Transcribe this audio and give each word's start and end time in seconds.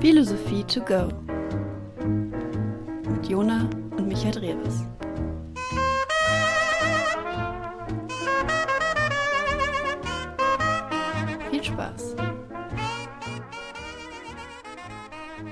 Philosophie 0.00 0.62
to 0.62 0.80
go 0.80 1.08
mit 3.10 3.28
Jona 3.28 3.68
und 3.96 4.06
Michael 4.06 4.30
Drewes. 4.30 4.84
Viel 11.50 11.64
Spaß. 11.64 12.14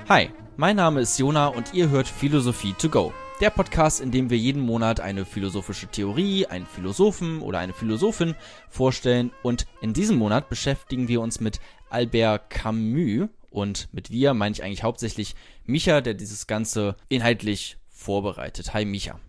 Hi, 0.07 0.29
mein 0.55 0.77
Name 0.77 1.01
ist 1.01 1.19
Jona 1.19 1.47
und 1.47 1.73
ihr 1.73 1.89
hört 1.89 2.07
Philosophie 2.07 2.73
to 2.79 2.87
go. 2.87 3.11
Der 3.41 3.49
Podcast, 3.49 3.99
in 3.99 4.11
dem 4.11 4.29
wir 4.29 4.37
jeden 4.37 4.61
Monat 4.61 5.01
eine 5.01 5.25
philosophische 5.25 5.87
Theorie, 5.87 6.45
einen 6.45 6.65
Philosophen 6.65 7.41
oder 7.41 7.59
eine 7.59 7.73
Philosophin 7.73 8.33
vorstellen. 8.69 9.31
Und 9.43 9.67
in 9.81 9.91
diesem 9.91 10.17
Monat 10.17 10.47
beschäftigen 10.47 11.09
wir 11.09 11.19
uns 11.19 11.41
mit 11.41 11.59
Albert 11.89 12.49
Camus. 12.49 13.27
Und 13.57 13.91
mit 13.91 14.11
wir 14.11 14.35
meine 14.35 14.53
ich 14.53 14.63
eigentlich 14.63 14.83
hauptsächlich 14.83 15.33
Micha, 15.65 16.01
der 16.01 16.13
dieses 16.13 16.45
Ganze 16.45 16.95
inhaltlich 17.09 17.77
vorbereitet. 17.89 18.75
Hi 18.75 18.85
Micha. 18.85 19.19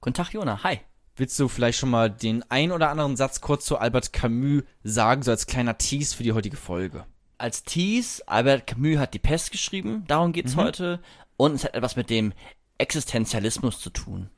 Guten 0.00 0.14
Tag, 0.14 0.32
Jona. 0.32 0.64
Hi. 0.64 0.80
Willst 1.14 1.38
du 1.38 1.46
vielleicht 1.46 1.78
schon 1.78 1.90
mal 1.90 2.10
den 2.10 2.42
ein 2.50 2.72
oder 2.72 2.90
anderen 2.90 3.16
Satz 3.16 3.40
kurz 3.40 3.64
zu 3.64 3.78
Albert 3.78 4.12
Camus 4.12 4.64
sagen, 4.82 5.22
so 5.22 5.30
als 5.30 5.46
kleiner 5.46 5.78
Tease 5.78 6.16
für 6.16 6.24
die 6.24 6.32
heutige 6.32 6.56
Folge? 6.56 7.06
Als 7.38 7.62
Tease, 7.62 8.26
Albert 8.26 8.66
Camus 8.66 8.98
hat 8.98 9.14
die 9.14 9.20
Pest 9.20 9.52
geschrieben, 9.52 10.02
darum 10.08 10.32
geht's 10.32 10.56
Mhm. 10.56 10.60
heute. 10.60 11.00
Und 11.36 11.54
es 11.54 11.62
hat 11.62 11.74
etwas 11.74 11.94
mit 11.94 12.10
dem 12.10 12.32
Existenzialismus 12.78 13.78
zu 13.78 13.90
tun. 13.90 14.30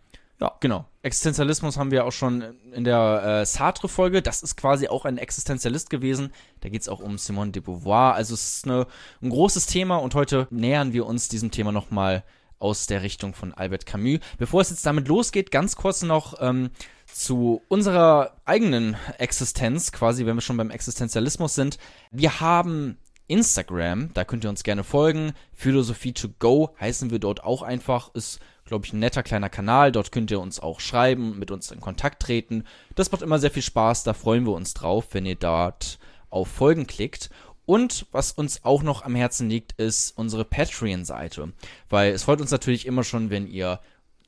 Ja, 0.42 0.56
genau. 0.58 0.86
Existenzialismus 1.02 1.76
haben 1.76 1.92
wir 1.92 2.04
auch 2.04 2.10
schon 2.10 2.42
in 2.72 2.82
der 2.82 3.42
äh, 3.42 3.46
Sartre-Folge. 3.46 4.22
Das 4.22 4.42
ist 4.42 4.56
quasi 4.56 4.88
auch 4.88 5.04
ein 5.04 5.16
Existenzialist 5.16 5.88
gewesen. 5.88 6.32
Da 6.62 6.68
geht 6.68 6.82
es 6.82 6.88
auch 6.88 6.98
um 6.98 7.16
Simone 7.16 7.52
de 7.52 7.62
Beauvoir. 7.62 8.14
Also 8.14 8.34
es 8.34 8.56
ist 8.56 8.64
eine, 8.64 8.88
ein 9.20 9.30
großes 9.30 9.66
Thema 9.66 9.98
und 9.98 10.16
heute 10.16 10.48
nähern 10.50 10.92
wir 10.92 11.06
uns 11.06 11.28
diesem 11.28 11.52
Thema 11.52 11.70
nochmal 11.70 12.24
aus 12.58 12.88
der 12.88 13.04
Richtung 13.04 13.34
von 13.34 13.54
Albert 13.54 13.86
Camus. 13.86 14.18
Bevor 14.36 14.62
es 14.62 14.70
jetzt 14.70 14.84
damit 14.84 15.06
losgeht, 15.06 15.52
ganz 15.52 15.76
kurz 15.76 16.02
noch 16.02 16.34
ähm, 16.40 16.70
zu 17.06 17.62
unserer 17.68 18.32
eigenen 18.44 18.96
Existenz, 19.18 19.92
quasi, 19.92 20.26
wenn 20.26 20.34
wir 20.34 20.40
schon 20.40 20.56
beim 20.56 20.70
Existenzialismus 20.70 21.54
sind. 21.54 21.78
Wir 22.10 22.40
haben 22.40 22.98
Instagram, 23.28 24.12
da 24.12 24.24
könnt 24.24 24.42
ihr 24.42 24.50
uns 24.50 24.64
gerne 24.64 24.82
folgen. 24.82 25.34
Philosophie 25.52 26.14
to 26.14 26.30
go 26.40 26.74
heißen 26.80 27.10
wir 27.10 27.20
dort 27.20 27.44
auch 27.44 27.62
einfach. 27.62 28.12
Ist, 28.14 28.40
glaube 28.64 28.86
ich, 28.86 28.92
ein 28.92 28.98
netter 28.98 29.22
kleiner 29.22 29.48
Kanal. 29.48 29.92
Dort 29.92 30.12
könnt 30.12 30.30
ihr 30.30 30.40
uns 30.40 30.60
auch 30.60 30.80
schreiben, 30.80 31.38
mit 31.38 31.50
uns 31.50 31.70
in 31.70 31.80
Kontakt 31.80 32.22
treten. 32.22 32.64
Das 32.94 33.12
macht 33.12 33.22
immer 33.22 33.38
sehr 33.38 33.50
viel 33.50 33.62
Spaß. 33.62 34.04
Da 34.04 34.14
freuen 34.14 34.46
wir 34.46 34.52
uns 34.52 34.74
drauf, 34.74 35.08
wenn 35.12 35.26
ihr 35.26 35.36
dort 35.36 35.98
auf 36.30 36.48
Folgen 36.48 36.86
klickt. 36.86 37.30
Und 37.64 38.06
was 38.10 38.32
uns 38.32 38.64
auch 38.64 38.82
noch 38.82 39.02
am 39.02 39.14
Herzen 39.14 39.48
liegt, 39.48 39.72
ist 39.80 40.16
unsere 40.16 40.44
Patreon-Seite. 40.44 41.52
Weil 41.88 42.12
es 42.12 42.24
freut 42.24 42.40
uns 42.40 42.50
natürlich 42.50 42.86
immer 42.86 43.04
schon, 43.04 43.30
wenn 43.30 43.46
ihr 43.46 43.80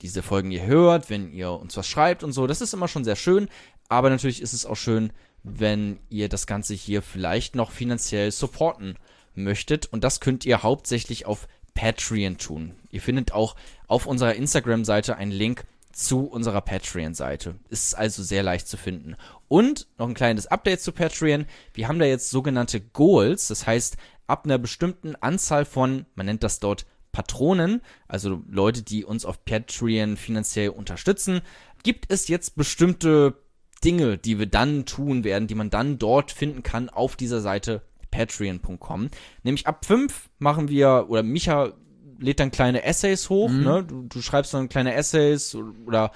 diese 0.03 0.23
Folgen 0.23 0.51
hier 0.51 0.67
hört, 0.67 1.11
wenn 1.11 1.33
ihr 1.33 1.51
uns 1.51 1.77
was 1.77 1.89
schreibt 1.89 2.23
und 2.23 2.33
so. 2.33 2.47
Das 2.47 2.61
ist 2.61 2.75
immer 2.75 2.89
schon 2.89 3.05
sehr 3.05 3.17
schön. 3.17 3.49
Aber 3.89 4.11
natürlich 4.11 4.41
ist 4.41 4.53
es 4.53 4.67
auch 4.67 4.77
schön, 4.77 5.13
wenn 5.43 5.99
ihr 6.09 6.29
das 6.29 6.47
Ganze 6.47 6.75
hier 6.75 7.03
vielleicht 7.03 7.55
noch 7.55 7.71
finanziell 7.71 8.31
supporten 8.31 8.99
möchtet. 9.35 9.87
Und 9.87 10.05
das 10.05 10.21
könnt 10.21 10.47
ihr 10.47 10.63
hauptsächlich 10.63 11.27
auf 11.27 11.49
Patreon 11.75 12.39
tun. 12.39 12.75
Ihr 12.91 13.01
findet 13.01 13.33
auch 13.33 13.57
auf 13.87 14.07
unserer 14.07 14.35
Instagram-Seite 14.35 15.17
einen 15.17 15.33
Link 15.33 15.65
zu 15.93 16.27
unserer 16.27 16.61
Patreon-Seite. 16.61 17.55
Ist 17.69 17.97
also 17.97 18.23
sehr 18.23 18.43
leicht 18.43 18.67
zu 18.67 18.77
finden. 18.77 19.17
Und 19.49 19.87
noch 19.99 20.09
ein 20.09 20.15
kleines 20.15 20.47
Update 20.47 20.81
zu 20.81 20.93
Patreon. 20.93 21.47
Wir 21.73 21.89
haben 21.89 21.99
da 21.99 22.05
jetzt 22.05 22.31
sogenannte 22.31 22.81
Goals. 22.81 23.49
Das 23.49 23.67
heißt, 23.67 23.97
ab 24.27 24.45
einer 24.45 24.59
bestimmten 24.59 25.15
Anzahl 25.17 25.65
von, 25.65 26.07
man 26.15 26.27
nennt 26.27 26.43
das 26.43 26.59
dort 26.59 26.87
Patronen, 27.13 27.81
also 28.09 28.43
Leute, 28.51 28.83
die 28.83 29.05
uns 29.05 29.25
auf 29.25 29.45
Patreon 29.45 30.17
finanziell 30.17 30.71
unterstützen, 30.71 31.43
gibt 31.85 32.13
es 32.13 32.27
jetzt 32.27 32.57
bestimmte 32.57 33.37
Dinge, 33.85 34.19
die 34.19 34.39
wir 34.39 34.47
dann 34.47 34.85
tun 34.85 35.23
werden, 35.23 35.47
die 35.47 35.55
man 35.55 35.71
dann 35.71 35.99
dort 35.99 36.33
finden 36.33 36.65
kann 36.65 36.89
auf 36.89 37.15
dieser 37.15 37.41
Seite 37.41 37.83
patreon.com. 38.11 39.11
Nämlich 39.43 39.67
ab 39.67 39.85
5 39.85 40.31
machen 40.39 40.69
wir, 40.69 41.07
oder 41.09 41.23
Micha 41.23 41.75
lädt 42.19 42.41
dann 42.41 42.51
kleine 42.51 42.83
Essays 42.83 43.29
hoch, 43.31 43.51
ne? 43.51 43.85
Du, 43.85 44.03
du 44.09 44.23
schreibst 44.23 44.55
dann 44.55 44.69
kleine 44.69 44.95
Essays 44.95 45.55
oder 45.55 46.11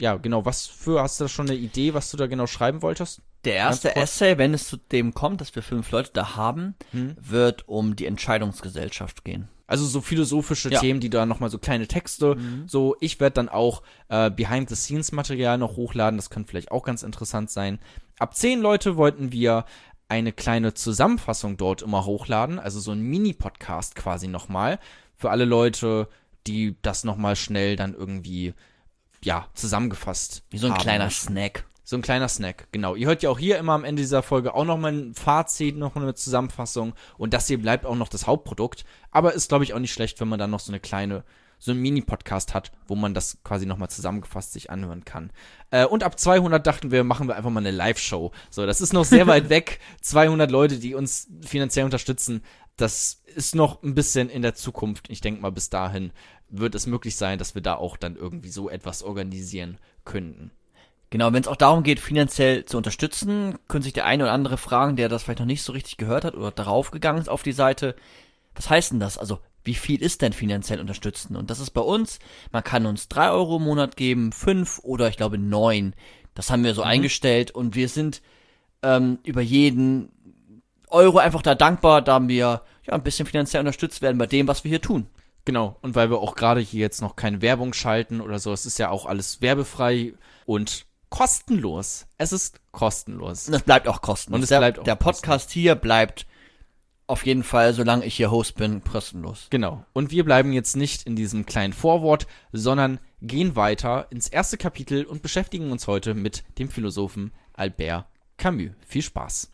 ja, 0.00 0.16
genau, 0.16 0.44
was 0.44 0.66
für, 0.66 1.00
hast 1.02 1.20
du 1.20 1.24
da 1.24 1.28
schon 1.28 1.48
eine 1.48 1.56
Idee, 1.58 1.94
was 1.94 2.10
du 2.10 2.16
da 2.16 2.26
genau 2.26 2.46
schreiben 2.46 2.82
wolltest? 2.82 3.20
Der 3.44 3.54
erste. 3.54 3.94
Essay, 3.96 4.36
wenn 4.36 4.52
es 4.52 4.68
zu 4.68 4.76
dem 4.76 5.14
kommt, 5.14 5.40
dass 5.40 5.54
wir 5.54 5.62
fünf 5.62 5.90
Leute 5.92 6.10
da 6.12 6.36
haben, 6.36 6.74
Hm. 6.90 7.16
wird 7.20 7.68
um 7.68 7.96
die 7.96 8.06
Entscheidungsgesellschaft 8.06 9.24
gehen. 9.24 9.48
Also 9.66 9.86
so 9.86 10.00
philosophische 10.00 10.70
Ja. 10.70 10.80
Themen, 10.80 10.98
die 10.98 11.10
da 11.10 11.24
nochmal 11.26 11.48
so 11.48 11.58
kleine 11.58 11.86
Texte. 11.86 12.36
So, 12.66 12.96
ich 13.00 13.20
werde 13.20 13.34
dann 13.34 13.48
auch 13.48 13.82
äh, 14.08 14.28
Behind-the-Scenes-Material 14.28 15.58
noch 15.58 15.76
hochladen. 15.76 16.16
Das 16.18 16.28
könnte 16.28 16.50
vielleicht 16.50 16.72
auch 16.72 16.82
ganz 16.82 17.04
interessant 17.04 17.50
sein. 17.50 17.78
Ab 18.18 18.34
zehn 18.34 18.60
Leute 18.60 18.96
wollten 18.96 19.30
wir 19.30 19.64
eine 20.08 20.32
kleine 20.32 20.74
Zusammenfassung 20.74 21.56
dort 21.56 21.82
immer 21.82 22.04
hochladen. 22.04 22.58
Also 22.58 22.80
so 22.80 22.90
ein 22.90 23.00
Mini-Podcast 23.00 23.94
quasi 23.94 24.26
nochmal. 24.26 24.80
Für 25.20 25.28
alle 25.30 25.44
Leute, 25.44 26.08
die 26.46 26.76
das 26.80 27.04
nochmal 27.04 27.36
schnell 27.36 27.76
dann 27.76 27.94
irgendwie, 27.94 28.54
ja, 29.22 29.48
zusammengefasst 29.52 30.44
Wie 30.48 30.56
so 30.56 30.66
ein 30.66 30.72
haben 30.72 30.80
kleiner. 30.80 31.10
Snack. 31.10 31.66
So 31.84 31.96
ein 31.96 32.02
kleiner 32.02 32.28
Snack, 32.28 32.68
genau. 32.72 32.94
Ihr 32.94 33.06
hört 33.06 33.22
ja 33.22 33.28
auch 33.28 33.38
hier 33.38 33.58
immer 33.58 33.74
am 33.74 33.84
Ende 33.84 34.00
dieser 34.00 34.22
Folge 34.22 34.54
auch 34.54 34.64
nochmal 34.64 34.92
ein 34.92 35.14
Fazit, 35.14 35.76
noch 35.76 35.94
eine 35.94 36.14
Zusammenfassung. 36.14 36.94
Und 37.18 37.34
das 37.34 37.48
hier 37.48 37.60
bleibt 37.60 37.84
auch 37.84 37.96
noch 37.96 38.08
das 38.08 38.26
Hauptprodukt. 38.26 38.86
Aber 39.10 39.34
ist, 39.34 39.50
glaube 39.50 39.64
ich, 39.64 39.74
auch 39.74 39.78
nicht 39.78 39.92
schlecht, 39.92 40.20
wenn 40.20 40.28
man 40.28 40.38
dann 40.38 40.50
noch 40.50 40.60
so 40.60 40.72
eine 40.72 40.80
kleine, 40.80 41.22
so 41.58 41.72
einen 41.72 41.82
Mini-Podcast 41.82 42.54
hat, 42.54 42.72
wo 42.86 42.94
man 42.94 43.12
das 43.12 43.42
quasi 43.44 43.66
nochmal 43.66 43.90
zusammengefasst 43.90 44.52
sich 44.52 44.70
anhören 44.70 45.04
kann. 45.04 45.32
Äh, 45.70 45.84
und 45.84 46.02
ab 46.02 46.18
200 46.18 46.66
dachten 46.66 46.90
wir, 46.92 47.04
machen 47.04 47.28
wir 47.28 47.36
einfach 47.36 47.50
mal 47.50 47.60
eine 47.60 47.72
Live-Show. 47.72 48.30
So, 48.48 48.66
das 48.66 48.80
ist 48.80 48.94
noch 48.94 49.04
sehr 49.04 49.26
weit 49.26 49.50
weg. 49.50 49.80
200 50.00 50.50
Leute, 50.50 50.78
die 50.78 50.94
uns 50.94 51.28
finanziell 51.42 51.84
unterstützen. 51.84 52.42
Das 52.80 53.22
ist 53.34 53.54
noch 53.54 53.82
ein 53.82 53.94
bisschen 53.94 54.30
in 54.30 54.42
der 54.42 54.54
Zukunft. 54.54 55.10
Ich 55.10 55.20
denke 55.20 55.42
mal, 55.42 55.52
bis 55.52 55.68
dahin 55.68 56.12
wird 56.48 56.74
es 56.74 56.86
möglich 56.86 57.16
sein, 57.16 57.38
dass 57.38 57.54
wir 57.54 57.62
da 57.62 57.74
auch 57.74 57.96
dann 57.96 58.16
irgendwie 58.16 58.48
so 58.48 58.70
etwas 58.70 59.02
organisieren 59.02 59.78
könnten. 60.04 60.50
Genau, 61.10 61.32
wenn 61.32 61.42
es 61.42 61.48
auch 61.48 61.56
darum 61.56 61.82
geht, 61.82 62.00
finanziell 62.00 62.64
zu 62.64 62.76
unterstützen, 62.76 63.58
können 63.68 63.82
sich 63.82 63.92
der 63.92 64.06
eine 64.06 64.24
oder 64.24 64.32
andere 64.32 64.56
fragen, 64.56 64.96
der 64.96 65.08
das 65.08 65.24
vielleicht 65.24 65.40
noch 65.40 65.46
nicht 65.46 65.62
so 65.62 65.72
richtig 65.72 65.96
gehört 65.96 66.24
hat 66.24 66.34
oder 66.34 66.52
darauf 66.52 66.90
gegangen 66.92 67.18
ist 67.18 67.28
auf 67.28 67.42
die 67.42 67.52
Seite. 67.52 67.96
Was 68.54 68.70
heißt 68.70 68.92
denn 68.92 69.00
das? 69.00 69.18
Also, 69.18 69.40
wie 69.64 69.74
viel 69.74 70.00
ist 70.00 70.22
denn 70.22 70.32
finanziell 70.32 70.80
unterstützen? 70.80 71.36
Und 71.36 71.50
das 71.50 71.60
ist 71.60 71.70
bei 71.70 71.80
uns, 71.82 72.18
man 72.52 72.64
kann 72.64 72.86
uns 72.86 73.08
drei 73.08 73.30
Euro 73.30 73.56
im 73.56 73.64
Monat 73.64 73.96
geben, 73.96 74.32
fünf 74.32 74.78
oder 74.78 75.08
ich 75.08 75.16
glaube 75.16 75.36
neun. 75.36 75.94
Das 76.34 76.50
haben 76.50 76.64
wir 76.64 76.74
so 76.74 76.82
eingestellt 76.82 77.50
und 77.50 77.74
wir 77.74 77.88
sind 77.88 78.22
ähm, 78.82 79.18
über 79.24 79.42
jeden 79.42 80.12
Euro 80.90 81.18
einfach 81.18 81.42
da 81.42 81.54
dankbar, 81.54 82.02
da 82.02 82.26
wir 82.28 82.62
ja 82.84 82.92
ein 82.92 83.02
bisschen 83.02 83.26
finanziell 83.26 83.60
unterstützt 83.60 84.02
werden 84.02 84.18
bei 84.18 84.26
dem, 84.26 84.48
was 84.48 84.64
wir 84.64 84.68
hier 84.68 84.80
tun. 84.80 85.06
Genau, 85.44 85.76
und 85.80 85.94
weil 85.94 86.10
wir 86.10 86.18
auch 86.18 86.34
gerade 86.34 86.60
hier 86.60 86.80
jetzt 86.80 87.00
noch 87.00 87.16
keine 87.16 87.40
Werbung 87.42 87.72
schalten 87.72 88.20
oder 88.20 88.38
so, 88.38 88.52
es 88.52 88.66
ist 88.66 88.78
ja 88.78 88.90
auch 88.90 89.06
alles 89.06 89.40
werbefrei 89.40 90.12
und 90.44 90.86
kostenlos. 91.08 92.06
Es 92.18 92.32
ist 92.32 92.60
kostenlos. 92.72 93.48
Und 93.48 93.54
es 93.54 93.62
bleibt 93.62 93.88
auch 93.88 94.02
kostenlos. 94.02 94.38
Und 94.38 94.42
es 94.42 94.48
der, 94.48 94.58
bleibt 94.58 94.78
auch 94.78 94.84
der 94.84 94.96
Podcast 94.96 95.50
hier 95.50 95.74
bleibt 95.74 96.26
auf 97.06 97.26
jeden 97.26 97.42
Fall, 97.42 97.74
solange 97.74 98.04
ich 98.04 98.14
hier 98.14 98.30
Host 98.30 98.54
bin, 98.54 98.84
kostenlos. 98.84 99.48
Genau. 99.50 99.84
Und 99.92 100.12
wir 100.12 100.24
bleiben 100.24 100.52
jetzt 100.52 100.76
nicht 100.76 101.02
in 101.02 101.16
diesem 101.16 101.44
kleinen 101.44 101.72
Vorwort, 101.72 102.28
sondern 102.52 103.00
gehen 103.20 103.56
weiter 103.56 104.06
ins 104.10 104.28
erste 104.28 104.56
Kapitel 104.56 105.04
und 105.04 105.20
beschäftigen 105.20 105.72
uns 105.72 105.88
heute 105.88 106.14
mit 106.14 106.44
dem 106.58 106.68
Philosophen 106.68 107.32
Albert 107.54 108.06
Camus. 108.36 108.70
Viel 108.86 109.02
Spaß. 109.02 109.50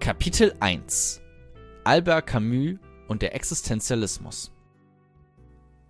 Kapitel 0.00 0.54
1 0.60 1.20
Albert 1.84 2.26
Camus 2.26 2.78
und 3.06 3.22
der 3.22 3.34
Existenzialismus. 3.34 4.50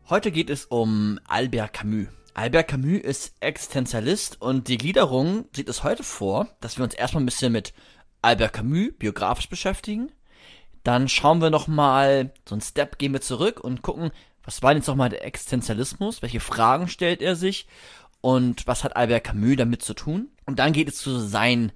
Heute 0.09 0.33
geht 0.33 0.51
es 0.51 0.67
um 0.67 1.19
Albert 1.27 1.73
Camus. 1.73 2.09
Albert 2.35 2.69
Camus 2.69 3.01
ist 3.01 3.35
Existenzialist 3.41 4.43
und 4.43 4.69
die 4.69 4.79
Gliederung 4.79 5.47
sieht 5.55 5.69
es 5.69 5.85
heute 5.85 6.03
vor, 6.03 6.49
dass 6.61 6.77
wir 6.77 6.85
uns 6.85 6.95
erstmal 6.95 7.23
ein 7.23 7.27
bisschen 7.27 7.53
mit 7.53 7.73
Albert 8.21 8.53
Camus 8.53 8.91
biografisch 8.99 9.49
beschäftigen. 9.49 10.11
Dann 10.83 11.09
schauen 11.09 11.41
wir 11.41 11.51
nochmal, 11.51 12.35
so 12.49 12.55
einen 12.55 12.63
Step 12.63 12.99
gehen 12.99 13.13
wir 13.13 13.21
zurück 13.21 13.61
und 13.61 13.83
gucken, 13.83 14.11
was 14.43 14.63
war 14.63 14.71
denn 14.71 14.79
jetzt 14.79 14.89
nochmal 14.89 15.11
der 15.11 15.25
Existenzialismus? 15.25 16.21
Welche 16.21 16.41
Fragen 16.41 16.89
stellt 16.89 17.23
er 17.23 17.37
sich? 17.37 17.67
und 18.21 18.67
was 18.67 18.85
hat 18.85 18.97
Albert 18.97 19.25
Camus 19.25 19.57
damit 19.57 19.83
zu 19.83 19.95
tun? 19.95 20.29
Und 20.47 20.59
dann 20.59 20.73
geht 20.73 20.89
es 20.89 20.99
zu 20.99 21.19
seinen 21.19 21.73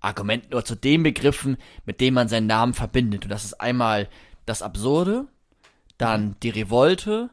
Grundargumenten 0.00 0.52
oder 0.52 0.64
zu 0.64 0.74
den 0.74 1.02
Begriffen, 1.02 1.56
mit 1.84 2.00
denen 2.00 2.14
man 2.14 2.28
seinen 2.28 2.46
Namen 2.46 2.74
verbindet. 2.74 3.24
Und 3.24 3.30
das 3.30 3.44
ist 3.44 3.60
einmal 3.60 4.08
das 4.46 4.62
Absurde, 4.62 5.26
dann 5.98 6.36
die 6.42 6.50
Revolte, 6.50 7.30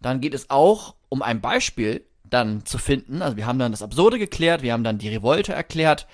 dann 0.00 0.20
geht 0.20 0.34
es 0.34 0.50
auch 0.50 0.94
um 1.08 1.22
ein 1.22 1.40
Beispiel 1.40 2.04
dann 2.24 2.64
zu 2.64 2.78
finden. 2.78 3.22
Also 3.22 3.36
wir 3.36 3.46
haben 3.46 3.58
dann 3.58 3.72
das 3.72 3.82
Absurde 3.82 4.18
geklärt, 4.18 4.62
wir 4.62 4.72
haben 4.72 4.84
dann 4.84 4.98
die 4.98 5.08
Revolte 5.08 5.52
erklärt. 5.52 6.06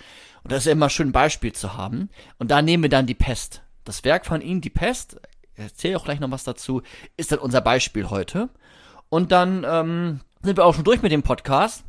Und 0.42 0.52
das 0.52 0.60
ist 0.60 0.66
ja 0.66 0.72
immer 0.72 0.90
schön, 0.90 1.08
ein 1.08 1.12
Beispiel 1.12 1.52
zu 1.52 1.76
haben. 1.76 2.10
Und 2.38 2.50
da 2.50 2.62
nehmen 2.62 2.82
wir 2.82 2.90
dann 2.90 3.06
die 3.06 3.14
Pest. 3.14 3.62
Das 3.84 4.04
Werk 4.04 4.26
von 4.26 4.40
ihm, 4.40 4.60
die 4.60 4.70
Pest, 4.70 5.20
ich 5.54 5.62
erzähle 5.62 5.96
auch 5.96 6.04
gleich 6.04 6.20
noch 6.20 6.30
was 6.30 6.44
dazu, 6.44 6.82
ist 7.16 7.32
dann 7.32 7.38
unser 7.38 7.60
Beispiel 7.60 8.10
heute. 8.10 8.48
Und 9.08 9.30
dann 9.30 9.64
ähm, 9.68 10.20
sind 10.42 10.56
wir 10.56 10.64
auch 10.64 10.74
schon 10.74 10.84
durch 10.84 11.02
mit 11.02 11.12
dem 11.12 11.22
Podcast. 11.22 11.84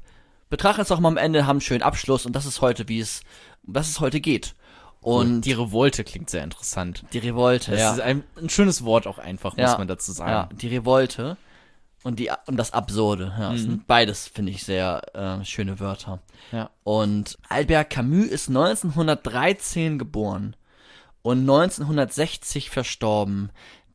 Betrachten 0.54 0.82
es 0.82 0.92
auch 0.92 1.00
mal 1.00 1.08
am 1.10 1.18
Ende, 1.18 1.48
haben 1.48 1.56
einen 1.56 1.62
schönen 1.62 1.82
Abschluss 1.82 2.28
und 2.28 2.36
das 2.36 2.46
ist 2.46 2.62
heute, 2.62 2.88
wie 2.88 3.00
es, 3.00 3.22
was 3.64 3.90
es 3.90 4.00
heute 4.00 4.22
geht. 4.22 4.54
Und 5.02 5.42
die 5.42 5.52
Revolte 5.54 6.04
klingt 6.04 6.30
sehr 6.30 6.44
interessant. 6.44 7.04
die 7.12 7.18
Revolte, 7.18 7.72
Das 7.72 7.80
ja. 7.80 7.94
ist 7.94 8.02
ein, 8.02 8.24
ein 8.40 8.50
schönes 8.50 8.84
Wort 8.86 9.08
auch 9.08 9.18
einfach, 9.18 9.58
Ja. 9.58 9.68
muss 9.70 9.80
man 9.80 9.88
dazu 9.88 10.12
sagen. 10.12 10.30
Ja, 10.32 10.50
die 10.56 10.68
Revolte 10.68 11.38
und 12.04 12.20
die 12.20 12.30
und 12.46 12.56
das 12.58 12.72
Absurde. 12.72 13.34
Ja, 13.40 13.52
das 13.52 13.62
sind 13.62 13.88
beides 13.88 14.28
finde 14.28 14.52
ich 14.52 14.64
sehr 14.64 15.02
äh, 15.16 15.44
schöne 15.44 15.80
Wörter. 15.80 16.20
Ja. 16.52 16.70
Und 16.84 17.40
Albert 17.50 17.90
Camus 17.90 18.28
ist 18.28 18.50
1913 18.50 19.98
geboren 19.98 20.56
und 21.24 21.40
1960 21.40 22.70
verstorben. 22.70 23.50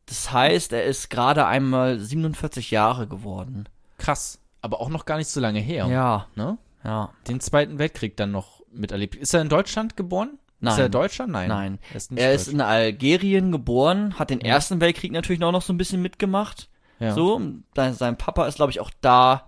Das 0.07 0.33
heißt, 0.33 0.73
er 0.73 0.85
ist 0.85 1.09
gerade 1.09 1.47
einmal 1.47 2.01
47 2.01 2.73
Jahre 2.73 3.07
geworden. 3.07 3.69
Krass. 3.99 4.41
Aber 4.69 4.81
auch 4.83 4.91
noch 4.91 5.07
gar 5.07 5.17
nicht 5.17 5.29
so 5.29 5.41
lange 5.41 5.61
her. 5.61 5.87
Ja, 5.87 6.27
Ne? 6.37 6.59
ja. 6.85 7.11
Den 7.27 7.41
Zweiten 7.41 7.79
Weltkrieg 7.79 8.17
dann 8.19 8.31
noch 8.33 8.61
miterlebt. 8.71 9.15
Ist 9.15 9.33
er 9.33 9.41
in 9.41 9.49
Deutschland 9.49 9.97
geboren? 9.97 10.39
Nein. 10.61 10.73
Ist 10.75 10.79
er 10.79 10.89
Deutscher? 10.91 11.27
Nein. 11.27 11.49
Nein. 11.49 11.79
Er 11.91 11.97
ist, 11.97 12.13
Er 12.13 12.33
ist 12.35 12.49
in 12.49 12.61
Algerien 12.61 13.51
geboren, 13.51 14.19
hat 14.19 14.29
den 14.31 14.41
Ersten 14.43 14.81
Weltkrieg 14.83 15.11
natürlich 15.13 15.43
auch 15.43 15.53
noch 15.53 15.63
so 15.63 15.73
ein 15.73 15.79
bisschen 15.79 16.03
mitgemacht. 16.03 16.69
ja. 16.99 17.15
So, 17.15 17.41
sein, 17.75 17.95
sein 17.95 18.19
Papa 18.19 18.47
ist, 18.47 18.57
glaube 18.57 18.71
ich, 18.73 18.81
auch 18.81 18.91
da 19.01 19.45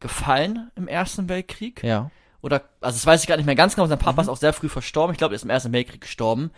gefallen 0.00 0.70
im 0.74 0.88
Ersten 0.88 1.28
Weltkrieg. 1.28 1.82
Ja. 1.84 2.10
Oder, 2.42 2.62
also 2.80 2.96
das 2.96 3.06
weiß 3.06 3.22
ich 3.22 3.28
gar 3.28 3.36
nicht 3.36 3.46
mehr 3.46 3.54
ganz 3.54 3.74
genau, 3.74 3.86
sein 3.86 3.98
Papa 3.98 4.22
Mhm. 4.22 4.26
ist 4.26 4.28
auch 4.28 4.36
sehr 4.36 4.52
früh 4.52 4.68
verstorben. 4.68 5.12
Ich 5.12 5.18
glaube, 5.18 5.34
er 5.34 5.36
ist 5.36 5.44
im 5.44 5.50
Ersten 5.50 5.72
Weltkrieg 5.72 6.00
gestorben. 6.00 6.50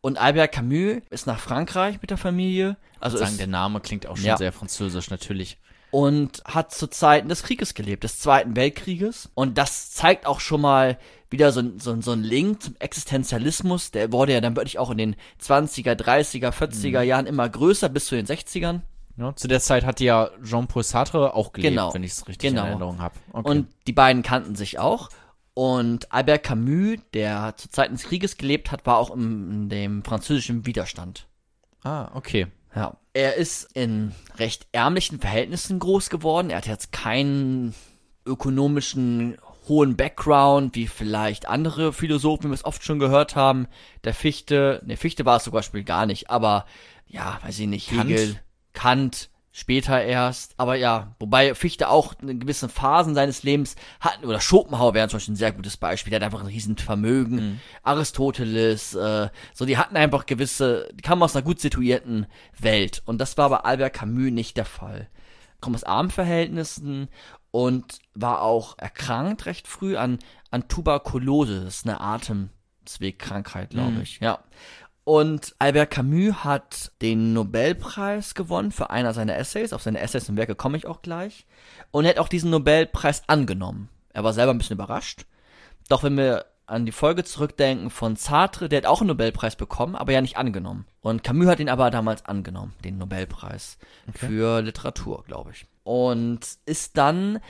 Und 0.00 0.18
Albert 0.18 0.52
Camus 0.52 1.02
ist 1.10 1.26
nach 1.26 1.38
Frankreich 1.38 2.00
mit 2.00 2.10
der 2.10 2.18
Familie. 2.18 2.76
Also 3.00 3.18
Sagen, 3.18 3.30
ist, 3.32 3.40
der 3.40 3.46
Name 3.46 3.80
klingt 3.80 4.06
auch 4.06 4.16
schon 4.16 4.26
Ja. 4.26 4.36
sehr 4.36 4.52
französisch, 4.52 5.10
natürlich. 5.10 5.58
Und 5.92 6.42
hat 6.44 6.72
zu 6.74 6.88
Zeiten 6.88 7.28
des 7.28 7.44
Krieges 7.44 7.74
gelebt, 7.74 8.02
des 8.02 8.18
Zweiten 8.18 8.56
Weltkrieges. 8.56 9.30
Und 9.34 9.56
das 9.58 9.92
zeigt 9.92 10.26
auch 10.26 10.40
schon 10.40 10.60
mal 10.62 10.98
wieder 11.30 11.52
so, 11.52 11.62
so, 11.78 12.00
so 12.00 12.12
ein 12.12 12.22
Link 12.22 12.62
zum 12.62 12.76
Existenzialismus. 12.78 13.90
Der 13.92 14.10
wurde 14.10 14.32
ja 14.32 14.40
dann 14.40 14.56
wirklich 14.56 14.78
auch 14.78 14.90
in 14.90 14.98
den 14.98 15.16
20er, 15.40 15.94
30er, 15.94 16.50
40er 16.50 17.00
Mhm. 17.02 17.06
Jahren 17.08 17.26
immer 17.26 17.48
größer 17.48 17.88
bis 17.88 18.06
zu 18.06 18.16
den 18.16 18.26
60ern. 18.26 18.80
Ja, 19.18 19.36
zu 19.36 19.46
der 19.46 19.60
Zeit 19.60 19.84
hat 19.84 20.00
ja 20.00 20.30
Jean-Paul 20.42 20.82
Sartre 20.82 21.34
auch 21.34 21.52
gelebt, 21.52 21.72
Genau. 21.72 21.92
wenn 21.92 22.02
ich 22.02 22.12
es 22.12 22.26
richtig 22.26 22.50
Genau. 22.50 22.62
in 22.62 22.68
Erinnerung 22.68 22.98
habe. 22.98 23.14
Okay. 23.32 23.50
Und 23.50 23.68
die 23.86 23.92
beiden 23.92 24.22
kannten 24.22 24.54
sich 24.56 24.78
auch. 24.78 25.10
Und 25.54 26.10
Albert 26.10 26.44
Camus, 26.44 26.98
der 27.12 27.54
zu 27.58 27.68
Zeiten 27.68 27.94
des 27.96 28.04
Krieges 28.04 28.38
gelebt 28.38 28.72
hat, 28.72 28.86
war 28.86 28.96
auch 28.96 29.10
im, 29.10 29.50
in 29.50 29.68
dem 29.68 30.02
französischen 30.04 30.64
Widerstand. 30.64 31.26
ah, 31.84 32.10
okay. 32.14 32.46
Ja. 32.74 32.96
Er 33.12 33.36
ist 33.36 33.70
in 33.74 34.12
recht 34.38 34.66
ärmlichen 34.72 35.20
Verhältnissen 35.20 35.78
groß 35.78 36.08
geworden. 36.08 36.50
Er 36.50 36.58
hat 36.58 36.66
jetzt 36.66 36.92
keinen 36.92 37.74
ökonomischen 38.24 39.36
hohen 39.68 39.96
Background, 39.96 40.74
wie 40.74 40.86
vielleicht 40.86 41.48
andere 41.48 41.92
Philosophen, 41.92 42.44
wie 42.44 42.48
wir 42.50 42.54
es 42.54 42.64
oft 42.64 42.82
schon 42.84 42.98
gehört 42.98 43.36
haben. 43.36 43.68
Der 44.04 44.14
Fichte, 44.14 44.82
ne, 44.84 44.96
Fichte 44.96 45.24
war 45.24 45.36
es 45.36 45.44
zum 45.44 45.52
Beispiel 45.52 45.84
gar 45.84 46.06
nicht, 46.06 46.30
aber 46.30 46.66
ja, 47.06 47.38
weiß 47.44 47.58
ich 47.58 47.66
nicht, 47.68 47.90
Kant? 47.90 48.10
Hegel, 48.10 48.40
Kant, 48.72 49.30
später 49.52 50.02
erst. 50.02 50.54
Aber 50.56 50.74
ja, 50.74 51.14
wobei 51.18 51.54
Fichte 51.54 51.88
auch 51.88 52.14
in 52.20 52.40
gewissen 52.40 52.70
Phasen 52.70 53.14
seines 53.14 53.42
Lebens 53.42 53.76
hatten, 54.00 54.24
oder 54.24 54.40
Schopenhauer 54.40 54.94
wäre 54.94 55.08
zum 55.08 55.18
Beispiel 55.18 55.34
ein 55.34 55.36
sehr 55.36 55.52
gutes 55.52 55.76
Beispiel, 55.76 56.10
der 56.10 56.20
hat 56.20 56.24
einfach 56.24 56.40
ein 56.40 56.46
riesen 56.46 56.78
Vermögen. 56.78 57.60
Aristoteles, 57.82 58.94
äh, 58.94 59.28
so, 59.52 59.66
die 59.66 59.76
hatten 59.78 59.96
einfach 59.96 60.26
gewisse, 60.26 60.88
die 60.94 61.02
kamen 61.02 61.22
aus 61.22 61.36
einer 61.36 61.44
gut 61.44 61.60
situierten 61.60 62.26
Welt. 62.58 63.02
Und 63.04 63.20
das 63.20 63.36
war 63.36 63.50
bei 63.50 63.58
Albert 63.58 63.92
Camus 63.92 64.32
nicht 64.32 64.56
der 64.56 64.64
Fall. 64.64 65.08
Kommt 65.60 65.76
aus 65.76 65.84
armen 65.84 66.10
Verhältnissen 66.10 67.08
und 67.50 67.98
war 68.14 68.42
auch 68.42 68.78
erkrankt 68.78 69.46
recht 69.46 69.68
früh 69.68 69.96
an, 69.96 70.18
an 70.50 70.66
Tuberkulose. 70.66 71.64
Das 71.64 71.76
ist 71.76 71.86
eine 71.86 72.00
Atemwegkrankheit, 72.00 73.70
glaube 73.70 74.00
ich, 74.02 74.18
ja. 74.20 74.38
Und 75.04 75.54
Albert 75.58 75.90
Camus 75.90 76.44
hat 76.44 76.92
den 77.02 77.32
Nobelpreis 77.32 78.34
gewonnen 78.34 78.70
für 78.70 78.90
einer 78.90 79.12
seiner 79.14 79.36
Essays. 79.36 79.72
Auf 79.72 79.82
seine 79.82 80.00
Essays 80.00 80.28
und 80.28 80.36
Werke 80.36 80.54
komme 80.54 80.76
ich 80.76 80.86
auch 80.86 81.02
gleich. 81.02 81.46
Und 81.90 82.04
er 82.04 82.10
hat 82.10 82.18
auch 82.18 82.28
diesen 82.28 82.50
Nobelpreis 82.50 83.22
angenommen. 83.26 83.88
Er 84.12 84.22
war 84.22 84.32
selber 84.32 84.52
ein 84.52 84.58
bisschen 84.58 84.76
überrascht. 84.76 85.26
Doch 85.88 86.04
wenn 86.04 86.16
wir 86.16 86.46
an 86.66 86.86
die 86.86 86.92
Folge 86.92 87.24
zurückdenken 87.24 87.90
von 87.90 88.14
Sartre, 88.14 88.68
der 88.68 88.78
hat 88.78 88.86
auch 88.86 89.00
einen 89.00 89.08
Nobelpreis 89.08 89.56
bekommen, 89.56 89.96
aber 89.96 90.12
ja 90.12 90.20
nicht 90.20 90.36
angenommen. 90.36 90.86
Und 91.00 91.24
Camus 91.24 91.48
hat 91.48 91.60
ihn 91.60 91.68
aber 91.68 91.90
damals 91.90 92.24
angenommen, 92.24 92.74
den 92.84 92.98
Nobelpreis 92.98 93.78
für 94.14 94.62
Literatur, 94.62 95.24
glaube 95.26 95.50
ich. 95.50 95.66
Und 95.82 96.40
ist 96.64 96.96
dann 96.96 97.40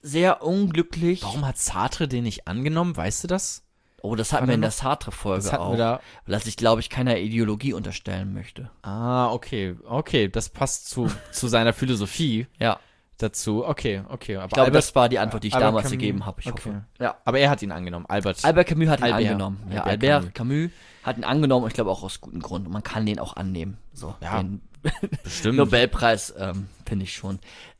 sehr 0.00 0.42
unglücklich. 0.42 1.24
Warum 1.24 1.46
hat 1.46 1.58
Sartre 1.58 2.06
den 2.06 2.22
nicht 2.22 2.46
angenommen? 2.46 2.96
Weißt 2.96 3.24
du 3.24 3.28
das? 3.28 3.64
Oh, 4.02 4.14
das 4.16 4.32
hatten 4.32 4.46
wir 4.48 4.54
in 4.54 4.60
der 4.62 4.70
Sartre-Folge 4.70 5.58
auch. 5.60 5.76
da. 5.76 6.00
Weil 6.26 6.34
das 6.34 6.46
ich, 6.46 6.56
glaube 6.56 6.80
ich, 6.80 6.90
keiner 6.90 7.18
Ideologie 7.18 7.72
unterstellen 7.72 8.32
möchte. 8.34 8.70
Ah, 8.82 9.30
okay. 9.32 9.76
Okay, 9.84 10.28
das 10.28 10.48
passt 10.48 10.88
zu, 10.90 11.10
zu 11.32 11.48
seiner 11.48 11.72
Philosophie 11.72 12.46
Ja. 12.58 12.78
dazu. 13.18 13.66
Okay, 13.66 14.02
okay. 14.08 14.36
Aber 14.36 14.46
Ich 14.46 14.50
glaube, 14.52 14.66
Albert, 14.66 14.74
das 14.84 14.94
war 14.94 15.08
die 15.08 15.18
Antwort, 15.18 15.42
die 15.44 15.48
ich 15.48 15.54
Albert 15.54 15.68
damals 15.68 15.84
Camus- 15.86 15.90
gegeben 15.92 16.26
habe. 16.26 16.40
Ich 16.40 16.46
okay. 16.46 16.56
hoffe. 16.70 16.84
Ja. 16.98 17.16
aber 17.24 17.38
er 17.38 17.50
hat 17.50 17.62
ihn 17.62 17.72
angenommen. 17.72 18.06
Albert. 18.08 18.44
Albert 18.44 18.66
Camus 18.68 18.88
hat 18.88 19.00
ihn 19.00 19.04
Albert. 19.04 19.18
angenommen. 19.20 19.70
Ja, 19.72 19.82
Albert 19.84 20.10
Albert 20.10 20.34
Camus. 20.34 20.70
hat 21.02 21.16
ihn 21.18 21.24
angenommen, 21.24 21.66
ich 21.66 21.74
glaube 21.74 21.90
auch 21.90 22.02
aus 22.02 22.20
gutem 22.20 22.40
Grund. 22.40 22.66
Und 22.66 22.72
man 22.72 22.82
kann 22.82 23.04
den 23.06 23.18
auch 23.18 23.36
annehmen. 23.36 23.76
So, 23.92 24.14
Ja, 24.22 24.42
den 24.42 24.62
bestimmt. 25.22 25.56
Nobelpreis 25.58 26.32
ähm, 26.38 26.68
finde 26.86 27.04
ich 27.04 27.12
schon. 27.14 27.38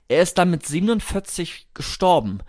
Er 0.09 0.23
ist 0.23 0.37
dann 0.39 0.51
mit 0.51 0.67
47 0.67 1.69
gestorben. 1.73 2.41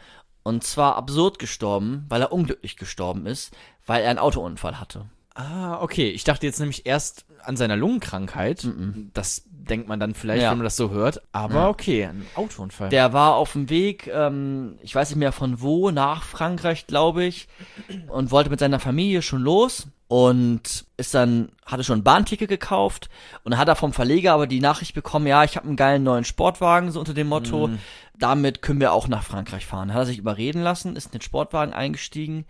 Und 0.44 0.64
zwar 0.64 0.96
absurd 0.96 1.40
gestorben, 1.40 2.06
weil 2.10 2.22
er 2.22 2.32
unglücklich 2.32 2.76
gestorben 2.78 3.26
ist, 3.26 3.54
weil 3.86 4.04
er 4.04 4.10
einen 4.10 4.20
Autounfall 4.20 4.80
hatte. 4.80 5.06
Ah, 5.36 5.80
okay. 5.82 6.10
Ich 6.10 6.24
dachte 6.24 6.46
jetzt 6.46 6.60
nämlich 6.60 6.86
erst 6.86 7.26
an 7.44 7.58
seiner 7.58 7.76
Lungenkrankheit. 7.78 8.68
Das 9.14 9.44
denkt 9.48 9.88
man 9.88 10.00
dann 10.00 10.14
vielleicht, 10.16 10.42
Ja. 10.42 10.52
wenn 10.52 10.58
man 10.58 10.66
das 10.66 10.76
so 10.76 10.90
hört. 10.90 11.22
Aber 11.32 11.70
okay, 11.70 12.06
ein 12.06 12.26
Autounfall. 12.36 12.90
Der 12.90 13.14
war 13.14 13.36
auf 13.36 13.54
dem 13.54 13.70
Weg, 13.70 14.08
ähm, 14.08 14.78
ich 14.82 14.94
weiß 14.94 15.10
nicht 15.10 15.20
mehr 15.20 15.32
von 15.32 15.62
wo, 15.62 15.92
nach 15.92 16.24
Frankreich, 16.24 16.88
glaube 16.88 17.24
ich, 17.24 17.48
und 18.10 18.32
wollte 18.32 18.50
mit 18.50 18.60
seiner 18.60 18.80
Familie 18.80 19.22
schon 19.22 19.42
los 19.42 19.88
und 20.12 20.84
ist 20.98 21.14
dann, 21.14 21.54
hatte 21.66 21.86
schon 21.86 22.00
ein 22.00 22.04
Bahnticket 22.04 22.50
gekauft 22.50 23.10
und 23.46 23.58
hat 23.58 23.70
er 23.70 23.78
vom 23.78 23.94
Verleger 23.94 24.34
aber 24.34 24.46
die 24.46 24.60
Nachricht 24.60 24.94
bekommen, 24.94 25.26
ja, 25.26 25.46
ich 25.46 25.56
habe 25.56 25.66
einen 25.68 25.78
geilen 25.78 26.04
neuen 26.04 26.26
Sportwagen, 26.26 26.92
so 26.92 27.00
unter 27.00 27.14
dem 27.14 27.30
Motto, 27.30 27.70
damit 28.20 28.62
können 28.62 28.82
wir 28.82 28.92
auch 28.92 29.08
nach 29.08 29.24
Frankreich 29.24 29.66
fahren. 29.66 29.94
Hat 29.94 30.02
er 30.02 30.06
sich 30.08 30.18
überreden 30.18 30.64
lassen, 30.64 30.98
ist 30.98 31.06
in 31.06 31.12
den 31.14 31.22
Sportwagen 31.22 31.72
eingestiegen 31.74 32.44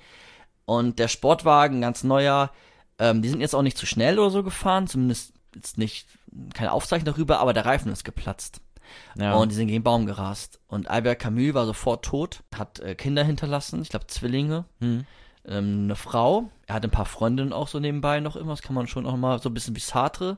und 0.65 0.97
der 0.97 1.07
Sportwagen, 1.07 1.81
ganz 1.81 2.03
neuer, 2.03 2.49
ähm, 2.97 3.21
die 3.21 3.29
sind 3.29 3.41
jetzt 3.41 3.53
auch 3.53 3.61
nicht 3.61 3.77
zu 3.77 3.85
schnell 3.85 4.17
oder 4.17 4.31
so 4.31 4.41
gefahren, 4.41 4.87
zumindest 4.87 5.33
jetzt 5.53 5.77
nicht, 5.77 6.07
keine 6.55 6.71
Aufzeichnung 6.71 7.13
darüber, 7.13 7.37
aber 7.41 7.53
der 7.53 7.67
Reifen 7.67 7.91
ist 7.91 8.03
geplatzt. 8.03 8.61
ja. 9.19 9.35
Und 9.35 9.51
die 9.51 9.55
sind 9.55 9.67
gegen 9.67 9.81
den 9.81 9.83
Baum 9.83 10.07
gerast. 10.07 10.59
Und 10.65 10.89
Albert 10.89 11.19
Camus 11.19 11.53
war 11.53 11.67
sofort 11.67 12.05
tot, 12.05 12.41
hat 12.57 12.79
äh, 12.79 12.95
Kinder 12.95 13.23
hinterlassen, 13.23 13.83
ich 13.83 13.89
glaube 13.89 14.07
Zwillinge, 14.07 14.65
Hm. 14.79 15.05
Ähm, 15.47 15.83
eine 15.85 15.95
Frau. 15.95 16.49
Er 16.67 16.75
hat 16.75 16.83
ein 16.83 16.91
paar 16.91 17.05
Freundinnen 17.05 17.53
auch 17.53 17.67
so 17.67 17.79
nebenbei 17.79 18.19
noch 18.19 18.35
immer. 18.35 18.51
Das 18.51 18.61
kann 18.61 18.75
man 18.75 18.87
schon 18.87 19.05
auch 19.05 19.15
mal 19.15 19.41
so 19.41 19.49
ein 19.49 19.53
bisschen 19.53 19.75
wie 19.75 19.79
Sartre, 19.79 20.37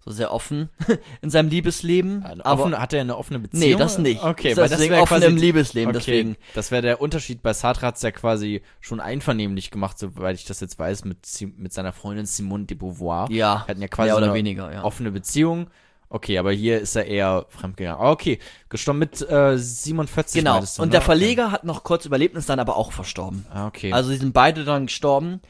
so 0.00 0.10
sehr 0.10 0.32
offen 0.32 0.68
in 1.22 1.30
seinem 1.30 1.48
Liebesleben. 1.48 2.22
Eine 2.22 2.44
aber 2.44 2.62
offene, 2.62 2.78
hat 2.78 2.92
er 2.92 3.00
eine 3.00 3.16
offene 3.16 3.38
Beziehung? 3.40 3.70
nee, 3.70 3.76
das 3.76 3.98
nicht. 3.98 4.22
Okay, 4.22 4.50
das 4.50 4.58
weil 4.58 4.64
ist 4.64 4.70
das 4.70 4.78
deswegen 4.78 4.92
wäre 4.92 5.02
offen 5.02 5.18
quasi 5.18 5.26
im 5.26 5.36
Liebesleben. 5.36 5.88
Okay, 5.90 5.98
Deswegen. 5.98 6.36
das 6.54 6.70
wäre 6.70 6.82
der 6.82 7.00
Unterschied. 7.00 7.42
Bei 7.42 7.52
Sartre 7.52 7.86
hat 7.86 7.96
es 7.96 8.02
ja 8.02 8.10
quasi 8.10 8.62
schon 8.80 9.00
einvernehmlich 9.00 9.70
gemacht, 9.70 9.98
soweit 9.98 10.36
ich 10.36 10.44
das 10.44 10.60
jetzt 10.60 10.78
weiß, 10.78 11.04
mit, 11.04 11.18
mit 11.56 11.72
seiner 11.72 11.92
Freundin 11.92 12.26
Simone 12.26 12.64
de 12.64 12.76
Beauvoir. 12.76 13.30
Ja, 13.30 13.66
hatten 13.66 13.82
ja 13.82 13.88
quasi 13.88 14.08
mehr 14.08 14.16
oder 14.16 14.26
eine 14.26 14.34
weniger, 14.34 14.72
ja. 14.72 14.84
offene 14.84 15.10
Beziehung. 15.10 15.68
Okay, 16.08 16.38
aber 16.38 16.52
hier 16.52 16.80
ist 16.80 16.94
er 16.96 17.06
eher 17.06 17.46
fremdgegangen. 17.48 18.00
Ah, 18.00 18.10
Okay, 18.10 18.38
gestorben 18.68 19.00
mit 19.00 19.20
äh, 19.28 19.58
47. 19.58 20.40
Genau. 20.40 20.60
du, 20.60 20.66
Und 20.82 20.88
ne? 20.88 20.92
der 20.92 21.02
Verleger 21.02 21.50
hat 21.50 21.64
noch 21.64 21.82
kurz 21.82 22.04
überlebt 22.06 22.34
und 22.34 22.38
ist 22.40 22.48
dann 22.48 22.60
aber 22.60 22.76
auch 22.76 22.92
verstorben. 22.92 23.44
Okay. 23.50 23.58
Ah, 23.58 23.66
okay. 23.66 23.92
Also 23.92 24.10
die 24.10 24.16
sind 24.18 24.32
beide 24.32 24.64
dann 24.64 24.86
gestorben 24.86 25.40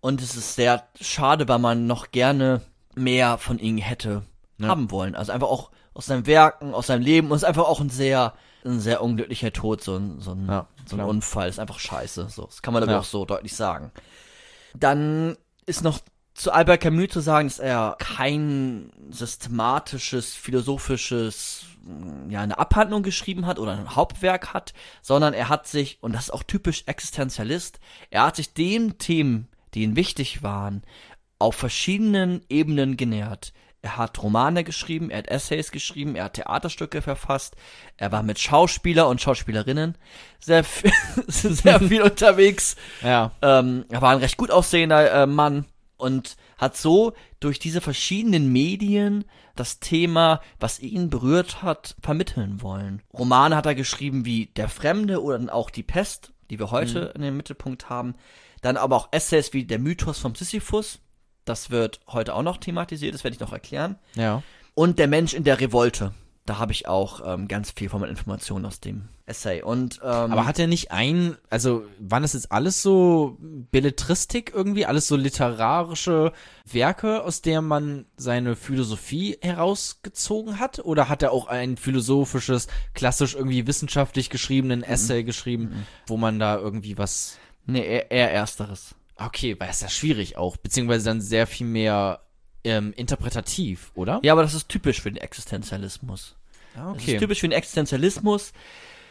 und 0.00 0.22
es 0.22 0.36
ist 0.36 0.54
sehr 0.54 0.84
schade, 1.00 1.48
weil 1.48 1.58
man 1.58 1.86
noch 1.86 2.10
gerne 2.12 2.62
mehr 2.94 3.36
von 3.38 3.58
ihnen 3.58 3.78
hätte 3.78 4.22
Ja. 4.58 4.68
haben 4.68 4.90
wollen. 4.90 5.14
Also 5.14 5.32
einfach 5.32 5.48
auch 5.48 5.70
aus 5.92 6.06
seinen 6.06 6.26
Werken, 6.26 6.72
aus 6.74 6.86
seinem 6.86 7.02
Leben 7.02 7.30
und 7.30 7.36
ist 7.36 7.44
einfach 7.44 7.64
auch 7.64 7.80
ein 7.80 7.90
sehr 7.90 8.34
ein 8.64 8.80
sehr 8.80 9.00
unglücklicher 9.00 9.52
Tod, 9.52 9.80
so 9.80 9.94
ein, 9.96 10.20
so 10.20 10.32
ein, 10.32 10.46
Ja, 10.48 10.66
so 10.86 10.96
ein. 10.96 11.02
Unfall. 11.04 11.48
Ist 11.48 11.60
einfach 11.60 11.78
scheiße. 11.78 12.26
So, 12.30 12.46
das 12.46 12.62
kann 12.62 12.74
man 12.74 12.82
aber 12.82 12.92
Ja. 12.92 12.98
auch 12.98 13.04
so 13.04 13.24
deutlich 13.24 13.54
sagen. 13.54 13.92
Dann 14.74 15.36
ist 15.66 15.84
noch 15.84 16.00
zu 16.36 16.52
Albert 16.52 16.82
Camus 16.82 17.08
zu 17.08 17.20
sagen, 17.20 17.48
dass 17.48 17.58
er 17.58 17.96
kein 17.98 18.90
systematisches, 19.10 20.34
philosophisches, 20.34 21.64
mh, 21.84 22.30
ja, 22.32 22.40
eine 22.42 22.58
Abhandlung 22.58 23.02
geschrieben 23.02 23.46
hat 23.46 23.58
oder 23.58 23.72
ein 23.72 23.96
Hauptwerk 23.96 24.52
hat, 24.52 24.74
sondern 25.02 25.32
er 25.34 25.48
hat 25.48 25.66
sich, 25.66 25.98
und 26.02 26.12
das 26.14 26.24
ist 26.24 26.30
auch 26.30 26.42
typisch 26.42 26.84
Existenzialist, 26.86 27.80
er 28.10 28.24
hat 28.24 28.36
sich 28.36 28.52
den 28.52 28.98
Themen, 28.98 29.48
die 29.74 29.82
ihm 29.82 29.96
wichtig 29.96 30.42
waren, 30.42 30.82
auf 31.38 31.54
verschiedenen 31.56 32.42
Ebenen 32.48 32.96
genähert. 32.96 33.52
Er 33.82 33.96
hat 33.96 34.22
Romane 34.22 34.64
geschrieben, 34.64 35.10
er 35.10 35.18
hat 35.18 35.28
Essays 35.28 35.70
geschrieben, 35.70 36.16
er 36.16 36.24
hat 36.24 36.34
Theaterstücke 36.34 37.02
verfasst, 37.02 37.56
er 37.96 38.10
war 38.12 38.22
mit 38.22 38.38
Schauspieler 38.38 39.08
und 39.08 39.22
Schauspielerinnen 39.22 39.96
sehr, 40.38 40.64
viel- 40.64 40.92
sehr 41.28 41.80
viel 41.80 42.02
unterwegs. 42.10 42.76
Ja. 43.02 43.32
Ähm, 43.42 43.84
er 43.88 44.02
war 44.02 44.10
ein 44.12 44.18
recht 44.18 44.36
gut 44.36 44.50
aussehender 44.50 45.22
äh, 45.22 45.26
Mann 45.26 45.64
und 45.96 46.36
hat 46.58 46.76
so 46.76 47.12
durch 47.40 47.58
diese 47.58 47.80
verschiedenen 47.80 48.52
Medien 48.52 49.24
das 49.54 49.80
Thema, 49.80 50.40
was 50.60 50.80
ihn 50.80 51.10
berührt 51.10 51.62
hat, 51.62 51.96
vermitteln 52.00 52.62
wollen. 52.62 53.02
Romane 53.12 53.56
hat 53.56 53.66
er 53.66 53.74
geschrieben 53.74 54.24
wie 54.24 54.46
Der 54.56 54.68
Fremde 54.68 55.22
oder 55.22 55.38
dann 55.38 55.50
auch 55.50 55.70
Die 55.70 55.82
Pest, 55.82 56.32
die 56.50 56.58
wir 56.58 56.70
heute 56.70 57.12
in 57.14 57.22
den 57.22 57.36
Mittelpunkt 57.36 57.88
haben. 57.88 58.14
Dann 58.62 58.76
aber 58.76 58.96
auch 58.96 59.08
Essays 59.12 59.52
wie 59.52 59.64
Der 59.64 59.78
Mythos 59.78 60.18
vom 60.18 60.34
Sisyphus. 60.34 61.00
Das 61.44 61.70
wird 61.70 62.00
heute 62.08 62.34
auch 62.34 62.42
noch 62.42 62.58
thematisiert, 62.58 63.14
das 63.14 63.24
werde 63.24 63.34
ich 63.34 63.40
noch 63.40 63.52
erklären. 63.52 63.98
Ja. 64.14 64.42
Und 64.74 64.98
Der 64.98 65.08
Mensch 65.08 65.32
in 65.32 65.44
der 65.44 65.60
Revolte. 65.60 66.12
Da 66.46 66.58
habe 66.58 66.72
ich 66.72 66.88
auch 66.88 67.20
ähm, 67.24 67.48
ganz 67.48 67.72
viel 67.72 67.88
von 67.88 68.00
meinen 68.00 68.10
Informationen 68.10 68.64
aus 68.64 68.80
dem 68.80 69.08
Essay. 69.26 69.62
Und, 69.62 70.00
ähm, 70.02 70.32
Aber 70.32 70.46
hat 70.46 70.58
er 70.58 70.68
nicht 70.68 70.92
ein, 70.92 71.36
also 71.50 71.84
waren 71.98 72.22
das 72.22 72.34
jetzt 72.34 72.52
alles 72.52 72.80
so 72.80 73.36
Belletristik 73.40 74.52
irgendwie, 74.54 74.86
alles 74.86 75.08
so 75.08 75.16
literarische 75.16 76.32
Werke, 76.64 77.24
aus 77.24 77.42
der 77.42 77.60
man 77.60 78.06
seine 78.16 78.54
Philosophie 78.54 79.36
herausgezogen 79.42 80.60
hat? 80.60 80.78
Oder 80.78 81.08
hat 81.08 81.22
er 81.22 81.32
auch 81.32 81.48
ein 81.48 81.76
philosophisches, 81.76 82.68
klassisch 82.94 83.34
irgendwie 83.34 83.66
wissenschaftlich 83.66 84.30
geschriebenen 84.30 84.84
Essay 84.84 85.24
geschrieben, 85.24 85.86
wo 86.06 86.16
man 86.16 86.38
da 86.38 86.56
irgendwie 86.56 86.96
was 86.96 87.38
nee, 87.66 87.84
eher, 87.84 88.10
eher 88.10 88.32
Ersteres. 88.32 88.94
Okay, 89.16 89.58
weil 89.58 89.70
es 89.70 89.80
ja 89.80 89.88
schwierig 89.88 90.36
auch, 90.36 90.56
beziehungsweise 90.56 91.06
dann 91.06 91.20
sehr 91.20 91.46
viel 91.46 91.66
mehr 91.66 92.20
ähm, 92.66 92.92
interpretativ, 92.96 93.90
oder? 93.94 94.20
Ja, 94.22 94.32
aber 94.32 94.42
das 94.42 94.54
ist 94.54 94.68
typisch 94.68 95.00
für 95.00 95.10
den 95.10 95.16
Existenzialismus. 95.22 96.34
Ah, 96.76 96.92
Das 96.94 97.06
ist 97.06 97.18
typisch 97.18 97.40
für 97.40 97.48
den 97.48 97.56
Existenzialismus. 97.56 98.52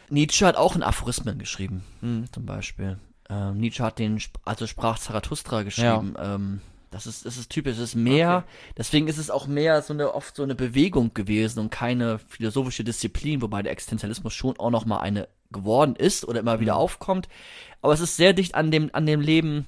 Nietzsche 0.08 0.46
hat 0.46 0.56
auch 0.56 0.76
in 0.76 0.82
Aphorismen 0.82 1.38
geschrieben, 1.38 1.82
Mhm. 2.00 2.26
zum 2.32 2.46
Beispiel. 2.46 2.98
Ähm, 3.28 3.58
Nietzsche 3.58 3.82
hat 3.82 3.98
den, 3.98 4.22
also 4.44 4.66
sprach 4.68 4.98
Zarathustra 5.00 5.62
geschrieben. 5.64 6.14
Ähm, 6.18 6.60
das 6.92 7.06
ist, 7.08 7.26
das 7.26 7.36
ist 7.36 7.50
typisch, 7.50 7.72
das 7.76 7.82
ist 7.90 7.94
mehr, 7.96 8.44
deswegen 8.78 9.08
ist 9.08 9.18
es 9.18 9.28
auch 9.30 9.48
mehr 9.48 9.82
so 9.82 9.92
eine, 9.92 10.14
oft 10.14 10.36
so 10.36 10.44
eine 10.44 10.54
Bewegung 10.54 11.12
gewesen 11.12 11.58
und 11.58 11.70
keine 11.70 12.20
philosophische 12.28 12.84
Disziplin, 12.84 13.42
wobei 13.42 13.62
der 13.62 13.72
Existenzialismus 13.72 14.32
schon 14.32 14.56
auch 14.60 14.70
noch 14.70 14.86
mal 14.86 15.00
eine 15.00 15.26
geworden 15.50 15.96
ist 15.96 16.26
oder 16.26 16.40
immer 16.40 16.60
wieder 16.60 16.76
aufkommt. 16.76 17.28
Aber 17.82 17.92
es 17.92 18.00
ist 18.00 18.16
sehr 18.16 18.32
dicht 18.32 18.54
an 18.54 18.70
dem, 18.70 18.90
an 18.92 19.06
dem 19.06 19.20
Leben 19.20 19.66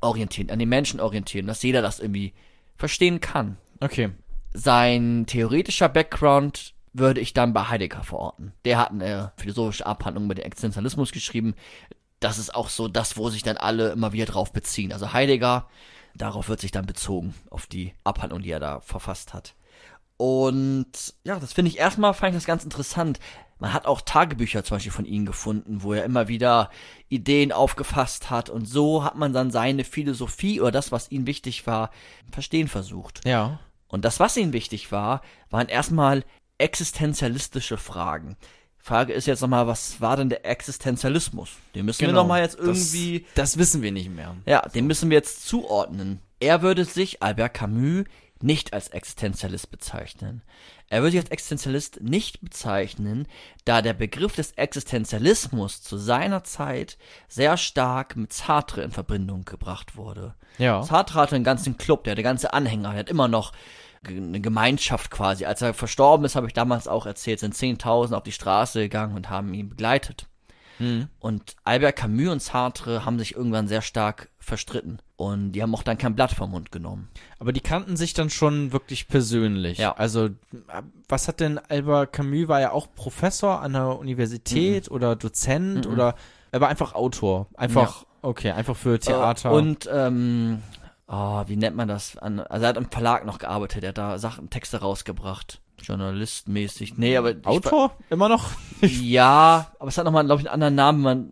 orientiert, 0.00 0.50
an 0.52 0.58
den 0.60 0.68
Menschen 0.68 1.00
orientiert, 1.00 1.48
dass 1.48 1.62
jeder 1.62 1.82
das 1.82 1.98
irgendwie 1.98 2.32
verstehen 2.78 3.20
kann 3.20 3.58
Okay. 3.80 4.10
sein 4.54 5.26
theoretischer 5.26 5.88
Background 5.90 6.74
würde 6.94 7.20
ich 7.20 7.34
dann 7.34 7.52
bei 7.52 7.64
Heidegger 7.64 8.02
verorten. 8.02 8.52
Der 8.64 8.78
hat 8.78 8.90
eine 8.90 9.32
philosophische 9.36 9.86
Abhandlung 9.86 10.24
über 10.24 10.34
den 10.34 10.46
Existenzialismus 10.46 11.12
geschrieben. 11.12 11.54
Das 12.18 12.38
ist 12.38 12.54
auch 12.54 12.70
so 12.70 12.88
das, 12.88 13.16
wo 13.16 13.28
sich 13.28 13.42
dann 13.42 13.56
alle 13.56 13.90
immer 13.90 14.12
wieder 14.12 14.26
drauf 14.26 14.52
beziehen. 14.52 14.92
Also 14.92 15.12
Heidegger, 15.12 15.68
darauf 16.16 16.48
wird 16.48 16.60
sich 16.60 16.72
dann 16.72 16.86
bezogen, 16.86 17.34
auf 17.50 17.66
die 17.66 17.92
Abhandlung, 18.04 18.42
die 18.42 18.50
er 18.50 18.58
da 18.58 18.80
verfasst 18.80 19.34
hat. 19.34 19.54
Und 20.16 21.14
ja, 21.22 21.38
das 21.38 21.52
finde 21.52 21.70
ich 21.70 21.78
erstmal, 21.78 22.14
fand 22.14 22.30
ich 22.30 22.38
das 22.38 22.46
ganz 22.46 22.64
interessant. 22.64 23.20
Man 23.60 23.72
hat 23.72 23.86
auch 23.86 24.00
Tagebücher 24.00 24.62
zum 24.64 24.76
Beispiel 24.76 24.92
von 24.92 25.04
ihm 25.04 25.26
gefunden, 25.26 25.82
wo 25.82 25.92
er 25.92 26.04
immer 26.04 26.28
wieder 26.28 26.70
Ideen 27.08 27.50
aufgefasst 27.52 28.30
hat 28.30 28.50
und 28.50 28.66
so 28.66 29.02
hat 29.04 29.16
man 29.16 29.32
dann 29.32 29.50
seine 29.50 29.84
Philosophie 29.84 30.60
oder 30.60 30.70
das, 30.70 30.92
was 30.92 31.10
ihm 31.10 31.26
wichtig 31.26 31.66
war, 31.66 31.90
verstehen 32.30 32.68
versucht. 32.68 33.26
Ja. 33.26 33.58
Und 33.88 34.04
das, 34.04 34.20
was 34.20 34.36
ihnen 34.36 34.52
wichtig 34.52 34.92
war, 34.92 35.22
waren 35.50 35.68
erstmal 35.68 36.24
existenzialistische 36.58 37.76
Fragen. 37.76 38.36
Frage 38.78 39.12
ist 39.12 39.26
jetzt 39.26 39.40
nochmal, 39.40 39.66
was 39.66 40.00
war 40.00 40.16
denn 40.16 40.28
der 40.28 40.46
Existenzialismus? 40.46 41.50
Den 41.74 41.84
müssen 41.86 42.06
wir 42.06 42.12
nochmal 42.12 42.42
jetzt 42.42 42.58
irgendwie, 42.58 43.20
Das, 43.34 43.52
das 43.52 43.58
wissen 43.58 43.82
wir 43.82 43.92
nicht 43.92 44.10
mehr. 44.10 44.36
ja, 44.46 44.62
den 44.68 44.86
müssen 44.86 45.10
wir 45.10 45.16
jetzt 45.16 45.46
zuordnen. 45.46 46.20
Er 46.40 46.62
würde 46.62 46.84
sich, 46.84 47.22
Albert 47.22 47.54
Camus, 47.54 48.04
nicht 48.40 48.72
als 48.72 48.88
Existenzialist 48.88 49.70
bezeichnen. 49.70 50.42
Er 50.90 51.02
würde 51.02 51.12
sich 51.12 51.20
als 51.20 51.30
Existenzialist 51.30 52.00
nicht 52.00 52.40
bezeichnen, 52.40 53.26
da 53.64 53.82
der 53.82 53.92
Begriff 53.92 54.36
des 54.36 54.52
Existenzialismus 54.52 55.82
zu 55.82 55.98
seiner 55.98 56.44
Zeit 56.44 56.96
sehr 57.28 57.56
stark 57.56 58.16
mit 58.16 58.32
Sartre 58.32 58.82
in 58.82 58.90
Verbindung 58.90 59.44
gebracht 59.44 59.96
wurde. 59.96 60.34
Ja. 60.56 60.82
Sartre 60.82 61.20
hatte 61.20 61.36
einen 61.36 61.44
ganzen 61.44 61.76
Club, 61.76 62.04
der 62.04 62.12
hatte 62.12 62.22
ganze 62.22 62.52
Anhänger, 62.52 62.90
der 62.90 63.00
hat 63.00 63.10
immer 63.10 63.28
noch 63.28 63.52
eine 64.06 64.40
Gemeinschaft 64.40 65.10
quasi. 65.10 65.44
Als 65.44 65.60
er 65.60 65.74
verstorben 65.74 66.24
ist, 66.24 66.36
habe 66.36 66.46
ich 66.46 66.54
damals 66.54 66.88
auch 66.88 67.04
erzählt, 67.04 67.40
sind 67.40 67.54
10.000 67.54 68.14
auf 68.14 68.22
die 68.22 68.32
Straße 68.32 68.80
gegangen 68.80 69.16
und 69.16 69.28
haben 69.28 69.52
ihn 69.54 69.68
begleitet. 69.68 70.26
Und 71.18 71.56
Albert 71.64 71.96
Camus 71.96 72.28
und 72.28 72.42
Sartre 72.42 73.04
haben 73.04 73.18
sich 73.18 73.34
irgendwann 73.34 73.68
sehr 73.68 73.82
stark 73.82 74.28
verstritten. 74.38 75.00
Und 75.16 75.52
die 75.52 75.62
haben 75.62 75.74
auch 75.74 75.82
dann 75.82 75.98
kein 75.98 76.14
Blatt 76.14 76.32
vom 76.32 76.52
Mund 76.52 76.70
genommen. 76.70 77.08
Aber 77.38 77.52
die 77.52 77.60
kannten 77.60 77.96
sich 77.96 78.14
dann 78.14 78.30
schon 78.30 78.72
wirklich 78.72 79.08
persönlich. 79.08 79.78
Ja. 79.78 79.96
Also, 79.96 80.30
was 81.08 81.26
hat 81.28 81.40
denn 81.40 81.58
Albert 81.58 82.12
Camus? 82.12 82.48
War 82.48 82.60
er 82.60 82.72
auch 82.72 82.86
Professor 82.94 83.60
an 83.60 83.72
der 83.72 83.98
Universität 83.98 84.90
oder 84.90 85.16
Dozent 85.16 85.86
oder 85.86 86.14
er 86.52 86.60
war 86.60 86.68
einfach 86.68 86.94
Autor? 86.94 87.46
Einfach, 87.54 88.04
okay, 88.22 88.52
einfach 88.52 88.76
für 88.76 88.98
Theater. 88.98 89.50
Äh, 89.50 89.54
Und, 89.54 89.88
ähm, 89.92 90.62
oh, 91.08 91.42
wie 91.46 91.56
nennt 91.56 91.76
man 91.76 91.88
das? 91.88 92.16
Also 92.16 92.42
er 92.46 92.68
hat 92.68 92.76
im 92.76 92.90
Verlag 92.90 93.26
noch 93.26 93.38
gearbeitet, 93.38 93.82
er 93.82 93.88
hat 93.90 93.98
da 93.98 94.18
Sachen, 94.18 94.50
Texte 94.50 94.78
rausgebracht. 94.80 95.60
Journalistmäßig. 95.82 96.96
Nee, 96.98 97.16
aber. 97.16 97.34
Autor? 97.44 97.92
Immer 98.10 98.28
noch? 98.28 98.50
Ja, 98.80 99.72
aber 99.80 99.88
es 99.88 99.98
hat 99.98 100.04
nochmal, 100.04 100.24
glaube 100.24 100.40
ich, 100.42 100.46
einen 100.48 100.54
anderen 100.54 100.74
Namen. 100.76 101.00
Man, 101.02 101.30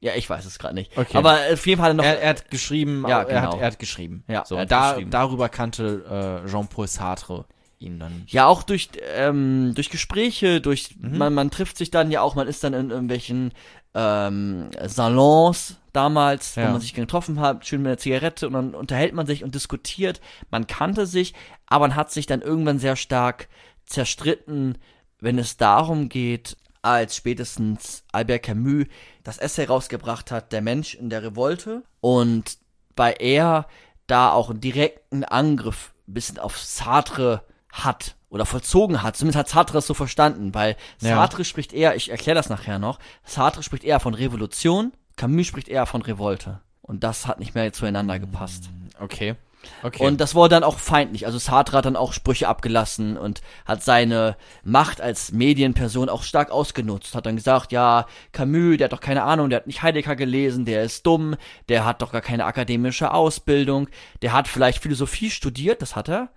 ja, 0.00 0.12
ich 0.16 0.28
weiß 0.28 0.44
es 0.46 0.58
gerade 0.58 0.74
nicht. 0.74 0.96
Okay. 0.98 1.16
Aber 1.16 1.38
auf 1.52 1.64
jeden 1.66 1.80
Fall 1.80 1.94
noch. 1.94 2.04
Er, 2.04 2.20
er 2.20 2.30
hat 2.30 2.50
geschrieben, 2.50 3.04
Ja, 3.08 3.22
er, 3.22 3.40
hat, 3.42 3.50
genau. 3.52 3.60
er 3.60 3.66
hat 3.68 3.78
geschrieben. 3.78 4.24
Ja, 4.26 4.44
so, 4.44 4.56
er 4.56 4.62
hat 4.62 4.70
da, 4.72 4.90
geschrieben. 4.92 5.10
darüber 5.12 5.48
kannte 5.48 6.42
äh, 6.44 6.48
Jean-Paul 6.50 6.88
Sartre 6.88 7.44
ihn 7.78 7.98
dann. 8.00 8.24
Ja, 8.26 8.46
auch 8.46 8.62
durch, 8.64 8.88
ähm, 9.14 9.72
durch 9.76 9.90
Gespräche, 9.90 10.60
durch, 10.60 10.96
Mhm. 10.98 11.18
man, 11.18 11.34
man 11.34 11.50
trifft 11.52 11.76
sich 11.78 11.90
dann 11.92 12.10
ja 12.10 12.20
auch, 12.20 12.34
man 12.34 12.48
ist 12.48 12.64
dann 12.64 12.74
in 12.74 12.90
irgendwelchen 12.90 13.52
ähm, 13.94 14.70
Salons 14.86 15.76
damals, 15.92 16.54
Ja. 16.56 16.66
wo 16.68 16.72
man 16.72 16.80
sich 16.80 16.94
getroffen 16.94 17.38
hat, 17.40 17.66
schön 17.66 17.82
mit 17.82 17.88
einer 17.90 17.98
Zigarette 17.98 18.46
und 18.46 18.54
dann 18.54 18.74
unterhält 18.74 19.12
man 19.14 19.26
sich 19.26 19.44
und 19.44 19.54
diskutiert. 19.54 20.20
Man 20.50 20.66
kannte 20.66 21.06
sich, 21.06 21.34
aber 21.66 21.88
man 21.88 21.96
hat 21.96 22.10
sich 22.10 22.26
dann 22.26 22.40
irgendwann 22.40 22.78
sehr 22.78 22.96
stark 22.96 23.48
zerstritten, 23.86 24.78
wenn 25.20 25.38
es 25.38 25.56
darum 25.56 26.08
geht, 26.08 26.56
als 26.82 27.14
spätestens 27.14 28.04
Albert 28.10 28.42
Camus 28.44 28.86
das 29.22 29.38
Essay 29.38 29.64
rausgebracht 29.64 30.30
hat, 30.30 30.52
Der 30.52 30.62
Mensch 30.62 30.94
in 30.94 31.10
der 31.10 31.22
Revolte. 31.22 31.82
Und 32.00 32.58
bei 32.96 33.12
er 33.12 33.66
da 34.06 34.32
auch 34.32 34.50
einen 34.50 34.60
direkten 34.60 35.24
Angriff 35.24 35.92
ein 36.08 36.14
bisschen 36.14 36.38
auf 36.38 36.58
Sartre 36.58 37.44
hat 37.70 38.16
oder 38.28 38.44
vollzogen 38.46 39.02
hat. 39.02 39.16
Zumindest 39.16 39.38
hat 39.38 39.48
Sartre 39.48 39.78
es 39.78 39.86
so 39.86 39.94
verstanden, 39.94 40.54
weil 40.54 40.76
Ja. 41.00 41.16
Sartre 41.16 41.44
spricht 41.44 41.72
eher, 41.72 41.94
ich 41.94 42.10
erkläre 42.10 42.34
das 42.34 42.48
nachher 42.48 42.78
noch, 42.78 42.98
Sartre 43.24 43.62
spricht 43.62 43.84
eher 43.84 44.00
von 44.00 44.14
Revolution, 44.14 44.92
Camus 45.16 45.46
spricht 45.46 45.68
eher 45.68 45.86
von 45.86 46.02
Revolte. 46.02 46.60
Und 46.80 47.04
das 47.04 47.26
hat 47.26 47.38
nicht 47.38 47.54
mehr 47.54 47.72
zueinander 47.72 48.18
gepasst. 48.18 48.70
Okay. 48.98 49.36
Okay. 49.82 50.04
Und 50.04 50.20
das 50.20 50.34
wurde 50.34 50.54
dann 50.56 50.64
auch 50.64 50.78
feindlich. 50.78 51.26
Also 51.26 51.38
Sartre 51.38 51.78
hat 51.78 51.84
dann 51.84 51.96
auch 51.96 52.12
Sprüche 52.12 52.48
abgelassen 52.48 53.16
und 53.16 53.42
hat 53.64 53.82
seine 53.82 54.36
Macht 54.64 55.00
als 55.00 55.32
Medienperson 55.32 56.08
auch 56.08 56.22
stark 56.22 56.50
ausgenutzt. 56.50 57.14
Hat 57.14 57.26
dann 57.26 57.36
gesagt, 57.36 57.72
ja, 57.72 58.06
Camus, 58.32 58.76
der 58.76 58.86
hat 58.86 58.92
doch 58.92 59.00
keine 59.00 59.22
Ahnung, 59.24 59.50
der 59.50 59.58
hat 59.58 59.66
nicht 59.66 59.82
Heidegger 59.82 60.16
gelesen, 60.16 60.64
der 60.64 60.82
ist 60.82 61.06
dumm, 61.06 61.36
der 61.68 61.84
hat 61.84 62.02
doch 62.02 62.12
gar 62.12 62.20
keine 62.20 62.44
akademische 62.44 63.12
Ausbildung, 63.12 63.88
der 64.22 64.32
hat 64.32 64.48
vielleicht 64.48 64.82
Philosophie 64.82 65.30
studiert, 65.30 65.82
das 65.82 65.96
hat 65.96 66.08
er. 66.08 66.30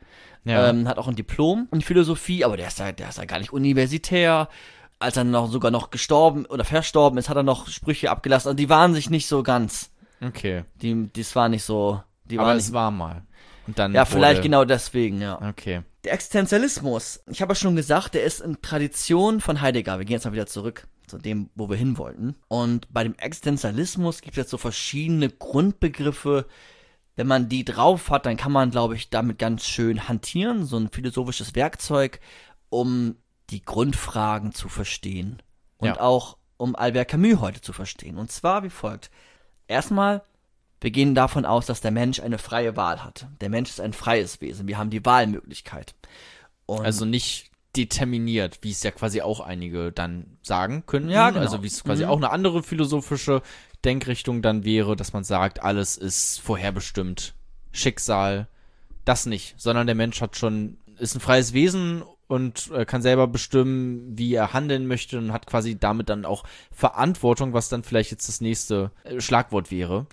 Ja. 0.46 0.70
Ähm, 0.70 0.88
hat 0.88 1.00
auch 1.00 1.08
ein 1.08 1.16
Diplom 1.16 1.68
in 1.72 1.82
Philosophie, 1.82 2.46
aber 2.46 2.56
der 2.56 2.68
ist 2.68 2.80
ja, 2.80 2.92
der 2.92 3.10
ist 3.10 3.18
ja 3.18 3.26
gar 3.26 3.40
nicht 3.40 3.52
universitär. 3.52 4.48
Als 5.00 5.18
er 5.18 5.24
noch 5.24 5.50
sogar 5.50 5.72
noch 5.72 5.90
gestorben 5.90 6.46
oder 6.46 6.64
verstorben 6.64 7.18
ist, 7.18 7.30
hat 7.30 7.36
er 7.36 7.44
noch 7.44 7.68
Sprüche 7.68 8.12
abgelassen. 8.12 8.50
Also 8.50 8.56
die 8.56 8.70
waren 8.70 8.94
sich 8.94 9.10
nicht 9.10 9.28
so 9.28 9.44
ganz. 9.44 9.92
okay. 10.22 10.64
Die, 10.82 11.12
das 11.12 11.36
war 11.36 11.50
nicht 11.50 11.64
so. 11.64 12.02
Die 12.26 12.40
Aber 12.40 12.56
es 12.56 12.74
war 12.74 12.92
mal. 12.92 13.24
Und 13.68 13.80
dann 13.80 13.94
ja, 13.94 14.06
vielleicht 14.06 14.42
genau 14.42 14.66
deswegen, 14.66 15.22
ja. 15.22 15.42
Okay. 15.50 15.82
Der 16.04 16.14
Existenzialismus, 16.14 17.24
ich 17.28 17.42
habe 17.42 17.52
ja 17.52 17.56
schon 17.56 17.76
gesagt, 17.76 18.14
der 18.14 18.24
ist 18.24 18.40
in 18.40 18.62
Tradition 18.62 19.42
von 19.42 19.62
Heidegger. 19.62 19.98
Wir 19.98 20.06
gehen 20.06 20.16
jetzt 20.16 20.26
mal 20.26 20.34
wieder 20.34 20.46
zurück 20.46 20.88
zu 21.08 21.18
dem, 21.18 21.50
wo 21.56 21.70
wir 21.70 21.78
hin 21.78 21.98
wollten. 21.98 22.36
Und 22.48 22.92
bei 22.94 23.04
dem 23.04 23.16
Existenzialismus 23.16 24.22
gibt 24.22 24.34
es 24.38 24.44
jetzt 24.44 24.52
so 24.52 24.58
verschiedene 24.58 25.30
Grundbegriffe. 25.30 26.46
Wenn 27.16 27.28
man 27.28 27.50
die 27.50 27.66
drauf 27.66 28.10
hat, 28.10 28.26
dann 28.26 28.38
kann 28.38 28.52
man, 28.52 28.72
glaube 28.72 28.96
ich, 28.96 29.10
damit 29.10 29.40
ganz 29.40 29.66
schön 29.66 30.08
hantieren, 30.08 30.66
so 30.66 30.78
ein 30.78 30.90
philosophisches 30.90 31.56
Werkzeug, 31.56 32.20
um 32.70 33.16
die 33.50 33.64
Grundfragen 33.64 34.52
zu 34.52 34.70
verstehen. 34.70 35.42
Und 35.78 35.88
Ja. 35.88 36.00
auch 36.02 36.38
um 36.58 36.76
Albert 36.76 37.10
Camus 37.10 37.40
heute 37.40 37.62
zu 37.62 37.74
verstehen. 37.74 38.18
Und 38.18 38.32
zwar 38.32 38.64
wie 38.64 38.70
folgt. 38.70 39.10
Erstmal, 39.68 40.24
wir 40.82 40.92
gehen 40.92 41.16
davon 41.16 41.46
aus, 41.46 41.66
dass 41.66 41.82
der 41.82 41.92
Mensch 41.92 42.20
eine 42.20 42.38
freie 42.38 42.76
Wahl 42.76 43.04
hat. 43.04 43.28
Der 43.42 43.50
Mensch 43.50 43.70
ist 43.70 43.82
ein 43.82 43.94
freies 43.94 44.42
Wesen. 44.42 44.68
Wir 44.68 44.78
haben 44.78 44.90
die 44.90 45.04
Wahlmöglichkeit. 45.06 45.96
Und 46.66 46.86
Also 46.86 47.06
nicht 47.06 47.50
determiniert, 47.76 48.60
wie 48.62 48.72
es 48.72 48.84
ja 48.84 48.92
quasi 48.92 49.22
auch 49.22 49.40
einige 49.40 49.92
dann 49.92 50.38
sagen 50.42 50.84
könnten. 50.86 51.10
Ja, 51.10 51.30
genau. 51.30 51.42
Also 51.42 51.62
wie 51.64 51.68
es 51.68 51.84
quasi 51.84 52.04
Mhm. 52.04 52.10
auch 52.10 52.18
eine 52.18 52.32
andere 52.32 52.64
philosophische 52.64 53.42
Denkrichtung 53.84 54.42
dann 54.42 54.64
wäre, 54.64 54.96
dass 54.96 55.14
man 55.14 55.24
sagt, 55.24 55.62
alles 55.62 55.98
ist 55.98 56.40
vorherbestimmt. 56.42 57.34
Schicksal, 57.72 58.48
das 59.04 59.26
nicht, 59.26 59.56
sondern 59.58 59.86
der 59.88 59.96
Mensch 59.96 60.22
hat 60.22 60.38
schon, 60.38 60.78
ist 60.98 61.16
ein 61.16 61.20
freies 61.20 61.54
Wesen 61.54 62.04
und 62.28 62.72
äh, 62.72 62.86
kann 62.86 63.02
selber 63.02 63.28
bestimmen, 63.28 64.18
wie 64.18 64.34
er 64.34 64.54
handeln 64.54 64.88
möchte 64.88 65.18
und 65.18 65.32
hat 65.34 65.46
quasi 65.46 65.78
damit 65.78 66.10
dann 66.10 66.26
auch 66.26 66.44
Verantwortung, 66.72 67.54
was 67.54 67.70
dann 67.70 67.84
vielleicht 67.84 68.12
jetzt 68.12 68.28
das 68.28 68.42
nächste 68.42 68.92
äh, 69.04 69.20
Schlagwort 69.20 69.70
wäre. 69.70 70.08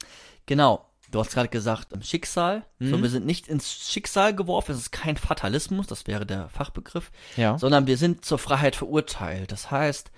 Genau. 0.46 0.88
Du 1.10 1.20
hast 1.20 1.34
gerade 1.34 1.48
gesagt, 1.48 1.92
im 1.92 2.02
Schicksal. 2.02 2.64
So, 2.80 2.96
Mhm. 2.96 3.02
wir 3.02 3.10
sind 3.10 3.26
nicht 3.26 3.46
ins 3.46 3.70
Schicksal 3.90 4.34
geworfen. 4.34 4.72
Es 4.72 4.78
ist 4.78 4.92
kein 4.92 5.18
Fatalismus, 5.18 5.86
das 5.86 6.06
wäre 6.06 6.24
der 6.24 6.48
Fachbegriff, 6.48 7.10
Ja. 7.36 7.58
sondern 7.58 7.86
wir 7.86 7.98
sind 7.98 8.24
zur 8.24 8.38
Freiheit 8.38 8.76
verurteilt. 8.76 9.52
Das 9.52 9.70
heißt, 9.70 10.10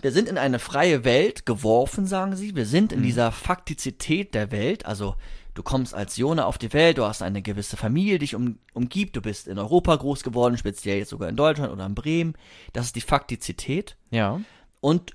wir 0.00 0.12
sind 0.12 0.28
in 0.30 0.38
eine 0.38 0.58
freie 0.58 1.04
Welt 1.04 1.44
geworfen, 1.44 2.06
sagen 2.06 2.34
sie. 2.34 2.56
Wir 2.56 2.64
sind 2.64 2.92
in 2.92 3.02
dieser 3.02 3.30
Faktizität 3.30 4.34
der 4.34 4.50
Welt. 4.52 4.86
Also, 4.86 5.16
du 5.52 5.62
kommst 5.62 5.92
als 5.94 6.16
Jona 6.16 6.46
auf 6.46 6.56
die 6.56 6.72
Welt, 6.72 6.96
du 6.96 7.04
hast 7.04 7.20
eine 7.22 7.42
gewisse 7.42 7.76
Familie, 7.76 8.14
die 8.14 8.20
dich 8.20 8.34
um, 8.34 8.58
umgibt. 8.72 9.16
Du 9.16 9.20
bist 9.20 9.46
in 9.48 9.58
Europa 9.58 9.96
groß 9.96 10.22
geworden, 10.22 10.56
speziell 10.56 10.96
jetzt 10.98 11.10
sogar 11.10 11.28
in 11.28 11.36
Deutschland 11.36 11.70
oder 11.72 11.84
in 11.84 11.94
Bremen. 11.94 12.36
Das 12.72 12.86
ist 12.86 12.96
die 12.96 13.00
Faktizität. 13.02 13.96
Ja. 14.10 14.40
und 14.80 15.12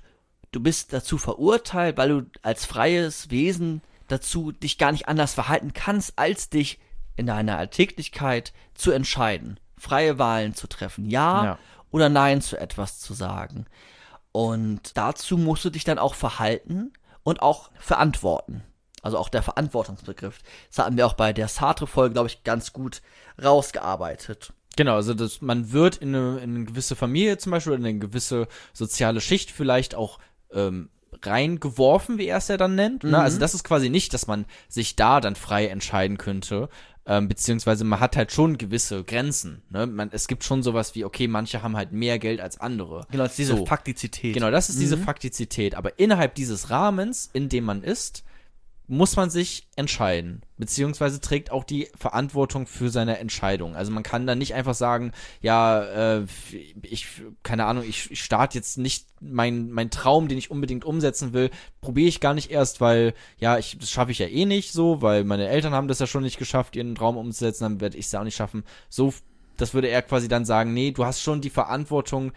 du 0.52 0.60
bist 0.60 0.92
dazu 0.92 1.16
verurteilt, 1.18 1.96
weil 1.96 2.08
du 2.10 2.22
als 2.42 2.66
freies 2.66 3.30
Wesen 3.30 3.80
dazu 4.12 4.52
dich 4.52 4.78
gar 4.78 4.92
nicht 4.92 5.08
anders 5.08 5.34
verhalten 5.34 5.72
kannst, 5.72 6.18
als 6.18 6.48
dich 6.50 6.78
in 7.16 7.26
deiner 7.26 7.58
Alltäglichkeit 7.58 8.52
zu 8.74 8.90
entscheiden, 8.92 9.58
freie 9.76 10.18
Wahlen 10.18 10.54
zu 10.54 10.66
treffen, 10.66 11.06
ja, 11.06 11.44
Ja. 11.44 11.58
oder 11.90 12.08
nein 12.08 12.40
zu 12.40 12.56
etwas 12.58 13.00
zu 13.00 13.14
sagen. 13.14 13.66
Und 14.32 14.96
dazu 14.96 15.36
musst 15.36 15.64
du 15.64 15.70
dich 15.70 15.84
dann 15.84 15.98
auch 15.98 16.14
verhalten 16.14 16.92
und 17.22 17.42
auch 17.42 17.70
verantworten. 17.78 18.62
Also 19.02 19.18
auch 19.18 19.28
der 19.28 19.42
Verantwortungsbegriff. 19.42 20.38
Das 20.68 20.78
hatten 20.84 20.96
wir 20.96 21.06
auch 21.06 21.14
bei 21.14 21.32
der 21.32 21.48
Sartre-Folge, 21.48 22.12
glaube 22.14 22.28
ich, 22.28 22.44
ganz 22.44 22.72
gut 22.72 23.02
rausgearbeitet. 23.42 24.52
Genau, 24.76 24.94
also 24.94 25.12
das, 25.12 25.42
man 25.42 25.72
wird 25.72 25.96
in 25.96 26.14
eine, 26.14 26.38
in 26.38 26.54
eine 26.56 26.64
gewisse 26.64 26.96
Familie 26.96 27.36
zum 27.36 27.52
Beispiel, 27.52 27.74
in 27.74 27.84
eine 27.84 27.98
gewisse 27.98 28.48
soziale 28.72 29.20
Schicht 29.20 29.50
vielleicht 29.50 29.94
auch 29.94 30.18
ähm, 30.52 30.88
reingeworfen, 31.26 32.18
wie 32.18 32.26
er 32.26 32.38
es 32.38 32.48
ja 32.48 32.56
dann 32.56 32.74
nennt. 32.74 33.04
Ne? 33.04 33.18
Also 33.18 33.38
das 33.38 33.54
ist 33.54 33.64
quasi 33.64 33.88
nicht, 33.88 34.14
dass 34.14 34.26
man 34.26 34.44
sich 34.68 34.96
da 34.96 35.20
dann 35.20 35.36
frei 35.36 35.66
entscheiden 35.66 36.18
könnte, 36.18 36.68
ähm, 37.04 37.28
beziehungsweise 37.28 37.84
man 37.84 38.00
hat 38.00 38.16
halt 38.16 38.32
schon 38.32 38.58
gewisse 38.58 39.02
Grenzen. 39.04 39.62
Ne? 39.70 39.86
Man, 39.86 40.10
es 40.12 40.28
gibt 40.28 40.44
schon 40.44 40.62
sowas 40.62 40.94
wie, 40.94 41.04
okay, 41.04 41.26
manche 41.28 41.62
haben 41.62 41.76
halt 41.76 41.92
mehr 41.92 42.18
Geld 42.18 42.40
als 42.40 42.60
andere. 42.60 43.06
Genau, 43.10 43.24
das 43.24 43.32
ist 43.32 43.38
diese 43.38 43.56
So. 43.56 43.66
Faktizität. 43.66 44.34
Genau, 44.34 44.50
das 44.50 44.68
ist 44.68 44.80
diese 44.80 44.96
Faktizität. 44.96 45.74
Aber 45.74 45.98
innerhalb 45.98 46.34
dieses 46.34 46.70
Rahmens, 46.70 47.28
in 47.32 47.48
dem 47.48 47.64
man 47.64 47.82
ist, 47.82 48.22
muss 48.92 49.16
man 49.16 49.30
sich 49.30 49.68
entscheiden, 49.74 50.42
beziehungsweise 50.58 51.18
trägt 51.18 51.50
auch 51.50 51.64
die 51.64 51.88
Verantwortung 51.96 52.66
für 52.66 52.90
seine 52.90 53.18
Entscheidung. 53.18 53.74
Also 53.74 53.90
man 53.90 54.02
kann 54.02 54.26
dann 54.26 54.36
nicht 54.36 54.52
einfach 54.52 54.74
sagen, 54.74 55.12
ja, 55.40 56.18
äh, 56.18 56.26
ich, 56.82 57.22
keine 57.42 57.64
Ahnung, 57.64 57.84
ich, 57.88 58.10
ich 58.10 58.22
starte 58.22 58.58
jetzt 58.58 58.76
nicht 58.76 59.06
mein, 59.18 59.70
mein 59.70 59.88
Traum, 59.88 60.28
den 60.28 60.36
ich 60.36 60.50
unbedingt 60.50 60.84
umsetzen 60.84 61.32
will, 61.32 61.48
probiere 61.80 62.08
ich 62.08 62.20
gar 62.20 62.34
nicht 62.34 62.50
erst, 62.50 62.82
weil, 62.82 63.14
ja, 63.38 63.56
ich, 63.56 63.78
das 63.78 63.90
schaffe 63.90 64.10
ich 64.10 64.18
ja 64.18 64.26
eh 64.26 64.44
nicht 64.44 64.72
so, 64.72 65.00
weil 65.00 65.24
meine 65.24 65.48
Eltern 65.48 65.72
haben 65.72 65.88
das 65.88 65.98
ja 65.98 66.06
schon 66.06 66.22
nicht 66.22 66.38
geschafft, 66.38 66.76
ihren 66.76 66.94
Traum 66.94 67.16
umzusetzen, 67.16 67.64
dann 67.64 67.80
werde 67.80 67.96
ich 67.96 68.04
es 68.04 68.12
ja 68.12 68.20
auch 68.20 68.24
nicht 68.24 68.36
schaffen. 68.36 68.62
So, 68.90 69.14
das 69.56 69.72
würde 69.72 69.88
er 69.88 70.02
quasi 70.02 70.28
dann 70.28 70.44
sagen, 70.44 70.74
nee, 70.74 70.90
du 70.90 71.06
hast 71.06 71.22
schon 71.22 71.40
die 71.40 71.48
Verantwortung, 71.48 72.32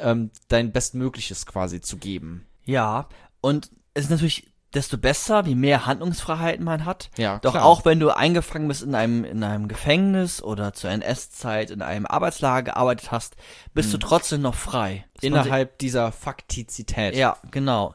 ähm, 0.00 0.32
dein 0.48 0.72
Bestmögliches 0.72 1.46
quasi 1.46 1.80
zu 1.80 1.98
geben. 1.98 2.48
Ja, 2.64 3.08
und 3.40 3.70
es 3.94 4.06
ist 4.06 4.10
natürlich 4.10 4.53
desto 4.74 4.98
besser, 4.98 5.46
wie 5.46 5.54
mehr 5.54 5.86
Handlungsfreiheiten 5.86 6.64
man 6.64 6.84
hat. 6.84 7.10
Ja, 7.16 7.38
Doch 7.38 7.52
klar. 7.52 7.64
auch 7.64 7.84
wenn 7.84 8.00
du 8.00 8.10
eingefangen 8.10 8.68
bist 8.68 8.82
in 8.82 8.94
einem, 8.94 9.24
in 9.24 9.42
einem 9.42 9.68
Gefängnis 9.68 10.42
oder 10.42 10.72
zur 10.72 10.90
NS-Zeit 10.90 11.70
in 11.70 11.82
einem 11.82 12.06
Arbeitslager 12.06 12.72
gearbeitet 12.72 13.12
hast, 13.12 13.36
bist 13.72 13.92
du 13.92 13.98
trotzdem 13.98 14.42
noch 14.42 14.54
frei. 14.54 15.06
Mhm. 15.22 15.28
Innerhalb 15.28 15.78
dieser 15.78 16.12
Faktizität. 16.12 17.14
Ja, 17.14 17.36
genau. 17.50 17.94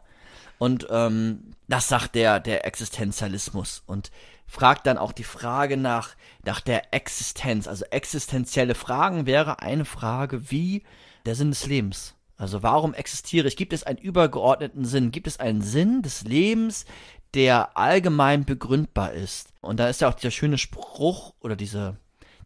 Und 0.57 0.87
ähm, 0.89 1.53
das 1.67 1.87
sagt 1.87 2.15
der, 2.15 2.39
der 2.39 2.65
Existenzialismus 2.65 3.83
und 3.85 4.11
fragt 4.47 4.87
dann 4.87 4.97
auch 4.97 5.11
die 5.11 5.23
Frage 5.23 5.77
nach, 5.77 6.15
nach 6.43 6.59
der 6.59 6.93
Existenz. 6.93 7.67
Also 7.67 7.85
existenzielle 7.85 8.75
Fragen 8.75 9.25
wäre 9.25 9.59
eine 9.59 9.85
Frage 9.85 10.49
wie 10.49 10.83
der 11.25 11.35
Sinn 11.35 11.51
des 11.51 11.67
Lebens. 11.67 12.15
Also 12.39 12.63
warum 12.63 12.93
existiere 12.93 13.49
ich? 13.49 13.57
Gibt 13.57 13.73
es 13.73 13.83
einen 13.83 13.99
übergeordneten 13.99 14.85
Sinn? 14.85 15.11
Gibt 15.11 15.27
es 15.27 15.41
einen 15.41 15.61
Sinn 15.61 16.01
des 16.01 16.23
Lebens, 16.23 16.85
der 17.33 17.77
allgemein 17.77 18.45
begründbar 18.45 19.11
ist? 19.11 19.49
Und 19.59 19.77
da 19.77 19.89
ist 19.89 19.99
ja 19.99 20.07
auch 20.07 20.13
dieser 20.13 20.31
schöne 20.31 20.57
Spruch 20.57 21.33
oder 21.41 21.57
diese, 21.57 21.97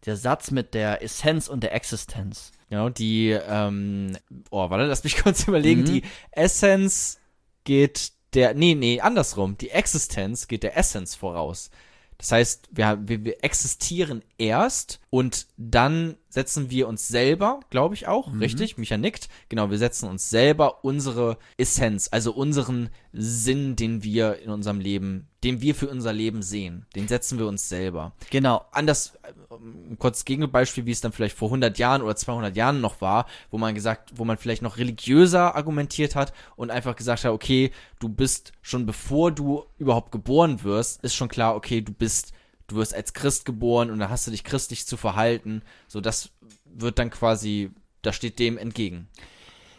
der 0.06 0.18
Satz 0.18 0.50
mit 0.50 0.74
der 0.74 1.04
Essenz 1.04 1.48
und 1.48 1.62
der 1.62 1.76
Existenz. 1.76 2.52
Genau, 2.72 2.90
die, 2.90 3.30
ähm, 3.30 4.18
oh, 4.50 4.68
warte, 4.68 4.86
lass 4.86 5.04
mich 5.04 5.18
kurz 5.24 5.48
überlegen. 5.48 5.82
Mhm. 5.82 5.86
Die 5.86 6.04
Essenz 6.32 7.20
geht 7.64 8.14
der, 8.34 8.56
nee, 8.56 8.74
nee, 8.74 9.00
andersrum. 9.00 9.60
Die 9.60 9.70
Existenz 9.70 10.48
geht 10.48 10.64
der 10.64 10.76
Essenz 10.76 11.14
voraus. 11.14 11.70
Das 12.18 12.32
heißt, 12.32 12.70
wir, 12.72 12.98
wir, 13.04 13.24
wir 13.24 13.44
existieren 13.44 14.24
erst 14.40 15.00
und 15.12 15.46
dann 15.58 16.18
setzen 16.34 16.70
wir 16.72 16.88
uns 16.88 17.08
selber, 17.08 17.60
glaube 17.70 17.96
ich 17.96 18.08
auch, 18.08 18.32
richtig? 18.40 18.78
Micha 18.78 18.98
nickt. 18.98 19.30
Genau, 19.50 19.70
wir 19.70 19.78
setzen 19.78 20.10
uns 20.10 20.30
selber 20.30 20.84
unsere 20.84 21.38
Essenz, 21.58 22.10
also 22.12 22.34
unseren 22.34 22.90
Sinn, 23.12 23.76
den 23.76 24.04
wir 24.04 24.40
in 24.40 24.50
unserem 24.50 24.80
Leben, 24.80 25.28
den 25.44 25.62
wir 25.62 25.76
für 25.76 25.88
unser 25.90 26.12
Leben 26.12 26.42
sehen, 26.42 26.88
den 26.96 27.08
setzen 27.08 27.38
wir 27.38 27.46
uns 27.48 27.70
selber 27.70 28.14
Genau. 28.32 28.66
anders, 28.72 29.14
um 29.50 29.98
kurz 30.00 30.26
Gegenbeispiel, 30.26 30.86
wie 30.88 30.92
es 30.92 31.02
dann 31.02 31.12
vielleicht 31.12 31.38
vor 31.38 31.50
100 31.50 31.78
Jahren 31.78 32.02
oder 32.02 32.16
200 32.16 32.56
Jahren 32.56 32.82
noch 32.82 33.02
war, 33.02 33.28
wo 33.52 33.60
man 33.60 33.76
gesagt, 33.76 34.14
wo 34.16 34.26
man 34.26 34.38
vielleicht 34.38 34.64
noch 34.64 34.78
religiöser 34.78 35.56
argumentiert 35.56 36.16
hat 36.16 36.34
und 36.56 36.72
einfach 36.72 36.96
gesagt 36.96 37.26
hat, 37.26 37.32
okay, 37.32 37.72
du 38.00 38.10
bist 38.10 38.54
schon 38.62 38.88
bevor 38.88 39.32
du 39.32 39.66
überhaupt 39.78 40.12
geboren 40.12 40.64
wirst, 40.64 41.04
ist 41.04 41.14
schon 41.14 41.30
klar, 41.30 41.56
okay, 41.56 41.82
du 41.82 41.92
bist, 41.94 42.34
du 42.68 42.76
wirst 42.78 42.94
als 42.94 43.14
Christ 43.14 43.46
geboren 43.46 43.92
und 43.92 44.00
dann 44.00 44.10
hast 44.10 44.26
du 44.28 44.32
dich 44.32 44.44
christlich 44.44 44.86
zu 44.88 44.98
verhalten, 44.98 45.62
so 45.88 46.02
das 46.02 46.30
wird 46.66 47.00
dann 47.00 47.10
quasi, 47.10 47.72
das 48.02 48.16
steht 48.16 48.40
dem 48.40 48.58
entgegen. 48.58 49.08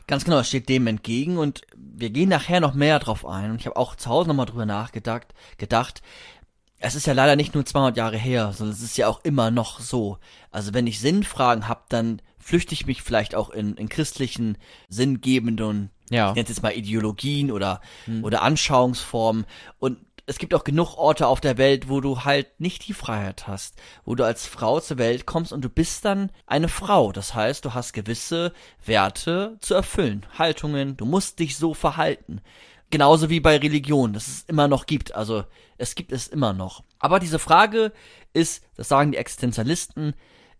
Ganz 0.06 0.24
genau, 0.24 0.38
es 0.38 0.48
steht 0.48 0.68
dem 0.68 0.86
entgegen 0.86 1.38
und 1.38 1.62
wir 1.76 2.10
gehen 2.10 2.28
nachher 2.28 2.60
noch 2.60 2.74
mehr 2.74 2.98
drauf 2.98 3.24
ein. 3.24 3.50
Und 3.50 3.56
ich 3.60 3.66
habe 3.66 3.76
auch 3.76 3.96
zu 3.96 4.10
Hause 4.10 4.28
nochmal 4.28 4.44
drüber 4.46 4.66
nachgedacht, 4.66 5.32
gedacht, 5.56 6.02
es 6.78 6.94
ist 6.94 7.06
ja 7.06 7.14
leider 7.14 7.36
nicht 7.36 7.54
nur 7.54 7.64
200 7.64 7.96
Jahre 7.96 8.18
her, 8.18 8.52
sondern 8.52 8.76
es 8.76 8.82
ist 8.82 8.98
ja 8.98 9.08
auch 9.08 9.24
immer 9.24 9.50
noch 9.50 9.80
so. 9.80 10.18
Also 10.50 10.74
wenn 10.74 10.86
ich 10.86 11.00
Sinnfragen 11.00 11.68
habe, 11.68 11.84
dann 11.88 12.20
flüchte 12.38 12.74
ich 12.74 12.84
mich 12.84 13.00
vielleicht 13.02 13.34
auch 13.34 13.48
in, 13.48 13.76
in 13.76 13.88
christlichen, 13.88 14.58
sinngebenden, 14.90 15.90
Ja. 16.10 16.28
ich 16.30 16.34
nenne 16.34 16.44
es 16.44 16.50
jetzt 16.50 16.62
mal 16.62 16.76
Ideologien 16.76 17.50
oder, 17.50 17.80
oder 18.22 18.42
Anschauungsformen. 18.42 19.46
Und 19.78 19.96
es 20.26 20.38
gibt 20.38 20.54
auch 20.54 20.64
genug 20.64 20.96
Orte 20.96 21.26
auf 21.26 21.40
der 21.40 21.58
Welt, 21.58 21.88
wo 21.88 22.00
du 22.00 22.24
halt 22.24 22.60
nicht 22.60 22.87
die 22.88 22.94
Freiheit 22.94 23.46
hast, 23.46 23.76
wo 24.04 24.14
du 24.14 24.24
als 24.24 24.46
Frau 24.46 24.80
zur 24.80 24.98
Welt 24.98 25.26
kommst 25.26 25.52
und 25.52 25.62
du 25.62 25.68
bist 25.68 26.04
dann 26.04 26.30
eine 26.46 26.68
Frau. 26.68 27.12
Das 27.12 27.34
heißt, 27.34 27.64
du 27.64 27.74
hast 27.74 27.92
gewisse 27.92 28.52
Werte 28.84 29.58
zu 29.60 29.74
erfüllen, 29.74 30.24
Haltungen, 30.38 30.96
du 30.96 31.04
musst 31.04 31.38
dich 31.38 31.56
so 31.56 31.74
verhalten. 31.74 32.40
Genauso 32.90 33.28
wie 33.28 33.40
bei 33.40 33.56
Religion, 33.56 34.12
das 34.12 34.28
es 34.28 34.42
immer 34.44 34.68
noch 34.68 34.87
gibt. 34.87 35.14
Also 35.14 35.44
es 35.78 35.94
gibt 35.94 36.12
es 36.12 36.28
immer 36.28 36.52
noch. 36.52 36.84
Aber 36.98 37.18
diese 37.18 37.38
Frage 37.38 37.92
ist, 38.32 38.64
das 38.76 38.88
sagen 38.88 39.12
die 39.12 39.18
Existenzialisten, 39.18 40.14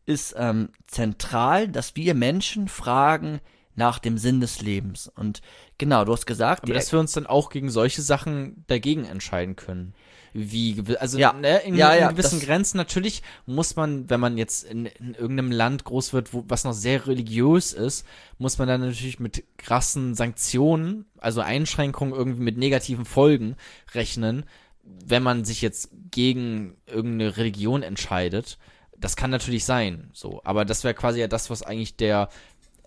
ist 0.07 0.35
ähm, 0.37 0.71
zentral, 0.87 1.69
dass 1.69 1.97
wir 1.97 2.15
Menschen 2.15 2.69
fragen, 2.69 3.41
nach 3.77 3.99
dem 3.99 4.19
Sinn 4.19 4.41
des 4.41 4.61
Lebens. 4.63 5.11
Und 5.15 5.41
genau, 5.79 6.05
du 6.05 6.13
hast 6.13 6.27
gesagt, 6.27 6.65
Aber 6.65 6.75
dass 6.75 6.93
wir 6.93 7.01
uns 7.01 7.13
dann 7.13 7.27
auch 7.27 7.51
gegen 7.51 7.71
solche 7.71 8.03
Sachen 8.03 8.65
dagegen 8.67 9.05
entscheiden 9.05 9.57
können. 9.57 9.95
Wie, 10.37 10.83
also 10.99 11.17
Ja. 11.17 11.33
ne, 11.33 11.59
in, 11.59 11.77
Ja, 11.77 11.95
ja, 11.95 12.09
in 12.09 12.17
gewissen 12.17 12.41
Grenzen 12.41 12.77
natürlich 12.77 13.23
muss 13.47 13.77
man, 13.77 14.11
wenn 14.11 14.19
man 14.19 14.37
jetzt 14.37 14.65
in, 14.65 14.87
in 14.87 15.15
irgendeinem 15.15 15.53
Land 15.53 15.85
groß 15.85 16.13
wird, 16.13 16.33
wo, 16.33 16.45
was 16.49 16.65
noch 16.65 16.73
sehr 16.73 17.07
religiös 17.07 17.73
ist, 17.73 18.05
muss 18.39 18.59
man 18.59 18.67
dann 18.67 18.81
natürlich 18.81 19.21
mit 19.21 19.45
krassen 19.59 20.17
Sanktionen, 20.17 21.05
also 21.19 21.41
Einschränkungen 21.41 22.13
irgendwie 22.15 22.43
mit 22.43 22.59
negativen 22.59 23.05
Folgen 23.05 23.55
rechnen, 23.95 24.45
wenn 24.83 25.23
man 25.23 25.45
sich 25.45 25.63
jetzt 25.63 25.91
gegen 26.11 26.77
irgendeine 26.87 27.37
Religion 27.37 27.85
entscheidet. 27.85 28.59
Das 28.97 29.15
kann 29.15 29.31
natürlich 29.31 29.65
sein, 29.65 30.11
so. 30.13 30.41
Aber 30.45 30.65
das 30.65 30.83
wäre 30.83 30.95
quasi 30.95 31.21
ja 31.21 31.29
das, 31.29 31.49
was 31.49 31.63
eigentlich 31.63 31.97
der 31.97 32.29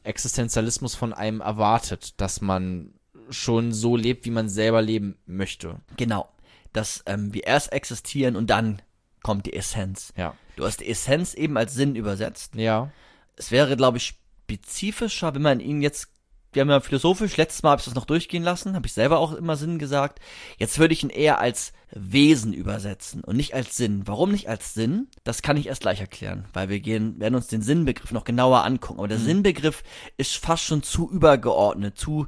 Existenzialismus 0.08 0.96
von 0.96 1.14
einem 1.14 1.42
erwartet, 1.42 2.20
dass 2.20 2.42
man 2.42 2.94
schon 3.30 3.74
so 3.74 3.96
lebt, 3.96 4.26
wie 4.26 4.32
man 4.32 4.50
selber 4.50 4.82
leben 4.82 5.18
möchte. 5.26 5.80
genau, 5.98 6.30
dass 6.74 7.04
ähm, 7.06 7.34
wir 7.34 7.46
erst 7.46 7.74
existieren 7.74 8.36
und 8.36 8.50
dann 8.50 8.82
kommt 9.24 9.46
die 9.46 9.54
Essenz. 9.54 10.14
Ja. 10.16 10.36
Du 10.56 10.66
hast 10.66 10.80
die 10.80 10.90
Essenz 10.90 11.34
eben 11.34 11.58
als 11.58 11.74
Sinn 11.74 11.96
übersetzt. 11.96 12.56
Ja. 12.56 12.92
Es 13.36 13.52
wäre, 13.52 13.76
glaube 13.76 13.98
ich, 13.98 14.16
spezifischer, 14.48 15.36
wenn 15.36 15.42
man 15.42 15.60
ihn 15.60 15.82
jetzt, 15.82 16.10
wir 16.54 16.62
haben 16.62 16.70
ja 16.70 16.80
philosophisch, 16.80 17.38
letztes 17.38 17.64
Mal 17.64 17.72
habe 17.72 17.80
ich 17.80 17.86
das 17.86 17.96
noch 17.96 18.06
durchgehen 18.06 18.44
lassen, 18.44 18.76
habe 18.76 18.88
ich 18.88 18.94
selber 18.94 19.20
auch 19.20 19.34
immer 19.34 19.56
Sinn 19.56 19.80
gesagt. 19.80 20.20
Jetzt 20.58 20.80
würde 20.80 20.94
ich 20.94 21.04
ihn 21.04 21.10
eher 21.10 21.40
als 21.40 21.74
Wesen 21.92 22.54
übersetzen 22.54 23.24
und 23.24 23.38
nicht 23.38 23.54
als 23.54 23.78
Sinn. 23.78 24.04
Warum 24.06 24.32
nicht 24.32 24.50
als 24.50 24.74
Sinn? 24.74 25.08
Das 25.24 25.42
kann 25.42 25.58
ich 25.58 25.68
erst 25.68 25.82
gleich 25.82 26.00
erklären, 26.00 26.46
weil 26.54 26.70
wir 26.70 26.80
gehen, 26.80 27.20
werden 27.20 27.36
uns 27.36 27.48
den 27.48 27.62
Sinnbegriff 27.62 28.12
noch 28.12 28.24
genauer 28.24 28.64
angucken. 28.64 29.00
Aber 29.00 29.08
der 29.08 29.20
Sinnbegriff 29.20 29.84
ist 30.18 30.38
fast 30.38 30.64
schon 30.64 30.84
zu 30.84 31.10
übergeordnet, 31.10 31.98
zu 31.98 32.28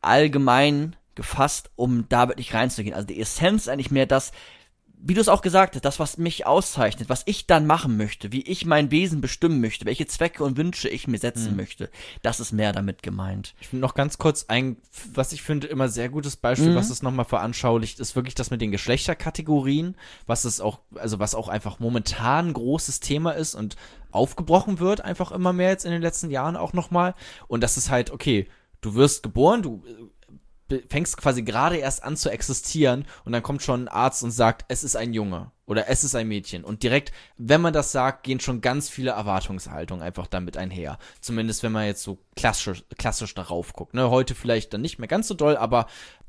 allgemein 0.00 0.96
gefasst, 1.14 1.70
um 1.74 2.08
da 2.08 2.28
wirklich 2.28 2.54
reinzugehen. 2.54 2.94
Also 2.94 3.06
die 3.06 3.20
Essenz 3.20 3.62
ist 3.62 3.68
eigentlich 3.68 3.90
mehr 3.90 4.06
das, 4.06 4.32
wie 5.08 5.14
du 5.14 5.20
es 5.20 5.28
auch 5.28 5.40
gesagt 5.40 5.76
hast, 5.76 5.84
das, 5.84 6.00
was 6.00 6.18
mich 6.18 6.46
auszeichnet, 6.46 7.08
was 7.08 7.22
ich 7.26 7.46
dann 7.46 7.64
machen 7.64 7.96
möchte, 7.96 8.32
wie 8.32 8.42
ich 8.42 8.66
mein 8.66 8.90
Wesen 8.90 9.20
bestimmen 9.20 9.60
möchte, 9.60 9.84
welche 9.84 10.06
Zwecke 10.06 10.42
und 10.42 10.56
Wünsche 10.56 10.88
ich 10.88 11.06
mir 11.06 11.18
setzen 11.18 11.54
möchte, 11.56 11.90
das 12.22 12.40
ist 12.40 12.50
mehr 12.50 12.72
damit 12.72 13.04
gemeint. 13.04 13.54
Ich 13.60 13.68
finde 13.68 13.82
noch 13.82 13.94
ganz 13.94 14.18
kurz 14.18 14.46
ein, 14.48 14.78
was 15.14 15.32
ich 15.32 15.42
finde, 15.42 15.68
immer 15.68 15.88
sehr 15.88 16.08
gutes 16.08 16.36
Beispiel, 16.36 16.74
was 16.74 16.90
es 16.90 17.02
nochmal 17.02 17.24
veranschaulicht, 17.24 18.00
ist 18.00 18.16
wirklich 18.16 18.34
das 18.34 18.50
mit 18.50 18.60
den 18.60 18.72
Geschlechterkategorien, 18.72 19.96
was 20.26 20.44
es 20.44 20.60
auch, 20.60 20.80
also 20.96 21.20
was 21.20 21.36
auch 21.36 21.48
einfach 21.48 21.78
momentan 21.78 22.48
ein 22.48 22.52
großes 22.52 22.98
Thema 22.98 23.30
ist 23.30 23.54
und 23.54 23.76
aufgebrochen 24.10 24.80
wird, 24.80 25.02
einfach 25.02 25.30
immer 25.30 25.52
mehr 25.52 25.70
jetzt 25.70 25.84
in 25.84 25.92
den 25.92 26.02
letzten 26.02 26.30
Jahren 26.30 26.56
auch 26.56 26.72
nochmal. 26.72 27.14
Und 27.46 27.62
das 27.62 27.76
ist 27.76 27.90
halt, 27.90 28.10
okay, 28.10 28.48
du 28.80 28.94
wirst 28.94 29.22
geboren, 29.22 29.62
du 29.62 29.82
äh, 29.86 30.15
fängst 30.88 31.16
quasi 31.16 31.42
gerade 31.42 31.76
erst 31.76 32.02
an 32.02 32.16
zu 32.16 32.30
existieren 32.30 33.04
und 33.24 33.32
dann 33.32 33.42
kommt 33.42 33.62
schon 33.62 33.84
ein 33.84 33.88
Arzt 33.88 34.22
und 34.22 34.30
sagt, 34.30 34.64
es 34.68 34.84
ist 34.84 34.96
ein 34.96 35.12
Junge 35.12 35.52
oder 35.66 35.88
es 35.88 36.04
ist 36.04 36.14
ein 36.14 36.28
Mädchen. 36.28 36.64
Und 36.64 36.82
direkt, 36.82 37.12
wenn 37.36 37.60
man 37.60 37.72
das 37.72 37.92
sagt, 37.92 38.22
gehen 38.22 38.40
schon 38.40 38.60
ganz 38.60 38.88
viele 38.88 39.10
Erwartungshaltungen 39.10 40.02
einfach 40.02 40.26
damit 40.26 40.56
einher. 40.56 40.98
Zumindest 41.20 41.62
wenn 41.62 41.72
man 41.72 41.86
jetzt 41.86 42.02
so 42.02 42.18
klassisch, 42.36 42.84
klassisch 42.96 43.34
darauf 43.34 43.72
guckt. 43.72 43.94
Ne? 43.94 44.10
Heute 44.10 44.34
vielleicht 44.34 44.72
dann 44.72 44.80
nicht 44.80 44.98
mehr 44.98 45.08
ganz 45.08 45.28
so 45.28 45.34
doll, 45.34 45.56
aber 45.56 45.86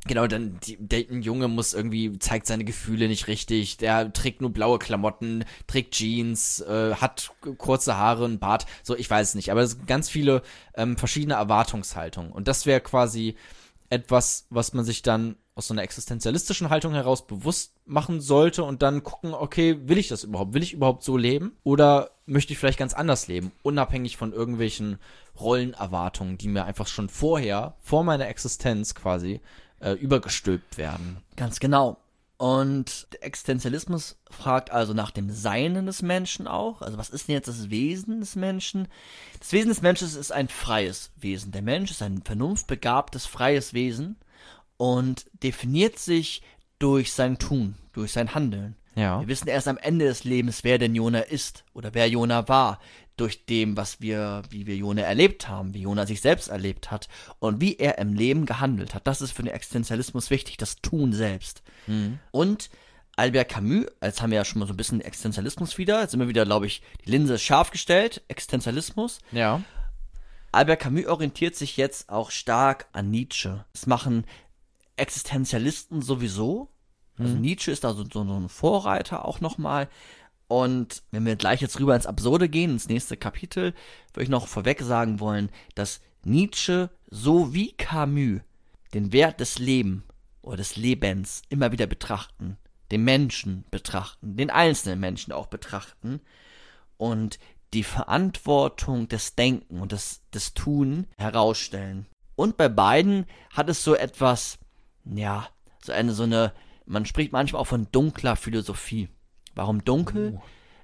genau, 0.08 0.26
dann 0.28 0.60
die, 0.64 0.78
der 0.80 1.06
ein 1.10 1.22
Junge 1.22 1.48
muss 1.48 1.74
irgendwie, 1.74 2.18
zeigt 2.18 2.48
seine 2.48 2.64
Gefühle 2.64 3.08
nicht 3.08 3.28
richtig, 3.28 3.78
der 3.78 4.12
trägt 4.12 4.42
nur 4.42 4.52
blaue 4.52 4.80
Klamotten, 4.80 5.46
trägt 5.68 5.94
Jeans, 5.94 6.62
äh, 6.62 6.96
hat 6.96 7.32
kurze 7.58 7.98
Haare, 7.98 8.26
einen 8.26 8.40
Bart, 8.40 8.66
so, 8.84 8.96
ich 8.96 9.10
weiß 9.10 9.30
es 9.30 9.36
nicht. 9.36 9.52
Aber 9.52 9.62
es 9.62 9.72
sind 9.72 9.88
ganz 9.88 10.10
viele 10.10 10.42
ähm, 10.76 10.98
verschiedene 10.98 11.36
Erwartungshaltungen. 11.36 12.32
Und 12.32 12.48
das 12.48 12.66
wäre 12.66 12.82
quasi 12.82 13.36
etwas, 13.90 14.46
was 14.50 14.74
man 14.74 14.86
sich 14.86 15.02
dann 15.02 15.36
aus 15.56 15.68
so 15.68 15.74
einer 15.74 15.84
existenzialistischen 15.84 16.70
Haltung 16.70 16.94
heraus 16.94 17.26
bewusst 17.26 17.74
machen 17.86 18.22
sollte 18.22 18.64
und 18.64 18.84
dann 18.84 19.04
gucken, 19.04 19.34
okay, 19.34 19.80
will 19.86 19.98
ich 19.98 20.08
das 20.08 20.24
überhaupt? 20.24 20.54
Will 20.54 20.62
ich 20.62 20.74
überhaupt 20.74 21.04
so 21.04 21.18
leben? 21.18 21.58
Oder 21.64 22.12
möchte 22.28 22.54
ich 22.54 22.60
vielleicht 22.60 22.78
ganz 22.78 22.94
anders 22.94 23.28
leben? 23.28 23.52
Unabhängig 23.64 24.18
von 24.18 24.34
irgendwelchen 24.34 25.00
Rollenerwartungen, 25.40 26.38
die 26.38 26.48
mir 26.48 26.66
einfach 26.66 26.88
schon 26.88 27.10
vorher, 27.10 27.76
vor 27.80 28.04
meiner 28.04 28.28
Existenz 28.28 28.94
quasi, 28.94 29.42
äh, 29.80 29.94
übergestülpt 29.94 30.78
werden. 30.78 31.18
Ganz 31.36 31.60
genau. 31.60 31.98
Und 32.38 33.08
der 33.14 33.24
Existenzialismus 33.24 34.20
fragt 34.30 34.72
also 34.72 34.94
nach 34.94 35.10
dem 35.10 35.32
Seinen 35.32 35.88
des 35.88 36.04
Menschen 36.04 36.48
auch. 36.48 36.84
Also 36.84 36.98
was 36.98 37.10
ist 37.10 37.28
denn 37.28 37.34
jetzt 37.34 37.48
das 37.48 37.72
Wesen 37.72 38.20
des 38.20 38.36
Menschen? 38.36 38.88
Das 39.40 39.52
Wesen 39.54 39.70
des 39.70 39.82
Menschen 39.82 40.08
ist 40.08 40.32
ein 40.32 40.48
freies 40.48 41.12
Wesen. 41.16 41.52
Der 41.52 41.64
Mensch 41.64 41.90
ist 41.90 42.04
ein 42.04 42.22
vernunftbegabtes, 42.22 43.26
freies 43.26 43.74
Wesen 43.74 44.18
und 44.78 45.26
definiert 45.42 45.98
sich 45.98 46.44
durch 46.78 47.12
sein 47.12 47.40
Tun, 47.40 47.76
durch 47.94 48.12
sein 48.12 48.36
Handeln. 48.36 48.76
Ja. 48.94 49.20
Wir 49.20 49.28
wissen 49.28 49.48
erst 49.48 49.68
am 49.68 49.78
Ende 49.78 50.06
des 50.06 50.24
Lebens, 50.24 50.64
wer 50.64 50.78
denn 50.78 50.94
Jona 50.94 51.22
ist 51.22 51.64
oder 51.74 51.94
wer 51.94 52.08
Jona 52.08 52.48
war, 52.48 52.80
durch 53.18 53.46
dem, 53.46 53.76
was 53.76 54.00
wir, 54.00 54.44
wie 54.50 54.66
wir 54.66 54.76
Jona 54.78 55.02
erlebt 55.02 55.50
haben, 55.50 55.74
wie 55.74 55.82
Jona 55.82 56.06
sich 56.06 56.22
selbst 56.22 56.48
erlebt 56.48 56.90
hat 56.92 57.10
und 57.40 57.60
wie 57.60 57.76
er 57.78 57.98
im 57.98 58.14
Leben 58.14 58.46
gehandelt 58.46 58.94
hat. 58.96 59.06
Das 59.08 59.22
ist 59.22 59.32
für 59.32 59.44
den 59.44 59.54
Existenzialismus 59.54 60.30
wichtig, 60.30 60.58
das 60.58 60.78
Tun 60.78 61.12
selbst. 61.14 61.64
Und 62.32 62.70
Albert 63.16 63.50
Camus, 63.50 63.88
jetzt 64.02 64.22
haben 64.22 64.30
wir 64.30 64.38
ja 64.38 64.46
schon 64.46 64.60
mal 64.60 64.68
so 64.68 64.74
ein 64.74 64.78
bisschen 64.78 65.02
Existenzialismus 65.02 65.78
wieder, 65.80 66.02
jetzt 66.02 66.12
sind 66.12 66.20
wir 66.20 66.28
wieder, 66.28 66.46
glaube 66.46 66.68
ich, 66.68 66.84
die 67.04 67.12
Linse 67.12 67.34
ist 67.34 67.42
scharf 67.42 67.72
gestellt, 67.72 68.22
Existenzialismus. 68.28 69.20
Ja. 69.32 69.62
Albert 70.52 70.82
Camus 70.82 71.08
orientiert 71.08 71.56
sich 71.56 71.78
jetzt 71.78 72.10
auch 72.10 72.30
stark 72.32 72.88
an 72.94 73.10
Nietzsche. 73.10 73.66
Das 73.74 73.88
machen 73.88 74.26
Existenzialisten 74.96 76.02
sowieso. 76.02 76.70
Also 77.20 77.34
Nietzsche 77.34 77.72
ist 77.72 77.84
da 77.84 77.94
so, 77.94 78.06
so 78.08 78.22
ein 78.22 78.48
Vorreiter 78.50 79.26
auch 79.26 79.42
nochmal. 79.42 79.90
Und 80.48 81.04
wenn 81.12 81.26
wir 81.26 81.36
gleich 81.36 81.62
jetzt 81.62 81.80
rüber 81.80 81.96
ins 81.96 82.06
Absurde 82.06 82.48
gehen, 82.48 82.72
ins 82.72 82.88
nächste 82.88 83.18
Kapitel, 83.18 83.74
würde 84.14 84.24
ich 84.24 84.30
noch 84.30 84.48
vorweg 84.48 84.82
sagen 84.82 85.20
wollen, 85.20 85.50
dass 85.76 86.00
Nietzsche 86.24 86.90
so 87.10 87.54
wie 87.54 87.74
Camus 87.74 88.42
den 88.94 89.12
Wert 89.12 89.40
des 89.40 89.60
Lebens 89.60 90.04
oder 90.42 90.58
des 90.58 90.78
Lebens 90.78 91.42
immer 91.50 91.72
wieder 91.72 91.88
betrachten, 91.88 92.58
den 92.92 93.04
Menschen 93.04 93.66
betrachten, 93.70 94.38
den 94.38 94.50
einzelnen 94.50 95.00
Menschen 95.00 95.34
auch 95.34 95.48
betrachten 95.48 96.22
und 96.96 97.40
die 97.74 97.84
Verantwortung 97.84 99.10
des 99.10 99.36
Denken 99.36 99.82
und 99.82 99.92
des, 99.92 100.22
des 100.34 100.54
Tun 100.54 101.08
herausstellen. 101.18 102.08
Und 102.36 102.56
bei 102.56 102.70
beiden 102.70 103.26
hat 103.52 103.70
es 103.70 103.84
so 103.84 103.96
etwas, 103.96 104.58
ja, 105.04 105.50
so 105.84 105.92
eine, 105.92 106.14
so 106.14 106.24
eine, 106.24 106.54
man 106.86 107.06
spricht 107.06 107.34
manchmal 107.34 107.62
auch 107.62 107.68
von 107.68 107.88
dunkler 107.92 108.36
Philosophie. 108.36 109.10
Warum 109.58 109.84
dunkel? 109.84 110.40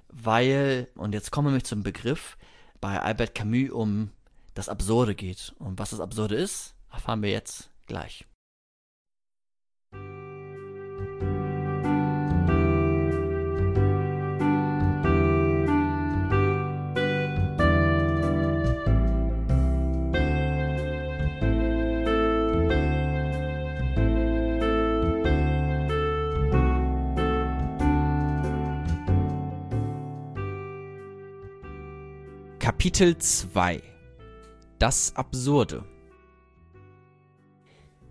Weil, 0.08 0.88
und 0.96 1.14
jetzt 1.14 1.30
kommen 1.30 1.54
wir 1.54 1.62
zum 1.62 1.84
Begriff, 1.84 2.36
bei 2.80 3.00
Albert 3.00 3.34
Camus 3.34 3.70
um 3.70 4.10
das 4.54 4.68
Absurde 4.68 5.14
geht. 5.14 5.54
Und 5.60 5.78
was 5.78 5.90
das 5.90 6.00
Absurde 6.00 6.34
ist, 6.34 6.74
erfahren 6.90 7.22
wir 7.22 7.30
jetzt 7.30 7.70
gleich. 7.86 8.26
Kapitel 32.64 33.18
2 33.18 33.82
Das 34.78 35.14
Absurde. 35.16 35.84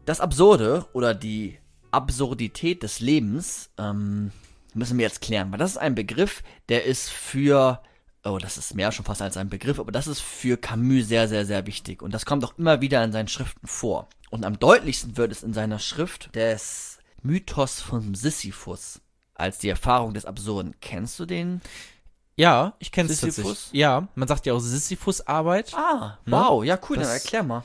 Das 0.06 0.20
Absurde 0.20 0.86
oder 0.94 1.16
die 1.16 1.58
Absurdität 1.90 2.84
des 2.84 3.00
Lebens 3.00 3.72
ähm, 3.80 4.32
müssen 4.76 5.00
wir 5.00 5.06
jetzt 5.08 5.22
klären, 5.22 5.52
weil 5.52 5.58
das 5.58 5.72
ist 5.72 5.78
ein 5.78 5.96
Begriff, 5.96 6.44
der 6.70 6.84
ist 6.84 7.10
für, 7.10 7.82
oh, 8.24 8.38
das 8.38 8.60
ist 8.60 8.76
mehr 8.76 8.92
schon 8.92 9.06
fast 9.06 9.24
als 9.24 9.38
ein 9.38 9.50
Begriff, 9.50 9.80
aber 9.80 9.92
das 9.92 10.06
ist 10.06 10.22
für 10.22 10.56
Camus 10.56 11.08
sehr, 11.08 11.28
sehr, 11.28 11.48
sehr 11.48 11.66
wichtig. 11.66 12.04
Und 12.04 12.14
das 12.14 12.28
kommt 12.28 12.46
auch 12.46 12.56
immer 12.60 12.80
wieder 12.80 13.04
in 13.04 13.12
seinen 13.12 13.30
Schriften 13.30 13.66
vor. 13.66 14.08
Und 14.30 14.46
am 14.46 14.60
deutlichsten 14.60 15.18
wird 15.18 15.32
es 15.32 15.42
in 15.42 15.54
seiner 15.56 15.80
Schrift 15.80 16.36
des 16.36 17.00
Mythos 17.24 17.82
von 17.82 18.14
Sisyphus 18.14 19.02
als 19.34 19.58
die 19.58 19.70
Erfahrung 19.70 20.14
des 20.14 20.26
Absurden. 20.26 20.76
Kennst 20.80 21.20
du 21.20 21.26
den? 21.26 21.60
Ja, 22.36 22.74
ich 22.80 22.92
kenne 22.92 23.10
Sisyphus? 23.10 23.70
Ja, 23.74 24.08
man 24.16 24.28
sagt 24.28 24.46
ja 24.46 24.54
auch 24.54 24.60
Sisyphus-Arbeit. 24.60 25.74
Ah, 25.76 26.18
wow, 26.26 26.64
ja 26.64 26.80
cool, 26.90 26.96
dann 26.98 27.06
Das- 27.06 27.24
erklär 27.24 27.44
mal. 27.44 27.64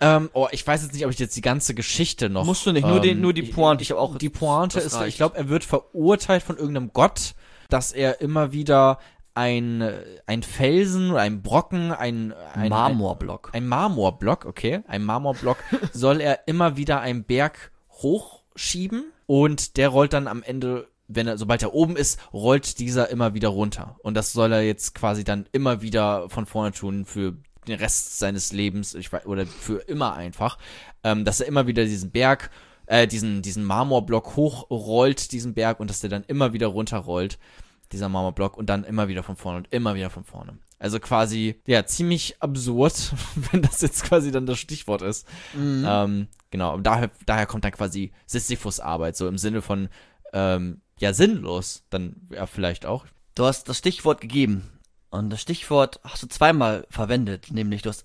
Ähm, 0.00 0.30
oh, 0.32 0.46
ich 0.52 0.64
weiß 0.64 0.82
jetzt 0.84 0.92
nicht, 0.94 1.04
ob 1.04 1.10
ich 1.10 1.18
jetzt 1.18 1.36
die 1.36 1.40
ganze 1.40 1.74
Geschichte 1.74 2.30
noch. 2.30 2.44
Musst 2.44 2.64
du 2.64 2.70
nicht, 2.70 2.86
nur, 2.86 3.00
den, 3.00 3.16
ähm, 3.16 3.20
nur 3.22 3.32
die 3.32 3.42
Pointe. 3.42 3.82
Ich 3.82 3.90
habe 3.90 4.00
auch 4.00 4.16
Die 4.16 4.28
Pointe 4.28 4.78
ist, 4.78 4.94
reicht. 4.94 5.08
ich 5.08 5.16
glaube, 5.16 5.36
er 5.36 5.48
wird 5.48 5.64
verurteilt 5.64 6.44
von 6.44 6.56
irgendeinem 6.56 6.92
Gott, 6.92 7.34
dass 7.68 7.90
er 7.90 8.20
immer 8.20 8.52
wieder 8.52 9.00
ein, 9.34 9.82
ein 10.26 10.44
Felsen 10.44 11.10
oder 11.10 11.22
ein 11.22 11.42
Brocken, 11.42 11.90
ein, 11.90 12.32
ein 12.54 12.68
Marmorblock. 12.68 13.50
Ein, 13.52 13.64
ein 13.64 13.68
Marmorblock, 13.68 14.44
okay. 14.44 14.82
Ein 14.86 15.02
Marmorblock 15.02 15.56
soll 15.92 16.20
er 16.20 16.46
immer 16.46 16.76
wieder 16.76 17.00
einen 17.00 17.24
Berg 17.24 17.72
hochschieben 17.90 19.12
und 19.26 19.76
der 19.76 19.88
rollt 19.88 20.12
dann 20.12 20.28
am 20.28 20.44
Ende, 20.44 20.86
wenn 21.08 21.26
er, 21.26 21.38
sobald 21.38 21.62
er 21.62 21.74
oben 21.74 21.96
ist, 21.96 22.20
rollt 22.32 22.78
dieser 22.78 23.08
immer 23.08 23.34
wieder 23.34 23.48
runter. 23.48 23.96
Und 24.02 24.14
das 24.14 24.32
soll 24.32 24.52
er 24.52 24.62
jetzt 24.62 24.94
quasi 24.94 25.24
dann 25.24 25.46
immer 25.52 25.82
wieder 25.82 26.28
von 26.28 26.46
vorne 26.46 26.72
tun 26.72 27.04
für 27.06 27.36
den 27.66 27.78
Rest 27.78 28.18
seines 28.18 28.52
Lebens, 28.52 28.94
ich 28.94 29.12
weiß, 29.12 29.26
oder 29.26 29.46
für 29.46 29.80
immer 29.88 30.14
einfach, 30.14 30.58
ähm, 31.04 31.24
dass 31.24 31.40
er 31.40 31.46
immer 31.46 31.66
wieder 31.66 31.84
diesen 31.84 32.10
Berg, 32.10 32.50
äh, 32.86 33.06
diesen, 33.06 33.42
diesen 33.42 33.64
Marmorblock 33.64 34.36
hochrollt, 34.36 35.32
diesen 35.32 35.54
Berg, 35.54 35.80
und 35.80 35.90
dass 35.90 36.00
der 36.00 36.10
dann 36.10 36.24
immer 36.24 36.52
wieder 36.52 36.68
runterrollt, 36.68 37.38
dieser 37.92 38.08
Marmorblock, 38.08 38.56
und 38.56 38.68
dann 38.68 38.84
immer 38.84 39.08
wieder 39.08 39.22
von 39.22 39.36
vorne 39.36 39.58
und 39.58 39.72
immer 39.72 39.94
wieder 39.94 40.10
von 40.10 40.24
vorne. 40.24 40.58
Also 40.78 41.00
quasi, 41.00 41.60
ja, 41.66 41.84
ziemlich 41.86 42.40
absurd, 42.40 43.12
wenn 43.50 43.62
das 43.62 43.80
jetzt 43.80 44.04
quasi 44.04 44.30
dann 44.30 44.46
das 44.46 44.58
Stichwort 44.58 45.02
ist. 45.02 45.26
Ähm, 45.86 46.28
genau, 46.50 46.74
und 46.74 46.84
daher, 46.84 47.10
daher 47.26 47.46
kommt 47.46 47.64
dann 47.64 47.72
quasi 47.72 48.12
Sisyphus-Arbeit, 48.26 49.16
so 49.16 49.26
im 49.26 49.38
Sinne 49.38 49.62
von, 49.62 49.88
ähm, 50.32 50.80
ja, 50.98 51.12
sinnlos, 51.12 51.84
dann 51.90 52.16
ja 52.30 52.46
vielleicht 52.46 52.86
auch. 52.86 53.06
Du 53.34 53.44
hast 53.44 53.68
das 53.68 53.78
Stichwort 53.78 54.20
gegeben. 54.20 54.68
Und 55.10 55.30
das 55.30 55.40
Stichwort 55.40 56.00
hast 56.04 56.22
du 56.22 56.26
zweimal 56.26 56.86
verwendet, 56.90 57.50
nämlich 57.50 57.82
du 57.82 57.88
hast 57.88 58.04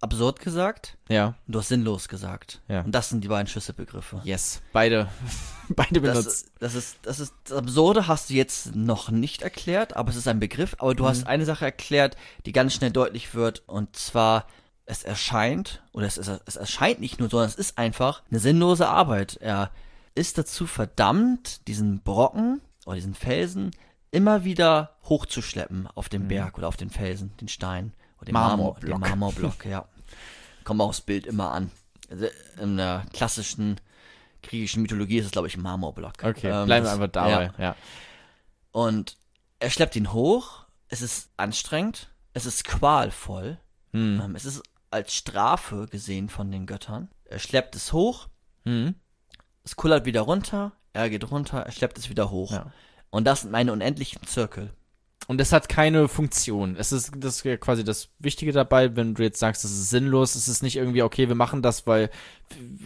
absurd 0.00 0.40
gesagt 0.40 0.96
Ja, 1.08 1.34
und 1.46 1.54
du 1.54 1.58
hast 1.58 1.68
sinnlos 1.68 2.08
gesagt. 2.08 2.62
Ja. 2.68 2.80
Und 2.80 2.92
das 2.92 3.10
sind 3.10 3.22
die 3.22 3.28
beiden 3.28 3.46
Schlüsselbegriffe. 3.46 4.22
yes, 4.24 4.62
beide, 4.72 5.08
beide 5.68 6.00
benutzt. 6.00 6.50
Das, 6.58 6.72
das 6.72 6.74
ist, 6.74 6.98
das 7.02 7.20
ist, 7.20 7.34
das 7.44 7.58
Absurde 7.58 8.08
hast 8.08 8.30
du 8.30 8.34
jetzt 8.34 8.74
noch 8.74 9.10
nicht 9.10 9.42
erklärt, 9.42 9.96
aber 9.96 10.10
es 10.10 10.16
ist 10.16 10.28
ein 10.28 10.40
Begriff. 10.40 10.74
Aber 10.78 10.94
du 10.94 11.06
hast 11.06 11.26
eine 11.26 11.44
Sache 11.44 11.66
erklärt, 11.66 12.16
die 12.46 12.52
ganz 12.52 12.74
schnell 12.74 12.90
deutlich 12.90 13.34
wird, 13.34 13.62
und 13.66 13.94
zwar, 13.94 14.46
es 14.86 15.04
erscheint, 15.04 15.82
oder 15.92 16.06
es, 16.06 16.16
ist, 16.18 16.28
es 16.46 16.56
erscheint 16.56 17.00
nicht 17.00 17.20
nur, 17.20 17.28
sondern 17.28 17.48
es 17.48 17.54
ist 17.54 17.78
einfach 17.78 18.22
eine 18.30 18.40
sinnlose 18.40 18.88
Arbeit. 18.88 19.36
Er 19.40 19.70
ist 20.14 20.38
dazu 20.38 20.66
verdammt, 20.66 21.66
diesen 21.68 22.00
Brocken 22.02 22.60
oder 22.86 22.96
diesen 22.96 23.14
Felsen 23.14 23.70
immer 24.10 24.44
wieder 24.44 24.96
hochzuschleppen 25.04 25.86
auf 25.94 26.08
den 26.08 26.26
Berg 26.28 26.58
oder 26.58 26.68
auf 26.68 26.76
den 26.76 26.90
Felsen, 26.90 27.36
den 27.40 27.48
Stein 27.48 27.92
oder 28.18 28.26
den 28.26 28.32
Marmor, 28.34 28.74
den 28.80 28.90
Marmorblock. 28.90 29.08
Marmorblock, 29.10 29.64
ja. 29.66 29.88
Kommen 30.64 30.80
wir 30.80 30.84
aufs 30.84 31.00
Bild 31.00 31.26
immer 31.26 31.52
an. 31.52 31.70
Also 32.10 32.26
in 32.60 32.76
der 32.76 33.06
klassischen 33.12 33.80
griechischen 34.42 34.82
Mythologie 34.82 35.18
ist 35.18 35.26
es, 35.26 35.30
glaube 35.32 35.46
ich, 35.48 35.56
ein 35.56 35.62
Marmorblock. 35.62 36.14
Okay, 36.22 36.48
Ähm, 36.48 36.66
bleiben 36.66 36.68
wir 36.68 36.80
das- 36.82 36.92
einfach 36.94 37.08
dabei, 37.12 37.52
Ja. 37.58 37.64
ja. 37.64 37.76
Und 38.72 39.16
er 39.58 39.70
schleppt 39.70 39.96
ihn 39.96 40.12
hoch. 40.12 40.64
Es 40.88 41.02
ist 41.02 41.30
anstrengend. 41.36 42.10
Es 42.32 42.46
ist 42.46 42.64
qualvoll. 42.64 43.58
Hm. 43.92 44.20
Ähm, 44.24 44.34
es 44.36 44.44
ist 44.44 44.62
als 44.90 45.14
Strafe 45.14 45.86
gesehen 45.90 46.28
von 46.28 46.50
den 46.50 46.66
Göttern. 46.66 47.08
Er 47.24 47.38
schleppt 47.38 47.76
es 47.76 47.92
hoch. 47.92 48.28
Hm. 48.64 48.94
Es 49.64 49.76
kullert 49.76 50.04
wieder 50.06 50.22
runter. 50.22 50.72
Er 50.92 51.10
geht 51.10 51.30
runter. 51.30 51.58
Er 51.60 51.72
schleppt 51.72 51.98
es 51.98 52.10
wieder 52.10 52.30
hoch. 52.30 52.52
Ja. 52.52 52.72
Und 53.10 53.24
das 53.26 53.42
sind 53.42 53.50
meine 53.52 53.72
unendlichen 53.72 54.22
Zirkel. 54.26 54.70
Und 55.26 55.40
es 55.40 55.52
hat 55.52 55.68
keine 55.68 56.08
Funktion. 56.08 56.74
Es 56.76 56.90
ist 56.90 57.12
das 57.16 57.44
ist 57.44 57.60
quasi 57.60 57.84
das 57.84 58.08
Wichtige 58.18 58.50
dabei, 58.50 58.96
wenn 58.96 59.14
du 59.14 59.22
jetzt 59.22 59.38
sagst, 59.38 59.62
das 59.62 59.70
ist 59.70 59.90
sinnlos, 59.90 60.34
es 60.34 60.48
ist 60.48 60.62
nicht 60.62 60.74
irgendwie, 60.76 61.02
okay, 61.04 61.28
wir 61.28 61.36
machen 61.36 61.62
das, 61.62 61.86
weil, 61.86 62.10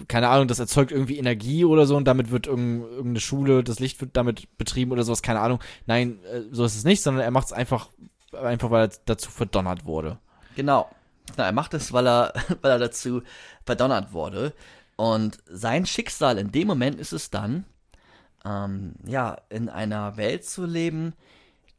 keine 0.08 0.28
Ahnung, 0.28 0.46
das 0.46 0.58
erzeugt 0.58 0.92
irgendwie 0.92 1.16
Energie 1.16 1.64
oder 1.64 1.86
so 1.86 1.96
und 1.96 2.04
damit 2.04 2.30
wird 2.30 2.46
irgend- 2.46 2.84
irgendeine 2.84 3.20
Schule, 3.20 3.64
das 3.64 3.78
Licht 3.80 3.98
wird 4.02 4.14
damit 4.14 4.58
betrieben 4.58 4.92
oder 4.92 5.04
sowas, 5.04 5.22
keine 5.22 5.40
Ahnung. 5.40 5.60
Nein, 5.86 6.18
äh, 6.24 6.42
so 6.50 6.64
ist 6.66 6.76
es 6.76 6.84
nicht, 6.84 7.00
sondern 7.02 7.24
er 7.24 7.30
macht 7.30 7.46
es 7.46 7.52
einfach, 7.54 7.88
einfach, 8.32 8.70
weil 8.70 8.88
er 8.88 8.92
dazu 9.06 9.30
verdonnert 9.30 9.86
wurde. 9.86 10.18
Genau. 10.54 10.90
Na, 11.38 11.44
er 11.46 11.52
macht 11.52 11.72
es, 11.72 11.94
weil 11.94 12.06
er, 12.06 12.34
weil 12.60 12.72
er 12.72 12.78
dazu 12.78 13.22
verdonnert 13.64 14.12
wurde. 14.12 14.52
Und 14.96 15.38
sein 15.46 15.86
Schicksal 15.86 16.38
in 16.38 16.52
dem 16.52 16.68
Moment 16.68 17.00
ist 17.00 17.12
es 17.12 17.30
dann, 17.30 17.64
ähm, 18.44 18.94
ja, 19.06 19.38
in 19.48 19.68
einer 19.68 20.16
Welt 20.16 20.44
zu 20.44 20.64
leben, 20.64 21.14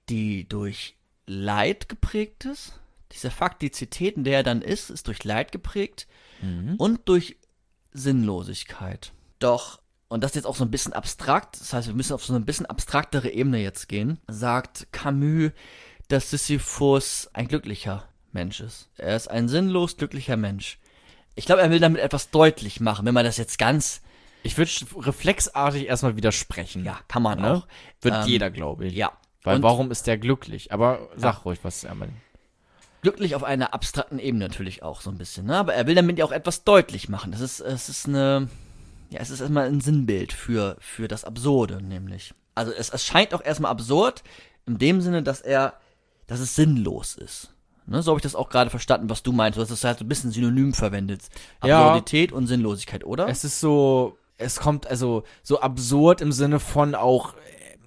die 0.09 0.47
durch 0.47 0.95
Leid 1.25 1.89
geprägt 1.89 2.45
ist. 2.45 2.79
Diese 3.11 3.31
Faktizität, 3.31 4.17
in 4.17 4.23
der 4.23 4.37
er 4.37 4.43
dann 4.43 4.61
ist, 4.61 4.89
ist 4.89 5.07
durch 5.07 5.23
Leid 5.23 5.51
geprägt 5.51 6.07
und 6.77 7.07
durch 7.07 7.37
Sinnlosigkeit. 7.93 9.13
Doch, 9.39 9.79
und 10.07 10.23
das 10.23 10.31
ist 10.31 10.35
jetzt 10.35 10.45
auch 10.45 10.55
so 10.55 10.65
ein 10.65 10.71
bisschen 10.71 10.93
abstrakt, 10.93 11.59
das 11.59 11.73
heißt, 11.73 11.87
wir 11.87 11.95
müssen 11.95 12.13
auf 12.13 12.25
so 12.25 12.33
eine 12.33 12.43
bisschen 12.43 12.65
abstraktere 12.65 13.29
Ebene 13.29 13.59
jetzt 13.59 13.87
gehen, 13.87 14.19
sagt 14.27 14.87
Camus, 14.91 15.51
dass 16.07 16.29
Sisyphus 16.29 17.29
ein 17.33 17.47
glücklicher 17.47 18.07
Mensch 18.31 18.59
ist. 18.59 18.89
Er 18.97 19.15
ist 19.15 19.29
ein 19.29 19.47
sinnlos 19.47 19.97
glücklicher 19.97 20.37
Mensch. 20.37 20.77
Ich 21.35 21.45
glaube, 21.45 21.61
er 21.61 21.69
will 21.69 21.79
damit 21.79 22.01
etwas 22.01 22.29
deutlich 22.31 22.79
machen, 22.79 23.05
wenn 23.05 23.13
man 23.13 23.25
das 23.25 23.37
jetzt 23.37 23.57
ganz, 23.59 24.01
Ich 24.43 24.57
würde 24.57 24.71
reflexartig 24.97 25.87
erstmal 25.87 26.15
widersprechen. 26.15 26.83
ja, 26.85 26.99
kann 27.07 27.21
man 27.23 27.39
Ne? 27.41 27.53
auch. 27.57 27.67
Wird 28.01 28.15
Ähm, 28.15 28.27
jeder, 28.27 28.49
glaube 28.49 28.85
ich. 28.87 28.93
Ja. 28.93 29.11
Weil 29.43 29.57
Und 29.57 29.63
warum 29.63 29.91
ist 29.91 30.07
der 30.07 30.17
glücklich? 30.17 30.71
Aber 30.71 31.09
sag 31.17 31.45
ruhig, 31.45 31.59
was 31.63 31.83
er 31.83 31.93
meint. 31.95 32.13
glücklich 33.01 33.35
auf 33.35 33.43
einer 33.43 33.73
abstrakten 33.73 34.17
Ebene 34.17 34.45
natürlich 34.47 34.81
auch 34.81 35.01
so 35.01 35.11
ein 35.11 35.17
bisschen, 35.19 35.45
ne? 35.45 35.57
Aber 35.57 35.73
er 35.75 35.85
will 35.85 35.93
damit 35.93 36.17
ja 36.17 36.25
auch 36.25 36.31
etwas 36.31 36.63
deutlich 36.63 37.09
machen. 37.09 37.31
Das 37.31 37.41
ist, 37.41 37.59
es 37.59 37.87
ist 37.89 38.07
eine, 38.07 38.49
ja, 39.11 39.19
es 39.19 39.29
ist 39.29 39.41
erstmal 39.41 39.67
ein 39.67 39.81
Sinnbild 39.81 40.33
für, 40.33 40.77
für 40.79 41.07
das 41.07 41.23
Absurde, 41.25 41.83
nämlich. 41.83 42.33
Also 42.55 42.71
es 42.71 42.89
erscheint 42.89 43.33
auch 43.35 43.43
erstmal 43.43 43.69
absurd, 43.71 44.23
in 44.65 44.77
dem 44.79 45.01
Sinne, 45.01 45.21
dass 45.21 45.41
er, 45.41 45.73
dass 46.25 46.39
es 46.39 46.55
sinnlos 46.55 47.15
ist. 47.15 47.53
Ne, 47.87 48.01
so 48.01 48.11
habe 48.11 48.19
ich 48.19 48.23
das 48.23 48.35
auch 48.35 48.49
gerade 48.49 48.69
verstanden, 48.69 49.09
was 49.09 49.21
du 49.21 49.31
meinst. 49.31 49.57
Du 49.57 49.61
hast 49.61 49.69
das 49.69 49.83
halt 49.83 49.99
so 49.99 50.05
ein 50.05 50.07
bisschen 50.07 50.31
synonym 50.31 50.73
verwendet. 50.73 51.23
Ja. 51.63 51.85
Absurdität 51.87 52.31
und 52.31 52.47
Sinnlosigkeit, 52.47 53.03
oder? 53.05 53.27
Es 53.27 53.43
ist 53.43 53.59
so, 53.59 54.17
es 54.37 54.59
kommt 54.59 54.87
also 54.87 55.23
so 55.43 55.59
absurd 55.59 56.21
im 56.21 56.31
Sinne 56.31 56.59
von 56.59 56.95
auch, 56.95 57.35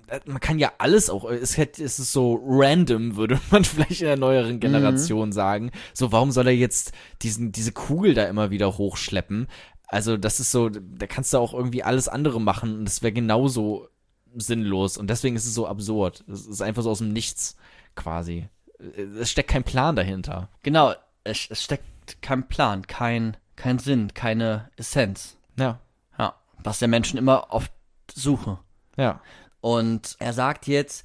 äh, 0.06 0.20
man 0.24 0.40
kann 0.40 0.60
ja 0.60 0.72
alles 0.78 1.10
auch, 1.10 1.28
es, 1.28 1.58
es 1.58 1.98
ist 1.98 2.12
so 2.12 2.40
random, 2.44 3.16
würde 3.16 3.40
man 3.50 3.64
vielleicht 3.64 4.00
in 4.00 4.06
der 4.06 4.16
neueren 4.16 4.60
Generation 4.60 5.32
sagen. 5.32 5.72
So, 5.94 6.12
warum 6.12 6.30
soll 6.30 6.46
er 6.46 6.54
jetzt 6.54 6.92
diesen, 7.22 7.50
diese 7.50 7.72
Kugel 7.72 8.14
da 8.14 8.24
immer 8.26 8.50
wieder 8.50 8.78
hochschleppen? 8.78 9.48
Also, 9.88 10.16
das 10.16 10.38
ist 10.38 10.52
so, 10.52 10.68
da 10.68 11.06
kannst 11.06 11.32
du 11.32 11.38
auch 11.38 11.54
irgendwie 11.54 11.82
alles 11.82 12.08
andere 12.08 12.40
machen 12.40 12.78
und 12.78 12.84
das 12.84 13.02
wäre 13.02 13.12
genauso 13.12 13.88
sinnlos 14.36 14.98
und 14.98 15.08
deswegen 15.08 15.34
ist 15.34 15.46
es 15.46 15.54
so 15.54 15.66
absurd. 15.66 16.24
Es 16.28 16.46
ist 16.46 16.62
einfach 16.62 16.82
so 16.82 16.90
aus 16.90 16.98
dem 16.98 17.12
Nichts 17.12 17.56
quasi. 17.96 18.48
Es 18.78 19.30
steckt 19.30 19.50
kein 19.50 19.64
Plan 19.64 19.96
dahinter. 19.96 20.48
genau, 20.62 20.94
es, 21.24 21.48
es 21.50 21.64
steckt 21.64 22.22
kein 22.22 22.46
Plan, 22.48 22.86
kein, 22.86 23.36
kein 23.56 23.78
Sinn, 23.78 24.14
keine 24.14 24.70
Essenz. 24.76 25.36
Ja, 25.58 25.80
Ja. 26.18 26.34
Was 26.62 26.78
der 26.78 26.88
Menschen 26.88 27.18
immer 27.18 27.48
oft 27.50 27.72
suche. 28.12 28.58
ja. 28.96 29.20
Und 29.60 30.14
er 30.20 30.32
sagt 30.32 30.68
jetzt, 30.68 31.04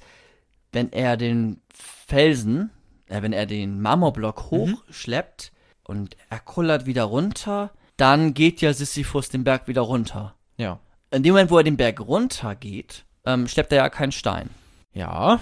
wenn 0.70 0.92
er 0.92 1.16
den 1.16 1.60
Felsen, 1.74 2.70
äh, 3.08 3.20
wenn 3.20 3.32
er 3.32 3.46
den 3.46 3.80
Marmorblock 3.80 4.50
hochschleppt 4.52 5.50
und 5.82 6.16
er 6.30 6.38
kullert 6.38 6.86
wieder 6.86 7.04
runter, 7.04 7.70
dann 7.96 8.32
geht 8.32 8.60
ja 8.60 8.72
Sisyphus 8.72 9.28
den 9.28 9.42
Berg 9.42 9.66
wieder 9.66 9.82
runter. 9.82 10.34
Ja. 10.56 10.78
In 11.10 11.24
dem 11.24 11.32
Moment, 11.32 11.50
wo 11.50 11.58
er 11.58 11.64
den 11.64 11.76
Berg 11.76 12.00
runter 12.00 12.54
geht, 12.54 13.04
ähm, 13.24 13.48
schleppt 13.48 13.72
er 13.72 13.78
ja 13.78 13.88
keinen 13.88 14.12
Stein. 14.12 14.50
Ja. 14.92 15.40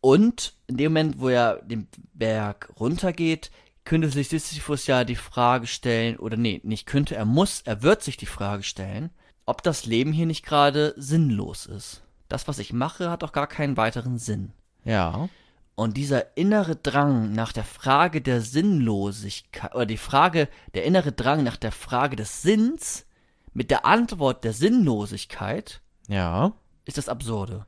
Und 0.00 0.54
in 0.66 0.76
dem 0.76 0.92
Moment, 0.92 1.20
wo 1.20 1.28
er 1.28 1.56
den 1.62 1.88
Berg 2.14 2.70
runtergeht, 2.78 3.50
könnte 3.84 4.10
sich 4.10 4.28
Sisyphus 4.28 4.86
ja 4.86 5.04
die 5.04 5.16
Frage 5.16 5.66
stellen, 5.66 6.18
oder 6.18 6.36
nee, 6.36 6.60
nicht 6.62 6.86
könnte, 6.86 7.16
er 7.16 7.24
muss, 7.24 7.62
er 7.62 7.82
wird 7.82 8.02
sich 8.02 8.16
die 8.16 8.26
Frage 8.26 8.62
stellen, 8.62 9.10
ob 9.46 9.62
das 9.62 9.86
Leben 9.86 10.12
hier 10.12 10.26
nicht 10.26 10.44
gerade 10.44 10.94
sinnlos 10.96 11.66
ist. 11.66 12.02
Das, 12.28 12.46
was 12.46 12.58
ich 12.58 12.72
mache, 12.72 13.10
hat 13.10 13.22
doch 13.22 13.32
gar 13.32 13.46
keinen 13.46 13.76
weiteren 13.78 14.18
Sinn. 14.18 14.52
Ja. 14.84 15.28
Und 15.74 15.96
dieser 15.96 16.36
innere 16.36 16.76
Drang 16.76 17.32
nach 17.32 17.52
der 17.52 17.64
Frage 17.64 18.20
der 18.20 18.42
Sinnlosigkeit, 18.42 19.74
oder 19.74 19.86
die 19.86 19.96
Frage, 19.96 20.48
der 20.74 20.84
innere 20.84 21.12
Drang 21.12 21.42
nach 21.42 21.56
der 21.56 21.72
Frage 21.72 22.16
des 22.16 22.42
Sinns 22.42 23.06
mit 23.54 23.70
der 23.70 23.86
Antwort 23.86 24.44
der 24.44 24.52
Sinnlosigkeit, 24.52 25.80
Ja. 26.08 26.52
ist 26.84 26.98
das 26.98 27.08
Absurde. 27.08 27.64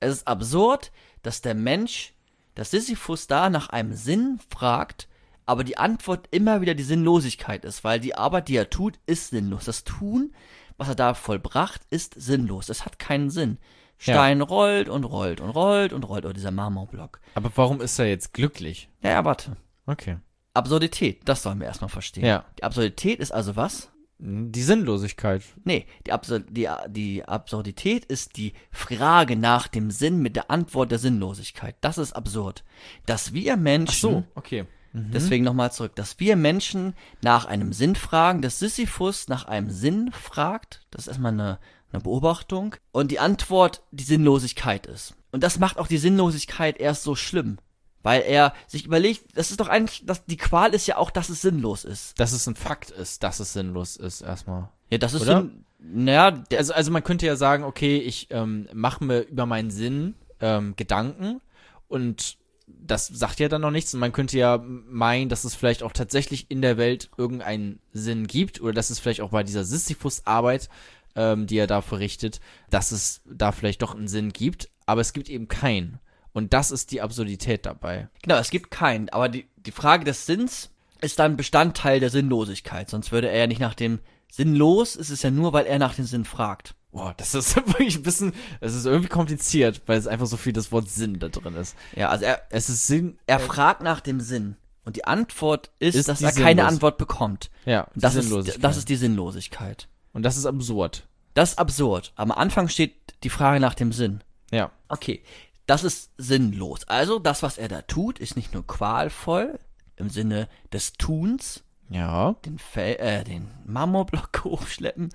Es 0.00 0.12
ist 0.12 0.28
absurd, 0.28 0.92
dass 1.24 1.42
der 1.42 1.54
Mensch, 1.54 2.14
dass 2.54 2.70
Sisyphus 2.70 3.26
da 3.26 3.50
nach 3.50 3.68
einem 3.68 3.94
Sinn 3.94 4.38
fragt, 4.50 5.08
aber 5.46 5.64
die 5.64 5.76
Antwort 5.76 6.28
immer 6.30 6.60
wieder 6.60 6.74
die 6.74 6.84
Sinnlosigkeit 6.84 7.64
ist, 7.64 7.84
weil 7.84 8.00
die 8.00 8.14
Arbeit, 8.14 8.48
die 8.48 8.56
er 8.56 8.70
tut, 8.70 8.98
ist 9.06 9.30
sinnlos. 9.30 9.64
Das 9.64 9.84
Tun, 9.84 10.32
was 10.78 10.88
er 10.88 10.94
da 10.94 11.14
vollbracht, 11.14 11.82
ist 11.90 12.14
sinnlos. 12.16 12.68
Es 12.68 12.84
hat 12.84 12.98
keinen 12.98 13.30
Sinn. 13.30 13.58
Ja. 14.00 14.14
Stein 14.14 14.40
rollt 14.40 14.88
und 14.88 15.04
rollt 15.04 15.40
und 15.40 15.50
rollt 15.50 15.92
und 15.92 16.04
rollt, 16.04 16.24
oder 16.24 16.34
dieser 16.34 16.50
Marmorblock. 16.50 17.20
Aber 17.34 17.50
warum 17.54 17.80
ist 17.80 17.98
er 17.98 18.06
jetzt 18.06 18.32
glücklich? 18.32 18.88
Ja, 19.02 19.10
ja, 19.10 19.24
warte. 19.24 19.56
Okay. 19.86 20.18
Absurdität, 20.54 21.22
das 21.24 21.42
sollen 21.42 21.58
wir 21.60 21.66
erstmal 21.66 21.90
verstehen. 21.90 22.24
Ja. 22.24 22.44
Die 22.58 22.64
Absurdität 22.64 23.18
ist 23.18 23.32
also 23.32 23.56
was? 23.56 23.90
Die 24.18 24.62
Sinnlosigkeit. 24.62 25.42
Nee, 25.64 25.86
die, 26.06 26.12
Absur 26.12 26.40
die, 26.40 26.68
die 26.88 27.24
Absurdität 27.24 28.04
ist 28.04 28.36
die 28.36 28.52
Frage 28.70 29.36
nach 29.36 29.66
dem 29.66 29.90
Sinn 29.90 30.20
mit 30.20 30.36
der 30.36 30.50
Antwort 30.50 30.92
der 30.92 30.98
Sinnlosigkeit. 30.98 31.76
Das 31.80 31.98
ist 31.98 32.12
absurd. 32.12 32.64
Dass 33.06 33.32
wir 33.32 33.56
Menschen, 33.56 34.24
okay. 34.34 34.66
deswegen 34.92 35.44
nochmal 35.44 35.72
zurück, 35.72 35.96
dass 35.96 36.20
wir 36.20 36.36
Menschen 36.36 36.94
nach 37.22 37.44
einem 37.44 37.72
Sinn 37.72 37.96
fragen, 37.96 38.40
dass 38.40 38.60
Sisyphus 38.60 39.28
nach 39.28 39.46
einem 39.46 39.70
Sinn 39.70 40.12
fragt, 40.12 40.86
das 40.90 41.02
ist 41.02 41.08
erstmal 41.08 41.32
eine, 41.32 41.58
eine 41.92 42.00
Beobachtung, 42.00 42.76
und 42.92 43.10
die 43.10 43.18
Antwort 43.18 43.82
die 43.90 44.04
Sinnlosigkeit 44.04 44.86
ist. 44.86 45.16
Und 45.32 45.42
das 45.42 45.58
macht 45.58 45.78
auch 45.78 45.88
die 45.88 45.98
Sinnlosigkeit 45.98 46.78
erst 46.78 47.02
so 47.02 47.16
schlimm. 47.16 47.58
Weil 48.04 48.22
er 48.22 48.52
sich 48.66 48.84
überlegt, 48.84 49.36
das 49.36 49.50
ist 49.50 49.58
doch 49.60 49.68
eigentlich, 49.68 50.04
das, 50.04 50.26
die 50.26 50.36
Qual 50.36 50.74
ist 50.74 50.86
ja 50.86 50.98
auch, 50.98 51.10
dass 51.10 51.30
es 51.30 51.40
sinnlos 51.40 51.84
ist. 51.84 52.20
Dass 52.20 52.32
es 52.32 52.46
ein 52.46 52.54
Fakt 52.54 52.90
ist, 52.90 53.22
dass 53.22 53.40
es 53.40 53.54
sinnlos 53.54 53.96
ist, 53.96 54.20
erstmal. 54.20 54.68
Ja, 54.90 54.98
das 54.98 55.14
ist 55.14 55.22
Oder? 55.22 55.38
Sinn, 55.38 55.64
naja, 55.78 56.44
Also, 56.56 56.74
also 56.74 56.92
man 56.92 57.02
könnte 57.02 57.24
ja 57.24 57.34
sagen, 57.34 57.64
okay, 57.64 57.96
ich 57.96 58.28
ähm, 58.30 58.68
mache 58.74 59.02
mir 59.02 59.20
über 59.22 59.46
meinen 59.46 59.70
Sinn 59.70 60.14
ähm, 60.40 60.74
Gedanken 60.76 61.40
und 61.88 62.36
das 62.66 63.06
sagt 63.06 63.40
ja 63.40 63.48
dann 63.48 63.62
noch 63.62 63.70
nichts 63.70 63.94
und 63.94 64.00
man 64.00 64.12
könnte 64.12 64.36
ja 64.36 64.62
meinen, 64.62 65.30
dass 65.30 65.44
es 65.44 65.54
vielleicht 65.54 65.82
auch 65.82 65.92
tatsächlich 65.92 66.50
in 66.50 66.60
der 66.60 66.76
Welt 66.76 67.10
irgendeinen 67.16 67.80
Sinn 67.92 68.26
gibt 68.26 68.60
oder 68.60 68.74
dass 68.74 68.90
es 68.90 68.98
vielleicht 68.98 69.22
auch 69.22 69.30
bei 69.30 69.42
dieser 69.42 69.64
Sisyphus-Arbeit, 69.64 70.68
ähm, 71.14 71.46
die 71.46 71.56
er 71.56 71.66
da 71.66 71.80
verrichtet, 71.80 72.40
dass 72.68 72.92
es 72.92 73.22
da 73.24 73.52
vielleicht 73.52 73.80
doch 73.80 73.94
einen 73.94 74.08
Sinn 74.08 74.32
gibt, 74.32 74.68
aber 74.84 75.00
es 75.00 75.14
gibt 75.14 75.30
eben 75.30 75.48
keinen. 75.48 76.00
Und 76.34 76.52
das 76.52 76.70
ist 76.70 76.90
die 76.90 77.00
Absurdität 77.00 77.64
dabei. 77.64 78.08
Genau, 78.22 78.36
es 78.36 78.50
gibt 78.50 78.70
keinen, 78.70 79.08
aber 79.08 79.30
die, 79.30 79.46
die 79.56 79.70
Frage 79.72 80.04
des 80.04 80.26
Sinns 80.26 80.70
ist 81.00 81.18
dann 81.18 81.36
Bestandteil 81.38 82.00
der 82.00 82.10
Sinnlosigkeit, 82.10 82.90
sonst 82.90 83.10
würde 83.12 83.28
er 83.30 83.38
ja 83.38 83.46
nicht 83.46 83.60
nach 83.60 83.74
dem 83.74 84.00
Sinnlos, 84.30 84.96
ist 84.96 85.10
es 85.10 85.22
ja 85.22 85.30
nur, 85.30 85.52
weil 85.52 85.64
er 85.66 85.78
nach 85.78 85.94
dem 85.94 86.04
Sinn 86.06 86.24
fragt. 86.24 86.74
Boah, 86.90 87.14
das 87.16 87.34
ist 87.34 87.56
wirklich 87.66 87.96
ein 87.96 88.02
bisschen, 88.02 88.32
es 88.60 88.74
ist 88.74 88.84
irgendwie 88.84 89.08
kompliziert, 89.08 89.82
weil 89.86 89.98
es 89.98 90.06
einfach 90.06 90.26
so 90.26 90.36
viel 90.36 90.52
das 90.52 90.72
Wort 90.72 90.88
Sinn 90.90 91.18
da 91.18 91.28
drin 91.28 91.54
ist. 91.54 91.76
Ja, 91.94 92.08
also 92.08 92.24
er, 92.24 92.42
Es 92.50 92.68
ist 92.68 92.86
Sinn, 92.86 93.16
er 93.26 93.38
fragt 93.38 93.82
nach 93.82 94.00
dem 94.00 94.20
Sinn 94.20 94.56
und 94.84 94.96
die 94.96 95.04
Antwort 95.04 95.70
ist, 95.78 95.94
Ist 95.94 96.08
dass 96.08 96.20
er 96.20 96.32
keine 96.32 96.46
sinnlos. 96.62 96.66
Antwort 96.66 96.98
bekommt. 96.98 97.50
ja, 97.64 97.86
die 97.94 98.00
Das 98.00 98.16
ist, 98.16 98.24
Sinnlosigkeit. 98.24 98.64
das 98.64 98.76
ist 98.76 98.88
die 98.88 98.96
Sinnlosigkeit. 98.96 99.88
Und 100.12 100.24
das 100.24 100.36
ist 100.36 100.46
absurd. 100.46 101.06
Das 101.34 101.50
ist 101.50 101.58
absurd. 101.58 102.12
Am 102.16 102.30
Anfang 102.32 102.68
steht 102.68 102.94
die 103.24 103.30
Frage 103.30 103.60
nach 103.60 103.74
dem 103.74 103.92
Sinn. 103.92 104.22
Ja. 104.52 104.70
Okay, 104.88 105.22
das 105.66 105.84
ist 105.84 106.10
sinnlos. 106.18 106.84
Also 106.88 107.18
das, 107.18 107.42
was 107.42 107.58
er 107.58 107.68
da 107.68 107.82
tut, 107.82 108.18
ist 108.18 108.36
nicht 108.36 108.52
nur 108.54 108.66
qualvoll 108.66 109.58
im 109.96 110.10
Sinne 110.10 110.48
des 110.72 110.92
Tuns, 110.94 111.62
Ja. 111.88 112.34
den, 112.44 112.58
Fel 112.58 112.96
äh, 112.96 113.24
den 113.24 113.48
Marmorblock 113.64 114.40
hochschleppen, 114.44 115.10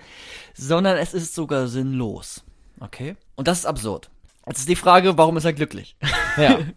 sondern 0.53 0.97
es 0.97 1.13
ist 1.13 1.35
sogar 1.35 1.67
sinnlos. 1.67 2.43
Okay? 2.79 3.15
Und 3.35 3.47
das 3.47 3.59
ist 3.59 3.65
absurd. 3.65 4.09
Jetzt 4.47 4.59
ist 4.59 4.69
die 4.69 4.75
Frage, 4.75 5.17
warum 5.17 5.37
ist 5.37 5.45
er 5.45 5.53
glücklich? 5.53 5.95
Ja. 6.37 6.59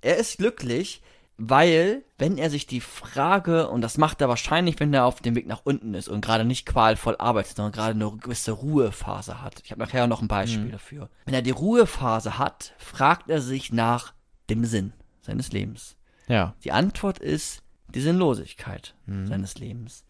Er 0.00 0.18
ist 0.18 0.36
glücklich, 0.36 1.00
weil, 1.36 2.04
wenn 2.16 2.38
er 2.38 2.48
sich 2.48 2.66
die 2.66 2.80
Frage, 2.80 3.68
und 3.68 3.80
das 3.80 3.98
macht 3.98 4.20
er 4.20 4.28
wahrscheinlich, 4.28 4.78
wenn 4.78 4.94
er 4.94 5.04
auf 5.04 5.20
dem 5.20 5.34
Weg 5.34 5.46
nach 5.46 5.62
unten 5.64 5.94
ist 5.94 6.08
und 6.08 6.24
gerade 6.24 6.44
nicht 6.44 6.64
qualvoll 6.64 7.16
arbeitet, 7.18 7.56
sondern 7.56 7.72
gerade 7.72 7.94
eine 7.94 8.16
gewisse 8.18 8.52
Ruhephase 8.52 9.42
hat. 9.42 9.60
Ich 9.64 9.72
habe 9.72 9.80
nachher 9.80 10.06
noch 10.06 10.22
ein 10.22 10.28
Beispiel 10.28 10.70
dafür. 10.70 11.10
Wenn 11.24 11.34
er 11.34 11.42
die 11.42 11.50
Ruhephase 11.50 12.38
hat, 12.38 12.74
fragt 12.78 13.30
er 13.30 13.40
sich 13.40 13.72
nach 13.72 14.14
dem 14.48 14.64
Sinn 14.64 14.92
seines 15.22 15.52
Lebens. 15.52 15.96
ja. 16.28 16.54
Die 16.62 16.70
Antwort 16.72 17.18
ist 17.18 17.62
die 17.88 18.00
Sinnlosigkeit 18.00 18.94
seines 19.06 19.56
Lebens. 19.56 20.04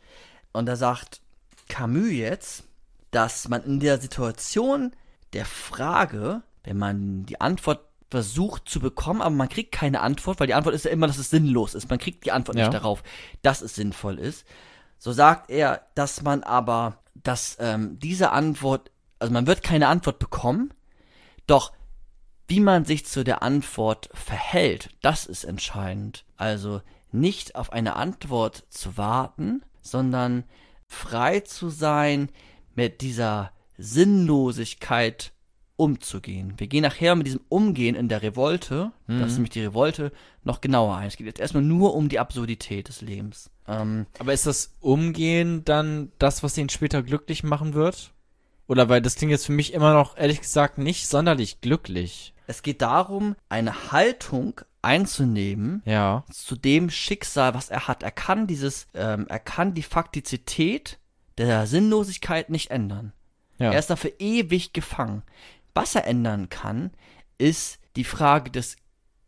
Und 0.53 0.67
da 0.67 0.77
sagt 0.77 1.21
Camus 1.69 2.11
jetzt, 2.11 2.65
dass 3.11 3.49
man 3.49 3.63
in 3.65 3.81
der 3.81 4.01
Situation 4.01 4.93
der 5.33 5.45
Frage, 5.45 6.43
wenn 6.65 6.79
man 6.79 7.27
die 7.27 7.41
Antwort 7.41 7.87
versucht 8.15 8.69
zu 8.69 8.79
bekommen, 8.79 9.21
aber 9.23 9.35
man 9.35 9.49
kriegt 9.49 9.73
keine 9.73 10.01
Antwort, 10.01 10.39
weil 10.39 10.47
die 10.47 10.55
Antwort 10.55 10.77
ist 10.77 10.85
ja 10.85 10.93
immer, 10.93 11.09
dass 11.09 11.19
es 11.19 11.31
sinnlos 11.31 11.75
ist. 11.75 11.91
Man 11.91 11.99
kriegt 11.99 12.25
die 12.25 12.31
Antwort 12.31 12.57
Ja. 12.57 12.67
nicht 12.67 12.75
darauf, 12.75 13.03
dass 13.43 13.61
es 13.61 13.75
sinnvoll 13.75 14.21
ist. 14.21 14.47
So 15.01 15.11
sagt 15.11 15.51
er, 15.51 15.83
dass 15.97 16.23
man 16.23 16.45
aber, 16.45 17.01
dass 17.15 17.57
ähm, 17.59 17.99
diese 17.99 18.31
Antwort, 18.31 18.93
also 19.19 19.33
man 19.33 19.49
wird 19.49 19.65
keine 19.65 19.89
Antwort 19.89 20.21
bekommen, 20.21 20.73
doch 21.49 21.73
wie 22.47 22.61
man 22.61 22.85
sich 22.85 23.05
zu 23.05 23.25
der 23.25 23.43
Antwort 23.43 24.11
verhält, 24.15 24.91
das 25.03 25.27
ist 25.27 25.43
entscheidend. 25.43 26.25
Also 26.37 26.83
nicht 27.11 27.57
auf 27.57 27.73
eine 27.73 27.97
Antwort 27.97 28.63
zu 28.71 28.97
warten, 28.97 29.65
sondern 29.83 30.45
frei 30.87 31.41
zu 31.41 31.69
sein, 31.69 32.31
mit 32.77 33.01
dieser 33.01 33.51
Sinnlosigkeit 33.77 35.33
umzugehen. 35.77 36.55
Wir 36.57 36.67
gehen 36.69 36.83
nachher 36.83 37.15
mit 37.17 37.27
diesem 37.27 37.41
Umgehen 37.49 37.95
in 37.97 38.09
der 38.09 38.23
Revolte, 38.23 38.93
das 39.09 39.33
ist 39.33 39.35
nämlich 39.35 39.51
die 39.51 39.65
Revolte, 39.65 40.13
noch 40.45 40.61
genauer 40.61 40.97
ein. 40.97 41.09
Es 41.09 41.17
geht 41.17 41.27
jetzt 41.27 41.41
erstmal 41.41 41.63
nur 41.65 41.95
um 41.95 42.09
die 42.09 42.19
Absurdität 42.21 42.89
des 42.89 43.01
Lebens. 43.01 43.51
Ähm, 43.67 44.07
Aber 44.19 44.33
ist 44.33 44.47
das 44.47 44.75
Umgehen 44.81 45.65
dann 45.65 46.13
das, 46.19 46.43
was 46.43 46.57
ihn 46.59 46.69
später 46.69 47.03
glücklich 47.03 47.43
machen 47.43 47.75
wird? 47.75 48.13
Oder 48.67 48.89
weil 48.89 49.03
das 49.03 49.17
klingt 49.17 49.31
jetzt 49.33 49.47
für 49.47 49.53
mich 49.53 49.73
immer 49.75 49.93
noch, 49.95 50.17
ehrlich 50.17 50.41
gesagt, 50.41 50.79
nicht 50.79 51.07
sonderlich 51.09 51.61
glücklich. 51.61 52.33
es 52.47 52.63
geht 52.63 52.83
darum, 52.83 53.37
eine 53.49 53.91
Haltung 53.91 54.61
einzunehmen, 54.83 55.83
Ja. 55.87 56.25
zu 56.31 56.57
dem 56.57 56.91
Schicksal, 56.91 57.55
was 57.55 57.71
er 57.71 57.89
hat. 57.89 58.03
Er 58.03 58.11
kann 58.11 58.47
dieses, 58.47 58.87
ähm, 58.95 59.27
er 59.29 59.39
kann 59.39 59.75
die 59.75 59.83
Faktizität 59.83 60.99
der 61.39 61.67
Sinnlosigkeit 61.67 62.51
nicht 62.51 62.71
ändern. 62.71 63.13
Ja. 63.59 63.73
Er 63.73 63.79
ist 63.79 63.89
dafür 63.91 64.13
ewig 64.19 64.73
gefangen. 64.73 65.23
Was 65.75 65.95
er 65.95 66.07
ändern 66.07 66.49
kann, 66.49 66.93
ist 67.37 67.79
die 67.97 68.05
Frage 68.05 68.51
des 68.51 68.77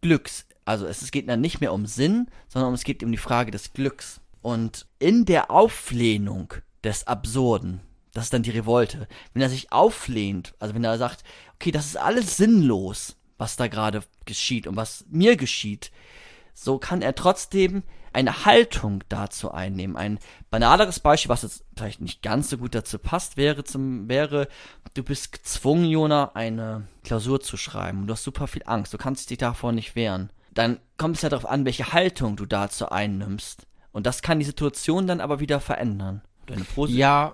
Glücks. 0.01 0.47
Also 0.65 0.87
es, 0.87 1.11
geht 1.11 1.29
dann 1.29 1.41
nicht 1.41 1.61
mehr 1.61 1.73
um 1.73 1.87
Sinn, 1.87 2.29
sondern 2.49 2.75
es 2.75 2.85
geht 2.85 3.03
um 3.03 3.13
die 3.13 3.19
Frage 3.19 3.51
des 3.51 3.73
Glücks. 3.73 4.21
Und 4.43 4.87
in 4.99 5.25
der 5.25 5.51
Auflehnung 5.51 6.55
des 6.85 7.07
Absurden, 7.07 7.81
das 8.13 8.25
ist 8.25 8.33
dann 8.33 8.43
die 8.43 8.51
Revolte, 8.51 9.09
wenn 9.33 9.43
er 9.43 9.51
sich 9.51 9.73
auflehnt, 9.73 10.55
also 10.59 10.75
wenn 10.75 10.85
er 10.85 10.99
sagt, 10.99 11.25
okay, 11.55 11.71
das 11.71 11.87
ist 11.87 11.97
alles 11.97 12.37
sinnlos, 12.37 13.17
was 13.39 13.57
da 13.57 13.67
gerade 13.67 14.03
geschieht 14.25 14.67
und 14.67 14.77
was 14.77 15.05
mir 15.09 15.37
geschieht, 15.37 15.91
so 16.55 16.79
kann 16.79 17.03
er 17.03 17.15
trotzdem 17.15 17.83
eine 18.17 18.47
Haltung 18.47 19.05
dazu 19.11 19.53
einnehmen. 19.53 19.95
Ein 19.95 20.19
banaleres 20.51 21.01
Beispiel, 21.01 21.29
was 21.29 21.43
jetzt 21.43 21.65
vielleicht 21.77 22.01
nicht 22.01 22.23
ganz 22.23 22.49
so 22.49 22.57
gut 22.57 22.75
dazu 22.75 22.99
passt, 22.99 23.37
wäre 23.37 23.63
zum, 23.63 24.09
wäre, 24.09 24.49
du 24.95 25.03
bist 25.03 25.33
gezwungen, 25.33 25.85
Jona, 25.85 26.33
eine 26.33 26.89
Klausur 27.05 27.41
zu 27.43 27.59
schreiben. 27.59 28.07
Du 28.07 28.15
hast 28.15 28.25
super 28.25 28.47
viel 28.47 28.63
Angst. 28.65 28.95
Du 28.95 28.99
kannst 28.99 29.29
dich 29.29 29.37
davor 29.37 29.73
nicht 29.73 29.97
wehren. 29.97 30.31
Dann 30.55 30.81
kommt 30.97 31.17
es 31.17 31.23
ja 31.23 31.29
darauf 31.29 31.47
an, 31.47 31.67
welche 31.67 31.93
Haltung 31.93 32.37
du 32.37 32.47
dazu 32.47 32.89
einnimmst. 32.89 33.67
Und 33.93 34.07
das 34.07 34.23
kann 34.23 34.39
die 34.39 34.47
Situation 34.47 35.07
dann 35.07 35.21
aber 35.21 35.39
wieder 35.39 35.61
verändern. 35.61 36.23
Ja, 36.97 37.33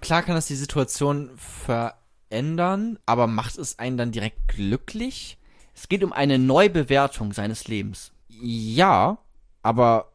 klar 0.00 0.22
kann 0.22 0.34
das 0.34 0.46
die 0.46 0.56
Situation 0.56 1.30
verändern, 1.36 2.98
aber 3.06 3.28
macht 3.28 3.58
es 3.58 3.78
einen 3.78 3.96
dann 3.96 4.10
direkt 4.10 4.48
glücklich? 4.48 5.38
Es 5.72 5.88
geht 5.88 6.02
um 6.02 6.12
eine 6.12 6.40
Neubewertung 6.40 7.32
seines 7.32 7.68
Lebens. 7.68 8.10
Ja, 8.28 9.18
aber 9.62 10.12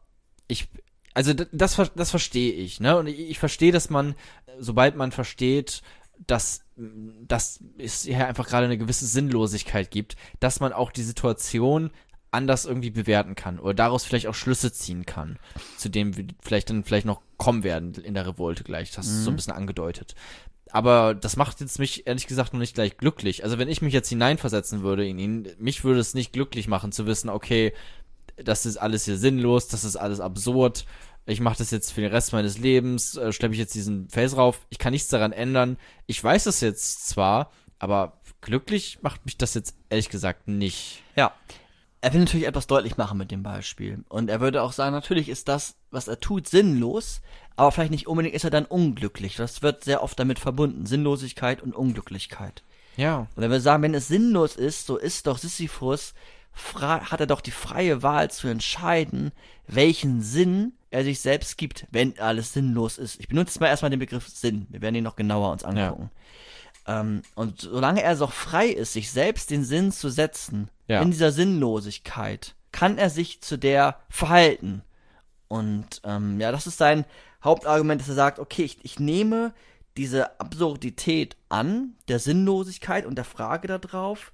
ich, 0.52 0.68
also 1.14 1.32
das, 1.34 1.80
das 1.94 2.10
verstehe 2.10 2.52
ich, 2.52 2.80
ne? 2.80 2.96
Und 2.96 3.06
ich, 3.06 3.18
ich 3.18 3.38
verstehe, 3.38 3.72
dass 3.72 3.90
man, 3.90 4.14
sobald 4.58 4.96
man 4.96 5.12
versteht, 5.12 5.82
dass, 6.26 6.64
dass 6.76 7.60
es 7.78 8.02
hier 8.02 8.26
einfach 8.26 8.46
gerade 8.46 8.66
eine 8.66 8.78
gewisse 8.78 9.06
Sinnlosigkeit 9.06 9.90
gibt, 9.90 10.16
dass 10.40 10.60
man 10.60 10.72
auch 10.72 10.92
die 10.92 11.02
Situation 11.02 11.90
anders 12.30 12.64
irgendwie 12.64 12.90
bewerten 12.90 13.34
kann 13.34 13.58
oder 13.58 13.74
daraus 13.74 14.04
vielleicht 14.04 14.26
auch 14.26 14.34
Schlüsse 14.34 14.72
ziehen 14.72 15.04
kann, 15.04 15.38
zu 15.76 15.90
dem 15.90 16.16
wir 16.16 16.26
vielleicht 16.40 16.70
dann 16.70 16.84
vielleicht 16.84 17.06
noch 17.06 17.20
kommen 17.36 17.62
werden 17.62 17.94
in 17.94 18.14
der 18.14 18.26
Revolte 18.26 18.64
gleich. 18.64 18.90
Das 18.92 19.06
ist 19.06 19.24
so 19.24 19.30
ein 19.30 19.36
bisschen 19.36 19.52
angedeutet. 19.52 20.14
Aber 20.70 21.14
das 21.14 21.36
macht 21.36 21.60
jetzt 21.60 21.78
mich 21.78 22.06
ehrlich 22.06 22.26
gesagt 22.26 22.54
noch 22.54 22.60
nicht 22.60 22.74
gleich 22.74 22.96
glücklich. 22.96 23.44
Also 23.44 23.58
wenn 23.58 23.68
ich 23.68 23.82
mich 23.82 23.92
jetzt 23.92 24.08
hineinversetzen 24.08 24.82
würde 24.82 25.06
in 25.06 25.18
ihn, 25.18 25.48
mich 25.58 25.84
würde 25.84 26.00
es 26.00 26.14
nicht 26.14 26.32
glücklich 26.32 26.66
machen 26.66 26.92
zu 26.92 27.04
wissen, 27.04 27.28
okay, 27.28 27.74
das 28.36 28.66
ist 28.66 28.76
alles 28.76 29.04
hier 29.04 29.16
sinnlos, 29.16 29.68
das 29.68 29.84
ist 29.84 29.96
alles 29.96 30.20
absurd. 30.20 30.84
Ich 31.24 31.40
mache 31.40 31.58
das 31.58 31.70
jetzt 31.70 31.92
für 31.92 32.00
den 32.00 32.10
Rest 32.10 32.32
meines 32.32 32.58
Lebens, 32.58 33.16
äh, 33.16 33.32
schleppe 33.32 33.54
ich 33.54 33.60
jetzt 33.60 33.74
diesen 33.74 34.08
Fels 34.08 34.36
rauf. 34.36 34.60
Ich 34.70 34.78
kann 34.78 34.92
nichts 34.92 35.08
daran 35.08 35.32
ändern. 35.32 35.76
Ich 36.06 36.22
weiß 36.22 36.46
es 36.46 36.60
jetzt 36.60 37.08
zwar, 37.08 37.52
aber 37.78 38.20
glücklich 38.40 38.98
macht 39.02 39.24
mich 39.24 39.38
das 39.38 39.54
jetzt 39.54 39.76
ehrlich 39.88 40.08
gesagt 40.08 40.48
nicht. 40.48 41.02
Ja. 41.16 41.32
Er 42.00 42.12
will 42.12 42.20
natürlich 42.20 42.48
etwas 42.48 42.66
deutlich 42.66 42.96
machen 42.96 43.16
mit 43.16 43.30
dem 43.30 43.44
Beispiel. 43.44 44.04
Und 44.08 44.28
er 44.28 44.40
würde 44.40 44.62
auch 44.62 44.72
sagen, 44.72 44.92
natürlich 44.92 45.28
ist 45.28 45.46
das, 45.46 45.76
was 45.92 46.08
er 46.08 46.18
tut, 46.18 46.48
sinnlos, 46.48 47.20
aber 47.54 47.70
vielleicht 47.70 47.92
nicht 47.92 48.08
unbedingt 48.08 48.34
ist 48.34 48.42
er 48.42 48.50
dann 48.50 48.64
unglücklich. 48.64 49.36
Das 49.36 49.62
wird 49.62 49.84
sehr 49.84 50.02
oft 50.02 50.18
damit 50.18 50.40
verbunden. 50.40 50.86
Sinnlosigkeit 50.86 51.62
und 51.62 51.76
Unglücklichkeit. 51.76 52.64
Ja. 52.96 53.28
Und 53.36 53.42
er 53.42 53.50
würde 53.50 53.60
sagen, 53.60 53.84
wenn 53.84 53.94
es 53.94 54.08
sinnlos 54.08 54.56
ist, 54.56 54.86
so 54.86 54.96
ist 54.96 55.28
doch 55.28 55.38
Sisyphus 55.38 56.14
hat 56.54 57.20
er 57.20 57.26
doch 57.26 57.40
die 57.40 57.50
freie 57.50 58.02
Wahl 58.02 58.30
zu 58.30 58.48
entscheiden, 58.48 59.32
welchen 59.66 60.20
Sinn 60.22 60.72
er 60.90 61.04
sich 61.04 61.20
selbst 61.20 61.56
gibt, 61.56 61.86
wenn 61.90 62.18
alles 62.18 62.52
sinnlos 62.52 62.98
ist. 62.98 63.18
Ich 63.20 63.28
benutze 63.28 63.52
jetzt 63.54 63.60
mal 63.60 63.68
erstmal 63.68 63.90
den 63.90 64.00
Begriff 64.00 64.28
Sinn. 64.28 64.66
Wir 64.70 64.82
werden 64.82 64.94
ihn 64.94 65.04
noch 65.04 65.16
genauer 65.16 65.50
uns 65.52 65.64
angucken. 65.64 66.10
Ähm, 66.86 67.22
und 67.34 67.60
solange 67.62 68.02
er 68.02 68.16
so 68.16 68.26
frei 68.26 68.66
ist, 68.68 68.92
sich 68.92 69.10
selbst 69.10 69.50
den 69.50 69.64
Sinn 69.64 69.92
zu 69.92 70.08
setzen, 70.10 70.68
Ja. 70.88 71.00
in 71.00 71.10
dieser 71.10 71.32
Sinnlosigkeit, 71.32 72.54
kann 72.72 72.98
er 72.98 73.08
sich 73.10 73.40
zu 73.40 73.56
der 73.56 73.96
verhalten. 74.10 74.82
Und 75.48 76.00
ähm, 76.04 76.40
ja, 76.40 76.52
das 76.52 76.66
ist 76.66 76.78
sein 76.78 77.04
Hauptargument, 77.44 78.00
dass 78.00 78.08
er 78.08 78.14
sagt, 78.14 78.38
okay, 78.38 78.64
ich, 78.64 78.78
ich 78.84 78.98
nehme 79.00 79.52
diese 79.96 80.40
Absurdität 80.40 81.36
an, 81.48 81.94
der 82.08 82.18
Sinnlosigkeit 82.18 83.04
und 83.06 83.16
der 83.16 83.24
Frage 83.24 83.68
darauf. 83.68 84.32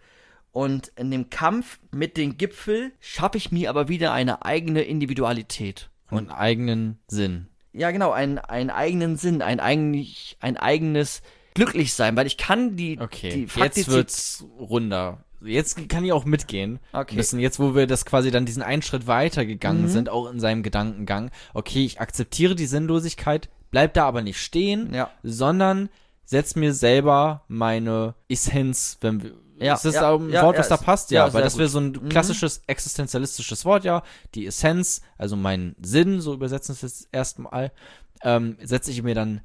Und 0.53 0.88
in 0.96 1.11
dem 1.11 1.30
Kampf 1.30 1.78
mit 1.92 2.16
dem 2.16 2.36
Gipfel 2.38 2.92
schaffe 3.01 3.36
ich 3.38 3.53
mir 3.53 3.70
aber 3.70 3.88
wieder 3.88 4.12
eine 4.12 4.44
eigene 4.44 4.82
Individualität. 4.82 5.90
Und 6.11 6.18
einen 6.18 6.30
eigenen 6.30 6.99
Sinn. 7.09 7.49
Ja, 7.72 7.90
genau, 7.90 8.11
einen, 8.12 8.38
einen 8.38 8.70
eigenen 8.70 9.16
Sinn, 9.16 9.42
ein, 9.42 9.61
eigentlich, 9.61 10.36
ein 10.40 10.57
eigenes 10.57 11.22
Glücklichsein, 11.55 12.16
weil 12.16 12.26
ich 12.26 12.36
kann 12.38 12.76
die, 12.76 12.99
Okay, 12.99 13.30
die 13.30 13.40
jetzt 13.42 13.53
Faktizität- 13.53 13.88
wird's 13.92 14.44
runder. 14.59 15.24
Jetzt 15.40 15.88
kann 15.88 16.05
ich 16.05 16.12
auch 16.12 16.24
mitgehen. 16.24 16.80
Okay. 16.92 17.14
Bisschen 17.14 17.38
jetzt, 17.38 17.61
wo 17.61 17.74
wir 17.76 17.86
das 17.86 18.05
quasi 18.05 18.30
dann 18.32 18.46
diesen 18.46 18.62
einen 18.62 18.82
Schritt 18.82 19.07
weiter 19.07 19.44
gegangen 19.46 19.82
Mhm. 19.82 19.88
sind, 19.88 20.09
auch 20.09 20.28
in 20.30 20.40
seinem 20.40 20.62
Gedankengang. 20.64 21.30
Okay, 21.55 21.84
ich 21.84 22.01
akzeptiere 22.01 22.57
die 22.57 22.66
Sinnlosigkeit, 22.66 23.49
bleib 23.70 23.94
da 23.94 24.07
aber 24.07 24.22
nicht 24.22 24.40
stehen, 24.40 24.92
Ja. 24.92 25.11
sondern 25.22 25.90
setz 26.24 26.57
mir 26.57 26.72
selber 26.74 27.44
meine 27.49 28.14
Essenz, 28.28 28.99
wenn 29.01 29.22
wir, 29.22 29.32
Ja, 29.61 29.74
ist 29.74 29.84
das 29.84 29.94
ja, 29.96 30.09
auch 30.11 30.20
ein 30.20 30.30
ja, 30.30 30.42
Wort, 30.42 30.54
ja, 30.56 30.61
was 30.61 30.68
da 30.68 30.74
ist- 30.76 30.84
passt? 30.84 31.11
ja, 31.11 31.32
weil 31.32 31.42
das 31.42 31.59
wäre 31.59 31.68
so 31.68 31.78
ein 31.80 31.92
Mhm. 31.92 32.09
klassisches 32.09 32.62
existenzialistisches 32.66 33.64
Wort, 33.64 33.84
ja. 33.84 34.02
Die 34.34 34.46
Essenz, 34.46 35.02
also 35.16 35.36
mein 35.36 35.74
Sinn, 35.82 36.20
so 36.20 36.32
übersetzen 36.34 36.74
wir 36.74 36.74
es 36.76 36.82
jetzt 36.82 37.09
erstmal, 37.12 37.72
ähm, 38.22 38.56
setze 38.62 38.90
ich 38.90 39.02
mir 39.02 39.14
dann 39.14 39.40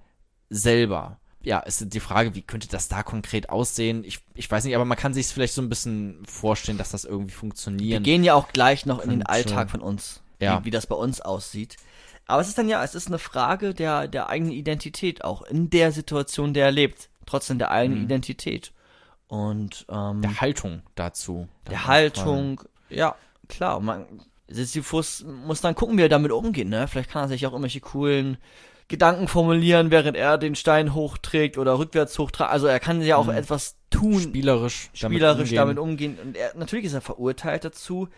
selber. 0.49 1.19
Ja, 1.41 1.59
ist 1.59 1.93
die 1.93 1.99
Frage, 1.99 2.35
wie 2.35 2.41
könnte 2.41 2.69
das 2.69 2.87
da 2.87 3.03
konkret 3.03 3.49
aussehen? 3.49 4.03
Ich, 4.05 4.19
ich 4.33 4.49
weiß 4.49 4.63
nicht, 4.63 4.75
aber 4.75 4.85
man 4.85 4.97
kann 4.97 5.13
sich 5.13 5.27
vielleicht 5.27 5.53
so 5.53 5.61
ein 5.61 5.67
bisschen 5.69 6.23
vorstellen, 6.25 6.77
dass 6.77 6.91
das 6.91 7.03
irgendwie 7.03 7.31
Wir 7.33 7.37
funktionieren. 7.37 8.03
gehen 8.03 8.23
ja 8.23 8.33
auch 8.33 8.47
gleich 8.53 8.85
noch 8.85 8.99
in 8.99 9.09
den. 9.09 9.23
Alltag 9.25 9.69
von 9.69 9.81
uns, 9.81 10.21
Ja. 10.39 10.61
wie, 10.61 10.65
wie 10.65 10.71
das 10.71 10.87
bei 10.87 10.95
uns 10.95 11.19
aussieht. 11.19 11.75
Aber 12.27 12.41
es 12.41 12.47
ist 12.47 12.57
dann 12.57 12.69
ja, 12.69 12.81
es 12.81 12.95
ist 12.95 13.07
eine 13.07 13.19
Frage 13.19 13.73
der, 13.73 14.07
der 14.07 14.29
eigenen 14.29 14.53
Identität, 14.53 15.25
auch 15.25 15.41
in 15.41 15.69
der 15.69 15.91
Situation, 15.91 16.53
der 16.53 16.67
er 16.67 16.71
lebt. 16.71 17.09
Trotzdem 17.25 17.57
der 17.59 17.71
eigenen 17.71 17.99
Mhm. 17.99 18.05
Identität. 18.05 18.71
Und 19.27 19.85
ähm, 19.89 20.21
der 20.21 20.41
Haltung 20.41 20.81
dazu. 20.95 21.47
der 21.69 21.87
Haltung, 21.87 22.61
ja, 22.89 23.15
klar, 23.47 23.79
man, 23.79 24.05
Sisyphus 24.47 25.23
muss 25.25 25.61
dann 25.61 25.75
gucken, 25.75 25.97
wie 25.97 26.03
er 26.03 26.09
damit 26.09 26.31
umgeht, 26.31 26.67
ne? 26.67 26.87
Vielleicht 26.87 27.09
kann 27.09 27.23
er 27.23 27.27
sich 27.29 27.45
auch 27.47 27.51
irgendwelche 27.51 27.79
coolen 27.81 28.37
Gedanken 28.89 29.27
formulieren, 29.27 29.89
während 29.89 30.15
er 30.17 30.37
den 30.37 30.55
Stein 30.55 30.93
hochträgt 30.93 31.57
oder 31.57 31.79
rückwärts 31.79 32.19
hochträgt. 32.19 32.49
Also 32.51 32.67
er 32.67 32.79
kann 32.79 33.01
ja 33.01 33.15
auch 33.15 33.25
Mhm. 33.27 33.31
etwas 33.33 33.77
tun, 33.89 34.19
Spielerisch, 34.21 34.89
spielerisch 34.93 35.43
umgehen. 35.49 35.55
damit 35.57 35.79
umgehen. 35.79 36.17
Und 36.23 36.37
er, 36.37 36.55
natürlich 36.55 36.85
ist 36.85 36.93
er 36.93 37.01
verurteilt 37.01 37.63
dazu, 37.63 38.09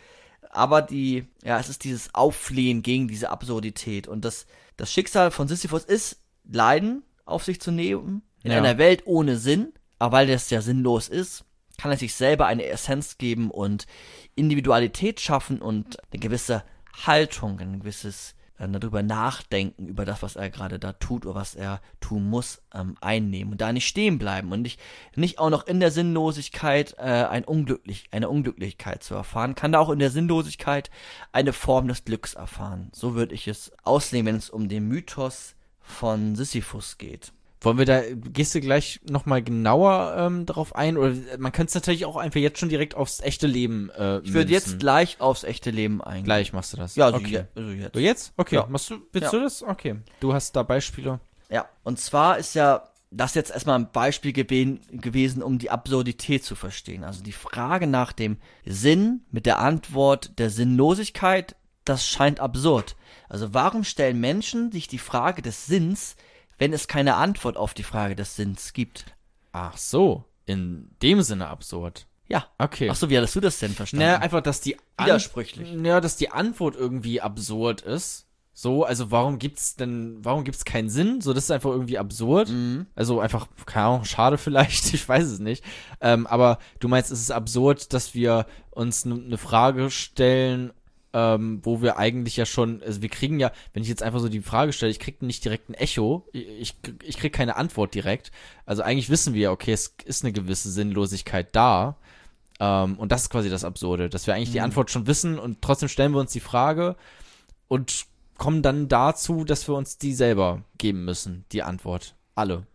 aber 0.49 0.81
die, 0.81 1.27
ja, 1.43 1.59
es 1.59 1.69
ist 1.69 1.83
dieses 1.83 2.13
Aufflehen 2.15 2.81
gegen 2.81 3.07
diese 3.07 3.29
Absurdität. 3.29 4.07
Und 4.07 4.25
das, 4.25 4.47
das 4.75 4.91
Schicksal 4.91 5.31
von 5.31 5.47
Sisyphus 5.47 5.85
ist, 5.85 6.19
Leiden 6.51 7.03
auf 7.25 7.43
sich 7.43 7.61
zu 7.61 7.71
nehmen, 7.71 8.23
in 8.43 8.51
Ja. 8.51 8.57
einer 8.57 8.77
Welt 8.77 9.03
ohne 9.05 9.37
Sinn, 9.37 9.71
aber 9.99 10.17
weil 10.17 10.27
das 10.27 10.49
ja 10.49 10.61
sinnlos 10.61 11.07
ist, 11.07 11.45
kann 11.77 11.91
er 11.91 11.97
sich 11.97 12.15
selber 12.15 12.45
eine 12.45 12.65
Essenz 12.65 13.17
geben 13.17 13.51
und 13.51 13.85
Individualität 14.35 15.19
schaffen 15.19 15.61
und 15.61 15.97
eine 16.11 16.19
gewisse 16.19 16.63
Haltung, 17.05 17.59
ein 17.59 17.79
gewisses 17.79 18.35
äh, 18.57 18.67
darüber 18.69 19.03
nachdenken, 19.03 19.87
über 19.87 20.05
das, 20.05 20.21
was 20.21 20.35
er 20.35 20.49
gerade 20.49 20.79
da 20.79 20.93
tut 20.93 21.25
oder 21.25 21.35
was 21.35 21.55
er 21.55 21.81
tun 21.99 22.29
muss, 22.29 22.61
ähm, 22.73 22.95
einnehmen 23.01 23.53
und 23.53 23.61
da 23.61 23.73
nicht 23.73 23.87
stehen 23.87 24.17
bleiben 24.17 24.51
und 24.51 24.61
nicht, 24.61 24.79
nicht 25.15 25.39
auch 25.39 25.49
noch 25.49 25.67
in 25.67 25.79
der 25.79 25.91
Sinnlosigkeit 25.91 26.95
äh, 26.97 27.01
ein 27.01 27.43
Unglücklich, 27.43 28.07
eine 28.11 28.29
Unglücklichkeit 28.29 29.03
zu 29.03 29.13
erfahren, 29.15 29.55
kann 29.55 29.73
da 29.73 29.79
auch 29.79 29.89
in 29.89 29.99
der 29.99 30.11
Sinnlosigkeit 30.11 30.89
eine 31.33 31.51
Form 31.51 31.87
des 31.89 32.05
Glücks 32.05 32.33
erfahren. 32.33 32.89
So 32.93 33.15
würde 33.15 33.35
ich 33.35 33.47
es 33.47 33.73
auslegen, 33.83 34.27
wenn 34.27 34.35
es 34.37 34.49
um 34.49 34.69
den 34.69 34.87
Mythos 34.87 35.55
von 35.81 36.35
Sisyphus 36.35 36.97
geht. 36.97 37.33
Wollen 37.66 37.78
wir 37.78 37.86
da, 37.86 38.01
gehst 38.13 38.53
du 38.55 38.61
gleich 38.61 38.99
nochmal 39.09 39.41
genauer 39.43 40.16
ähm, 40.18 40.45
darauf 40.45 40.76
ein? 40.76 40.97
Oder 40.97 41.13
man 41.38 41.51
könnte 41.51 41.70
es 41.70 41.76
natürlich 41.76 42.05
auch 42.05 42.16
einfach 42.16 42.39
jetzt 42.39 42.59
schon 42.59 42.70
direkt 42.70 42.95
aufs 42.95 43.20
echte 43.22 43.47
Leben 43.47 43.89
äh, 43.89 44.20
Ich 44.20 44.34
würde 44.34 44.51
jetzt 44.51 44.80
gleich 44.80 45.20
aufs 45.20 45.43
echte 45.43 45.72
Leben 45.72 46.01
eingehen. 46.01 46.26
Gleich 46.26 46.53
machst 46.53 46.74
du 46.74 46.78
das. 46.78 46.95
Ja, 46.95 47.05
also, 47.07 47.18
okay. 47.18 47.28
je, 47.28 47.43
also 47.55 47.70
jetzt. 47.72 47.93
So 47.93 47.99
jetzt? 47.99 48.34
Okay. 48.38 48.55
Ja. 48.55 48.68
Machst 48.68 48.89
du, 48.89 48.99
willst 49.11 49.34
Ja. 49.34 49.38
du 49.39 49.43
das? 49.43 49.63
Okay. 49.63 49.95
Du 50.20 50.34
hast 50.34 50.55
da 50.55 50.63
Beispiele. 50.63 51.20
Ja, 51.49 51.66
und 51.84 51.99
zwar 51.99 52.38
ist 52.38 52.55
ja 52.55 52.84
das 53.11 53.34
jetzt 53.36 53.51
erstmal 53.51 53.80
ein 53.80 53.91
Beispiel 53.91 54.34
gewen- 54.34 54.82
gewesen, 54.91 55.41
um 55.41 55.57
die 55.57 55.70
Absurdität 55.72 56.43
zu 56.43 56.55
verstehen. 56.55 57.03
Also 57.03 57.24
die 57.24 57.32
Frage 57.32 57.88
nach 57.88 58.11
dem 58.11 58.38
Sinn 58.66 59.22
mit 59.32 59.45
der 59.45 59.59
Antwort 59.59 60.38
der 60.38 60.49
Sinnlosigkeit, 60.49 61.55
das 61.86 62.07
scheint 62.07 62.39
absurd. 62.39 62.95
Also 63.30 63.53
warum 63.53 63.84
stellen 63.84 64.20
Menschen 64.20 64.72
sich 64.72 64.88
die 64.88 64.97
Frage 64.97 65.41
des 65.41 65.66
Sinns, 65.66 66.16
wenn 66.57 66.73
es 66.73 66.87
keine 66.87 67.15
Antwort 67.15 67.57
auf 67.57 67.73
die 67.73 67.83
Frage 67.83 68.15
des 68.15 68.35
Sinns 68.35 68.73
gibt? 68.73 69.05
Ach 69.51 69.77
so. 69.77 70.25
In 70.45 70.89
dem 71.01 71.21
Sinne 71.21 71.47
absurd. 71.47 72.05
Ja. 72.27 72.45
Okay. 72.57 72.89
Ach 72.91 72.95
so, 72.95 73.09
wie 73.09 73.17
hattest 73.17 73.35
du 73.35 73.39
das 73.39 73.59
denn 73.59 73.71
verstanden? 73.73 74.05
Naja, 74.05 74.19
einfach, 74.19 74.41
dass 74.41 74.61
die 74.61 74.77
An- 74.97 75.05
Widersprüchlich. 75.05 75.71
Ja, 75.83 76.01
dass 76.01 76.17
die 76.17 76.31
Antwort 76.31 76.75
irgendwie 76.75 77.21
absurd 77.21 77.81
ist. 77.81 78.25
So, 78.57 78.85
also 78.85 79.11
warum 79.11 79.37
gibt's 79.37 79.75
denn, 79.75 80.19
warum 80.23 80.45
gibt's 80.45 80.63
keinen 80.63 80.89
Sinn? 80.89 81.19
So, 81.19 81.33
das 81.33 81.43
ist 81.45 81.51
einfach 81.51 81.71
irgendwie 81.71 81.97
absurd. 81.97 82.47
Mhm. 82.49 82.85
Also 82.95 83.19
einfach, 83.19 83.47
keine 83.65 83.85
Ahnung, 83.87 84.05
schade 84.05 84.37
vielleicht, 84.39 84.93
ich 84.93 85.07
weiß 85.07 85.25
es 85.25 85.39
nicht. 85.39 85.63
Ähm, 85.99 86.25
aber 86.25 86.59
du 86.79 86.87
meinst, 86.87 87.11
es 87.11 87.19
ist 87.19 87.31
absurd, 87.31 87.91
dass 87.93 88.13
wir 88.13 88.45
uns 88.71 89.05
eine 89.05 89.37
Frage 89.37 89.91
stellen, 89.91 90.71
ähm, 91.18 91.61
wo 91.63 91.82
wir 91.82 91.97
eigentlich 91.97 92.36
ja 92.36 92.45
schon, 92.45 92.84
also 92.84 93.01
wir 93.01 93.07
kriegen 93.07 93.39
ja, 93.39 93.53
wenn 93.74 93.82
ich 93.84 93.88
jetzt 93.89 94.03
einfach 94.03 94.20
so 94.20 94.28
die 94.28 94.41
Frage 94.41 94.74
stelle, 94.74 94.91
ich 94.91 94.99
krieg 94.99 95.22
nicht 95.22 95.45
direkt 95.45 95.70
ein 95.70 95.74
Echo, 95.74 96.28
ich, 96.34 96.76
ich 97.03 97.18
krieg 97.18 97.32
keine 97.32 97.55
Antwort 97.55 97.95
direkt. 97.95 98.32
Also 98.66 98.84
eigentlich 98.84 99.09
wissen 99.09 99.34
wir 99.34 99.41
ja, 99.43 99.51
okay, 99.51 99.72
es 99.72 99.95
ist 100.03 100.26
eine 100.26 100.34
gewisse 100.34 100.70
Sinnlosigkeit 100.70 101.55
da. 101.55 101.95
Ähm, 102.59 102.99
und 102.99 103.13
das 103.13 103.24
ist 103.24 103.30
quasi 103.30 103.49
das 103.49 103.63
Absurde, 103.63 104.09
dass 104.09 104.28
wir 104.28 104.34
eigentlich 104.36 104.51
die 104.51 104.57
Mhm. 104.57 104.66
Antwort 104.66 104.91
schon 104.91 105.07
wissen 105.07 105.39
und 105.39 105.61
trotzdem 105.61 105.88
stellen 105.88 106.11
wir 106.11 106.20
uns 106.20 106.34
die 106.34 106.41
Frage 106.41 106.97
und 107.70 108.05
kommen 108.38 108.61
dann 108.61 108.89
dazu, 108.89 109.45
dass 109.45 109.70
wir 109.70 109.76
uns 109.76 109.97
die 109.97 110.13
selber 110.13 110.63
geben 110.78 111.05
müssen, 111.05 111.45
die 111.53 111.63
Antwort. 111.63 112.16
Alle. 112.36 112.68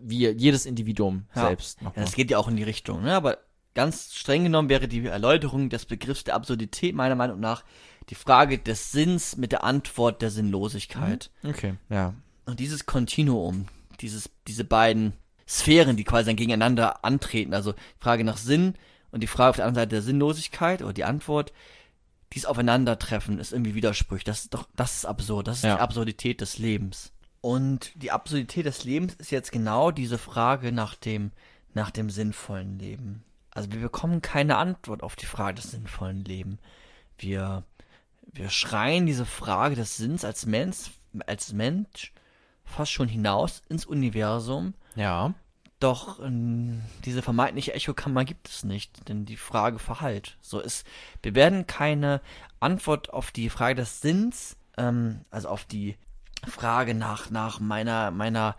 Wir, 0.00 0.32
jedes 0.32 0.64
Individuum 0.64 1.26
Ja. 1.34 1.48
selbst. 1.48 1.82
Ja, 1.82 1.92
das 1.94 2.14
geht 2.14 2.30
ja 2.30 2.38
auch 2.38 2.48
in 2.48 2.56
die 2.56 2.62
Richtung, 2.62 3.02
ne? 3.02 3.12
Aber 3.14 3.36
ganz 3.74 4.14
streng 4.14 4.44
genommen 4.44 4.68
wäre 4.68 4.88
die 4.88 5.04
Erläuterung 5.06 5.68
des 5.70 5.86
Begriffs 5.86 6.24
der 6.24 6.34
Absurdität 6.34 6.94
meiner 6.94 7.14
Meinung 7.14 7.40
nach 7.40 7.64
die 8.08 8.14
Frage 8.14 8.58
des 8.58 8.90
Sinns 8.92 9.36
mit 9.36 9.52
der 9.52 9.64
Antwort 9.64 10.22
der 10.22 10.30
Sinnlosigkeit. 10.30 11.30
Okay, 11.44 11.74
ja. 11.88 12.14
Und 12.46 12.58
dieses 12.60 12.86
Kontinuum, 12.86 13.66
dieses, 14.00 14.28
diese 14.48 14.64
beiden 14.64 15.12
Sphären, 15.48 15.96
die 15.96 16.04
quasi 16.04 16.26
dann 16.26 16.36
gegeneinander 16.36 17.04
antreten, 17.04 17.54
also 17.54 17.72
die 17.72 17.78
Frage 18.00 18.24
nach 18.24 18.36
Sinn 18.36 18.74
und 19.12 19.22
die 19.22 19.26
Frage 19.28 19.50
auf 19.50 19.56
der 19.56 19.66
anderen 19.66 19.82
Seite 19.84 19.96
der 19.96 20.02
Sinnlosigkeit 20.02 20.82
oder 20.82 20.92
die 20.92 21.04
Antwort, 21.04 21.52
dies 22.32 22.46
Aufeinandertreffen 22.46 23.38
ist 23.38 23.52
irgendwie 23.52 23.74
Widersprüch. 23.74 24.24
Das 24.24 24.40
ist 24.44 24.54
doch, 24.54 24.66
das 24.74 24.96
ist 24.96 25.04
absurd. 25.04 25.46
Das 25.48 25.58
ist 25.58 25.64
Ja. 25.64 25.76
die 25.76 25.80
Absurdität 25.82 26.40
des 26.40 26.58
Lebens. 26.58 27.12
Und 27.40 27.92
die 27.94 28.10
Absurdität 28.10 28.66
des 28.66 28.84
Lebens 28.84 29.14
ist 29.14 29.30
jetzt 29.30 29.52
genau 29.52 29.90
diese 29.90 30.16
Frage 30.18 30.72
nach 30.72 30.94
dem, 30.94 31.30
nach 31.74 31.90
dem 31.90 32.08
sinnvollen 32.08 32.78
Leben. 32.78 33.22
Also 33.54 33.70
wir 33.72 33.80
bekommen 33.80 34.22
keine 34.22 34.56
Antwort 34.56 35.02
auf 35.02 35.16
die 35.16 35.26
Frage 35.26 35.56
des 35.56 35.70
sinnvollen 35.70 36.24
Lebens. 36.24 36.58
Wir, 37.18 37.64
wir 38.32 38.48
schreien 38.48 39.06
diese 39.06 39.26
Frage 39.26 39.76
des 39.76 39.96
Sinns 39.96 40.24
als 40.24 40.46
Mensch, 40.46 40.90
als 41.26 41.52
Mensch 41.52 42.12
fast 42.64 42.92
schon 42.92 43.08
hinaus 43.08 43.62
ins 43.68 43.84
Universum. 43.84 44.74
Ja. 44.96 45.34
Doch 45.80 46.20
ähm, 46.20 46.80
diese 47.04 47.22
vermeintliche 47.22 47.74
Echokammer 47.74 48.24
gibt 48.24 48.48
es 48.48 48.64
nicht, 48.64 49.08
denn 49.08 49.26
die 49.26 49.36
Frage 49.36 49.78
verhallt. 49.78 50.38
So 50.40 50.60
ist, 50.60 50.86
wir 51.22 51.34
werden 51.34 51.66
keine 51.66 52.20
Antwort 52.60 53.12
auf 53.12 53.32
die 53.32 53.50
Frage 53.50 53.74
des 53.74 54.00
Sinns, 54.00 54.56
ähm, 54.78 55.24
also 55.30 55.48
auf 55.48 55.64
die 55.64 55.96
Frage 56.48 56.94
nach, 56.94 57.30
nach 57.30 57.60
meiner, 57.60 58.10
meiner 58.12 58.56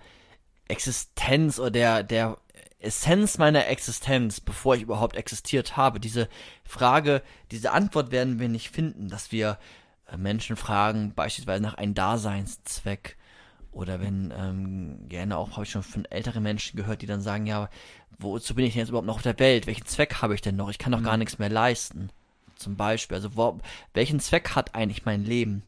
Existenz 0.68 1.60
oder 1.60 1.72
der, 1.72 2.04
der 2.04 2.38
Essenz 2.84 3.38
meiner 3.38 3.68
Existenz, 3.68 4.40
bevor 4.40 4.76
ich 4.76 4.82
überhaupt 4.82 5.16
existiert 5.16 5.78
habe. 5.78 6.00
Diese 6.00 6.28
Frage, 6.64 7.22
diese 7.52 7.72
Antwort 7.72 8.12
werden 8.12 8.40
wir 8.40 8.50
nicht 8.50 8.70
finden, 8.70 9.10
dass 9.10 9.32
wir 9.32 9.58
äh, 10.08 10.18
Menschen 10.18 10.56
fragen, 10.56 11.14
beispielsweise 11.14 11.64
nach 11.64 11.76
einem 11.76 11.94
Daseinszweck. 11.94 13.18
Oder 13.72 14.00
wenn, 14.00 14.32
ähm, 14.38 15.10
gerne 15.10 15.38
auch, 15.38 15.52
habe 15.54 15.64
ich 15.64 15.72
schon 15.72 15.82
von 15.82 16.06
älteren 16.06 16.44
Menschen 16.44 16.78
gehört, 16.78 17.02
die 17.02 17.08
dann 17.08 17.22
sagen, 17.22 17.48
ja, 17.48 17.70
wozu 18.20 18.54
bin 18.54 18.66
ich 18.66 18.74
denn 18.74 18.82
jetzt 18.82 18.90
überhaupt 18.90 19.08
noch 19.08 19.16
auf 19.16 19.24
der 19.24 19.40
Welt? 19.40 19.66
Welchen 19.66 19.88
Zweck 19.88 20.22
habe 20.22 20.36
ich 20.36 20.42
denn 20.42 20.56
noch? 20.56 20.70
Ich 20.70 20.78
kann 20.78 20.92
doch 20.92 21.02
gar 21.04 21.18
nichts 21.18 21.40
mehr 21.40 21.50
leisten. 21.50 22.10
zum 22.56 22.76
Beispiel. 22.76 23.16
Also 23.16 23.36
wo, 23.36 23.60
welchen 23.94 24.20
Zweck 24.20 24.56
hat 24.56 24.76
eigentlich 24.76 25.06
mein 25.06 25.24
Leben? 25.24 25.64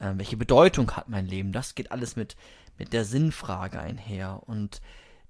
Ähm, 0.00 0.18
welche 0.18 0.36
Bedeutung 0.36 0.90
hat 0.92 1.08
mein 1.08 1.26
Leben? 1.26 1.52
Das 1.52 1.74
geht 1.74 1.92
alles 1.92 2.16
mit, 2.16 2.36
mit 2.78 2.92
der 2.92 3.04
Sinnfrage 3.04 3.80
einher. 3.80 4.42
Und 4.46 4.80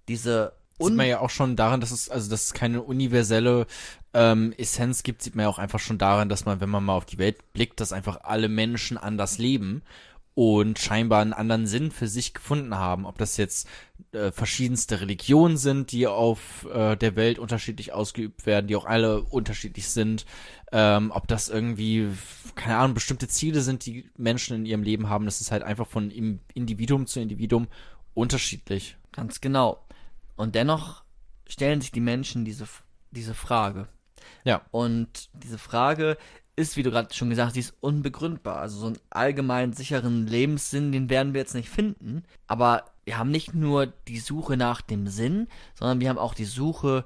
diese 0.08 0.52
Sieht 0.88 0.96
man 0.96 1.06
ja 1.06 1.20
auch 1.20 1.30
schon 1.30 1.56
daran, 1.56 1.80
dass 1.80 1.90
es, 1.90 2.08
also 2.08 2.30
dass 2.30 2.44
es 2.44 2.54
keine 2.54 2.82
universelle 2.82 3.66
ähm, 4.14 4.52
Essenz 4.56 5.02
gibt, 5.02 5.22
sieht 5.22 5.34
man 5.34 5.44
ja 5.44 5.48
auch 5.48 5.58
einfach 5.58 5.78
schon 5.78 5.98
daran, 5.98 6.28
dass 6.28 6.44
man, 6.44 6.60
wenn 6.60 6.68
man 6.68 6.84
mal 6.84 6.96
auf 6.96 7.06
die 7.06 7.18
Welt 7.18 7.52
blickt, 7.52 7.80
dass 7.80 7.92
einfach 7.92 8.20
alle 8.24 8.48
Menschen 8.48 8.98
anders 8.98 9.38
leben 9.38 9.82
und 10.34 10.78
scheinbar 10.78 11.20
einen 11.20 11.32
anderen 11.32 11.66
Sinn 11.66 11.90
für 11.90 12.08
sich 12.08 12.32
gefunden 12.32 12.74
haben. 12.74 13.04
Ob 13.04 13.18
das 13.18 13.36
jetzt 13.36 13.68
äh, 14.12 14.30
verschiedenste 14.32 15.00
Religionen 15.00 15.56
sind, 15.56 15.92
die 15.92 16.06
auf 16.06 16.66
äh, 16.72 16.96
der 16.96 17.16
Welt 17.16 17.38
unterschiedlich 17.38 17.92
ausgeübt 17.92 18.46
werden, 18.46 18.66
die 18.66 18.76
auch 18.76 18.86
alle 18.86 19.22
unterschiedlich 19.22 19.88
sind. 19.88 20.24
Ähm, 20.70 21.10
ob 21.14 21.28
das 21.28 21.50
irgendwie, 21.50 22.08
keine 22.54 22.78
Ahnung, 22.78 22.94
bestimmte 22.94 23.28
Ziele 23.28 23.60
sind, 23.60 23.84
die 23.84 24.10
Menschen 24.16 24.56
in 24.56 24.66
ihrem 24.66 24.82
Leben 24.82 25.10
haben. 25.10 25.26
Das 25.26 25.42
ist 25.42 25.52
halt 25.52 25.62
einfach 25.62 25.86
von 25.86 26.10
Individuum 26.54 27.06
zu 27.06 27.20
Individuum 27.20 27.68
unterschiedlich. 28.14 28.96
Ganz 29.12 29.42
genau. 29.42 29.84
Und 30.42 30.56
dennoch 30.56 31.04
stellen 31.46 31.80
sich 31.80 31.92
die 31.92 32.00
Menschen 32.00 32.44
diese, 32.44 32.66
diese 33.12 33.32
Frage. 33.32 33.86
Ja. 34.42 34.62
Und 34.72 35.30
diese 35.34 35.56
Frage 35.56 36.18
ist, 36.56 36.76
wie 36.76 36.82
du 36.82 36.90
gerade 36.90 37.14
schon 37.14 37.30
gesagt 37.30 37.46
hast, 37.46 37.54
die 37.54 37.60
ist 37.60 37.76
unbegründbar. 37.78 38.56
Also 38.56 38.80
so 38.80 38.86
einen 38.86 38.98
allgemein 39.08 39.72
sicheren 39.72 40.26
Lebenssinn, 40.26 40.90
den 40.90 41.08
werden 41.08 41.32
wir 41.32 41.42
jetzt 41.42 41.54
nicht 41.54 41.68
finden. 41.68 42.24
Aber 42.48 42.86
wir 43.04 43.18
haben 43.18 43.30
nicht 43.30 43.54
nur 43.54 43.86
die 43.86 44.18
Suche 44.18 44.56
nach 44.56 44.80
dem 44.80 45.06
Sinn, 45.06 45.46
sondern 45.76 46.00
wir 46.00 46.08
haben 46.08 46.18
auch 46.18 46.34
die 46.34 46.44
Suche 46.44 47.04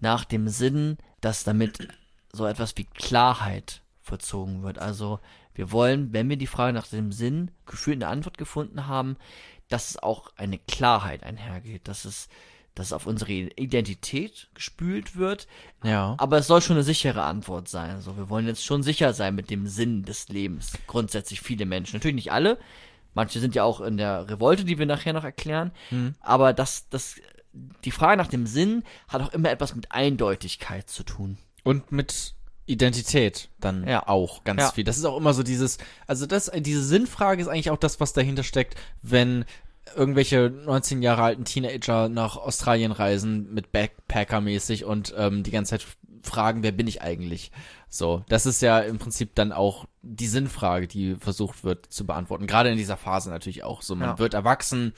nach 0.00 0.24
dem 0.24 0.48
Sinn, 0.48 0.98
dass 1.20 1.42
damit 1.42 1.88
so 2.32 2.46
etwas 2.46 2.76
wie 2.76 2.84
Klarheit 2.84 3.82
vollzogen 4.02 4.62
wird. 4.62 4.78
Also 4.78 5.18
wir 5.52 5.72
wollen, 5.72 6.12
wenn 6.12 6.28
wir 6.28 6.36
die 6.36 6.46
Frage 6.46 6.74
nach 6.74 6.86
dem 6.86 7.10
Sinn 7.10 7.50
gefühlt 7.66 7.96
eine 7.96 8.06
Antwort 8.06 8.38
gefunden 8.38 8.86
haben, 8.86 9.16
dass 9.66 9.90
es 9.90 9.96
auch 10.00 10.30
eine 10.36 10.60
Klarheit 10.60 11.24
einhergeht, 11.24 11.88
dass 11.88 12.04
es 12.04 12.28
dass 12.78 12.92
auf 12.92 13.06
unsere 13.06 13.32
Identität 13.32 14.48
gespült 14.54 15.16
wird. 15.16 15.46
Ja. 15.82 16.14
Aber 16.18 16.38
es 16.38 16.46
soll 16.46 16.60
schon 16.62 16.76
eine 16.76 16.84
sichere 16.84 17.22
Antwort 17.22 17.68
sein. 17.68 17.90
Also 17.90 18.16
wir 18.16 18.28
wollen 18.30 18.46
jetzt 18.46 18.64
schon 18.64 18.82
sicher 18.82 19.12
sein 19.12 19.34
mit 19.34 19.50
dem 19.50 19.66
Sinn 19.66 20.04
des 20.04 20.28
Lebens. 20.28 20.72
Grundsätzlich 20.86 21.40
viele 21.40 21.66
Menschen. 21.66 21.96
Natürlich 21.96 22.14
nicht 22.14 22.32
alle. 22.32 22.58
Manche 23.14 23.40
sind 23.40 23.54
ja 23.56 23.64
auch 23.64 23.80
in 23.80 23.96
der 23.96 24.28
Revolte, 24.30 24.64
die 24.64 24.78
wir 24.78 24.86
nachher 24.86 25.12
noch 25.12 25.24
erklären. 25.24 25.72
Hm. 25.88 26.14
Aber 26.20 26.52
das, 26.52 26.88
das, 26.88 27.16
die 27.84 27.90
Frage 27.90 28.16
nach 28.16 28.28
dem 28.28 28.46
Sinn 28.46 28.84
hat 29.08 29.22
auch 29.22 29.32
immer 29.32 29.50
etwas 29.50 29.74
mit 29.74 29.90
Eindeutigkeit 29.90 30.88
zu 30.88 31.02
tun. 31.02 31.36
Und 31.64 31.90
mit 31.90 32.34
Identität 32.66 33.48
dann 33.58 33.88
Ja. 33.88 34.06
auch 34.06 34.44
ganz 34.44 34.60
Ja. 34.60 34.70
viel. 34.70 34.84
Das 34.84 34.98
ist 34.98 35.04
auch 35.04 35.16
immer 35.16 35.32
so 35.34 35.42
dieses, 35.42 35.78
also 36.06 36.26
das, 36.26 36.50
diese 36.54 36.84
Sinnfrage 36.84 37.42
ist 37.42 37.48
eigentlich 37.48 37.70
auch 37.70 37.78
das, 37.78 37.98
was 37.98 38.12
dahinter 38.12 38.44
steckt, 38.44 38.76
wenn 39.02 39.44
irgendwelche 39.96 40.50
19 40.50 41.02
Jahre 41.02 41.22
alten 41.22 41.44
Teenager 41.44 42.08
nach 42.08 42.36
Australien 42.36 42.92
reisen 42.92 43.52
mit 43.52 43.72
Backpacker-mäßig 43.72 44.84
und 44.84 45.14
ähm, 45.16 45.42
die 45.42 45.50
ganze 45.50 45.70
Zeit 45.78 45.86
fragen, 46.22 46.62
wer 46.62 46.72
bin 46.72 46.86
ich 46.86 47.02
eigentlich? 47.02 47.50
So, 47.88 48.24
das 48.28 48.46
ist 48.46 48.60
ja 48.60 48.80
im 48.80 48.98
Prinzip 48.98 49.34
dann 49.34 49.52
auch 49.52 49.86
die 50.02 50.26
Sinnfrage, 50.26 50.88
die 50.88 51.16
versucht 51.16 51.64
wird 51.64 51.86
zu 51.86 52.06
beantworten. 52.06 52.46
Gerade 52.46 52.70
in 52.70 52.76
dieser 52.76 52.96
Phase 52.96 53.30
natürlich 53.30 53.64
auch 53.64 53.82
so. 53.82 53.94
Man 53.94 54.10
Ja. 54.10 54.18
wird 54.18 54.34
erwachsen, 54.34 54.92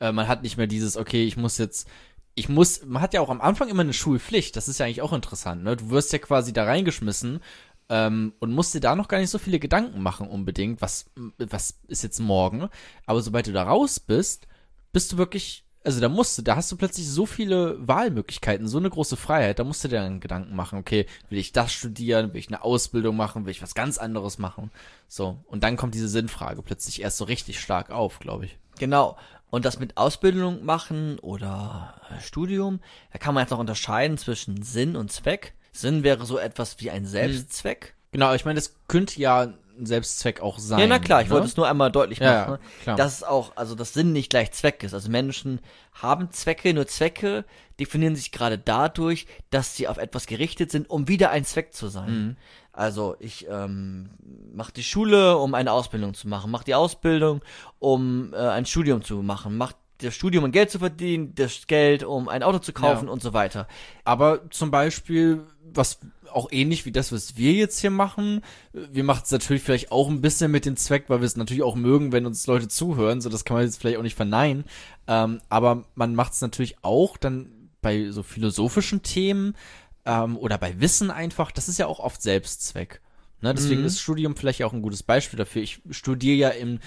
äh, 0.00 0.12
man 0.12 0.28
hat 0.28 0.42
nicht 0.42 0.56
mehr 0.56 0.66
dieses, 0.68 0.96
okay, 0.96 1.24
ich 1.24 1.36
muss 1.36 1.58
jetzt 1.58 1.88
ich 2.34 2.48
muss, 2.48 2.84
man 2.86 3.02
hat 3.02 3.14
ja 3.14 3.20
auch 3.20 3.30
am 3.30 3.40
Anfang 3.40 3.68
immer 3.68 3.82
eine 3.82 3.92
Schulpflicht, 3.92 4.54
das 4.54 4.68
ist 4.68 4.78
ja 4.78 4.86
eigentlich 4.86 5.02
auch 5.02 5.12
interessant, 5.12 5.64
ne? 5.64 5.74
Du 5.76 5.90
wirst 5.90 6.12
ja 6.12 6.20
quasi 6.20 6.52
da 6.52 6.62
reingeschmissen 6.62 7.40
ähm, 7.88 8.34
und 8.38 8.52
musst 8.52 8.74
dir 8.74 8.80
da 8.80 8.94
noch 8.94 9.08
gar 9.08 9.18
nicht 9.18 9.30
so 9.30 9.38
viele 9.38 9.58
Gedanken 9.58 10.02
machen 10.02 10.28
unbedingt, 10.28 10.82
was, 10.82 11.10
was 11.38 11.78
ist 11.88 12.02
jetzt 12.02 12.20
morgen. 12.20 12.68
Aber 13.06 13.22
sobald 13.22 13.46
du 13.46 13.52
da 13.52 13.62
raus 13.62 14.00
bist, 14.00 14.46
bist 14.92 15.12
du 15.12 15.18
wirklich, 15.18 15.64
also 15.84 16.00
da 16.00 16.08
musst 16.08 16.36
du, 16.36 16.42
da 16.42 16.56
hast 16.56 16.70
du 16.70 16.76
plötzlich 16.76 17.08
so 17.08 17.24
viele 17.24 17.76
Wahlmöglichkeiten, 17.86 18.68
so 18.68 18.78
eine 18.78 18.90
große 18.90 19.16
Freiheit, 19.16 19.58
da 19.58 19.64
musst 19.64 19.84
du 19.84 19.88
dir 19.88 20.00
dann 20.00 20.20
Gedanken 20.20 20.54
machen, 20.54 20.78
okay, 20.78 21.06
will 21.30 21.38
ich 21.38 21.52
das 21.52 21.72
studieren, 21.72 22.32
will 22.32 22.40
ich 22.40 22.48
eine 22.48 22.62
Ausbildung 22.62 23.16
machen, 23.16 23.44
will 23.44 23.52
ich 23.52 23.62
was 23.62 23.74
ganz 23.74 23.96
anderes 23.98 24.38
machen. 24.38 24.70
So, 25.08 25.42
und 25.46 25.62
dann 25.62 25.76
kommt 25.76 25.94
diese 25.94 26.08
Sinnfrage 26.08 26.62
plötzlich 26.62 27.00
erst 27.00 27.16
so 27.16 27.24
richtig 27.24 27.60
stark 27.60 27.90
auf, 27.90 28.18
glaube 28.18 28.46
ich. 28.46 28.58
Genau. 28.78 29.16
Und 29.50 29.64
das 29.64 29.78
mit 29.78 29.96
Ausbildung 29.96 30.64
machen 30.64 31.18
oder 31.20 31.94
Studium, 32.20 32.80
da 33.12 33.18
kann 33.18 33.34
man 33.34 33.44
jetzt 33.44 33.50
noch 33.50 33.58
unterscheiden 33.58 34.18
zwischen 34.18 34.62
Sinn 34.62 34.94
und 34.94 35.10
Zweck. 35.10 35.54
Sinn 35.80 36.02
wäre 36.02 36.26
so 36.26 36.38
etwas 36.38 36.80
wie 36.80 36.90
ein 36.90 37.06
Selbstzweck. 37.06 37.94
Genau, 38.12 38.34
ich 38.34 38.44
meine, 38.44 38.56
das 38.56 38.74
könnte 38.88 39.20
ja 39.20 39.52
ein 39.78 39.86
Selbstzweck 39.86 40.40
auch 40.40 40.58
sein. 40.58 40.80
Ja, 40.80 40.86
na 40.86 40.98
klar, 40.98 41.22
ich 41.22 41.28
ne? 41.28 41.34
wollte 41.34 41.46
es 41.46 41.56
nur 41.56 41.68
einmal 41.68 41.92
deutlich 41.92 42.20
machen, 42.20 42.52
ja, 42.52 42.58
klar. 42.82 42.96
dass 42.96 43.16
es 43.16 43.22
auch, 43.22 43.52
also 43.56 43.74
das 43.74 43.92
Sinn 43.94 44.12
nicht 44.12 44.30
gleich 44.30 44.50
Zweck 44.52 44.82
ist. 44.82 44.94
Also 44.94 45.10
Menschen 45.10 45.60
haben 45.92 46.30
Zwecke, 46.32 46.74
nur 46.74 46.86
Zwecke 46.86 47.44
definieren 47.78 48.16
sich 48.16 48.32
gerade 48.32 48.58
dadurch, 48.58 49.26
dass 49.50 49.76
sie 49.76 49.86
auf 49.86 49.98
etwas 49.98 50.26
gerichtet 50.26 50.70
sind, 50.72 50.90
um 50.90 51.06
wieder 51.06 51.30
ein 51.30 51.44
Zweck 51.44 51.72
zu 51.74 51.88
sein. 51.88 52.10
Mhm. 52.10 52.36
Also 52.72 53.16
ich 53.20 53.46
ähm, 53.48 54.10
mache 54.52 54.72
die 54.72 54.82
Schule, 54.82 55.36
um 55.36 55.54
eine 55.54 55.72
Ausbildung 55.72 56.14
zu 56.14 56.28
machen, 56.28 56.50
mache 56.50 56.64
die 56.64 56.74
Ausbildung, 56.74 57.40
um 57.78 58.32
äh, 58.34 58.36
ein 58.36 58.66
Studium 58.66 59.02
zu 59.02 59.22
machen, 59.22 59.56
mache 59.56 59.74
das 59.98 60.14
Studium, 60.14 60.44
um 60.44 60.52
Geld 60.52 60.70
zu 60.70 60.78
verdienen, 60.78 61.34
das 61.34 61.66
Geld, 61.66 62.02
um 62.04 62.28
ein 62.28 62.42
Auto 62.42 62.58
zu 62.58 62.72
kaufen 62.72 63.06
Ja. 63.06 63.12
und 63.12 63.22
so 63.22 63.32
weiter. 63.32 63.66
Aber 64.04 64.48
zum 64.50 64.70
Beispiel, 64.70 65.44
was 65.72 65.98
auch 66.32 66.48
ähnlich 66.52 66.84
wie 66.84 66.92
das, 66.92 67.10
was 67.10 67.36
wir 67.36 67.52
jetzt 67.52 67.78
hier 67.80 67.90
machen, 67.90 68.42
wir 68.72 69.02
machen 69.02 69.22
es 69.24 69.30
natürlich 69.30 69.62
vielleicht 69.62 69.90
auch 69.90 70.08
ein 70.08 70.20
bisschen 70.20 70.50
mit 70.50 70.66
dem 70.66 70.76
Zweck, 70.76 71.04
weil 71.08 71.20
wir 71.20 71.26
es 71.26 71.36
natürlich 71.36 71.62
auch 71.62 71.74
mögen, 71.74 72.12
wenn 72.12 72.26
uns 72.26 72.46
Leute 72.46 72.68
zuhören, 72.68 73.20
so 73.20 73.28
das 73.30 73.44
kann 73.44 73.56
man 73.56 73.64
jetzt 73.64 73.80
vielleicht 73.80 73.96
auch 73.98 74.02
nicht 74.02 74.14
verneinen. 74.16 74.64
Ähm, 75.06 75.40
aber 75.48 75.84
man 75.94 76.14
macht 76.14 76.34
es 76.34 76.40
natürlich 76.42 76.76
auch 76.82 77.16
dann 77.16 77.70
bei 77.80 78.10
so 78.10 78.22
philosophischen 78.22 79.02
Themen 79.02 79.56
ähm, 80.04 80.36
oder 80.36 80.58
bei 80.58 80.80
Wissen 80.80 81.10
einfach, 81.10 81.50
das 81.50 81.68
ist 81.68 81.78
ja 81.78 81.86
auch 81.86 81.98
oft 82.00 82.20
Selbstzweck. 82.22 83.00
Ne? 83.40 83.54
Deswegen 83.54 83.80
Mhm. 83.82 83.86
ist 83.86 84.00
Studium 84.00 84.36
vielleicht 84.36 84.62
auch 84.64 84.72
ein 84.72 84.82
gutes 84.82 85.02
Beispiel 85.02 85.38
dafür. 85.38 85.62
Ich 85.62 85.80
studiere 85.90 86.36
ja 86.36 86.48
im 86.50 86.80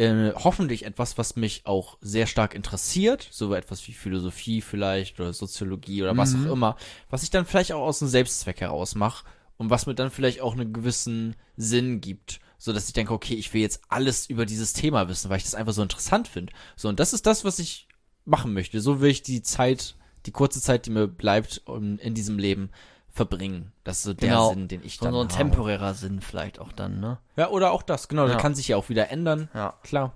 äh, 0.00 0.32
hoffentlich 0.34 0.84
etwas, 0.86 1.18
was 1.18 1.36
mich 1.36 1.66
auch 1.66 1.98
sehr 2.00 2.26
stark 2.26 2.54
interessiert, 2.54 3.28
so 3.30 3.52
etwas 3.54 3.86
wie 3.86 3.92
Philosophie 3.92 4.62
vielleicht 4.62 5.20
oder 5.20 5.32
Soziologie 5.32 6.02
oder 6.02 6.16
was 6.16 6.34
Mhm. 6.34 6.46
auch 6.48 6.52
immer, 6.52 6.76
was 7.10 7.22
ich 7.22 7.30
dann 7.30 7.44
vielleicht 7.44 7.72
auch 7.72 7.82
aus 7.82 8.00
einem 8.00 8.10
Selbstzweck 8.10 8.60
heraus 8.60 8.94
mache 8.94 9.26
und 9.58 9.68
was 9.68 9.86
mir 9.86 9.94
dann 9.94 10.10
vielleicht 10.10 10.40
auch 10.40 10.54
einen 10.54 10.72
gewissen 10.72 11.36
Sinn 11.56 12.00
gibt, 12.00 12.40
so 12.56 12.72
dass 12.72 12.86
ich 12.86 12.94
denke, 12.94 13.12
okay, 13.12 13.34
ich 13.34 13.52
will 13.52 13.60
jetzt 13.60 13.82
alles 13.88 14.26
über 14.28 14.46
dieses 14.46 14.72
Thema 14.72 15.08
wissen, 15.08 15.28
weil 15.28 15.36
ich 15.38 15.44
das 15.44 15.54
einfach 15.54 15.74
so 15.74 15.82
interessant 15.82 16.28
finde. 16.28 16.52
So 16.76 16.88
und 16.88 16.98
das 16.98 17.12
ist 17.12 17.26
das, 17.26 17.44
was 17.44 17.58
ich 17.58 17.86
machen 18.24 18.54
möchte. 18.54 18.80
So 18.80 19.00
will 19.00 19.10
ich 19.10 19.22
die 19.22 19.42
Zeit, 19.42 19.96
die 20.26 20.32
kurze 20.32 20.60
Zeit, 20.62 20.86
die 20.86 20.90
mir 20.90 21.08
bleibt, 21.08 21.62
um, 21.66 21.98
in 21.98 22.14
diesem 22.14 22.38
Leben 22.38 22.70
verbringen. 23.12 23.72
Das 23.84 23.98
ist 23.98 24.02
so 24.04 24.14
der 24.14 24.28
Genau. 24.30 24.50
Sinn, 24.50 24.68
den 24.68 24.84
ich 24.84 24.98
dann 24.98 25.12
so 25.12 25.20
ein 25.20 25.28
habe. 25.28 25.36
temporärer 25.36 25.94
Sinn 25.94 26.20
vielleicht 26.20 26.58
auch 26.58 26.72
dann, 26.72 27.00
ne? 27.00 27.18
Ja, 27.36 27.48
oder 27.50 27.72
auch 27.72 27.82
das, 27.82 28.08
genau. 28.08 28.26
Ja. 28.26 28.34
Das 28.34 28.42
kann 28.42 28.54
sich 28.54 28.68
ja 28.68 28.76
auch 28.76 28.88
wieder 28.88 29.10
ändern. 29.10 29.48
Ja. 29.54 29.74
Klar. 29.82 30.12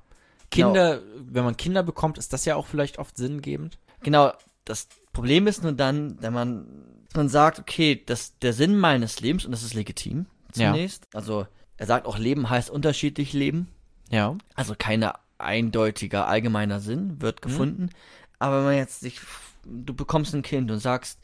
Kinder, 0.51 1.01
wenn 1.19 1.45
man 1.45 1.57
Kinder 1.57 1.83
bekommt, 1.83 2.17
ist 2.19 2.33
das 2.33 2.45
ja 2.45 2.55
auch 2.55 2.67
vielleicht 2.67 2.99
oft 2.99 3.17
sinngebend. 3.17 3.79
Genau, 4.03 4.33
das 4.65 4.89
Problem 5.13 5.47
ist 5.49 5.63
nur 5.63 5.73
dann, 5.73 6.17
wenn 6.23 6.33
man, 6.33 6.67
man 7.15 7.29
sagt, 7.29 7.59
okay, 7.59 8.01
das, 8.07 8.39
der 8.39 8.53
Sinn 8.53 8.79
meines 8.79 9.21
Lebens, 9.21 9.45
und 9.45 9.51
das 9.53 9.63
ist 9.65 9.75
legitim, 9.75 10.27
Ja. 10.55 10.73
zunächst. 10.73 11.09
Also, 11.13 11.47
er 11.77 11.87
sagt 11.87 12.07
auch, 12.07 12.19
Leben 12.19 12.49
heißt 12.51 12.71
unterschiedlich 12.71 13.33
leben. 13.33 13.69
Ja. 14.11 14.37
Also 14.55 14.75
keine 14.79 15.15
eindeutiger, 15.39 16.29
allgemeiner 16.29 16.79
Sinn 16.79 17.21
wird 17.21 17.43
gefunden. 17.43 17.91
Aber 18.39 18.59
wenn 18.59 18.65
man 18.65 18.77
jetzt 18.77 19.01
sich, 19.01 19.21
du 19.65 19.93
bekommst 19.95 20.35
ein 20.35 20.43
Kind 20.43 20.71
und 20.71 20.79
sagst, 20.79 21.19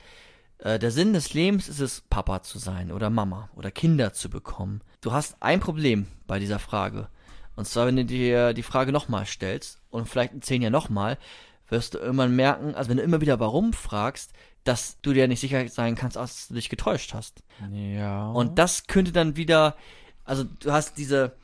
der 0.62 0.90
Sinn 0.90 1.12
des 1.12 1.32
Lebens 1.32 1.68
ist 1.68 1.80
es, 1.80 2.02
Papa 2.10 2.42
zu 2.42 2.58
sein 2.58 2.92
oder 2.92 3.08
Mama 3.10 3.48
oder 3.56 3.70
Kinder 3.70 4.12
zu 4.12 4.28
bekommen. 4.28 4.82
Du 5.00 5.12
hast 5.12 5.36
ein 5.40 5.60
Problem 5.60 6.06
bei 6.26 6.38
dieser 6.38 6.58
Frage. 6.58 7.08
Und 7.56 7.66
zwar, 7.66 7.86
wenn 7.86 7.96
du 7.96 8.04
dir 8.04 8.52
die 8.52 8.62
Frage 8.62 8.92
nochmal 8.92 9.26
stellst 9.26 9.78
und 9.90 10.08
vielleicht 10.08 10.32
in 10.32 10.42
zehn 10.42 10.62
Jahren 10.62 10.72
nochmal, 10.72 11.18
wirst 11.68 11.94
du 11.94 11.98
irgendwann 11.98 12.34
merken, 12.34 12.74
also 12.74 12.90
wenn 12.90 12.96
du 12.96 13.02
immer 13.02 13.20
wieder 13.20 13.40
warum 13.40 13.72
fragst, 13.72 14.32
dass 14.64 15.00
du 15.00 15.12
dir 15.12 15.28
nicht 15.28 15.40
sicher 15.40 15.68
sein 15.68 15.94
kannst, 15.94 16.16
dass 16.16 16.48
du 16.48 16.54
dich 16.54 16.68
getäuscht 16.68 17.14
hast. 17.14 17.42
Ja. 17.72 18.30
Und 18.30 18.58
das 18.58 18.86
könnte 18.86 19.12
dann 19.12 19.36
wieder, 19.36 19.76
also 20.24 20.44
du 20.44 20.72
hast 20.72 20.98
diese, 20.98 21.36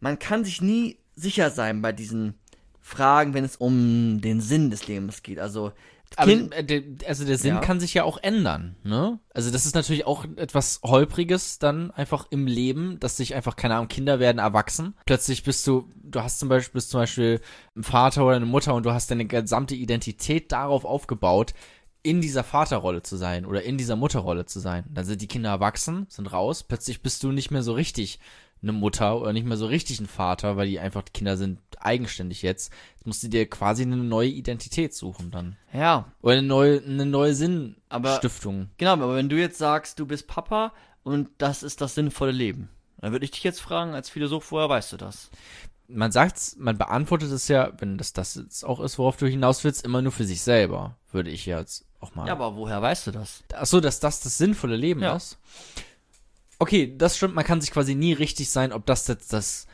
man 0.00 0.18
kann 0.18 0.44
sich 0.44 0.62
nie 0.62 0.98
sicher 1.14 1.50
sein 1.50 1.82
bei 1.82 1.92
diesen 1.92 2.34
Fragen, 2.80 3.34
wenn 3.34 3.44
es 3.44 3.56
um 3.56 4.20
den 4.20 4.40
Sinn 4.40 4.70
des 4.70 4.86
Lebens 4.86 5.22
geht. 5.22 5.38
Also 5.38 5.72
Kind, 6.16 6.52
äh, 6.70 6.82
also 7.06 7.24
der 7.24 7.38
Sinn 7.38 7.54
Ja. 7.56 7.60
kann 7.60 7.80
sich 7.80 7.94
ja 7.94 8.04
auch 8.04 8.18
ändern, 8.22 8.76
ne? 8.82 9.18
Also 9.32 9.50
das 9.50 9.66
ist 9.66 9.74
natürlich 9.74 10.06
auch 10.06 10.24
etwas 10.36 10.80
Holpriges 10.82 11.58
dann 11.58 11.90
einfach 11.90 12.26
im 12.30 12.46
Leben, 12.46 12.98
dass 13.00 13.16
sich 13.16 13.34
einfach, 13.34 13.56
keine 13.56 13.74
Ahnung, 13.76 13.88
Kinder 13.88 14.20
werden 14.20 14.38
erwachsen. 14.38 14.94
Plötzlich 15.06 15.42
bist 15.44 15.66
du, 15.66 15.90
du 16.02 16.20
hast 16.20 16.38
zum 16.38 16.48
Beispiel, 16.48 16.72
bist 16.74 16.90
zum 16.90 17.00
Beispiel 17.00 17.40
ein 17.76 17.82
Vater 17.82 18.24
oder 18.24 18.36
eine 18.36 18.46
Mutter 18.46 18.74
und 18.74 18.84
du 18.86 18.92
hast 18.92 19.10
deine 19.10 19.26
gesamte 19.26 19.74
Identität 19.74 20.52
darauf 20.52 20.84
aufgebaut, 20.84 21.52
in 22.02 22.20
dieser 22.20 22.44
Vaterrolle 22.44 23.02
zu 23.02 23.16
sein 23.16 23.46
oder 23.46 23.62
in 23.62 23.78
dieser 23.78 23.96
Mutterrolle 23.96 24.44
zu 24.44 24.60
sein. 24.60 24.84
Dann 24.92 25.06
sind 25.06 25.22
die 25.22 25.26
Kinder 25.28 25.48
erwachsen, 25.50 26.06
sind 26.10 26.30
raus, 26.32 26.62
plötzlich 26.62 27.02
bist 27.02 27.22
du 27.22 27.32
nicht 27.32 27.50
mehr 27.50 27.62
so 27.62 27.72
richtig 27.72 28.20
eine 28.64 28.72
Mutter 28.72 29.20
oder 29.20 29.32
nicht 29.32 29.46
mehr 29.46 29.56
so 29.56 29.66
richtig 29.66 30.00
ein 30.00 30.06
Vater, 30.06 30.56
weil 30.56 30.66
die 30.68 30.80
einfach, 30.80 31.04
Kinder 31.12 31.36
sind 31.36 31.60
eigenständig 31.78 32.42
jetzt. 32.42 32.72
Jetzt 32.96 33.06
musst 33.06 33.22
du 33.22 33.28
dir 33.28 33.48
quasi 33.48 33.82
eine 33.82 33.96
neue 33.96 34.28
Identität 34.30 34.94
suchen 34.94 35.30
dann. 35.30 35.56
Ja, 35.72 36.06
Oder 36.22 36.38
eine 36.38 36.42
neue, 36.46 36.82
eine 36.82 37.06
neue 37.06 37.30
Aber- 37.88 38.08
Sinnstiftung. 38.10 38.70
genau, 38.78 38.92
aber 38.94 39.14
wenn 39.16 39.28
du 39.28 39.36
jetzt 39.38 39.58
sagst, 39.58 39.98
du 40.00 40.06
bist 40.06 40.26
Papa 40.26 40.72
und 41.02 41.28
das 41.38 41.62
ist 41.62 41.80
das 41.80 41.94
sinnvolle 41.94 42.32
Leben, 42.32 42.70
dann 42.98 43.12
würde 43.12 43.24
ich 43.26 43.30
dich 43.30 43.44
jetzt 43.44 43.60
fragen, 43.60 43.94
als 43.94 44.08
Philosoph, 44.08 44.50
woher 44.50 44.68
weißt 44.68 44.92
du 44.92 44.96
das? 44.96 45.30
Man 45.86 46.10
sagt's, 46.12 46.56
man 46.58 46.78
beantwortet 46.78 47.30
es 47.30 47.48
ja, 47.48 47.70
wenn 47.78 47.98
das 47.98 48.14
das 48.14 48.36
jetzt 48.36 48.64
auch 48.64 48.80
ist, 48.80 48.98
worauf 48.98 49.18
du 49.18 49.26
hinaus 49.26 49.62
willst, 49.64 49.84
immer 49.84 50.00
nur 50.00 50.12
für 50.12 50.24
sich 50.24 50.40
selber, 50.40 50.96
würde 51.12 51.28
ich 51.30 51.44
jetzt 51.44 51.84
auch 52.00 52.14
mal. 52.14 52.26
Ja, 52.26 52.32
aber 52.32 52.56
woher 52.56 52.80
weißt 52.80 53.06
du 53.06 53.10
das? 53.10 53.44
Ach 53.54 53.66
so, 53.66 53.80
dass 53.80 54.00
das 54.00 54.20
das 54.20 54.38
sinnvolle 54.38 54.76
Leben 54.76 55.02
Ja. 55.02 55.14
ist. 55.16 55.36
Okay, 56.58 56.94
das 56.96 57.16
stimmt. 57.16 57.34
Man 57.34 57.44
kann 57.44 57.60
sich 57.60 57.70
quasi 57.70 57.94
nie 57.94 58.12
richtig 58.12 58.50
sein, 58.50 58.72
ob 58.72 58.86
das 58.86 59.06
jetzt 59.08 59.32
das. 59.32 59.66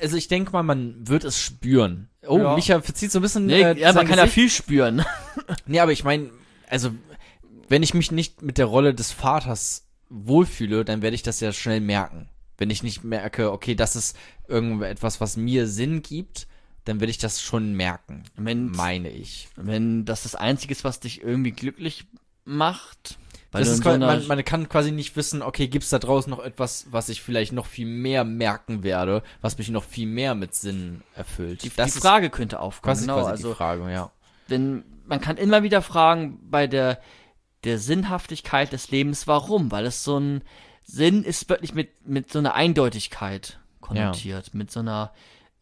Also 0.00 0.16
ich 0.16 0.28
denke 0.28 0.52
mal, 0.52 0.62
man 0.62 1.06
wird 1.08 1.24
es 1.24 1.40
spüren. 1.40 2.08
Oh, 2.26 2.38
Ja. 2.38 2.54
Micha 2.54 2.80
verzieht 2.80 3.12
so 3.12 3.18
ein 3.18 3.22
bisschen. 3.22 3.46
Nee, 3.46 3.62
äh, 3.62 3.78
ja, 3.78 3.92
man 3.92 4.06
kann 4.06 4.18
ja 4.18 4.26
viel 4.26 4.48
spüren. 4.50 5.04
Nee, 5.66 5.80
aber 5.80 5.92
ich 5.92 6.02
meine, 6.02 6.30
also 6.68 6.90
wenn 7.68 7.82
ich 7.82 7.92
mich 7.94 8.10
nicht 8.10 8.42
mit 8.42 8.58
der 8.58 8.66
Rolle 8.66 8.94
des 8.94 9.12
Vaters 9.12 9.86
wohlfühle, 10.08 10.84
dann 10.84 11.02
werde 11.02 11.14
ich 11.14 11.22
das 11.22 11.40
ja 11.40 11.52
schnell 11.52 11.80
merken. 11.80 12.28
Wenn 12.58 12.70
ich 12.70 12.82
nicht 12.82 13.04
merke, 13.04 13.52
okay, 13.52 13.74
das 13.74 13.96
ist 13.96 14.16
irgendetwas, 14.48 15.20
was 15.20 15.36
mir 15.36 15.66
Sinn 15.66 16.02
gibt, 16.02 16.46
dann 16.84 17.00
werde 17.00 17.10
ich 17.10 17.18
das 17.18 17.42
schon 17.42 17.74
merken. 17.74 18.22
Wenn, 18.36 18.70
Meine 18.70 19.10
ich. 19.10 19.48
wenn 19.56 20.04
das 20.04 20.22
das 20.22 20.34
Einzige 20.36 20.72
ist, 20.72 20.84
was 20.84 21.00
dich 21.00 21.22
irgendwie 21.22 21.50
glücklich 21.52 22.06
macht, 22.44 23.18
weil 23.56 23.64
das 23.64 23.68
ist 23.72 23.76
so 23.78 23.82
quasi, 23.82 23.96
einer- 23.96 24.06
man, 24.06 24.26
man 24.26 24.44
kann 24.44 24.68
quasi 24.68 24.92
nicht 24.92 25.16
wissen, 25.16 25.42
okay, 25.42 25.68
gibt's 25.68 25.90
da 25.90 25.98
draußen 25.98 26.30
noch 26.30 26.38
etwas, 26.38 26.86
was 26.90 27.08
ich 27.08 27.22
vielleicht 27.22 27.52
noch 27.52 27.66
viel 27.66 27.86
mehr 27.86 28.24
merken 28.24 28.82
werde, 28.82 29.22
was 29.40 29.58
mich 29.58 29.68
noch 29.70 29.84
viel 29.84 30.06
mehr 30.06 30.34
mit 30.34 30.54
Sinn 30.54 31.02
erfüllt. 31.14 31.62
die, 31.64 31.70
das 31.74 31.94
die 31.94 32.00
Frage 32.00 32.30
könnte 32.30 32.60
aufkommen. 32.60 32.94
ist 32.94 33.00
Genau, 33.02 33.16
quasi 33.16 33.30
also 33.30 33.48
die 33.50 33.54
Frage, 33.54 33.90
ja. 33.92 34.10
denn 34.50 34.84
man 35.06 35.20
kann 35.20 35.36
immer 35.36 35.62
wieder 35.62 35.82
fragen 35.82 36.38
bei 36.50 36.66
der 36.66 37.00
der 37.64 37.78
Sinnhaftigkeit 37.78 38.72
des 38.72 38.90
Lebens, 38.90 39.26
warum? 39.26 39.72
Weil 39.72 39.86
es 39.86 40.04
so 40.04 40.18
ein 40.18 40.42
Sinn 40.84 41.24
ist 41.24 41.48
wirklich 41.48 41.74
mit 41.74 42.06
mit 42.06 42.30
so 42.32 42.38
einer 42.38 42.54
Eindeutigkeit 42.54 43.58
konnotiert, 43.80 44.54
mit 44.54 44.70
so 44.70 44.80
einer 44.80 45.12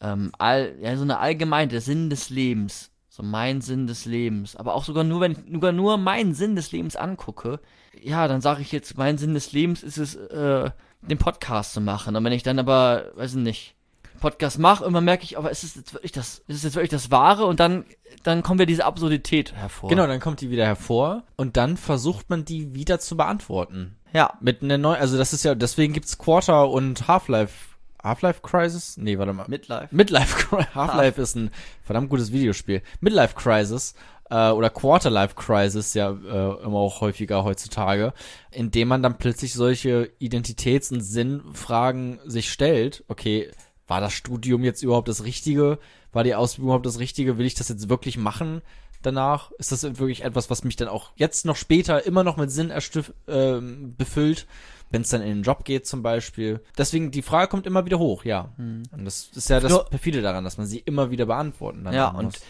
ähm, 0.01 0.33
all, 0.39 0.77
ja 0.81 0.95
so 0.97 1.03
einer 1.03 1.21
allgemein 1.21 1.69
der 1.71 1.81
Sinn 1.81 2.11
des 2.11 2.29
Lebens, 2.31 2.91
so 3.15 3.23
mein 3.23 3.61
Sinn 3.61 3.87
des 3.87 4.07
Lebens, 4.07 4.57
aber 4.57 4.75
auch 4.75 4.83
sogar 4.83 5.05
nur 5.05 5.21
wenn 5.21 5.33
ich 5.33 5.39
sogar 5.53 5.71
nur 5.71 5.99
meinen 5.99 6.35
Sinn 6.35 6.57
des 6.57 6.73
Lebens 6.73 6.97
angucke, 6.97 7.61
ja, 8.03 8.27
dann 8.27 8.41
sage 8.41 8.61
ich 8.61 8.73
jetzt, 8.73 8.99
mein 8.99 9.19
Sinn 9.19 9.35
des 9.35 9.53
Lebens 9.53 9.85
ist 9.85 9.99
es, 9.99 10.17
äh, 10.17 10.71
den 11.01 11.19
Podcast 11.19 11.75
zu 11.75 11.81
machen. 11.81 12.17
Und 12.17 12.25
wenn 12.25 12.33
ich 12.33 12.43
dann 12.43 12.59
aber, 12.59 13.13
weiß 13.15 13.37
ich 13.37 13.41
nicht, 13.41 13.77
Podcast 14.19 14.59
mache, 14.59 14.83
irgendwann 14.83 15.05
merke 15.05 15.23
ich, 15.23 15.39
aber 15.39 15.53
ist 15.53 15.63
es 15.63 15.77
jetzt 15.77 15.95
wirklich 15.95 16.11
das, 16.11 16.43
ist 16.49 16.57
es 16.57 16.63
jetzt 16.65 16.75
wirklich 16.75 16.91
das 16.91 17.13
Wahre? 17.13 17.47
Und 17.47 17.61
dann, 17.61 17.85
dann 18.25 18.43
kommt 18.43 18.59
ja 18.59 18.67
diese 18.67 18.85
Absurdität 18.85 19.53
hervor. 19.55 19.91
Genau, 19.91 20.09
dann 20.09 20.19
kommt 20.19 20.41
die 20.41 20.51
wieder 20.51 20.67
hervor 20.67 21.23
und 21.37 21.57
dann 21.57 21.77
versucht 21.77 22.31
man 22.31 22.45
die 22.45 22.75
wieder 22.75 22.99
zu 22.99 23.17
beantworten. 23.17 23.95
Ja, 24.13 24.33
Mit 24.41 24.61
einer 24.61 24.79
neuen, 24.79 25.01
also 25.01 25.17
das 25.17 25.33
ist 25.33 25.45
ja, 25.45 25.55
deswegen 25.55 25.93
gibt's 25.93 26.19
Quarter 26.19 26.69
und 26.69 27.07
Half-Life, 27.07 27.74
Half-Life 28.05 28.43
Crisis? 28.43 28.97
Nee, 28.99 29.19
warte 29.19 29.33
mal. 29.33 29.47
Midlife. 29.49 29.89
Midlife 29.91 30.47
Crisis. 30.47 30.67
Half-Life 30.75 31.21
ist 31.21 31.35
ein 31.35 31.51
verdammt 31.83 32.11
gutes 32.11 32.31
Videospiel. 32.31 32.83
Midlife 33.01 33.35
Crisis 33.35 33.95
äh, 34.31 34.51
oder 34.51 34.71
Quarterlife 34.71 35.35
Crisis 35.35 35.95
ja 35.95 36.11
äh, 36.11 36.65
immer 36.65 36.79
auch 36.79 37.01
häufiger 37.01 37.45
heutzutage, 37.45 38.13
indem 38.51 38.89
man 38.89 39.03
dann 39.03 39.19
plötzlich 39.19 39.55
solche 39.55 40.11
Identitäts- 40.21 40.93
und 40.93 41.01
Sinnfragen 41.01 42.21
sich 42.25 42.53
stellt. 42.53 43.05
Okay, 43.09 43.51
war 43.87 44.01
das 44.01 44.13
Studium 44.13 44.65
jetzt 44.65 44.83
überhaupt 44.83 45.09
das 45.09 45.25
Richtige? 45.25 45.79
War 46.13 46.25
die 46.25 46.35
Ausbildung 46.35 46.69
überhaupt 46.69 46.87
das 46.87 46.99
Richtige? 46.99 47.39
Will 47.39 47.47
ich 47.47 47.55
das 47.55 47.69
jetzt 47.69 47.89
wirklich 47.89 48.17
machen? 48.19 48.63
Danach 49.03 49.51
ist 49.59 49.71
das 49.71 49.83
wirklich 49.83 50.25
etwas, 50.25 50.49
was 50.49 50.65
mich 50.65 50.77
dann 50.77 50.89
auch 50.89 51.11
jetzt 51.17 51.45
noch 51.45 51.57
später 51.57 52.07
immer 52.07 52.25
noch 52.25 52.39
mit 52.39 52.51
Sinn 52.51 52.73
ähm, 53.29 53.95
befüllt, 53.99 54.47
wenn 54.95 55.03
es 55.03 55.11
dann 55.11 55.21
in 55.23 55.29
den 55.29 55.43
Job 55.43 55.65
geht 55.65 55.87
zum 55.87 56.03
Beispiel. 56.03 56.61
Deswegen 56.79 57.11
die 57.11 57.23
Frage 57.23 57.49
kommt 57.49 57.67
immer 57.67 57.85
wieder 57.85 57.99
hoch, 57.99 58.25
ja. 58.25 58.53
Und 58.57 59.05
das 59.05 59.29
ist 59.35 59.51
ja 59.51 59.61
das 59.61 59.71
Nur- 59.71 59.85
perfide 59.91 60.23
daran, 60.23 60.45
dass 60.45 60.57
man 60.57 60.67
sie 60.67 60.79
immer 60.79 61.11
wieder 61.11 61.27
beantworten 61.27 61.85
dann 61.85 61.93
Ja, 61.95 62.13
muss. 62.13 62.25
und 62.25 62.41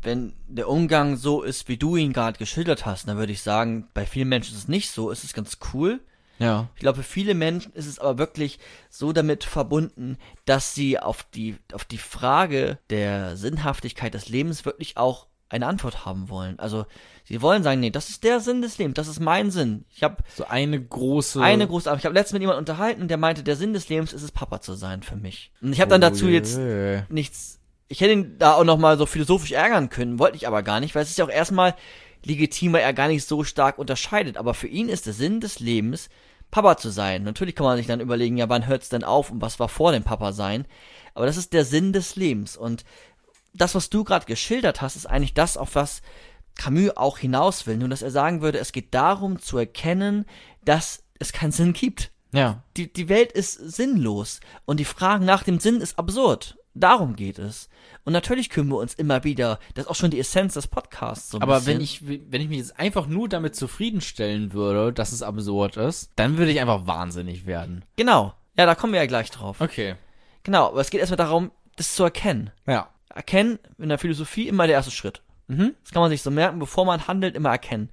wenn 0.00 0.32
der 0.46 0.68
Umgang 0.68 1.16
so 1.16 1.42
ist, 1.42 1.68
wie 1.68 1.76
du 1.76 1.96
ihn 1.96 2.12
gerade 2.12 2.38
geschildert 2.38 2.86
hast, 2.86 3.08
dann 3.08 3.16
würde 3.18 3.32
ich 3.32 3.42
sagen, 3.42 3.88
bei 3.94 4.06
vielen 4.06 4.28
Menschen 4.28 4.54
ist 4.54 4.62
es 4.62 4.68
nicht 4.68 4.90
so, 4.90 5.10
es 5.10 5.24
ist 5.24 5.34
ganz 5.34 5.58
cool. 5.74 6.00
ja, 6.38 6.68
Ich 6.76 6.80
glaube, 6.80 6.98
für 6.98 7.02
viele 7.08 7.34
Menschen 7.34 7.72
ist 7.72 7.86
es 7.86 7.98
aber 7.98 8.16
wirklich 8.16 8.60
so 8.90 9.12
damit 9.12 9.42
verbunden, 9.42 10.16
dass 10.44 10.72
sie 10.74 11.00
auf 11.00 11.24
die, 11.34 11.56
auf 11.72 11.84
die 11.84 11.98
Frage 11.98 12.78
der 12.90 13.36
Sinnhaftigkeit 13.36 14.14
des 14.14 14.28
Lebens 14.28 14.64
wirklich 14.64 14.96
auch 14.96 15.26
eine 15.48 15.66
Antwort 15.66 16.04
haben 16.04 16.28
wollen. 16.28 16.58
Also, 16.58 16.86
sie 17.24 17.40
wollen 17.40 17.62
sagen, 17.62 17.80
nee, 17.80 17.90
das 17.90 18.10
ist 18.10 18.24
der 18.24 18.40
Sinn 18.40 18.62
des 18.62 18.78
Lebens, 18.78 18.94
das 18.94 19.08
ist 19.08 19.20
mein 19.20 19.50
Sinn. 19.50 19.84
Ich 19.90 20.02
habe 20.02 20.16
so 20.34 20.46
eine 20.46 20.82
große 20.82 21.40
eine 21.40 21.66
große, 21.66 21.94
ich 21.96 22.04
habe 22.04 22.14
letztens 22.14 22.34
mit 22.34 22.42
jemandem 22.42 22.60
unterhalten, 22.60 23.08
der 23.08 23.16
meinte, 23.16 23.42
der 23.42 23.56
Sinn 23.56 23.72
des 23.72 23.88
Lebens 23.88 24.12
ist 24.12 24.22
es, 24.22 24.32
Papa 24.32 24.60
zu 24.60 24.74
sein 24.74 25.02
für 25.02 25.16
mich. 25.16 25.52
Und 25.62 25.72
ich 25.72 25.80
habe 25.80 25.90
dann 25.90 26.00
dazu 26.00 26.28
jetzt 26.28 26.58
Ui. 26.58 27.02
nichts. 27.08 27.60
Ich 27.88 28.00
hätte 28.02 28.12
ihn 28.12 28.36
da 28.38 28.54
auch 28.54 28.64
noch 28.64 28.76
mal 28.76 28.98
so 28.98 29.06
philosophisch 29.06 29.52
ärgern 29.52 29.88
können, 29.88 30.18
wollte 30.18 30.36
ich 30.36 30.46
aber 30.46 30.62
gar 30.62 30.80
nicht, 30.80 30.94
weil 30.94 31.02
es 31.02 31.10
ist 31.10 31.18
ja 31.18 31.24
auch 31.24 31.30
erstmal 31.30 31.74
legitim, 32.24 32.74
weil 32.74 32.82
er 32.82 32.92
gar 32.92 33.08
nicht 33.08 33.24
so 33.24 33.44
stark 33.44 33.78
unterscheidet. 33.78 34.36
Aber 34.36 34.52
für 34.52 34.66
ihn 34.66 34.88
ist 34.88 35.06
der 35.06 35.14
Sinn 35.14 35.40
des 35.40 35.60
Lebens, 35.60 36.10
Papa 36.50 36.76
zu 36.76 36.90
sein. 36.90 37.22
Natürlich 37.24 37.54
kann 37.54 37.66
man 37.66 37.76
sich 37.76 37.86
dann 37.86 38.00
überlegen, 38.00 38.36
ja, 38.36 38.48
wann 38.48 38.66
hört's 38.66 38.88
denn 38.88 39.04
auf 39.04 39.30
und 39.30 39.42
was 39.42 39.60
war 39.60 39.68
vor 39.68 39.92
dem 39.92 40.02
Papa 40.02 40.32
sein? 40.32 40.66
Aber 41.14 41.26
das 41.26 41.36
ist 41.36 41.52
der 41.52 41.64
Sinn 41.64 41.92
des 41.92 42.16
Lebens. 42.16 42.56
Und 42.56 42.84
das, 43.52 43.74
was 43.74 43.90
du 43.90 44.04
gerade 44.04 44.26
geschildert 44.26 44.82
hast, 44.82 44.96
ist 44.96 45.06
eigentlich 45.06 45.34
das, 45.34 45.56
auf 45.56 45.74
was 45.74 46.02
Camus 46.54 46.96
auch 46.96 47.18
hinaus 47.18 47.66
will. 47.66 47.76
Nur, 47.76 47.88
dass 47.88 48.02
er 48.02 48.10
sagen 48.10 48.42
würde, 48.42 48.58
es 48.58 48.72
geht 48.72 48.94
darum 48.94 49.38
zu 49.38 49.58
erkennen, 49.58 50.26
dass 50.64 51.04
es 51.18 51.32
keinen 51.32 51.52
Sinn 51.52 51.72
gibt 51.72 52.10
Ja, 52.32 52.62
die, 52.76 52.92
die 52.92 53.08
Welt 53.08 53.32
ist 53.32 53.54
sinnlos 53.54 54.40
und 54.64 54.78
die 54.78 54.84
Frage 54.84 55.24
nach 55.24 55.42
dem 55.42 55.60
Sinn 55.60 55.80
ist 55.80 55.98
absurd. 55.98 56.58
Darum 56.74 57.16
geht 57.16 57.40
es. 57.40 57.68
Und 58.04 58.12
natürlich 58.12 58.50
können 58.50 58.68
wir 58.68 58.76
uns 58.76 58.94
immer 58.94 59.24
wieder, 59.24 59.58
das 59.74 59.86
ist 59.86 59.90
auch 59.90 59.96
schon 59.96 60.12
die 60.12 60.20
Essenz 60.20 60.54
des 60.54 60.68
Podcasts. 60.68 61.30
So 61.30 61.38
ein 61.38 61.42
aber 61.42 61.56
bisschen. 61.56 61.74
wenn 61.74 61.80
ich 61.80 62.02
wenn 62.06 62.40
ich 62.40 62.48
mich 62.48 62.58
jetzt 62.58 62.78
einfach 62.78 63.06
nur 63.06 63.28
damit 63.28 63.56
zufriedenstellen 63.56 64.52
würde, 64.52 64.92
dass 64.92 65.10
es 65.10 65.22
absurd 65.22 65.76
ist, 65.76 66.12
dann 66.14 66.38
würde 66.38 66.52
ich 66.52 66.60
einfach 66.60 66.86
wahnsinnig 66.86 67.46
werden. 67.46 67.84
Genau. 67.96 68.34
Ja, 68.56 68.66
da 68.66 68.74
kommen 68.74 68.92
wir 68.92 69.00
ja 69.00 69.06
gleich 69.06 69.30
drauf. 69.30 69.60
Okay. 69.60 69.96
Genau, 70.44 70.68
aber 70.68 70.80
es 70.80 70.90
geht 70.90 71.00
erstmal 71.00 71.16
darum, 71.16 71.50
das 71.76 71.94
zu 71.94 72.04
erkennen. 72.04 72.50
Ja. 72.66 72.88
Erkennen 73.14 73.58
in 73.78 73.88
der 73.88 73.98
Philosophie 73.98 74.48
immer 74.48 74.66
der 74.66 74.76
erste 74.76 74.90
Schritt. 74.92 75.22
Mhm. 75.46 75.74
Das 75.82 75.92
kann 75.92 76.02
man 76.02 76.10
sich 76.10 76.22
so 76.22 76.30
merken, 76.30 76.58
bevor 76.58 76.84
man 76.84 77.06
handelt, 77.06 77.34
immer 77.36 77.50
erkennen. 77.50 77.90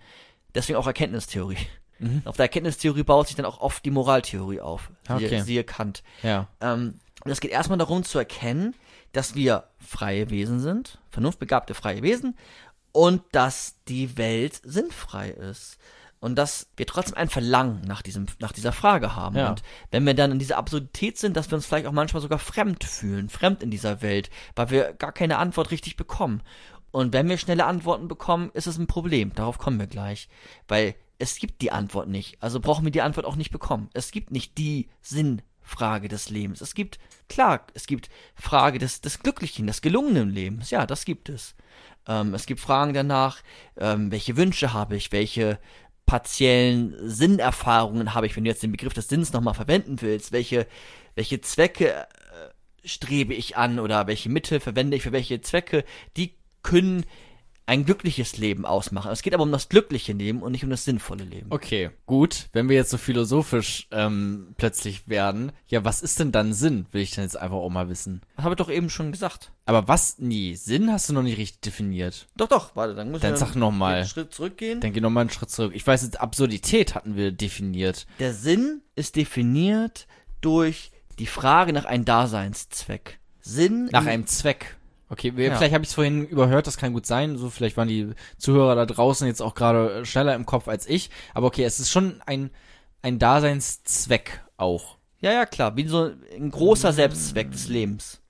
Deswegen 0.53 0.77
auch 0.77 0.87
Erkenntnistheorie. 0.87 1.57
Mhm. 1.99 2.21
Auf 2.25 2.35
der 2.35 2.45
Erkenntnistheorie 2.45 3.03
baut 3.03 3.27
sich 3.27 3.35
dann 3.35 3.45
auch 3.45 3.59
oft 3.59 3.85
die 3.85 3.91
Moraltheorie 3.91 4.59
auf. 4.61 4.91
Siehe, 5.07 5.27
Okay. 5.27 5.41
siehe 5.41 5.63
Kant. 5.63 6.03
Ja. 6.23 6.47
Ähm, 6.59 6.99
und 7.23 7.31
es 7.31 7.39
geht 7.39 7.51
erstmal 7.51 7.77
darum 7.77 8.03
zu 8.03 8.19
erkennen, 8.19 8.75
dass 9.13 9.35
wir 9.35 9.63
freie 9.79 10.29
Wesen 10.29 10.59
sind, 10.59 10.99
vernunftbegabte 11.09 11.73
freie 11.73 12.01
Wesen, 12.01 12.35
und 12.91 13.21
dass 13.31 13.75
die 13.87 14.17
Welt 14.17 14.59
sinnfrei 14.63 15.29
ist. 15.29 15.77
Und 16.25 16.37
dass 16.37 16.65
wir 16.75 16.87
trotzdem 16.87 17.17
ein 17.17 17.29
Verlangen 17.29 17.81
nach, 17.81 18.01
diesem, 18.01 18.25
nach 18.39 18.51
dieser 18.51 18.71
Frage 18.71 19.15
haben. 19.15 19.37
Ja. 19.37 19.51
Und 19.51 19.61
wenn 19.91 20.07
wir 20.07 20.15
dann 20.15 20.31
in 20.31 20.39
dieser 20.39 20.57
Absurdität 20.57 21.19
sind, 21.19 21.37
dass 21.37 21.51
wir 21.51 21.55
uns 21.55 21.67
vielleicht 21.67 21.85
auch 21.85 21.91
manchmal 21.91 22.19
sogar 22.19 22.39
fremd 22.39 22.83
fühlen, 22.83 23.29
fremd 23.29 23.61
in 23.61 23.69
dieser 23.69 24.01
Welt, 24.01 24.31
weil 24.55 24.71
wir 24.71 24.93
gar 24.93 25.11
keine 25.11 25.37
Antwort 25.37 25.69
richtig 25.69 25.97
bekommen. 25.97 26.41
Und 26.89 27.13
wenn 27.13 27.29
wir 27.29 27.37
schnelle 27.37 27.65
Antworten 27.65 28.07
bekommen, 28.07 28.49
ist 28.55 28.65
es 28.65 28.79
ein 28.79 28.87
Problem. 28.87 29.35
Darauf 29.35 29.59
kommen 29.59 29.77
wir 29.77 29.85
gleich. 29.85 30.27
Weil 30.67 30.95
es 31.19 31.37
gibt 31.37 31.61
die 31.61 31.71
Antwort 31.71 32.09
nicht. 32.09 32.41
Also 32.41 32.59
brauchen 32.59 32.85
wir 32.85 32.91
die 32.91 33.03
Antwort 33.03 33.27
auch 33.27 33.35
nicht 33.35 33.51
bekommen. 33.51 33.91
Es 33.93 34.09
gibt 34.09 34.31
nicht 34.31 34.57
die 34.57 34.89
Sinnfrage 35.03 36.07
des 36.07 36.31
Lebens. 36.31 36.59
Es 36.59 36.73
gibt, 36.73 36.97
klar, 37.29 37.67
es 37.75 37.85
gibt 37.85 38.09
Frage 38.33 38.79
des, 38.79 38.99
des 38.99 39.19
glücklichen, 39.19 39.67
des 39.67 39.83
gelungenen 39.83 40.31
Lebens. 40.31 40.71
Ja, 40.71 40.87
das 40.87 41.05
gibt 41.05 41.29
es. 41.29 41.53
Ähm, 42.07 42.33
es 42.33 42.45
gibt 42.45 42.59
Fragen 42.59 42.93
danach, 42.93 43.41
ähm, 43.77 44.11
welche 44.11 44.37
Wünsche 44.37 44.73
habe 44.73 44.95
ich, 44.95 45.11
welche 45.11 45.59
partiellen 46.05 46.95
Sinnerfahrungen 47.01 48.13
habe 48.13 48.27
ich, 48.27 48.35
wenn 48.35 48.43
du 48.43 48.49
jetzt 48.49 48.63
den 48.63 48.71
Begriff 48.71 48.93
des 48.93 49.07
Sinns 49.07 49.33
nochmal 49.33 49.53
verwenden 49.53 50.01
willst, 50.01 50.31
welche, 50.31 50.67
welche 51.15 51.41
Zwecke 51.41 51.89
äh, 51.93 52.05
strebe 52.83 53.33
ich 53.33 53.57
an 53.57 53.79
oder 53.79 54.07
welche 54.07 54.29
Mittel 54.29 54.59
verwende 54.59 54.97
ich 54.97 55.03
für 55.03 55.11
welche 55.11 55.41
Zwecke, 55.41 55.83
die 56.17 56.35
können 56.61 57.05
ein 57.67 57.83
glückliches 57.85 58.37
Leben 58.37 58.65
ausmachen. 58.65 59.11
Es 59.11 59.21
geht 59.23 59.33
aber 59.33 59.43
um 59.43 59.51
das 59.51 59.69
glückliche 59.69 60.13
Leben 60.13 60.41
und 60.43 60.51
nicht 60.51 60.63
um 60.63 60.69
das 60.69 60.85
sinnvolle 60.85 61.23
Leben. 61.23 61.47
Okay, 61.49 61.89
gut. 62.05 62.47
Wenn 62.53 62.69
wir 62.69 62.75
jetzt 62.75 62.91
so 62.91 62.97
philosophisch 62.97 63.87
ähm, 63.91 64.53
plötzlich 64.57 65.07
werden, 65.07 65.51
ja, 65.67 65.83
was 65.83 66.01
ist 66.03 66.19
denn 66.19 66.31
dann 66.31 66.53
Sinn? 66.53 66.85
Will 66.91 67.01
ich 67.01 67.11
dann 67.11 67.23
jetzt 67.25 67.37
einfach 67.37 67.57
auch 67.57 67.69
mal 67.69 67.89
wissen. 67.89 68.21
Das 68.35 68.45
habe 68.45 68.53
ich 68.53 68.57
doch 68.57 68.69
eben 68.69 68.89
schon 68.91 69.11
gesagt. 69.11 69.51
Aber 69.65 69.87
was? 69.87 70.19
Nie. 70.19 70.55
Sinn 70.55 70.91
hast 70.91 71.09
du 71.09 71.13
noch 71.13 71.23
nicht 71.23 71.37
richtig 71.39 71.61
definiert. 71.61 72.27
Doch, 72.37 72.47
doch, 72.47 72.75
warte, 72.75 72.93
dann 72.93 73.09
muss 73.09 73.21
Dann 73.21 73.33
ich 73.33 73.39
sag 73.39 73.55
noch 73.55 73.71
mal. 73.71 73.95
einen 73.95 74.07
Schritt 74.07 74.31
zurückgehen. 74.33 74.79
Dann 74.81 74.93
geh 74.93 75.01
noch 75.01 75.09
mal 75.09 75.21
einen 75.21 75.29
Schritt 75.31 75.49
zurück. 75.49 75.71
Ich 75.75 75.87
weiß 75.87 76.03
jetzt, 76.03 76.21
Absurdität 76.21 76.93
hatten 76.93 77.15
wir 77.15 77.31
definiert. 77.31 78.05
Der 78.19 78.33
Sinn 78.33 78.81
ist 78.95 79.15
definiert 79.15 80.07
durch 80.41 80.91
die 81.17 81.25
Frage 81.25 81.73
nach 81.73 81.85
einem 81.85 82.05
Daseinszweck. 82.05 83.19
Sinn 83.41 83.89
Nach 83.91 84.03
in- 84.03 84.07
einem 84.09 84.27
Zweck. 84.27 84.75
Okay, 85.09 85.31
Ja. 85.37 85.55
vielleicht 85.55 85.73
habe 85.73 85.83
ich 85.83 85.89
es 85.89 85.93
vorhin 85.95 86.25
überhört, 86.27 86.65
das 86.67 86.77
kann 86.77 86.93
gut 86.93 87.05
sein. 87.05 87.37
So, 87.37 87.49
vielleicht 87.49 87.77
waren 87.77 87.87
die 87.87 88.09
Zuhörer 88.37 88.75
da 88.75 88.85
draußen 88.85 89.27
jetzt 89.27 89.41
auch 89.41 89.53
gerade 89.55 89.99
äh, 90.01 90.05
schneller 90.05 90.33
im 90.35 90.45
Kopf 90.45 90.67
als 90.67 90.87
ich. 90.87 91.09
Aber 91.33 91.47
okay, 91.47 91.63
es 91.63 91.79
ist 91.79 91.91
schon 91.91 92.21
ein, 92.25 92.49
ein 93.03 93.19
Daseinszweck 93.19 94.41
auch. 94.57 94.97
Ja, 95.19 95.31
ja, 95.31 95.45
klar, 95.45 95.75
wie 95.77 95.87
so 95.87 96.11
ein 96.35 96.51
großer 96.51 96.91
Selbstzweck 96.93 97.51
des 97.51 97.67
Lebens. 97.67 98.21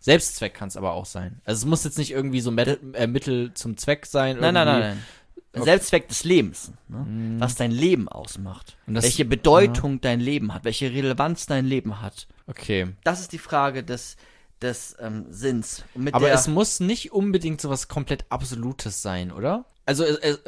Selbstzweck 0.00 0.54
kann 0.54 0.68
es 0.68 0.76
aber 0.76 0.92
auch 0.92 1.06
sein. 1.06 1.40
Also 1.44 1.60
es 1.60 1.64
muss 1.66 1.84
jetzt 1.84 1.98
nicht 1.98 2.10
irgendwie 2.10 2.40
so 2.40 2.50
Met 2.50 2.78
äh, 2.94 3.06
Mittel 3.06 3.54
zum 3.54 3.76
Zweck 3.76 4.04
sein. 4.06 4.36
Nein, 4.40 4.54
nein, 4.54 4.66
nein, 4.66 4.80
nein. 4.80 5.62
Selbstzweck 5.64 6.08
des 6.08 6.24
Lebens, 6.24 6.72
ne? 6.88 7.36
was 7.38 7.54
dein 7.54 7.70
Leben 7.70 8.08
ausmacht. 8.08 8.76
Und 8.88 8.94
das- 8.94 9.04
welche 9.04 9.24
Bedeutung 9.24 10.00
dein 10.00 10.18
Leben 10.20 10.52
hat, 10.52 10.64
welche 10.64 10.90
Relevanz 10.92 11.46
dein 11.46 11.64
Leben 11.64 12.02
hat. 12.02 12.26
Okay. 12.48 12.88
Das 13.04 13.20
ist 13.20 13.32
die 13.32 13.38
Frage 13.38 13.84
des, 13.84 14.16
des 14.64 14.96
ähm, 14.98 15.26
Sinns. 15.30 15.84
Aber 16.10 16.26
der, 16.26 16.34
es 16.34 16.48
muss 16.48 16.80
nicht 16.80 17.12
unbedingt 17.12 17.60
so 17.60 17.70
was 17.70 17.86
komplett 17.86 18.24
Absolutes 18.30 19.02
sein, 19.02 19.30
oder? 19.30 19.64
Also 19.86 20.02
äh, 20.04 20.30
äh, 20.30 20.38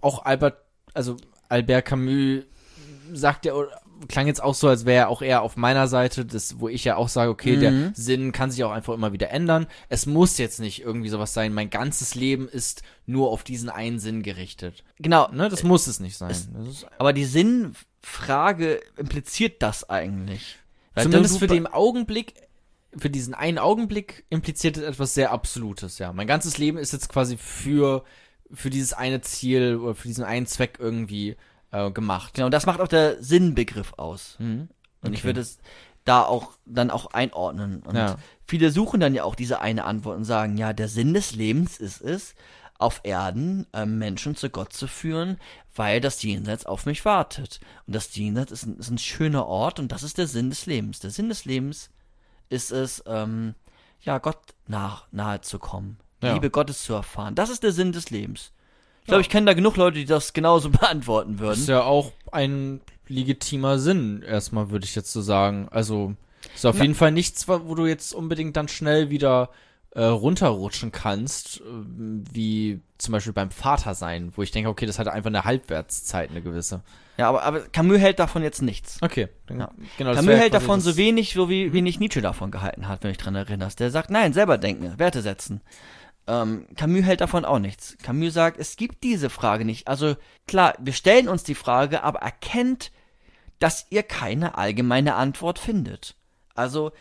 auch 0.00 0.24
Albert, 0.24 0.58
also 0.94 1.16
Albert 1.48 1.84
Camus 1.84 2.44
sagt 3.12 3.44
ja, 3.44 3.52
klang 4.08 4.26
jetzt 4.26 4.42
auch 4.42 4.54
so, 4.54 4.68
als 4.68 4.86
wäre 4.86 5.02
er 5.04 5.08
auch 5.08 5.22
eher 5.22 5.42
auf 5.42 5.56
meiner 5.56 5.86
Seite, 5.88 6.24
das, 6.24 6.58
wo 6.58 6.68
ich 6.68 6.84
ja 6.84 6.96
auch 6.96 7.08
sage, 7.08 7.30
okay, 7.30 7.56
der 7.56 7.70
Mhm. 7.70 7.90
Sinn 7.94 8.32
kann 8.32 8.50
sich 8.50 8.64
auch 8.64 8.70
einfach 8.72 8.94
immer 8.94 9.12
wieder 9.12 9.30
ändern. 9.30 9.66
Es 9.88 10.06
muss 10.06 10.38
jetzt 10.38 10.58
nicht 10.60 10.82
irgendwie 10.82 11.08
sowas 11.08 11.32
sein, 11.34 11.52
mein 11.52 11.70
ganzes 11.70 12.14
Leben 12.14 12.48
ist 12.48 12.82
nur 13.06 13.30
auf 13.30 13.44
diesen 13.44 13.68
einen 13.68 13.98
Sinn 13.98 14.22
gerichtet. 14.22 14.84
genau, 14.98 15.28
Ne, 15.32 15.48
das 15.48 15.62
muss 15.62 15.86
es 15.86 16.00
nicht 16.00 16.16
sein. 16.16 16.30
Ist, 16.30 16.50
aber 16.98 17.12
die 17.12 17.24
Sinnfrage 17.24 18.80
impliziert 18.96 19.62
das 19.62 19.88
eigentlich. 19.88 20.58
Zumindest 20.96 21.38
für 21.38 21.48
den 21.48 21.66
Augenblick, 21.66 22.34
für 22.96 23.10
diesen 23.10 23.34
einen 23.34 23.58
Augenblick 23.58 24.24
impliziert 24.30 24.76
es 24.76 24.82
etwas 24.82 25.14
sehr 25.14 25.32
Absolutes, 25.32 25.98
ja. 25.98 26.12
Mein 26.12 26.26
ganzes 26.26 26.58
Leben 26.58 26.78
ist 26.78 26.92
jetzt 26.92 27.08
quasi 27.08 27.36
für, 27.36 28.04
für 28.52 28.70
dieses 28.70 28.92
eine 28.92 29.20
Ziel 29.20 29.76
oder 29.76 29.94
für 29.94 30.08
diesen 30.08 30.24
einen 30.24 30.46
Zweck 30.46 30.78
irgendwie 30.78 31.36
äh, 31.72 31.90
gemacht. 31.90 32.34
Genau, 32.34 32.48
das 32.48 32.66
macht 32.66 32.80
auch 32.80 32.88
der 32.88 33.22
Sinnbegriff 33.22 33.94
aus. 33.96 34.36
Mhm. 34.38 34.68
Und 35.02 35.12
ich 35.12 35.20
Okay. 35.20 35.26
würde 35.26 35.40
es 35.40 35.58
da 36.04 36.22
auch 36.22 36.52
dann 36.66 36.90
auch 36.90 37.12
einordnen. 37.14 37.82
Und 37.82 37.96
Ja. 37.96 38.16
viele 38.46 38.70
suchen 38.70 39.00
dann 39.00 39.14
ja 39.14 39.24
auch 39.24 39.34
diese 39.34 39.60
eine 39.60 39.84
Antwort 39.84 40.16
und 40.16 40.24
sagen, 40.24 40.56
ja, 40.56 40.72
der 40.72 40.88
Sinn 40.88 41.14
des 41.14 41.34
Lebens 41.34 41.78
ist 41.78 42.00
es, 42.02 42.34
auf 42.78 43.00
Erden 43.04 43.66
ähm, 43.72 43.98
Menschen 43.98 44.34
zu 44.36 44.50
Gott 44.50 44.72
zu 44.72 44.86
führen, 44.88 45.38
weil 45.74 46.00
das 46.00 46.22
Jenseits 46.22 46.66
auf 46.66 46.86
mich 46.86 47.04
wartet. 47.04 47.60
Und 47.86 47.94
das 47.94 48.14
Jenseits 48.14 48.52
ist 48.52 48.66
ein, 48.66 48.76
ist 48.78 48.90
ein 48.90 48.98
schöner 48.98 49.46
Ort 49.46 49.78
und 49.78 49.92
das 49.92 50.02
ist 50.02 50.18
der 50.18 50.26
Sinn 50.26 50.50
des 50.50 50.66
Lebens. 50.66 50.98
Der 51.00 51.10
Sinn 51.10 51.28
des 51.28 51.44
Lebens 51.44 51.90
ist 52.48 52.70
es, 52.72 53.02
ähm, 53.06 53.54
ja, 54.00 54.18
Gott 54.18 54.38
nach, 54.66 55.06
nahe 55.12 55.40
zu 55.40 55.58
kommen, 55.58 55.98
Ja. 56.22 56.34
Liebe 56.34 56.50
Gottes 56.50 56.82
zu 56.84 56.92
erfahren. 56.94 57.34
Das 57.34 57.50
ist 57.50 57.62
der 57.62 57.72
Sinn 57.72 57.92
des 57.92 58.10
Lebens. 58.10 58.52
Ich 59.02 59.06
glaube, 59.08 59.20
ich 59.22 59.28
kenne 59.28 59.46
da 59.46 59.54
genug 59.54 59.76
Leute, 59.76 59.98
die 59.98 60.04
das 60.06 60.32
genauso 60.32 60.70
beantworten 60.70 61.32
Das 61.32 61.40
würden. 61.40 61.60
ist 61.60 61.68
ja 61.68 61.82
auch 61.82 62.12
ein 62.32 62.80
legitimer 63.08 63.78
Sinn, 63.78 64.22
erstmal 64.22 64.70
würde 64.70 64.86
ich 64.86 64.94
jetzt 64.94 65.12
so 65.12 65.20
sagen. 65.20 65.68
Also, 65.70 66.14
ist 66.54 66.64
auf 66.66 66.76
Na- 66.76 66.82
jeden 66.82 66.94
Fall 66.94 67.12
nichts, 67.12 67.46
wo 67.48 67.74
du 67.74 67.86
jetzt 67.86 68.14
unbedingt 68.14 68.56
dann 68.56 68.68
schnell 68.68 69.10
wieder 69.10 69.50
äh, 69.94 70.02
runterrutschen 70.04 70.92
kannst, 70.92 71.60
äh, 71.60 71.62
wie 72.32 72.80
zum 72.98 73.12
Beispiel 73.12 73.32
beim 73.32 73.50
Vater 73.50 73.94
sein, 73.94 74.32
wo 74.34 74.42
ich 74.42 74.50
denke, 74.50 74.68
okay, 74.68 74.86
das 74.86 74.98
hat 74.98 75.08
einfach 75.08 75.28
eine 75.30 75.44
Halbwertszeit, 75.44 76.30
eine 76.30 76.42
gewisse. 76.42 76.82
Ja, 77.16 77.28
aber, 77.28 77.44
aber 77.44 77.60
Camus 77.60 77.98
hält 77.98 78.18
davon 78.18 78.42
jetzt 78.42 78.60
nichts. 78.60 78.98
Okay, 79.00 79.28
Ja. 79.50 79.70
genau. 79.96 80.14
Camus 80.14 80.34
hält 80.34 80.54
davon 80.54 80.80
so 80.80 80.96
wenig, 80.96 81.32
so 81.34 81.48
wie 81.48 81.72
wenig 81.72 82.00
Nietzsche 82.00 82.20
davon 82.22 82.50
gehalten 82.50 82.88
hat, 82.88 83.02
wenn 83.02 83.10
du 83.10 83.16
dich 83.16 83.22
dran 83.22 83.36
erinnerst. 83.36 83.78
Der 83.78 83.90
sagt, 83.90 84.10
nein, 84.10 84.32
selber 84.32 84.58
denken, 84.58 84.98
Werte 84.98 85.22
setzen. 85.22 85.60
Ähm, 86.26 86.66
Camus 86.76 87.02
hält 87.04 87.20
davon 87.20 87.44
auch 87.44 87.58
nichts. 87.60 87.96
Camus 88.02 88.34
sagt, 88.34 88.58
es 88.58 88.76
gibt 88.76 89.04
diese 89.04 89.30
Frage 89.30 89.64
nicht. 89.64 89.86
Also 89.86 90.16
klar, 90.48 90.74
wir 90.80 90.92
stellen 90.94 91.28
uns 91.28 91.44
die 91.44 91.54
Frage, 91.54 92.02
aber 92.02 92.20
erkennt, 92.20 92.90
dass 93.60 93.86
ihr 93.90 94.02
keine 94.02 94.58
allgemeine 94.58 95.14
Antwort 95.14 95.58
findet. 95.60 96.16
Also 96.54 96.92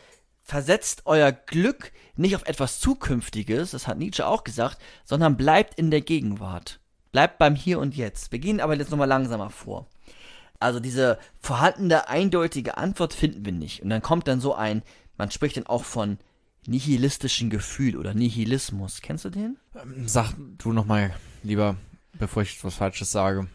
versetzt 0.44 1.04
euer 1.06 1.32
Glück 1.32 1.92
nicht 2.16 2.36
auf 2.36 2.46
etwas 2.46 2.80
Zukünftiges, 2.80 3.72
das 3.72 3.88
hat 3.88 3.98
Nietzsche 3.98 4.28
auch 4.28 4.44
gesagt, 4.44 4.78
sondern 5.06 5.38
bleibt 5.38 5.80
in 5.80 5.90
der 5.90 6.02
Gegenwart. 6.02 6.80
Bleibt 7.12 7.38
beim 7.38 7.56
Hier 7.56 7.80
und 7.80 7.96
Jetzt. 7.96 8.32
Wir 8.32 8.40
gehen 8.40 8.60
aber 8.60 8.76
jetzt 8.76 8.92
nochmal 8.92 9.08
langsamer 9.08 9.50
vor. 9.50 9.88
Also 10.60 10.80
diese 10.80 11.18
vorhandene, 11.40 12.08
eindeutige 12.08 12.78
Antwort 12.78 13.14
finden 13.14 13.46
wir 13.46 13.52
nicht. 13.52 13.82
Und 13.84 13.90
dann 13.90 14.02
kommt 14.02 14.28
dann 14.28 14.40
so 14.40 14.54
ein, 14.56 14.82
man 15.18 15.32
spricht 15.32 15.58
dann 15.58 15.68
auch 15.68 15.84
von 15.84 16.18
nihilistischen 16.66 17.50
Gefühl 17.50 17.98
oder 17.98 18.14
Nihilismus. 18.14 19.02
Kennst 19.02 19.26
du 19.26 19.30
den? 19.30 19.58
Sag 20.06 20.34
du 20.58 20.74
nochmal 20.74 21.14
lieber, 21.44 21.76
bevor 22.14 22.44
ich 22.44 22.64
was 22.64 22.76
Falsches 22.76 23.12
sage. 23.12 23.48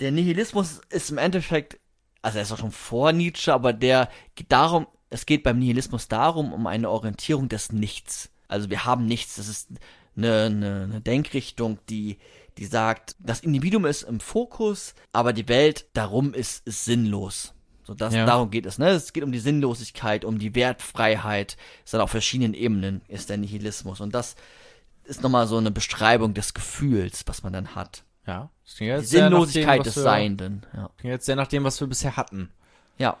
Der 0.00 0.12
Nihilismus 0.12 0.80
ist 0.90 1.10
im 1.10 1.18
Endeffekt, 1.18 1.78
also 2.22 2.38
er 2.38 2.42
ist 2.42 2.52
auch 2.52 2.58
schon 2.58 2.72
vor 2.72 3.12
Nietzsche, 3.12 3.52
aber 3.52 3.72
der 3.72 4.08
geht 4.34 4.52
darum, 4.52 4.86
es 5.10 5.26
geht 5.26 5.42
beim 5.42 5.58
Nihilismus 5.58 6.08
darum, 6.08 6.52
um 6.52 6.66
eine 6.66 6.90
Orientierung 6.90 7.48
des 7.48 7.72
Nichts. 7.72 8.30
Also 8.48 8.70
wir 8.70 8.84
haben 8.84 9.06
nichts, 9.06 9.36
das 9.36 9.48
ist 9.48 9.68
eine, 10.16 10.44
eine, 10.46 10.82
eine 10.84 11.00
Denkrichtung, 11.00 11.78
die, 11.88 12.18
die 12.56 12.64
sagt, 12.66 13.14
das 13.18 13.40
Individuum 13.40 13.84
ist 13.86 14.02
im 14.02 14.20
Fokus, 14.20 14.94
aber 15.12 15.32
die 15.32 15.48
Welt 15.48 15.86
darum 15.92 16.34
ist, 16.34 16.66
ist 16.66 16.84
sinnlos. 16.84 17.54
So, 17.84 17.94
das, 17.94 18.14
Ja. 18.14 18.26
darum 18.26 18.50
geht 18.50 18.66
es, 18.66 18.78
ne? 18.78 18.88
Es 18.90 19.12
geht 19.14 19.22
um 19.22 19.32
die 19.32 19.38
Sinnlosigkeit, 19.38 20.24
um 20.24 20.38
die 20.38 20.54
Wertfreiheit, 20.54 21.56
ist 21.84 21.94
dann 21.94 22.00
auf 22.02 22.10
verschiedenen 22.10 22.52
Ebenen 22.54 23.00
ist 23.08 23.30
der 23.30 23.38
Nihilismus. 23.38 24.00
Und 24.00 24.14
das 24.14 24.34
ist 25.04 25.22
nochmal 25.22 25.46
so 25.46 25.56
eine 25.56 25.70
Beschreibung 25.70 26.34
des 26.34 26.52
Gefühls, 26.52 27.22
was 27.26 27.42
man 27.42 27.52
dann 27.54 27.74
hat. 27.74 28.04
Ja. 28.26 28.50
Das 28.64 28.74
Die 28.74 28.84
jetzt 28.84 29.12
dem, 29.12 29.20
Sinnlosigkeit 29.20 29.80
was 29.80 29.86
des 29.86 29.96
wir- 29.96 30.02
Seienden, 30.02 30.66
ja. 30.74 30.90
klingt 30.98 31.12
jetzt 31.12 31.24
sehr 31.26 31.36
nach 31.36 31.46
dem, 31.46 31.64
was 31.64 31.80
wir 31.80 31.86
bisher 31.86 32.16
hatten. 32.18 32.50
Ja. 32.98 33.16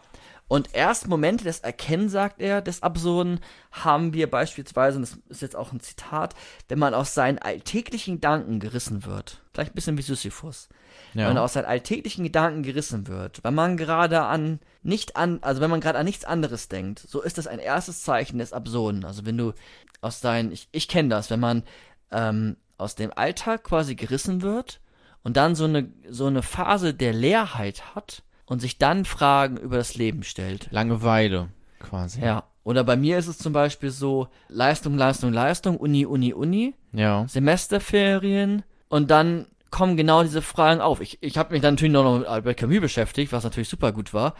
Und 0.48 0.74
erst 0.74 1.08
Momente 1.08 1.44
des 1.44 1.60
Erkennen, 1.60 2.08
sagt 2.08 2.40
er, 2.40 2.62
des 2.62 2.82
Absurden, 2.82 3.40
haben 3.70 4.14
wir 4.14 4.30
beispielsweise, 4.30 4.96
und 4.96 5.02
das 5.02 5.18
ist 5.28 5.42
jetzt 5.42 5.56
auch 5.56 5.72
ein 5.72 5.80
Zitat, 5.80 6.34
wenn 6.68 6.78
man 6.78 6.94
aus 6.94 7.12
seinen 7.12 7.38
alltäglichen 7.38 8.14
Gedanken 8.14 8.58
gerissen 8.58 9.04
wird. 9.04 9.42
Vielleicht 9.52 9.72
ein 9.72 9.74
bisschen 9.74 9.98
wie 9.98 10.02
Sisyphus. 10.02 10.68
Wenn 11.12 11.24
man 11.26 11.36
Ja. 11.36 11.44
aus 11.44 11.52
seinen 11.52 11.66
alltäglichen 11.66 12.24
Gedanken 12.24 12.62
gerissen 12.62 13.08
wird, 13.08 13.44
wenn 13.44 13.54
man 13.54 13.76
gerade 13.76 14.22
an 14.22 14.58
nicht 14.82 15.16
an, 15.16 15.38
also 15.42 15.60
wenn 15.60 15.70
man 15.70 15.80
gerade 15.80 15.98
an 15.98 16.06
nichts 16.06 16.24
anderes 16.24 16.68
denkt, 16.68 17.00
so 17.00 17.20
ist 17.20 17.36
das 17.38 17.46
ein 17.46 17.58
erstes 17.58 18.02
Zeichen 18.02 18.38
des 18.38 18.52
Absurden. 18.54 19.04
Also 19.04 19.26
wenn 19.26 19.36
du 19.36 19.52
aus 20.00 20.20
deinen, 20.20 20.50
ich, 20.50 20.68
ich 20.72 20.88
kenne 20.88 21.10
das, 21.10 21.28
wenn 21.30 21.40
man 21.40 21.62
ähm, 22.10 22.56
aus 22.78 22.94
dem 22.94 23.12
Alltag 23.14 23.64
quasi 23.64 23.96
gerissen 23.96 24.40
wird 24.42 24.80
und 25.22 25.36
dann 25.36 25.54
so 25.54 25.64
eine, 25.64 25.92
so 26.08 26.26
eine 26.26 26.42
Phase 26.42 26.94
der 26.94 27.12
Leerheit 27.12 27.94
hat 27.94 28.22
und 28.48 28.60
sich 28.60 28.78
dann 28.78 29.04
Fragen 29.04 29.56
über 29.56 29.76
das 29.76 29.94
Leben 29.94 30.22
stellt. 30.22 30.68
Langeweile, 30.70 31.48
quasi. 31.80 32.20
Ja. 32.20 32.44
Oder 32.64 32.84
bei 32.84 32.96
mir 32.96 33.18
ist 33.18 33.28
es 33.28 33.38
zum 33.38 33.52
Beispiel 33.52 33.90
so, 33.90 34.28
Leistung, 34.48 34.96
Leistung, 34.98 35.32
Leistung, 35.32 35.76
Uni, 35.78 36.04
Uni, 36.04 36.34
Uni, 36.34 36.74
Ja. 36.92 37.26
Semesterferien 37.72 38.62
und 38.88 39.10
dann 39.10 39.46
kommen 39.70 39.96
genau 39.96 40.22
diese 40.22 40.42
Fragen 40.42 40.80
auf. 40.80 41.00
Ich, 41.00 41.18
ich 41.20 41.36
habe 41.36 41.52
mich 41.52 41.62
dann 41.62 41.74
natürlich 41.74 41.92
noch 41.92 42.18
mit 42.18 42.26
Albert 42.26 42.56
Camus 42.58 42.80
beschäftigt, 42.80 43.32
was 43.32 43.44
natürlich 43.44 43.68
super 43.68 43.92
gut 43.92 44.14
war, 44.14 44.34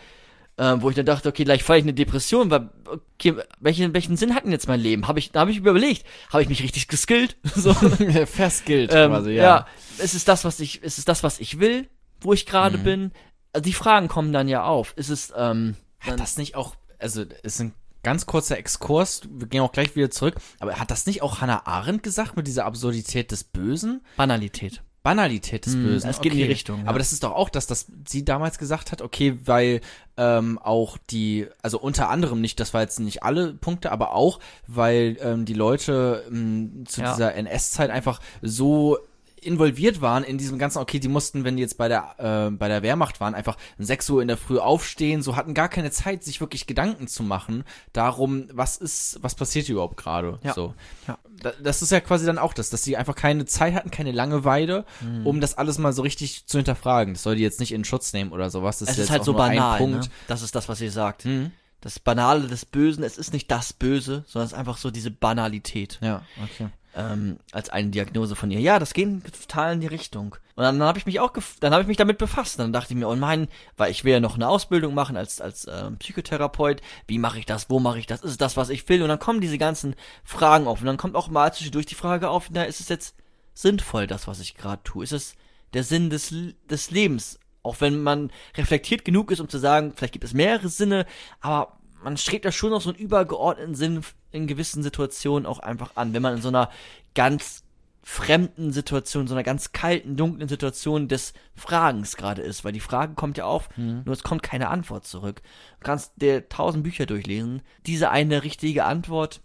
äh, 0.56 0.74
wo 0.78 0.88
ich 0.90 0.96
dann 0.96 1.04
dachte, 1.06 1.28
okay, 1.28 1.44
gleich 1.44 1.62
falle 1.62 1.78
ich 1.80 1.84
in 1.84 1.88
eine 1.90 1.94
Depression, 1.94 2.50
weil, 2.50 2.70
okay, 2.86 3.34
welchen, 3.60 3.92
welchen 3.94 4.16
Sinn 4.16 4.34
hat 4.34 4.44
denn 4.44 4.52
jetzt 4.52 4.68
mein 4.68 4.80
Leben? 4.80 5.06
Hab 5.06 5.16
ich, 5.18 5.32
da 5.32 5.40
habe 5.40 5.50
ich 5.50 5.58
überlegt, 5.58 6.04
habe 6.32 6.42
ich 6.42 6.48
mich 6.48 6.62
richtig 6.62 6.88
geskillt? 6.88 7.36
so, 7.54 7.72
Festgilt 8.26 8.90
ähm, 8.94 9.10
quasi, 9.10 9.32
ja. 9.32 9.42
ja. 9.42 9.66
ist 10.02 10.14
es 10.14 10.24
das, 10.24 10.44
was 10.44 10.60
ich, 10.60 10.82
ist 10.82 10.98
es 10.98 11.04
das, 11.04 11.22
was 11.22 11.40
ich 11.40 11.60
will, 11.60 11.88
wo 12.20 12.32
ich 12.32 12.46
gerade 12.46 12.78
Mhm. 12.78 12.82
bin? 12.84 13.12
Also 13.52 13.62
die 13.64 13.72
Fragen 13.72 14.08
kommen 14.08 14.32
dann 14.32 14.48
ja 14.48 14.64
auf. 14.64 14.92
Ist 14.96 15.08
es, 15.10 15.32
ähm, 15.36 15.76
Hat 16.00 16.20
das 16.20 16.36
nicht 16.36 16.54
auch, 16.54 16.74
also 16.98 17.22
es 17.42 17.54
ist 17.54 17.60
ein 17.60 17.74
ganz 18.02 18.26
kurzer 18.26 18.56
Exkurs, 18.58 19.22
wir 19.30 19.48
gehen 19.48 19.60
auch 19.62 19.72
gleich 19.72 19.96
wieder 19.96 20.10
zurück, 20.10 20.36
aber 20.60 20.76
hat 20.78 20.90
das 20.90 21.06
nicht 21.06 21.22
auch 21.22 21.40
Hannah 21.40 21.66
Arendt 21.66 22.02
gesagt 22.02 22.36
mit 22.36 22.46
dieser 22.46 22.64
Absurdität 22.66 23.30
des 23.32 23.44
Bösen? 23.44 24.02
Banalität. 24.16 24.82
Banalität 25.02 25.64
des 25.64 25.74
Hm, 25.74 25.82
Bösen. 25.84 26.10
es 26.10 26.20
geht 26.20 26.32
in 26.32 26.38
die 26.38 26.44
Richtung, 26.44 26.82
ja. 26.82 26.86
Aber 26.88 26.98
das 26.98 27.12
ist 27.12 27.22
doch 27.24 27.32
auch 27.32 27.48
das, 27.48 27.66
dass 27.66 27.86
sie 28.06 28.24
damals 28.24 28.58
gesagt 28.58 28.92
hat, 28.92 29.00
okay, 29.00 29.38
weil 29.44 29.80
ähm, 30.16 30.58
auch 30.58 30.98
die, 31.10 31.46
also 31.62 31.78
unter 31.80 32.08
anderem 32.10 32.40
nicht, 32.40 32.60
das 32.60 32.74
war 32.74 32.82
jetzt 32.82 33.00
nicht 33.00 33.22
alle 33.22 33.54
Punkte, 33.54 33.90
aber 33.90 34.12
auch, 34.14 34.38
weil 34.66 35.16
ähm, 35.20 35.44
die 35.44 35.54
Leute 35.54 36.24
ähm, 36.30 36.84
zu 36.86 37.00
Ja. 37.00 37.12
dieser 37.12 37.34
NS-Zeit 37.34 37.90
einfach 37.90 38.20
so 38.42 38.98
involviert 39.42 40.00
waren 40.00 40.24
in 40.24 40.38
diesem 40.38 40.58
ganzen, 40.58 40.78
okay, 40.78 40.98
die 40.98 41.08
mussten, 41.08 41.44
wenn 41.44 41.56
die 41.56 41.62
jetzt 41.62 41.78
bei 41.78 41.88
der, 41.88 42.14
äh, 42.48 42.50
bei 42.50 42.68
der 42.68 42.82
Wehrmacht 42.82 43.20
waren, 43.20 43.34
einfach 43.34 43.56
um 43.78 43.84
6 43.84 44.08
Uhr 44.10 44.22
in 44.22 44.28
der 44.28 44.36
Früh 44.36 44.58
aufstehen, 44.58 45.22
so 45.22 45.36
hatten 45.36 45.54
gar 45.54 45.68
keine 45.68 45.90
Zeit, 45.90 46.24
sich 46.24 46.40
wirklich 46.40 46.66
Gedanken 46.66 47.08
zu 47.08 47.22
machen 47.22 47.64
darum, 47.92 48.48
was 48.52 48.76
ist, 48.76 49.18
was 49.22 49.34
passiert 49.34 49.66
hier 49.66 49.74
überhaupt 49.74 49.96
gerade. 49.96 50.38
Ja. 50.42 50.54
So. 50.54 50.74
Ja. 51.06 51.18
Da- 51.42 51.52
Das 51.62 51.82
ist 51.82 51.92
ja 51.92 52.00
quasi 52.00 52.26
dann 52.26 52.38
auch 52.38 52.52
das, 52.52 52.70
dass 52.70 52.82
sie 52.82 52.96
einfach 52.96 53.14
keine 53.14 53.44
Zeit 53.46 53.74
hatten, 53.74 53.90
keine 53.90 54.12
Langeweile, 54.12 54.84
Mhm. 55.00 55.26
um 55.26 55.40
das 55.40 55.56
alles 55.56 55.78
mal 55.78 55.92
so 55.92 56.02
richtig 56.02 56.46
zu 56.46 56.58
hinterfragen. 56.58 57.14
Das 57.14 57.22
soll 57.22 57.36
die 57.36 57.42
jetzt 57.42 57.60
nicht 57.60 57.72
in 57.72 57.84
Schutz 57.84 58.12
nehmen 58.12 58.32
oder 58.32 58.50
sowas. 58.50 58.78
Das 58.80 58.90
Es 58.90 58.96
jetzt 58.96 59.04
ist 59.06 59.10
halt 59.10 59.24
so 59.24 59.32
banal, 59.34 59.86
ne? 59.86 60.00
Das 60.26 60.42
ist 60.42 60.54
das, 60.54 60.68
was 60.68 60.80
ihr 60.80 60.90
sagt. 60.92 61.24
Mhm. 61.24 61.52
Das 61.80 62.00
Banale 62.00 62.48
des 62.48 62.64
Bösen, 62.64 63.04
es 63.04 63.16
ist 63.18 63.32
nicht 63.32 63.48
das 63.52 63.72
Böse, 63.72 64.24
sondern 64.26 64.46
es 64.46 64.52
ist 64.52 64.58
einfach 64.58 64.78
so 64.78 64.90
diese 64.90 65.12
Banalität. 65.12 66.00
Ja, 66.02 66.22
okay. 66.42 66.68
Ähm, 66.98 67.38
als 67.52 67.70
eine 67.70 67.90
Diagnose 67.90 68.34
von 68.34 68.50
ihr. 68.50 68.60
Ja, 68.60 68.78
das 68.78 68.92
geht 68.92 69.08
total 69.42 69.74
in 69.74 69.80
die 69.80 69.86
Richtung. 69.86 70.34
Und 70.56 70.64
dann 70.64 70.82
habe 70.82 70.98
ich 70.98 71.06
mich 71.06 71.20
auch, 71.20 71.32
dann 71.60 71.72
habe 71.72 71.82
ich 71.82 71.88
mich 71.88 71.96
damit 71.96 72.18
befasst. 72.18 72.58
Dann 72.58 72.72
dachte 72.72 72.92
ich 72.92 72.98
mir, 72.98 73.08
oh 73.08 73.14
mein, 73.14 73.46
weil 73.76 73.92
ich 73.92 74.04
will 74.04 74.12
ja 74.12 74.20
noch 74.20 74.34
eine 74.34 74.48
Ausbildung 74.48 74.94
machen 74.94 75.16
als 75.16 75.40
als 75.40 75.68
ähm, 75.70 75.96
Psychotherapeut. 75.98 76.82
Wie 77.06 77.18
mache 77.18 77.38
ich 77.38 77.46
das? 77.46 77.70
Wo 77.70 77.78
mache 77.78 78.00
ich 78.00 78.06
das? 78.06 78.22
Ist 78.22 78.40
das, 78.40 78.56
was 78.56 78.68
ich 78.68 78.88
will? 78.88 79.02
Und 79.02 79.08
dann 79.08 79.20
kommen 79.20 79.40
diese 79.40 79.58
ganzen 79.58 79.94
Fragen 80.24 80.66
auf. 80.66 80.80
Und 80.80 80.86
dann 80.86 80.96
kommt 80.96 81.14
auch 81.14 81.28
mal 81.28 81.52
zwischendurch 81.54 81.86
die 81.86 81.94
Frage 81.94 82.28
auf: 82.28 82.50
Na, 82.50 82.64
ist 82.64 82.80
es 82.80 82.88
jetzt 82.88 83.14
sinnvoll, 83.54 84.08
das, 84.08 84.26
was 84.26 84.40
ich 84.40 84.56
gerade 84.56 84.82
tue? 84.82 85.04
Ist 85.04 85.12
es 85.12 85.34
der 85.74 85.84
Sinn 85.84 86.10
des 86.10 86.34
des 86.68 86.90
Lebens? 86.90 87.38
Auch 87.62 87.80
wenn 87.80 88.02
man 88.02 88.32
reflektiert 88.56 89.04
genug 89.04 89.30
ist, 89.30 89.40
um 89.40 89.48
zu 89.48 89.58
sagen, 89.58 89.92
vielleicht 89.94 90.12
gibt 90.14 90.24
es 90.24 90.32
mehrere 90.32 90.68
Sinne, 90.68 91.06
aber 91.40 91.77
man 92.02 92.16
strebt 92.16 92.44
ja 92.44 92.52
schon 92.52 92.70
noch 92.70 92.80
so 92.80 92.90
einen 92.90 92.98
übergeordneten 92.98 93.74
Sinn 93.74 94.00
in 94.30 94.46
gewissen 94.46 94.82
Situationen 94.82 95.46
auch 95.46 95.58
einfach 95.58 95.92
an. 95.96 96.12
Wenn 96.14 96.22
man 96.22 96.36
in 96.36 96.42
so 96.42 96.48
einer 96.48 96.70
ganz 97.14 97.64
fremden 98.02 98.72
Situation, 98.72 99.26
so 99.28 99.34
einer 99.34 99.42
ganz 99.42 99.72
kalten, 99.72 100.16
dunklen 100.16 100.48
Situation 100.48 101.08
des 101.08 101.34
Fragens 101.54 102.16
gerade 102.16 102.40
ist, 102.40 102.64
weil 102.64 102.72
die 102.72 102.80
Frage 102.80 103.14
kommt 103.14 103.36
ja 103.36 103.44
auf, 103.44 103.68
nur 103.76 104.08
es 104.14 104.22
kommt 104.22 104.42
keine 104.42 104.68
Antwort 104.68 105.06
zurück. 105.06 105.42
Du 105.80 105.84
kannst 105.84 106.12
dir 106.16 106.48
tausend 106.48 106.84
Bücher 106.84 107.04
durchlesen. 107.04 107.60
Diese 107.86 108.08
eine 108.10 108.44
richtige 108.44 108.84
Antwort 108.84 109.40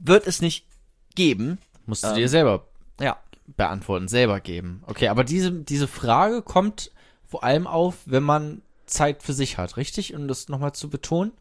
wird 0.00 0.26
es 0.26 0.40
nicht 0.40 0.66
geben. 1.14 1.58
Musst 1.86 2.02
du 2.04 2.08
Ähm, 2.08 2.14
dir 2.16 2.28
selber 2.28 2.66
Ja, 3.00 3.18
beantworten, 3.56 4.08
selber 4.08 4.40
geben. 4.40 4.82
Okay, 4.86 5.08
aber 5.08 5.22
diese, 5.24 5.52
diese 5.52 5.86
Frage 5.88 6.42
kommt 6.42 6.90
vor 7.26 7.44
allem 7.44 7.66
auf, 7.66 7.98
wenn 8.06 8.22
man 8.24 8.62
Zeit 8.88 9.22
für 9.22 9.32
sich 9.32 9.58
hat, 9.58 9.76
richtig? 9.76 10.14
Um 10.14 10.26
das 10.28 10.48
nochmal 10.48 10.72
zu 10.72 10.90
betonen? 10.90 11.32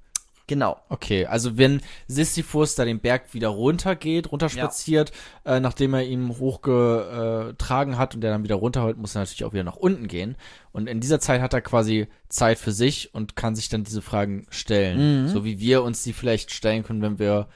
genau. 0.48 0.80
Okay, 0.90 1.26
also 1.26 1.58
wenn 1.58 1.82
Sisyphus 2.08 2.76
da 2.76 2.86
den 2.86 3.00
Berg 3.00 3.34
wieder 3.34 3.50
runtergeht, 3.50 4.32
runterspaziert, 4.32 5.12
äh, 5.46 5.60
nachdem 5.60 5.94
er 5.94 6.04
ihn 6.04 6.30
hochgetragen 6.30 7.98
hat 7.98 8.16
und 8.16 8.22
der 8.22 8.32
dann 8.32 8.44
wieder 8.44 8.56
runterholt, 8.56 8.98
muss 8.98 9.16
er 9.16 9.22
natürlich 9.22 9.44
auch 9.44 9.54
wieder 9.54 9.66
nach 9.66 9.76
unten 9.76 10.08
gehen. 10.08 10.36
Und 10.72 10.88
in 10.88 11.00
dieser 11.00 11.20
Zeit 11.20 11.42
hat 11.42 11.54
er 11.54 11.62
quasi 11.62 12.08
Zeit 12.30 12.58
für 12.58 12.72
sich 12.72 13.14
und 13.14 13.36
kann 13.36 13.56
sich 13.56 13.70
dann 13.70 13.84
diese 13.84 14.02
Fragen 14.02 14.48
stellen. 14.50 15.24
Mhm. 15.24 15.28
So 15.28 15.46
wie 15.46 15.60
wir 15.60 15.84
uns 15.84 16.04
die 16.04 16.14
vielleicht 16.14 16.52
stellen 16.52 16.84
können, 16.84 17.02
wenn 17.02 17.20
wir 17.20 17.48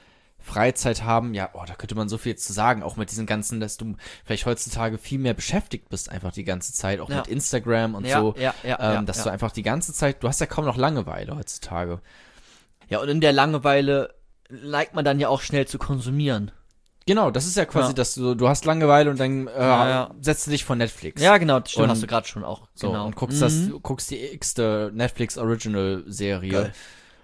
Freizeit 0.44 1.04
haben. 1.04 1.34
Ja, 1.34 1.50
oh, 1.54 1.64
da 1.68 1.76
könnte 1.76 1.96
man 1.96 2.10
so 2.10 2.18
viel 2.18 2.36
zu 2.36 2.52
sagen, 2.54 2.84
auch 2.84 2.96
mit 2.98 3.12
diesen 3.12 3.26
ganzen, 3.26 3.60
dass 3.60 3.78
du 3.78 3.96
vielleicht 4.26 4.46
heutzutage 4.46 4.98
viel 4.98 5.20
mehr 5.20 5.34
beschäftigt 5.34 5.90
bist, 5.90 6.10
einfach 6.10 6.32
die 6.32 6.44
ganze 6.44 6.74
Zeit, 6.74 7.00
auch 7.00 7.10
Ja. 7.10 7.18
mit 7.18 7.28
Instagram 7.28 7.96
und 7.96 8.06
Ja, 8.06 8.20
so. 8.20 8.36
ja, 8.38 8.54
ja, 8.64 8.98
ähm, 8.98 9.06
dass 9.06 9.24
du 9.24 9.30
einfach 9.32 9.52
die 9.52 9.64
ganze 9.64 9.94
Zeit, 9.94 10.24
du 10.24 10.28
hast 10.28 10.40
ja 10.42 10.48
kaum 10.48 10.66
noch 10.66 10.78
Langeweile 10.78 11.36
heutzutage. 11.36 12.02
Ja, 12.90 13.00
und 13.00 13.08
in 13.10 13.22
der 13.22 13.32
Langeweile 13.34 14.14
neigt 14.50 14.94
man 14.96 15.06
dann 15.06 15.20
ja 15.20 15.30
auch 15.30 15.42
schnell 15.42 15.66
zu 15.68 15.78
konsumieren. 15.78 16.52
Genau, 17.08 17.32
das 17.32 17.48
ist 17.48 17.58
ja 17.58 17.66
quasi, 17.66 17.96
dass 17.96 18.14
du, 18.14 18.36
du 18.36 18.48
hast 18.48 18.64
Langeweile 18.66 19.10
und 19.10 19.20
dann 19.20 19.48
äh, 19.48 20.06
setzt 20.22 20.46
du 20.46 20.52
dich 20.52 20.66
vor 20.66 20.76
Netflix. 20.76 21.20
Ja, 21.22 21.38
genau, 21.38 21.60
das 21.60 21.72
stimmt, 21.72 21.90
hast 21.90 22.04
du 22.04 22.08
gerade 22.08 22.28
schon 22.28 22.44
auch. 22.44 22.68
So, 22.76 22.90
genau. 22.92 23.08
und 23.08 23.16
guckst 23.16 23.38
Mhm. 23.38 23.42
das, 23.42 23.54
guckst 23.82 24.12
die 24.12 24.20
x-te 24.34 24.92
Netflix 24.94 25.38
Original 25.38 26.04
Serie. 26.06 26.52
Geil. 26.52 26.74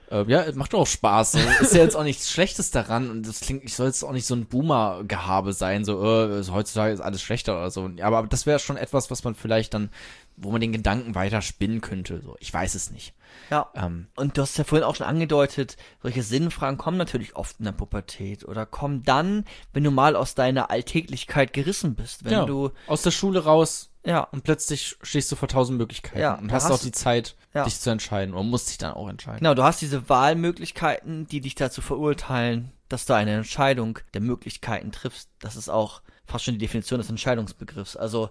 Äh, 0.10 0.24
ja, 0.28 0.45
macht 0.55 0.74
doch 0.74 0.80
auch 0.80 0.88
Spaß. 0.88 1.34
So. 1.34 1.39
ist 1.62 1.74
ja 1.74 1.84
jetzt 1.84 1.95
auch 1.95 2.03
nichts 2.03 2.32
Schlechtes 2.32 2.72
daran 2.72 3.10
und 3.10 3.28
das 3.28 3.41
klingt, 3.41 3.64
ich 3.64 3.76
soll 3.76 3.88
jetzt 3.88 4.03
auch 4.03 4.14
nicht 4.14 4.26
so 4.26 4.36
ein 4.36 4.45
Boomer-Gehabe 4.45 5.53
sein, 5.53 5.84
so, 5.84 6.03
äh, 6.03 6.43
so 6.43 6.53
heutzutage 6.53 6.93
ist 6.93 7.01
alles 7.01 7.22
schlechter 7.22 7.58
oder 7.58 7.72
so. 7.72 7.89
Ja, 7.95 8.05
aber 8.05 8.26
das 8.28 8.45
wäre 8.45 8.60
schon 8.60 8.78
etwas, 8.78 9.12
was 9.12 9.24
man 9.24 9.36
vielleicht 9.36 9.74
dann, 9.74 9.89
wo 10.38 10.51
man 10.51 10.62
den 10.62 10.72
Gedanken 10.72 11.16
weiter 11.16 11.41
spinnen 11.41 11.82
könnte. 11.82 12.22
So, 12.24 12.38
ich 12.39 12.53
weiß 12.53 12.76
es 12.76 12.91
nicht. 12.91 13.14
Ja. 13.49 13.70
Ähm, 13.76 14.08
Und 14.16 14.38
du 14.38 14.41
hast 14.43 14.58
ja 14.58 14.64
vorhin 14.64 14.86
auch 14.86 14.95
schon 14.95 15.08
angedeutet, 15.08 15.78
solche 16.01 16.24
Sinnfragen 16.24 16.78
kommen 16.78 16.97
natürlich 16.97 17.36
oft 17.36 17.60
in 17.60 17.66
der 17.66 17.72
Pubertät 17.72 18.45
oder 18.45 18.66
kommen 18.66 19.03
dann, 19.03 19.45
wenn 19.74 19.84
du 19.84 19.91
mal 19.91 20.16
aus 20.16 20.36
deiner 20.36 20.70
Alltäglichkeit 20.70 21.53
gerissen 21.53 21.95
bist. 21.95 22.24
Wenn 22.24 22.34
ja, 22.34 22.45
du, 22.45 22.72
aus 22.88 23.01
der 23.01 23.12
Schule 23.12 23.43
raus 23.43 23.89
ja, 24.08 24.22
und 24.22 24.43
plötzlich 24.43 24.95
stehst 25.01 25.32
du 25.32 25.36
vor 25.36 25.47
tausend 25.47 25.78
Möglichkeiten 25.78 26.20
Ja, 26.20 26.36
und 26.36 26.51
hast 26.51 26.66
hast 26.66 26.72
auch 26.72 26.80
die 26.80 26.91
Zeit, 26.91 27.36
Ja. 27.53 27.64
dich 27.66 27.80
zu 27.80 27.89
entscheiden 27.89 28.34
oder 28.34 28.43
musst 28.43 28.70
dich 28.70 28.78
dann 28.78 28.93
auch 28.93 29.10
entscheiden. 29.10 29.39
genau, 29.39 29.53
du 29.53 29.64
hast 29.64 29.82
diese 29.82 30.08
Wahlmöglichkeiten, 30.10 31.28
die 31.28 31.41
dich 31.41 31.55
dazu 31.55 31.82
verurteilen, 31.82 32.72
dass 32.89 33.05
du 33.05 33.14
eine 33.14 33.36
Entscheidung 33.36 33.99
der 34.14 34.22
Möglichkeiten 34.22 34.91
triffst. 34.91 35.30
Das 35.39 35.55
ist 35.55 35.70
auch 35.70 36.01
fast 36.26 36.45
schon 36.45 36.53
die 36.53 36.60
Definition 36.60 36.99
des 36.99 37.10
Entscheidungsbegriffs. 37.10 37.97
Also, 37.97 38.30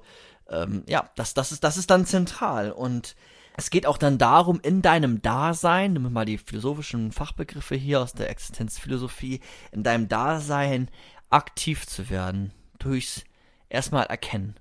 ähm, 0.48 0.82
ja, 0.86 1.10
das, 1.16 1.34
das 1.34 1.52
ist, 1.52 1.62
das 1.64 1.76
ist 1.76 1.90
dann 1.90 2.06
zentral 2.06 2.72
und 2.72 3.16
es 3.58 3.70
geht 3.70 3.86
auch 3.86 3.98
dann 3.98 4.18
darum, 4.18 4.60
in 4.62 4.82
deinem 4.82 5.22
Dasein, 5.22 5.94
wir 5.94 6.10
mal 6.10 6.26
die 6.26 6.38
philosophischen 6.38 7.10
Fachbegriffe 7.10 7.74
hier 7.74 8.00
aus 8.02 8.12
der 8.12 8.28
Existenzphilosophie, 8.30 9.40
in 9.72 9.82
deinem 9.82 10.08
Dasein 10.08 10.90
aktiv 11.30 11.86
zu 11.86 12.10
werden. 12.10 12.52
Durchs 12.78 13.24
erstmal 13.70 14.06
erkennen. 14.06 14.56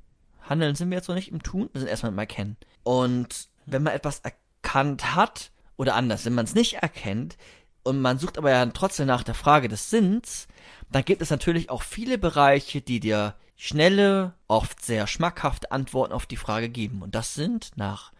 Handeln 0.47 0.75
sind 0.75 0.89
wir 0.89 0.97
jetzt 0.97 1.07
noch 1.07 1.15
nicht 1.15 1.31
im 1.31 1.43
Tun, 1.43 1.69
wir 1.73 1.79
sind 1.81 1.89
erstmal 1.89 2.11
im 2.11 2.19
Erkennen. 2.19 2.57
Und 2.83 3.49
wenn 3.65 3.83
man 3.83 3.93
etwas 3.93 4.21
erkannt 4.21 5.15
hat, 5.15 5.51
oder 5.77 5.95
anders, 5.95 6.25
wenn 6.25 6.33
man 6.33 6.45
es 6.45 6.55
nicht 6.55 6.75
erkennt, 6.75 7.37
und 7.83 8.01
man 8.01 8.17
sucht 8.17 8.37
aber 8.37 8.51
ja 8.51 8.65
trotzdem 8.67 9.07
nach 9.07 9.23
der 9.23 9.35
Frage 9.35 9.67
des 9.67 9.89
Sinns, 9.89 10.47
dann 10.91 11.05
gibt 11.05 11.21
es 11.21 11.29
natürlich 11.29 11.69
auch 11.69 11.83
viele 11.83 12.17
Bereiche, 12.17 12.81
die 12.81 12.99
dir 12.99 13.35
schnelle, 13.55 14.33
oft 14.47 14.83
sehr 14.83 15.07
schmackhafte 15.07 15.71
Antworten 15.71 16.13
auf 16.13 16.25
die 16.25 16.37
Frage 16.37 16.69
geben. 16.69 17.01
Und 17.01 17.15
das 17.15 17.35
sind 17.35 17.71
nach 17.75 18.11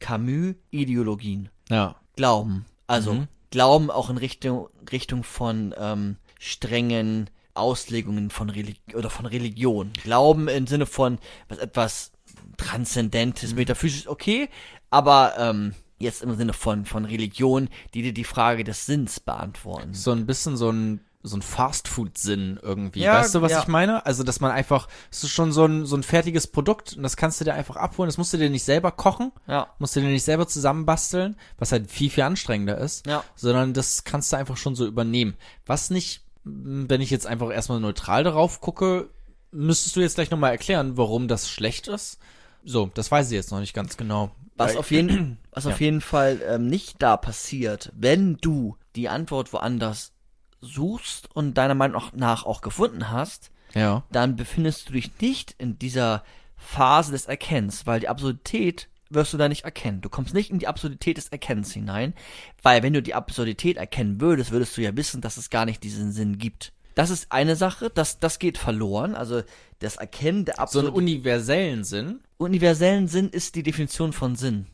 Camus 0.00 0.54
Ideologien. 0.70 1.50
Ja. 1.68 1.96
Glauben. 2.16 2.66
Also 2.86 3.14
Mhm. 3.14 3.28
Glauben 3.50 3.90
auch 3.90 4.08
in 4.08 4.16
Richtung, 4.16 4.68
Richtung 4.90 5.24
von 5.24 5.74
ähm, 5.78 6.16
strengen 6.38 7.28
Auslegungen 7.54 8.30
von 8.30 8.50
Religion 8.50 8.96
oder 8.96 9.10
von 9.10 9.26
Religion. 9.26 9.92
Glauben 10.02 10.48
im 10.48 10.66
Sinne 10.66 10.86
von 10.86 11.18
was 11.48 11.58
etwas 11.58 12.12
Transzendentes, 12.56 13.54
Metaphysisches, 13.54 14.06
okay, 14.08 14.48
aber 14.90 15.34
ähm, 15.38 15.74
jetzt 15.98 16.22
im 16.22 16.36
Sinne 16.36 16.52
von, 16.52 16.84
von 16.84 17.04
Religion, 17.04 17.68
die 17.94 18.02
dir 18.02 18.12
die 18.14 18.24
Frage 18.24 18.64
des 18.64 18.86
Sinns 18.86 19.20
beantworten. 19.20 19.94
so 19.94 20.12
ein 20.12 20.26
bisschen 20.26 20.56
so 20.56 20.70
ein 20.70 21.00
so 21.24 21.36
ein 21.36 21.42
Fastfood-Sinn 21.42 22.58
irgendwie. 22.62 22.98
Ja, 23.00 23.14
weißt 23.20 23.36
du, 23.36 23.42
was 23.42 23.52
ja. 23.52 23.60
ich 23.60 23.68
meine? 23.68 24.04
Also, 24.06 24.24
dass 24.24 24.40
man 24.40 24.50
einfach, 24.50 24.88
es 25.08 25.22
ist 25.22 25.30
schon 25.30 25.52
so 25.52 25.64
ein, 25.64 25.86
so 25.86 25.94
ein 25.96 26.02
fertiges 26.02 26.48
Produkt 26.48 26.96
und 26.96 27.04
das 27.04 27.16
kannst 27.16 27.40
du 27.40 27.44
dir 27.44 27.54
einfach 27.54 27.76
abholen. 27.76 28.08
Das 28.08 28.18
musst 28.18 28.32
du 28.32 28.38
dir 28.38 28.50
nicht 28.50 28.64
selber 28.64 28.90
kochen, 28.90 29.30
Ja. 29.46 29.68
musst 29.78 29.94
du 29.94 30.00
dir 30.00 30.08
nicht 30.08 30.24
selber 30.24 30.48
zusammenbasteln, 30.48 31.36
was 31.58 31.70
halt 31.70 31.88
viel, 31.92 32.10
viel 32.10 32.24
anstrengender 32.24 32.76
ist, 32.76 33.06
Ja. 33.06 33.22
sondern 33.36 33.72
das 33.72 34.02
kannst 34.02 34.32
du 34.32 34.36
einfach 34.36 34.56
schon 34.56 34.74
so 34.74 34.84
übernehmen. 34.84 35.34
Was 35.64 35.90
nicht, 35.90 36.22
wenn 36.44 37.00
ich 37.00 37.10
jetzt 37.10 37.26
einfach 37.26 37.50
erstmal 37.52 37.80
neutral 37.80 38.24
darauf 38.24 38.60
gucke, 38.60 39.08
müsstest 39.50 39.96
du 39.96 40.00
jetzt 40.00 40.14
gleich 40.14 40.30
nochmal 40.30 40.50
erklären, 40.52 40.96
warum 40.96 41.28
das 41.28 41.48
schlecht 41.50 41.88
ist. 41.88 42.18
So, 42.64 42.90
das 42.94 43.10
weiß 43.10 43.28
ich 43.30 43.34
jetzt 43.34 43.50
noch 43.50 43.60
nicht 43.60 43.74
ganz 43.74 43.96
genau. 43.96 44.30
Was 44.56 44.76
auf 44.76 44.90
jeden, 44.90 45.38
was 45.50 45.64
Ja. 45.64 45.72
auf 45.72 45.80
jeden 45.80 46.00
Fall 46.00 46.40
ähm, 46.46 46.66
nicht 46.66 47.02
da 47.02 47.16
passiert, 47.16 47.90
wenn 47.96 48.36
du 48.36 48.76
die 48.96 49.08
Antwort 49.08 49.52
woanders 49.52 50.12
suchst 50.60 51.28
und 51.34 51.54
deiner 51.54 51.74
Meinung 51.74 52.02
nach 52.14 52.44
auch 52.44 52.60
gefunden 52.60 53.10
hast, 53.10 53.50
Ja. 53.74 54.04
dann 54.12 54.36
befindest 54.36 54.88
du 54.88 54.92
dich 54.92 55.10
nicht 55.20 55.54
in 55.58 55.78
dieser 55.78 56.22
Phase 56.56 57.12
des 57.12 57.26
Erkennens, 57.26 57.86
weil 57.86 58.00
die 58.00 58.08
Absurdität 58.08 58.88
wirst 59.14 59.32
du 59.32 59.38
da 59.38 59.48
nicht 59.48 59.64
erkennen. 59.64 60.00
Du 60.00 60.08
kommst 60.08 60.34
nicht 60.34 60.50
in 60.50 60.58
die 60.58 60.66
Absurdität 60.66 61.16
des 61.16 61.28
Erkennens 61.28 61.72
hinein, 61.72 62.14
weil 62.62 62.82
wenn 62.82 62.92
du 62.92 63.02
die 63.02 63.14
Absurdität 63.14 63.76
erkennen 63.76 64.20
würdest, 64.20 64.50
würdest 64.50 64.76
du 64.76 64.82
ja 64.82 64.96
wissen, 64.96 65.20
dass 65.20 65.36
es 65.36 65.50
gar 65.50 65.64
nicht 65.64 65.82
diesen 65.82 66.12
Sinn 66.12 66.38
gibt. 66.38 66.72
Das 66.94 67.10
ist 67.10 67.32
eine 67.32 67.56
Sache, 67.56 67.90
das, 67.90 68.18
das 68.18 68.38
geht 68.38 68.58
verloren. 68.58 69.14
Also 69.14 69.42
das 69.78 69.96
Erkennen 69.96 70.44
der 70.44 70.54
So 70.68 70.80
einen 70.80 70.88
universellen 70.90 71.84
Sinn. 71.84 72.20
universellen 72.38 73.08
Sinn 73.08 73.30
ist 73.30 73.54
die 73.54 73.62
Definition 73.62 74.12
von 74.12 74.36
Sinn. 74.36 74.66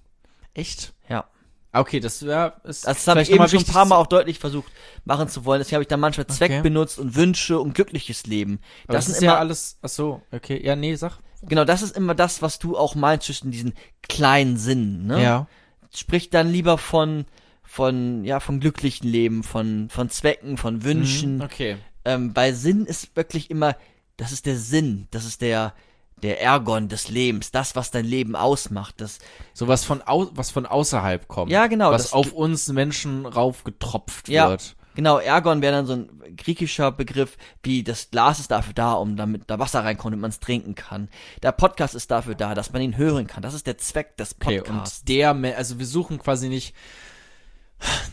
Echt? 0.55 0.93
Ja. 1.09 1.27
Okay, 1.73 2.01
das 2.01 2.25
wäre, 2.25 2.55
ist 2.65 2.87
Das 2.87 3.07
habe 3.07 3.23
ich 3.23 3.31
eben 3.31 3.47
schon 3.47 3.61
ein 3.61 3.65
paar 3.67 3.85
Mal 3.85 3.97
auch 3.97 4.07
deutlich 4.07 4.39
versucht 4.39 4.73
machen 5.05 5.29
zu 5.29 5.45
wollen. 5.45 5.61
Deswegen 5.61 5.77
habe 5.77 5.83
ich 5.83 5.89
dann 5.89 6.01
manchmal 6.01 6.27
Zweck 6.27 6.51
Okay. 6.51 6.63
benutzt 6.63 6.99
und 6.99 7.15
Wünsche 7.15 7.61
und 7.61 7.75
glückliches 7.75 8.27
Leben. 8.27 8.61
Das, 8.87 9.07
das, 9.07 9.17
ist 9.17 9.23
immer, 9.23 9.33
ja 9.33 9.39
alles. 9.39 9.79
Ach 9.83 9.89
so, 9.89 10.23
okay. 10.33 10.61
Ja, 10.65 10.77
nee, 10.77 10.95
sag. 10.95 11.19
Genau, 11.43 11.65
das 11.65 11.83
ist 11.83 11.97
immer 11.97 12.15
das, 12.15 12.43
was 12.43 12.59
du 12.59 12.77
auch 12.77 12.95
meinst 12.95 13.27
zwischen 13.27 13.51
diesen 13.51 13.75
kleinen 14.09 14.57
Sinnen, 14.57 15.07
ne? 15.07 15.23
Ja. 15.23 15.47
Sprich 15.95 16.31
dann 16.31 16.51
lieber 16.53 16.77
von, 16.79 17.25
von, 17.63 18.25
ja, 18.25 18.41
von 18.41 18.61
glücklichen 18.61 19.09
Leben, 19.09 19.43
von, 19.43 19.89
von 19.91 20.11
Zwecken, 20.11 20.57
von 20.57 20.85
Wünschen. 20.85 21.37
Mhm, 21.37 21.43
Okay. 21.43 21.77
Ähm, 22.05 22.35
weil 22.35 22.55
Sinn 22.55 22.87
ist 22.87 23.15
wirklich 23.17 23.51
immer, 23.51 23.77
das 24.17 24.33
ist 24.33 24.47
der 24.47 24.57
Sinn, 24.57 25.09
das 25.11 25.25
ist 25.27 25.43
der, 25.43 25.75
der 26.23 26.41
Ergon 26.41 26.89
des 26.89 27.09
Lebens, 27.09 27.51
das, 27.51 27.77
was 27.77 27.91
dein 27.91 28.05
Leben 28.07 28.35
ausmacht, 28.35 28.95
das, 29.01 29.19
Sowas 29.53 29.85
von, 29.85 30.03
au 30.07 30.29
was 30.33 30.51
von 30.51 30.65
außerhalb 30.67 31.29
kommt. 31.29 31.51
Ja, 31.53 31.67
genau, 31.67 31.91
Was 31.91 32.05
das- 32.05 32.13
auf 32.13 32.33
uns 32.33 32.69
Menschen 32.69 33.27
raufgetropft 33.27 34.29
Ja. 34.29 34.49
wird. 34.51 34.75
Genau, 34.99 35.19
Ergon 35.21 35.63
wäre 35.63 35.75
dann 35.77 35.87
so 35.87 35.93
ein 35.93 36.09
griechischer 36.37 36.91
Begriff, 36.91 37.37
wie 37.63 37.85
das 37.85 38.11
Glas 38.11 38.41
ist 38.41 38.51
dafür 38.51 38.75
da, 38.75 38.95
um 38.95 39.15
damit 39.15 39.43
da 39.47 39.61
Wasser 39.61 39.85
reinkommt 39.85 40.13
und 40.13 40.21
man 40.21 40.31
es 40.31 40.41
trinken 40.41 40.75
kann. 40.75 41.09
Der 41.45 41.53
Podcast 41.53 41.95
ist 41.95 42.11
dafür 42.11 42.35
da, 42.35 42.57
dass 42.57 42.73
man 42.73 42.83
ihn 42.83 42.97
hören 42.97 43.29
kann. 43.29 43.45
Das 43.45 43.55
ist 43.55 43.69
der 43.69 43.79
Zweck 43.79 44.17
des 44.17 44.35
Okay, 44.43 44.59
Podcasts. 44.61 44.99
und 45.03 45.09
der, 45.09 45.37
also 45.57 45.79
wir 45.79 45.87
suchen 45.87 46.19
quasi 46.19 46.49
nicht, 46.49 46.75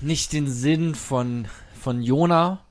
nicht 0.02 0.32
den 0.32 0.48
Sinn 0.48 0.94
von, 0.94 1.48
von 1.74 2.04
Jona 2.04 2.64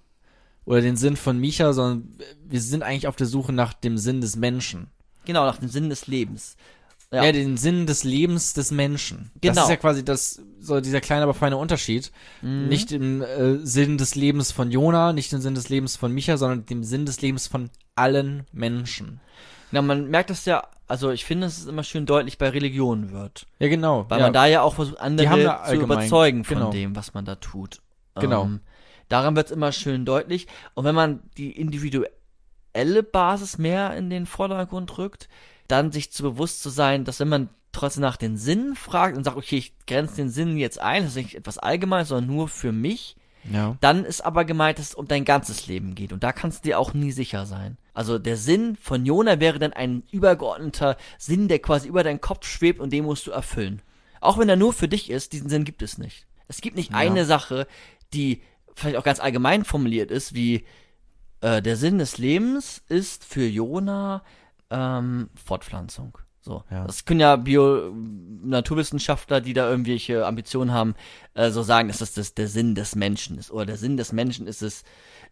oder 0.64 0.80
den 0.80 0.96
Sinn 0.96 1.16
von 1.16 1.40
Micha, 1.40 1.72
sondern 1.72 2.16
wir 2.46 2.60
sind 2.60 2.84
eigentlich 2.84 3.08
auf 3.08 3.16
der 3.16 3.26
Suche 3.26 3.52
nach 3.52 3.72
dem 3.72 3.98
Sinn 3.98 4.20
des 4.20 4.36
Menschen. 4.36 4.92
genau, 5.24 5.44
nach 5.44 5.56
dem 5.58 5.68
Sinn 5.68 5.90
des 5.90 6.06
Lebens. 6.06 6.56
Ja. 7.12 7.24
Ja, 7.24 7.32
den 7.32 7.56
Sinn 7.56 7.86
des 7.86 8.02
Lebens 8.02 8.54
des 8.54 8.72
Menschen. 8.72 9.30
Das 9.34 9.50
Genau. 9.52 9.62
ist 9.62 9.70
ja 9.70 9.76
quasi 9.76 10.04
das, 10.04 10.42
so 10.58 10.80
dieser 10.80 11.00
kleine, 11.00 11.22
aber 11.22 11.34
feine 11.34 11.56
Unterschied. 11.56 12.10
Mhm. 12.42 12.68
Nicht 12.68 12.90
im 12.90 13.22
äh, 13.22 13.58
Sinn 13.58 13.98
des 13.98 14.16
Lebens 14.16 14.50
von 14.50 14.70
Jona, 14.70 15.12
nicht 15.12 15.32
im 15.32 15.40
Sinn 15.40 15.54
des 15.54 15.68
Lebens 15.68 15.96
von 15.96 16.10
Micha, 16.12 16.36
sondern 16.36 16.66
dem 16.66 16.82
Sinn 16.82 17.06
des 17.06 17.20
Lebens 17.22 17.46
von 17.46 17.70
allen 17.94 18.46
Menschen. 18.52 19.20
Ja, 19.70 19.82
man 19.82 20.08
merkt 20.08 20.30
das 20.30 20.44
ja, 20.44 20.64
also 20.86 21.10
ich 21.10 21.24
finde, 21.24 21.46
dass 21.46 21.58
es 21.58 21.66
immer 21.66 21.82
schön 21.82 22.06
deutlich 22.06 22.38
bei 22.38 22.48
Religionen 22.48 23.12
wird. 23.12 23.46
Ja, 23.58 23.68
genau. 23.68 24.06
Weil 24.08 24.18
ja. 24.18 24.26
man 24.26 24.32
da 24.32 24.46
ja 24.46 24.62
auch 24.62 24.74
versucht, 24.74 25.00
andere 25.00 25.60
zu 25.68 25.76
überzeugen 25.76 26.44
von 26.44 26.58
genau. 26.58 26.70
dem, 26.70 26.96
was 26.96 27.14
man 27.14 27.24
da 27.24 27.36
tut. 27.36 27.80
Genau. 28.16 28.44
Ähm, 28.44 28.60
daran 29.08 29.36
wird 29.36 29.46
es 29.46 29.52
immer 29.52 29.72
schön 29.72 30.04
deutlich. 30.04 30.46
Und 30.74 30.84
wenn 30.84 30.94
man 30.94 31.22
die 31.36 31.52
individuelle 31.52 33.02
Basis 33.02 33.58
mehr 33.58 33.96
in 33.96 34.10
den 34.10 34.26
Vordergrund 34.26 34.98
rückt, 34.98 35.28
dann 35.68 35.92
sich 35.92 36.12
zu 36.12 36.22
bewusst 36.22 36.62
zu 36.62 36.70
sein, 36.70 37.04
dass 37.04 37.20
wenn 37.20 37.28
man 37.28 37.48
trotzdem 37.72 38.02
nach 38.02 38.16
den 38.16 38.36
Sinnen 38.36 38.76
fragt 38.76 39.16
und 39.16 39.24
sagt, 39.24 39.36
okay, 39.36 39.56
ich 39.58 39.74
grenze 39.86 40.16
den 40.16 40.30
Sinn 40.30 40.56
jetzt 40.56 40.80
ein, 40.80 41.02
das 41.02 41.12
ist 41.12 41.16
nicht 41.22 41.34
etwas 41.34 41.58
Allgemeines, 41.58 42.08
sondern 42.08 42.34
nur 42.34 42.48
für 42.48 42.72
mich, 42.72 43.16
ja. 43.52 43.76
dann 43.80 44.04
ist 44.04 44.24
aber 44.24 44.44
gemeint, 44.44 44.78
dass 44.78 44.90
es 44.90 44.94
um 44.94 45.08
dein 45.08 45.24
ganzes 45.24 45.66
Leben 45.66 45.94
geht. 45.94 46.12
Und 46.12 46.22
da 46.22 46.32
kannst 46.32 46.64
du 46.64 46.68
dir 46.68 46.78
auch 46.78 46.94
nie 46.94 47.12
sicher 47.12 47.46
sein. 47.46 47.76
Also 47.92 48.18
der 48.18 48.36
Sinn 48.36 48.76
von 48.76 49.04
Jona 49.04 49.40
wäre 49.40 49.58
dann 49.58 49.72
ein 49.72 50.04
übergeordneter 50.12 50.96
Sinn, 51.18 51.48
der 51.48 51.58
quasi 51.58 51.88
über 51.88 52.02
deinen 52.04 52.20
Kopf 52.20 52.46
schwebt 52.46 52.80
und 52.80 52.92
den 52.92 53.04
musst 53.04 53.26
du 53.26 53.30
erfüllen. 53.32 53.82
Auch 54.20 54.38
wenn 54.38 54.48
er 54.48 54.56
nur 54.56 54.72
für 54.72 54.88
dich 54.88 55.10
ist, 55.10 55.32
diesen 55.32 55.50
Sinn 55.50 55.64
gibt 55.64 55.82
es 55.82 55.98
nicht. 55.98 56.26
Es 56.48 56.60
gibt 56.60 56.76
nicht 56.76 56.90
Ja. 56.92 56.96
eine 56.98 57.24
Sache, 57.24 57.66
die 58.12 58.42
vielleicht 58.74 58.96
auch 58.96 59.04
ganz 59.04 59.20
allgemein 59.20 59.64
formuliert 59.64 60.10
ist, 60.10 60.34
wie 60.34 60.64
äh, 61.40 61.60
der 61.60 61.76
Sinn 61.76 61.98
des 61.98 62.18
Lebens 62.18 62.82
ist 62.88 63.24
für 63.24 63.46
Jona 63.46 64.22
ähm, 64.70 65.30
Fortpflanzung. 65.42 66.18
So. 66.40 66.62
Ja. 66.70 66.84
Das 66.86 67.04
können 67.06 67.20
ja 67.20 67.36
Bio 67.36 67.90
Naturwissenschaftler, 68.42 69.40
die 69.40 69.54
da 69.54 69.68
irgendwelche 69.68 70.26
Ambitionen 70.26 70.72
haben, 70.72 70.94
äh, 71.34 71.50
so 71.50 71.62
sagen, 71.62 71.88
dass 71.88 71.98
das, 71.98 72.12
das 72.12 72.34
der 72.34 72.48
Sinn 72.48 72.74
des 72.74 72.94
Menschen 72.96 73.38
ist. 73.38 73.50
Oder 73.50 73.66
der 73.66 73.76
Sinn 73.78 73.96
des 73.96 74.12
Menschen 74.12 74.46
ist 74.46 74.62
es 74.62 74.84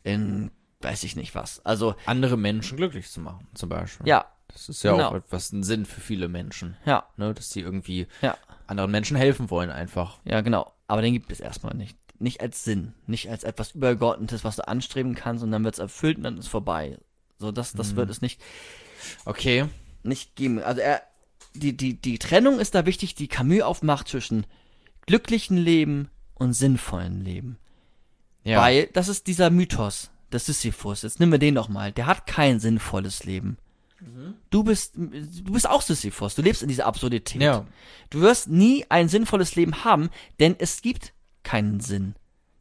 in 0.02 0.50
weiß 0.80 1.04
ich 1.04 1.14
nicht 1.14 1.34
was. 1.36 1.64
Also, 1.64 1.94
Andere 2.06 2.36
Menschen 2.36 2.76
glücklich 2.76 3.08
zu 3.08 3.20
machen, 3.20 3.46
zum 3.54 3.68
Beispiel. 3.68 4.08
ja, 4.08 4.24
Das 4.48 4.68
ist 4.68 4.82
ja 4.82 4.90
Genau. 4.92 5.10
auch 5.10 5.14
etwas 5.14 5.52
ein 5.52 5.62
Sinn 5.62 5.86
für 5.86 6.00
viele 6.00 6.26
Menschen, 6.28 6.76
ja, 6.84 7.04
ne? 7.16 7.32
Dass 7.34 7.50
die 7.50 7.60
irgendwie 7.60 8.08
ja, 8.20 8.36
anderen 8.66 8.90
Menschen 8.90 9.16
helfen 9.16 9.48
wollen 9.50 9.70
einfach. 9.70 10.18
ja, 10.24 10.40
genau. 10.40 10.72
Aber 10.88 11.00
den 11.00 11.12
gibt 11.12 11.30
es 11.30 11.38
erstmal 11.38 11.74
nicht. 11.74 11.96
Nicht 12.18 12.40
als 12.40 12.64
Sinn, 12.64 12.94
nicht 13.06 13.30
als 13.30 13.44
etwas 13.44 13.72
Übergeordnetes, 13.76 14.42
was 14.42 14.56
du 14.56 14.66
anstreben 14.66 15.14
kannst 15.14 15.44
und 15.44 15.52
dann 15.52 15.62
wird 15.62 15.74
es 15.74 15.78
erfüllt 15.80 16.16
und 16.18 16.24
dann 16.24 16.36
ist 16.38 16.48
vorbei. 16.48 16.98
So, 17.38 17.52
das, 17.52 17.72
das 17.72 17.94
wird 17.96 18.10
es 18.10 18.20
nicht, 18.20 18.40
Okay. 19.24 19.66
nicht 20.02 20.36
geben. 20.36 20.62
Also 20.62 20.80
er, 20.80 21.02
die, 21.54 21.76
die, 21.76 22.00
die 22.00 22.18
Trennung 22.18 22.60
ist 22.60 22.74
da 22.74 22.86
wichtig, 22.86 23.14
die 23.14 23.28
Camus 23.28 23.62
aufmacht 23.62 24.08
zwischen 24.08 24.46
glücklichen 25.06 25.56
Leben 25.56 26.08
und 26.34 26.54
sinnvollen 26.54 27.22
Leben. 27.22 27.58
Ja. 28.44 28.60
Weil 28.60 28.86
das 28.92 29.08
ist 29.08 29.26
dieser 29.26 29.50
Mythos 29.50 30.10
des 30.32 30.46
Sisyphus. 30.46 31.02
Jetzt 31.02 31.20
nehmen 31.20 31.32
wir 31.32 31.38
den 31.38 31.54
noch 31.54 31.68
mal. 31.68 31.92
Der 31.92 32.06
hat 32.06 32.26
kein 32.26 32.58
sinnvolles 32.60 33.24
Leben. 33.24 33.58
Du 34.50 34.64
bist, 34.64 34.96
du 34.96 35.52
bist 35.52 35.68
auch 35.68 35.82
Sisyphus. 35.82 36.34
Du 36.34 36.42
lebst 36.42 36.62
in 36.62 36.68
dieser 36.68 36.86
Absurdität. 36.86 37.40
Ja. 37.40 37.66
Du 38.10 38.20
wirst 38.20 38.48
nie 38.48 38.84
ein 38.88 39.08
sinnvolles 39.08 39.54
Leben 39.54 39.84
haben, 39.84 40.10
denn 40.40 40.56
es 40.58 40.82
gibt 40.82 41.12
keinen 41.44 41.80
Sinn. 41.80 42.14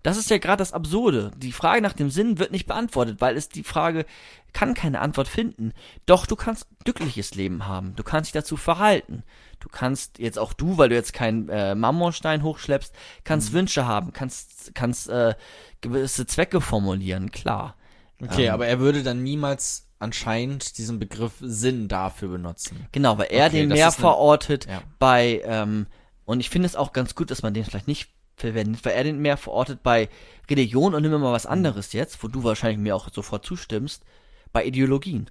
Das 0.03 0.17
ist 0.17 0.29
ja 0.29 0.37
gerade 0.39 0.57
das 0.61 0.73
Absurde. 0.73 1.31
Die 1.37 1.51
Frage 1.51 1.81
nach 1.81 1.93
dem 1.93 2.09
Sinn 2.09 2.39
wird 2.39 2.51
nicht 2.51 2.65
beantwortet, 2.65 3.21
weil 3.21 3.37
es 3.37 3.49
die 3.49 3.63
Frage 3.63 4.05
kann 4.53 4.73
keine 4.73 4.99
Antwort 4.99 5.27
finden. 5.27 5.73
Doch 6.05 6.25
du 6.25 6.35
kannst 6.35 6.65
glückliches 6.83 7.35
Leben 7.35 7.67
haben. 7.67 7.95
Du 7.95 8.03
kannst 8.03 8.27
dich 8.29 8.33
dazu 8.33 8.57
verhalten. 8.57 9.23
Du 9.59 9.69
kannst 9.69 10.17
jetzt 10.17 10.39
auch 10.39 10.53
du, 10.53 10.77
weil 10.77 10.89
du 10.89 10.95
jetzt 10.95 11.13
keinen 11.13 11.47
äh, 11.49 11.75
Marmorstein 11.75 12.41
hochschleppst, 12.41 12.93
kannst 13.23 13.53
Wünsche 13.53 13.85
haben, 13.85 14.11
kannst 14.11 14.73
kannst 14.73 15.07
äh, 15.09 15.35
gewisse 15.81 16.25
Zwecke 16.25 16.61
formulieren. 16.61 17.29
Klar. 17.31 17.75
Okay, 18.21 18.47
Ähm. 18.47 18.53
aber 18.53 18.65
er 18.67 18.79
würde 18.79 19.03
dann 19.03 19.21
niemals 19.23 19.87
anscheinend 19.99 20.79
diesen 20.79 20.97
Begriff 20.97 21.33
Sinn 21.41 21.87
dafür 21.87 22.29
benutzen. 22.29 22.87
Genau, 22.91 23.19
weil 23.19 23.27
er 23.29 23.47
Okay, 23.47 23.59
den 23.59 23.69
mehr 23.69 23.85
eine- 23.85 23.91
verortet 23.91 24.65
Ja. 24.65 24.81
bei, 24.97 25.41
ähm, 25.45 25.85
und 26.25 26.39
ich 26.39 26.49
finde 26.49 26.65
es 26.65 26.75
auch 26.75 26.91
ganz 26.91 27.13
gut, 27.13 27.29
dass 27.29 27.43
man 27.43 27.53
den 27.53 27.63
vielleicht 27.65 27.87
nicht 27.87 28.09
verwendet, 28.35 28.83
weil 28.85 28.93
er 28.93 29.03
den 29.03 29.19
mehr 29.19 29.37
verortet 29.37 29.83
bei 29.83 30.09
Religion 30.49 30.93
und 30.93 31.01
nimm 31.01 31.11
mal 31.11 31.33
was 31.33 31.45
anderes 31.45 31.93
jetzt, 31.93 32.23
wo 32.23 32.27
du 32.27 32.43
wahrscheinlich 32.43 32.79
mir 32.79 32.95
auch 32.95 33.09
sofort 33.11 33.45
zustimmst, 33.45 34.03
bei 34.51 34.65
Ideologien. 34.65 35.29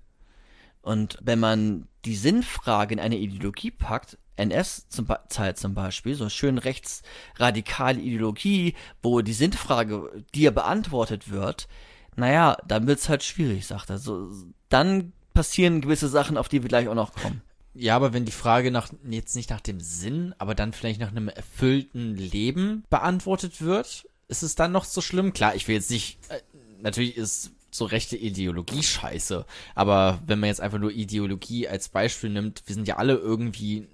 Und 0.82 1.18
wenn 1.20 1.40
man 1.40 1.88
die 2.04 2.16
Sinnfrage 2.16 2.94
in 2.94 3.00
eine 3.00 3.18
Ideologie 3.18 3.70
packt, 3.70 4.16
NS-Zeit 4.36 5.58
zum 5.58 5.74
Beispiel, 5.74 6.14
so 6.14 6.24
eine 6.24 6.30
schön 6.30 6.56
rechtsradikale 6.56 8.00
Ideologie, 8.00 8.74
wo 9.02 9.20
die 9.20 9.34
Sinnfrage 9.34 10.24
dir 10.34 10.50
beantwortet 10.50 11.30
wird, 11.30 11.68
naja, 12.16 12.56
dann 12.66 12.86
wird's 12.86 13.08
halt 13.08 13.22
schwierig, 13.22 13.66
sagt 13.66 13.90
er. 13.90 13.98
So, 13.98 14.30
dann 14.70 15.12
passieren 15.34 15.82
gewisse 15.82 16.08
Sachen, 16.08 16.38
auf 16.38 16.48
die 16.48 16.62
wir 16.62 16.68
gleich 16.68 16.88
auch 16.88 16.94
noch 16.94 17.12
kommen. 17.12 17.42
Ja, 17.80 17.96
aber 17.96 18.12
wenn 18.12 18.26
die 18.26 18.32
Frage 18.32 18.70
nach, 18.70 18.90
jetzt 19.08 19.36
nicht 19.36 19.48
nach 19.48 19.60
dem 19.62 19.80
Sinn, 19.80 20.34
aber 20.36 20.54
dann 20.54 20.72
vielleicht 20.74 21.00
nach 21.00 21.10
einem 21.10 21.28
erfüllten 21.28 22.14
Leben 22.14 22.84
beantwortet 22.90 23.62
wird, 23.62 24.06
ist 24.28 24.42
es 24.42 24.54
dann 24.54 24.70
noch 24.72 24.84
so 24.84 25.00
schlimm? 25.00 25.32
Klar, 25.32 25.54
ich 25.54 25.66
will 25.66 25.76
jetzt 25.76 25.90
nicht, 25.90 26.18
äh, 26.28 26.40
natürlich 26.82 27.16
ist 27.16 27.52
so 27.70 27.86
rechte 27.86 28.16
Ideologie 28.18 28.82
scheiße, 28.82 29.46
aber 29.74 30.18
wenn 30.26 30.40
man 30.40 30.48
jetzt 30.48 30.60
einfach 30.60 30.78
nur 30.78 30.90
Ideologie 30.90 31.68
als 31.68 31.88
Beispiel 31.88 32.28
nimmt, 32.30 32.62
wir 32.66 32.74
sind 32.74 32.86
ja 32.86 32.96
alle 32.96 33.14
irgendwie, 33.14 33.88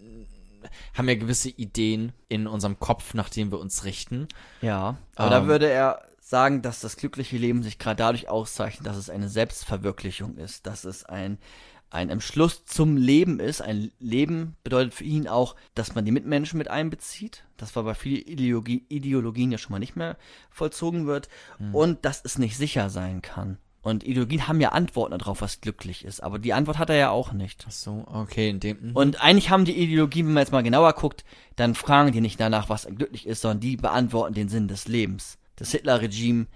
haben 0.95 1.09
ja 1.09 1.15
gewisse 1.15 1.51
Ideen 1.51 2.13
in 2.29 2.49
unserem 2.49 2.81
Kopf, 2.81 3.15
nach 3.15 3.29
denen 3.29 3.53
wir 3.53 3.61
uns 3.61 3.85
richten. 3.85 4.27
Ja, 4.63 4.97
aber 5.15 5.31
da 5.31 5.39
Ähm. 5.43 5.47
würde 5.47 5.69
er 5.71 6.03
sagen, 6.21 6.61
dass 6.61 6.81
das 6.81 6.97
glückliche 6.97 7.37
Leben 7.37 7.63
sich 7.63 7.79
gerade 7.79 7.99
dadurch 7.99 8.29
auszeichnet, 8.29 8.85
dass 8.85 8.97
es 8.97 9.11
eine 9.11 9.29
Selbstverwirklichung 9.29 10.39
ist, 10.39 10.67
dass 10.67 10.85
es 10.85 11.05
ein, 11.05 11.39
ein 11.91 12.11
Entschluss 12.11 12.65
zum 12.65 12.97
Leben 12.97 13.41
ist. 13.41 13.61
Ein 13.61 13.93
Leben 13.99 14.57
bedeutet 14.65 14.95
für 14.95 15.05
ihn 15.05 15.29
auch, 15.29 15.57
dass 15.75 15.95
man 15.95 16.05
die 16.05 16.13
Mitmenschen 16.13 16.59
mit 16.59 16.69
einbezieht. 16.69 17.45
Das 17.57 17.77
war 17.77 17.85
bei 17.85 17.95
vielen 17.95 18.23
Ideologie, 18.23 18.85
Ideologien 18.89 19.53
ja 19.53 19.59
schon 19.59 19.73
mal 19.73 19.79
nicht 19.79 19.97
mehr 19.97 20.17
vollzogen 20.51 21.07
wird. 21.07 21.29
Und 21.73 22.05
dass 22.05 22.25
es 22.25 22.39
nicht 22.39 22.57
sicher 22.57 22.91
sein 22.91 23.23
kann. 23.23 23.59
Und 23.87 24.03
Ideologien 24.03 24.49
haben 24.49 24.61
ja 24.61 24.71
Antworten 24.71 25.17
darauf, 25.17 25.43
was 25.43 25.61
glücklich 25.61 26.05
ist. 26.05 26.21
Aber 26.21 26.41
die 26.41 26.53
Antwort 26.53 26.79
hat 26.79 26.91
er 26.91 26.97
ja 26.97 27.11
auch 27.11 27.33
nicht. 27.33 27.65
Ach 27.69 27.73
so, 27.73 28.05
okay, 28.13 28.51
in 28.51 28.59
dem, 28.59 28.79
mhm. 28.81 28.97
Und 28.97 29.23
eigentlich 29.23 29.51
haben 29.51 29.65
die 29.65 29.79
Ideologien, 29.79 30.27
wenn 30.27 30.35
man 30.35 30.43
jetzt 30.43 30.51
mal 30.51 30.65
genauer 30.65 30.93
guckt, 30.95 31.25
dann 31.55 31.77
fragen 31.77 32.11
die 32.11 32.21
nicht 32.21 32.41
danach, 32.41 32.69
was 32.69 32.87
glücklich 32.87 33.29
ist, 33.29 33.43
sondern 33.43 33.61
die 33.61 33.77
beantworten 33.77 34.35
den 34.35 34.49
Sinn 34.49 34.67
des 34.67 34.89
Lebens. 34.89 35.39
Das 35.55 35.71
Hitler-Regime 35.71 36.47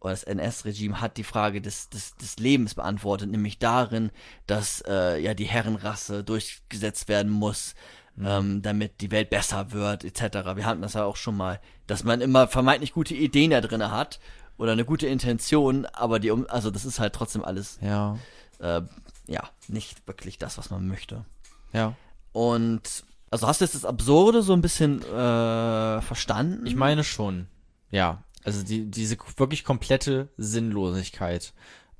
oder 0.00 0.10
das 0.12 0.22
NS-Regime 0.24 1.00
hat 1.00 1.16
die 1.16 1.24
Frage 1.24 1.60
des, 1.60 1.88
des, 1.88 2.16
des 2.16 2.36
Lebens 2.38 2.74
beantwortet, 2.74 3.30
nämlich 3.30 3.58
darin, 3.58 4.10
dass 4.46 4.82
äh, 4.86 5.18
ja 5.20 5.34
die 5.34 5.46
Herrenrasse 5.46 6.22
durchgesetzt 6.24 7.08
werden 7.08 7.32
muss, 7.32 7.74
ähm, 8.20 8.62
damit 8.62 9.00
die 9.00 9.10
Welt 9.10 9.30
besser 9.30 9.72
wird, 9.72 10.04
etc. 10.04 10.54
Wir 10.56 10.66
hatten 10.66 10.82
das 10.82 10.94
ja 10.94 11.04
auch 11.04 11.16
schon 11.16 11.36
mal, 11.36 11.60
dass 11.86 12.04
man 12.04 12.20
immer 12.20 12.46
vermeintlich 12.48 12.92
gute 12.92 13.14
Ideen 13.14 13.50
da 13.50 13.60
drin 13.60 13.90
hat 13.90 14.20
oder 14.56 14.72
eine 14.72 14.84
gute 14.84 15.06
Intention, 15.06 15.86
aber 15.86 16.18
die, 16.20 16.30
um- 16.30 16.46
also 16.48 16.70
das 16.70 16.84
ist 16.84 16.98
halt 17.00 17.12
trotzdem 17.14 17.44
alles, 17.44 17.78
ja, 17.80 18.16
äh, 18.60 18.82
ja, 19.26 19.42
nicht 19.68 20.06
wirklich 20.06 20.38
das, 20.38 20.58
was 20.58 20.70
man 20.70 20.86
möchte. 20.88 21.24
ja. 21.72 21.94
Und 22.32 23.04
also 23.30 23.46
hast 23.46 23.60
du 23.60 23.64
jetzt 23.64 23.74
das 23.74 23.84
Absurde 23.84 24.42
so 24.42 24.52
ein 24.52 24.60
bisschen 24.62 25.02
äh, 25.02 26.00
verstanden? 26.00 26.66
Ich 26.66 26.76
meine 26.76 27.04
schon, 27.04 27.48
ja. 27.90 28.22
Also 28.44 28.62
die, 28.64 28.90
diese 28.90 29.16
wirklich 29.36 29.64
komplette 29.64 30.28
Sinnlosigkeit, 30.36 31.52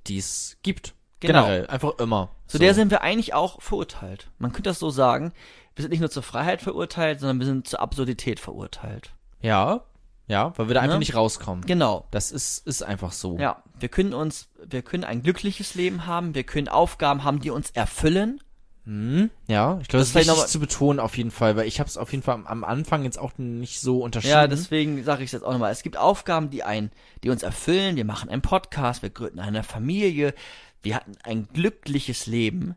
die 0.07 0.18
es 0.18 0.57
gibt. 0.62 0.95
Genau. 1.20 1.43
Generell, 1.47 1.66
einfach 1.66 1.99
immer. 1.99 2.30
zu 2.47 2.59
der 2.59 2.74
sind 2.74 2.91
wir 2.93 3.03
eigentlich 3.03 3.34
auch 3.34 3.61
verurteilt. 3.61 4.30
Man 4.39 4.53
könnte 4.53 4.70
das 4.70 4.78
so 4.78 4.91
sagen. 4.91 5.32
Wir 5.74 5.82
sind 5.82 5.91
nicht 5.91 6.01
nur 6.01 6.11
zur 6.11 6.22
Freiheit 6.22 6.62
verurteilt, 6.62 7.20
sondern 7.20 7.39
wir 7.41 7.47
sind 7.47 7.66
zur 7.66 7.80
Absurdität 7.80 8.39
verurteilt. 8.41 9.12
Ja, 9.41 9.82
ja, 10.28 10.53
weil 10.57 10.68
wir 10.68 10.74
da 10.74 10.80
einfach 10.82 10.95
Ne? 10.95 10.99
nicht 11.01 11.14
rauskommen. 11.14 11.64
Genau. 11.64 12.07
Das 12.11 12.30
ist, 12.32 12.66
ist 12.66 12.82
einfach 12.82 13.12
so. 13.12 13.39
Ja, 13.39 13.62
wir 13.78 13.89
können 13.89 14.12
uns, 14.12 14.49
wir 14.64 14.82
können 14.82 15.05
ein 15.05 15.22
glückliches 15.22 15.74
Leben 15.74 16.07
haben, 16.07 16.34
wir 16.34 16.45
können 16.45 16.68
Aufgaben 16.68 17.24
haben, 17.24 17.41
die 17.41 17.51
uns 17.51 17.70
erfüllen. 17.70 18.41
Hm, 18.89 19.30
ja, 19.49 19.78
ich 19.82 19.89
glaube, 19.89 20.01
das 20.01 20.14
Das 20.14 20.22
ist 20.22 20.28
wichtig 20.30 20.47
zu 20.47 20.61
betonen 20.61 20.99
auf 20.99 21.18
jeden 21.18 21.30
Fall, 21.30 21.57
weil 21.57 21.68
ich 21.68 21.78
habe 21.78 21.91
es 21.91 21.99
auf 21.99 22.11
jeden 22.11 22.22
Fall 22.22 22.43
am, 22.47 22.64
Anfang 22.64 23.05
jetzt 23.05 23.18
auch 23.18 23.36
nicht 23.36 23.80
so 23.80 24.03
unterschieden. 24.03 24.32
Ja, 24.32 24.47
deswegen 24.47 25.05
sage 25.05 25.22
ich 25.22 25.28
es 25.28 25.32
jetzt 25.32 25.43
auch 25.43 25.53
nochmal. 25.53 25.70
Es 25.70 25.82
gibt 25.82 25.99
Aufgaben, 25.99 26.49
die 26.49 26.62
ein, 26.62 26.91
die 27.22 27.28
uns 27.28 27.43
erfüllen. 27.43 27.97
Wir 27.97 28.07
machen 28.07 28.30
einen 28.30 28.41
Podcast, 28.41 29.03
wir 29.03 29.11
gründen 29.11 29.41
eine 29.41 29.62
Familie, 29.62 30.32
wir 30.80 30.97
hatten 30.97 31.12
ein 31.22 31.49
glückliches 31.53 32.24
Leben, 32.24 32.76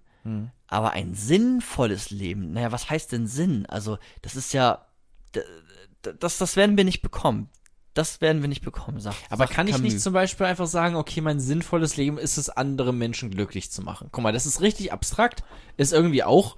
aber 0.67 0.91
ein 0.91 1.13
sinnvolles 1.13 2.09
Leben. 2.09 2.51
Naja, 2.51 2.73
was 2.73 2.89
heißt 2.89 3.13
denn 3.13 3.25
Sinn? 3.25 3.65
Also, 3.67 3.97
das 4.21 4.35
ist 4.35 4.51
ja, 4.51 4.85
das, 6.01 6.37
das 6.37 6.57
werden 6.57 6.75
wir 6.75 6.83
nicht 6.83 7.01
bekommen. 7.01 7.47
Das 7.93 8.21
werden 8.21 8.41
wir 8.41 8.47
nicht 8.47 8.63
bekommen, 8.63 8.99
sagt 9.01 9.17
Aber 9.29 9.43
sagt 9.43 9.53
kann 9.53 9.67
ich 9.67 9.77
nicht 9.79 9.91
Camus. 9.91 10.03
zum 10.03 10.13
Beispiel 10.13 10.45
einfach 10.45 10.67
sagen, 10.67 10.95
okay, 10.95 11.19
mein 11.19 11.39
sinnvolles 11.41 11.97
Leben 11.97 12.17
ist 12.17 12.37
es, 12.37 12.49
andere 12.49 12.93
Menschen 12.93 13.31
glücklich 13.31 13.69
zu 13.69 13.81
machen? 13.81 14.07
Guck 14.11 14.23
mal, 14.23 14.31
das 14.31 14.45
ist 14.45 14.61
richtig 14.61 14.93
abstrakt, 14.93 15.43
ist 15.75 15.91
irgendwie 15.91 16.23
auch, 16.23 16.55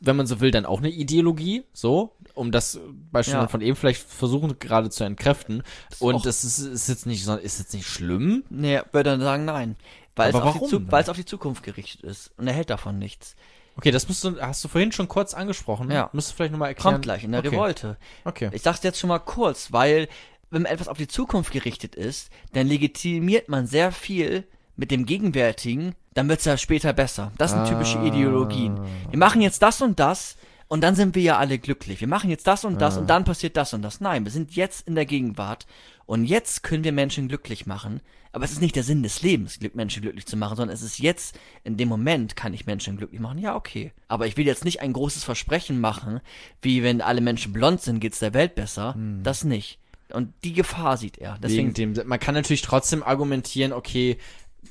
wenn 0.00 0.16
man 0.16 0.26
so 0.26 0.40
will, 0.40 0.50
dann 0.50 0.66
auch 0.66 0.78
eine 0.80 0.90
Ideologie, 0.90 1.62
so, 1.72 2.16
um 2.34 2.50
das 2.50 2.80
Beispiel 3.12 3.34
Ja. 3.34 3.46
von 3.46 3.60
eben 3.60 3.76
vielleicht 3.76 4.02
versuchen 4.02 4.58
gerade 4.58 4.90
zu 4.90 5.04
entkräften. 5.04 5.62
Und 6.00 6.16
auch- 6.16 6.22
das 6.22 6.42
ist, 6.42 6.58
ist 6.58 6.88
jetzt 6.88 7.06
nicht 7.06 7.26
ist 7.26 7.58
jetzt 7.60 7.72
nicht 7.72 7.86
schlimm. 7.86 8.42
Nee, 8.50 8.80
würde 8.90 9.10
dann 9.10 9.20
sagen 9.20 9.44
nein. 9.44 9.76
Weil 10.16 10.30
es, 10.30 10.36
die 10.36 10.42
warum 10.42 10.70
denn? 10.70 10.92
weil 10.92 11.02
es 11.02 11.08
auf 11.08 11.16
die 11.16 11.24
Zukunft 11.24 11.62
gerichtet 11.62 12.02
ist. 12.02 12.32
Und 12.36 12.46
er 12.48 12.52
hält 12.52 12.70
davon 12.70 12.98
nichts. 12.98 13.36
Okay, 13.76 13.90
das 13.90 14.06
musst 14.06 14.22
du, 14.22 14.40
hast 14.40 14.62
du 14.62 14.68
vorhin 14.68 14.92
schon 14.92 15.08
kurz 15.08 15.34
angesprochen. 15.34 15.90
Ja. 15.90 16.08
Müsstest 16.12 16.34
du 16.34 16.36
vielleicht 16.36 16.52
nochmal 16.52 16.68
erklären. 16.68 16.94
Kommt 16.94 17.04
gleich 17.04 17.24
in 17.24 17.32
der 17.32 17.40
okay. 17.40 17.48
Revolte. 17.48 17.96
Okay. 18.24 18.50
Ich 18.52 18.62
sag's 18.62 18.82
jetzt 18.84 18.98
schon 19.00 19.08
mal 19.08 19.18
kurz, 19.18 19.72
weil 19.72 20.08
wenn 20.54 20.64
etwas 20.64 20.88
auf 20.88 20.98
die 20.98 21.08
Zukunft 21.08 21.52
gerichtet 21.52 21.94
ist, 21.94 22.30
dann 22.52 22.66
legitimiert 22.66 23.48
man 23.48 23.66
sehr 23.66 23.92
viel 23.92 24.44
mit 24.76 24.90
dem 24.90 25.06
Gegenwärtigen, 25.06 25.94
dann 26.14 26.28
wird's 26.28 26.44
ja 26.44 26.56
später 26.56 26.92
besser. 26.92 27.32
Das 27.38 27.50
sind 27.52 27.66
typische 27.66 27.98
Ah. 27.98 28.04
Ideologien. 28.06 28.80
Wir 29.10 29.18
machen 29.18 29.40
jetzt 29.40 29.62
das 29.62 29.82
und 29.82 30.00
das 30.00 30.36
und 30.68 30.80
dann 30.82 30.94
sind 30.96 31.14
wir 31.14 31.22
ja 31.22 31.38
alle 31.38 31.58
glücklich. 31.58 32.00
Wir 32.00 32.08
machen 32.08 32.30
jetzt 32.30 32.46
das 32.46 32.64
und 32.64 32.76
Ah. 32.76 32.78
das 32.78 32.96
und 32.96 33.08
dann 33.10 33.24
passiert 33.24 33.56
das 33.56 33.74
und 33.74 33.82
das. 33.82 34.00
Nein, 34.00 34.24
wir 34.24 34.32
sind 34.32 34.54
jetzt 34.56 34.86
in 34.88 34.94
der 34.94 35.06
Gegenwart 35.06 35.66
und 36.06 36.24
jetzt 36.24 36.62
können 36.62 36.84
wir 36.84 36.92
Menschen 36.92 37.28
glücklich 37.28 37.66
machen. 37.66 38.00
Aber 38.32 38.44
es 38.44 38.50
ist 38.50 38.60
nicht 38.60 38.74
der 38.74 38.82
Sinn 38.82 39.04
des 39.04 39.22
Lebens, 39.22 39.60
Menschen 39.74 40.02
glücklich 40.02 40.26
zu 40.26 40.36
machen, 40.36 40.56
sondern 40.56 40.74
es 40.74 40.82
ist 40.82 40.98
jetzt, 40.98 41.38
in 41.62 41.76
dem 41.76 41.88
Moment 41.88 42.34
kann 42.34 42.52
ich 42.52 42.66
Menschen 42.66 42.96
glücklich 42.96 43.20
machen. 43.20 43.38
Ja, 43.38 43.54
okay. 43.54 43.92
Aber 44.08 44.26
ich 44.26 44.36
will 44.36 44.44
jetzt 44.44 44.64
nicht 44.64 44.80
ein 44.80 44.92
großes 44.92 45.22
Versprechen 45.22 45.80
machen, 45.80 46.18
wie 46.60 46.82
wenn 46.82 47.00
alle 47.00 47.20
Menschen 47.20 47.52
blond 47.52 47.80
sind, 47.80 48.00
geht's 48.00 48.18
der 48.18 48.34
Welt 48.34 48.56
besser. 48.56 48.96
Das 49.22 49.44
nicht. 49.44 49.78
Und 50.12 50.32
die 50.44 50.52
Gefahr 50.52 50.96
sieht 50.96 51.18
er. 51.18 51.38
Deswegen, 51.42 51.76
Wegen 51.76 51.94
dem, 51.94 52.06
man 52.08 52.20
kann 52.20 52.34
natürlich 52.34 52.62
trotzdem 52.62 53.02
argumentieren, 53.02 53.72
okay, 53.72 54.18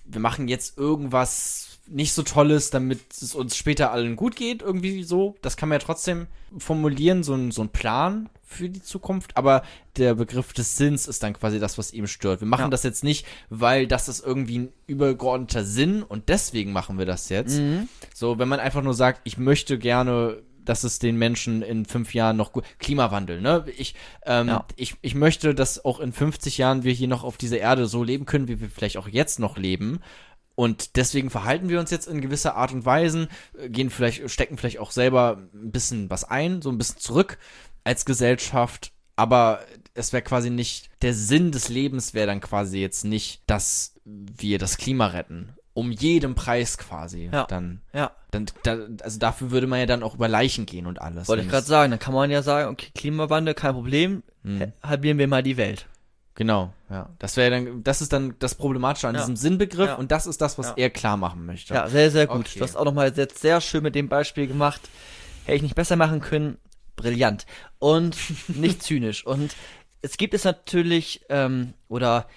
wir 0.06 0.22
machen 0.22 0.48
jetzt 0.48 0.78
irgendwas 0.78 1.70
nicht 1.88 2.14
so 2.14 2.24
Tolles, 2.24 2.70
damit 2.70 3.02
es 3.22 3.36
uns 3.36 3.58
später 3.58 3.92
allen 3.92 4.16
gut 4.16 4.36
geht, 4.38 4.62
irgendwie 4.62 5.04
so. 5.04 5.36
Das 5.42 5.58
kann 5.58 5.68
man 5.70 5.80
ja 5.80 5.86
trotzdem 5.86 6.28
formulieren, 6.58 7.24
so 7.24 7.34
ein, 7.34 7.52
so 7.52 7.62
ein 7.62 7.70
Plan 7.70 8.30
für 8.46 8.70
die 8.70 8.82
Zukunft. 8.82 9.36
Aber 9.36 9.64
der 9.98 10.16
Begriff 10.16 10.54
des 10.54 10.78
Sinns 10.78 11.08
ist 11.08 11.24
dann 11.24 11.34
quasi 11.34 11.60
das, 11.60 11.78
was 11.78 11.92
ihm 11.92 12.08
stört. 12.08 12.40
Wir 12.40 12.48
machen 12.48 12.62
Ja. 12.66 12.70
das 12.70 12.84
jetzt 12.84 13.04
nicht, 13.04 13.26
weil 13.50 13.86
das 13.86 14.08
ist 14.08 14.26
irgendwie 14.26 14.60
ein 14.60 14.74
übergeordneter 14.88 15.66
Sinn 15.66 16.04
und 16.04 16.30
deswegen 16.30 16.72
machen 16.72 16.98
wir 16.98 17.06
das 17.06 17.28
jetzt. 17.30 17.58
Mhm. 17.60 17.90
So, 18.14 18.40
wenn 18.40 18.48
man 18.48 18.62
einfach 18.62 18.82
nur 18.82 18.94
sagt, 18.94 19.20
ich 19.26 19.38
möchte 19.38 19.78
gerne 19.78 20.42
dass 20.66 20.84
es 20.84 21.00
den 21.00 21.18
Menschen 21.18 21.62
in 21.62 21.86
fünf 21.86 22.14
Jahren 22.14 22.38
noch 22.38 22.52
gut. 22.54 22.64
Klimawandel, 22.80 23.42
ne? 23.42 23.66
Ich, 23.78 23.96
ähm, 24.26 24.48
Ja. 24.48 24.66
ich, 24.76 24.96
ich 25.02 25.16
möchte, 25.16 25.54
dass 25.56 25.84
auch 25.84 26.00
in 26.00 26.12
50 26.14 26.58
Jahren 26.58 26.84
wir 26.84 26.94
hier 26.94 27.08
noch 27.08 27.24
auf 27.24 27.38
dieser 27.38 27.60
Erde 27.60 27.86
so 27.86 28.04
leben 28.04 28.26
können, 28.26 28.48
wie 28.48 28.62
wir 28.62 28.70
vielleicht 28.70 28.98
auch 28.98 29.08
jetzt 29.08 29.40
noch 29.40 29.58
leben. 29.58 30.00
Und 30.56 30.98
deswegen 30.98 31.30
verhalten 31.30 31.70
wir 31.70 31.80
uns 31.80 31.90
jetzt 31.90 32.08
in 32.08 32.22
gewisser 32.22 32.56
Art 32.56 32.72
und 32.74 32.86
Weise, 32.86 33.28
äh, 33.58 33.70
gehen 33.70 33.90
vielleicht, 33.90 34.30
stecken 34.30 34.58
vielleicht 34.58 34.80
auch 34.80 34.92
selber 34.92 35.42
ein 35.54 35.72
bisschen 35.72 36.10
was 36.10 36.24
ein, 36.24 36.62
so 36.62 36.70
ein 36.70 36.78
bisschen 36.78 37.00
zurück 37.00 37.38
als 37.84 38.06
Gesellschaft. 38.06 38.92
Aber 39.16 39.62
es 39.94 40.12
wäre 40.14 40.24
quasi 40.24 40.50
nicht, 40.50 40.90
der 41.02 41.14
Sinn 41.14 41.52
des 41.52 41.70
Lebens 41.70 42.14
wäre 42.14 42.28
dann 42.28 42.42
quasi 42.42 42.80
jetzt 42.80 43.04
nicht, 43.06 43.42
dass 43.48 43.96
wir 44.06 44.58
das 44.58 44.78
Klima 44.78 45.08
retten. 45.08 45.54
Um 45.76 45.92
jeden 45.92 46.36
Preis 46.36 46.78
quasi. 46.78 47.30
Ja. 47.34 47.46
Dann, 47.46 47.82
ja. 47.94 48.12
dann, 48.30 48.46
da, 48.62 48.78
also 49.02 49.18
dafür 49.18 49.50
würde 49.50 49.66
man 49.66 49.80
ja 49.80 49.86
dann 49.88 50.04
auch 50.04 50.14
über 50.14 50.28
Leichen 50.28 50.66
gehen 50.68 50.86
und 50.86 51.02
alles. 51.02 51.28
Wollte 51.28 51.44
ich 51.44 51.50
gerade 51.50 51.66
sagen, 51.66 51.90
dann 51.90 52.00
kann 52.00 52.14
man 52.14 52.30
ja 52.30 52.44
sagen, 52.44 52.70
okay, 52.70 52.92
Klimawandel, 52.94 53.54
kein 53.56 53.74
Problem, 53.74 54.22
Hm. 54.44 54.72
halbieren 54.84 55.18
wir 55.18 55.28
mal 55.28 55.42
die 55.42 55.58
Welt. 55.58 55.88
Genau, 56.36 56.74
ja. 56.90 57.10
Das 57.20 57.38
wäre 57.38 57.50
dann, 57.52 57.84
das 57.84 58.02
ist 58.02 58.12
dann 58.14 58.36
das 58.40 58.56
Problematische 58.56 59.08
an 59.08 59.16
Ja. 59.16 59.22
diesem 59.22 59.36
Sinnbegriff 59.36 59.88
Ja. 59.90 59.96
und 59.96 60.12
das 60.12 60.28
ist 60.28 60.42
das, 60.42 60.58
was 60.58 60.68
Ja. 60.70 60.74
er 60.78 60.90
klar 60.92 61.18
machen 61.18 61.46
möchte. 61.46 61.74
Ja, 61.74 61.88
sehr, 61.88 62.12
sehr 62.12 62.28
gut. 62.28 62.42
Okay. 62.48 62.60
Du 62.60 62.64
hast 62.66 62.76
auch 62.76 62.86
nochmal 62.86 63.12
jetzt 63.16 63.40
sehr 63.40 63.60
schön 63.62 63.82
mit 63.84 63.96
dem 63.96 64.10
Beispiel 64.10 64.48
gemacht. 64.48 64.82
Hätte 65.46 65.56
ich 65.58 65.62
nicht 65.64 65.76
besser 65.76 65.96
machen 65.96 66.22
können. 66.22 66.58
Brillant. 66.96 67.46
Und 67.80 68.16
nicht 68.48 68.82
zynisch. 68.84 69.26
Und 69.26 69.56
es 70.02 70.18
gibt 70.18 70.34
es 70.34 70.44
natürlich, 70.44 71.22
ähm, 71.30 71.74
oder 71.88 72.28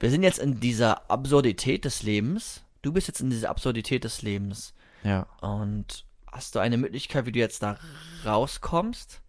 wir 0.00 0.10
sind 0.10 0.22
jetzt 0.22 0.38
in 0.38 0.60
dieser 0.60 1.10
Absurdität 1.10 1.84
des 1.84 2.02
Lebens. 2.02 2.62
Du 2.82 2.92
bist 2.92 3.06
jetzt 3.06 3.20
in 3.20 3.30
dieser 3.30 3.50
Absurdität 3.50 4.04
des 4.04 4.22
Lebens. 4.22 4.74
ja. 5.04 5.26
Und 5.40 6.04
hast 6.32 6.54
du 6.54 6.58
eine 6.60 6.76
Möglichkeit, 6.76 7.26
wie 7.26 7.32
du 7.32 7.38
jetzt 7.38 7.62
da 7.62 7.76
rauskommst? 8.24 9.20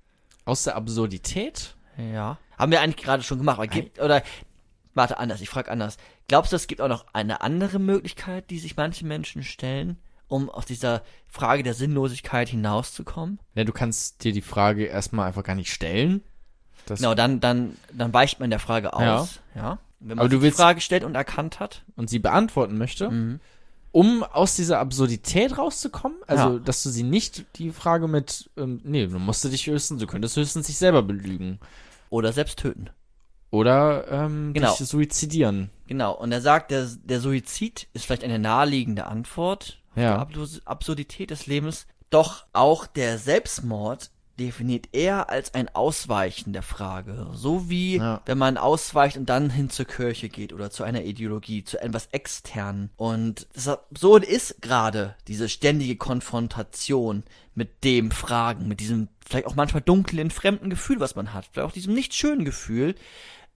Aus 0.46 0.64
der 0.64 0.76
Absurdität? 0.76 1.76
Ja. 1.98 2.38
Haben 2.58 2.72
wir 2.72 2.82
eigentlich 2.82 3.04
gerade 3.04 3.24
schon 3.24 3.38
gemacht. 3.40 3.58
Aber 3.58 3.68
gibt, 3.68 4.00
oder, 4.00 4.24
warte, 4.94 5.18
anders, 5.18 5.42
ich 5.42 5.50
frage 5.50 5.72
anders. 5.72 5.98
Glaubst 6.28 6.52
du, 6.52 6.56
es 6.56 6.68
gibt 6.68 6.80
auch 6.80 6.88
noch 6.88 7.06
eine 7.14 7.42
andere 7.42 7.80
Möglichkeit, 7.80 8.50
die 8.50 8.60
sich 8.60 8.78
manche 8.78 9.06
Menschen 9.06 9.44
stellen, 9.44 9.98
um 10.28 10.50
aus 10.50 10.66
dieser 10.66 11.02
Frage 11.28 11.64
der 11.64 11.74
Sinnlosigkeit 11.74 12.50
hinauszukommen? 12.50 13.40
Ja, 13.56 13.64
du 13.64 13.74
kannst 13.74 14.24
dir 14.24 14.32
die 14.32 14.42
Frage 14.42 14.86
erstmal 14.86 15.28
einfach 15.28 15.44
gar 15.44 15.56
nicht 15.56 15.74
stellen. 15.74 16.24
Das, 16.86 17.00
Genau, 17.00 17.16
dann, 17.16 17.40
dann, 17.40 17.78
dann 17.92 18.14
weicht 18.14 18.40
man 18.40 18.50
der 18.50 18.60
Frage 18.60 18.94
aus. 18.94 19.40
Ja. 19.56 19.80
Wenn 20.02 20.18
man 20.18 20.20
Aber 20.20 20.30
du 20.30 20.38
die 20.38 20.42
willst- 20.44 20.58
Frage 20.60 20.82
stellt 20.82 21.04
und 21.04 21.16
erkannt 21.16 21.60
hat. 21.60 21.84
Und 21.96 22.10
sie 22.10 22.20
beantworten 22.20 22.78
möchte, 22.78 23.10
Mhm. 23.10 23.40
um 23.92 24.24
aus 24.24 24.56
dieser 24.56 24.80
Absurdität 24.80 25.58
rauszukommen. 25.58 26.18
Also, 26.28 26.54
Ja. 26.56 26.60
dass 26.60 26.84
du 26.84 26.90
sie 26.90 27.04
nicht 27.04 27.46
die 27.58 27.72
Frage 27.72 28.08
mit, 28.08 28.50
ähm, 28.58 28.82
nee, 28.84 29.06
du 29.08 29.20
musst 29.20 29.44
dich 29.44 29.68
höchstens, 29.68 30.00
du 30.02 30.08
könntest 30.08 30.36
höchstens 30.38 30.68
sich 30.68 30.78
selber 30.78 31.04
belügen. 31.04 31.60
Oder 32.10 32.34
selbst 32.34 32.60
töten. 32.60 32.90
Oder 33.52 34.06
ähm, 34.10 34.54
Genau. 34.54 34.76
dich 34.76 34.88
suizidieren. 34.88 35.70
Genau. 35.88 36.14
Und 36.14 36.32
er 36.32 36.42
sagt, 36.42 36.72
der, 36.72 36.88
der 37.04 37.20
Suizid 37.20 37.88
ist 37.94 38.06
vielleicht 38.06 38.24
eine 38.24 38.40
naheliegende 38.40 39.08
Antwort 39.08 39.78
Ja. 39.96 40.18
Abs 40.20 40.62
Absurdität 40.66 41.32
des 41.32 41.48
Lebens. 41.48 41.86
Doch 42.10 42.46
auch 42.54 42.88
der 42.88 43.18
Selbstmord 43.18 44.10
definiert 44.42 44.90
er 44.92 45.30
als 45.30 45.54
ein 45.54 45.70
Ausweichen 45.74 46.52
der 46.54 46.64
Frage. 46.64 47.28
So 47.34 47.70
wie 47.70 47.98
Ja. 47.98 48.22
wenn 48.26 48.38
man 48.38 48.58
ausweicht 48.58 49.18
und 49.18 49.28
dann 49.30 49.50
hin 49.50 49.70
zur 49.70 49.86
Kirche 49.86 50.30
geht 50.30 50.52
oder 50.54 50.72
zu 50.72 50.84
einer 50.84 51.04
Ideologie, 51.04 51.64
zu 51.64 51.80
etwas 51.82 52.08
externen. 52.08 52.90
Und 52.98 53.48
das 53.54 53.68
Absurde 53.68 54.26
ist 54.26 54.62
gerade 54.62 55.16
diese 55.28 55.48
ständige 55.50 55.96
Konfrontation 55.96 57.24
mit 57.56 57.84
dem 57.84 58.12
Fragen, 58.12 58.68
mit 58.68 58.80
diesem 58.80 59.10
vielleicht 59.28 59.48
auch 59.48 59.56
manchmal 59.56 59.82
dunklen, 59.82 60.32
fremden 60.32 60.70
Gefühl, 60.70 61.00
was 61.00 61.16
man 61.16 61.34
hat. 61.34 61.46
Vielleicht 61.52 61.68
auch 61.70 61.74
diesem 61.74 61.94
nicht 61.94 62.14
schönen 62.14 62.44
Gefühl, 62.46 62.96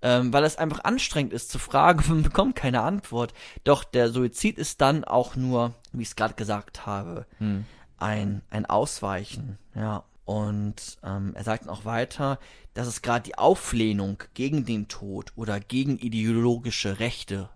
ähm, 0.02 0.32
weil 0.34 0.44
es 0.44 0.58
einfach 0.58 0.84
anstrengend 0.84 1.34
ist 1.34 1.50
zu 1.50 1.60
fragen, 1.60 2.04
man 2.10 2.24
bekommt 2.24 2.56
keine 2.56 2.82
Antwort. 2.82 3.34
Doch 3.64 3.84
der 3.84 4.10
Suizid 4.10 4.58
ist 4.58 4.82
dann 4.82 5.04
auch 5.04 5.36
nur, 5.36 5.74
wie 5.94 6.04
ich 6.04 6.10
es 6.10 6.16
gerade 6.16 6.36
gesagt 6.36 6.86
habe, 6.86 7.26
ein, 7.98 8.42
ein 8.50 8.66
Ausweichen, 8.66 9.58
ja. 9.74 10.04
Und 10.26 10.98
ähm, 11.04 11.34
er 11.36 11.44
sagt 11.44 11.70
auch 11.70 11.86
weiter, 11.86 12.40
dass 12.74 12.88
es 12.88 13.04
gerade 13.04 13.24
die 13.24 13.38
Auflehnung 13.38 14.22
gegen 14.34 14.66
den 14.66 14.88
Tod 14.88 15.32
oder 15.36 15.60
gegen 15.60 16.00
ideologische 16.00 17.00
Rechte, 17.00 17.50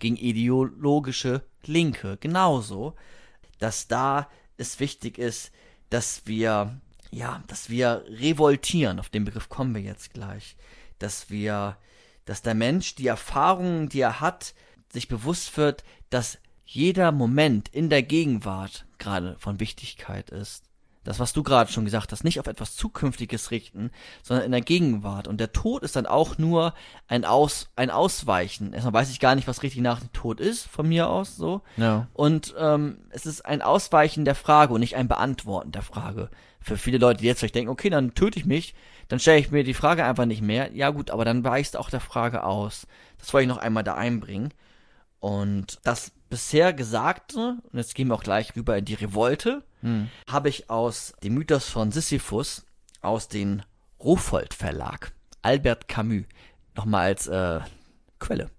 gegen 0.00 0.16
ideologische 0.16 1.44
Linke, 1.64 2.18
genauso, 2.18 2.94
dass 3.58 3.86
da 3.86 4.28
es 4.56 4.80
wichtig 4.80 5.18
ist, 5.18 5.52
dass 5.88 6.26
wir, 6.26 6.80
ja, 7.12 7.42
dass 7.46 7.70
wir 7.70 8.04
revoltieren, 8.08 8.98
auf 8.98 9.08
den 9.08 9.24
Begriff 9.24 9.48
kommen 9.48 9.74
wir 9.74 9.82
jetzt 9.82 10.12
gleich, 10.12 10.56
dass 10.98 11.30
wir, 11.30 11.76
dass 12.24 12.42
der 12.42 12.54
Mensch 12.54 12.96
die 12.96 13.06
Erfahrungen, 13.06 13.88
die 13.88 14.00
er 14.00 14.20
hat, 14.20 14.54
sich 14.92 15.06
bewusst 15.06 15.56
wird, 15.56 15.84
dass 16.10 16.38
jeder 16.64 17.12
Moment 17.12 17.68
in 17.68 17.88
der 17.88 18.02
Gegenwart 18.02 18.86
gerade 18.98 19.36
von 19.38 19.60
Wichtigkeit 19.60 20.30
ist. 20.30 20.65
Das, 21.06 21.20
was 21.20 21.32
du 21.32 21.44
gerade 21.44 21.70
schon 21.70 21.84
gesagt 21.84 22.10
hast, 22.10 22.24
nicht 22.24 22.40
auf 22.40 22.48
etwas 22.48 22.74
Zukünftiges 22.74 23.52
richten, 23.52 23.90
sondern 24.24 24.44
in 24.44 24.50
der 24.50 24.60
Gegenwart. 24.60 25.28
Und 25.28 25.38
der 25.38 25.52
Tod 25.52 25.84
ist 25.84 25.94
dann 25.94 26.06
auch 26.06 26.36
nur 26.36 26.74
ein, 27.06 27.24
Aus, 27.24 27.68
ein 27.76 27.90
Ausweichen. 27.90 28.72
Erstmal 28.72 28.94
weiß 28.94 29.10
ich 29.10 29.20
gar 29.20 29.36
nicht, 29.36 29.46
was 29.46 29.62
richtig 29.62 29.82
nach 29.82 30.00
dem 30.00 30.12
Tod 30.12 30.40
ist, 30.40 30.66
von 30.66 30.88
mir 30.88 31.08
aus 31.08 31.36
so. 31.36 31.62
Ja. 31.76 32.08
Und 32.12 32.54
ähm, 32.58 32.98
es 33.10 33.24
ist 33.24 33.46
ein 33.46 33.62
Ausweichen 33.62 34.24
der 34.24 34.34
Frage 34.34 34.74
und 34.74 34.80
nicht 34.80 34.96
ein 34.96 35.06
Beantworten 35.06 35.70
der 35.70 35.82
Frage. 35.82 36.28
Für 36.60 36.76
viele 36.76 36.98
Leute, 36.98 37.20
die 37.20 37.26
jetzt 37.26 37.38
vielleicht 37.38 37.54
denken, 37.54 37.70
okay, 37.70 37.88
dann 37.88 38.14
töte 38.14 38.40
ich 38.40 38.44
mich, 38.44 38.74
dann 39.06 39.20
stelle 39.20 39.38
ich 39.38 39.52
mir 39.52 39.62
die 39.62 39.74
Frage 39.74 40.04
einfach 40.04 40.26
nicht 40.26 40.42
mehr. 40.42 40.72
Ja 40.72 40.90
gut, 40.90 41.12
aber 41.12 41.24
dann 41.24 41.44
weichst 41.44 41.76
auch 41.76 41.88
der 41.88 42.00
Frage 42.00 42.42
aus. 42.42 42.88
Das 43.18 43.32
wollte 43.32 43.44
ich 43.44 43.48
noch 43.48 43.62
einmal 43.62 43.84
da 43.84 43.94
einbringen. 43.94 44.52
Und 45.20 45.78
das 45.84 46.10
bisher 46.28 46.72
Gesagte, 46.72 47.56
und 47.70 47.78
jetzt 47.78 47.94
gehen 47.94 48.08
wir 48.08 48.14
auch 48.14 48.22
gleich 48.22 48.54
rüber 48.56 48.76
in 48.76 48.84
die 48.84 48.94
Revolte, 48.94 49.62
habe 50.28 50.48
ich 50.48 50.68
aus 50.68 51.12
dem 51.22 51.34
Mythos 51.34 51.68
von 51.68 51.92
Sisyphus 51.92 52.66
aus 53.02 53.28
dem 53.28 53.62
Rowold 54.00 54.52
Verlag, 54.52 55.12
Albert 55.42 55.86
Camus, 55.86 56.24
nochmal 56.74 57.06
als 57.06 57.28
äh, 57.28 57.60
Quelle. 58.18 58.50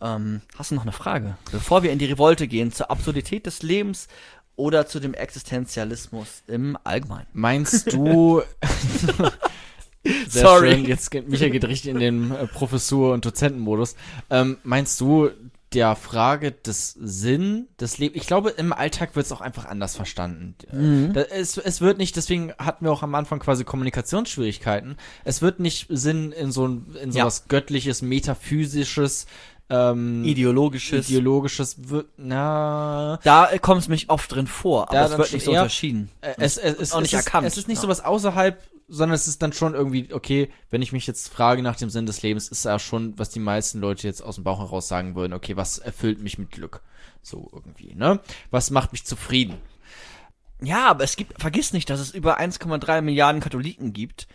Ähm, 0.00 0.40
hast 0.56 0.70
du 0.70 0.74
noch 0.74 0.82
eine 0.82 0.92
Frage? 0.92 1.36
Bevor 1.50 1.82
wir 1.82 1.92
in 1.92 1.98
die 1.98 2.06
Revolte 2.06 2.48
gehen, 2.48 2.72
zur 2.72 2.90
Absurdität 2.90 3.46
des 3.46 3.62
Lebens 3.62 4.08
oder 4.56 4.86
zu 4.86 5.00
dem 5.00 5.14
Existenzialismus 5.14 6.42
im 6.46 6.78
Allgemeinen. 6.84 7.26
Meinst 7.32 7.92
du. 7.92 8.42
Sehr 10.02 10.42
Sorry. 10.42 10.72
Schön. 10.72 10.84
Jetzt 10.86 11.10
geht 11.10 11.28
Michael 11.28 11.50
geht 11.50 11.64
richtig 11.64 11.90
in 11.90 11.98
den 11.98 12.30
äh, 12.30 12.46
Professur- 12.46 13.12
und 13.12 13.24
Dozentenmodus. 13.24 13.96
Ähm, 14.30 14.56
meinst 14.62 14.98
du 15.00 15.30
der 15.72 15.94
Frage 15.96 16.52
des 16.52 16.92
Sinn 17.00 17.68
des 17.80 17.98
Lebens? 17.98 18.20
Ich 18.20 18.26
glaube, 18.26 18.50
im 18.50 18.72
Alltag 18.72 19.14
wird 19.16 19.26
es 19.26 19.32
auch 19.32 19.40
einfach 19.40 19.66
anders 19.66 19.94
verstanden. 19.96 20.54
Mhm. 20.72 21.12
Es, 21.30 21.56
es 21.56 21.80
wird 21.80 21.98
nicht, 21.98 22.16
deswegen 22.16 22.52
hatten 22.58 22.84
wir 22.84 22.92
auch 22.92 23.02
am 23.02 23.14
Anfang 23.14 23.38
quasi 23.38 23.64
Kommunikationsschwierigkeiten. 23.64 24.96
Es 25.24 25.42
wird 25.42 25.60
nicht 25.60 25.86
Sinn 25.88 26.32
in 26.32 26.50
so 26.52 26.66
ein, 26.66 26.86
in 27.02 27.12
Ja. 27.12 27.22
sowas 27.22 27.44
göttliches, 27.48 28.02
metaphysisches, 28.02 29.26
ähm, 29.72 30.24
Ideologisches. 30.24 31.08
ideologisches, 31.08 31.88
wird, 31.90 32.08
na, 32.16 33.20
da 33.22 33.48
äh, 33.50 33.58
kommt 33.60 33.82
es 33.82 33.88
mich 33.88 34.10
oft 34.10 34.34
drin 34.34 34.48
vor, 34.48 34.90
aber 34.90 35.04
es 35.04 35.16
wird 35.16 35.32
nicht 35.32 35.44
so 35.44 35.52
unterschieden. 35.52 36.10
Äh, 36.22 36.34
es, 36.38 36.56
es, 36.58 36.76
es, 36.76 36.92
auch 36.92 37.00
nicht 37.00 37.12
es 37.14 37.20
ist, 37.20 37.26
erkannt. 37.26 37.46
Es 37.46 37.56
ist 37.56 37.68
nicht 37.68 37.76
Ja. 37.78 37.82
sowas 37.82 38.04
außerhalb, 38.04 38.60
sondern 38.90 39.14
es 39.14 39.28
ist 39.28 39.40
dann 39.42 39.52
schon 39.52 39.74
irgendwie, 39.74 40.12
okay, 40.12 40.50
wenn 40.70 40.82
ich 40.82 40.92
mich 40.92 41.06
jetzt 41.06 41.28
frage 41.32 41.62
nach 41.62 41.76
dem 41.76 41.88
Sinn 41.90 42.06
des 42.06 42.22
Lebens, 42.22 42.48
ist 42.48 42.64
ja 42.64 42.78
schon, 42.78 43.18
was 43.18 43.30
die 43.30 43.38
meisten 43.40 43.80
Leute 43.80 44.06
jetzt 44.06 44.20
aus 44.22 44.34
dem 44.34 44.44
Bauch 44.44 44.58
heraus 44.58 44.88
sagen 44.88 45.14
würden, 45.14 45.32
okay, 45.32 45.56
was 45.56 45.78
erfüllt 45.78 46.20
mich 46.20 46.38
mit 46.38 46.50
Glück? 46.50 46.82
So 47.22 47.48
irgendwie, 47.52 47.94
ne? 47.94 48.20
Was 48.50 48.70
macht 48.70 48.92
mich 48.92 49.04
zufrieden? 49.04 49.54
Ja, 50.62 50.88
aber 50.88 51.04
es 51.04 51.16
gibt, 51.16 51.40
vergiss 51.40 51.72
nicht, 51.72 51.88
dass 51.88 52.00
es 52.00 52.10
über 52.12 52.38
1,3 52.38 53.00
Milliarden 53.00 53.40
Katholiken 53.40 53.92
gibt. 53.92 54.26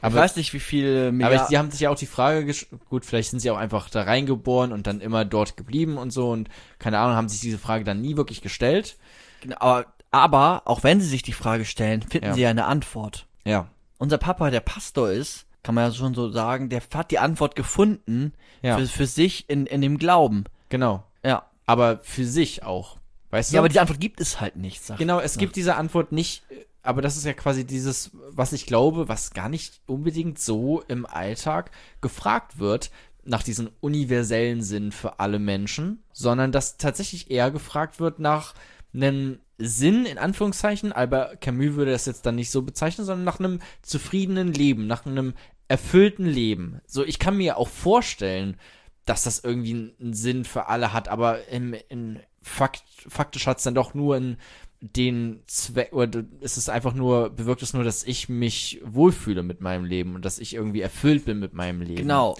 Aber- 0.00 0.16
ich 0.16 0.20
weiß 0.22 0.36
nicht, 0.36 0.52
wie 0.52 0.60
viele 0.60 1.04
Aber 1.08 1.12
Milliarden. 1.12 1.46
die 1.50 1.58
haben 1.58 1.70
sich 1.70 1.80
ja 1.80 1.90
auch 1.90 1.96
die 1.98 2.06
Frage, 2.06 2.40
gesch- 2.40 2.66
gut, 2.90 3.04
vielleicht 3.04 3.30
sind 3.30 3.38
sie 3.40 3.50
auch 3.50 3.56
einfach 3.56 3.88
da 3.88 4.02
reingeboren 4.02 4.72
und 4.72 4.86
dann 4.86 5.00
immer 5.00 5.24
dort 5.24 5.56
geblieben 5.56 5.96
und 5.96 6.10
so 6.10 6.30
und 6.30 6.48
keine 6.78 6.98
Ahnung, 6.98 7.16
haben 7.16 7.28
sich 7.28 7.40
diese 7.40 7.58
Frage 7.58 7.84
dann 7.84 8.00
nie 8.00 8.16
wirklich 8.16 8.42
gestellt. 8.42 8.96
Genau, 9.40 9.56
aber, 9.60 9.86
aber 10.10 10.62
auch 10.66 10.82
wenn 10.82 11.00
sie 11.00 11.06
sich 11.08 11.22
die 11.22 11.32
Frage 11.32 11.64
stellen, 11.64 12.02
finden 12.02 12.26
Ja. 12.28 12.34
sie 12.34 12.42
ja 12.42 12.50
eine 12.50 12.66
Antwort. 12.66 13.26
Ja. 13.44 13.68
Unser 13.98 14.18
Papa, 14.18 14.50
der 14.50 14.60
Pastor 14.60 15.10
ist, 15.10 15.46
kann 15.62 15.74
man 15.74 15.84
ja 15.90 15.92
schon 15.96 16.14
so 16.14 16.30
sagen, 16.30 16.68
der 16.68 16.82
hat 16.94 17.10
die 17.10 17.18
Antwort 17.18 17.56
gefunden 17.56 18.32
Ja. 18.62 18.78
für, 18.78 18.86
für 18.86 19.06
sich 19.06 19.48
in, 19.48 19.66
in 19.66 19.80
dem 19.80 19.98
Glauben. 19.98 20.44
Genau. 20.68 21.04
Ja. 21.24 21.46
Aber 21.66 22.00
für 22.02 22.24
sich 22.26 22.62
auch. 22.62 22.98
Weißt 23.30 23.50
du? 23.50 23.54
Ja, 23.54 23.60
aber 23.60 23.68
die 23.68 23.80
Antwort 23.80 24.00
gibt 24.00 24.20
es 24.20 24.40
halt 24.40 24.56
nicht, 24.56 24.84
sag 24.84 24.98
Genau, 24.98 25.18
es 25.18 25.38
gibt 25.38 25.56
diese 25.56 25.76
Antwort 25.76 26.12
nicht, 26.12 26.42
aber 26.82 27.00
das 27.02 27.16
ist 27.16 27.24
ja 27.24 27.32
quasi 27.32 27.64
dieses, 27.64 28.10
was 28.28 28.52
ich 28.52 28.66
glaube, 28.66 29.08
was 29.08 29.32
gar 29.32 29.48
nicht 29.48 29.80
unbedingt 29.86 30.38
so 30.38 30.82
im 30.86 31.06
Alltag 31.06 31.70
gefragt 32.00 32.58
wird 32.58 32.90
nach 33.24 33.42
diesem 33.42 33.70
universellen 33.80 34.62
Sinn 34.62 34.92
für 34.92 35.18
alle 35.18 35.38
Menschen, 35.38 36.02
sondern 36.12 36.52
dass 36.52 36.76
tatsächlich 36.76 37.30
eher 37.30 37.50
gefragt 37.50 37.98
wird 37.98 38.18
nach 38.18 38.54
einem 38.92 39.40
Sinn, 39.58 40.04
in 40.06 40.18
Anführungszeichen, 40.18 40.92
Albert 40.92 41.40
Camus 41.40 41.74
würde 41.74 41.92
das 41.92 42.06
jetzt 42.06 42.26
dann 42.26 42.34
nicht 42.34 42.50
so 42.50 42.62
bezeichnen, 42.62 43.06
sondern 43.06 43.24
nach 43.24 43.38
einem 43.38 43.60
zufriedenen 43.82 44.52
Leben, 44.52 44.86
nach 44.86 45.06
einem 45.06 45.34
erfüllten 45.68 46.26
Leben. 46.26 46.80
So, 46.86 47.04
ich 47.04 47.18
kann 47.18 47.36
mir 47.36 47.56
auch 47.56 47.68
vorstellen, 47.68 48.56
dass 49.04 49.24
das 49.24 49.44
irgendwie 49.44 49.92
einen 50.00 50.14
Sinn 50.14 50.44
für 50.44 50.68
alle 50.68 50.92
hat, 50.92 51.08
aber 51.08 51.48
im, 51.48 51.74
in 51.88 52.20
Fakt, 52.42 52.82
faktisch 53.08 53.46
hat 53.46 53.58
es 53.58 53.64
dann 53.64 53.74
doch 53.74 53.94
nur 53.94 54.16
in 54.16 54.36
den 54.80 55.42
Zweck, 55.46 55.92
oder 55.92 56.24
ist 56.40 56.58
es 56.58 56.68
einfach 56.68 56.92
nur, 56.92 57.30
bewirkt 57.30 57.62
es 57.62 57.72
nur, 57.72 57.84
dass 57.84 58.04
ich 58.04 58.28
mich 58.28 58.82
wohlfühle 58.84 59.42
mit 59.42 59.60
meinem 59.62 59.84
Leben 59.84 60.14
und 60.14 60.24
dass 60.24 60.38
ich 60.38 60.54
irgendwie 60.54 60.82
erfüllt 60.82 61.24
bin 61.24 61.38
mit 61.38 61.54
meinem 61.54 61.80
Leben. 61.80 61.96
Genau. 62.02 62.36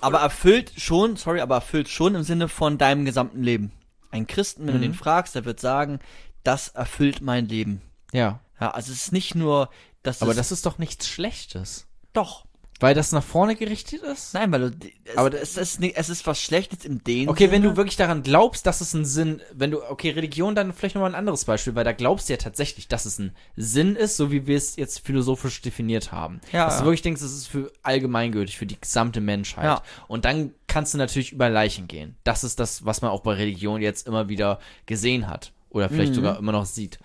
Aber 0.00 0.20
erfüllt 0.20 0.72
schon, 0.76 1.16
sorry, 1.16 1.40
aber 1.40 1.56
erfüllt 1.56 1.88
schon 1.88 2.14
im 2.14 2.22
Sinne 2.22 2.48
von 2.48 2.78
deinem 2.78 3.04
gesamten 3.04 3.42
Leben. 3.42 3.72
Ein 4.10 4.26
Christen, 4.26 4.66
wenn 4.66 4.74
Mhm. 4.74 4.80
du 4.80 4.86
den 4.88 4.94
fragst, 4.94 5.34
der 5.34 5.44
wird 5.44 5.60
sagen, 5.60 6.00
das 6.44 6.68
erfüllt 6.68 7.20
mein 7.20 7.46
Leben. 7.48 7.80
Ja. 8.12 8.40
Ja, 8.60 8.70
also 8.72 8.92
es 8.92 9.04
ist 9.06 9.12
nicht 9.12 9.34
nur, 9.34 9.70
dass 10.02 10.20
Aber 10.22 10.32
es, 10.32 10.36
das 10.36 10.52
ist 10.52 10.66
doch 10.66 10.78
nichts 10.78 11.08
Schlechtes. 11.08 11.86
doch. 12.12 12.44
Weil 12.80 12.94
das 12.94 13.12
nach 13.12 13.22
vorne 13.22 13.56
gerichtet 13.56 14.02
ist? 14.02 14.34
Nein, 14.34 14.50
weil 14.52 14.70
du, 14.70 14.76
es, 15.04 15.16
Aber 15.16 15.32
es 15.40 15.56
ist 15.56 15.80
nicht, 15.80 15.96
es 15.96 16.08
ist 16.08 16.26
was 16.26 16.40
Schlechtes 16.40 16.84
im 16.84 17.04
den 17.04 17.28
Okay, 17.28 17.50
wenn 17.50 17.60
Sinne. 17.62 17.74
du 17.74 17.76
wirklich 17.76 17.96
daran 17.96 18.22
glaubst, 18.22 18.66
dass 18.66 18.80
es 18.80 18.94
einen 18.94 19.04
Sinn, 19.04 19.40
wenn 19.52 19.70
du, 19.70 19.82
okay, 19.88 20.10
Religion, 20.10 20.54
dann 20.54 20.72
vielleicht 20.72 20.94
nochmal 20.94 21.10
ein 21.10 21.14
anderes 21.14 21.44
Beispiel, 21.44 21.74
weil 21.74 21.84
da 21.84 21.92
glaubst 21.92 22.28
du 22.28 22.32
ja 22.32 22.36
tatsächlich, 22.38 22.88
dass 22.88 23.04
es 23.04 23.18
ein 23.18 23.32
Sinn 23.56 23.96
ist, 23.96 24.16
so 24.16 24.32
wie 24.32 24.46
wir 24.46 24.56
es 24.56 24.76
jetzt 24.76 25.04
philosophisch 25.06 25.60
definiert 25.62 26.10
haben. 26.10 26.40
Ja, 26.52 26.64
dass 26.64 26.78
du 26.78 26.84
wirklich 26.84 27.02
denkst, 27.02 27.20
es 27.22 27.32
ist 27.32 27.46
für 27.48 27.70
allgemeingültig, 27.82 28.56
für 28.56 28.66
die 28.66 28.80
gesamte 28.80 29.20
Menschheit. 29.20 29.64
Ja. 29.64 29.82
Und 30.08 30.24
dann 30.24 30.52
kannst 30.66 30.94
du 30.94 30.98
natürlich 30.98 31.32
über 31.32 31.48
Leichen 31.50 31.86
gehen. 31.86 32.16
Das 32.24 32.44
ist 32.44 32.58
das, 32.60 32.84
was 32.86 33.02
man 33.02 33.10
auch 33.10 33.20
bei 33.20 33.34
Religion 33.34 33.82
jetzt 33.82 34.06
immer 34.06 34.28
wieder 34.30 34.58
gesehen 34.86 35.26
hat. 35.28 35.52
Oder 35.68 35.88
vielleicht 35.88 36.10
Mhm. 36.12 36.16
sogar 36.16 36.38
immer 36.38 36.50
noch 36.52 36.64
sieht. 36.66 36.98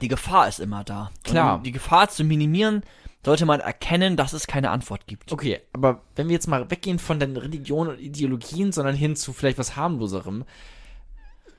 die 0.00 0.06
Gefahr 0.08 0.46
ist 0.46 0.60
immer 0.60 0.84
da. 0.84 1.10
Klar. 1.24 1.56
Und 1.56 1.64
die 1.66 1.72
Gefahr 1.72 2.08
zu 2.08 2.22
minimieren, 2.22 2.82
sollte 3.24 3.46
man 3.46 3.60
erkennen, 3.60 4.16
dass 4.16 4.32
es 4.32 4.46
keine 4.46 4.70
Antwort 4.70 5.06
gibt. 5.06 5.32
Okay, 5.32 5.60
aber 5.72 6.02
wenn 6.16 6.28
wir 6.28 6.34
jetzt 6.34 6.48
mal 6.48 6.70
weggehen 6.70 6.98
von 6.98 7.20
den 7.20 7.36
Religionen 7.36 7.90
und 7.90 8.00
Ideologien, 8.00 8.72
sondern 8.72 8.94
hin 8.96 9.14
zu 9.16 9.32
vielleicht 9.32 9.58
was 9.58 9.76
harmloserem, 9.76 10.44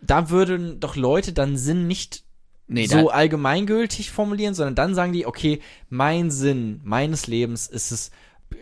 da 0.02 0.30
würden 0.30 0.80
doch 0.80 0.96
Leute 0.96 1.34
dann 1.34 1.58
Sinn 1.58 1.88
nicht 1.88 2.24
Nee, 2.68 2.86
so 2.88 3.10
allgemeingültig 3.10 4.10
formulieren, 4.12 4.54
sondern 4.54 4.76
dann 4.76 4.96
sagen 4.96 5.12
die, 5.14 5.26
okay, 5.26 5.62
mein 5.90 6.32
Sinn 6.32 6.80
meines 6.84 7.28
Lebens 7.28 7.68
ist 7.68 7.92
es, 7.92 8.12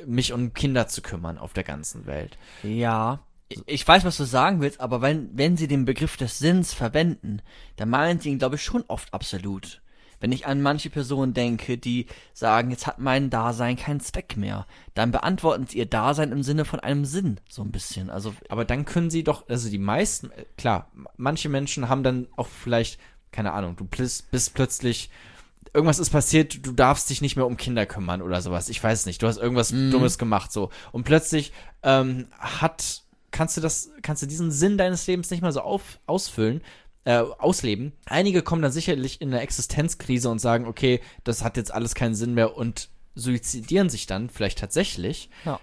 mich 0.07 0.33
um 0.33 0.53
Kinder 0.53 0.87
zu 0.87 1.01
kümmern 1.01 1.37
auf 1.37 1.53
der 1.53 1.63
ganzen 1.63 2.07
Welt. 2.07 2.37
Ja. 2.63 3.19
Ich- 3.49 3.61
Ich 3.67 3.87
weiß, 3.87 4.03
was 4.03 4.17
du 4.17 4.23
sagen 4.23 4.59
willst, 4.59 4.79
aber 4.81 5.01
wenn, 5.01 5.29
wenn 5.37 5.55
sie 5.55 5.67
den 5.67 5.85
Begriff 5.85 6.17
des 6.17 6.39
Sinns 6.39 6.73
verwenden, 6.73 7.41
dann 7.75 7.89
meinen 7.89 8.19
sie 8.19 8.29
ihn, 8.29 8.39
glaube 8.39 8.55
ich, 8.55 8.63
schon 8.63 8.83
oft 8.87 9.13
absolut. 9.13 9.80
Wenn 10.21 10.31
ich 10.31 10.45
an 10.45 10.61
manche 10.61 10.89
Personen 10.89 11.33
denke, 11.33 11.77
die 11.77 12.05
sagen, 12.33 12.71
jetzt 12.71 12.87
hat 12.87 12.99
mein 12.99 13.29
Dasein 13.29 13.75
keinen 13.75 13.99
Zweck 13.99 14.37
mehr, 14.37 14.65
dann 14.93 15.11
beantworten 15.11 15.67
sie 15.67 15.79
ihr 15.79 15.85
Dasein 15.87 16.31
im 16.31 16.43
Sinne 16.43 16.63
von 16.63 16.79
einem 16.79 17.03
Sinn, 17.03 17.39
so 17.49 17.63
ein 17.63 17.71
bisschen. 17.71 18.09
Also, 18.09 18.33
Aber 18.47 18.63
dann 18.63 18.85
können 18.85 19.09
sie 19.09 19.23
doch, 19.23 19.49
also 19.49 19.69
die 19.69 19.77
meisten, 19.79 20.31
äh, 20.31 20.45
klar, 20.57 20.89
manche 21.17 21.49
Menschen 21.49 21.89
haben 21.89 22.03
dann 22.03 22.27
auch 22.37 22.47
vielleicht, 22.47 22.99
keine 23.31 23.51
Ahnung, 23.51 23.75
du 23.75 23.83
bist, 23.83 24.31
bist 24.31 24.53
plötzlich, 24.53 25.09
irgendwas 25.73 25.99
ist 25.99 26.09
passiert, 26.11 26.65
du 26.65 26.71
darfst 26.71 27.09
dich 27.09 27.21
nicht 27.21 27.35
mehr 27.35 27.47
um 27.47 27.57
Kinder 27.57 27.85
kümmern 27.85 28.21
oder 28.21 28.41
sowas. 28.41 28.69
Ich 28.69 28.83
weiß 28.83 29.05
nicht, 29.07 29.21
du 29.23 29.27
hast 29.27 29.37
irgendwas 29.37 29.71
Mhm. 29.71 29.91
Dummes 29.91 30.17
gemacht, 30.17 30.51
so. 30.51 30.69
Und 30.91 31.03
plötzlich 31.03 31.51
ähm, 31.81 32.27
hat, 32.37 33.03
kannst 33.31 33.57
du 33.57 33.61
das, 33.61 33.89
kannst 34.01 34.21
du 34.21 34.27
diesen 34.27 34.51
Sinn 34.51 34.77
deines 34.77 35.07
Lebens 35.07 35.31
nicht 35.31 35.41
mehr 35.41 35.51
so 35.51 35.61
auf, 35.61 35.99
ausfüllen, 36.05 36.61
äh, 37.05 37.17
ausleben. 37.17 37.93
Einige 38.05 38.41
kommen 38.41 38.61
dann 38.61 38.71
sicherlich 38.71 39.21
in 39.21 39.29
eine 39.29 39.41
Existenzkrise 39.41 40.29
und 40.29 40.39
sagen, 40.39 40.65
okay, 40.67 41.01
das 41.23 41.43
hat 41.43 41.57
jetzt 41.57 41.73
alles 41.73 41.95
keinen 41.95 42.15
Sinn 42.15 42.33
mehr 42.33 42.55
und 42.55 42.89
suizidieren 43.15 43.89
sich 43.89 44.05
dann 44.07 44.29
vielleicht 44.29 44.59
tatsächlich. 44.59 45.29
ja. 45.45 45.59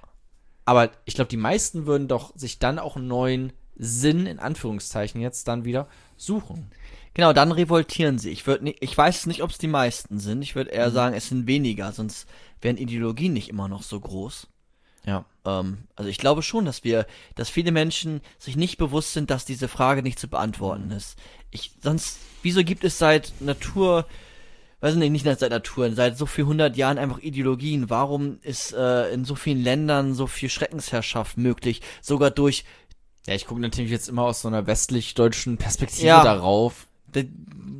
Aber 0.64 0.90
ich 1.06 1.14
glaube, 1.14 1.30
die 1.30 1.38
meisten 1.38 1.86
würden 1.86 2.08
doch 2.08 2.36
sich 2.36 2.58
dann 2.58 2.78
auch 2.78 2.96
einen 2.96 3.08
neuen 3.08 3.54
Sinn, 3.76 4.26
in 4.26 4.38
Anführungszeichen 4.38 5.18
jetzt 5.18 5.48
dann 5.48 5.64
wieder, 5.64 5.88
suchen. 6.18 6.70
Genau, 7.14 7.32
dann 7.32 7.52
revoltieren 7.52 8.18
sie. 8.18 8.28
Ich 8.30 8.46
würde 8.46 8.64
nicht, 8.64 8.82
ich 8.82 8.96
weiß 8.98 9.26
nicht, 9.26 9.42
ob 9.42 9.50
es 9.50 9.56
die 9.56 9.66
meisten 9.66 10.18
sind. 10.18 10.42
Ich 10.42 10.54
würde 10.56 10.70
Mhm. 10.70 10.76
eher 10.76 10.90
sagen, 10.90 11.14
es 11.16 11.30
sind 11.30 11.46
weniger, 11.46 11.92
sonst 11.92 12.28
wären 12.60 12.76
Ideologien 12.76 13.32
nicht 13.32 13.48
immer 13.48 13.66
noch 13.66 13.82
so 13.82 13.98
groß. 13.98 14.48
Ja. 15.08 15.24
Ähm, 15.44 15.78
also 15.96 16.10
ich 16.10 16.18
glaube 16.18 16.42
schon, 16.42 16.64
dass 16.66 16.84
wir, 16.84 17.06
dass 17.34 17.48
viele 17.48 17.72
Menschen 17.72 18.20
sich 18.38 18.56
nicht 18.56 18.76
bewusst 18.78 19.14
sind, 19.14 19.30
dass 19.30 19.44
diese 19.44 19.68
Frage 19.68 20.02
nicht 20.02 20.18
zu 20.18 20.28
beantworten 20.28 20.90
ist. 20.90 21.16
Ich, 21.50 21.72
sonst, 21.82 22.18
wieso 22.42 22.62
gibt 22.62 22.84
es 22.84 22.98
seit 22.98 23.32
Natur, 23.40 24.06
weiß 24.80 24.94
nicht, 24.96 25.10
nicht 25.10 25.24
seit 25.24 25.50
Natur, 25.50 25.90
seit 25.94 26.18
so 26.18 26.26
viel 26.26 26.44
hundert 26.44 26.76
Jahren 26.76 26.98
einfach 26.98 27.18
Ideologien? 27.20 27.88
Warum 27.90 28.38
ist 28.42 28.72
äh, 28.74 29.10
in 29.12 29.24
so 29.24 29.34
vielen 29.34 29.62
Ländern 29.62 30.14
so 30.14 30.26
viel 30.26 30.50
Schreckensherrschaft 30.50 31.38
möglich? 31.38 31.80
Sogar 32.02 32.30
durch, 32.30 32.64
Ja, 33.26 33.34
ich 33.34 33.46
gucke 33.46 33.60
natürlich 33.60 33.90
jetzt 33.90 34.08
immer 34.08 34.22
aus 34.24 34.42
so 34.42 34.48
einer 34.48 34.66
westlich-deutschen 34.66 35.56
Perspektive 35.56 36.06
Ja. 36.06 36.22
darauf. 36.22 36.86
die, 37.14 37.30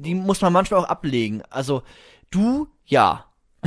die 0.00 0.14
muss 0.14 0.40
man 0.40 0.52
manchmal 0.52 0.80
auch 0.80 0.88
ablegen. 0.88 1.42
Also 1.50 1.82
du, 2.30 2.68
ja, 2.86 3.26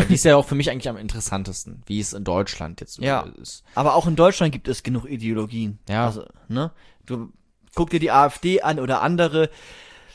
die 0.10 0.16
ist 0.16 0.26
ja 0.26 0.36
auch 0.36 0.46
für 0.46 0.56
mich 0.56 0.70
eigentlich 0.72 0.90
am 0.90 0.98
interessantesten, 0.98 1.84
wie 1.86 2.00
es 2.00 2.14
in 2.14 2.24
Deutschland 2.24 2.82
jetzt 2.82 2.98
Ja. 3.00 3.22
ist. 3.42 3.64
Aber 3.76 3.96
auch 3.96 4.08
in 4.08 4.16
Deutschland 4.16 4.52
gibt 4.52 4.68
es 4.68 4.84
genug 4.84 5.06
Ideologien. 5.06 5.80
Ja. 5.90 6.06
Also, 6.08 6.26
ne? 6.48 6.72
Du 7.06 7.32
guck 7.76 7.90
dir 7.90 8.00
die 8.00 8.12
AfD 8.12 8.62
an 8.62 8.80
oder 8.80 9.02
andere, 9.02 9.50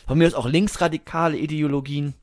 von 0.06 0.18
mir 0.18 0.26
aus 0.26 0.34
auch 0.34 0.46
linksradikale 0.46 1.36
Ideologien. 1.36 2.14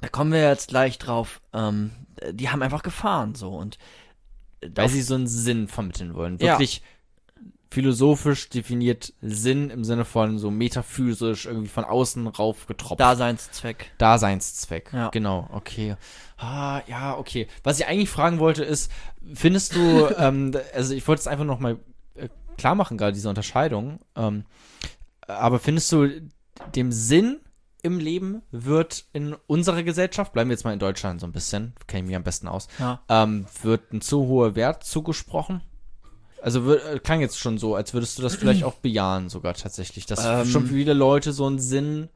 Da 0.00 0.08
kommen 0.08 0.32
wir 0.32 0.42
jetzt 0.48 0.68
gleich 0.68 0.98
drauf. 0.98 1.40
Ähm, 1.52 1.92
die 2.32 2.48
haben 2.50 2.62
einfach 2.62 2.82
Gefahren 2.82 3.34
so 3.34 3.50
und 3.50 3.78
Weil 4.74 4.88
sie 4.88 5.02
so 5.02 5.14
einen 5.14 5.26
Sinn 5.28 5.68
vermitteln 5.68 6.14
wollen. 6.14 6.38
Ja. 6.40 6.58
Philosophisch 7.72 8.50
definiert 8.50 9.14
Sinn 9.22 9.70
im 9.70 9.82
Sinne 9.82 10.04
von 10.04 10.38
so 10.38 10.50
metaphysisch 10.50 11.46
irgendwie 11.46 11.68
von 11.68 11.84
außen 11.84 12.26
raufgetropft. 12.26 13.00
Daseinszweck. 13.00 13.90
Daseinszweck. 13.96 14.92
Ja. 14.92 15.08
Genau, 15.08 15.48
okay. 15.52 15.96
Ah, 16.36 16.82
ja, 16.86 17.16
okay. 17.16 17.46
Was 17.64 17.80
ich 17.80 17.86
eigentlich 17.86 18.10
fragen 18.10 18.38
wollte 18.40 18.62
ist, 18.62 18.92
findest 19.32 19.74
du, 19.74 20.06
ähm, 20.18 20.52
also 20.74 20.92
ich 20.92 21.08
wollte 21.08 21.20
es 21.20 21.26
einfach 21.26 21.46
nochmal 21.46 21.78
äh, 22.14 22.28
klar 22.58 22.74
machen, 22.74 22.98
gerade 22.98 23.14
diese 23.14 23.30
Unterscheidung, 23.30 24.00
ähm, 24.16 24.44
aber 25.26 25.58
findest 25.58 25.90
du, 25.92 26.08
dem 26.74 26.92
Sinn 26.92 27.40
im 27.82 27.98
Leben 27.98 28.42
wird 28.50 29.06
in 29.14 29.34
unserer 29.46 29.82
Gesellschaft, 29.82 30.34
bleiben 30.34 30.50
wir 30.50 30.54
jetzt 30.54 30.64
mal 30.64 30.74
in 30.74 30.78
Deutschland 30.78 31.20
so 31.22 31.26
ein 31.26 31.32
bisschen, 31.32 31.72
kenne 31.86 32.00
ich 32.02 32.06
mich 32.08 32.16
am 32.16 32.22
besten 32.22 32.48
aus, 32.48 32.68
Ja. 32.78 33.00
ähm, 33.08 33.46
wird 33.62 33.94
ein 33.94 34.02
zu 34.02 34.26
hoher 34.26 34.54
Wert 34.56 34.84
zugesprochen? 34.84 35.62
Also 36.42 36.74
äh, 36.74 36.98
klang 36.98 37.20
jetzt 37.20 37.38
schon 37.38 37.56
so, 37.58 37.74
als 37.76 37.94
würdest 37.94 38.18
du 38.18 38.22
das 38.22 38.34
vielleicht 38.36 38.64
auch 38.64 38.74
bejahen 38.74 39.28
sogar 39.28 39.54
tatsächlich, 39.54 40.06
dass 40.06 40.24
Ähm, 40.24 40.44
schon 40.46 40.66
viele 40.66 40.92
Leute 40.92 41.32
so 41.32 41.46
einen 41.46 41.58
Sinn 41.60 42.08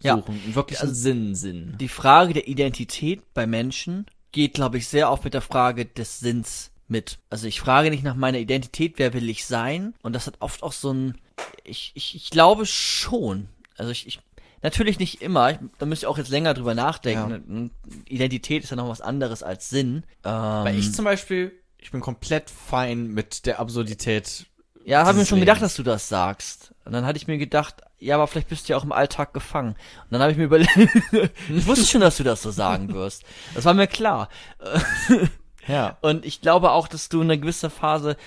Ja. 0.00 0.16
suchen, 0.16 0.40
einen 0.44 0.54
wirklichen 0.54 0.82
Also- 0.88 0.94
Sinn, 0.94 1.34
Sinn. 1.34 1.76
Die 1.78 1.88
Frage 1.88 2.32
der 2.34 2.48
Identität 2.48 3.22
bei 3.34 3.46
Menschen 3.46 4.06
geht, 4.32 4.54
glaube 4.54 4.78
ich, 4.78 4.88
sehr 4.88 5.10
oft 5.10 5.22
mit 5.24 5.34
der 5.34 5.42
Frage 5.42 5.84
des 5.86 6.18
Sinns 6.20 6.70
mit. 6.88 7.18
Also 7.30 7.46
ich 7.46 7.60
frage 7.60 7.90
nicht 7.90 8.02
nach 8.04 8.16
meiner 8.16 8.38
Identität, 8.38 8.94
wer 8.96 9.12
will 9.12 9.28
ich 9.28 9.44
sein? 9.46 9.94
Und 10.02 10.14
das 10.14 10.26
hat 10.26 10.36
oft 10.40 10.62
auch 10.62 10.72
so 10.72 10.92
ein, 10.92 11.18
ich, 11.62 11.92
ich, 11.94 12.14
ich 12.14 12.30
glaube 12.30 12.66
schon. 12.66 13.48
Also 13.76 13.90
ich, 13.90 14.06
ich 14.06 14.18
natürlich 14.62 14.98
nicht 14.98 15.20
immer, 15.22 15.50
ich, 15.52 15.58
da 15.78 15.86
müsst 15.86 16.02
ihr 16.04 16.10
auch 16.10 16.18
jetzt 16.18 16.30
länger 16.30 16.54
drüber 16.54 16.74
nachdenken. 16.74 17.70
Identität 18.08 18.64
ist 18.64 18.70
ja 18.70 18.76
noch 18.76 18.88
was 18.88 19.00
anderes 19.02 19.42
als 19.42 19.68
Sinn. 19.68 20.04
Ähm, 20.24 20.32
Weil 20.32 20.78
ich 20.78 20.92
zum 20.92 21.04
Beispiel, 21.04 21.52
ich 21.84 21.90
bin 21.90 22.00
komplett 22.00 22.50
fein 22.50 23.08
mit 23.08 23.44
der 23.44 23.60
Absurdität. 23.60 24.46
Ja, 24.84 25.04
habe 25.04 25.18
mir 25.18 25.26
schon 25.26 25.40
gedacht, 25.40 25.62
dass 25.62 25.76
du 25.76 25.82
das 25.82 26.08
sagst. 26.08 26.74
Und 26.86 26.92
dann 26.92 27.04
hatte 27.04 27.18
ich 27.18 27.26
mir 27.26 27.38
gedacht, 27.38 27.82
ja, 27.98 28.16
aber 28.16 28.26
vielleicht 28.26 28.48
bist 28.48 28.68
du 28.68 28.72
ja 28.72 28.78
auch 28.78 28.84
im 28.84 28.92
Alltag 28.92 29.34
gefangen. 29.34 29.70
Und 30.04 30.10
dann 30.10 30.22
habe 30.22 30.32
ich 30.32 30.38
mir 30.38 30.44
überlegt, 30.44 30.76
ich 31.48 31.66
wusste 31.66 31.84
schon, 31.84 32.00
dass 32.00 32.16
du 32.16 32.24
das 32.24 32.42
so 32.42 32.50
sagen 32.50 32.92
wirst. 32.94 33.22
Das 33.54 33.64
war 33.64 33.74
mir 33.74 33.86
klar. 33.86 34.28
Ja. 35.66 35.96
Und 36.02 36.26
ich 36.26 36.42
glaube 36.42 36.72
auch, 36.72 36.88
dass 36.88 37.08
du 37.08 37.22
in 37.22 37.30
einer 37.30 37.38
gewissen 37.38 37.70
Phase 37.70 38.18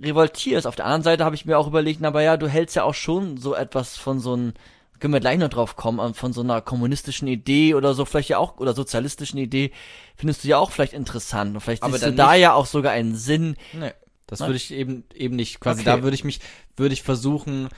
revoltierst. 0.00 0.66
Auf 0.66 0.76
der 0.76 0.86
anderen 0.86 1.02
Seite 1.02 1.26
habe 1.26 1.34
ich 1.34 1.44
mir 1.44 1.58
auch 1.58 1.66
überlegt, 1.66 2.02
aber 2.02 2.22
ja, 2.22 2.38
du 2.38 2.48
hältst 2.48 2.74
ja 2.74 2.84
auch 2.84 2.94
schon 2.94 3.36
so 3.36 3.54
etwas 3.54 3.98
von 3.98 4.18
so 4.18 4.32
einem, 4.32 4.54
können 5.00 5.12
wir 5.12 5.20
gleich 5.20 5.38
noch 5.38 5.48
drauf 5.48 5.76
kommen, 5.76 6.14
von 6.14 6.32
so 6.32 6.40
einer 6.40 6.60
kommunistischen 6.60 7.28
Idee 7.28 7.74
oder 7.74 7.94
so, 7.94 8.04
vielleicht 8.04 8.30
ja 8.30 8.38
auch, 8.38 8.58
oder 8.58 8.74
sozialistischen 8.74 9.38
Idee, 9.38 9.72
findest 10.16 10.44
du 10.44 10.48
ja 10.48 10.58
auch 10.58 10.70
vielleicht 10.70 10.92
interessant. 10.92 11.54
Und 11.54 11.60
vielleicht 11.60 11.82
Aber 11.82 11.92
siehst 11.92 12.06
du 12.06 12.14
da 12.14 12.34
ja 12.34 12.54
auch 12.54 12.66
sogar 12.66 12.92
einen 12.92 13.14
Sinn. 13.14 13.56
Nee, 13.72 13.92
das 14.26 14.40
Nein? 14.40 14.48
würde 14.48 14.56
ich 14.56 14.72
eben 14.72 15.04
eben 15.14 15.36
nicht. 15.36 15.60
Quasi 15.60 15.82
Okay. 15.82 15.90
da 15.90 16.02
würde 16.02 16.14
ich 16.14 16.24
mich, 16.24 16.40
würde 16.76 16.92
ich 16.92 17.02
versuchen, 17.02 17.68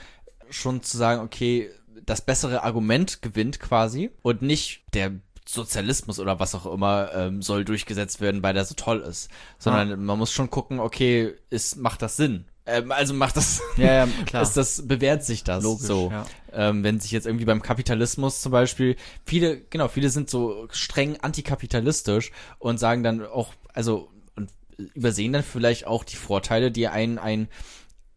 schon 0.49 0.81
zu 0.81 0.97
sagen, 0.97 1.21
okay, 1.21 1.69
das 2.05 2.21
bessere 2.21 2.63
Argument 2.63 3.21
gewinnt 3.21 3.59
quasi 3.59 4.09
und 4.21 4.41
nicht 4.41 4.83
der 4.93 5.11
Sozialismus 5.45 6.19
oder 6.19 6.39
was 6.39 6.53
auch 6.53 6.65
immer 6.71 7.11
ähm, 7.13 7.41
soll 7.41 7.65
durchgesetzt 7.65 8.21
werden, 8.21 8.43
weil 8.43 8.53
der 8.53 8.65
so 8.65 8.75
toll 8.75 8.99
ist. 8.99 9.29
Sondern 9.57 10.03
man 10.03 10.19
muss 10.19 10.31
schon 10.31 10.49
gucken, 10.49 10.79
okay, 10.79 11.33
ist, 11.49 11.77
macht 11.77 12.01
das 12.01 12.17
Sinn? 12.17 12.45
Ähm, 12.69 12.91
also 12.91 13.13
macht 13.13 13.37
das, 13.37 13.61
Ja, 13.77 14.05
ja, 14.05 14.07
klar. 14.25 14.43
ist 14.43 14.55
das, 14.57 14.87
bewährt 14.87 15.23
sich 15.23 15.43
das 15.43 15.63
Logisch, 15.63 15.85
so? 15.87 16.09
ja. 16.11 16.25
Ähm, 16.51 16.83
wenn 16.83 16.99
sich 16.99 17.11
jetzt 17.11 17.25
irgendwie 17.27 17.45
beim 17.45 17.61
Kapitalismus 17.61 18.41
zum 18.41 18.51
Beispiel, 18.51 18.95
viele, 19.25 19.59
genau, 19.61 19.87
viele 19.87 20.09
sind 20.09 20.29
so 20.29 20.67
streng 20.71 21.17
antikapitalistisch 21.21 22.31
und 22.59 22.79
sagen 22.79 23.03
dann 23.03 23.25
auch, 23.25 23.53
also, 23.73 24.09
und 24.35 24.51
übersehen 24.95 25.33
dann 25.33 25.43
vielleicht 25.43 25.85
auch 25.87 26.03
die 26.03 26.15
Vorteile, 26.15 26.71
die 26.71 26.87
ein, 26.87 27.19
ein 27.19 27.47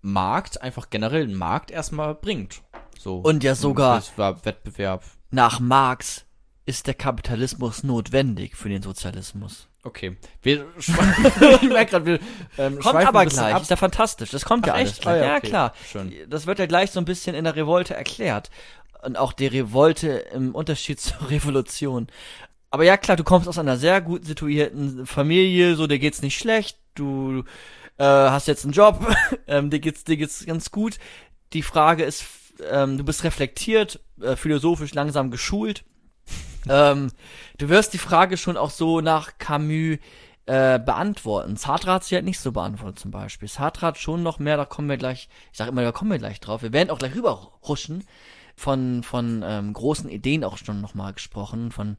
Markt, 0.01 0.63
einfach 0.63 0.91
generell 0.91 1.25
ein 1.29 1.35
Markt 1.35 1.71
erstmal 1.71 2.15
bringt. 2.15 2.63
So. 2.99 3.17
Und 3.19 3.45
ja 3.45 3.55
sogar- 3.55 4.03
Wettbewerb. 4.17 5.05
Nach 5.31 5.61
Marx 5.61 6.25
ist 6.67 6.87
der 6.87 6.95
Kapitalismus 6.95 7.83
notwendig 7.83 8.57
für 8.57 8.69
den 8.69 8.83
Sozialismus. 8.83 9.69
Okay. 9.85 10.17
Wir, 10.43 10.67
ich 10.79 10.89
merke 11.63 11.91
gerade, 11.91 12.07
wir 12.07 12.19
ähm, 12.59 12.79
Kommt 12.79 13.05
aber 13.05 13.27
gleich, 13.27 13.55
ab. 13.55 13.63
ist 13.63 13.71
ja 13.71 13.77
fantastisch. 13.77 14.31
Das 14.31 14.45
kommt 14.45 14.67
ja 14.67 14.75
Ach, 14.75 14.79
alles 14.79 14.91
echt? 14.93 15.03
gleich. 15.03 15.15
Ah, 15.15 15.25
ja, 15.25 15.31
ja, 15.33 15.37
okay. 15.39 15.49
klar. 15.49 15.75
Schön. 15.91 16.13
Das 16.29 16.47
wird 16.47 16.59
ja 16.59 16.67
gleich 16.67 16.91
so 16.91 17.01
ein 17.01 17.05
bisschen 17.05 17.35
in 17.35 17.45
der 17.45 17.57
Revolte 17.57 17.95
erklärt. 17.95 18.51
Und 19.03 19.19
auch 19.19 19.33
die 19.33 19.49
Revolte 19.49 20.09
im 20.33 20.55
Unterschied 20.55 21.01
zur 21.01 21.31
Revolution. 21.31 22.07
Aber 22.71 22.85
ja, 22.85 22.97
klar, 22.97 23.17
du 23.17 23.25
kommst 23.25 23.49
aus 23.49 23.59
einer 23.59 23.77
sehr 23.77 24.01
gut 24.01 24.25
situierten 24.25 25.07
Familie, 25.07 25.75
so 25.77 25.87
dir 25.87 25.99
geht's 25.99 26.23
nicht 26.23 26.39
schlecht, 26.39 26.79
du 26.95 27.45
äh, 27.99 28.05
hast 28.05 28.49
jetzt 28.49 28.65
einen 28.65 28.73
Job, 28.73 29.15
ähm, 29.47 29.69
dir 29.69 29.79
geht's 29.79 30.05
dir 30.05 30.17
geht's 30.17 30.47
ganz 30.47 30.71
gut. 30.71 30.99
Die 31.53 31.63
Frage 31.63 32.05
ist, 32.05 32.25
ähm, 32.71 32.97
du 32.97 33.05
bist 33.05 33.25
reflektiert, 33.25 34.01
äh, 34.23 34.37
philosophisch 34.37 34.95
langsam 34.95 35.31
geschult. 35.31 35.85
Ähm, 36.69 37.11
du 37.59 37.69
wirst 37.69 37.93
die 37.93 37.99
Frage 37.99 38.37
schon 38.37 38.57
auch 38.57 38.71
so 38.71 39.01
nach 39.01 39.39
Camus 39.39 39.99
äh, 40.47 40.79
beantworten. 40.79 41.57
Sartre 41.57 41.93
hat 41.93 42.05
sie 42.05 42.15
halt 42.15 42.25
nicht 42.25 42.41
so 42.41 42.53
beantwortet 42.53 42.99
zum 42.99 43.11
Beispiel. 43.11 43.49
Sartre 43.49 43.87
hat 43.87 43.99
schon 43.99 44.23
noch 44.23 44.39
mehr, 44.39 44.57
da 44.57 44.65
kommen 44.65 44.89
wir 44.89 44.97
gleich, 44.97 45.29
ich 45.53 45.59
sage 45.59 45.71
immer, 45.71 45.83
da 45.83 45.93
kommen 45.93 46.11
wir 46.11 46.19
gleich 46.19 46.41
drauf. 46.41 46.63
Wir 46.63 46.73
werden 46.73 46.91
auch 46.91 46.99
gleich 46.99 47.15
rüberhuschen. 47.15 48.05
Von, 48.55 49.03
von 49.03 49.43
ähm, 49.47 49.73
großen 49.73 50.11
Ideen 50.11 50.45
auch 50.45 50.59
schon 50.59 50.83
nochmal 50.83 51.15
gesprochen, 51.15 51.73
von 51.73 51.97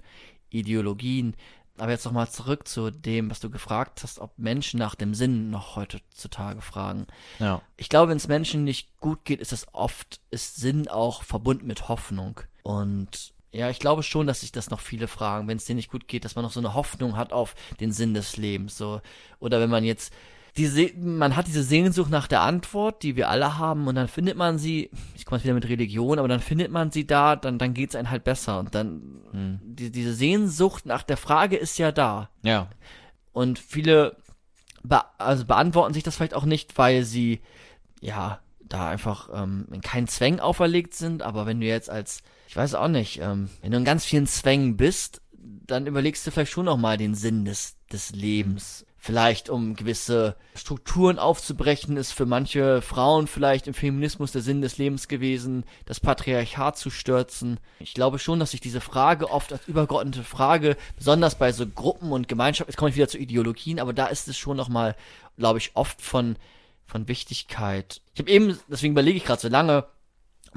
Ideologien. 0.52 1.36
Aber 1.80 1.92
jetzt 1.92 2.06
nochmal 2.06 2.30
zurück 2.30 2.68
zu 2.68 2.92
dem, 2.92 3.32
was 3.32 3.40
du 3.40 3.50
gefragt 3.50 4.04
hast, 4.04 4.20
ob 4.20 4.38
Menschen 4.38 4.78
nach 4.78 4.94
dem 4.94 5.16
Sinn 5.16 5.50
noch 5.50 5.76
heutzutage 5.76 6.62
fragen. 6.62 7.08
Ja. 7.40 7.62
Ich 7.76 7.90
glaube, 7.90 8.10
wenn 8.10 8.18
es 8.18 8.28
Menschen 8.28 8.64
nicht 8.64 9.00
gut 9.00 9.26
geht, 9.26 9.42
ist 9.42 9.52
es 9.52 9.66
oft, 9.74 10.22
ist 10.30 10.58
Sinn 10.58 10.88
auch 10.88 11.24
verbunden 11.24 11.66
mit 11.66 11.90
Hoffnung. 11.90 12.42
Und 12.62 13.33
ja, 13.54 13.70
ich 13.70 13.80
glaube 13.80 14.04
schon, 14.04 14.28
dass 14.28 14.42
sich 14.42 14.52
das 14.52 14.70
noch 14.70 14.80
viele 14.80 15.08
fragen, 15.08 15.48
wenn 15.48 15.58
es 15.58 15.66
denen 15.66 15.78
nicht 15.78 15.92
gut 15.92 16.08
geht, 16.08 16.26
dass 16.26 16.36
man 16.36 16.44
noch 16.44 16.52
so 16.52 16.60
eine 16.60 16.74
Hoffnung 16.74 17.16
hat 17.16 17.32
auf 17.32 17.56
den 17.80 17.92
Sinn 17.92 18.14
des 18.14 18.36
Lebens. 18.36 18.78
So. 18.78 19.02
Oder 19.40 19.60
wenn 19.60 19.70
man 19.70 19.84
jetzt 19.84 20.12
diese, 20.58 20.92
man 20.98 21.36
hat 21.36 21.48
diese 21.48 21.64
Sehnsucht 21.64 22.12
nach 22.12 22.28
der 22.28 22.42
Antwort, 22.42 23.02
die 23.04 23.16
wir 23.16 23.30
alle 23.30 23.58
haben, 23.58 23.88
und 23.88 23.96
dann 23.96 24.08
findet 24.08 24.38
man 24.38 24.58
sie, 24.58 24.92
ich 25.16 25.26
komme 25.26 25.38
jetzt 25.38 25.46
wieder 25.46 25.56
mit 25.56 25.68
Religion, 25.68 26.20
aber 26.20 26.28
dann 26.28 26.40
findet 26.40 26.72
man 26.72 26.92
sie 26.92 27.08
da, 27.08 27.36
dann, 27.36 27.58
dann 27.58 27.74
geht's 27.74 27.96
einem 27.96 28.10
halt 28.10 28.24
besser. 28.24 28.60
Und 28.60 28.76
dann, 28.76 29.62
die, 29.64 29.92
diese 29.92 30.14
Sehnsucht 30.14 30.86
nach 30.86 31.04
der 31.04 31.18
Frage 31.18 31.56
ist 31.56 31.78
ja 31.78 31.92
da. 31.92 32.30
Ja. 32.44 32.70
Und 33.32 33.58
viele 33.58 34.18
be 34.84 35.02
also 35.18 35.46
beantworten 35.46 35.94
sich 35.94 36.04
das 36.04 36.16
vielleicht 36.16 36.36
auch 36.36 36.46
nicht, 36.46 36.78
weil 36.78 37.04
sie 37.04 37.42
ja 38.02 38.40
da 38.74 38.90
einfach 38.90 39.30
ähm, 39.34 39.68
in 39.72 39.82
keinen 39.82 40.08
Zwängen 40.08 40.40
auferlegt 40.40 40.96
sind. 40.96 41.22
Aber 41.22 41.46
wenn 41.46 41.62
du 41.62 41.68
jetzt 41.68 41.90
als, 41.90 42.24
ich 42.48 42.56
weiß 42.56 42.76
auch 42.76 42.88
nicht, 42.88 43.20
ähm, 43.22 43.50
wenn 43.62 43.72
du 43.72 43.78
in 43.78 43.86
ganz 43.86 44.04
vielen 44.04 44.28
Zwängen 44.28 44.78
bist, 44.78 45.22
dann 45.66 45.88
überlegst 45.88 46.26
du 46.26 46.32
vielleicht 46.32 46.52
schon 46.52 46.66
noch 46.66 46.78
mal 46.78 46.98
den 46.98 47.16
Sinn 47.16 47.46
des, 47.46 47.76
des 47.92 48.12
Lebens. 48.12 48.86
Vielleicht 48.98 49.50
um 49.50 49.76
gewisse 49.76 50.38
Strukturen 50.56 51.20
aufzubrechen, 51.20 51.98
ist 51.98 52.14
für 52.14 52.26
manche 52.26 52.82
Frauen 52.82 53.28
vielleicht 53.28 53.68
im 53.68 53.74
Feminismus 53.74 54.32
der 54.32 54.42
Sinn 54.42 54.62
des 54.62 54.78
Lebens 54.78 55.10
gewesen, 55.10 55.66
das 55.86 56.00
Patriarchat 56.00 56.78
zu 56.78 56.90
stürzen. 56.90 57.60
Ich 57.80 57.94
glaube 57.94 58.18
schon, 58.18 58.40
dass 58.40 58.52
sich 58.52 58.62
diese 58.62 58.80
Frage 58.80 59.30
oft 59.30 59.52
als 59.52 59.68
übergeordnete 59.68 60.24
Frage, 60.24 60.78
besonders 60.96 61.38
bei 61.38 61.52
so 61.52 61.68
Gruppen 61.68 62.14
und 62.14 62.30
Gemeinschaften, 62.30 62.72
jetzt 62.72 62.78
komme 62.78 62.92
ich 62.92 62.96
wieder 62.96 63.10
zu 63.10 63.18
Ideologien, 63.18 63.82
aber 63.82 63.92
da 63.92 64.08
ist 64.08 64.30
es 64.30 64.38
schon 64.38 64.56
nochmal, 64.56 64.96
glaube 65.38 65.60
ich, 65.60 65.72
oft 65.74 66.02
von, 66.02 66.38
von 66.94 67.08
Wichtigkeit. 67.08 68.02
Ich 68.14 68.20
habe 68.20 68.30
eben, 68.30 68.58
deswegen 68.68 68.94
überlege 68.94 69.18
ich 69.18 69.26
gerade 69.26 69.42
so 69.42 69.50
lange, 69.50 69.88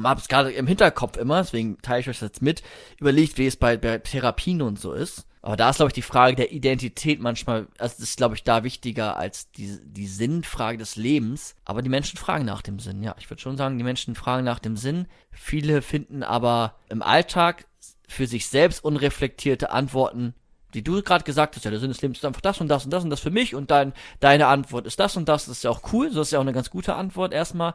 habe 0.03 0.21
es 0.21 0.29
gerade 0.29 0.53
im 0.53 0.67
Hinterkopf 0.67 1.17
immer, 1.17 1.39
deswegen 1.39 1.79
teile 1.81 2.01
ich 2.01 2.09
euch 2.11 2.19
das 2.19 2.29
jetzt 2.29 2.43
mit, 2.43 2.63
überlegt, 3.01 3.39
wie 3.39 3.47
es 3.47 3.57
bei, 3.57 3.79
bei 3.79 3.99
Therapien 3.99 4.61
und 4.61 4.79
so 4.79 4.93
ist. 4.93 5.27
Aber 5.41 5.57
da 5.57 5.71
ist, 5.71 5.77
glaube 5.77 5.91
ich, 5.91 5.95
die 5.95 6.03
Frage 6.03 6.37
der 6.37 6.53
Identität 6.53 7.21
manchmal, 7.21 7.69
also 7.79 7.95
das 7.95 8.01
ist, 8.01 8.17
glaube 8.19 8.35
ich, 8.35 8.45
da 8.45 8.65
wichtiger 8.65 9.17
als 9.17 9.51
die, 9.53 9.79
die 9.83 10.09
Sinnfrage 10.09 10.77
des 10.77 10.97
Lebens. 10.97 11.55
Aber 11.65 11.81
die 11.81 11.89
Menschen 11.89 12.19
fragen 12.19 12.45
nach 12.45 12.63
dem 12.63 12.81
Sinn, 12.81 13.03
ja. 13.03 13.15
Ich 13.19 13.31
würde 13.31 13.41
schon 13.41 13.57
sagen, 13.57 13.79
die 13.79 13.85
Menschen 13.85 14.15
fragen 14.15 14.45
nach 14.45 14.59
dem 14.59 14.77
Sinn. 14.77 15.07
Viele 15.31 15.81
finden 15.83 16.23
aber 16.23 16.75
im 16.91 17.01
Alltag 17.01 17.67
für 18.09 18.27
sich 18.27 18.49
selbst 18.49 18.85
unreflektierte 18.85 19.71
Antworten, 19.71 20.35
die 20.75 20.83
du 20.83 21.03
gerade 21.03 21.25
gesagt 21.25 21.57
hast, 21.57 21.65
ja, 21.65 21.71
der 21.71 21.81
Sinn 21.81 21.91
des 21.91 22.03
Lebens 22.03 22.19
ist 22.19 22.25
einfach 22.25 22.41
das 22.41 22.61
und 22.61 22.69
das 22.69 22.85
und 22.85 22.91
das 22.91 23.05
und 23.05 23.11
das 23.11 23.21
für 23.21 23.31
mich 23.31 23.55
und 23.55 23.71
dein, 23.71 23.93
deine 24.21 24.47
Antwort 24.47 24.87
ist 24.87 25.01
das 25.01 25.17
und 25.17 25.29
das, 25.29 25.47
das 25.47 25.59
ist 25.59 25.65
ja 25.65 25.71
auch 25.71 25.93
cool, 25.93 26.11
so 26.11 26.21
ist 26.21 26.33
ja 26.33 26.39
auch 26.39 26.43
eine 26.43 26.53
ganz 26.53 26.71
gute 26.71 26.95
Antwort 26.95 27.33
erstmal. 27.33 27.75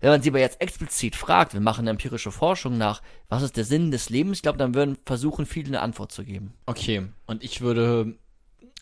Wenn 0.00 0.10
man 0.10 0.22
sie 0.22 0.28
aber 0.28 0.40
jetzt 0.40 0.60
explizit 0.60 1.16
fragt, 1.16 1.54
wir 1.54 1.60
machen 1.60 1.86
empirische 1.86 2.30
Forschung 2.30 2.76
nach, 2.76 3.00
was 3.28 3.42
ist 3.42 3.56
der 3.56 3.64
Sinn 3.64 3.90
des 3.90 4.10
Lebens, 4.10 4.38
ich 4.38 4.42
glaube, 4.42 4.58
dann 4.58 4.74
würden 4.74 4.98
versuchen, 5.06 5.46
viele 5.46 5.68
eine 5.68 5.80
Antwort 5.80 6.12
zu 6.12 6.24
geben. 6.24 6.52
Okay. 6.66 7.06
Und 7.26 7.42
ich 7.42 7.62
würde, 7.62 8.14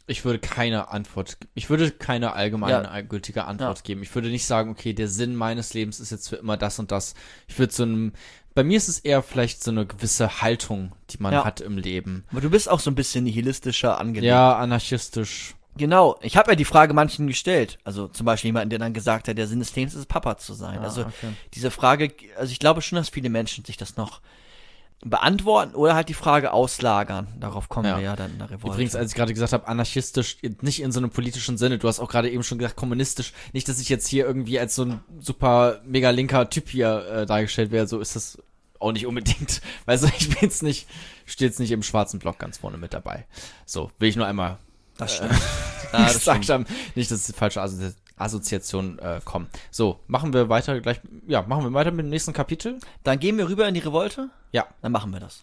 ich 0.07 0.25
würde 0.25 0.39
keine 0.39 0.89
Antwort, 0.91 1.39
ich 1.55 1.71
würde 1.71 1.91
keine 1.91 2.35
allgemeine, 2.35 2.73
Ja. 2.85 2.91
allgültige 2.91 3.45
Antwort 3.45 3.79
Ja. 3.79 3.83
geben. 3.85 4.03
Ich 4.03 4.15
würde 4.15 4.29
nicht 4.29 4.45
sagen, 4.47 4.71
okay, 4.71 4.93
der 4.93 5.09
Sinn 5.09 5.35
meines 5.35 5.73
Lebens 5.75 6.01
ist 6.01 6.11
jetzt 6.11 6.29
für 6.29 6.37
immer 6.37 6.57
das 6.57 6.79
und 6.79 6.93
das. 6.93 7.15
Ich 7.49 7.59
würde 7.59 7.73
so 7.73 7.85
einem, 7.85 8.13
bei 8.55 8.63
mir 8.65 8.77
ist 8.77 8.89
es 8.89 8.99
eher 8.99 9.23
vielleicht 9.23 9.63
so 9.65 9.71
eine 9.71 9.87
gewisse 9.87 10.43
Haltung, 10.43 10.93
die 11.11 11.19
man 11.19 11.33
Ja. 11.33 11.45
hat 11.45 11.61
im 11.61 11.79
Leben. 11.79 12.25
Aber 12.31 12.41
du 12.43 12.51
bist 12.51 12.69
auch 12.69 12.81
so 12.81 12.91
ein 12.91 12.95
bisschen 12.95 13.25
nihilistischer 13.25 13.99
angelegt. 13.99 14.29
Ja, 14.29 14.57
anarchistisch. 14.57 15.55
Genau, 15.77 16.17
ich 16.23 16.37
habe 16.37 16.53
ja 16.53 16.55
die 16.55 16.65
Frage 16.65 16.95
manchen 16.95 17.27
gestellt. 17.27 17.79
Also 17.83 18.07
zum 18.07 18.27
Beispiel 18.27 18.49
jemanden, 18.51 18.71
der 18.71 18.79
dann 18.79 18.93
gesagt 18.95 19.27
hat, 19.27 19.37
der 19.37 19.49
Sinn 19.49 19.59
des 19.59 19.75
Lebens 19.75 19.95
ist 19.95 20.07
Papa 20.07 20.37
zu 20.37 20.55
sein. 20.55 20.79
Ah, 20.79 20.85
also 20.85 21.01
okay. 21.03 21.33
diese 21.55 21.71
Frage, 21.73 22.13
also 22.39 22.53
ich 22.53 22.61
glaube 22.61 22.81
schon, 22.81 22.95
dass 22.97 23.09
viele 23.09 23.29
Menschen 23.29 23.65
sich 23.65 23.77
das 23.77 23.97
noch 23.97 24.21
beantworten 25.03 25.75
oder 25.75 25.95
halt 25.95 26.09
die 26.09 26.15
Frage 26.15 26.53
auslagern. 26.53 27.29
Darauf 27.39 27.69
kommen 27.69 27.87
Ja. 27.89 27.97
wir 27.99 28.05
ja 28.05 28.17
dann 28.17 28.33
in 28.33 28.39
der 28.39 28.49
Revolte. 28.51 28.75
Übrigens, 28.75 28.97
als 28.97 29.11
ich 29.11 29.17
gerade 29.17 29.35
gesagt 29.35 29.53
habe, 29.53 29.69
anarchistisch, 29.69 30.39
nicht 30.63 30.81
in 30.81 30.93
so 30.93 31.01
einem 31.01 31.11
politischen 31.11 31.59
Sinne, 31.59 31.79
du 31.79 31.89
hast 31.89 32.01
auch 32.01 32.09
gerade 32.09 32.31
eben 32.31 32.43
schon 32.43 32.59
gesagt, 32.59 32.77
kommunistisch, 32.77 33.33
nicht, 33.53 33.69
dass 33.69 33.81
ich 33.81 33.89
jetzt 33.91 34.09
hier 34.09 34.25
irgendwie 34.25 34.59
als 34.59 34.75
so 34.75 34.85
ein 34.85 35.01
super 35.21 35.81
mega 35.85 36.11
linker 36.11 36.49
Typ 36.49 36.69
hier 36.71 37.07
äh, 37.07 37.27
dargestellt 37.27 37.71
wäre, 37.71 37.87
so 37.87 38.01
ist 38.01 38.17
das 38.17 38.39
auch 38.81 38.93
nicht 38.93 39.07
unbedingt. 39.07 39.61
Weißt 39.85 40.05
du, 40.05 40.09
ich 40.19 40.29
bin 40.31 40.39
jetzt 40.41 40.63
nicht, 40.63 40.89
stehe 41.27 41.49
jetzt 41.51 41.61
nicht 41.61 41.73
im 41.73 41.83
schwarzen 41.83 42.19
Block 42.19 42.39
ganz 42.39 42.59
vorne 42.59 42.79
mit 42.79 42.95
dabei. 42.95 43.27
So, 43.67 43.91
will 43.99 44.09
ich 44.09 44.17
nur 44.17 44.27
einmal 44.27 44.59
das 44.97 45.17
stimmt. 45.17 45.33
Ja, 45.93 46.07
das 46.07 46.23
stimmt. 46.23 46.49
haben, 46.49 46.67
nicht, 46.97 47.09
dass 47.11 47.31
falsche 47.37 47.61
Assozi 47.63 47.93
Assoziationen 48.17 48.99
äh, 48.99 49.21
kommen. 49.25 49.49
So, 49.71 50.01
machen 50.07 50.33
wir 50.33 50.49
weiter 50.49 50.81
gleich, 50.81 51.01
ja, 51.27 51.43
machen 51.43 51.65
wir 51.65 51.73
weiter 51.73 51.91
mit 51.91 52.07
dem 52.07 52.11
nächsten 52.11 52.33
Kapitel? 52.33 52.79
Dann 53.03 53.19
gehen 53.19 53.39
wir 53.39 53.49
rüber 53.49 53.67
in 53.67 53.75
die 53.75 53.81
Revolte. 53.81 54.31
Ja. 54.53 54.67
Dann 54.83 54.93
machen 54.93 55.13
wir 55.13 55.21
das. 55.21 55.43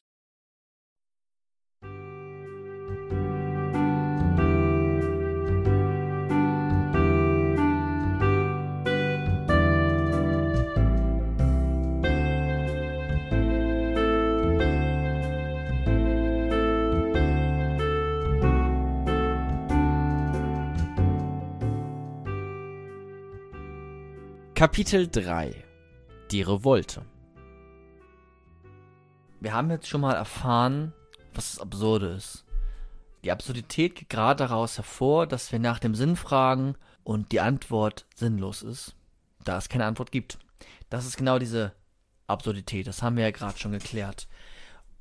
Kapitel 24.61 25.07
3 25.07 25.55
Die 26.29 26.43
Revolte. 26.43 27.03
Wir 29.39 29.53
haben 29.53 29.71
jetzt 29.71 29.88
schon 29.88 30.01
mal 30.01 30.13
erfahren, 30.13 30.93
was 31.33 31.53
das 31.53 31.61
Absurde 31.61 32.09
ist. 32.09 32.45
Die 33.23 33.31
Absurdität 33.31 33.95
geht 33.95 34.09
gerade 34.09 34.38
daraus 34.38 34.77
hervor, 34.77 35.25
dass 35.25 35.51
wir 35.51 35.57
nach 35.57 35.79
dem 35.79 35.95
Sinn 35.95 36.15
fragen 36.15 36.75
und 37.03 37.31
die 37.31 37.39
Antwort 37.39 38.05
sinnlos 38.13 38.61
ist, 38.61 38.95
da 39.43 39.57
es 39.57 39.67
keine 39.67 39.85
Antwort 39.85 40.11
gibt. 40.11 40.38
Das 40.91 41.07
ist 41.07 41.17
genau 41.17 41.39
diese 41.39 41.73
Absurdität, 42.27 42.85
das 42.85 43.01
haben 43.01 43.17
wir 43.17 43.23
ja 43.23 43.31
gerade 43.31 43.57
schon 43.57 43.71
geklärt. 43.71 44.27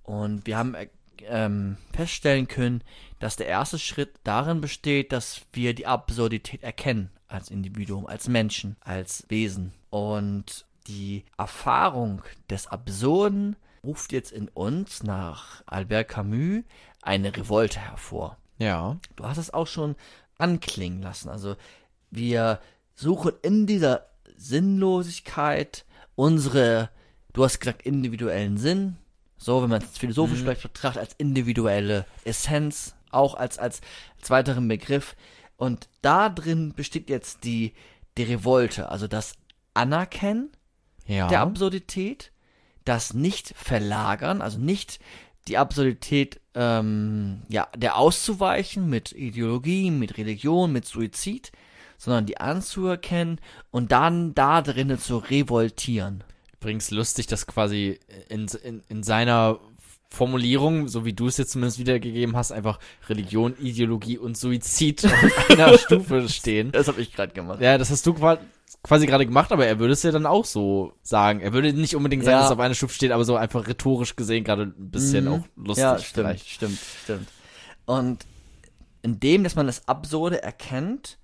Und 0.05 0.47
wir 0.47 0.57
haben 0.57 0.75
äh, 0.75 0.89
ähm, 1.25 1.77
feststellen 1.93 2.49
können, 2.49 2.83
dass 3.19 3.37
der 3.37 3.49
erste 3.49 3.79
Schritt 3.79 4.21
darin 4.25 4.63
besteht, 4.63 5.13
dass 5.13 5.43
wir 5.53 5.75
die 5.75 5.87
Absurdität 5.87 6.63
erkennen 6.63 7.11
als 7.31 7.51
Individuum, 7.51 8.07
als 8.07 8.29
Menschen, 8.29 8.77
als 8.81 9.25
Wesen. 9.29 9.73
Und 9.91 10.67
die 10.87 11.25
Erfahrung 11.37 12.23
des 12.49 12.67
Absurden 12.67 13.57
ruft 13.85 14.13
jetzt 14.13 14.33
in 14.33 14.49
uns 14.49 15.03
nach 15.03 15.63
Albert 15.67 16.09
Camus 16.09 16.65
eine 17.03 17.37
Revolte 17.37 17.81
hervor. 17.81 18.37
Ja. 18.59 18.99
Du 19.17 19.25
hast 19.25 19.39
es 19.39 19.55
auch 19.55 19.67
schon 19.67 19.97
anklingen 20.39 21.03
lassen. 21.03 21.29
Also 21.29 21.57
wir 22.11 22.61
suchen 22.95 23.33
in 23.43 23.67
dieser 23.67 24.07
Sinnlosigkeit 24.37 25.85
unsere, 26.15 26.91
du 27.33 27.45
hast 27.45 27.61
gesagt, 27.61 27.83
individuellen 27.83 28.59
Sinn. 28.59 28.97
So, 29.39 29.63
wenn 29.63 29.71
man 29.71 29.83
es 29.83 29.97
philosophisch 29.97 30.41
vielleicht 30.41 30.63
betrachtet, 30.63 31.01
als 31.01 31.15
individuelle 31.17 32.05
Essenz, 32.25 32.95
auch 33.11 33.35
als, 33.35 33.59
als, 33.59 33.81
als 34.19 34.31
weiteren 34.31 34.69
Begriff. 34.69 35.17
Und 35.61 35.91
da 36.01 36.31
drin 36.31 36.73
besteht 36.75 37.11
jetzt 37.11 37.45
die, 37.45 37.75
die 38.17 38.23
Revolte, 38.23 38.89
also 38.89 39.07
das 39.07 39.35
Anerkennen 39.75 40.49
Ja. 41.07 41.29
der 41.29 41.41
Absurdität, 41.41 42.33
das 42.87 43.13
nicht 43.13 43.53
verlagern, 43.55 44.41
also 44.41 44.59
nicht 44.59 45.01
die 45.49 45.59
Absurdität 45.59 46.41
ähm, 46.55 47.43
ja, 47.51 47.69
der 47.77 47.97
auszuweichen 47.97 48.89
mit 48.89 49.13
Ideologie, 49.13 49.91
mit 49.91 50.17
Religion, 50.17 50.73
mit 50.73 50.87
Suizid, 50.87 51.53
sondern 51.99 52.25
die 52.25 52.39
anzuerkennen 52.39 53.39
und 53.71 53.93
dann 53.93 54.35
da 54.35 54.63
drinnen 54.63 54.99
zu 54.99 55.19
revoltieren. 55.19 56.25
Übrigens 56.55 56.91
lustig, 56.91 57.27
dass 57.27 57.47
quasi 57.47 58.01
in, 58.31 58.47
in, 58.65 58.83
in 58.89 59.03
seiner 59.03 59.61
Formulierung, 60.13 60.89
so 60.89 61.05
wie 61.05 61.13
du 61.13 61.29
es 61.29 61.37
jetzt 61.37 61.53
zumindest 61.53 61.79
wiedergegeben 61.79 62.37
hast, 62.37 62.51
einfach 62.53 62.79
Religion, 63.09 63.55
Ideologie 63.61 64.19
und 64.19 64.37
Suizid 64.37 65.05
auf 65.05 65.51
einer 65.51 65.79
Stufe 65.79 66.29
stehen. 66.29 66.73
Das 66.73 66.89
habe 66.89 67.01
ich 67.01 67.13
gerade 67.15 67.33
gemacht. 67.33 67.61
Ja, 67.61 67.79
das 67.79 67.91
hast 67.91 68.05
du 68.07 68.15
qua- 68.15 68.39
quasi 68.83 69.07
gerade 69.07 69.25
gemacht, 69.27 69.53
aber 69.53 69.67
er 69.67 69.79
würde 69.79 69.93
es 69.93 70.03
ja 70.03 70.11
dann 70.11 70.27
auch 70.27 70.45
so 70.45 70.93
sagen. 71.03 71.41
Er 71.41 71.53
würde 71.53 71.73
nicht 71.73 71.95
unbedingt 71.95 72.25
sagen, 72.25 72.33
Ja. 72.33 72.39
dass 72.41 72.47
es 72.51 72.53
auf 72.53 72.59
einer 72.61 72.75
Stufe 72.75 72.95
steht, 72.95 73.13
aber 73.13 73.25
so 73.25 73.37
einfach 73.37 73.69
rhetorisch 73.69 74.17
gesehen 74.17 74.43
gerade 74.43 74.63
ein 74.65 74.91
bisschen 74.91 75.27
Mhm. 75.27 75.33
auch 75.33 75.43
lustig 75.57 75.83
Ja, 75.83 75.99
stimmt, 75.99 76.13
vielleicht. 76.15 76.49
stimmt, 76.49 76.79
stimmt. 77.05 77.29
Und 77.87 78.27
indem, 79.03 79.45
dass 79.45 79.55
man 79.55 79.67
das 79.67 79.87
Absurde 79.87 80.43
erkennt, 80.43 81.19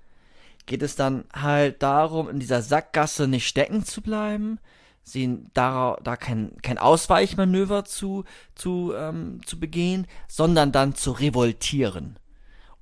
geht 0.66 0.82
es 0.82 0.96
dann 0.96 1.24
halt 1.32 1.82
darum, 1.82 2.28
in 2.28 2.38
dieser 2.40 2.62
Sackgasse 2.62 3.26
nicht 3.28 3.46
stecken 3.48 3.84
zu 3.84 4.00
bleiben, 4.00 4.58
sie 5.06 5.46
da, 5.54 5.96
da 6.02 6.16
kein, 6.16 6.50
kein 6.62 6.78
Ausweichmanöver 6.78 7.84
zu, 7.84 8.24
zu, 8.56 8.92
ähm, 8.96 9.40
zu 9.46 9.58
begehen, 9.60 10.06
sondern 10.28 10.72
dann 10.72 10.94
zu 10.96 11.12
revoltieren 11.12 12.18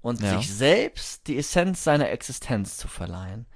und 0.00 0.22
Ja. 0.22 0.38
sich 0.38 0.52
selbst 0.52 1.26
die 1.26 1.36
Essenz 1.36 1.84
seiner 1.84 2.08
Existenz 2.10 2.78
zu 2.78 2.88
verleihen. 2.88 3.46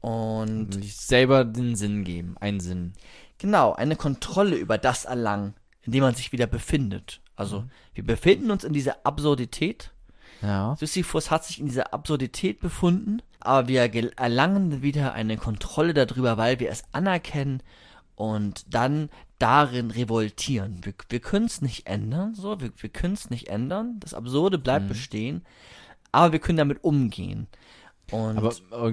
Und 0.00 0.72
Sich 0.74 0.96
selber 0.96 1.44
den 1.44 1.76
Sinn 1.76 2.04
geben, 2.04 2.34
einen 2.40 2.60
Sinn. 2.60 2.94
Genau, 3.38 3.74
eine 3.74 3.96
Kontrolle 3.96 4.56
über 4.56 4.78
das 4.78 5.04
erlangen, 5.04 5.54
in 5.82 5.92
dem 5.92 6.02
man 6.02 6.14
sich 6.14 6.32
wieder 6.32 6.46
befindet. 6.46 7.20
Also, 7.36 7.64
wir 7.94 8.04
befinden 8.04 8.50
uns 8.50 8.64
in 8.64 8.72
dieser 8.72 9.04
Absurdität. 9.04 9.92
Ja. 10.40 10.74
Sisyphus 10.78 11.30
hat 11.30 11.44
sich 11.44 11.60
in 11.60 11.66
dieser 11.66 11.92
Absurdität 11.92 12.60
befunden, 12.60 13.20
aber 13.40 13.68
wir 13.68 13.82
erlangen 14.18 14.80
wieder 14.82 15.12
eine 15.12 15.36
Kontrolle 15.36 15.92
darüber, 15.92 16.38
weil 16.38 16.60
wir 16.60 16.70
es 16.70 16.82
anerkennen 16.92 17.62
und 18.20 18.74
dann 18.74 19.08
darin 19.38 19.90
revoltieren. 19.90 20.80
Wir, 20.84 20.92
wir 21.08 21.20
können 21.20 21.46
es 21.46 21.62
nicht 21.62 21.86
ändern, 21.86 22.34
so, 22.34 22.60
wir, 22.60 22.70
wir 22.76 22.90
können 22.90 23.14
es 23.14 23.30
nicht 23.30 23.48
ändern. 23.48 23.96
Das 24.00 24.12
Absurde 24.12 24.58
bleibt 24.58 24.88
bestehen, 24.88 25.42
aber 26.12 26.32
wir 26.32 26.38
können 26.38 26.58
damit 26.58 26.84
umgehen. 26.84 27.46
Und 28.10 28.36
Aber 28.36 28.92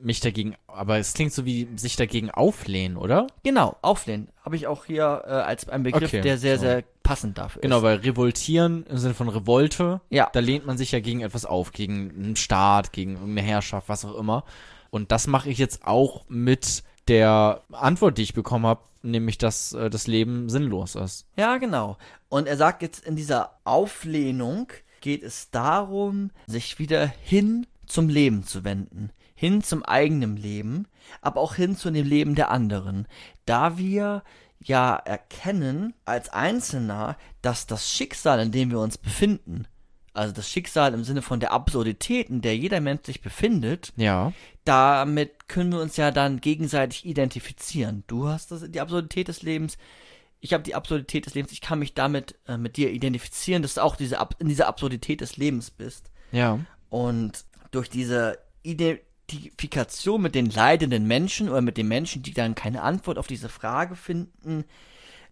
mich 0.00 0.20
dagegen, 0.20 0.54
aber 0.66 0.98
es 0.98 1.14
klingt 1.14 1.32
so 1.32 1.46
wie 1.46 1.66
sich 1.76 1.96
dagegen 1.96 2.30
auflehnen, 2.30 2.96
oder? 2.98 3.26
genau, 3.42 3.76
auflehnen 3.80 4.28
habe 4.44 4.54
ich 4.56 4.66
auch 4.66 4.84
hier 4.84 5.22
äh, 5.26 5.30
als 5.30 5.66
ein 5.68 5.82
Begriff, 5.82 6.04
Okay, 6.04 6.20
der 6.20 6.36
sehr, 6.38 6.56
so. 6.58 6.62
sehr 6.66 6.84
passend 7.02 7.38
dafür 7.38 7.62
Genau, 7.62 7.78
ist. 7.78 7.82
weil 7.84 7.96
revoltieren 7.98 8.84
im 8.86 8.98
Sinne 8.98 9.14
von 9.14 9.28
Revolte, 9.30 10.00
Ja. 10.10 10.28
da 10.32 10.40
lehnt 10.40 10.66
man 10.66 10.76
sich 10.76 10.92
ja 10.92 11.00
gegen 11.00 11.22
etwas 11.22 11.46
auf, 11.46 11.72
gegen 11.72 12.10
einen 12.10 12.36
Staat, 12.36 12.92
gegen 12.92 13.12
irgendeine 13.14 13.42
Herrschaft, 13.48 13.88
was 13.88 14.04
auch 14.04 14.14
immer. 14.16 14.44
Und 14.90 15.10
das 15.10 15.26
mache 15.26 15.48
ich 15.50 15.58
jetzt 15.58 15.84
auch 15.86 16.24
mit 16.28 16.82
der 17.08 17.62
Antwort, 17.72 18.18
die 18.18 18.22
ich 18.22 18.34
bekommen 18.34 18.66
habe, 18.66 18.82
nämlich, 19.02 19.38
dass 19.38 19.72
äh, 19.72 19.90
das 19.90 20.06
Leben 20.06 20.48
sinnlos 20.48 20.94
ist. 20.94 21.26
Ja, 21.36 21.58
genau. 21.58 21.96
Und 22.28 22.46
er 22.46 22.56
sagt 22.56 22.82
jetzt, 22.82 23.04
in 23.04 23.16
dieser 23.16 23.58
Auflehnung 23.64 24.68
geht 25.00 25.22
es 25.22 25.50
darum, 25.50 26.30
sich 26.46 26.78
wieder 26.78 27.06
hin 27.06 27.66
zum 27.86 28.08
Leben 28.08 28.44
zu 28.44 28.64
wenden. 28.64 29.10
Hin 29.34 29.62
zum 29.62 29.84
eigenen 29.84 30.36
Leben, 30.36 30.88
aber 31.20 31.40
auch 31.40 31.54
hin 31.54 31.76
zu 31.76 31.90
dem 31.90 32.06
Leben 32.06 32.34
der 32.34 32.50
anderen. 32.50 33.06
Da 33.46 33.78
wir 33.78 34.22
ja 34.60 34.96
erkennen 34.96 35.94
als 36.04 36.28
Einzelner, 36.30 37.16
dass 37.40 37.66
das 37.66 37.90
Schicksal, 37.90 38.40
in 38.40 38.50
dem 38.50 38.70
wir 38.70 38.80
uns 38.80 38.98
befinden, 38.98 39.66
also 40.14 40.32
das 40.34 40.48
Schicksal 40.50 40.94
im 40.94 41.04
Sinne 41.04 41.22
von 41.22 41.40
der 41.40 41.52
Absurdität, 41.52 42.28
in 42.30 42.40
der 42.40 42.56
jeder 42.56 42.80
Mensch 42.80 43.06
sich 43.06 43.20
befindet, 43.20 43.92
Ja. 43.96 44.32
damit 44.64 45.48
können 45.48 45.72
wir 45.72 45.80
uns 45.80 45.96
ja 45.96 46.10
dann 46.10 46.40
gegenseitig 46.40 47.04
identifizieren. 47.04 48.04
Du 48.06 48.28
hast 48.28 48.50
das, 48.50 48.70
die 48.70 48.80
Absurdität 48.80 49.28
des 49.28 49.42
Lebens, 49.42 49.78
ich 50.40 50.52
habe 50.52 50.62
die 50.62 50.74
Absurdität 50.74 51.26
des 51.26 51.34
Lebens, 51.34 51.52
ich 51.52 51.60
kann 51.60 51.78
mich 51.80 51.94
damit 51.94 52.36
äh, 52.46 52.56
mit 52.56 52.76
dir 52.76 52.90
identifizieren, 52.90 53.62
dass 53.62 53.74
du 53.74 53.82
auch 53.82 53.96
diese 53.96 54.18
Ab 54.18 54.36
in 54.38 54.48
dieser 54.48 54.68
Absurdität 54.68 55.20
des 55.20 55.36
Lebens 55.36 55.70
bist. 55.70 56.10
Ja. 56.32 56.58
Und 56.90 57.44
durch 57.70 57.90
diese 57.90 58.38
Identifikation 58.62 60.22
mit 60.22 60.34
den 60.34 60.48
leidenden 60.50 61.06
Menschen 61.06 61.48
oder 61.48 61.60
mit 61.60 61.76
den 61.76 61.88
Menschen, 61.88 62.22
die 62.22 62.32
dann 62.32 62.54
keine 62.54 62.82
Antwort 62.82 63.18
auf 63.18 63.26
diese 63.26 63.48
Frage 63.48 63.96
finden, 63.96 64.64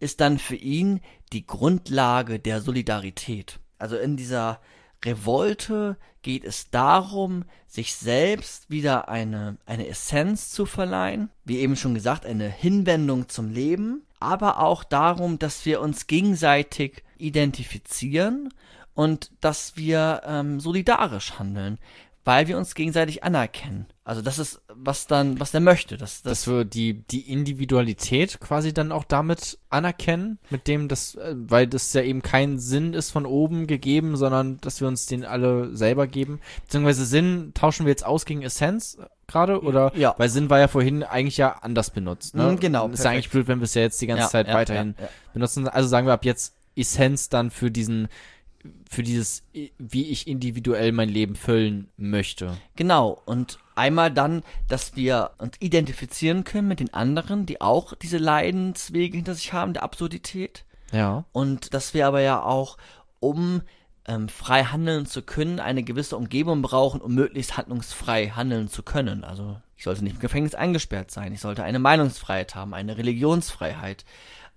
ist 0.00 0.20
dann 0.20 0.38
für 0.38 0.56
ihn 0.56 1.00
die 1.32 1.46
Grundlage 1.46 2.38
der 2.38 2.60
Solidarität. 2.60 3.58
Also 3.78 3.96
in 3.96 4.16
dieser 4.16 4.60
Revolte 5.04 5.96
geht 6.22 6.44
es 6.44 6.70
darum, 6.70 7.44
sich 7.66 7.94
selbst 7.94 8.70
wieder 8.70 9.08
eine, 9.08 9.58
eine 9.66 9.86
Essenz 9.86 10.50
zu 10.50 10.66
verleihen, 10.66 11.30
wie 11.44 11.58
eben 11.58 11.76
schon 11.76 11.94
gesagt, 11.94 12.26
eine 12.26 12.48
Hinwendung 12.48 13.28
zum 13.28 13.50
Leben, 13.50 14.02
aber 14.18 14.60
auch 14.60 14.82
darum, 14.82 15.38
dass 15.38 15.64
wir 15.66 15.80
uns 15.80 16.06
gegenseitig 16.06 17.04
identifizieren 17.18 18.52
und 18.94 19.30
dass 19.40 19.76
wir 19.76 20.22
ähm, 20.24 20.58
solidarisch 20.58 21.38
handeln. 21.38 21.78
Weil 22.26 22.48
wir 22.48 22.58
uns 22.58 22.74
gegenseitig 22.74 23.22
anerkennen. 23.22 23.86
Also 24.02 24.20
das 24.20 24.40
ist, 24.40 24.60
was 24.68 25.06
dann, 25.06 25.38
was 25.38 25.52
der 25.52 25.60
möchte. 25.60 25.96
Das, 25.96 26.22
das, 26.22 26.44
dass 26.44 26.52
wir 26.52 26.64
die, 26.64 26.94
die 26.94 27.32
Individualität 27.32 28.40
quasi 28.40 28.74
dann 28.74 28.90
auch 28.90 29.04
damit 29.04 29.58
anerkennen, 29.70 30.38
mit 30.50 30.66
dem 30.66 30.88
das, 30.88 31.14
äh, 31.14 31.34
weil 31.36 31.68
das 31.68 31.92
ja 31.92 32.02
eben 32.02 32.22
kein 32.22 32.58
Sinn 32.58 32.94
ist 32.94 33.12
von 33.12 33.26
oben 33.26 33.68
gegeben, 33.68 34.16
sondern 34.16 34.58
dass 34.60 34.80
wir 34.80 34.88
uns 34.88 35.06
den 35.06 35.24
alle 35.24 35.74
selber 35.76 36.08
geben. 36.08 36.40
Beziehungsweise 36.64 37.06
Sinn 37.06 37.52
tauschen 37.54 37.86
wir 37.86 37.90
jetzt 37.90 38.04
aus 38.04 38.24
gegen 38.24 38.42
Essenz 38.42 38.98
gerade, 39.28 39.62
oder? 39.62 39.92
Ja. 39.94 40.14
Weil 40.18 40.28
Sinn 40.28 40.50
war 40.50 40.58
ja 40.58 40.66
vorhin 40.66 41.04
eigentlich 41.04 41.36
ja 41.36 41.52
anders 41.62 41.90
benutzt, 41.90 42.34
ne? 42.34 42.50
Mhm, 42.50 42.60
genau, 42.60 42.88
Ist 42.88 43.04
ja 43.04 43.12
eigentlich 43.12 43.30
blöd, 43.30 43.46
wenn 43.46 43.60
wir 43.60 43.64
es 43.64 43.74
ja 43.74 43.82
jetzt 43.82 44.00
die 44.00 44.08
ganze 44.08 44.24
Ja, 44.24 44.30
Zeit 44.30 44.48
ja, 44.48 44.54
weiterhin 44.54 44.96
benutzen. 45.32 45.68
Also 45.68 45.88
sagen 45.88 46.08
wir 46.08 46.12
ab 46.12 46.24
jetzt 46.24 46.54
Essenz 46.74 47.28
dann 47.28 47.50
für 47.52 47.70
diesen, 47.70 48.08
für 48.90 49.02
dieses, 49.02 49.42
wie 49.52 50.10
ich 50.10 50.26
individuell 50.26 50.92
mein 50.92 51.08
Leben 51.08 51.36
füllen 51.36 51.88
möchte. 51.96 52.56
Genau, 52.76 53.20
und 53.24 53.58
einmal 53.74 54.10
dann, 54.10 54.42
dass 54.68 54.96
wir 54.96 55.32
uns 55.38 55.56
identifizieren 55.60 56.44
können 56.44 56.68
mit 56.68 56.80
den 56.80 56.94
anderen, 56.94 57.46
die 57.46 57.60
auch 57.60 57.94
diese 57.94 58.18
Leidenswege 58.18 59.16
hinter 59.16 59.34
sich 59.34 59.52
haben, 59.52 59.72
der 59.72 59.82
Absurdität. 59.82 60.64
Ja. 60.92 61.24
Und 61.32 61.74
dass 61.74 61.94
wir 61.94 62.06
aber 62.06 62.20
ja 62.20 62.42
auch, 62.42 62.76
um 63.20 63.62
ähm, 64.06 64.28
frei 64.28 64.64
handeln 64.64 65.06
zu 65.06 65.22
können, 65.22 65.60
eine 65.60 65.82
gewisse 65.82 66.16
Umgebung 66.16 66.62
brauchen, 66.62 67.00
um 67.00 67.14
möglichst 67.14 67.56
handlungsfrei 67.56 68.28
handeln 68.28 68.68
zu 68.68 68.82
können. 68.82 69.24
Also 69.24 69.60
ich 69.76 69.84
sollte 69.84 70.04
nicht 70.04 70.14
im 70.14 70.20
Gefängnis 70.20 70.54
eingesperrt 70.54 71.10
sein, 71.10 71.32
ich 71.32 71.40
sollte 71.40 71.64
eine 71.64 71.78
Meinungsfreiheit 71.78 72.54
haben, 72.54 72.72
eine 72.72 72.96
Religionsfreiheit, 72.96 74.04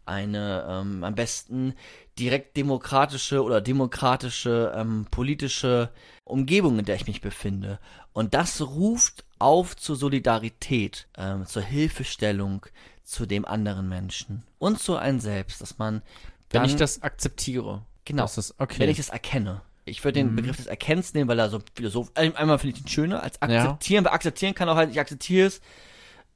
eine 0.09 0.65
ähm, 0.69 1.03
am 1.03 1.15
besten 1.15 1.73
direkt 2.17 2.57
demokratische 2.57 3.43
oder 3.43 3.61
demokratische 3.61 4.73
ähm, 4.75 5.07
politische 5.09 5.89
Umgebung, 6.25 6.79
in 6.79 6.85
der 6.85 6.95
ich 6.95 7.07
mich 7.07 7.21
befinde. 7.21 7.79
Und 8.11 8.33
das 8.33 8.61
ruft 8.61 9.23
auf 9.39 9.77
zur 9.77 9.95
Solidarität, 9.95 11.07
ähm, 11.17 11.45
zur 11.45 11.61
Hilfestellung 11.61 12.65
zu 13.03 13.25
dem 13.25 13.45
anderen 13.45 13.87
Menschen 13.87 14.43
und 14.59 14.79
zu 14.79 14.97
einem 14.97 15.19
selbst, 15.19 15.61
dass 15.61 15.77
man 15.77 16.01
Wenn 16.49 16.61
dann, 16.61 16.69
ich 16.69 16.75
das 16.75 17.01
akzeptiere. 17.01 17.83
Genau. 18.05 18.23
Das 18.23 18.53
okay. 18.59 18.79
wenn 18.79 18.89
ich 18.89 18.97
das 18.97 19.09
erkenne. 19.09 19.61
Ich 19.85 20.03
würde 20.03 20.19
den 20.19 20.31
Mhm. 20.31 20.35
Begriff 20.35 20.57
des 20.57 20.67
Erkennens 20.67 21.13
nehmen, 21.13 21.27
weil 21.29 21.39
er 21.39 21.49
so 21.49 21.59
philosophisch, 21.73 22.13
einmal 22.15 22.59
finde 22.59 22.75
ich 22.75 22.83
den 22.83 22.89
schöner 22.89 23.23
als 23.23 23.41
akzeptieren, 23.41 24.05
weil 24.05 24.13
akzeptieren 24.13 24.53
kann 24.53 24.69
auch 24.69 24.75
halt, 24.75 24.91
ich 24.91 24.99
akzeptiere 24.99 25.47
es, 25.47 25.61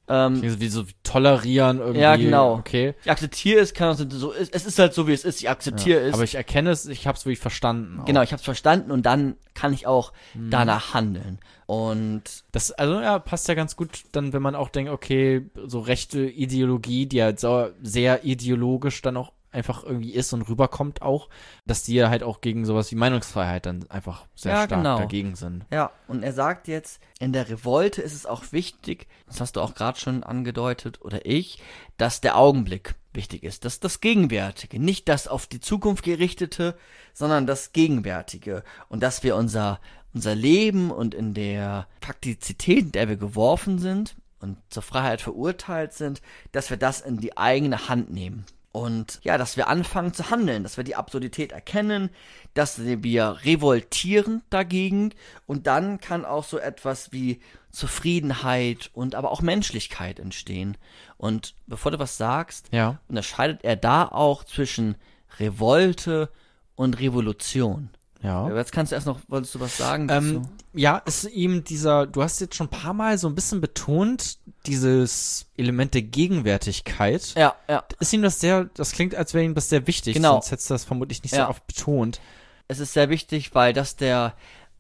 ähm, 0.07 0.39
Klingt 0.39 0.59
wie 0.59 0.67
so 0.67 0.84
tolerieren 1.03 1.80
irgendwie. 1.80 2.01
Ja, 2.01 2.15
genau. 2.15 2.55
Okay. 2.55 2.93
ich 3.03 3.09
akzeptiere 3.11 3.61
es, 3.61 3.73
kann 3.73 3.89
auch 3.89 3.97
so, 4.09 4.34
es 4.34 4.49
es 4.49 4.65
ist 4.65 4.77
halt 4.80 4.93
so, 4.93 5.07
wie 5.07 5.13
es 5.13 5.23
ist, 5.23 5.39
ich 5.41 5.49
akzeptiere 5.49 6.01
es. 6.01 6.13
Aber 6.13 6.23
ich 6.23 6.35
erkenne 6.35 6.71
es, 6.71 6.85
ich 6.88 7.07
habe 7.07 7.17
es 7.17 7.25
wirklich 7.25 7.39
verstanden. 7.39 7.99
auch. 8.01 8.05
Genau, 8.05 8.21
ich 8.21 8.31
habe 8.31 8.39
es 8.39 8.43
verstanden 8.45 8.91
und 8.91 9.05
dann 9.05 9.35
kann 9.53 9.71
ich 9.73 9.88
auch 9.88 10.11
Mhm. 10.34 10.49
danach 10.49 10.93
handeln. 10.93 11.39
Und 11.65 12.23
Das, 12.51 12.71
also 12.71 12.99
ja, 12.99 13.17
passt 13.19 13.47
ja 13.47 13.53
ganz 13.53 13.75
gut 13.77 13.89
dann, 14.11 14.34
wenn 14.34 14.41
man 14.41 14.55
auch 14.55 14.69
denkt, 14.69 14.91
okay, 14.91 15.49
so 15.65 15.80
rechte 15.80 16.19
Ideologie, 16.21 17.05
die 17.05 17.23
halt 17.23 17.39
so 17.39 17.69
sehr 17.81 18.25
ideologisch 18.25 19.01
dann 19.01 19.15
auch 19.17 19.31
einfach 19.53 19.84
irgendwie 19.84 20.13
ist 20.13 20.34
und 20.34 20.41
rüberkommt 20.43 21.01
auch, 21.01 21.30
dass 21.65 21.84
die 21.84 22.03
halt 22.03 22.23
auch 22.23 22.41
gegen 22.41 22.65
sowas 22.65 22.91
wie 22.91 22.95
Meinungsfreiheit 22.95 23.65
dann 23.65 23.89
einfach 23.89 24.25
sehr 24.35 24.53
Ja, 24.53 24.65
stark 24.65 24.81
genau. 24.81 24.97
dagegen 24.97 25.35
sind. 25.35 25.65
ja, 25.71 25.91
und 26.07 26.23
er 26.23 26.34
sagt 26.34 26.67
jetzt, 26.67 26.99
in 27.19 27.34
der 27.34 27.49
Revolte 27.49 28.01
ist 28.01 28.13
es 28.13 28.25
auch 28.25 28.43
wichtig, 28.51 29.07
das 29.27 29.41
hast 29.41 29.55
du 29.55 29.61
auch 29.61 29.75
gerade 29.75 29.99
schon 29.99 30.23
angedeutet 30.23 31.01
oder 31.01 31.25
ich, 31.25 31.59
dass 31.97 32.21
der 32.21 32.38
Augenblick 32.38 32.95
wichtig 33.13 33.43
ist, 33.43 33.63
dass 33.65 33.80
das 33.80 34.01
Gegenwärtige, 34.01 34.80
nicht 34.80 35.07
das 35.07 35.27
auf 35.27 35.45
die 35.47 35.59
Zukunft 35.59 36.03
gerichtete, 36.03 36.75
sondern 37.13 37.45
das 37.45 37.71
Gegenwärtige 37.71 38.63
und 38.89 39.03
dass 39.03 39.23
wir 39.23 39.35
unser 39.35 39.80
unser 40.13 40.35
Leben 40.35 40.91
und 40.91 41.15
in 41.15 41.34
der 41.34 41.88
Faktizität, 42.01 42.80
in 42.85 42.91
der 42.91 43.09
wir 43.09 43.17
geworfen 43.17 43.80
sind 43.80 44.15
und 44.39 44.57
zur 44.69 44.84
Freiheit 44.84 45.21
verurteilt 45.21 45.93
sind, 45.93 46.21
dass 46.51 46.69
wir 46.69 46.77
das 46.77 47.01
in 47.01 47.17
die 47.17 47.35
eigene 47.38 47.89
Hand 47.89 48.11
nehmen. 48.11 48.45
Und 48.74 49.20
ja, 49.24 49.38
dass 49.38 49.56
wir 49.56 49.68
anfangen 49.68 50.14
zu 50.16 50.32
handeln, 50.32 50.64
dass 50.64 50.78
wir 50.78 50.84
die 50.84 50.95
Absurdität 50.95 51.52
erkennen, 51.52 52.10
dass 52.56 52.84
wir 52.84 53.38
revoltieren 53.45 54.41
dagegen 54.50 55.14
und 55.45 55.68
dann 55.68 56.02
kann 56.02 56.26
auch 56.26 56.44
so 56.44 56.58
etwas 56.58 57.12
wie 57.12 57.40
Zufriedenheit 57.72 58.90
und 58.94 59.14
aber 59.14 59.32
auch 59.32 59.41
Menschlichkeit 59.44 60.20
entstehen. 60.20 60.76
Und 61.18 61.54
bevor 61.68 61.91
du 61.91 62.00
was 62.00 62.18
sagst, 62.18 62.68
Ja. 62.72 63.00
unterscheidet 63.08 63.64
er 63.64 63.76
da 63.76 64.06
auch 64.08 64.44
zwischen 64.44 64.95
Revolte 65.40 66.30
und 66.76 67.00
Revolution. 67.00 67.90
Ja. 68.24 68.50
Jetzt 68.56 68.72
kannst 68.72 68.91
du 68.91 68.95
erst 68.95 69.06
noch, 69.06 69.20
wolltest 69.28 69.54
du 69.54 69.60
was 69.60 69.78
sagen? 69.78 70.08
Ähm, 70.10 70.48
ja, 70.74 70.98
ist 71.06 71.26
ihm 71.26 71.64
dieser, 71.64 72.08
du 72.08 72.24
hast 72.24 72.40
jetzt 72.41 72.56
schon 72.56 72.68
ein 72.68 72.72
paar 72.82 72.94
Mal 72.94 73.18
so 73.20 73.28
ein 73.28 73.36
bisschen 73.36 73.62
betont, 73.62 74.40
dieses 74.65 75.45
Element 75.57 75.94
der 75.94 76.02
Gegenwärtigkeit. 76.03 77.34
ja, 77.35 77.56
ja. 77.68 77.84
Ist 77.99 78.14
ihm 78.14 78.22
das 78.22 78.40
sehr, 78.40 78.65
das 78.76 78.91
klingt, 78.91 79.15
als 79.15 79.34
wäre 79.34 79.44
ihm 79.44 79.56
das 79.56 79.69
sehr 79.69 79.88
wichtig, 79.88 80.14
Genau. 80.15 80.34
sonst 80.34 80.52
hättest 80.52 80.69
du 80.69 80.73
das 80.73 80.85
vermutlich 80.85 81.23
nicht 81.23 81.34
Ja. 81.34 81.45
so 81.45 81.49
oft 81.49 81.68
betont. 81.68 82.19
Es 82.68 82.80
ist 82.80 82.94
sehr 82.94 83.10
wichtig, 83.10 83.53
weil 83.56 83.73
das 83.73 83.95
der, 83.95 84.34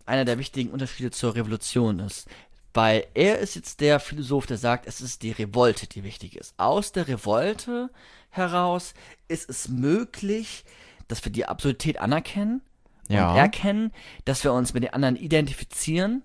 einer 0.05 0.25
der 0.25 0.37
wichtigen 0.39 0.69
Unterschiede 0.71 1.11
zur 1.11 1.35
Revolution 1.35 1.99
ist. 1.99 2.27
Weil 2.73 3.05
er 3.13 3.37
ist 3.39 3.55
jetzt 3.55 3.81
der 3.81 3.99
Philosoph, 3.99 4.47
der 4.47 4.57
sagt, 4.57 4.87
es 4.87 4.99
ist 4.99 5.21
die 5.21 5.31
Revolte, 5.31 5.85
die 5.87 6.03
wichtig 6.03 6.35
ist. 6.37 6.55
Aus 6.57 6.91
der 6.91 7.07
Revolte 7.07 7.89
heraus 8.31 8.93
ist 9.27 9.47
es 9.49 9.67
möglich, 9.67 10.65
dass 11.07 11.23
wir 11.23 11.31
die 11.31 11.45
Absurdität 11.45 11.99
anerkennen 11.99 12.61
Ja. 13.09 13.31
und 13.31 13.37
erkennen, 13.37 13.91
dass 14.25 14.43
wir 14.43 14.53
uns 14.53 14.73
mit 14.73 14.83
den 14.83 14.93
anderen 14.93 15.15
identifizieren 15.17 16.23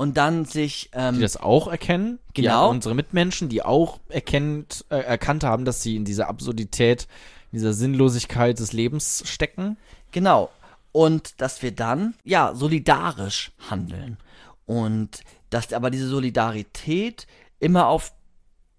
und 0.00 0.16
dann 0.16 0.46
sich 0.46 0.88
ähm, 0.94 1.16
die 1.16 1.20
das 1.20 1.36
auch 1.36 1.68
erkennen. 1.68 2.20
Die, 2.34 2.40
Genau. 2.40 2.70
unsere 2.70 2.94
Mitmenschen, 2.94 3.50
die 3.50 3.62
auch 3.62 4.00
erkennt, 4.08 4.86
äh, 4.88 4.96
erkannt 4.96 5.44
haben, 5.44 5.66
dass 5.66 5.82
sie 5.82 5.94
in 5.94 6.06
dieser 6.06 6.28
Absurdität, 6.28 7.06
in 7.52 7.58
dieser 7.58 7.74
Sinnlosigkeit 7.74 8.58
des 8.58 8.72
Lebens 8.72 9.22
stecken. 9.26 9.76
Genau. 10.10 10.48
Und 10.92 11.38
dass 11.42 11.60
wir 11.60 11.72
dann, 11.72 12.14
ja, 12.24 12.54
solidarisch 12.54 13.52
handeln. 13.68 14.16
Und 14.64 15.20
dass 15.50 15.70
aber 15.74 15.90
diese 15.90 16.08
Solidarität 16.08 17.26
immer 17.58 17.88
auf 17.88 18.14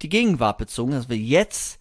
die 0.02 0.10
Gegenwart 0.10 0.58
bezogen 0.58 0.94
ist, 0.94 1.04
dass 1.04 1.10
wir 1.10 1.18
jetzt 1.18 1.78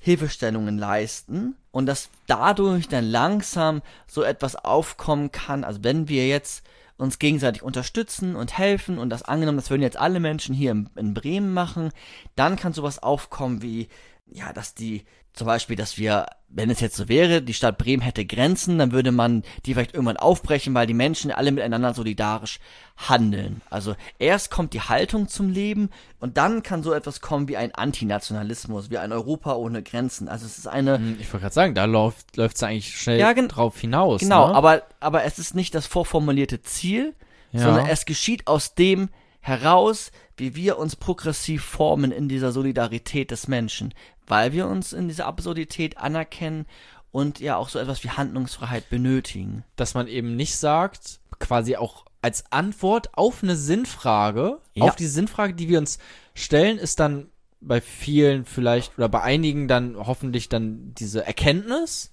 Hilfestellungen 0.00 0.76
leisten 0.76 1.56
und 1.70 1.86
dass 1.86 2.10
dadurch 2.26 2.88
dann 2.88 3.06
langsam 3.06 3.80
so 4.06 4.22
etwas 4.22 4.54
aufkommen 4.54 5.32
kann. 5.32 5.64
Also 5.64 5.82
wenn 5.82 6.10
wir 6.10 6.28
jetzt 6.28 6.62
uns 6.96 7.18
gegenseitig 7.18 7.62
unterstützen 7.62 8.36
und 8.36 8.56
helfen 8.56 8.98
und 8.98 9.10
das 9.10 9.22
angenommen, 9.22 9.58
das 9.58 9.70
würden 9.70 9.82
jetzt 9.82 9.98
alle 9.98 10.20
Menschen 10.20 10.54
hier 10.54 10.70
in, 10.72 10.88
in 10.96 11.14
Bremen 11.14 11.52
machen, 11.52 11.90
dann 12.36 12.56
kann 12.56 12.72
sowas 12.72 13.02
aufkommen 13.02 13.62
wie, 13.62 13.88
ja, 14.26 14.52
dass 14.52 14.74
die, 14.74 15.04
zum 15.34 15.46
Beispiel, 15.46 15.76
dass 15.76 15.96
wir, 15.96 16.26
wenn 16.48 16.68
es 16.68 16.80
jetzt 16.80 16.96
so 16.96 17.08
wäre, 17.08 17.40
die 17.40 17.54
Stadt 17.54 17.78
Bremen 17.78 18.02
hätte 18.02 18.26
Grenzen, 18.26 18.78
dann 18.78 18.92
würde 18.92 19.12
man 19.12 19.42
die 19.64 19.72
vielleicht 19.72 19.94
irgendwann 19.94 20.18
aufbrechen, 20.18 20.74
weil 20.74 20.86
die 20.86 20.92
Menschen 20.94 21.30
alle 21.30 21.52
miteinander 21.52 21.94
solidarisch 21.94 22.58
handeln. 22.96 23.62
Also 23.70 23.94
erst 24.18 24.50
kommt 24.50 24.74
die 24.74 24.82
Haltung 24.82 25.28
zum 25.28 25.48
Leben 25.48 25.88
und 26.20 26.36
dann 26.36 26.62
kann 26.62 26.82
so 26.82 26.92
etwas 26.92 27.20
kommen 27.22 27.48
wie 27.48 27.56
ein 27.56 27.74
Antinationalismus, 27.74 28.90
wie 28.90 28.98
ein 28.98 29.12
Europa 29.12 29.54
ohne 29.54 29.82
Grenzen. 29.82 30.28
Also 30.28 30.44
es 30.46 30.58
ist 30.58 30.66
eine, 30.66 30.98
Hm, 30.98 31.16
Ich 31.18 31.26
wollte 31.32 31.42
gerade 31.44 31.54
sagen, 31.54 31.74
da 31.74 31.86
läuft 31.86 32.36
es 32.36 32.62
eigentlich 32.62 33.00
schnell 33.00 33.18
Ja, 33.18 33.32
drauf 33.32 33.78
hinaus. 33.80 34.20
Genau, 34.20 34.48
ne? 34.48 34.54
aber, 34.54 34.82
aber 35.00 35.24
es 35.24 35.38
ist 35.38 35.54
nicht 35.54 35.74
das 35.74 35.86
vorformulierte 35.86 36.60
Ziel, 36.62 37.14
Ja. 37.52 37.60
sondern 37.62 37.86
es 37.86 38.04
geschieht 38.04 38.46
aus 38.46 38.74
dem 38.74 39.08
heraus, 39.40 40.12
wie 40.42 40.56
wir 40.56 40.76
uns 40.76 40.96
progressiv 40.96 41.62
formen 41.64 42.10
in 42.10 42.28
dieser 42.28 42.50
Solidarität 42.50 43.30
des 43.30 43.46
Menschen, 43.46 43.94
weil 44.26 44.52
wir 44.52 44.66
uns 44.66 44.92
in 44.92 45.06
dieser 45.06 45.26
Absurdität 45.26 45.98
anerkennen 45.98 46.66
und 47.12 47.38
ja 47.38 47.56
auch 47.56 47.68
so 47.68 47.78
etwas 47.78 48.02
wie 48.02 48.10
Handlungsfreiheit 48.10 48.90
benötigen. 48.90 49.62
dass 49.76 49.94
man 49.94 50.08
eben 50.08 50.34
nicht 50.34 50.56
sagt, 50.56 51.20
quasi 51.38 51.76
auch 51.76 52.04
als 52.22 52.44
Antwort 52.50 53.10
auf 53.16 53.42
eine 53.44 53.54
Sinnfrage, 53.56 54.58
Ja. 54.74 54.84
auf 54.84 54.96
die 54.96 55.06
Sinnfrage, 55.06 55.54
die 55.54 55.68
wir 55.68 55.78
uns 55.78 55.98
stellen, 56.34 56.78
ist 56.78 56.98
dann 57.00 57.28
bei 57.60 57.80
vielen 57.80 58.44
vielleicht 58.44 58.98
oder 58.98 59.08
bei 59.08 59.20
einigen 59.22 59.68
dann 59.68 59.96
hoffentlich 59.96 60.48
dann 60.48 60.92
diese 60.98 61.24
Erkenntnis, 61.24 62.10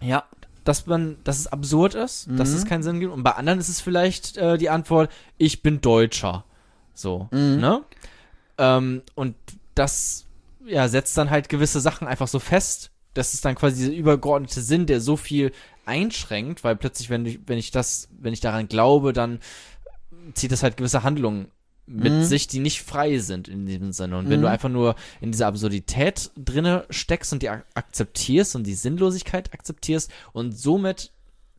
Ja, 0.00 0.24
dass 0.64 0.86
man, 0.86 1.16
dass 1.24 1.38
es 1.38 1.46
absurd 1.48 1.94
ist, 1.94 2.28
dass 2.30 2.50
Mhm. 2.50 2.56
es 2.56 2.64
keinen 2.66 2.82
Sinn 2.84 3.00
gibt. 3.00 3.12
Und 3.12 3.22
bei 3.24 3.32
anderen 3.32 3.58
ist 3.58 3.68
es 3.68 3.80
vielleicht 3.80 4.36
äh, 4.36 4.56
die 4.58 4.70
Antwort, 4.70 5.10
ich 5.38 5.62
bin 5.62 5.80
Deutscher. 5.80 6.44
So, 6.94 7.28
Mhm. 7.32 7.60
ne? 7.60 7.82
Ähm, 8.58 9.02
und 9.14 9.34
das 9.74 10.26
ja, 10.66 10.88
setzt 10.88 11.16
dann 11.18 11.30
halt 11.30 11.48
gewisse 11.48 11.80
Sachen 11.80 12.06
einfach 12.08 12.28
so 12.28 12.38
fest. 12.38 12.90
Das 13.12 13.34
ist 13.34 13.44
dann 13.44 13.54
quasi 13.54 13.76
dieser 13.76 13.92
übergeordnete 13.92 14.60
Sinn, 14.62 14.86
der 14.86 15.00
so 15.00 15.16
viel 15.16 15.52
einschränkt, 15.86 16.64
weil 16.64 16.76
plötzlich, 16.76 17.10
wenn 17.10 17.26
ich, 17.26 17.40
wenn 17.46 17.58
ich 17.58 17.70
das, 17.70 18.08
wenn 18.18 18.32
ich 18.32 18.40
daran 18.40 18.68
glaube, 18.68 19.12
dann 19.12 19.40
zieht 20.34 20.52
das 20.52 20.62
halt 20.62 20.76
gewisse 20.76 21.02
Handlungen 21.02 21.48
mit 21.86 22.14
Mhm. 22.14 22.24
sich, 22.24 22.46
die 22.46 22.60
nicht 22.60 22.82
frei 22.82 23.18
sind 23.18 23.46
in 23.46 23.66
diesem 23.66 23.92
Sinne. 23.92 24.16
Und 24.16 24.30
wenn 24.30 24.40
du 24.40 24.46
Mhm. 24.46 24.52
einfach 24.54 24.70
nur 24.70 24.94
in 25.20 25.32
dieser 25.32 25.48
Absurdität 25.48 26.30
drinne 26.34 26.86
steckst 26.88 27.32
und 27.34 27.42
die 27.42 27.50
ak 27.50 27.66
akzeptierst 27.74 28.56
und 28.56 28.66
die 28.66 28.74
Sinnlosigkeit 28.74 29.52
akzeptierst 29.52 30.10
und 30.32 30.52
somit 30.52 31.12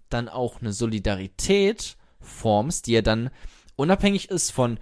dann 0.10 0.28
auch 0.28 0.62
eine 0.62 0.74
Solidarität 0.74 1.95
formst, 2.22 2.88
die 2.88 2.94
ja 2.94 3.02
dann 3.03 3.30
unabhängig 3.76 4.30
ist 4.32 4.52
von, 4.52 4.80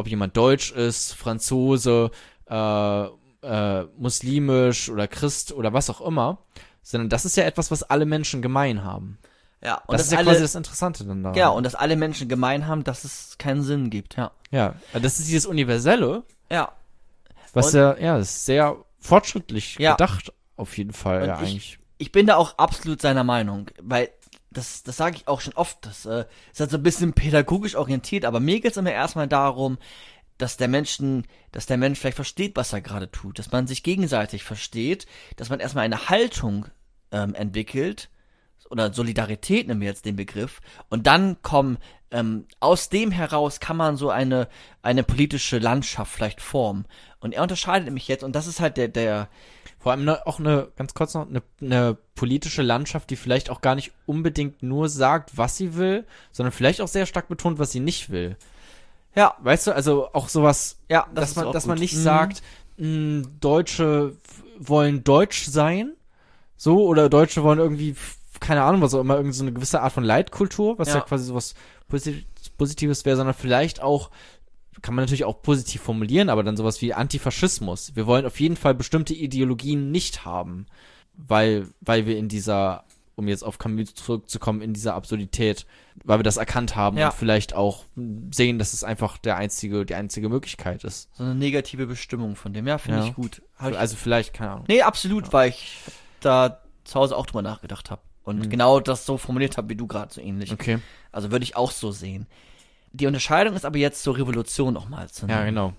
ob 0.00 0.08
jemand 0.08 0.36
deutsch 0.36 0.72
ist, 0.72 1.14
Franzose, 1.14 2.10
äh, 2.48 3.04
äh, 3.42 3.84
muslimisch 3.96 4.88
oder 4.90 5.08
Christ 5.08 5.52
oder 5.52 5.72
was 5.72 5.88
auch 5.88 6.00
immer, 6.00 6.38
sondern 6.82 7.08
das 7.08 7.24
ist 7.24 7.36
ja 7.36 7.44
etwas, 7.44 7.70
was 7.70 7.82
alle 7.84 8.04
Menschen 8.06 8.42
gemein 8.42 8.84
haben. 8.84 9.18
Ja, 9.62 9.76
und 9.86 9.92
das 9.92 10.00
dass 10.02 10.06
ist 10.06 10.12
ja 10.12 10.18
alle, 10.18 10.26
quasi 10.30 10.40
das 10.42 10.54
Interessante 10.54 11.04
dann 11.04 11.22
daran. 11.22 11.38
ja, 11.38 11.48
und 11.50 11.64
dass 11.64 11.74
alle 11.74 11.96
Menschen 11.96 12.28
gemein 12.28 12.66
haben, 12.66 12.82
dass 12.84 13.04
es 13.04 13.36
keinen 13.38 13.62
Sinn 13.62 13.90
gibt, 13.90 14.16
ja. 14.16 14.30
Ja, 14.50 14.74
das 14.92 15.20
ist 15.20 15.28
dieses 15.28 15.46
Universelle, 15.46 16.22
Ja, 16.50 16.72
was 17.52 17.66
Und- 17.74 17.74
ja, 17.80 17.96
ja, 17.98 18.18
das 18.18 18.30
ist 18.30 18.46
sehr 18.46 18.76
fortschrittlich 18.98 19.76
Ja. 19.78 19.92
gedacht, 19.92 20.32
auf 20.56 20.76
jeden 20.78 20.92
Fall, 20.92 21.26
ja, 21.26 21.34
ich- 21.42 21.48
eigentlich. 21.50 21.78
ich 21.98 22.12
bin 22.12 22.26
da 22.26 22.36
auch 22.36 22.58
absolut 22.58 23.00
seiner 23.02 23.24
Meinung, 23.24 23.70
weil 23.82 24.10
das, 24.50 24.82
das 24.82 24.96
sage 24.96 25.16
ich 25.16 25.28
auch 25.28 25.40
schon 25.40 25.54
oft, 25.54 25.86
das 25.86 26.06
äh, 26.06 26.24
ist 26.52 26.60
halt 26.60 26.70
so 26.70 26.76
ein 26.76 26.82
bisschen 26.82 27.12
pädagogisch 27.12 27.76
orientiert, 27.76 28.24
aber 28.24 28.40
mir 28.40 28.60
geht's 28.60 28.76
immer 28.76 28.92
erstmal 28.92 29.28
darum, 29.28 29.78
dass 30.38 30.56
der 30.56 30.68
Menschen, 30.68 31.26
dass 31.52 31.66
der 31.66 31.76
Mensch 31.76 31.98
vielleicht 31.98 32.16
versteht, 32.16 32.56
was 32.56 32.72
er 32.72 32.80
gerade 32.80 33.10
tut, 33.10 33.38
dass 33.38 33.52
man 33.52 33.66
sich 33.66 33.82
gegenseitig 33.82 34.42
versteht, 34.42 35.06
dass 35.36 35.50
man 35.50 35.60
erstmal 35.60 35.84
eine 35.84 36.08
Haltung 36.08 36.66
ähm, 37.12 37.34
entwickelt 37.34 38.10
oder 38.70 38.92
Solidarität 38.92 39.68
nehmen 39.68 39.80
wir 39.80 39.88
jetzt 39.88 40.04
den 40.04 40.16
Begriff 40.16 40.60
und 40.88 41.06
dann 41.06 41.42
kommen 41.42 41.78
ähm, 42.10 42.46
aus 42.58 42.88
dem 42.88 43.10
heraus 43.10 43.60
kann 43.60 43.76
man 43.76 43.96
so 43.96 44.10
eine 44.10 44.48
eine 44.82 45.04
politische 45.04 45.58
Landschaft 45.58 46.12
vielleicht 46.12 46.40
formen. 46.40 46.86
Und 47.20 47.34
er 47.34 47.42
unterscheidet 47.42 47.84
nämlich 47.84 48.08
jetzt 48.08 48.24
und 48.24 48.34
das 48.34 48.46
ist 48.46 48.60
halt 48.60 48.76
der 48.76 48.88
der 48.88 49.28
Vor 49.80 49.92
allem 49.92 50.04
ne, 50.04 50.26
auch 50.26 50.38
eine, 50.38 50.68
ganz 50.76 50.92
kurz 50.94 51.14
noch, 51.14 51.26
eine, 51.26 51.42
eine 51.60 51.96
politische 52.14 52.60
Landschaft, 52.62 53.08
die 53.10 53.16
vielleicht 53.16 53.48
auch 53.50 53.62
gar 53.62 53.74
nicht 53.74 53.92
unbedingt 54.06 54.62
nur 54.62 54.88
sagt, 54.90 55.36
was 55.38 55.56
sie 55.56 55.74
will, 55.74 56.06
sondern 56.32 56.52
vielleicht 56.52 56.80
auch 56.82 56.88
sehr 56.88 57.06
stark 57.06 57.28
betont, 57.28 57.58
was 57.58 57.72
sie 57.72 57.80
nicht 57.80 58.10
will. 58.10 58.36
ja 59.14 59.34
Weißt 59.40 59.66
du, 59.66 59.72
also 59.74 60.12
auch 60.12 60.28
sowas, 60.28 60.78
ja 60.90 61.06
das 61.14 61.32
dass 61.34 61.36
man, 61.44 61.52
dass 61.52 61.66
man 61.66 61.78
nicht 61.78 61.94
Mhm. 61.94 62.02
sagt, 62.02 62.42
mh, 62.76 63.22
Deutsche 63.40 64.14
f- 64.22 64.42
wollen 64.58 65.02
deutsch 65.02 65.46
sein, 65.46 65.94
so, 66.58 66.84
oder 66.86 67.08
Deutsche 67.08 67.42
wollen 67.42 67.58
irgendwie, 67.58 67.96
keine 68.38 68.62
Ahnung, 68.64 68.82
was 68.82 68.92
auch 68.92 69.00
immer, 69.00 69.16
irgendwie 69.16 69.36
so 69.36 69.44
eine 69.44 69.52
gewisse 69.54 69.80
Art 69.80 69.94
von 69.94 70.04
Leitkultur, 70.04 70.78
was 70.78 70.88
ja, 70.88 70.96
Ja. 70.96 71.00
quasi 71.00 71.24
sowas 71.24 71.54
Posi- 71.90 72.24
Positives 72.58 73.06
wäre, 73.06 73.16
sondern 73.16 73.34
vielleicht 73.34 73.80
auch, 73.82 74.10
kann 74.82 74.94
man 74.94 75.02
natürlich 75.04 75.24
auch 75.24 75.42
positiv 75.42 75.82
formulieren, 75.82 76.28
aber 76.28 76.42
dann 76.42 76.56
sowas 76.56 76.80
wie 76.80 76.94
Antifaschismus. 76.94 77.94
Wir 77.96 78.06
wollen 78.06 78.24
auf 78.26 78.40
jeden 78.40 78.56
Fall 78.56 78.74
bestimmte 78.74 79.14
Ideologien 79.14 79.90
nicht 79.90 80.24
haben, 80.24 80.66
weil, 81.14 81.68
weil 81.80 82.06
wir 82.06 82.16
in 82.16 82.28
dieser, 82.28 82.84
um 83.16 83.28
jetzt 83.28 83.42
auf 83.42 83.58
Camus 83.58 83.94
zurückzukommen, 83.94 84.62
in 84.62 84.72
dieser 84.72 84.94
Absurdität, 84.94 85.66
weil 86.04 86.18
wir 86.18 86.22
das 86.22 86.38
erkannt 86.38 86.76
haben 86.76 86.96
Ja. 86.96 87.08
und 87.08 87.14
vielleicht 87.14 87.54
auch 87.54 87.84
sehen, 88.30 88.58
dass 88.58 88.72
es 88.72 88.84
einfach 88.84 89.18
der 89.18 89.36
einzige, 89.36 89.84
die 89.84 89.94
einzige 89.94 90.28
Möglichkeit 90.28 90.84
ist. 90.84 91.10
So 91.14 91.24
eine 91.24 91.34
negative 91.34 91.86
Bestimmung 91.86 92.36
von 92.36 92.52
dem. 92.54 92.66
Ja, 92.66 92.78
finde 92.78 93.00
Ja. 93.00 93.06
ich 93.06 93.14
gut. 93.14 93.42
Hab 93.56 93.72
ich, 93.72 93.78
Also 93.78 93.96
vielleicht, 93.96 94.32
keine 94.32 94.52
Ahnung. 94.52 94.64
nee, 94.68 94.80
absolut, 94.82 95.32
weil 95.32 95.50
ich 95.50 95.76
da 96.20 96.60
zu 96.84 96.98
Hause 96.98 97.16
auch 97.16 97.26
drüber 97.26 97.42
nachgedacht 97.42 97.90
habe. 97.90 98.00
Und 98.22 98.38
Mhm. 98.46 98.50
genau 98.50 98.80
das 98.80 99.04
so 99.04 99.18
formuliert 99.18 99.56
habe 99.56 99.68
wie 99.70 99.76
du 99.76 99.86
gerade 99.86 100.12
so 100.14 100.20
ähnlich. 100.20 100.52
Okay. 100.52 100.78
Also 101.12 101.30
würde 101.30 101.42
ich 101.42 101.56
auch 101.56 101.70
so 101.72 101.90
sehen. 101.90 102.26
Die 102.92 103.06
Unterscheidung 103.06 103.54
ist 103.54 103.64
aber 103.64 103.78
jetzt 103.78 104.02
zur 104.02 104.16
Revolution 104.18 104.74
nochmal 104.74 105.08
zu 105.08 105.26
nehmen. 105.26 105.38
Ja, 105.38 105.44
genau. 105.44 105.72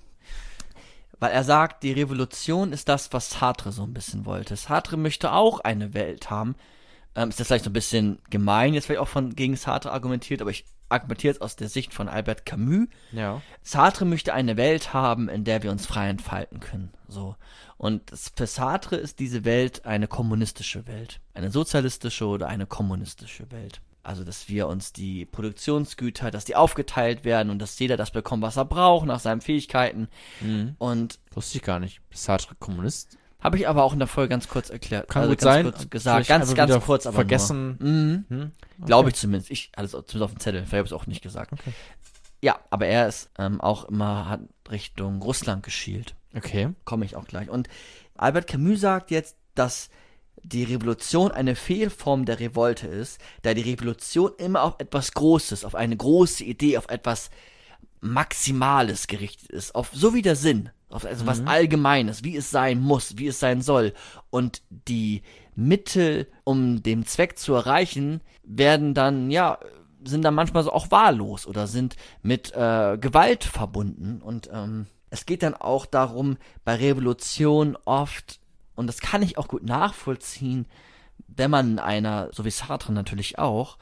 Weil 1.19 1.31
er 1.31 1.43
sagt, 1.43 1.83
die 1.83 1.91
Revolution 1.91 2.73
ist 2.73 2.89
das, 2.89 3.13
was 3.13 3.29
Sartre 3.29 3.71
so 3.71 3.83
ein 3.83 3.93
bisschen 3.93 4.25
wollte. 4.25 4.55
Sartre 4.55 4.97
möchte 4.97 5.33
auch 5.33 5.59
eine 5.59 5.93
Welt 5.93 6.29
haben. 6.29 6.55
Ähm, 7.13 7.29
ist 7.29 7.39
das 7.39 7.47
vielleicht 7.47 7.65
so 7.65 7.69
ein 7.69 7.73
bisschen 7.73 8.19
gemein, 8.29 8.73
jetzt 8.73 8.85
vielleicht 8.85 9.01
auch 9.01 9.07
von 9.07 9.35
gegen 9.35 9.55
Sartre 9.55 9.91
argumentiert, 9.91 10.41
aber 10.41 10.49
ich 10.49 10.65
argumentiere 10.89 11.33
jetzt 11.33 11.41
aus 11.41 11.55
der 11.57 11.67
Sicht 11.69 11.93
von 11.93 12.07
Albert 12.09 12.45
Camus. 12.45 12.87
Ja. 13.11 13.41
Sartre 13.61 14.05
möchte 14.05 14.33
eine 14.33 14.57
Welt 14.57 14.93
haben, 14.93 15.29
in 15.29 15.43
der 15.43 15.61
wir 15.63 15.71
uns 15.71 15.85
frei 15.85 16.07
entfalten 16.09 16.59
können. 16.59 16.91
So. 17.07 17.35
Und 17.77 18.11
es- 18.11 18.31
für 18.35 18.47
Sartre 18.47 18.95
ist 18.95 19.19
diese 19.19 19.43
Welt 19.45 19.85
eine 19.85 20.07
kommunistische 20.07 20.87
Welt. 20.87 21.19
Eine 21.33 21.51
sozialistische 21.51 22.25
oder 22.25 22.47
eine 22.47 22.65
kommunistische 22.65 23.51
Welt. 23.51 23.81
Also, 24.03 24.23
dass 24.23 24.49
wir 24.49 24.67
uns 24.67 24.93
die 24.93 25.25
Produktionsgüter, 25.25 26.31
dass 26.31 26.45
die 26.45 26.55
aufgeteilt 26.55 27.23
werden 27.23 27.49
und 27.49 27.59
dass 27.59 27.77
jeder 27.77 27.97
das 27.97 28.11
bekommt, 28.11 28.41
was 28.41 28.57
er 28.57 28.65
braucht, 28.65 29.05
nach 29.05 29.19
seinen 29.19 29.41
Fähigkeiten. 29.41 30.07
Mhm. 30.39 30.75
Und 30.79 31.19
Wusste 31.33 31.57
ich 31.57 31.63
gar 31.63 31.79
nicht. 31.79 32.01
Sartre 32.11 32.55
Kommunist? 32.59 33.17
habe 33.41 33.57
ich 33.57 33.67
aber 33.67 33.83
auch 33.83 33.93
in 33.93 33.99
der 33.99 34.07
Folge 34.07 34.29
ganz 34.29 34.47
kurz 34.47 34.69
erklärt. 34.69 35.09
Kann 35.09 35.23
also 35.23 35.33
gut 35.33 35.41
ganz 35.41 35.53
sein. 35.53 35.63
Kurz 35.63 35.89
gesagt. 35.89 36.27
Ganz, 36.27 36.53
ganz 36.53 36.85
kurz, 36.85 37.05
aber 37.07 37.15
vergessen. 37.15 37.77
Nur. 37.79 37.89
Mhm. 37.89 38.25
Hm? 38.29 38.51
Glaube 38.85 39.09
ich 39.09 39.15
zumindest. 39.15 39.51
Ich 39.51 39.71
es 39.75 39.91
zumindest 39.91 40.21
auf 40.21 40.31
dem 40.31 40.39
Zettel. 40.39 40.61
Vielleicht 40.61 40.73
habe 40.73 40.85
ich 40.85 40.91
es 40.91 40.93
auch 40.93 41.07
nicht 41.07 41.23
gesagt. 41.23 41.51
Okay. 41.51 41.73
Ja, 42.41 42.59
aber 42.69 42.87
er 42.87 43.07
ist 43.07 43.29
ähm, 43.37 43.59
auch 43.59 43.85
immer 43.85 44.29
hat 44.29 44.41
Richtung 44.69 45.21
Russland 45.21 45.63
geschielt. 45.63 46.15
Okay. 46.35 46.69
komme 46.85 47.03
ich 47.03 47.15
auch 47.15 47.25
gleich. 47.25 47.49
Und 47.49 47.67
Albert 48.15 48.47
Camus 48.47 48.79
sagt 48.79 49.11
jetzt, 49.11 49.35
dass 49.53 49.89
die 50.43 50.63
Revolution 50.63 51.31
eine 51.31 51.55
Fehlform 51.55 52.25
der 52.25 52.39
Revolte 52.39 52.87
ist, 52.87 53.19
da 53.41 53.53
die 53.53 53.61
Revolution 53.61 54.31
immer 54.37 54.63
auf 54.63 54.75
etwas 54.79 55.13
Großes, 55.13 55.65
auf 55.65 55.75
eine 55.75 55.95
große 55.95 56.43
Idee, 56.43 56.77
auf 56.77 56.89
etwas 56.89 57.29
Maximales 58.01 59.07
gerichtet 59.07 59.49
ist, 59.51 59.75
auf 59.75 59.91
so 59.93 60.13
wie 60.13 60.23
der 60.23 60.35
Sinn, 60.35 60.69
auf 60.89 61.05
also 61.05 61.27
was 61.27 61.45
Allgemeines, 61.45 62.23
wie 62.23 62.35
es 62.35 62.49
sein 62.49 62.79
muss, 62.79 63.17
wie 63.17 63.27
es 63.27 63.39
sein 63.39 63.61
soll. 63.61 63.93
Und 64.29 64.61
die 64.69 65.21
Mittel, 65.55 66.27
um 66.43 66.81
den 66.81 67.05
Zweck 67.05 67.37
zu 67.37 67.53
erreichen, 67.53 68.21
werden 68.43 68.93
dann, 68.93 69.29
ja, 69.29 69.59
sind 70.03 70.23
dann 70.23 70.33
manchmal 70.33 70.63
so 70.63 70.73
auch 70.73 70.89
wahllos 70.89 71.45
oder 71.45 71.67
sind 71.67 71.95
mit 72.23 72.51
äh, 72.53 72.97
Gewalt 72.97 73.43
verbunden. 73.43 74.21
Und 74.21 74.49
ähm, 74.51 74.87
es 75.11 75.25
geht 75.25 75.43
dann 75.43 75.53
auch 75.53 75.85
darum, 75.85 76.37
bei 76.65 76.75
Revolution 76.75 77.77
oft, 77.85 78.40
und 78.81 78.87
das 78.87 78.99
kann 78.99 79.21
ich 79.21 79.37
auch 79.37 79.47
gut 79.47 79.63
nachvollziehen, 79.63 80.65
wenn 81.27 81.51
man 81.51 81.71
in 81.73 81.79
einer, 81.79 82.29
so 82.33 82.43
wie 82.43 82.51
Sartre 82.51 82.91
natürlich 82.91 83.39
auch, 83.39 83.77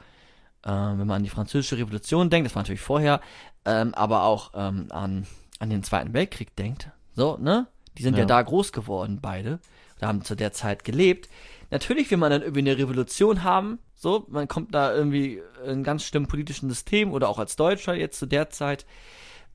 äh, 0.62 0.70
wenn 0.70 1.06
man 1.06 1.10
an 1.16 1.22
die 1.22 1.30
französische 1.30 1.78
Revolution 1.78 2.30
denkt, 2.30 2.46
das 2.46 2.54
war 2.54 2.62
natürlich 2.62 2.80
vorher, 2.80 3.20
ähm, 3.64 3.94
aber 3.94 4.24
auch 4.24 4.52
ähm, 4.54 4.86
an, 4.90 5.26
an 5.58 5.70
den 5.70 5.82
Zweiten 5.82 6.12
Weltkrieg 6.12 6.54
denkt, 6.54 6.90
so, 7.16 7.36
ne? 7.38 7.66
Die 7.98 8.02
sind 8.02 8.14
ja. 8.14 8.20
Ja. 8.20 8.26
da 8.26 8.42
groß 8.42 8.72
geworden, 8.72 9.18
beide, 9.20 9.58
oder 9.96 10.08
haben 10.08 10.22
zu 10.22 10.36
der 10.36 10.52
Zeit 10.52 10.84
gelebt. 10.84 11.28
Natürlich 11.70 12.10
will 12.10 12.18
man 12.18 12.30
dann 12.30 12.42
irgendwie 12.42 12.60
eine 12.60 12.78
Revolution 12.78 13.42
haben, 13.42 13.78
so, 13.94 14.26
man 14.28 14.48
kommt 14.48 14.74
da 14.74 14.94
irgendwie 14.94 15.42
in 15.64 15.70
einem 15.70 15.84
ganz 15.84 16.04
schlimmen 16.04 16.26
politischen 16.26 16.68
System 16.68 17.12
oder 17.12 17.28
auch 17.28 17.38
als 17.38 17.56
Deutscher 17.56 17.94
jetzt 17.94 18.18
zu 18.18 18.26
der 18.26 18.50
Zeit. 18.50 18.86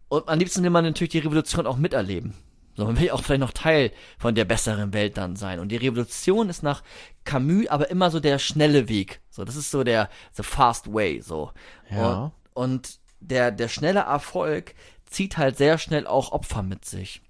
Und 0.10 0.28
am 0.28 0.38
liebsten 0.38 0.64
will 0.64 0.70
man 0.70 0.86
natürlich 0.86 1.12
die 1.12 1.20
Revolution 1.20 1.66
auch 1.66 1.78
miterleben. 1.78 2.34
So, 2.76 2.86
man 2.86 3.00
will 3.00 3.12
auch 3.12 3.24
vielleicht 3.24 3.42
noch 3.42 3.54
Teil 3.54 3.92
von 4.18 4.36
der 4.36 4.46
besseren 4.46 4.94
Welt 4.94 5.18
dann 5.18 5.36
sein. 5.36 5.60
Und 5.60 5.70
die 5.70 5.78
Revolution 5.78 6.50
ist 6.50 6.62
nach 6.62 6.84
Camus 7.24 7.68
aber 7.68 7.90
immer 7.90 8.12
so 8.12 8.20
der 8.20 8.38
schnelle 8.38 8.90
Weg. 8.90 9.22
So, 9.30 9.46
das 9.46 9.56
ist 9.56 9.72
so 9.72 9.84
der 9.84 10.10
the 10.34 10.44
fast 10.44 10.94
way. 10.94 11.22
So. 11.22 11.52
Ja. 11.90 12.34
Und, 12.54 12.74
und 12.74 13.00
der 13.22 13.52
der 13.52 13.70
schnelle 13.70 14.02
Erfolg 14.02 14.76
zieht 15.06 15.38
halt 15.38 15.58
sehr 15.58 15.78
schnell 15.78 16.06
auch 16.06 16.32
Opfer 16.32 16.64
mit 16.64 16.86
sich. 16.86 17.22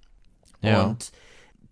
Ja. 0.62 0.84
Und 0.84 1.12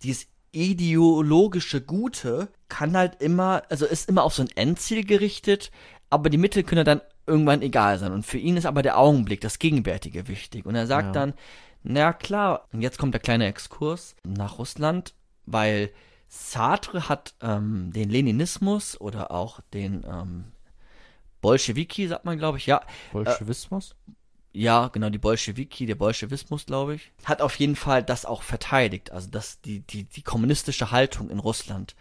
dieses 0.02 0.28
ideologische 0.52 1.80
Gute 1.80 2.48
kann 2.68 2.96
halt 2.96 3.20
immer, 3.20 3.62
also 3.70 3.86
ist 3.86 4.08
immer 4.08 4.22
auf 4.22 4.34
so 4.34 4.42
ein 4.42 4.50
Endziel 4.54 5.04
gerichtet, 5.04 5.72
aber 6.10 6.30
die 6.30 6.38
Mittel 6.38 6.62
können 6.62 6.84
dann 6.84 7.00
irgendwann 7.26 7.62
egal 7.62 7.98
sein. 7.98 8.12
Und 8.12 8.24
für 8.24 8.38
ihn 8.38 8.56
ist 8.56 8.66
aber 8.66 8.82
der 8.82 8.98
Augenblick, 8.98 9.40
das 9.40 9.58
Gegenwärtige 9.58 10.28
wichtig. 10.28 10.66
Und 10.66 10.74
er 10.76 10.86
sagt 10.86 11.06
Ja. 11.08 11.12
dann, 11.12 11.34
na 11.84 12.12
klar, 12.12 12.66
und 12.72 12.80
jetzt 12.80 12.98
kommt 12.98 13.14
der 13.14 13.20
kleine 13.20 13.46
Exkurs 13.46 14.16
nach 14.24 14.58
Russland, 14.58 15.14
weil 15.46 15.90
Sartre 16.28 17.08
hat 17.08 17.34
ähm, 17.42 17.92
den 17.92 18.08
Leninismus 18.08 19.00
oder 19.00 19.30
auch 19.30 19.60
den 19.72 20.04
ähm, 20.04 20.44
Bolschewiki, 21.42 22.08
sagt 22.08 22.24
man, 22.24 22.38
glaube 22.38 22.58
ich, 22.58 22.66
ja, 22.66 22.80
Bolschewismus? 23.12 23.94
ja, 24.54 24.88
genau, 24.88 25.10
die 25.10 25.18
Bolschewiki, 25.18 25.84
der 25.84 25.96
Bolschewismus, 25.96 26.64
glaube 26.64 26.94
ich, 26.94 27.12
hat 27.24 27.42
auf 27.42 27.56
jeden 27.56 27.76
Fall 27.76 28.02
das 28.02 28.24
auch 28.24 28.42
verteidigt, 28.42 29.10
also 29.10 29.28
das, 29.28 29.60
die, 29.60 29.80
die, 29.80 30.04
die 30.04 30.22
kommunistische 30.22 30.90
Haltung 30.90 31.28
in 31.28 31.38
Russland. 31.38 31.94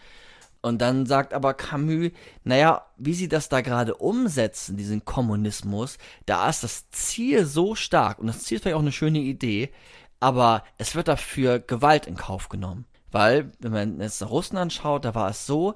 Und 0.63 0.81
dann 0.81 1.05
sagt 1.05 1.33
aber 1.33 1.53
Camus, 1.53 2.11
naja, 2.45 2.85
wie 2.95 3.13
sie 3.13 3.27
das 3.27 3.49
da 3.49 3.59
gerade 3.59 3.95
umsetzen, 3.95 4.77
diesen 4.77 5.03
Kommunismus, 5.03 5.97
da 6.25 6.49
ist 6.49 6.63
das 6.63 6.89
Ziel 6.89 7.45
so 7.45 7.75
stark, 7.75 8.17
und 8.17 8.27
das 8.27 8.43
Ziel 8.43 8.55
ist 8.55 8.61
vielleicht 8.61 8.77
auch 8.77 8.81
eine 8.81 8.93
schöne 8.93 9.19
Idee, 9.19 9.73
aber 10.21 10.63
es 10.77 10.95
wird 10.95 11.09
dafür 11.09 11.59
Gewalt 11.59 12.07
in 12.07 12.15
Kauf 12.15 12.47
genommen. 12.47 12.85
Weil, 13.11 13.51
wenn 13.59 13.73
man 13.73 13.99
jetzt 13.99 14.21
nach 14.21 14.29
Russland 14.29 14.71
schaut, 14.71 15.03
da 15.03 15.13
war 15.13 15.29
es 15.29 15.45
so, 15.45 15.75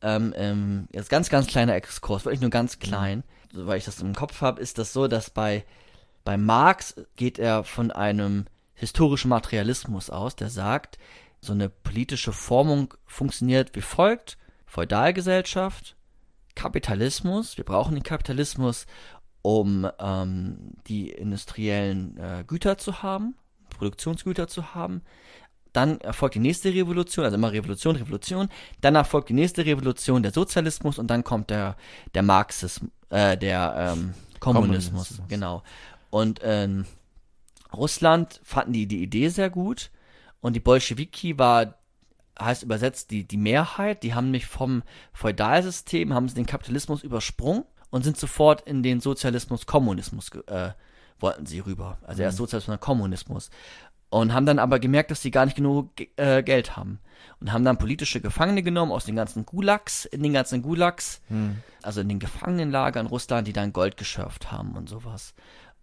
ähm, 0.00 0.32
ähm, 0.34 0.88
jetzt 0.92 1.10
ganz, 1.10 1.28
ganz 1.28 1.46
kleiner 1.46 1.74
Exkurs, 1.74 2.24
wirklich 2.24 2.40
nur 2.40 2.48
ganz 2.48 2.78
klein, 2.78 3.22
weil 3.52 3.76
ich 3.76 3.84
das 3.84 4.00
im 4.00 4.14
Kopf 4.14 4.40
habe, 4.40 4.62
ist 4.62 4.78
das 4.78 4.94
so, 4.94 5.08
dass 5.08 5.28
bei, 5.28 5.62
bei 6.24 6.38
Marx 6.38 6.94
geht 7.16 7.38
er 7.38 7.64
von 7.64 7.90
einem 7.90 8.46
historischen 8.72 9.28
Materialismus 9.28 10.08
aus, 10.08 10.36
der 10.36 10.48
sagt, 10.48 10.96
so 11.46 11.52
eine 11.52 11.68
politische 11.68 12.32
Formung 12.32 12.94
funktioniert 13.06 13.74
wie 13.74 13.80
folgt. 13.80 14.38
Feudalgesellschaft, 14.66 15.96
Kapitalismus, 16.54 17.56
wir 17.56 17.64
brauchen 17.64 17.94
den 17.94 18.02
Kapitalismus, 18.02 18.86
um 19.42 19.88
ähm, 20.00 20.72
die 20.88 21.10
industriellen 21.10 22.18
äh, 22.18 22.44
Güter 22.46 22.78
zu 22.78 23.02
haben, 23.02 23.36
Produktionsgüter 23.70 24.48
zu 24.48 24.74
haben. 24.74 25.02
Dann 25.72 26.00
erfolgt 26.00 26.34
die 26.34 26.40
nächste 26.40 26.72
Revolution, 26.74 27.24
also 27.24 27.36
immer 27.36 27.52
Revolution, 27.52 27.96
Revolution. 27.96 28.48
Danach 28.80 29.06
folgt 29.06 29.28
die 29.28 29.34
nächste 29.34 29.64
Revolution, 29.64 30.22
der 30.22 30.32
Sozialismus 30.32 30.98
und 30.98 31.08
dann 31.08 31.22
kommt 31.22 31.50
der, 31.50 31.76
der 32.14 32.22
Marxismus, 32.22 32.90
äh, 33.10 33.36
der 33.36 33.94
ähm, 33.94 34.14
Kommunismus, 34.40 34.90
Kommunismus. 34.90 35.28
genau. 35.28 35.62
Und 36.10 36.40
in 36.40 36.86
Russland 37.72 38.40
fanden 38.42 38.72
die 38.72 38.86
die 38.86 39.02
Idee 39.02 39.28
sehr 39.28 39.50
gut 39.50 39.90
und 40.40 40.54
die 40.54 40.60
Bolschewiki 40.60 41.38
war 41.38 41.74
heißt 42.38 42.62
übersetzt 42.64 43.10
die, 43.10 43.24
die 43.24 43.38
Mehrheit, 43.38 44.02
die 44.02 44.14
haben 44.14 44.30
mich 44.30 44.46
vom 44.46 44.82
Feudalsystem, 45.14 46.12
haben 46.12 46.28
sie 46.28 46.34
den 46.34 46.46
Kapitalismus 46.46 47.02
übersprungen 47.02 47.64
und 47.90 48.04
sind 48.04 48.18
sofort 48.18 48.60
in 48.62 48.82
den 48.82 49.00
Sozialismus, 49.00 49.64
Kommunismus, 49.66 50.30
äh, 50.46 50.72
wollten 51.18 51.46
sie 51.46 51.60
rüber. 51.60 51.98
Also 52.02 52.22
erst 52.22 52.36
Sozialismus, 52.36 52.74
dann 52.74 52.80
Kommunismus. 52.80 53.50
Und 54.10 54.34
haben 54.34 54.46
dann 54.46 54.58
aber 54.58 54.78
gemerkt, 54.78 55.10
dass 55.10 55.22
sie 55.22 55.30
gar 55.30 55.46
nicht 55.46 55.56
genug 55.56 55.96
Ge- 55.96 56.08
äh, 56.16 56.42
Geld 56.42 56.76
haben. 56.76 57.00
Und 57.40 57.52
haben 57.52 57.64
dann 57.64 57.78
politische 57.78 58.20
Gefangene 58.20 58.62
genommen 58.62 58.92
aus 58.92 59.04
den 59.06 59.16
ganzen 59.16 59.46
Gulags, 59.46 60.04
in 60.04 60.22
den 60.22 60.32
ganzen 60.32 60.62
Gulags, 60.62 61.22
also 61.82 62.02
in 62.02 62.08
den 62.08 62.18
Gefangenenlagern 62.18 63.06
Russland, 63.06 63.48
die 63.48 63.52
dann 63.52 63.72
Gold 63.72 63.96
geschürft 63.96 64.52
haben 64.52 64.76
und 64.76 64.88
sowas. 64.88 65.34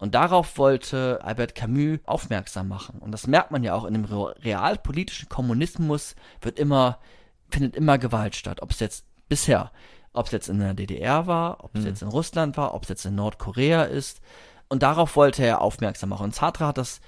Und 0.04 0.16
darauf 0.16 0.58
wollte 0.58 1.22
Albert 1.24 1.56
Camus 1.56 2.00
aufmerksam 2.04 2.68
machen. 2.68 3.00
Und 3.00 3.14
das 3.14 3.26
merkt 3.26 3.52
man 3.52 3.64
ja 3.64 3.74
auch 3.74 3.86
in 3.86 3.94
dem 3.94 4.04
re- 4.04 4.36
realpolitischen 4.44 5.30
Kommunismus 5.30 6.18
wird 6.42 6.60
immer, 6.60 7.00
findet 7.50 7.78
immer 7.78 7.98
Gewalt 7.98 8.36
statt. 8.36 8.62
Ob 8.62 8.72
es 8.72 8.82
jetzt 8.82 9.06
bisher, 9.30 9.72
ob 10.12 10.26
es 10.26 10.34
jetzt 10.34 10.50
in 10.50 10.60
der 10.60 10.74
DDR 10.74 11.26
war, 11.26 11.64
ob 11.64 11.74
es 11.78 11.86
jetzt 11.86 12.02
in 12.02 12.10
Russland 12.10 12.58
war, 12.58 12.74
ob 12.74 12.84
es 12.84 12.90
jetzt 12.90 13.06
in 13.06 13.16
Nordkorea 13.16 13.84
ist. 13.84 14.20
Und 14.68 14.84
darauf 14.84 15.16
wollte 15.16 15.42
er 15.46 15.62
aufmerksam 15.62 16.10
machen. 16.10 16.26
Und 16.26 16.36
Sartre 16.36 16.68
hat 16.68 16.78
das, 16.78 17.00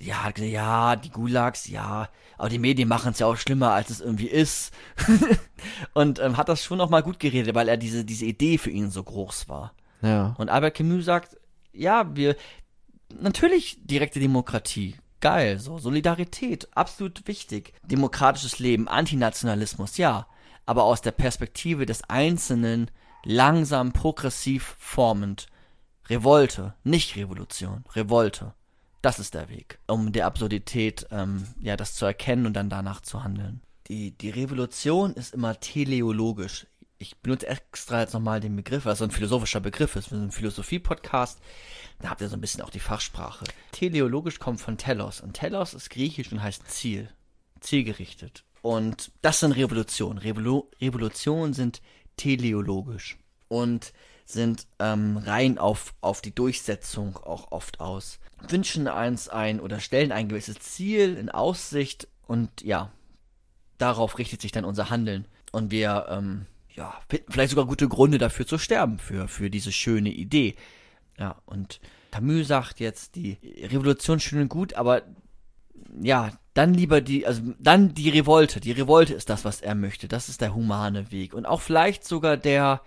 ja, 0.00 0.24
hat 0.24 0.34
gesagt, 0.34 0.52
ja, 0.52 0.96
die 0.96 1.10
Gulags, 1.10 1.68
ja, 1.68 2.08
aber 2.36 2.48
die 2.48 2.58
Medien 2.58 2.88
machen 2.88 3.12
es 3.12 3.20
ja 3.20 3.28
auch 3.28 3.36
schlimmer, 3.36 3.74
als 3.74 3.90
es 3.90 4.00
irgendwie 4.00 4.26
ist. 4.26 4.74
und 5.94 6.18
ähm, 6.18 6.36
hat 6.36 6.48
das 6.48 6.64
schon 6.64 6.80
auch 6.80 6.90
mal 6.90 7.04
gut 7.04 7.20
geredet, 7.20 7.54
weil 7.54 7.68
er 7.68 7.76
diese, 7.76 8.04
diese 8.04 8.24
Idee 8.24 8.58
für 8.58 8.70
ihn 8.70 8.90
so 8.90 9.04
groß 9.04 9.48
war. 9.48 9.72
Ja. 10.02 10.34
Und 10.36 10.48
Albert 10.48 10.74
Camus 10.74 11.04
sagt, 11.04 11.36
ja, 11.72 12.14
wir, 12.14 12.36
natürlich 13.20 13.78
direkte 13.86 14.20
Demokratie, 14.20 14.96
geil, 15.20 15.58
so, 15.58 15.78
Solidarität, 15.78 16.68
absolut 16.76 17.26
wichtig. 17.26 17.74
Demokratisches 17.84 18.58
Leben, 18.58 18.88
Antinationalismus, 18.88 19.96
ja. 19.96 20.26
Aber 20.66 20.84
aus 20.84 21.02
der 21.02 21.12
Perspektive 21.12 21.86
des 21.86 22.04
Einzelnen, 22.08 22.90
langsam, 23.24 23.92
progressiv 23.92 24.76
formend. 24.78 25.46
Revolte, 26.08 26.74
nicht 26.82 27.16
Revolution, 27.16 27.84
Revolte. 27.94 28.54
Das 29.02 29.18
ist 29.18 29.34
der 29.34 29.48
Weg, 29.48 29.78
um 29.86 30.12
der 30.12 30.26
Absurdität, 30.26 31.06
ähm, 31.10 31.46
ja, 31.60 31.76
das 31.76 31.94
zu 31.94 32.04
erkennen 32.04 32.46
und 32.46 32.54
dann 32.54 32.68
danach 32.68 33.00
zu 33.00 33.24
handeln. 33.24 33.62
Die, 33.88 34.10
die 34.12 34.30
Revolution 34.30 35.14
ist 35.14 35.32
immer 35.34 35.58
teleologisch. 35.58 36.66
Ich 37.02 37.16
benutze 37.16 37.46
extra 37.46 38.00
jetzt 38.00 38.12
nochmal 38.12 38.40
den 38.40 38.54
Begriff, 38.54 38.84
weil 38.84 38.92
es 38.92 38.98
so 38.98 39.04
ein 39.04 39.10
philosophischer 39.10 39.60
Begriff 39.60 39.96
ist. 39.96 40.10
Wir 40.10 40.18
sind 40.18 40.28
ein 40.28 40.32
Philosophie-Podcast. 40.32 41.40
Da 42.00 42.10
habt 42.10 42.20
ihr 42.20 42.28
so 42.28 42.36
ein 42.36 42.42
bisschen 42.42 42.60
auch 42.60 42.68
die 42.68 42.78
Fachsprache. 42.78 43.46
Teleologisch 43.72 44.38
kommt 44.38 44.60
von 44.60 44.76
Telos. 44.76 45.22
Und 45.22 45.32
Telos 45.32 45.72
ist 45.72 45.88
griechisch 45.88 46.30
und 46.30 46.42
heißt 46.42 46.70
Ziel. 46.70 47.08
Zielgerichtet. 47.60 48.44
Und 48.60 49.12
das 49.22 49.40
sind 49.40 49.52
Revolutionen. 49.52 50.18
Revolu 50.18 50.68
Revolutionen 50.78 51.54
sind 51.54 51.80
teleologisch. 52.18 53.16
Und 53.48 53.94
sind 54.26 54.66
ähm, 54.78 55.16
rein 55.16 55.56
auf, 55.56 55.94
auf 56.02 56.20
die 56.20 56.34
Durchsetzung 56.34 57.16
auch 57.16 57.50
oft 57.50 57.80
aus. 57.80 58.20
Wünschen 58.46 58.88
eins 58.88 59.30
ein 59.30 59.60
oder 59.60 59.80
stellen 59.80 60.12
ein 60.12 60.28
gewisses 60.28 60.58
Ziel 60.58 61.16
in 61.16 61.30
Aussicht 61.30 62.08
und 62.26 62.60
ja, 62.60 62.92
darauf 63.78 64.18
richtet 64.18 64.42
sich 64.42 64.52
dann 64.52 64.66
unser 64.66 64.90
Handeln. 64.90 65.26
Und 65.50 65.70
wir, 65.70 66.06
ähm, 66.10 66.46
ja, 66.74 66.94
finden 67.08 67.32
vielleicht 67.32 67.50
sogar 67.50 67.66
gute 67.66 67.88
Gründe 67.88 68.18
dafür 68.18 68.46
zu 68.46 68.58
sterben, 68.58 68.98
für, 68.98 69.28
für 69.28 69.50
diese 69.50 69.72
schöne 69.72 70.10
Idee. 70.10 70.54
Ja, 71.18 71.36
und 71.46 71.80
Camus 72.10 72.48
sagt 72.48 72.80
jetzt, 72.80 73.14
die 73.14 73.38
Revolution 73.62 74.16
ist 74.16 74.24
schön 74.24 74.42
und 74.42 74.48
gut, 74.48 74.74
aber 74.74 75.02
ja, 76.00 76.32
dann 76.54 76.74
lieber 76.74 77.00
die, 77.00 77.26
also 77.26 77.42
dann 77.58 77.94
die 77.94 78.10
Revolte. 78.10 78.60
Die 78.60 78.72
Revolte 78.72 79.14
ist 79.14 79.30
das, 79.30 79.44
was 79.44 79.60
er 79.60 79.74
möchte. 79.74 80.08
Das 80.08 80.28
ist 80.28 80.40
der 80.40 80.54
humane 80.54 81.10
Weg. 81.10 81.34
Und 81.34 81.46
auch 81.46 81.60
vielleicht 81.60 82.04
sogar 82.04 82.36
der, 82.36 82.82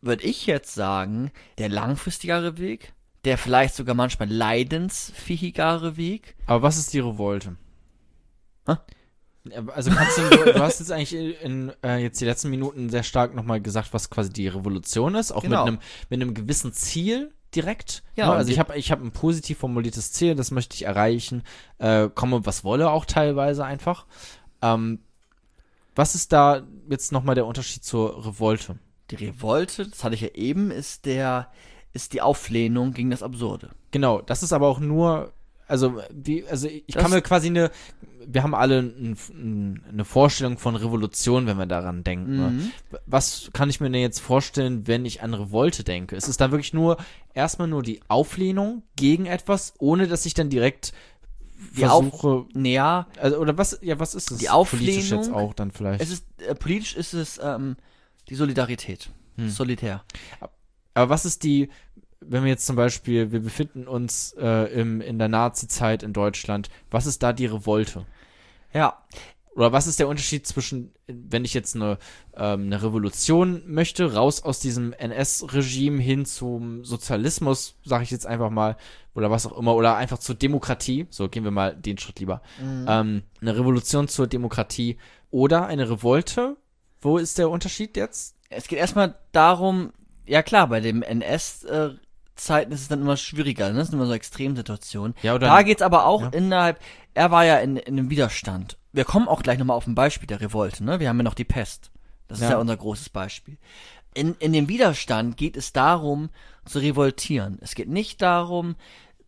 würde 0.00 0.24
ich 0.24 0.46
jetzt 0.46 0.74
sagen, 0.74 1.30
der 1.58 1.68
langfristigere 1.68 2.58
Weg, 2.58 2.92
der 3.24 3.38
vielleicht 3.38 3.74
sogar 3.74 3.94
manchmal 3.94 4.30
leidensfähigere 4.30 5.96
Weg. 5.96 6.36
Aber 6.46 6.62
was 6.62 6.78
ist 6.78 6.92
die 6.92 7.00
Revolte? 7.00 7.56
Hä? 8.66 8.76
Also 9.74 9.90
kannst 9.90 10.18
du, 10.18 10.22
du, 10.52 10.60
hast 10.60 10.80
jetzt 10.80 10.92
eigentlich 10.92 11.14
in 11.42 11.72
äh, 11.82 11.98
jetzt 11.98 12.20
die 12.20 12.24
letzten 12.24 12.50
Minuten 12.50 12.90
sehr 12.90 13.02
stark 13.02 13.34
nochmal 13.34 13.60
gesagt, 13.60 13.94
was 13.94 14.10
quasi 14.10 14.30
die 14.30 14.48
Revolution 14.48 15.14
ist, 15.14 15.32
auch 15.32 15.42
Genau. 15.42 15.64
mit 15.64 15.68
einem 15.68 15.80
mit 16.10 16.22
einem 16.22 16.34
gewissen 16.34 16.72
Ziel 16.72 17.32
direkt. 17.54 18.02
Ja, 18.14 18.26
ne? 18.26 18.32
Also 18.32 18.50
ich 18.50 18.58
habe 18.58 18.76
ich 18.76 18.90
habe 18.90 19.04
ein 19.04 19.12
positiv 19.12 19.58
formuliertes 19.58 20.12
Ziel, 20.12 20.34
das 20.34 20.50
möchte 20.50 20.74
ich 20.74 20.82
erreichen, 20.82 21.44
äh, 21.78 22.08
komme 22.08 22.44
was 22.44 22.64
wolle 22.64 22.90
auch 22.90 23.06
teilweise 23.06 23.64
einfach. 23.64 24.06
Ähm, 24.60 25.00
was 25.94 26.14
ist 26.14 26.32
da 26.32 26.62
jetzt 26.90 27.10
nochmal 27.12 27.34
der 27.34 27.46
Unterschied 27.46 27.84
zur 27.84 28.24
Revolte? 28.26 28.78
Die 29.10 29.16
Revolte, 29.16 29.88
das 29.88 30.04
hatte 30.04 30.14
ich 30.14 30.20
ja 30.20 30.28
eben, 30.34 30.70
ist 30.70 31.06
der, 31.06 31.50
ist 31.92 32.12
die 32.12 32.20
Auflehnung 32.20 32.92
gegen 32.92 33.10
das 33.10 33.22
Absurde. 33.22 33.70
Genau, 33.90 34.20
das 34.20 34.42
ist 34.42 34.52
aber 34.52 34.68
auch 34.68 34.80
nur, 34.80 35.32
also 35.68 36.00
wie, 36.12 36.44
also 36.46 36.66
ich 36.68 36.84
Das- 36.88 37.02
kann 37.02 37.10
mir 37.12 37.22
quasi 37.22 37.46
eine, 37.48 37.70
wir 38.26 38.42
haben 38.42 38.54
alle 38.54 38.80
ein, 38.80 39.16
ein, 39.30 39.82
eine 39.90 40.04
Vorstellung 40.04 40.58
von 40.58 40.74
Revolution, 40.76 41.46
wenn 41.46 41.56
wir 41.56 41.66
daran 41.66 42.04
denken. 42.04 42.36
Ne? 42.36 42.48
Mhm. 42.50 42.72
Was 43.06 43.50
kann 43.52 43.70
ich 43.70 43.80
mir 43.80 43.90
denn 43.90 44.00
jetzt 44.00 44.20
vorstellen, 44.20 44.86
wenn 44.86 45.04
ich 45.06 45.22
an 45.22 45.32
Revolte 45.34 45.84
denke? 45.84 46.16
Ist 46.16 46.28
es 46.28 46.36
da 46.36 46.50
wirklich 46.50 46.74
nur 46.74 46.96
erstmal 47.34 47.68
nur 47.68 47.82
die 47.82 48.00
Auflehnung 48.08 48.82
gegen 48.96 49.26
etwas, 49.26 49.72
ohne 49.78 50.08
dass 50.08 50.26
ich 50.26 50.34
dann 50.34 50.50
direkt 50.50 50.92
Die 51.74 51.80
versuche, 51.80 52.46
Ja, 52.54 53.06
also 53.18 53.38
oder 53.38 53.56
was, 53.56 53.78
ja, 53.82 53.98
was 53.98 54.14
ist 54.14 54.30
es? 54.30 54.38
Die 54.38 54.46
Politisch 54.46 55.10
jetzt 55.10 55.12
Auflehnung, 55.30 55.34
auch 55.34 55.54
dann 55.54 55.70
vielleicht. 55.70 56.00
es 56.02 56.10
ist, 56.10 56.24
äh, 56.46 56.54
politisch 56.54 56.96
ist 56.96 57.14
es 57.14 57.40
ähm, 57.42 57.76
die 58.28 58.34
Solidarität. 58.34 59.08
Hm. 59.36 59.48
Solitär. 59.48 60.02
Aber 60.94 61.10
was 61.10 61.24
ist 61.24 61.44
die, 61.44 61.68
wenn 62.20 62.42
wir 62.42 62.50
jetzt 62.50 62.66
zum 62.66 62.76
Beispiel, 62.76 63.32
wir 63.32 63.40
befinden 63.40 63.86
uns 63.86 64.34
äh, 64.38 64.72
im, 64.72 65.00
in 65.00 65.18
der 65.18 65.28
Nazi-Zeit 65.28 66.02
in 66.02 66.12
Deutschland, 66.12 66.68
was 66.90 67.06
ist 67.06 67.22
da 67.22 67.32
die 67.32 67.46
Revolte? 67.46 68.06
Ja, 68.72 69.02
Oder 69.54 69.72
was 69.72 69.86
ist 69.86 69.98
der 69.98 70.08
Unterschied 70.08 70.46
zwischen, 70.46 70.92
wenn 71.06 71.44
ich 71.44 71.54
jetzt 71.54 71.74
eine, 71.74 71.98
ähm, 72.36 72.66
eine 72.66 72.82
Revolution 72.82 73.62
möchte, 73.66 74.14
raus 74.14 74.42
aus 74.42 74.60
diesem 74.60 74.92
NS-Regime 74.92 76.00
hin 76.00 76.26
zum 76.26 76.84
Sozialismus, 76.84 77.76
sage 77.84 78.04
ich 78.04 78.10
jetzt 78.10 78.26
einfach 78.26 78.50
mal, 78.50 78.76
oder 79.14 79.30
was 79.30 79.46
auch 79.46 79.56
immer, 79.58 79.74
oder 79.74 79.96
einfach 79.96 80.18
zur 80.18 80.34
Demokratie, 80.34 81.06
so 81.10 81.28
gehen 81.28 81.44
wir 81.44 81.50
mal 81.50 81.74
den 81.74 81.98
Schritt 81.98 82.20
lieber. 82.20 82.42
Ähm, 82.60 83.22
eine 83.40 83.56
Revolution 83.56 84.06
zur 84.06 84.26
Demokratie 84.26 84.98
oder 85.30 85.66
eine 85.66 85.90
Revolte, 85.90 86.56
wo 87.00 87.18
ist 87.18 87.38
der 87.38 87.50
Unterschied 87.50 87.96
jetzt? 87.96 88.38
es 88.50 88.68
geht 88.68 88.78
erstmal 88.78 89.14
darum, 89.32 89.92
ja 90.26 90.42
klar, 90.42 90.68
bei 90.68 90.80
dem 90.80 91.02
NS-Zeiten 92.38 92.72
ist 92.72 92.82
es 92.82 92.88
dann 92.88 93.00
immer 93.00 93.16
schwieriger, 93.16 93.70
ne? 93.70 93.78
das 93.78 93.88
sind 93.88 93.96
immer 93.98 94.06
so 94.06 94.12
Extremsituationen. 94.12 95.14
Ja, 95.22 95.34
oder- 95.34 95.48
da 95.48 95.62
geht's 95.62 95.82
aber 95.82 96.06
auch 96.06 96.22
Ja. 96.22 96.28
innerhalb, 96.28 96.80
er 97.14 97.30
war 97.30 97.44
ja 97.44 97.58
in, 97.58 97.76
in 97.76 97.98
einem 97.98 98.10
Widerstand. 98.10 98.78
Wir 98.92 99.04
kommen 99.04 99.28
auch 99.28 99.42
gleich 99.42 99.58
nochmal 99.58 99.76
auf 99.76 99.86
ein 99.86 99.94
Beispiel 99.94 100.26
der 100.26 100.40
Revolte, 100.40 100.84
ne? 100.84 101.00
Wir 101.00 101.08
haben 101.08 101.18
ja 101.18 101.22
noch 101.24 101.34
die 101.34 101.44
Pest. 101.44 101.90
Das 102.28 102.38
ist 102.38 102.44
Ja. 102.44 102.52
ja 102.52 102.56
unser 102.58 102.76
großes 102.76 103.10
Beispiel. 103.10 103.58
In, 104.14 104.34
in 104.38 104.52
dem 104.52 104.68
Widerstand 104.68 105.36
geht 105.36 105.56
es 105.56 105.72
darum, 105.72 106.30
zu 106.64 106.78
revoltieren. 106.78 107.58
Es 107.60 107.74
geht 107.74 107.88
nicht 107.88 108.22
darum, 108.22 108.76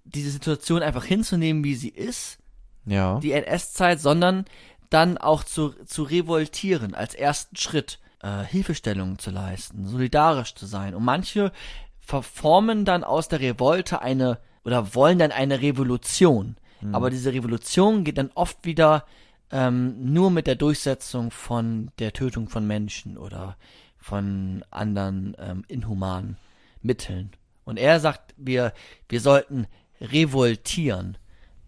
diese 0.05 0.31
Situation 0.31 0.83
einfach 0.83 1.05
hinzunehmen, 1.05 1.63
wie 1.65 1.75
sie 1.75 1.89
ist, 1.91 2.39
Ja. 2.87 3.19
die 3.21 3.33
NS-Zeit, 3.33 4.01
sondern 4.01 4.45
dann 4.89 5.19
auch 5.19 5.45
zu, 5.45 5.71
zu 5.85 6.03
revoltieren 6.03 6.95
als 6.95 7.15
ersten 7.15 7.57
Schritt, 7.57 8.01
äh, 8.23 8.43
Hilfestellungen 8.45 9.19
zu 9.19 9.31
leisten, 9.31 9.87
solidarisch 9.87 10.55
zu 10.55 10.67
sein. 10.67 10.95
Und 10.95 11.05
manche 11.05 11.53
verformen 12.01 12.85
dann 12.85 13.05
aus 13.05 13.29
der 13.29 13.41
Revolte 13.41 14.03
eine 14.03 14.39
oder 14.65 14.95
wollen 14.95 15.19
dann 15.19 15.33
eine 15.33 15.61
Revolution. 15.63 16.57
Aber 16.93 17.11
diese 17.11 17.33
Revolution 17.35 18.05
geht 18.05 18.17
dann 18.17 18.31
oft 18.35 18.65
wieder 18.65 19.05
ähm, 19.51 20.13
nur 20.13 20.31
mit 20.31 20.47
der 20.47 20.55
Durchsetzung 20.55 21.31
von 21.31 21.91
der 21.99 22.15
Tötung 22.15 22.49
von 22.49 22.67
Menschen 22.67 23.19
oder 23.19 23.57
von 23.99 24.65
anderen 24.71 25.37
ähm, 25.39 25.65
inhumanen 25.69 26.39
Mitteln. 26.81 27.33
Und 27.65 27.79
er 27.79 28.01
sagt, 28.01 28.35
wir, 28.39 28.73
wir 29.11 29.21
sollten 29.21 29.67
revoltieren. 30.01 31.19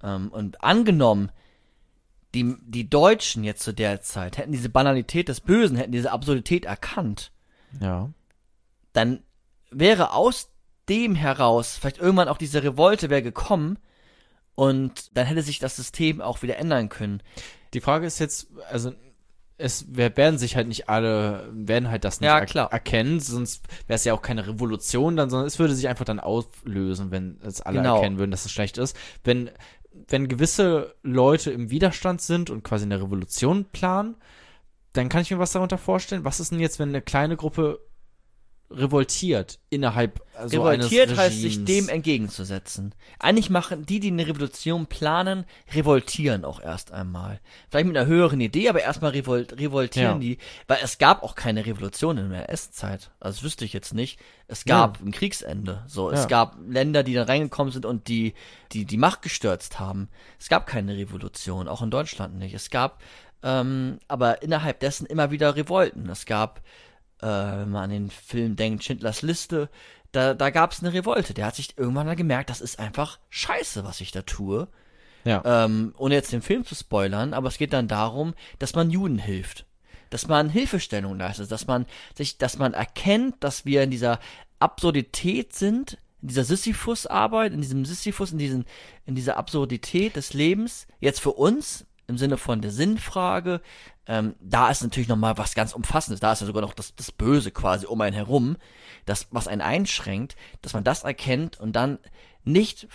Ähm, 0.03 0.29
und 0.29 0.65
angenommen, 0.65 1.31
die, 2.35 2.57
die 2.63 2.89
Deutschen 2.89 3.45
jetzt 3.45 3.63
zu 3.63 3.75
der 3.75 4.01
Zeit 4.01 4.39
hätten 4.39 4.53
diese 4.53 4.71
Banalität 4.71 5.29
des 5.29 5.41
Bösen, 5.43 5.77
hätten 5.77 5.93
diese 5.93 6.11
Absurdität 6.13 6.65
erkannt, 6.65 7.33
Ja. 7.81 8.09
dann 8.95 9.23
wäre 9.73 10.12
aus 10.12 10.49
dem 10.89 11.15
heraus, 11.15 11.77
vielleicht 11.81 11.99
irgendwann 11.99 12.28
auch 12.28 12.39
diese 12.39 12.62
Revolte 12.62 13.09
wäre 13.11 13.23
gekommen 13.23 13.78
und 14.55 15.16
dann 15.16 15.27
hätte 15.27 15.43
sich 15.43 15.59
das 15.59 15.77
System 15.77 16.20
auch 16.20 16.43
wieder 16.43 16.57
ändern 16.59 16.89
können. 16.89 17.23
Die 17.74 17.81
Frage 17.81 18.07
ist 18.07 18.19
jetzt, 18.19 18.49
also 18.70 18.93
es 19.59 19.86
wer- 19.90 20.16
werden 20.16 20.39
sich 20.39 20.57
halt 20.57 20.66
nicht 20.69 20.89
alle, 20.89 21.49
werden 21.53 21.89
halt 21.90 22.05
das 22.05 22.20
nicht 22.20 22.27
Ja, 22.28 22.39
er- 22.40 22.73
erkennen, 22.73 23.20
sonst 23.20 23.66
wäre 23.86 23.94
es 23.97 24.05
ja 24.05 24.12
auch 24.12 24.23
keine 24.23 24.47
Revolution 24.47 25.16
dann, 25.16 25.31
sondern 25.31 25.47
es 25.47 25.59
würde 25.59 25.74
sich 25.74 25.89
einfach 25.89 26.05
dann 26.05 26.20
auflösen, 26.20 27.11
wenn 27.11 27.39
es 27.43 27.61
alle 27.61 27.78
Genau. 27.78 27.97
erkennen 27.97 28.19
würden, 28.19 28.31
dass 28.32 28.44
es 28.44 28.51
schlecht 28.53 28.77
ist. 28.77 28.97
Wenn, 29.24 29.51
wenn 30.09 30.27
gewisse 30.28 30.94
Leute 31.03 31.51
im 31.53 31.70
Widerstand 31.70 32.20
sind 32.20 32.51
und 32.51 32.65
quasi 32.65 32.85
eine 32.85 33.01
Revolution 33.01 33.66
planen, 33.66 34.16
dann 34.94 35.09
kann 35.09 35.23
ich 35.23 35.31
mir 35.31 35.39
was 35.39 35.53
darunter 35.53 35.78
vorstellen. 35.78 36.24
Was 36.24 36.40
ist 36.40 36.51
denn 36.51 36.61
jetzt, 36.61 36.78
wenn 36.78 36.89
eine 36.90 37.01
kleine 37.03 37.36
Gruppe 37.36 37.81
revoltiert 38.74 39.59
innerhalb 39.70 40.20
so 40.47 40.62
Revoltiert 40.62 41.09
eines 41.11 41.19
heißt, 41.19 41.40
sich 41.40 41.65
dem 41.65 41.89
entgegenzusetzen. 41.89 42.94
Eigentlich 43.19 43.51
machen 43.51 43.85
die, 43.86 44.01
die 44.01 44.09
eine 44.09 44.27
Revolution 44.27 44.86
planen, 44.86 45.44
revoltieren 45.74 46.44
auch 46.44 46.61
erst 46.61 46.93
einmal. 46.93 47.40
Vielleicht 47.70 47.86
mit 47.86 47.97
einer 47.97 48.07
höheren 48.07 48.40
Idee, 48.40 48.69
aber 48.69 48.81
erstmal 48.81 49.12
revol 49.12 49.47
revoltieren 49.53 50.15
Ja. 50.15 50.19
die, 50.19 50.39
weil 50.69 50.78
es 50.82 50.99
gab 50.99 51.23
auch 51.23 51.35
keine 51.35 51.66
Revolution 51.66 52.19
in 52.19 52.31
der 52.31 52.51
S-Zeit. 52.51 53.11
Also 53.20 53.36
das 53.36 53.44
wüsste 53.44 53.65
ich 53.65 53.73
jetzt 53.73 53.94
nicht. 53.94 54.19
Es 54.49 54.65
gab 54.65 55.01
ein 55.01 55.12
Kriegsende. 55.12 55.85
So, 55.86 56.11
es 56.11 56.20
Ja. 56.23 56.27
gab 56.27 56.57
Länder, 56.66 57.03
die 57.03 57.15
dann 57.15 57.27
reingekommen 57.27 57.73
sind 57.73 57.86
und 57.86 58.09
die, 58.09 58.35
die 58.73 58.85
die 58.85 58.97
Macht 58.97 59.23
gestürzt 59.23 59.78
haben. 59.78 60.09
Es 60.40 60.49
gab 60.49 60.66
keine 60.66 60.97
Revolution, 60.97 61.69
auch 61.69 61.82
in 61.82 61.90
Deutschland 61.90 62.36
nicht. 62.36 62.55
Es 62.55 62.70
gab 62.70 63.03
ähm, 63.44 63.99
aber 64.07 64.43
innerhalb 64.43 64.78
dessen 64.81 65.05
immer 65.07 65.31
wieder 65.32 65.57
Revolten. 65.57 66.09
Es 66.09 66.27
gab 66.27 66.62
äh, 67.23 67.61
wenn 67.61 67.70
man 67.70 67.85
an 67.85 67.90
den 67.90 68.11
Film 68.11 68.57
denkt, 68.57 68.85
Schindlers 68.85 69.23
Liste, 69.23 69.69
da, 70.12 70.35
da 70.35 70.51
gab 70.51 70.73
es 70.73 70.82
eine 70.82 70.93
Revolte. 70.93 71.35
Der 71.35 71.47
hat 71.47 71.57
sich 71.57 71.78
irgendwann 71.78 72.07
mal 72.07 72.16
gemerkt, 72.16 72.51
das 72.51 72.61
ist 72.61 72.78
einfach 72.78 73.19
scheiße, 73.31 73.85
was 73.85 74.01
ich 74.01 74.12
da 74.12 74.23
tue. 74.23 74.69
Ja. 75.24 75.43
Ähm, 75.44 75.94
ohne 75.97 76.15
jetzt 76.15 76.32
den 76.32 76.43
Film 76.43 76.65
zu 76.65 76.74
spoilern, 76.74 77.32
aber 77.32 77.49
es 77.49 77.59
geht 77.59 77.73
dann 77.73 77.89
darum, 77.89 78.35
dass 78.59 78.74
man 78.74 78.90
Juden 78.90 79.19
hilft. 79.19 79.66
Dass 80.11 80.28
man 80.28 80.51
Hilfestellung 80.51 81.19
leistet, 81.19 81.51
dass 81.51 81.66
man 81.66 81.86
sich, 82.16 82.39
dass 82.39 82.59
man 82.59 82.74
erkennt, 82.74 83.36
dass 83.40 83.65
wir 83.65 83.82
in 83.82 83.90
dieser 83.90 84.19
Absurdität 84.59 85.55
sind, 85.55 85.99
in 86.20 86.28
dieser 86.28 86.44
Sisyphus-Arbeit, 86.44 87.53
in 87.53 87.61
diesem 87.62 87.85
Sisyphus, 87.85 88.32
in 88.32 88.39
diesen, 88.39 88.65
in 89.07 89.15
dieser 89.15 89.36
Absurdität 89.36 90.16
des 90.16 90.35
Lebens, 90.35 90.86
jetzt 91.01 91.20
für 91.20 91.32
uns, 91.32 91.86
im 92.09 92.19
Sinne 92.19 92.36
von 92.36 92.61
der 92.61 92.70
Sinnfrage, 92.70 93.61
ähm, 94.07 94.35
da 94.41 94.70
ist 94.70 94.83
natürlich 94.83 95.09
nochmal 95.09 95.39
was 95.39 95.55
ganz 95.55 95.73
Umfassendes. 95.73 96.20
Da 96.20 96.33
ist 96.33 96.41
ja 96.41 96.47
sogar 96.47 96.62
noch 96.62 96.74
das, 96.74 96.95
das 96.95 97.12
Böse 97.12 97.51
quasi 97.51 97.87
um 97.87 98.01
einen 98.01 98.15
herum, 98.16 98.57
das, 99.07 99.29
was 99.31 99.49
einen 99.49 99.61
einschränkt, 99.61 100.37
dass 100.61 100.74
man 100.74 100.85
das 100.85 101.05
erkennt 101.05 101.61
und 101.61 101.73
dann 101.73 101.99
nicht, 102.45 102.89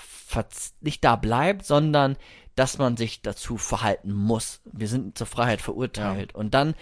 nicht 0.81 1.03
da 1.03 1.15
bleibt, 1.15 1.65
sondern 1.65 2.17
dass 2.55 2.77
man 2.77 2.97
sich 2.97 3.21
dazu 3.21 3.57
verhalten 3.57 4.11
muss. 4.11 4.61
Wir 4.65 4.87
sind 4.87 5.17
zur 5.17 5.27
Freiheit 5.27 5.61
verurteilt. 5.61 6.33
Und 6.35 6.53
dann 6.53 6.75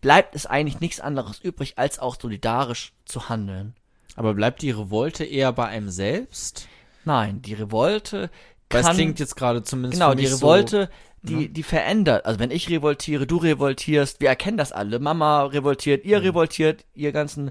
bleibt 0.00 0.34
es 0.34 0.46
eigentlich 0.46 0.80
nichts 0.80 1.00
anderes 1.00 1.38
übrig, 1.38 1.74
als 1.76 1.98
auch 1.98 2.16
solidarisch 2.18 2.92
zu 3.04 3.28
handeln. 3.28 3.74
Aber 4.16 4.34
bleibt 4.34 4.62
die 4.62 4.70
Revolte 4.70 5.24
eher 5.24 5.52
bei 5.52 5.66
einem 5.66 5.90
selbst? 5.90 6.66
Nein, 7.04 7.42
die 7.42 7.54
Revolte 7.54 8.30
Weil 8.70 8.82
kann... 8.82 8.90
es 8.90 8.96
klingt 8.96 9.20
jetzt 9.20 9.36
gerade 9.36 9.62
zumindest 9.62 10.00
Genau, 10.00 10.14
die 10.14 10.26
Revolte, 10.26 10.88
so, 10.90 11.07
ne? 11.22 11.30
die, 11.30 11.48
die 11.48 11.62
verändert. 11.62 12.26
Also 12.26 12.38
wenn 12.40 12.50
ich 12.50 12.68
revoltiere, 12.70 13.26
du 13.26 13.36
revoltierst, 13.38 14.20
wir 14.20 14.28
erkennen 14.28 14.56
das 14.56 14.72
alle. 14.72 14.98
Mama 14.98 15.44
revoltiert, 15.44 16.04
ihr 16.04 16.22
revoltiert, 16.22 16.84
ihr 16.94 17.12
ganzen 17.12 17.50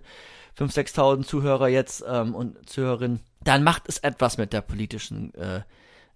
5.000, 0.57 0.93
6.000 0.95 1.23
Zuhörer 1.25 1.67
jetzt 1.67 2.03
ähm, 2.07 2.33
und 2.35 2.69
Zuhörerinnen. 2.69 3.19
Dann 3.43 3.63
macht 3.63 3.83
es 3.87 3.99
etwas 3.99 4.37
mit 4.37 4.53
der 4.53 4.61
politischen 4.61 5.33
äh, 5.35 5.61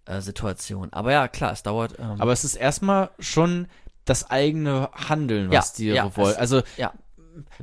äh, 0.05 0.21
Situation. 0.21 0.91
Aber 0.93 1.11
ja, 1.11 1.27
klar, 1.27 1.51
es 1.53 1.63
dauert. 1.63 1.97
Ähm, 1.99 2.15
Aber 2.19 2.31
es 2.31 2.43
ist 2.43 2.55
erstmal 2.55 3.11
schon 3.19 3.67
das 4.05 4.29
eigene 4.31 4.89
Handeln, 4.93 5.51
Ja, 5.51 5.59
was 5.59 5.73
die 5.73 5.87
ja, 5.87 6.05
Revolte. 6.05 6.31
es- 6.31 6.37
Also, 6.37 6.61
ja, 6.77 6.91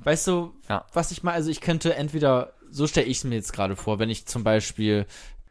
weißt 0.04 0.26
du, 0.28 0.54
Ja. 0.68 0.84
was 0.92 1.10
ich 1.10 1.22
mal, 1.24 1.32
also 1.32 1.50
ich 1.50 1.60
könnte 1.60 1.94
entweder, 1.96 2.52
so 2.70 2.86
stelle 2.86 3.06
ich 3.06 3.18
es 3.18 3.24
mir 3.24 3.34
jetzt 3.34 3.52
gerade 3.52 3.74
vor, 3.74 3.98
wenn 3.98 4.08
ich 4.08 4.26
zum 4.26 4.44
Beispiel, 4.44 5.06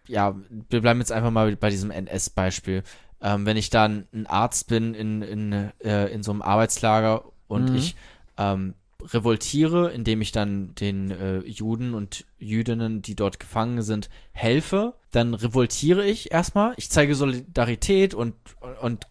ja, 0.08 0.34
wir 0.70 0.80
bleiben 0.82 1.00
jetzt 1.02 1.12
einfach 1.12 1.30
mal 1.32 1.54
bei 1.58 1.70
diesem 1.70 1.92
NS-Beispiel. 1.92 2.84
Ähm, 3.22 3.46
wenn 3.46 3.58
ich 3.58 3.70
dann 3.70 4.08
ein 4.14 4.28
Arzt 4.28 4.68
bin 4.68 4.94
in, 4.94 5.22
in, 5.22 5.72
äh, 5.84 6.08
in 6.08 6.24
so 6.24 6.32
einem 6.32 6.42
Arbeitslager 6.42 7.24
und 7.48 7.70
Mhm. 7.70 7.76
ich 7.76 7.96
ähm, 8.38 8.76
revoltiere, 9.04 9.92
indem 9.92 10.22
ich 10.22 10.32
dann 10.32 10.74
den 10.76 11.12
äh, 11.12 11.40
Juden 11.40 11.94
und 11.94 12.26
Jüdinnen, 12.40 13.02
die 13.02 13.16
dort 13.16 13.40
gefangen 13.40 13.82
sind, 13.82 14.10
helfe, 14.32 14.96
dann 15.12 15.34
revoltiere 15.34 16.06
ich 16.06 16.32
erstmal. 16.32 16.74
Ich 16.78 16.90
zeige 16.90 17.16
Solidarität 17.16 18.14
und, 18.14 18.36
und, 18.82 19.06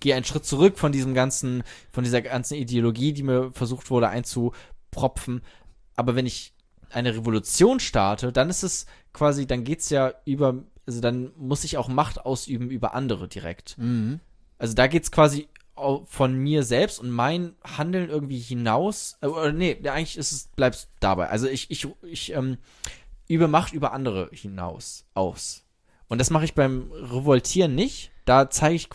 gehe 0.00 0.14
einen 0.14 0.24
Schritt 0.24 0.44
zurück 0.44 0.78
von 0.78 0.92
diesem 0.92 1.14
ganzen, 1.14 1.62
von 1.90 2.04
dieser 2.04 2.22
ganzen 2.22 2.54
Ideologie, 2.54 3.12
die 3.12 3.22
mir 3.22 3.52
versucht 3.52 3.90
wurde 3.90 4.08
einzupropfen. 4.08 5.42
Aber 5.96 6.14
wenn 6.14 6.26
ich 6.26 6.52
eine 6.90 7.14
Revolution 7.14 7.80
starte, 7.80 8.32
dann 8.32 8.50
ist 8.50 8.62
es 8.62 8.86
quasi, 9.12 9.46
dann 9.46 9.64
geht's 9.64 9.90
ja 9.90 10.12
über, 10.24 10.62
also 10.86 11.00
dann 11.00 11.32
muss 11.36 11.64
ich 11.64 11.76
auch 11.76 11.88
Macht 11.88 12.24
ausüben 12.24 12.70
über 12.70 12.94
andere 12.94 13.28
direkt. 13.28 13.76
mhm. 13.78 14.20
Also 14.58 14.74
da 14.74 14.86
geht's 14.86 15.10
quasi 15.10 15.48
au- 15.74 16.04
von 16.06 16.36
mir 16.36 16.62
selbst 16.62 17.00
und 17.00 17.10
mein 17.10 17.54
Handeln 17.64 18.08
irgendwie 18.10 18.38
hinaus. 18.38 19.16
Äh, 19.20 19.26
oder 19.26 19.52
nee, 19.52 19.76
eigentlich 19.88 20.16
ist 20.16 20.30
es, 20.30 20.46
bleibst 20.54 20.88
dabei. 21.00 21.28
Also 21.30 21.48
ich, 21.48 21.68
ich, 21.70 21.88
ich 22.02 22.32
ähm, 22.32 22.58
übe 23.26 23.48
Macht 23.48 23.72
über 23.72 23.92
andere 23.92 24.28
hinaus 24.32 25.04
aus. 25.14 25.64
Und 26.06 26.18
das 26.20 26.30
mache 26.30 26.44
ich 26.44 26.54
beim 26.54 26.92
Revoltieren 26.92 27.74
nicht. 27.74 28.12
Da 28.24 28.50
zeige 28.50 28.76
ich, 28.76 28.88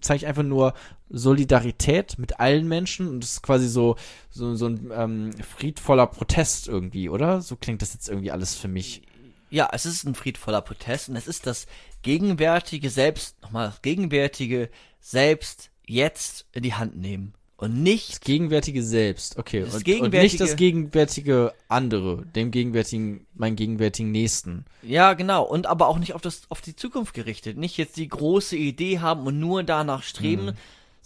zeige 0.00 0.16
ich 0.16 0.26
einfach 0.26 0.42
nur 0.42 0.72
Solidarität 1.10 2.18
mit 2.18 2.40
allen 2.40 2.66
Menschen 2.66 3.06
und 3.08 3.22
das 3.22 3.32
ist 3.32 3.42
quasi 3.42 3.68
so, 3.68 3.96
so, 4.30 4.54
so 4.54 4.66
ein 4.68 4.90
ähm, 4.94 5.32
friedvoller 5.42 6.06
Protest 6.06 6.66
irgendwie, 6.66 7.10
oder? 7.10 7.42
So 7.42 7.56
klingt 7.56 7.82
das 7.82 7.92
jetzt 7.92 8.08
irgendwie 8.08 8.30
alles 8.30 8.54
für 8.54 8.68
mich. 8.68 9.02
Ja, 9.50 9.68
es 9.72 9.84
ist 9.86 10.04
ein 10.04 10.14
friedvoller 10.14 10.60
Protest 10.62 11.08
und 11.08 11.16
es 11.16 11.26
ist 11.26 11.46
das 11.46 11.66
gegenwärtige 12.02 12.90
Selbst, 12.90 13.40
nochmal 13.42 13.68
das 13.68 13.82
gegenwärtige 13.82 14.70
Selbst 15.00 15.70
jetzt 15.86 16.46
in 16.52 16.62
die 16.62 16.74
Hand 16.74 16.96
nehmen. 16.96 17.34
Und 17.56 17.82
nicht 17.82 18.10
Das 18.12 18.20
gegenwärtige 18.20 18.82
Selbst, 18.82 19.36
okay. 19.36 19.60
Das 19.60 19.70
und, 19.74 19.76
und 19.80 19.84
gegenwärtige- 19.84 20.22
nicht 20.22 20.40
das 20.40 20.56
gegenwärtige 20.56 21.52
andere, 21.68 22.24
dem 22.34 22.50
gegenwärtigen, 22.52 23.26
meinen 23.34 23.54
gegenwärtigen 23.56 24.10
Nächsten. 24.10 24.64
Ja, 24.82 25.12
genau. 25.12 25.42
Und 25.42 25.66
aber 25.66 25.88
auch 25.88 25.98
nicht 25.98 26.14
auf 26.14 26.22
das, 26.22 26.42
auf 26.48 26.62
die 26.62 26.74
Zukunft 26.74 27.12
gerichtet. 27.12 27.58
Nicht 27.58 27.76
jetzt 27.76 27.98
die 27.98 28.08
große 28.08 28.56
Idee 28.56 29.00
haben 29.00 29.26
und 29.26 29.38
nur 29.38 29.62
danach 29.62 30.02
streben, 30.02 30.38
sondern 30.40 30.56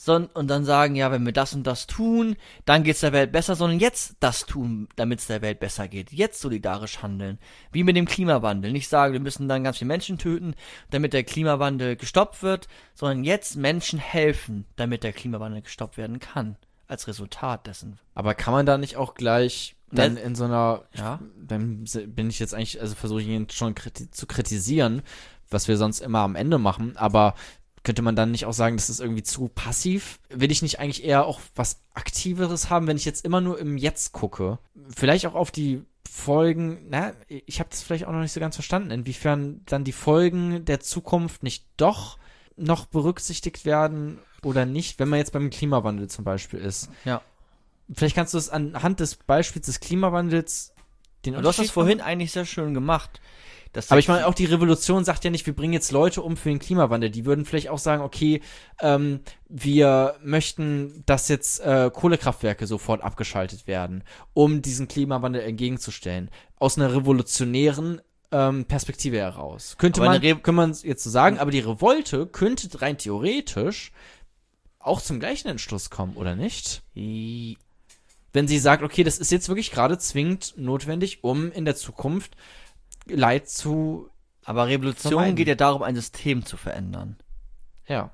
und 0.07 0.49
dann 0.49 0.65
sagen, 0.65 0.97
ja, 0.97 1.11
wenn 1.13 1.25
wir 1.25 1.33
das 1.33 1.55
und 1.55 1.67
das 1.67 1.87
tun, 1.87 2.37
dann 2.65 2.83
geht's 2.83 3.01
der 3.01 3.13
Welt 3.13 3.33
besser, 3.33 3.55
sondern 3.55 3.79
jetzt 3.79 4.17
das 4.21 4.45
tun, 4.45 4.89
damit 4.97 5.21
es 5.21 5.27
der 5.27 5.41
Welt 5.41 5.61
besser 5.61 5.89
geht. 5.89 6.13
Jetzt 6.13 6.41
solidarisch 6.41 7.03
handeln. 7.03 7.39
Wie 7.73 7.85
mit 7.85 7.97
dem 7.97 8.07
Klimawandel. 8.07 8.73
Nicht 8.73 8.89
sagen, 8.89 9.13
wir 9.13 9.21
müssen 9.21 9.49
dann 9.49 9.65
ganz 9.65 9.79
viele 9.79 9.89
Menschen 9.89 10.19
töten, 10.19 10.55
damit 10.91 11.13
der 11.13 11.25
Klimawandel 11.25 11.97
gestoppt 11.97 12.43
wird, 12.43 12.69
sondern 12.95 13.25
jetzt 13.25 13.57
Menschen 13.57 13.99
helfen, 13.99 14.67
damit 14.77 15.05
der 15.05 15.13
Klimawandel 15.13 15.63
gestoppt 15.63 15.97
werden 15.97 16.19
kann. 16.19 16.57
Als 16.87 17.09
Resultat 17.09 17.67
dessen. 17.67 17.99
Aber 18.15 18.35
kann 18.35 18.53
man 18.53 18.67
da 18.67 18.77
nicht 18.77 18.97
auch 18.97 19.15
gleich 19.15 19.75
dann 19.91 20.15
Ne- 20.15 20.21
in 20.21 20.35
so 20.35 20.45
einer, 20.45 20.83
Ja. 20.93 21.19
dann 21.41 21.85
bin 22.09 22.29
ich 22.29 22.39
jetzt 22.41 22.53
eigentlich, 22.53 22.81
also 22.81 22.95
versuche 22.95 23.23
ich 23.23 23.29
ihn 23.29 23.49
schon 23.49 23.75
kriti 23.75 24.11
zu 24.11 24.27
kritisieren, 24.27 25.03
was 25.49 25.67
wir 25.69 25.77
sonst 25.79 26.01
immer 26.01 26.19
am 26.21 26.35
Ende 26.35 26.59
machen, 26.59 26.97
aber 26.97 27.35
könnte 27.85 28.03
man 28.03 28.17
dann 28.17 28.31
nicht 28.31 28.47
auch 28.47 28.53
sagen, 28.53 28.77
das 28.77 28.91
ist 28.91 29.01
irgendwie 29.01 29.23
zu 29.23 29.49
passiv? 29.49 30.19
Will 30.31 30.51
ich 30.51 30.63
nicht 30.63 30.81
eigentlich 30.81 31.05
eher 31.05 31.27
auch 31.27 31.41
was 31.55 31.83
Aktiveres 31.93 32.71
haben, 32.71 32.87
wenn 32.87 32.97
ich 32.97 33.05
jetzt 33.05 33.25
immer 33.25 33.41
nur 33.41 33.59
im 33.59 33.77
Jetzt 33.77 34.13
gucke? 34.13 34.59
Vielleicht 34.89 35.27
auch 35.27 35.35
auf 35.35 35.51
die 35.51 35.85
Folgen, 36.11 36.87
na, 36.89 37.13
ich 37.29 37.61
habe 37.61 37.71
das 37.71 37.83
vielleicht 37.83 38.07
auch 38.07 38.13
noch 38.13 38.21
nicht 38.21 38.33
so 38.33 38.41
ganz 38.41 38.57
verstanden, 38.57 38.91
inwiefern 38.91 39.61
dann 39.67 39.85
die 39.85 39.93
Folgen 39.93 40.65
der 40.65 40.81
Zukunft 40.81 41.43
nicht 41.43 41.67
doch 41.77 42.19
noch 42.57 42.87
berücksichtigt 42.87 43.65
werden 43.65 44.19
oder 44.43 44.65
nicht, 44.65 44.99
wenn 44.99 45.09
man 45.09 45.19
jetzt 45.19 45.33
beim 45.33 45.51
Klimawandel 45.51 46.09
zum 46.09 46.25
Beispiel 46.25 46.61
ist. 46.61 46.89
Ja. 47.05 47.21
Vielleicht 47.93 48.15
kannst 48.15 48.33
du 48.33 48.39
es 48.39 48.49
anhand 48.49 49.01
des 49.01 49.17
Beispiels 49.17 49.67
des 49.67 49.81
Klimawandels 49.81 50.73
den 51.27 51.35
Und 51.35 51.43
du 51.43 51.49
hast 51.49 51.59
das 51.59 51.65
Unterschied 51.65 51.75
vorhin 51.75 52.01
eigentlich 52.01 52.33
sehr 52.33 52.47
schön 52.47 52.75
gemacht. 52.75 53.21
Aber 53.89 53.99
ich 53.99 54.09
meine, 54.09 54.27
auch 54.27 54.35
die 54.35 54.45
Revolution 54.45 55.05
sagt 55.05 55.25
ja 55.25 55.31
nicht, 55.31 55.47
wir 55.47 55.55
bringen 55.55 55.73
jetzt 55.73 55.93
Leute 55.93 56.23
um 56.23 56.37
für 56.37 56.49
den 56.49 56.59
Klimawandel. 56.59 57.11
Die 57.11 57.25
würden 57.25 57.45
vielleicht 57.45 57.69
auch 57.69 57.79
sagen, 57.79 58.03
okay, 58.03 58.41
ähm, 58.81 59.21
wir 59.49 60.17
möchten, 60.23 61.03
dass 61.07 61.29
jetzt 61.29 61.61
äh, 61.61 61.91
Kohlekraftwerke 61.93 62.67
sofort 62.67 63.03
abgeschaltet 63.03 63.67
werden, 63.67 64.05
um 64.33 64.63
diesen 64.63 64.89
Klimawandel 64.89 65.43
entgegenzustellen. 65.43 66.31
Aus 66.57 66.79
einer 66.79 66.95
revolutionären 66.95 68.01
ähm, 68.31 68.65
Perspektive 68.65 69.19
heraus. 69.19 69.77
Könnte 69.79 70.01
Aber 70.01 70.11
man, 70.11 70.21
könnte 70.21 70.53
man 70.53 70.77
jetzt 70.83 71.05
so 71.05 71.11
sagen, 71.11 71.39
aber 71.39 71.51
die 71.51 71.61
Revolte 71.61 72.27
könnte 72.27 72.81
rein 72.81 72.99
theoretisch 72.99 73.93
auch 74.79 75.01
zum 75.01 75.19
gleichen 75.19 75.49
Entschluss 75.49 75.89
kommen, 75.89 76.17
oder 76.17 76.37
nicht? 76.37 76.83
Wenn 76.95 78.49
sie 78.49 78.59
sagt, 78.59 78.83
okay, 78.83 79.05
das 79.05 79.19
ist 79.19 79.33
jetzt 79.33 79.49
wirklich 79.49 79.71
gerade 79.71 79.99
zwingend 79.99 80.55
notwendig, 80.57 81.23
um 81.23 81.51
in 81.53 81.65
der 81.65 81.77
Zukunft 81.77 82.37
Leid 83.07 83.49
zu, 83.49 84.09
Aber 84.45 84.67
Revolution 84.69 85.13
Vermeiden. 85.13 85.37
geht 85.37 85.49
ja 85.49 85.55
darum, 85.55 85.83
ein 85.83 85.95
System 85.95 86.45
zu 86.45 86.57
verändern. 86.57 87.17
ja. 87.87 88.11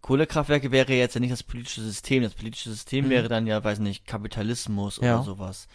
Kohlekraftwerke 0.00 0.70
wäre 0.70 0.92
jetzt 0.92 1.14
ja 1.14 1.20
nicht 1.22 1.32
das 1.32 1.42
politische 1.42 1.80
System. 1.80 2.22
Das 2.22 2.34
politische 2.34 2.68
System 2.68 3.06
Mhm. 3.06 3.10
wäre 3.10 3.28
dann 3.28 3.46
ja, 3.46 3.64
weiß 3.64 3.78
nicht, 3.78 4.06
Kapitalismus 4.06 4.98
Ja. 5.00 5.14
oder 5.14 5.24
sowas. 5.24 5.66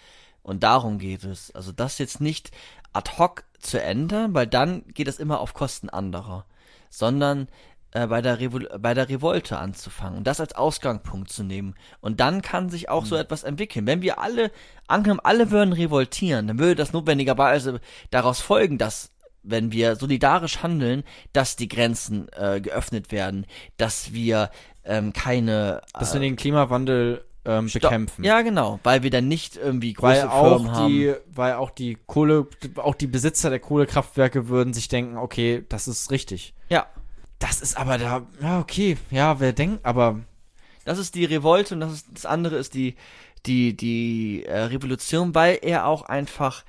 Und 0.43 0.61
darum 0.61 0.99
geht 0.99 1.23
es. 1.23 1.49
Also 1.55 1.71
das 1.71 1.97
jetzt 1.97 2.21
nicht 2.21 2.51
ad 2.93 3.09
hoc 3.17 3.43
zu 3.57 3.81
ändern, 3.81 4.35
weil 4.35 4.45
dann 4.45 4.83
geht 4.93 5.07
es 5.07 5.17
immer 5.17 5.39
auf 5.39 5.55
Kosten 5.55 5.89
anderer, 5.89 6.45
sondern 6.91 7.47
äh, 7.91 8.07
bei, 8.07 8.21
der 8.21 8.39
Revol 8.39 8.69
bei 8.79 8.93
der 8.93 9.09
Revolte 9.09 9.57
anzufangen 9.57 10.17
und 10.17 10.27
das 10.27 10.39
als 10.39 10.53
Ausgangspunkt 10.55 11.31
zu 11.31 11.43
nehmen. 11.43 11.75
Und 12.01 12.19
dann 12.19 12.41
kann 12.41 12.69
sich 12.69 12.89
auch 12.89 13.05
so 13.05 13.15
Mhm. 13.15 13.21
etwas 13.21 13.43
entwickeln. 13.43 13.87
Wenn 13.87 14.01
wir 14.01 14.19
alle, 14.19 14.51
angenommen, 14.87 15.21
alle 15.23 15.51
würden 15.51 15.73
revoltieren, 15.73 16.47
dann 16.47 16.59
würde 16.59 16.75
das 16.75 16.93
notwendigerweise 16.93 17.81
daraus 18.11 18.39
folgen, 18.41 18.77
dass 18.77 19.11
wenn 19.41 19.71
wir 19.71 19.95
solidarisch 19.95 20.61
handeln, 20.61 21.03
dass 21.33 21.55
die 21.55 21.69
Grenzen 21.69 22.27
äh, 22.33 22.59
geöffnet 22.61 23.11
werden, 23.11 23.45
dass 23.77 24.13
wir 24.13 24.51
ähm, 24.83 25.13
keine 25.13 25.81
Dass 25.93 26.11
äh, 26.11 26.15
wir 26.15 26.21
den 26.21 26.35
Klimawandel 26.35 27.23
ähm, 27.45 27.69
bekämpfen. 27.71 28.23
Ja, 28.25 28.41
genau, 28.41 28.79
weil 28.83 29.01
wir 29.01 29.09
dann 29.09 29.27
nicht 29.29 29.55
irgendwie 29.55 29.93
große 29.93 30.23
weil 30.23 30.27
auch 30.27 30.57
Firmen 30.57 30.71
haben. 30.73 30.87
die, 30.89 31.13
weil 31.33 31.53
auch 31.53 31.69
die 31.71 31.97
Kohle, 32.05 32.47
auch 32.75 32.95
die 32.95 33.07
Besitzer 33.07 33.49
der 33.49 33.59
Kohlekraftwerke 33.59 34.49
würden 34.49 34.73
sich 34.73 34.89
denken, 34.89 35.17
okay, 35.17 35.65
das 35.69 35.87
ist 35.87 36.11
richtig. 36.11 36.53
Ja, 36.67 36.85
Das 37.39 37.61
ist 37.61 37.77
aber 37.77 37.97
da, 37.97 38.27
ja, 38.41 38.59
okay, 38.59 38.97
ja, 39.11 39.39
wer 39.39 39.53
denkt, 39.53 39.85
aber 39.85 40.19
das 40.85 40.97
ist 40.97 41.15
die 41.15 41.25
Revolte 41.25 41.73
und 41.73 41.79
das, 41.79 41.93
ist, 41.93 42.07
das 42.13 42.25
andere 42.25 42.57
ist 42.57 42.73
die, 42.73 42.95
die, 43.45 43.75
die 43.75 44.43
äh, 44.45 44.63
Revolution, 44.63 45.33
weil 45.35 45.59
er 45.61 45.85
auch 45.85 46.03
einfach 46.03 46.65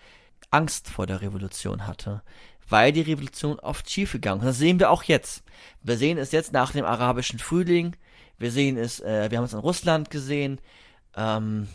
Angst 0.50 0.88
vor 0.88 1.06
der 1.06 1.20
Revolution 1.22 1.86
hatte. 1.86 2.22
Weil 2.68 2.92
die 2.92 3.00
Revolution 3.00 3.58
oft 3.58 3.90
schiefgegangen 3.90 4.40
ist. 4.40 4.46
Das 4.46 4.58
sehen 4.58 4.78
wir 4.78 4.90
auch 4.90 5.02
jetzt. 5.02 5.42
Wir 5.82 5.96
sehen 5.96 6.18
es 6.18 6.30
jetzt 6.30 6.52
nach 6.52 6.72
dem 6.72 6.84
arabischen 6.84 7.40
Frühling. 7.40 7.96
Wir 8.38 8.52
sehen 8.52 8.76
es, 8.76 9.00
äh, 9.00 9.30
wir 9.30 9.38
haben 9.38 9.44
es 9.44 9.52
in 9.52 9.58
Russland 9.58 10.10
gesehen. 10.10 10.60
Ähm, 11.16 11.66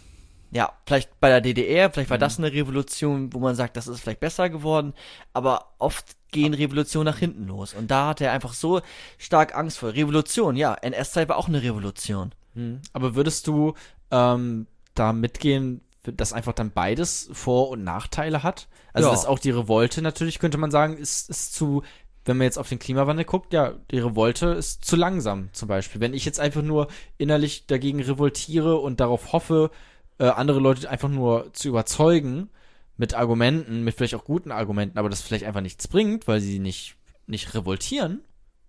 ja, 0.51 0.71
vielleicht 0.85 1.19
bei 1.19 1.29
der 1.29 1.41
DDR, 1.41 1.91
vielleicht 1.91 2.09
war 2.09 2.17
das 2.17 2.37
eine 2.37 2.51
Revolution, 2.51 3.33
wo 3.33 3.39
man 3.39 3.55
sagt, 3.55 3.77
das 3.77 3.87
ist 3.87 4.01
vielleicht 4.01 4.19
besser 4.19 4.49
geworden, 4.49 4.93
aber 5.33 5.73
oft 5.79 6.15
gehen 6.31 6.53
Revolutionen 6.53 7.05
nach 7.05 7.19
hinten 7.19 7.47
los. 7.47 7.73
Und 7.73 7.89
da 7.91 8.07
hat 8.07 8.21
er 8.21 8.31
einfach 8.31 8.53
so 8.53 8.81
stark 9.17 9.55
Angst 9.55 9.79
vor. 9.79 9.93
Revolution, 9.93 10.55
ja, 10.55 10.73
NS-Zeit 10.73 11.29
war 11.29 11.37
auch 11.37 11.47
eine 11.47 11.63
Revolution. 11.63 12.31
Hm. 12.53 12.81
Aber 12.93 13.15
würdest 13.15 13.47
du 13.47 13.73
ähm, 14.11 14.67
da 14.93 15.13
mitgehen, 15.13 15.81
dass 16.03 16.33
einfach 16.33 16.53
dann 16.53 16.71
beides 16.71 17.29
Vor- 17.33 17.69
und 17.69 17.83
Nachteile 17.83 18.43
hat? 18.43 18.67
Also 18.93 19.09
Ja. 19.09 19.13
dass 19.13 19.25
auch 19.25 19.39
die 19.39 19.51
Revolte 19.51 20.01
natürlich, 20.01 20.39
könnte 20.39 20.57
man 20.57 20.71
sagen, 20.71 20.97
ist, 20.97 21.29
ist 21.29 21.53
zu, 21.53 21.83
wenn 22.25 22.37
man 22.37 22.45
jetzt 22.45 22.57
auf 22.57 22.69
den 22.69 22.79
Klimawandel 22.79 23.25
guckt, 23.25 23.53
ja, 23.53 23.73
die 23.91 23.99
Revolte 23.99 24.47
ist 24.47 24.85
zu 24.85 24.95
langsam 24.95 25.49
zum 25.53 25.67
Beispiel. 25.67 26.01
Wenn 26.01 26.13
ich 26.13 26.25
jetzt 26.25 26.39
einfach 26.39 26.61
nur 26.61 26.87
innerlich 27.17 27.67
dagegen 27.67 28.01
revoltiere 28.01 28.77
und 28.77 28.99
darauf 28.99 29.33
hoffe, 29.33 29.71
äh, 30.17 30.27
andere 30.27 30.59
Leute 30.59 30.89
einfach 30.89 31.09
nur 31.09 31.51
zu 31.53 31.69
überzeugen 31.69 32.49
mit 32.97 33.13
Argumenten, 33.13 33.83
mit 33.83 33.95
vielleicht 33.95 34.15
auch 34.15 34.23
guten 34.23 34.51
Argumenten, 34.51 34.97
aber 34.97 35.09
das 35.09 35.21
vielleicht 35.21 35.45
einfach 35.45 35.61
nichts 35.61 35.87
bringt, 35.87 36.27
weil 36.27 36.39
sie 36.39 36.59
nicht, 36.59 36.95
nicht 37.27 37.53
revoltieren, 37.53 38.21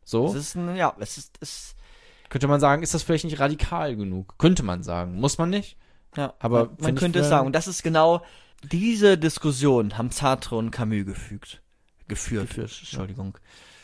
so. 0.05 0.27
Es 0.29 0.35
ist 0.35 0.55
ein, 0.55 0.77
ja, 0.77 0.95
es 1.01 1.19
ist, 1.19 1.37
es, 1.41 1.75
Könnte 2.29 2.47
man 2.47 2.61
sagen, 2.61 2.83
ist 2.83 2.95
das 2.95 3.03
vielleicht 3.03 3.25
nicht 3.25 3.41
radikal 3.41 3.97
genug? 3.97 4.39
Könnte 4.39 4.63
man 4.63 4.83
sagen. 4.83 5.17
Muss 5.17 5.37
man 5.37 5.51
nicht? 5.51 5.77
ja, 6.17 6.33
Aber 6.39 6.67
man, 6.67 6.77
man 6.79 6.95
könnte 6.95 7.19
es 7.19 7.29
sagen. 7.29 7.47
Und 7.47 7.55
das 7.55 7.67
ist 7.67 7.83
genau, 7.83 8.23
diese 8.63 9.19
Diskussion 9.19 9.99
haben 9.99 10.11
Sartre 10.11 10.57
und 10.57 10.71
Camus 10.71 11.05
gefügt, 11.05 11.61
geführt, 12.09 12.49
Geführt, 12.49 12.73
Entschuldigung. 12.79 13.37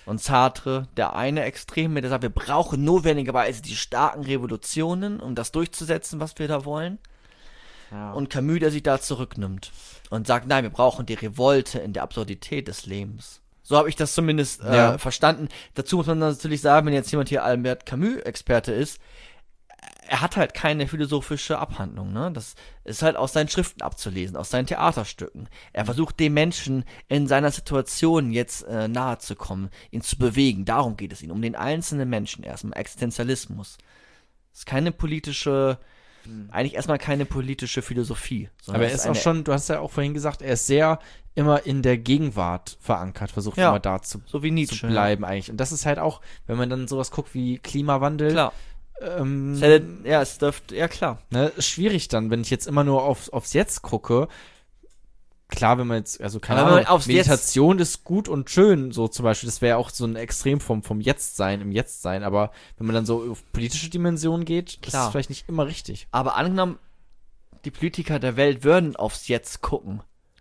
Und 0.06 0.20
Sartre, 0.20 0.89
der 0.97 1.14
eine 1.14 1.43
Extrem, 1.43 1.94
der 1.94 2.09
sagt, 2.09 2.22
wir 2.22 2.30
brauchen 2.30 2.84
notwendigerweise 2.84 3.62
die 3.62 3.76
starken 3.76 4.24
Revolutionen, 4.24 5.20
um 5.20 5.34
das 5.34 5.52
durchzusetzen, 5.52 6.18
was 6.20 6.39
wir 6.39 6.48
da 6.48 6.64
wollen. 6.64 6.98
Ja. 7.93 8.12
Und 8.12 8.31
Camus, 8.31 8.60
der 8.60 8.70
sich 8.70 8.82
da 8.82 9.01
zurücknimmt 9.01 9.70
und 10.10 10.27
sagt, 10.27 10.47
nein, 10.47 10.64
wir 10.64 10.70
brauchen 10.70 11.05
die 11.06 11.14
Revolte 11.14 11.78
in 11.78 11.93
der 11.93 12.02
Absurdität 12.05 12.66
des 12.69 12.86
Lebens. 12.86 13.40
So 13.62 13.77
habe 13.77 13.89
ich 13.89 13.97
das 13.97 14.14
zumindest 14.14 14.62
äh, 14.62 14.74
Ja. 14.77 14.98
verstanden. 14.98 15.48
Dazu 15.74 15.97
muss 15.97 16.06
man 16.06 16.19
natürlich 16.19 16.60
sagen, 16.62 16.86
wenn 16.86 16.94
jetzt 16.94 17.10
jemand 17.12 17.28
hier 17.28 17.44
Albert 17.44 17.86
Camus-Experte 17.86 18.73
ist, 18.73 18.98
er 20.09 20.20
hat 20.20 20.36
halt 20.36 20.52
keine 20.52 20.89
philosophische 20.89 21.59
Abhandlung, 21.59 22.12
ne? 22.12 22.31
Das 22.32 22.55
ist 22.85 23.02
halt 23.02 23.16
aus 23.16 23.32
seinen 23.32 23.48
Schriften 23.48 23.82
abzulesen, 23.82 24.36
aus 24.36 24.51
seinen 24.51 24.66
Theaterstücken. 24.66 25.48
Er 25.73 25.85
versucht 25.85 26.19
dem 26.20 26.35
Menschen 26.35 26.85
in 27.09 27.28
seiner 27.28 27.51
Situation 27.51 28.32
jetzt 28.32 28.62
äh, 28.66 28.89
nahe 28.89 29.19
zu 29.19 29.36
kommen, 29.36 29.70
ihn 29.90 30.02
zu 30.02 30.19
bewegen. 30.19 30.64
Darum 30.64 30.97
geht 30.97 31.12
es 31.12 31.23
ihm, 31.23 31.31
um 31.31 31.40
den 31.40 31.55
einzelnen 31.56 32.09
Menschen 32.10 32.43
erstmal, 32.44 32.78
Existenzialismus. 32.78 33.78
Das 34.51 34.60
ist 34.60 34.66
keine 34.66 34.93
politische, 34.93 35.78
eigentlich 36.51 36.74
erstmal 36.74 36.99
keine 36.99 37.24
politische 37.24 37.82
Philosophie. 37.82 38.49
sondern 38.62 38.82
Aber 38.82 38.90
er 38.90 38.94
ist 38.94 39.07
auch 39.09 39.15
schon, 39.15 39.44
du 39.44 39.53
hast 39.53 39.69
ja 39.69 39.81
auch 39.81 39.90
vorhin 39.90 40.15
gesagt, 40.15 40.43
er 40.43 40.55
ist 40.55 40.66
sehr 40.66 40.99
immer 41.35 41.65
in 41.65 41.82
der 41.82 41.97
Gegenwart 41.99 42.77
verankert, 42.81 43.31
versucht 43.31 43.57
Ja. 43.57 43.70
immer 43.70 43.81
da 43.81 44.03
zu, 44.03 44.20
so 44.27 44.43
wie 44.43 44.66
zu 44.66 44.86
bleiben 44.86 45.24
eigentlich. 45.24 45.51
Und 45.51 45.57
das 45.57 45.73
ist 45.73 45.86
halt 45.86 45.99
auch, 45.99 46.20
wenn 46.47 46.57
man 46.59 46.69
dann 46.69 46.89
sowas 46.89 47.11
guckt 47.11 47.35
wie 47.35 47.59
Klimawandel, 47.59 48.35
Ja. 48.35 48.53
Klar. 48.99 49.19
ähm, 49.20 50.01
Ja, 50.05 50.20
es 50.23 50.39
dürfte, 50.39 50.77
ja 50.77 50.89
klar. 50.89 51.19
ne, 51.31 51.51
schwierig 51.59 52.09
dann, 52.09 52.31
wenn 52.31 52.43
ich 52.43 52.51
jetzt 52.51 52.66
immer 52.66 52.85
nur 52.85 53.03
auf, 53.05 53.32
aufs 53.32 53.53
Jetzt 53.55 53.82
gucke. 53.82 54.28
Klar, 55.54 55.76
wenn 55.76 55.86
man 55.86 55.98
jetzt, 55.98 56.18
also 56.22 56.40
keine 56.40 56.62
Ahnung, 56.62 56.86
aufs 56.86 57.06
Meditation 57.06 57.78
ist 57.78 58.04
gut 58.04 58.26
und 58.26 58.48
schön, 58.48 58.90
so 58.90 59.06
zum 59.06 59.24
Beispiel, 59.24 59.46
das 59.48 59.60
wäre 59.60 59.76
auch 59.76 59.90
so 59.90 60.06
ein 60.06 60.16
Extrem 60.16 60.60
vom, 60.60 60.82
vom 60.82 61.00
Jetzt-Sein, 61.02 61.60
im 61.60 61.72
Jetzt-Sein, 61.72 62.24
aber 62.24 62.52
wenn 62.78 62.86
man 62.86 62.94
dann 62.94 63.04
so 63.04 63.30
auf 63.30 63.44
politische 63.52 63.90
Dimensionen 63.90 64.46
geht, 64.46 64.78
das 64.82 64.90
Klar. 64.92 65.06
ist 65.06 65.12
vielleicht 65.12 65.28
nicht 65.30 65.48
immer 65.50 65.66
richtig. 65.66 66.08
Aber 66.10 66.36
angenommen, 66.36 66.78
die 67.66 67.70
Politiker 67.70 68.18
der 68.18 68.36
Welt 68.36 68.64
würden 68.64 68.96
aufs 68.96 69.28
Jetzt 69.28 69.60
gucken, 69.60 70.00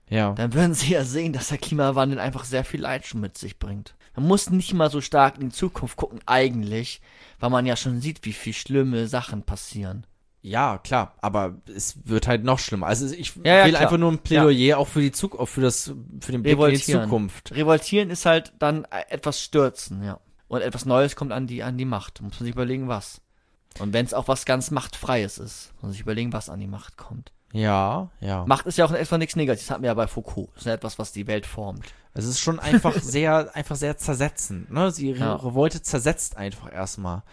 Ja. 0.09 0.31
dann 0.31 0.53
würden 0.53 0.73
sie 0.73 0.93
ja 0.93 1.03
sehen, 1.03 1.33
dass 1.33 1.49
der 1.49 1.57
Klimawandel 1.57 2.17
einfach 2.17 2.45
sehr 2.45 2.63
viel 2.63 2.79
Leid 2.79 3.05
schon 3.05 3.19
mit 3.19 3.37
sich 3.37 3.59
bringt. 3.59 3.95
Man 4.15 4.27
muss 4.27 4.49
nicht 4.49 4.73
mal 4.73 4.89
so 4.89 5.01
stark 5.01 5.35
in 5.39 5.49
die 5.49 5.55
Zukunft 5.55 5.97
gucken, 5.97 6.21
eigentlich, 6.25 7.01
weil 7.41 7.49
man 7.49 7.65
ja 7.65 7.75
schon 7.75 7.99
sieht, 7.99 8.23
wie 8.23 8.33
viel 8.33 8.53
schlimme 8.53 9.07
Sachen 9.07 9.43
passieren. 9.43 10.07
Ja, 10.43 10.79
klar, 10.79 11.13
aber 11.21 11.55
es 11.73 11.97
wird 12.07 12.27
halt 12.27 12.43
noch 12.43 12.57
schlimmer. 12.57 12.87
Also 12.87 13.05
ich 13.13 13.35
Ja, 13.43 13.57
ja, 13.57 13.63
will 13.65 13.71
klar. 13.71 13.83
einfach 13.83 13.97
nur 13.97 14.11
ein 14.11 14.17
Plädoyer 14.19 14.77
auch 14.79 14.87
für 14.87 15.01
die 15.01 15.11
Zukunft, 15.11 15.41
auch 15.43 15.45
für 15.53 15.61
das, 15.61 15.93
für 16.19 16.31
den 16.31 16.41
Blick 16.41 16.53
in 16.53 16.57
die 16.59 16.63
Revoltieren. 16.63 17.03
Zukunft. 17.03 17.51
Revoltieren 17.55 18.09
ist 18.09 18.25
halt 18.25 18.53
dann 18.59 18.85
etwas 19.09 19.39
stürzen, 19.41 20.03
ja. 20.03 20.19
Und 20.47 20.61
etwas 20.61 20.85
Neues 20.85 21.15
kommt 21.15 21.31
an 21.31 21.47
die, 21.47 21.63
an 21.63 21.77
die 21.77 21.85
Macht. 21.85 22.21
Muss 22.21 22.39
man 22.39 22.45
sich 22.45 22.53
überlegen, 22.55 22.87
was. 22.87 23.21
Und 23.79 23.93
wenn 23.93 24.05
es 24.05 24.13
auch 24.13 24.27
was 24.27 24.45
ganz 24.45 24.69
Machtfreies 24.71 25.37
ist, 25.37 25.71
muss 25.75 25.83
man 25.83 25.91
sich 25.91 26.01
überlegen, 26.01 26.33
was 26.33 26.49
an 26.49 26.59
die 26.59 26.67
Macht 26.67 26.97
kommt. 26.97 27.31
Ja, 27.53 28.09
ja. 28.19 28.43
Macht 28.45 28.65
ist 28.65 28.77
ja 28.77 28.85
auch 28.85 28.91
erstmal 28.91 29.19
nichts 29.19 29.35
Negatives, 29.35 29.67
das 29.67 29.71
hatten 29.71 29.83
wir 29.83 29.87
ja 29.89 29.93
bei 29.93 30.07
Foucault. 30.07 30.49
Das 30.53 30.63
ist 30.63 30.65
ja 30.65 30.73
etwas, 30.73 30.97
was 30.99 31.11
die 31.11 31.27
Welt 31.27 31.45
formt. 31.45 31.85
Es 32.13 32.25
ist 32.25 32.39
schon 32.39 32.59
einfach 32.59 32.95
sehr, 33.01 33.55
einfach 33.55 33.75
sehr 33.75 33.95
zersetzend. 33.97 34.71
Ne? 34.71 34.91
Die 34.97 35.11
Re 35.11 35.19
Ja. 35.19 35.35
Revolte 35.35 35.81
zersetzt 35.81 36.35
einfach 36.35 36.71
erstmal 36.73 37.23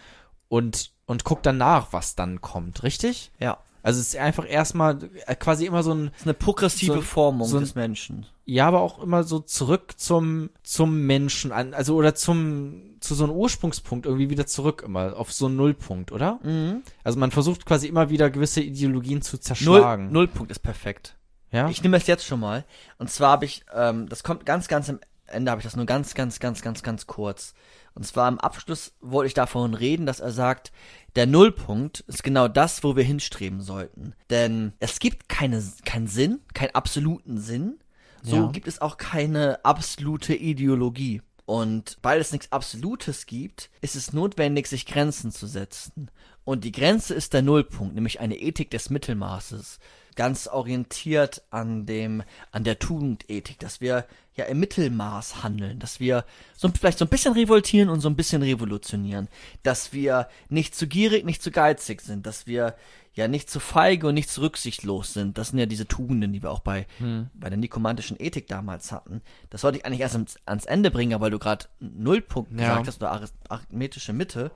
und 0.47 0.91
und 1.09 1.23
guckt 1.23 1.45
danach, 1.45 1.87
was 1.91 2.15
dann 2.15 2.39
kommt, 2.39 2.83
richtig? 2.83 3.31
Ja. 3.39 3.57
Also 3.81 3.99
es 4.01 4.09
ist 4.09 4.17
einfach 4.17 4.45
erstmal 4.47 4.99
äh, 5.25 5.35
quasi 5.35 5.65
immer 5.65 5.83
so 5.83 5.93
ein, 5.93 6.07
Das 6.11 6.19
ist 6.21 6.25
eine 6.27 6.33
progressive 6.33 6.93
So- 6.95 7.01
Formung 7.01 7.47
so 7.47 7.57
ein- 7.57 7.61
des 7.63 7.75
Menschen. 7.75 8.25
ja, 8.45 8.67
aber 8.67 8.81
auch 8.81 9.01
immer 9.01 9.23
so 9.23 9.39
zurück 9.39 9.93
zum 9.97 10.49
zum 10.63 11.05
Menschen 11.05 11.51
an, 11.53 11.73
also 11.73 11.95
oder 11.95 12.13
zum 12.13 12.97
zu 12.99 13.15
so 13.15 13.23
einem 13.23 13.33
Ursprungspunkt 13.33 14.05
irgendwie 14.05 14.29
wieder 14.29 14.45
zurück 14.45 14.83
immer 14.85 15.15
auf 15.15 15.31
so 15.31 15.45
einen 15.45 15.55
Nullpunkt, 15.55 16.11
oder? 16.11 16.39
Mhm. 16.43 16.83
Also 17.05 17.17
man 17.17 17.31
versucht 17.31 17.65
quasi 17.65 17.87
immer 17.87 18.09
wieder 18.09 18.29
gewisse 18.29 18.61
Ideologien 18.61 19.21
zu 19.21 19.37
Null, 19.37 19.41
zerschlagen. 19.41 20.11
Nullpunkt 20.11 20.51
ist 20.51 20.59
perfekt. 20.59 21.15
Ja? 21.51 21.69
Ich 21.69 21.81
nehme 21.81 21.95
es 21.97 22.05
jetzt 22.07 22.25
schon 22.25 22.41
mal. 22.41 22.65
Und 22.97 23.09
zwar 23.09 23.31
habe 23.31 23.45
ich, 23.45 23.63
ähm, 23.73 24.09
das 24.09 24.23
kommt 24.23 24.45
ganz, 24.45 24.67
ganz 24.67 24.89
am 24.89 24.99
Ende, 25.25 25.49
habe 25.51 25.61
ich 25.61 25.65
das 25.65 25.77
nur 25.77 25.85
ganz, 25.85 26.13
ganz, 26.15 26.39
ganz, 26.41 26.61
ganz, 26.61 26.83
ganz 26.83 27.07
kurz. 27.07 27.53
Und 27.99 28.05
zwar 28.05 28.27
am 28.27 28.39
Abschluss 28.39 28.93
wollte 29.01 29.27
ich 29.27 29.33
davon 29.33 29.73
reden, 29.73 30.05
dass 30.05 30.21
er 30.21 30.31
sagt, 30.31 30.71
der 31.17 31.27
Nullpunkt 31.27 31.99
ist 32.07 32.23
genau 32.23 32.47
das, 32.47 32.81
wo 32.81 32.95
wir 32.95 33.03
hinstreben 33.03 33.59
sollten. 33.59 34.13
Denn 34.29 34.71
es 34.79 34.99
gibt 34.99 35.27
keine, 35.27 35.61
keinen 35.83 36.07
Sinn, 36.07 36.39
keinen 36.53 36.73
absoluten 36.73 37.37
Sinn. 37.39 37.77
So 38.23 38.37
Ja. 38.37 38.51
gibt 38.51 38.69
es 38.69 38.79
auch 38.79 38.95
keine 38.95 39.65
absolute 39.65 40.33
Ideologie. 40.33 41.21
Und 41.45 41.97
weil 42.01 42.21
es 42.21 42.31
nichts 42.31 42.53
Absolutes 42.53 43.25
gibt, 43.25 43.69
ist 43.81 43.97
es 43.97 44.13
notwendig, 44.13 44.67
sich 44.67 44.85
Grenzen 44.85 45.33
zu 45.33 45.45
setzen. 45.45 46.09
Und 46.45 46.63
die 46.63 46.71
Grenze 46.71 47.13
ist 47.13 47.33
der 47.33 47.41
Nullpunkt, 47.41 47.95
nämlich 47.95 48.21
eine 48.21 48.37
Ethik 48.39 48.71
des 48.71 48.89
Mittelmaßes. 48.89 49.79
Ganz 50.19 50.47
orientiert 50.47 51.41
an 51.49 51.85
dem, 51.85 52.23
an 52.51 52.65
der 52.65 52.77
Tugendethik, 52.77 53.57
dass 53.59 53.79
wir 53.79 54.05
ja 54.35 54.43
im 54.45 54.59
Mittelmaß 54.59 55.43
handeln, 55.43 55.79
dass 55.79 56.01
wir 56.01 56.25
so 56.57 56.67
vielleicht 56.77 56.97
so 56.99 57.05
ein 57.05 57.09
bisschen 57.09 57.33
revoltieren 57.33 57.87
und 57.89 58.01
so 58.01 58.09
ein 58.09 58.17
bisschen 58.17 58.41
revolutionieren, 58.43 59.29
dass 59.63 59.93
wir 59.93 60.27
nicht 60.49 60.75
zu 60.75 60.87
gierig, 60.87 61.23
nicht 61.23 61.41
zu 61.41 61.51
geizig 61.51 62.01
sind, 62.01 62.25
dass 62.25 62.47
wir 62.47 62.75
ja 63.13 63.29
nicht 63.29 63.49
zu 63.49 63.61
feige 63.61 64.07
und 64.07 64.13
nicht 64.13 64.29
zu 64.29 64.41
rücksichtslos 64.41 65.13
sind. 65.13 65.37
Das 65.37 65.49
sind 65.49 65.59
ja 65.59 65.65
diese 65.65 65.87
Tugenden, 65.87 66.33
die 66.33 66.43
wir 66.43 66.51
auch 66.51 66.59
bei, 66.59 66.85
bei 67.33 67.49
der 67.49 67.57
nikomantischen 67.57 68.17
Ethik 68.19 68.47
damals 68.47 68.91
hatten. 68.91 69.21
Das 69.49 69.63
wollte 69.63 69.77
ich 69.77 69.85
eigentlich 69.85 70.01
erst 70.01 70.15
ans, 70.15 70.35
ans 70.45 70.65
Ende 70.65 70.91
bringen, 70.91 71.19
weil 71.21 71.31
du 71.31 71.39
gerade 71.39 71.65
Nullpunkt 71.79 72.51
Ja. 72.51 72.57
gesagt 72.81 72.87
hast, 72.87 72.97
oder 73.01 73.13
arith- 73.13 73.33
arithmetische 73.47 74.11
Mitte. 74.13 74.51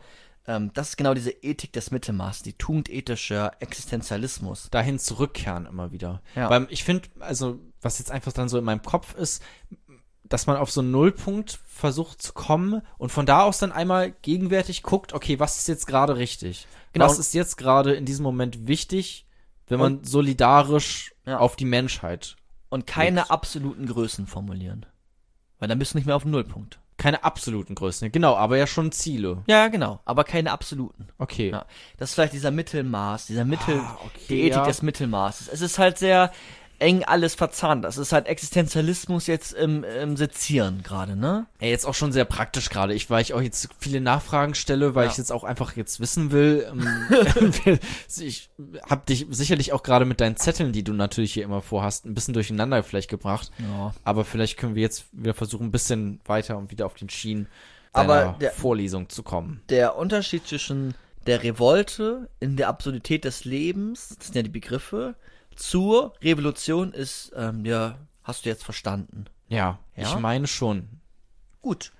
Ähm, 0.45 0.71
das 0.73 0.89
ist 0.89 0.97
genau 0.97 1.13
diese 1.13 1.31
Ethik 1.31 1.71
des 1.73 1.91
Mittelmaßes, 1.91 2.43
die 2.43 2.53
tugendethische 2.53 3.51
Existenzialismus. 3.59 4.69
dahin 4.71 4.99
zurückkehren 4.99 5.65
immer 5.65 5.91
wieder. 5.91 6.21
Ja. 6.35 6.49
Weil 6.49 6.67
ich 6.69 6.83
finde, 6.83 7.07
also, 7.19 7.59
was 7.81 7.99
jetzt 7.99 8.11
einfach 8.11 8.33
dann 8.33 8.49
so 8.49 8.57
in 8.57 8.63
meinem 8.65 8.81
Kopf 8.81 9.15
ist, 9.15 9.41
dass 10.25 10.47
man 10.47 10.57
auf 10.57 10.71
so 10.71 10.81
einen 10.81 10.91
Nullpunkt 10.91 11.59
versucht 11.67 12.21
zu 12.21 12.33
kommen 12.33 12.81
und 12.97 13.11
von 13.11 13.25
da 13.25 13.43
aus 13.43 13.59
dann 13.59 13.71
einmal 13.71 14.11
gegenwärtig 14.21 14.81
guckt, 14.83 15.13
okay, 15.13 15.39
was 15.39 15.57
ist 15.59 15.67
jetzt 15.67 15.85
gerade 15.85 16.15
richtig? 16.17 16.67
Genau. 16.93 17.05
Was 17.05 17.19
ist 17.19 17.33
jetzt 17.33 17.57
gerade 17.57 17.93
in 17.93 18.05
diesem 18.05 18.23
Moment 18.23 18.67
wichtig, 18.67 19.27
wenn 19.67 19.79
man 19.79 20.03
solidarisch 20.03 21.13
Ja. 21.25 21.39
auf 21.39 21.55
die 21.55 21.65
Menschheit 21.65 22.35
Und 22.69 22.87
keine 22.87 23.21
Nix. 23.21 23.29
absoluten 23.29 23.85
Größen 23.85 24.27
formulieren. 24.27 24.85
Weil 25.59 25.67
dann 25.69 25.79
bist 25.79 25.93
du 25.93 25.97
nicht 25.97 26.05
mehr 26.05 26.15
auf 26.15 26.23
dem 26.23 26.31
Nullpunkt. 26.31 26.79
Keine 26.97 27.23
absoluten 27.23 27.75
Größen, 27.75 28.11
genau, 28.11 28.35
aber 28.35 28.57
ja 28.57 28.67
schon 28.67 28.91
Ziele. 28.91 29.43
Ja, 29.47 29.67
genau. 29.67 29.99
Aber 30.05 30.23
keine 30.23 30.51
absoluten. 30.51 31.07
Okay. 31.17 31.49
Ja. 31.51 31.65
Das 31.97 32.09
ist 32.09 32.15
vielleicht 32.15 32.33
dieser 32.33 32.51
Mittelmaß, 32.51 33.25
dieser 33.27 33.45
Mittel, 33.45 33.79
Ah, 33.79 33.97
okay, 34.05 34.19
die 34.29 34.41
Ethik 34.41 34.57
ja. 34.57 34.65
des 34.65 34.81
Mittelmaßes. 34.81 35.47
Es 35.47 35.61
ist 35.61 35.79
halt 35.79 35.97
sehr 35.97 36.31
eng 36.79 37.03
alles 37.03 37.35
verzahnt. 37.35 37.83
Das 37.85 37.97
ist 37.97 38.11
halt 38.11 38.27
Existenzialismus 38.27 39.27
jetzt 39.27 39.53
im, 39.53 39.83
im 39.83 40.17
Sezieren 40.17 40.83
gerade, 40.83 41.15
ne? 41.15 41.45
Ja, 41.61 41.67
jetzt 41.67 41.85
auch 41.85 41.93
schon 41.93 42.11
sehr 42.11 42.25
praktisch 42.25 42.69
gerade. 42.69 42.93
Ich, 42.93 43.09
weil 43.09 43.21
ich 43.21 43.33
auch 43.33 43.41
jetzt 43.41 43.69
viele 43.79 44.01
Nachfragen 44.01 44.53
stelle, 44.55 44.95
weil 44.95 45.05
Ja. 45.05 45.11
ich 45.11 45.17
jetzt 45.17 45.31
auch 45.31 45.43
einfach 45.43 45.75
jetzt 45.75 45.99
wissen 45.99 46.31
will. 46.31 46.67
Ähm, 46.71 47.53
ich 48.19 48.49
habe 48.89 49.03
dich 49.07 49.27
sicherlich 49.29 49.71
auch 49.73 49.83
gerade 49.83 50.05
mit 50.05 50.19
deinen 50.21 50.35
Zetteln, 50.37 50.71
die 50.73 50.83
du 50.83 50.93
natürlich 50.93 51.33
hier 51.33 51.43
immer 51.43 51.61
vorhast, 51.61 52.05
ein 52.05 52.13
bisschen 52.13 52.33
durcheinander 52.33 52.83
vielleicht 52.83 53.09
gebracht. 53.09 53.51
Ja. 53.59 53.93
Aber 54.03 54.25
vielleicht 54.25 54.57
können 54.57 54.75
wir 54.75 54.81
jetzt 54.81 55.05
wieder 55.11 55.33
versuchen, 55.33 55.67
ein 55.67 55.71
bisschen 55.71 56.19
weiter 56.25 56.57
und 56.57 56.71
wieder 56.71 56.85
auf 56.85 56.95
den 56.95 57.09
Schienen 57.09 57.47
Aber 57.93 58.35
der- 58.41 58.51
Vorlesung 58.51 59.09
zu 59.09 59.23
kommen. 59.23 59.61
Der 59.69 59.95
Unterschied 59.97 60.47
zwischen 60.47 60.95
der 61.27 61.43
Revolte 61.43 62.27
in 62.41 62.57
der 62.57 62.67
Absurdität 62.67 63.23
des 63.23 63.45
Lebens, 63.45 64.09
das 64.17 64.27
sind 64.27 64.35
ja 64.35 64.41
die 64.41 64.49
Begriffe, 64.49 65.15
zur 65.55 66.13
Revolution 66.21 66.93
ist, 66.93 67.31
ähm, 67.35 67.65
ja, 67.65 67.97
hast 68.23 68.45
du 68.45 68.49
jetzt 68.49 68.63
verstanden. 68.63 69.25
Ja, 69.47 69.79
Ja? 69.95 70.13
ich 70.13 70.19
meine 70.19 70.47
schon. 70.47 71.01
Gut. 71.61 71.91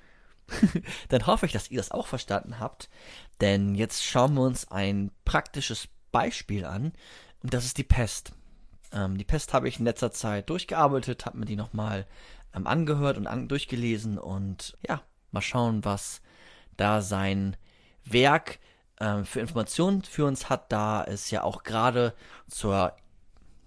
Dann 1.10 1.26
hoffe 1.28 1.46
ich, 1.46 1.52
dass 1.52 1.72
ihr 1.72 1.78
das 1.78 1.92
auch 1.92 2.08
verstanden 2.08 2.60
habt. 2.60 2.90
Denn 3.42 3.76
jetzt 3.76 4.04
schauen 4.04 4.34
wir 4.36 4.42
uns 4.42 4.70
ein 4.72 5.12
praktisches 5.26 5.88
Beispiel 6.12 6.66
an. 6.66 6.94
Und 7.42 7.54
das 7.54 7.66
ist 7.66 7.78
die 7.78 7.84
Pest. 7.84 8.34
Ähm, 8.92 9.18
die 9.18 9.24
Pest 9.24 9.54
habe 9.54 9.68
ich 9.68 9.80
in 9.80 9.86
letzter 9.86 10.12
Zeit 10.12 10.50
durchgearbeitet, 10.50 11.26
habe 11.26 11.38
mir 11.38 11.46
die 11.46 11.56
nochmal 11.56 12.06
ähm, 12.54 12.68
angehört 12.68 13.18
und 13.18 13.28
an 13.28 13.48
durchgelesen. 13.48 14.18
Und 14.18 14.78
ja, 14.88 15.02
mal 15.32 15.42
schauen, 15.42 15.84
was 15.84 16.22
da 16.78 17.02
sein 17.02 17.56
Werk 18.06 18.60
ähm, 19.00 19.26
für 19.26 19.40
Informationen 19.40 20.04
für 20.04 20.26
uns 20.26 20.50
hat, 20.50 20.72
da 20.72 21.04
es 21.04 21.32
ja 21.32 21.44
auch 21.44 21.64
gerade 21.64 22.14
zur 22.48 22.96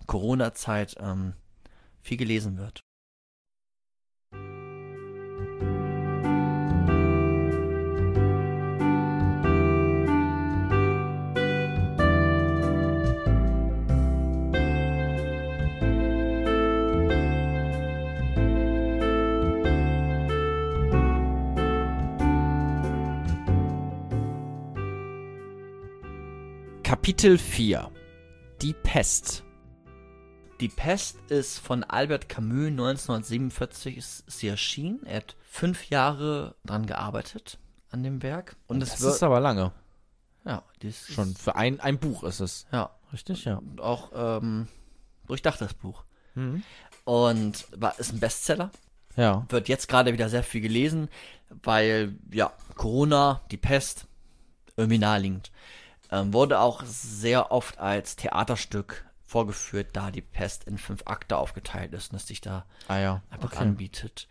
Corona-Zeit 0.07 0.97
ähm, 1.01 1.35
viel 2.01 2.17
gelesen 2.17 2.59
wird. 2.59 2.87
Kapitel 27.07 27.39
4 27.39 27.91
Die 28.63 28.73
Pest. 28.73 29.46
Die 30.61 30.69
Pest 30.69 31.19
ist 31.29 31.59
von 31.59 31.85
Albert 31.85 32.29
Camus 32.29 32.69
1947 32.69 33.97
ist 33.99 34.25
sie 34.31 34.49
erschienen. 34.49 35.05
Er 35.05 35.19
hat 35.19 35.37
fünf 35.43 35.91
Jahre 35.91 36.55
dran 36.65 36.87
gearbeitet 36.87 37.59
an 37.91 38.03
dem 38.03 38.23
Werk. 38.23 38.57
Und 38.67 38.81
Das 38.81 39.01
ist 39.01 39.23
aber 39.23 39.41
lange. 39.41 39.73
ja, 40.45 40.63
das 40.81 41.07
Schon 41.09 41.33
Ist, 41.33 41.43
für 41.43 41.57
ein, 41.57 41.81
ein 41.81 41.99
Buch 41.99 42.23
ist 42.25 42.41
es. 42.41 42.67
ja, 42.73 42.91
Richtig, 43.13 43.45
ja. 43.45 43.57
und 43.57 43.81
auch 43.81 44.11
ähm, 44.15 44.69
durchdachtes 45.27 45.75
Buch. 45.75 46.05
Mhm. 46.35 46.63
Und 47.05 47.67
war 47.77 47.99
ist 47.99 48.13
ein 48.13 48.21
Bestseller. 48.21 48.71
Ja. 49.17 49.45
Wird 49.51 49.69
jetzt 49.69 49.89
gerade 49.89 50.13
wieder 50.13 50.29
sehr 50.29 50.43
viel 50.43 50.61
gelesen, 50.61 51.09
weil 51.63 52.17
ja 52.33 52.53
Corona, 52.77 53.43
die 53.51 53.57
Pest 53.57 54.07
irgendwie 54.77 54.99
naheliegend. 54.99 55.53
Ähm, 56.11 56.33
wurde 56.33 56.61
auch 56.61 56.83
sehr 56.85 57.51
oft 57.53 57.79
als 57.79 58.17
Theaterstück 58.17 59.05
vorgeführt, 59.27 59.89
da 59.93 60.11
die 60.11 60.23
Pest 60.23 60.65
in 60.65 60.79
fünf 60.79 61.03
Akte 61.07 61.37
aufgeteilt 61.37 61.93
ist 61.93 62.13
und 62.13 62.17
es 62.17 62.27
sich 62.27 62.41
da 62.41 62.65
Ah 62.89 62.99
ja. 62.99 63.23
einfach 63.31 63.53
Okay. 63.53 63.59
anbietet. 63.63 64.29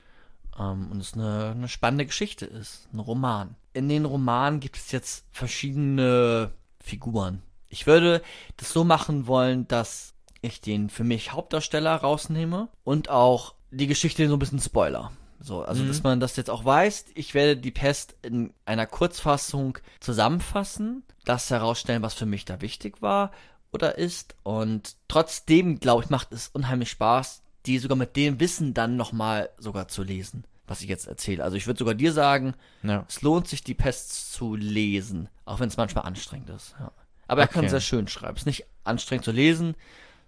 Ähm, 0.57 0.89
und 0.91 0.99
es 1.01 1.13
eine, 1.13 1.51
eine 1.51 1.67
spannende 1.67 2.05
Geschichte 2.05 2.45
ist, 2.45 2.87
ein 2.93 2.99
Roman. 2.99 3.55
In 3.73 3.89
den 3.89 4.05
Romanen 4.05 4.59
gibt 4.61 4.77
es 4.77 4.91
jetzt 4.91 5.25
verschiedene 5.31 6.51
Figuren. 6.81 7.41
Ich 7.67 7.87
würde 7.87 8.21
das 8.57 8.71
so 8.71 8.83
machen 8.83 9.27
wollen, 9.27 9.67
dass 9.67 10.13
ich 10.41 10.61
den 10.61 10.89
für 10.89 11.03
mich 11.03 11.33
Hauptdarsteller 11.33 11.95
rausnehme 11.95 12.69
und 12.83 13.09
auch 13.09 13.55
die 13.71 13.87
Geschichte 13.87 14.27
so 14.29 14.35
ein 14.35 14.39
bisschen 14.39 14.59
Spoiler. 14.59 15.11
So, 15.41 15.63
also 15.63 15.85
dass 15.85 16.01
man 16.03 16.19
das 16.19 16.37
jetzt 16.37 16.49
auch 16.49 16.63
weiß, 16.63 17.05
ich 17.13 17.33
werde 17.33 17.57
die 17.57 17.71
Pest 17.71 18.15
in 18.21 18.53
einer 18.65 18.87
Kurzfassung 18.87 19.77
zusammenfassen, 19.99 21.03
das 21.25 21.49
herausstellen, 21.49 22.01
was 22.01 22.13
für 22.13 22.25
mich 22.25 22.45
da 22.45 22.61
wichtig 22.61 23.01
war 23.01 23.31
oder 23.75 23.97
ist. 23.97 24.35
Und 24.43 24.95
trotzdem, 25.07 25.79
glaube 25.79 26.03
ich, 26.03 26.09
macht 26.09 26.31
es 26.31 26.47
unheimlich 26.49 26.89
Spaß, 26.89 27.41
die 27.65 27.77
sogar 27.79 27.97
mit 27.97 28.15
dem 28.15 28.39
Wissen 28.39 28.73
dann 28.73 28.95
nochmal 28.95 29.49
sogar 29.57 29.87
zu 29.87 30.03
lesen, 30.03 30.43
was 30.67 30.81
ich 30.81 30.87
jetzt 30.89 31.07
erzähle. 31.07 31.43
Also 31.43 31.57
ich 31.57 31.67
würde 31.67 31.77
sogar 31.79 31.93
dir 31.95 32.11
sagen, 32.13 32.53
Ja. 32.83 33.05
es 33.07 33.21
lohnt 33.21 33.47
sich, 33.47 33.63
die 33.63 33.73
Pest 33.73 34.33
zu 34.33 34.55
lesen, 34.55 35.29
auch 35.45 35.59
wenn 35.59 35.67
es 35.69 35.77
manchmal 35.77 36.05
anstrengend 36.05 36.49
ist. 36.49 36.75
Ja. 36.79 36.91
Aber 37.27 37.41
er 37.41 37.47
kann 37.47 37.61
Okay. 37.61 37.69
sehr 37.69 37.81
schön 37.81 38.07
schreiben. 38.07 38.35
Es 38.35 38.41
ist 38.43 38.45
nicht 38.47 38.65
anstrengend 38.83 39.25
zu 39.25 39.31
lesen, 39.31 39.75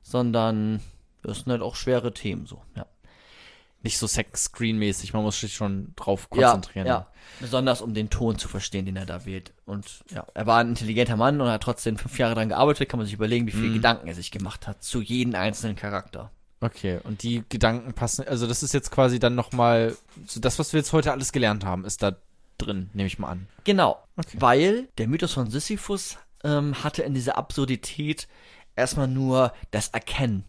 sondern 0.03 0.79
es 1.23 1.39
sind 1.39 1.51
halt 1.51 1.61
auch 1.61 1.75
schwere 1.75 2.13
Themen 2.13 2.45
so. 2.45 2.61
Ja. 2.75 2.85
Nicht 3.83 3.97
so 3.99 4.07
Sex-Screen-mäßig, 4.07 5.13
man 5.13 5.21
muss 5.23 5.39
sich 5.39 5.53
schon 5.53 5.93
drauf 5.95 6.29
konzentrieren. 6.29 6.87
Ja, 6.87 6.93
ja. 6.93 7.07
Besonders 7.39 7.81
um 7.81 7.93
den 7.93 8.09
Ton 8.09 8.37
zu 8.37 8.47
verstehen, 8.47 8.85
den 8.85 8.95
er 8.95 9.05
da 9.05 9.25
wählt. 9.25 9.53
Und 9.65 9.85
ja, 10.11 10.25
er 10.33 10.45
war 10.47 10.59
ein 10.59 10.69
intelligenter 10.69 11.15
Mann 11.15 11.39
und 11.39 11.47
hat 11.49 11.61
trotzdem 11.63 11.97
fünf 11.97 12.17
Jahre 12.17 12.33
daran 12.35 12.49
gearbeitet. 12.49 12.89
Kann 12.89 12.97
man 12.97 13.05
sich 13.05 13.13
überlegen, 13.13 13.47
wie 13.47 13.55
Mhm. 13.55 13.61
viele 13.61 13.73
Gedanken 13.73 14.07
er 14.07 14.15
sich 14.15 14.31
gemacht 14.31 14.65
hat 14.67 14.83
zu 14.83 15.01
jedem 15.01 15.35
einzelnen 15.35 15.75
Charakter. 15.75 16.31
Okay, 16.59 16.99
und 17.03 17.21
die 17.21 17.43
Gedanken 17.49 17.93
passen, 17.93 18.27
also 18.27 18.47
das 18.47 18.63
ist 18.63 18.73
jetzt 18.73 18.89
quasi 18.89 19.19
dann 19.19 19.35
nochmal, 19.35 19.95
so 20.25 20.39
das, 20.39 20.57
was 20.57 20.73
wir 20.73 20.79
jetzt 20.79 20.91
heute 20.91 21.11
alles 21.11 21.31
gelernt 21.31 21.63
haben, 21.63 21.85
ist 21.85 22.01
da 22.01 22.15
drin, 22.57 22.89
nehme 22.93 23.05
ich 23.05 23.19
mal 23.19 23.29
an. 23.29 23.47
Genau, 23.63 24.01
Okay. 24.17 24.37
weil 24.39 24.87
der 24.97 25.07
Mythos 25.07 25.33
von 25.33 25.51
Sisyphus 25.51 26.17
ähm, 26.43 26.83
hatte 26.83 27.03
in 27.03 27.13
dieser 27.13 27.37
Absurdität 27.37 28.27
erstmal 28.75 29.07
nur 29.07 29.53
das 29.69 29.89
Erkennen 29.89 30.45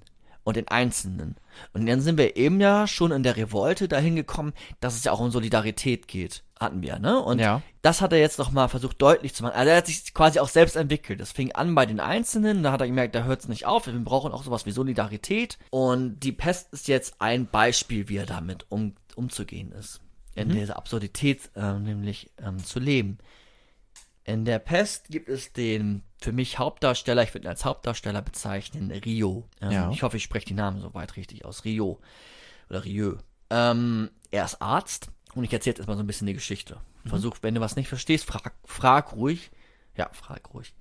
und 0.49 0.57
den 0.57 0.69
Einzelnen. 0.69 1.37
Und 1.75 1.85
dann 1.85 2.01
sind 2.01 2.17
wir 2.17 2.37
eben 2.37 2.59
ja 2.59 2.87
schon 2.87 3.13
in 3.13 3.23
der 3.23 3.37
Revolte 3.37 3.87
dahin 3.87 4.17
gekommen, 4.17 4.55
dass 4.81 4.97
es 4.97 5.05
ja 5.05 5.13
auch 5.13 5.21
um 5.21 5.31
Solidarität 5.31 6.09
geht. 6.09 6.43
Hatten 6.59 6.81
wir, 6.81 6.99
ne? 6.99 7.21
Und 7.21 7.39
Ja. 7.39 7.61
das 7.83 8.01
hat 8.01 8.13
er 8.15 8.19
jetzt 8.19 8.39
nochmal 8.39 8.71
versucht 8.71 9.01
deutlich 9.03 9.35
zu 9.35 9.43
machen. 9.43 9.57
Also 9.57 9.71
er 9.71 9.77
hat 9.77 9.87
sich 9.87 10.15
quasi 10.15 10.39
auch 10.39 10.49
selbst 10.49 10.75
entwickelt. 10.77 11.21
Das 11.21 11.33
fing 11.33 11.53
an 11.53 11.75
bei 11.75 11.85
den 11.85 12.01
Einzelnen, 12.01 12.63
da 12.63 12.73
hat 12.73 12.81
er 12.81 12.87
gemerkt, 12.87 13.15
da 13.15 13.25
hört 13.25 13.41
es 13.41 13.49
nicht 13.49 13.67
auf. 13.67 13.87
Wir 13.87 13.93
brauchen 13.93 14.33
auch 14.33 14.43
sowas 14.43 14.65
wie 14.65 14.71
Solidarität. 14.71 15.59
Und 15.69 16.21
die 16.21 16.33
Pest 16.33 16.73
ist 16.73 16.89
jetzt 16.89 17.21
ein 17.21 17.47
Beispiel, 17.47 18.09
wie 18.09 18.17
er 18.17 18.27
damit 18.27 18.65
um, 18.71 18.95
umzugehen 19.17 19.73
ist. 19.73 20.01
In 20.35 20.49
dieser 20.49 20.77
Absurdität 20.77 21.51
ähm, 21.57 21.83
nämlich 21.83 22.31
ähm, 22.43 22.59
zu 22.65 22.79
leben. 22.81 23.19
In 24.29 24.45
der 24.45 24.59
Pest 24.59 25.09
gibt 25.09 25.31
es 25.31 25.55
den 25.55 26.03
für 26.21 26.33
mich 26.33 26.59
Hauptdarsteller, 26.59 27.23
ich 27.23 27.33
würde 27.33 27.47
ihn 27.47 27.51
als 27.51 27.65
Hauptdarsteller 27.65 28.21
bezeichnen, 28.21 28.91
Rio. 28.91 29.49
Ähm, 29.63 29.71
Ja. 29.71 29.91
Ich 29.91 30.03
hoffe, 30.03 30.19
ich 30.19 30.23
spreche 30.23 30.45
die 30.45 30.55
Namen 30.55 30.83
soweit 30.83 31.17
richtig 31.17 31.47
aus. 31.47 31.65
Rio. 31.65 31.99
Oder 32.69 32.85
Rieu. 32.85 33.15
Ähm, 33.49 34.11
er 34.31 34.45
ist 34.45 34.61
Arzt 34.61 35.11
und 35.35 35.45
ich 35.45 35.53
erzähle 35.55 35.71
jetzt 35.71 35.79
erstmal 35.79 35.97
so 35.97 36.03
ein 36.03 36.07
bisschen 36.07 36.27
die 36.27 36.35
Geschichte. 36.35 36.79
Versuch, 37.07 37.39
wenn 37.41 37.55
du 37.55 37.63
was 37.63 37.77
nicht 37.77 37.89
verstehst, 37.89 38.27
frag, 38.27 38.53
frag 38.67 39.15
ruhig. 39.15 39.51
Ja, 39.97 40.11
frag 40.13 40.53
ruhig. 40.53 40.75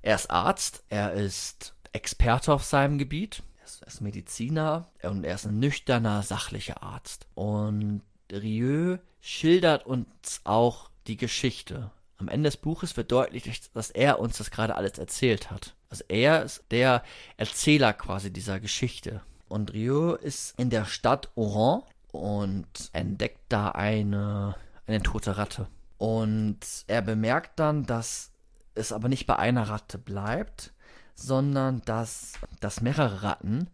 Er 0.00 0.14
ist 0.14 0.30
Arzt, 0.30 0.82
er 0.88 1.12
ist 1.12 1.74
Experte 1.92 2.54
auf 2.54 2.64
seinem 2.64 2.96
Gebiet. 2.96 3.42
Er 3.58 3.64
ist, 3.66 3.82
er 3.82 3.88
ist 3.88 4.00
Mediziner 4.00 4.88
und 5.02 5.24
er 5.24 5.34
ist 5.34 5.44
ein 5.44 5.58
nüchterner, 5.58 6.22
sachlicher 6.22 6.82
Arzt. 6.82 7.26
Und 7.34 8.00
Rieu 8.32 8.96
schildert 9.20 9.84
uns 9.84 10.40
auch 10.44 10.88
die 11.06 11.18
Geschichte. 11.18 11.90
Am 12.20 12.28
Ende 12.28 12.48
des 12.48 12.58
Buches 12.58 12.96
wird 12.98 13.10
deutlich, 13.10 13.70
dass 13.72 13.90
er 13.90 14.20
uns 14.20 14.36
das 14.36 14.50
gerade 14.50 14.76
alles 14.76 14.98
erzählt 14.98 15.50
hat. 15.50 15.74
Also 15.88 16.04
er 16.08 16.42
ist 16.42 16.62
der 16.70 17.02
Erzähler 17.38 17.94
quasi 17.94 18.30
dieser 18.30 18.60
Geschichte. 18.60 19.22
Und 19.48 19.72
Rieu 19.72 20.14
ist 20.14 20.56
in 20.58 20.68
der 20.68 20.84
Stadt 20.84 21.30
Oran 21.34 21.82
und 22.12 22.90
entdeckt 22.92 23.40
da 23.48 23.70
eine, 23.70 24.54
eine 24.86 25.02
tote 25.02 25.38
Ratte. 25.38 25.66
Und 25.96 26.58
er 26.86 27.02
bemerkt 27.02 27.58
dann, 27.58 27.86
dass 27.86 28.30
es 28.74 28.92
aber 28.92 29.08
nicht 29.08 29.26
bei 29.26 29.36
einer 29.36 29.68
Ratte 29.68 29.98
bleibt, 29.98 30.72
sondern 31.14 31.82
dass, 31.86 32.34
dass 32.60 32.82
mehrere 32.82 33.22
Ratten 33.22 33.68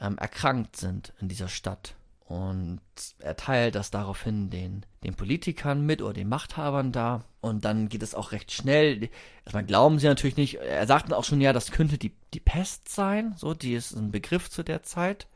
ähm, 0.00 0.16
erkrankt 0.18 0.76
sind 0.76 1.12
in 1.20 1.28
dieser 1.28 1.48
Stadt. 1.48 1.94
Und 2.32 2.80
er 3.18 3.36
teilt 3.36 3.74
das 3.74 3.90
daraufhin 3.90 4.48
den, 4.48 4.86
den 5.04 5.12
Politikern 5.12 5.84
mit 5.84 6.00
oder 6.00 6.14
den 6.14 6.30
Machthabern 6.30 6.90
da. 6.90 7.26
Und 7.42 7.66
dann 7.66 7.90
geht 7.90 8.02
es 8.02 8.14
auch 8.14 8.32
recht 8.32 8.50
schnell. 8.52 9.10
Erstmal 9.44 9.66
glauben 9.66 9.98
sie 9.98 10.06
natürlich 10.06 10.38
nicht. 10.38 10.54
Er 10.54 10.86
sagt 10.86 11.04
dann 11.10 11.12
auch 11.12 11.24
schon, 11.24 11.42
ja, 11.42 11.52
das 11.52 11.72
könnte 11.72 11.98
die, 11.98 12.14
die 12.32 12.40
Pest 12.40 12.88
sein. 12.88 13.34
So, 13.36 13.52
die 13.52 13.74
ist 13.74 13.92
ein 13.92 14.12
Begriff 14.12 14.48
zu 14.48 14.62
der 14.62 14.82
Zeit. 14.82 15.26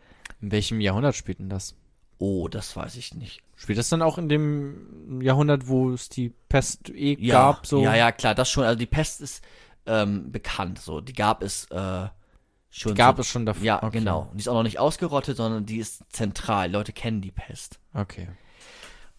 In 0.41 0.53
welchem 0.53 0.81
Jahrhundert 0.81 1.15
spielt 1.15 1.39
denn 1.39 1.51
das? 1.51 1.75
Oh, 2.17 2.49
das 2.49 2.75
weiß 2.75 2.97
ich 2.97 3.15
nicht. 3.15 3.43
Spielt 3.57 3.79
das 3.79 3.91
dann 3.91 4.01
auch 4.01 4.17
in 4.17 4.31
dem 4.31 5.21
Jahrhundert, 5.21 5.69
wo 5.69 5.91
es 5.91 6.09
die 6.09 6.33
Pest 6.49 6.89
eh 6.89 7.19
Ja, 7.21 7.53
gab? 7.53 7.67
So? 7.67 7.83
ja, 7.83 7.95
ja, 7.95 8.11
klar, 8.11 8.35
das 8.35 8.51
schon. 8.51 8.65
Also 8.65 8.79
die 8.79 8.87
Pest 8.87 9.21
ist 9.21 9.45
ähm, 9.85 10.33
bekannt. 10.33 10.79
So, 10.79 11.03
die 11.03 11.13
gab 11.13 11.43
es 11.43 11.67
äh, 11.71 12.07
schon. 12.79 12.95
Gab 12.95 13.17
so, 13.17 13.23
es 13.23 13.29
schon 13.29 13.47
davor? 13.47 13.63
Ja, 13.63 13.83
Okay. 13.83 13.99
genau. 13.99 14.29
Und 14.31 14.35
die 14.35 14.41
ist 14.41 14.49
auch 14.49 14.55
noch 14.55 14.63
nicht 14.63 14.79
ausgerottet, 14.79 15.37
sondern 15.37 15.67
die 15.67 15.79
ist 15.79 16.03
zentral. 16.11 16.71
Leute 16.71 16.93
kennen 16.93 17.21
die 17.21 17.33
Pest. 17.33 17.79
Okay. 17.95 18.29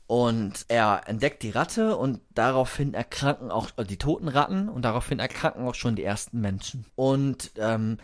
Und 0.07 0.65
er 0.69 1.01
entdeckt 1.07 1.43
die 1.43 1.49
Ratte 1.49 1.97
und 1.97 2.21
daraufhin 2.34 2.93
erkranken 2.93 3.51
auch 3.51 3.71
äh, 3.75 3.84
die 3.84 3.97
toten 3.97 4.29
Ratten 4.29 4.69
und 4.69 4.84
daraufhin 4.84 5.19
erkranken 5.19 5.67
auch 5.67 5.75
schon 5.75 5.97
die 5.97 6.03
ersten 6.05 6.39
Menschen. 6.39 6.85
Und 6.95 7.51
ähm, 7.57 7.97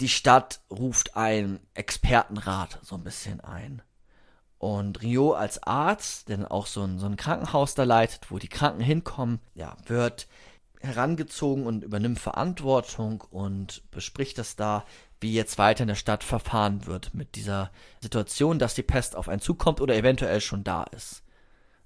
die 0.00 0.08
Stadt 0.08 0.60
ruft 0.70 1.16
einen 1.16 1.58
Expertenrat 1.74 2.78
so 2.82 2.94
ein 2.94 3.02
bisschen 3.02 3.40
ein. 3.40 3.82
Und 4.58 5.02
Rio 5.02 5.32
als 5.32 5.62
Arzt, 5.64 6.28
der 6.28 6.36
dann 6.38 6.46
auch 6.46 6.66
so 6.66 6.82
ein, 6.82 6.98
so 7.00 7.06
ein 7.06 7.16
Krankenhaus 7.16 7.74
da 7.74 7.82
leitet, 7.84 8.30
wo 8.30 8.38
die 8.38 8.48
Kranken 8.48 8.80
hinkommen, 8.80 9.40
ja, 9.54 9.76
wird 9.86 10.28
herangezogen 10.80 11.66
und 11.66 11.84
übernimmt 11.84 12.18
Verantwortung 12.18 13.22
und 13.30 13.82
bespricht 13.90 14.38
das 14.38 14.56
da, 14.56 14.84
wie 15.20 15.32
jetzt 15.34 15.58
weiter 15.58 15.82
in 15.82 15.88
der 15.88 15.94
Stadt 15.96 16.22
verfahren 16.24 16.86
wird 16.86 17.12
mit 17.14 17.34
dieser 17.34 17.70
Situation, 18.00 18.58
dass 18.58 18.74
die 18.74 18.82
Pest 18.82 19.16
auf 19.16 19.28
einen 19.28 19.40
zukommt 19.40 19.80
oder 19.80 19.96
eventuell 19.96 20.40
schon 20.40 20.64
da 20.64 20.84
ist. 20.84 21.22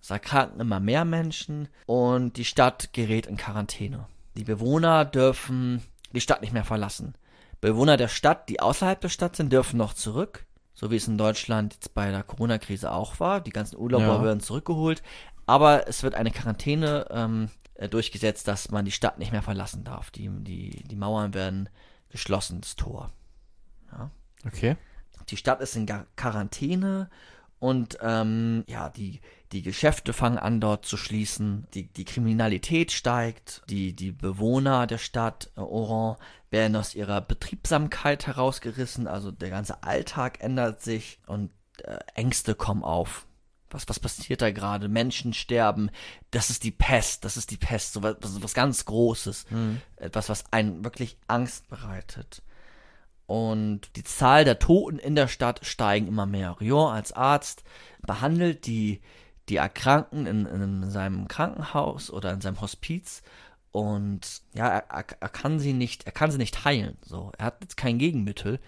Es 0.02 0.10
erkranken 0.10 0.60
immer 0.60 0.80
mehr 0.80 1.04
Menschen 1.04 1.68
und 1.86 2.36
die 2.36 2.44
Stadt 2.44 2.92
gerät 2.92 3.26
in 3.26 3.36
Quarantäne. 3.36 4.06
Die 4.36 4.44
Bewohner 4.44 5.04
dürfen 5.04 5.82
die 6.12 6.20
Stadt 6.20 6.42
nicht 6.42 6.52
mehr 6.52 6.64
verlassen. 6.64 7.14
Bewohner 7.60 7.96
der 7.96 8.08
Stadt, 8.08 8.48
die 8.48 8.60
außerhalb 8.60 9.00
der 9.00 9.08
Stadt 9.08 9.36
sind, 9.36 9.52
dürfen 9.52 9.76
noch 9.76 9.94
zurück, 9.94 10.44
so 10.74 10.90
wie 10.90 10.96
es 10.96 11.06
in 11.06 11.16
Deutschland 11.16 11.74
jetzt 11.74 11.94
bei 11.94 12.10
der 12.10 12.24
Corona-Krise 12.24 12.90
auch 12.90 13.20
war. 13.20 13.40
Die 13.40 13.50
ganzen 13.52 13.78
Urlauber 13.78 14.04
Ja. 14.16 14.22
werden 14.22 14.40
zurückgeholt, 14.40 15.02
aber 15.46 15.86
es 15.86 16.02
wird 16.02 16.14
eine 16.16 16.32
Quarantäne 16.32 17.06
ähm, 17.10 17.50
äh, 17.74 17.88
durchgesetzt, 17.88 18.48
dass 18.48 18.70
man 18.70 18.84
die 18.84 18.92
Stadt 18.92 19.18
nicht 19.18 19.32
mehr 19.32 19.42
verlassen 19.42 19.84
darf. 19.84 20.10
Die, 20.10 20.28
die, 20.28 20.84
die 20.84 20.96
Mauern 20.96 21.34
werden 21.34 21.68
geschlossen, 22.08 22.60
das 22.60 22.76
Tor. 22.76 23.10
Okay. 24.46 24.76
Die 25.28 25.36
Stadt 25.36 25.60
ist 25.60 25.76
in 25.76 25.86
Quarantäne 26.16 27.08
und 27.58 27.98
ähm, 28.00 28.64
ja, 28.66 28.88
die, 28.88 29.20
die 29.52 29.62
Geschäfte 29.62 30.12
fangen 30.12 30.38
an 30.38 30.60
dort 30.60 30.84
zu 30.84 30.96
schließen, 30.96 31.68
die, 31.74 31.86
die 31.86 32.04
Kriminalität 32.04 32.90
steigt, 32.90 33.62
die, 33.68 33.94
die 33.94 34.10
Bewohner 34.10 34.88
der 34.88 34.98
Stadt 34.98 35.52
äh, 35.56 35.60
Oran 35.60 36.16
werden 36.50 36.74
aus 36.74 36.96
ihrer 36.96 37.20
Betriebsamkeit 37.20 38.26
herausgerissen, 38.26 39.06
also 39.06 39.30
der 39.30 39.50
ganze 39.50 39.84
Alltag 39.84 40.42
ändert 40.42 40.82
sich 40.82 41.20
und 41.26 41.50
äh, 41.84 41.98
Ängste 42.14 42.56
kommen 42.56 42.82
auf. 42.82 43.26
Was, 43.72 43.88
was 43.88 44.00
passiert 44.00 44.42
da 44.42 44.50
gerade? 44.50 44.88
Menschen 44.88 45.32
sterben. 45.32 45.90
Das 46.30 46.50
ist 46.50 46.64
die 46.64 46.70
Pest. 46.70 47.24
Das 47.24 47.36
ist 47.36 47.50
die 47.50 47.56
Pest. 47.56 47.92
So 47.94 48.02
was, 48.02 48.16
was, 48.20 48.54
ganz 48.54 48.84
Großes. 48.84 49.46
Etwas, 49.96 50.28
was 50.28 50.44
einen 50.52 50.84
wirklich 50.84 51.16
Angst 51.26 51.68
bereitet. 51.68 52.42
Und 53.26 53.96
die 53.96 54.04
Zahl 54.04 54.44
der 54.44 54.58
Toten 54.58 54.98
in 54.98 55.14
der 55.14 55.28
Stadt 55.28 55.64
steigen 55.64 56.06
immer 56.06 56.26
mehr. 56.26 56.60
Rion 56.60 56.92
als 56.92 57.12
Arzt 57.12 57.64
behandelt 58.02 58.66
die, 58.66 59.00
die 59.48 59.56
Erkrankten 59.56 60.26
in, 60.26 60.46
in 60.46 60.90
seinem 60.90 61.28
Krankenhaus 61.28 62.10
oder 62.10 62.32
in 62.32 62.40
seinem 62.40 62.60
Hospiz 62.60 63.22
und 63.72 64.42
ja, 64.54 64.68
er, 64.68 64.84
er, 64.90 65.04
er 65.18 65.28
kann 65.30 65.58
sie 65.58 65.72
nicht, 65.72 66.04
er 66.04 66.12
kann 66.12 66.30
sie 66.30 66.38
nicht 66.38 66.64
heilen. 66.64 66.98
So, 67.02 67.32
er 67.38 67.46
hat 67.46 67.62
jetzt 67.62 67.78
kein 67.78 67.98
Gegenmittel, 67.98 68.60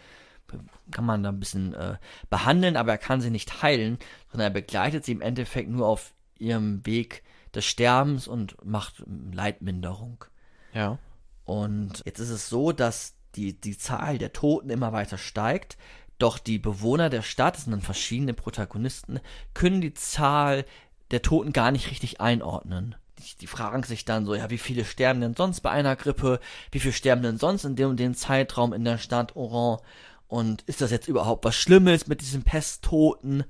kann 0.91 1.05
man 1.05 1.23
da 1.23 1.31
ein 1.31 1.41
bisschen 1.41 1.75
äh, 1.75 1.97
behandeln, 2.31 2.77
aber 2.77 2.93
er 2.93 2.99
kann 2.99 3.21
sie 3.21 3.31
nicht 3.31 3.63
heilen, 3.63 3.99
sondern 4.31 4.49
er 4.51 4.55
begleitet 4.55 5.05
sie 5.05 5.13
im 5.13 5.21
Endeffekt 5.23 5.71
nur 5.71 5.87
auf 5.87 6.13
ihrem 6.39 6.85
Weg 6.87 7.23
des 7.55 7.65
Sterbens 7.65 8.29
und 8.29 8.57
macht 8.65 9.05
Leidminderung. 9.33 10.25
Ja. 10.73 10.99
Und 11.45 12.03
jetzt 12.05 12.21
ist 12.21 12.31
es 12.31 12.49
so, 12.49 12.73
dass 12.73 13.15
die, 13.37 13.59
die 13.61 13.77
Zahl 13.77 14.19
der 14.19 14.33
Toten 14.33 14.71
immer 14.71 14.93
weiter 14.93 15.19
steigt, 15.19 15.77
doch 16.19 16.39
die 16.39 16.59
Bewohner 16.59 17.11
der 17.11 17.23
Stadt, 17.23 17.57
es 17.57 17.65
sind 17.65 17.73
dann 17.73 17.81
verschiedene 17.81 18.35
Protagonisten, 18.35 19.21
können 19.53 19.81
die 19.81 19.95
Zahl 19.95 20.65
der 21.11 21.23
Toten 21.23 21.53
gar 21.53 21.71
nicht 21.71 21.91
richtig 21.91 22.21
einordnen. 22.21 22.95
Die, 23.19 23.37
die 23.41 23.47
fragen 23.47 23.83
sich 23.83 24.05
dann 24.05 24.27
so, 24.27 24.35
ja, 24.35 24.51
wie 24.51 24.59
viele 24.59 24.85
sterben 24.85 25.21
denn 25.21 25.35
sonst 25.35 25.61
bei 25.61 25.71
einer 25.71 25.97
Grippe? 25.97 26.41
Wie 26.71 26.81
viele 26.81 26.95
sterben 26.95 27.23
denn 27.23 27.39
sonst 27.39 27.65
in 27.65 27.77
dem 27.77 27.91
und 27.91 28.01
dem 28.01 28.15
Zeitraum 28.15 28.73
in 28.73 28.85
der 28.85 28.99
Stadt 28.99 29.37
Oran? 29.37 29.81
Und 30.29 30.63
ist 30.63 30.81
das 30.81 30.91
jetzt 30.91 31.09
überhaupt 31.09 31.45
was 31.45 31.55
Schlimmes 31.55 32.07
mit 32.07 32.21
diesen 32.21 32.43
Pesttoten? 32.43 33.45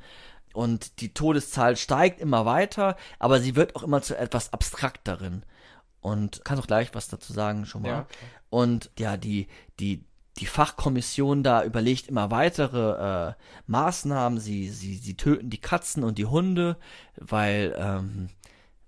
Und 0.53 1.01
die 1.01 1.13
Todeszahl 1.13 1.77
steigt 1.77 2.21
immer 2.21 2.47
weiter, 2.47 2.97
aber 3.19 3.41
sie 3.41 3.57
wird 3.57 3.75
auch 3.75 3.83
immer 3.83 4.03
zu 4.03 4.17
etwas 4.17 4.53
abstrakteren. 4.53 5.45
Und 6.01 6.43
kannst 6.45 6.63
auch 6.63 6.67
gleich 6.67 6.95
was 6.95 7.09
dazu 7.09 7.33
sagen 7.33 7.67
schon 7.67 7.83
mal. 7.83 7.89
Ja, 7.89 8.03
klar. 8.03 8.31
Und 8.51 8.91
ja, 8.99 9.17
die, 9.17 9.49
die, 9.81 10.05
die 10.39 10.47
Fachkommission 10.47 11.43
da 11.43 11.65
überlegt 11.65 12.09
immer 12.09 12.31
weitere 12.31 13.31
äh, 13.31 13.35
Maßnahmen. 13.67 14.39
Sie, 14.39 14.69
sie, 14.69 14.97
sie 14.97 15.17
töten 15.17 15.51
die 15.51 15.61
Katzen 15.61 16.05
und 16.05 16.19
die 16.19 16.27
Hunde, 16.27 16.77
weil, 17.17 17.75
ähm, 17.79 18.29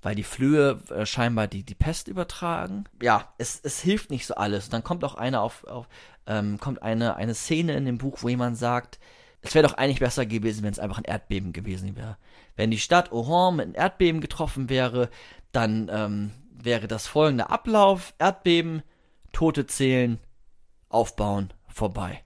weil 0.02 0.14
die 0.14 0.24
Flöhe 0.24 0.80
äh, 0.90 1.06
scheinbar 1.06 1.48
die, 1.48 1.62
die 1.62 1.74
Pest 1.74 2.06
übertragen. 2.06 2.84
Ja, 3.02 3.32
es, 3.38 3.60
es 3.62 3.80
hilft 3.80 4.10
nicht 4.10 4.26
so 4.26 4.34
alles. 4.34 4.68
Dann 4.68 4.84
kommt 4.84 5.02
auch 5.02 5.14
eine 5.14 5.40
auf, 5.40 5.64
auf 5.64 5.88
ähm, 6.26 6.58
kommt 6.58 6.82
eine, 6.82 7.16
eine 7.16 7.34
Szene 7.34 7.74
in 7.74 7.84
dem 7.84 7.98
Buch, 7.98 8.18
wo 8.22 8.28
jemand 8.28 8.56
sagt, 8.56 8.98
es 9.42 9.54
wäre 9.54 9.66
doch 9.66 9.74
eigentlich 9.74 10.00
besser 10.00 10.26
gewesen, 10.26 10.64
wenn 10.64 10.72
es 10.72 10.78
einfach 10.78 10.98
ein 10.98 11.04
Erdbeben 11.04 11.52
gewesen 11.52 11.96
wäre. 11.96 12.16
Wenn 12.56 12.70
die 12.70 12.78
Stadt 12.78 13.12
Oran 13.12 13.56
mit 13.56 13.66
einem 13.66 13.74
Erdbeben 13.74 14.20
getroffen 14.20 14.68
wäre, 14.68 15.08
dann 15.52 15.88
ähm, 15.92 16.32
wäre 16.50 16.88
das 16.88 17.06
folgende 17.06 17.50
Ablauf: 17.50 18.14
Erdbeben, 18.18 18.82
Tote 19.32 19.66
zählen, 19.66 20.18
aufbauen, 20.88 21.52
vorbei. 21.68 22.22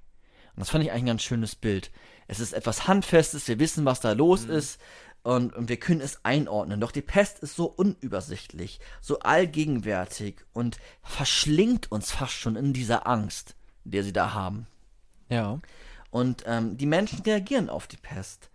Und 0.54 0.60
das 0.60 0.70
fand 0.70 0.84
ich 0.84 0.90
eigentlich 0.90 1.02
ein 1.02 1.06
ganz 1.06 1.22
schönes 1.22 1.54
Bild. 1.56 1.90
Es 2.26 2.40
ist 2.40 2.52
etwas 2.52 2.86
Handfestes, 2.86 3.48
wir 3.48 3.58
wissen, 3.58 3.84
was 3.84 4.00
da 4.00 4.12
los 4.12 4.44
ist 4.44 4.80
und, 5.22 5.54
und 5.54 5.68
wir 5.68 5.78
können 5.78 6.00
es 6.00 6.24
einordnen. 6.24 6.80
Doch 6.80 6.92
die 6.92 7.02
Pest 7.02 7.40
ist 7.40 7.56
so 7.56 7.66
unübersichtlich, 7.66 8.80
so 9.00 9.18
allgegenwärtig 9.18 10.36
und 10.52 10.78
verschlingt 11.02 11.90
uns 11.90 12.12
fast 12.12 12.34
schon 12.34 12.56
in 12.56 12.72
dieser 12.72 13.06
Angst, 13.06 13.56
die 13.84 14.02
sie 14.02 14.12
da 14.12 14.34
haben. 14.34 14.66
Ja. 15.28 15.60
Und 16.10 16.44
ähm, 16.46 16.76
die 16.76 16.86
Menschen 16.86 17.22
reagieren 17.22 17.68
auf 17.68 17.86
die 17.86 17.96
Pest. 17.96 18.50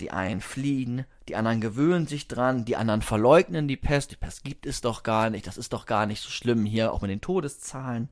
Die 0.00 0.10
einen 0.10 0.40
fliehen, 0.40 1.04
die 1.28 1.36
anderen 1.36 1.60
gewöhnen 1.60 2.06
sich 2.06 2.26
dran, 2.26 2.64
die 2.64 2.76
anderen 2.76 3.02
verleugnen 3.02 3.68
die 3.68 3.76
Pest. 3.76 4.10
Die 4.10 4.16
Pest 4.16 4.42
gibt 4.42 4.66
es 4.66 4.80
doch 4.80 5.02
gar 5.02 5.30
nicht, 5.30 5.46
das 5.46 5.56
ist 5.56 5.72
doch 5.72 5.86
gar 5.86 6.06
nicht 6.06 6.20
so 6.20 6.30
schlimm 6.30 6.64
hier, 6.64 6.92
auch 6.92 7.02
mit 7.02 7.10
den 7.10 7.20
Todeszahlen. 7.20 8.08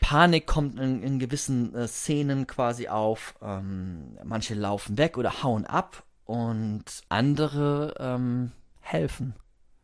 Panik 0.00 0.46
kommt 0.46 0.78
in, 0.78 1.02
in 1.02 1.18
gewissen 1.18 1.74
äh, 1.74 1.88
Szenen 1.88 2.46
quasi 2.46 2.88
auf. 2.88 3.34
Ähm, 3.40 4.18
manche 4.24 4.54
laufen 4.54 4.98
weg 4.98 5.16
oder 5.16 5.42
hauen 5.42 5.64
ab 5.64 6.04
und 6.24 6.84
andere 7.08 7.94
ähm, 7.98 8.52
helfen, 8.80 9.34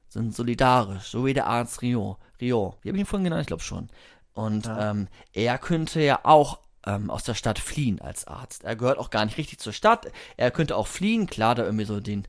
sind 0.08 0.34
solidarisch, 0.34 1.04
so 1.04 1.24
wie 1.24 1.34
der 1.34 1.46
Arzt 1.46 1.82
Rio. 1.82 2.18
Rio, 2.40 2.76
wie 2.82 2.90
habe 2.90 2.98
ich 2.98 3.02
ihn 3.02 3.06
vorhin 3.06 3.24
genannt? 3.24 3.42
Ich 3.42 3.46
glaube 3.46 3.62
schon. 3.62 3.88
Und 4.34 4.68
ähm, 4.78 5.08
er 5.32 5.58
könnte 5.58 6.00
ja 6.00 6.20
auch 6.22 6.58
ähm, 6.86 7.10
aus 7.10 7.24
der 7.24 7.34
Stadt 7.34 7.58
fliehen 7.58 8.00
als 8.00 8.26
Arzt. 8.26 8.64
Er 8.64 8.76
gehört 8.76 8.98
auch 8.98 9.10
gar 9.10 9.24
nicht 9.24 9.38
richtig 9.38 9.58
zur 9.58 9.72
Stadt. 9.72 10.10
Er 10.36 10.50
könnte 10.50 10.76
auch 10.76 10.86
fliehen, 10.86 11.26
klar, 11.26 11.54
da 11.54 11.64
irgendwie 11.64 11.84
so 11.84 12.00
den 12.00 12.26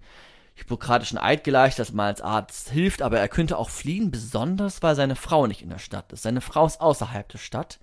hippokratischen 0.55 1.17
Eid 1.17 1.43
gleich, 1.43 1.75
dass 1.75 1.93
man 1.93 2.07
als 2.07 2.21
Arzt 2.21 2.69
hilft, 2.69 3.01
aber 3.01 3.19
er 3.19 3.27
könnte 3.27 3.57
auch 3.57 3.69
fliehen, 3.69 4.11
besonders 4.11 4.84
weil 4.84 4.95
seine 4.95 5.15
Frau 5.15 5.47
nicht 5.47 5.61
in 5.61 5.69
der 5.69 5.80
Stadt 5.80 6.11
ist. 6.13 6.23
Seine 6.23 6.41
Frau 6.41 6.65
ist 6.65 6.80
außerhalb 6.80 7.27
der 7.30 7.39
Stadt 7.39 7.80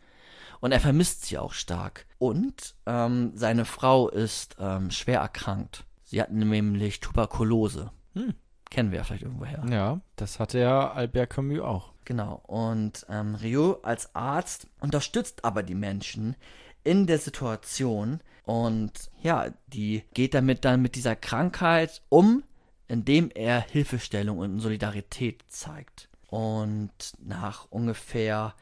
und 0.60 0.72
er 0.72 0.80
vermisst 0.80 1.24
sie 1.24 1.38
auch 1.38 1.52
stark. 1.52 2.06
Und 2.18 2.74
ähm, 2.86 3.32
seine 3.34 3.64
Frau 3.64 4.08
ist 4.08 4.56
ähm, 4.60 4.90
schwer 4.90 5.20
erkrankt. 5.20 5.84
Sie 6.04 6.20
hat 6.20 6.30
nämlich 6.30 7.00
Tuberkulose. 7.00 7.90
Hm. 8.14 8.34
Kennen 8.70 8.92
wir 8.92 8.98
ja 8.98 9.04
vielleicht 9.04 9.24
irgendwoher. 9.24 9.64
Ja, 9.68 10.00
das 10.16 10.38
hatte 10.38 10.60
ja 10.60 10.92
Albert 10.92 11.30
Camus 11.30 11.60
auch. 11.60 11.92
Genau. 12.04 12.40
Und 12.46 13.04
ähm, 13.08 13.34
Rio 13.34 13.80
als 13.82 14.14
Arzt 14.14 14.68
unterstützt 14.80 15.44
aber 15.44 15.62
die 15.62 15.74
Menschen 15.74 16.36
in 16.82 17.06
der 17.06 17.18
Situation 17.18 18.20
und 18.44 19.10
ja, 19.22 19.50
die 19.68 20.04
geht 20.14 20.34
damit 20.34 20.64
dann 20.64 20.82
mit 20.82 20.94
dieser 20.94 21.14
Krankheit 21.14 22.02
um, 22.08 22.42
indem 22.88 23.30
er 23.34 23.60
Hilfestellung 23.60 24.38
und 24.38 24.60
Solidarität 24.60 25.44
zeigt. 25.48 26.08
Und 26.26 26.90
nach 27.18 27.66
ungefähr 27.70 28.54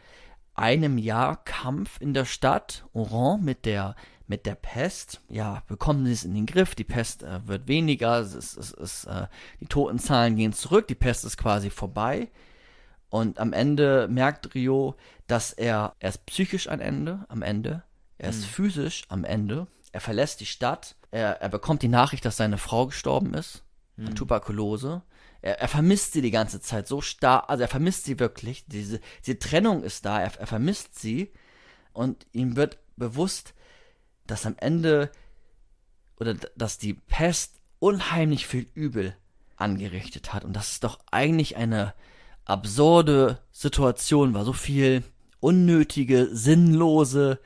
einem 0.54 0.98
Jahr 0.98 1.42
Kampf 1.44 2.00
in 2.00 2.12
der 2.12 2.24
Stadt 2.24 2.84
Oran 2.92 3.44
mit 3.44 3.64
der 3.64 3.94
mit 4.28 4.46
der 4.46 4.54
Pest, 4.54 5.20
ja, 5.28 5.62
bekommen 5.66 6.06
sie 6.06 6.12
es 6.12 6.24
in 6.24 6.34
den 6.34 6.46
Griff. 6.46 6.74
Die 6.74 6.84
Pest 6.84 7.22
äh, 7.22 7.46
wird 7.48 7.66
weniger, 7.66 8.20
es 8.20 8.34
es 8.34 8.70
ist, 8.70 9.04
äh, 9.06 9.26
die 9.60 9.66
Totenzahlen 9.66 10.36
gehen 10.36 10.52
zurück, 10.52 10.86
die 10.86 10.94
Pest 10.94 11.24
ist 11.24 11.36
quasi 11.38 11.70
vorbei. 11.70 12.30
Und 13.10 13.38
am 13.38 13.54
Ende 13.54 14.06
merkt 14.08 14.54
Rio, 14.54 14.94
dass 15.26 15.52
er, 15.52 15.94
er 15.98 16.10
ist 16.10 16.26
psychisch 16.26 16.68
am 16.68 16.80
Ende, 16.80 17.24
am 17.28 17.40
Ende, 17.42 17.82
er 18.18 18.30
ist 18.30 18.42
Mhm. 18.42 18.50
physisch 18.50 19.04
am 19.08 19.24
Ende, 19.24 19.66
er 19.92 20.00
verlässt 20.02 20.40
die 20.40 20.46
Stadt, 20.46 20.94
er, 21.10 21.40
er 21.40 21.48
bekommt 21.48 21.80
die 21.82 21.88
Nachricht, 21.88 22.24
dass 22.26 22.36
seine 22.36 22.58
Frau 22.58 22.86
gestorben 22.86 23.32
ist 23.34 23.64
an 23.96 24.14
Tuberkulose. 24.14 25.02
Er, 25.40 25.58
er 25.60 25.68
vermisst 25.68 26.12
sie 26.12 26.20
die 26.20 26.30
ganze 26.30 26.60
Zeit 26.60 26.86
so 26.86 27.00
stark, 27.00 27.48
also 27.48 27.62
er 27.62 27.68
vermisst 27.68 28.04
sie 28.04 28.18
wirklich. 28.20 28.66
Diese, 28.66 29.00
diese 29.24 29.38
Trennung 29.38 29.82
ist 29.82 30.04
da, 30.04 30.20
er, 30.20 30.38
er 30.38 30.46
vermisst 30.46 30.98
sie 30.98 31.32
und 31.94 32.26
ihm 32.32 32.56
wird 32.56 32.78
bewusst, 32.96 33.54
dass 34.28 34.46
am 34.46 34.54
Ende 34.58 35.10
oder 36.18 36.34
dass 36.56 36.78
die 36.78 36.94
Pest 36.94 37.60
unheimlich 37.80 38.46
viel 38.46 38.66
Übel 38.74 39.14
angerichtet 39.56 40.32
hat 40.32 40.44
und 40.44 40.52
dass 40.54 40.72
es 40.72 40.80
doch 40.80 40.98
eigentlich 41.10 41.56
eine 41.56 41.94
absurde 42.44 43.38
Situation 43.52 44.34
war, 44.34 44.44
so 44.44 44.52
viel 44.52 45.02
unnötige, 45.40 46.28
sinnlose 46.32 47.38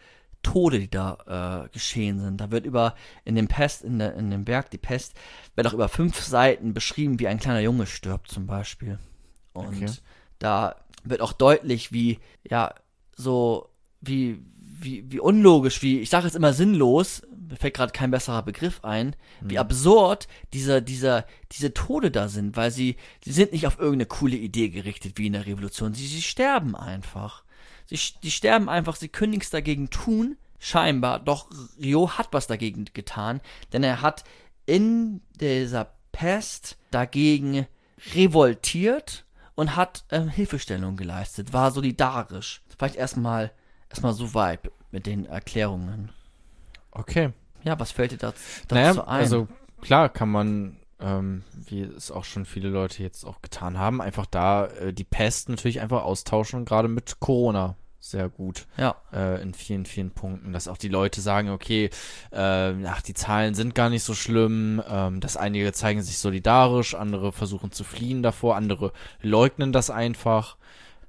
Tode, 0.43 0.81
die 0.81 0.91
da 0.91 1.65
äh, 1.65 1.69
geschehen 1.73 2.21
sind. 2.21 2.41
Da 2.41 2.51
wird 2.51 2.67
über 2.67 2.95
in 3.25 3.35
dem 3.35 3.49
Pest, 3.49 3.83
in, 3.83 3.99
der, 3.99 4.15
in 4.15 4.31
dem 4.31 4.45
Berg, 4.45 4.71
die 4.71 4.79
Pest, 4.79 5.15
wird 5.55 5.67
auch 5.67 5.73
über 5.75 5.89
fünf 5.89 6.21
Seiten 6.21 6.75
beschrieben, 6.75 7.21
wie 7.21 7.29
ein 7.29 7.39
kleiner 7.39 7.61
Junge 7.61 7.87
stirbt 7.87 8.29
zum 8.29 8.47
Beispiel. 8.47 8.99
Und 9.53 9.67
Okay. 9.77 9.91
da 10.39 10.77
wird 11.05 11.21
auch 11.21 11.33
deutlich, 11.33 11.93
wie, 11.93 12.19
ja, 12.49 12.75
so, 13.17 13.69
wie, 14.01 14.43
wie, 14.83 15.11
wie 15.11 15.21
unlogisch, 15.21 15.83
wie, 15.83 16.01
ich 16.01 16.11
sage 16.11 16.27
jetzt 16.27 16.37
immer 16.37 16.53
sinnlos, 16.53 17.23
mir 17.49 17.57
fällt 17.57 17.75
gerade 17.75 17.93
kein 17.93 18.11
besserer 18.11 18.43
Begriff 18.43 18.83
ein, 18.83 19.15
wie 19.41 19.59
absurd 19.59 20.27
diese, 20.53 20.83
dieser, 20.83 21.27
diese 21.53 21.75
Tode 21.75 22.11
da 22.11 22.29
sind, 22.29 22.57
weil 22.57 22.71
sie, 22.71 22.97
sie 23.23 23.33
sind 23.33 23.53
nicht 23.53 23.67
auf 23.67 23.79
irgendeine 23.79 24.07
coole 24.07 24.37
Idee 24.37 24.71
gerichtet, 24.71 25.19
wie 25.19 25.27
in 25.27 25.35
der 25.35 25.47
Revolution. 25.47 25.95
Sie, 25.95 26.07
sie 26.07 26.23
sterben 26.23 26.75
einfach. 26.75 27.45
Sie, 27.87 27.99
die 28.23 28.31
sterben 28.31 28.69
einfach, 28.69 28.97
sie 28.97 29.09
können 29.09 29.33
nichts 29.33 29.51
dagegen 29.51 29.91
tun, 29.91 30.37
scheinbar. 30.59 31.19
Doch 31.21 31.51
Rio 31.81 32.11
hat 32.13 32.29
was 32.33 32.47
dagegen 32.47 32.87
getan, 32.95 33.41
denn 33.73 33.83
er 33.83 34.01
hat 34.01 34.25
in 34.65 35.21
dieser 35.41 35.93
Pest 36.13 36.79
dagegen 36.91 37.67
revoltiert 38.15 39.25
und 39.55 39.77
hat 39.77 40.05
ähm, 40.11 40.29
Hilfestellung 40.29 40.97
geleistet, 40.97 41.53
war 41.53 41.71
solidarisch. 41.71 42.63
Vielleicht 42.79 42.97
erstmal 42.97 43.53
erstmal 43.93 44.15
so 44.15 44.35
weit 44.35 44.71
mit 44.91 45.07
den 45.07 45.27
Erklärungen. 45.27 46.11
Okay. 46.91 47.31
Ja, 47.63 47.79
was 47.79 47.93
fällt 47.93 48.13
dir 48.13 48.17
dazu, 48.17 48.41
dazu 48.69 48.75
Naja, 48.75 48.93
ein? 49.07 49.21
also 49.21 49.49
klar 49.81 50.09
kann 50.09 50.31
man, 50.31 50.79
ähm, 50.99 51.45
wie 51.67 51.83
es 51.83 52.11
auch 52.11 52.25
schon 52.25 52.45
viele 52.47 52.71
Leute 52.71 53.03
jetzt 53.03 53.25
auch 53.25 53.43
getan 53.43 53.79
haben, 53.79 54.01
einfach 54.01 54.27
da 54.27 54.67
äh, 54.67 54.93
die 54.93 55.05
Pest 55.05 55.49
natürlich 55.49 55.81
einfach 55.81 56.03
austauschen, 56.03 56.65
gerade 56.65 56.89
mit 56.89 57.21
Corona. 57.21 57.77
Sehr 58.01 58.29
gut 58.29 58.67
ja, 58.77 58.97
äh, 59.13 59.41
in 59.43 59.55
vielen, 59.55 59.87
vielen 59.87 60.11
Punkten, 60.11 60.53
dass 60.53 60.67
auch 60.67 60.77
die 60.77 60.89
Leute 60.89 61.21
sagen, 61.21 61.51
okay, 61.51 61.89
äh, 62.33 62.75
ach, 62.85 63.01
die 63.03 63.15
Zahlen 63.15 63.55
sind 63.55 63.77
gar 63.77 63.91
nicht 63.91 64.03
so 64.03 64.15
schlimm, 64.15 64.83
ähm, 64.89 65.21
dass 65.21 65.37
einige 65.37 65.73
zeigen 65.73 66.03
sich 66.03 66.19
solidarisch, 66.19 66.97
andere 66.97 67.31
versuchen 67.31 67.71
zu 67.71 67.85
fliehen 67.85 68.25
davor, 68.25 68.57
andere 68.57 68.93
leugnen 69.21 69.71
das 69.71 69.89
einfach. 69.89 70.57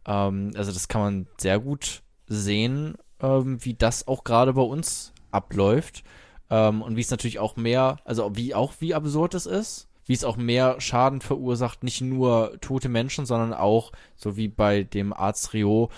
Ähm, 0.05 0.51
also 0.55 0.71
das 0.71 0.87
kann 0.87 1.01
man 1.01 1.27
sehr 1.39 1.57
gut 1.57 2.02
sehen, 2.27 2.95
ähm, 3.21 3.63
wie 3.63 3.73
das 3.73 4.07
auch 4.07 4.23
gerade 4.23 4.53
bei 4.53 4.61
uns 4.61 5.13
abläuft. 5.31 6.03
Ähm, 6.49 6.81
und 6.81 6.95
wie 6.95 7.01
es 7.01 7.11
natürlich 7.11 7.39
auch 7.39 7.55
mehr, 7.55 7.97
also 8.05 8.35
wie 8.35 8.53
auch 8.53 8.73
wie 8.79 8.93
absurd 8.93 9.33
es 9.33 9.45
ist, 9.45 9.87
wie 10.05 10.13
es 10.13 10.23
auch 10.23 10.37
mehr 10.37 10.79
Schaden 10.81 11.21
verursacht, 11.21 11.83
nicht 11.83 12.01
nur 12.01 12.57
tote 12.61 12.89
Menschen, 12.89 13.25
sondern 13.25 13.53
auch, 13.53 13.91
so 14.15 14.35
wie 14.35 14.49
bei 14.49 14.83
dem 14.83 15.13
Arzt 15.13 15.53
Rio, 15.53 15.89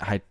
halt 0.00 0.22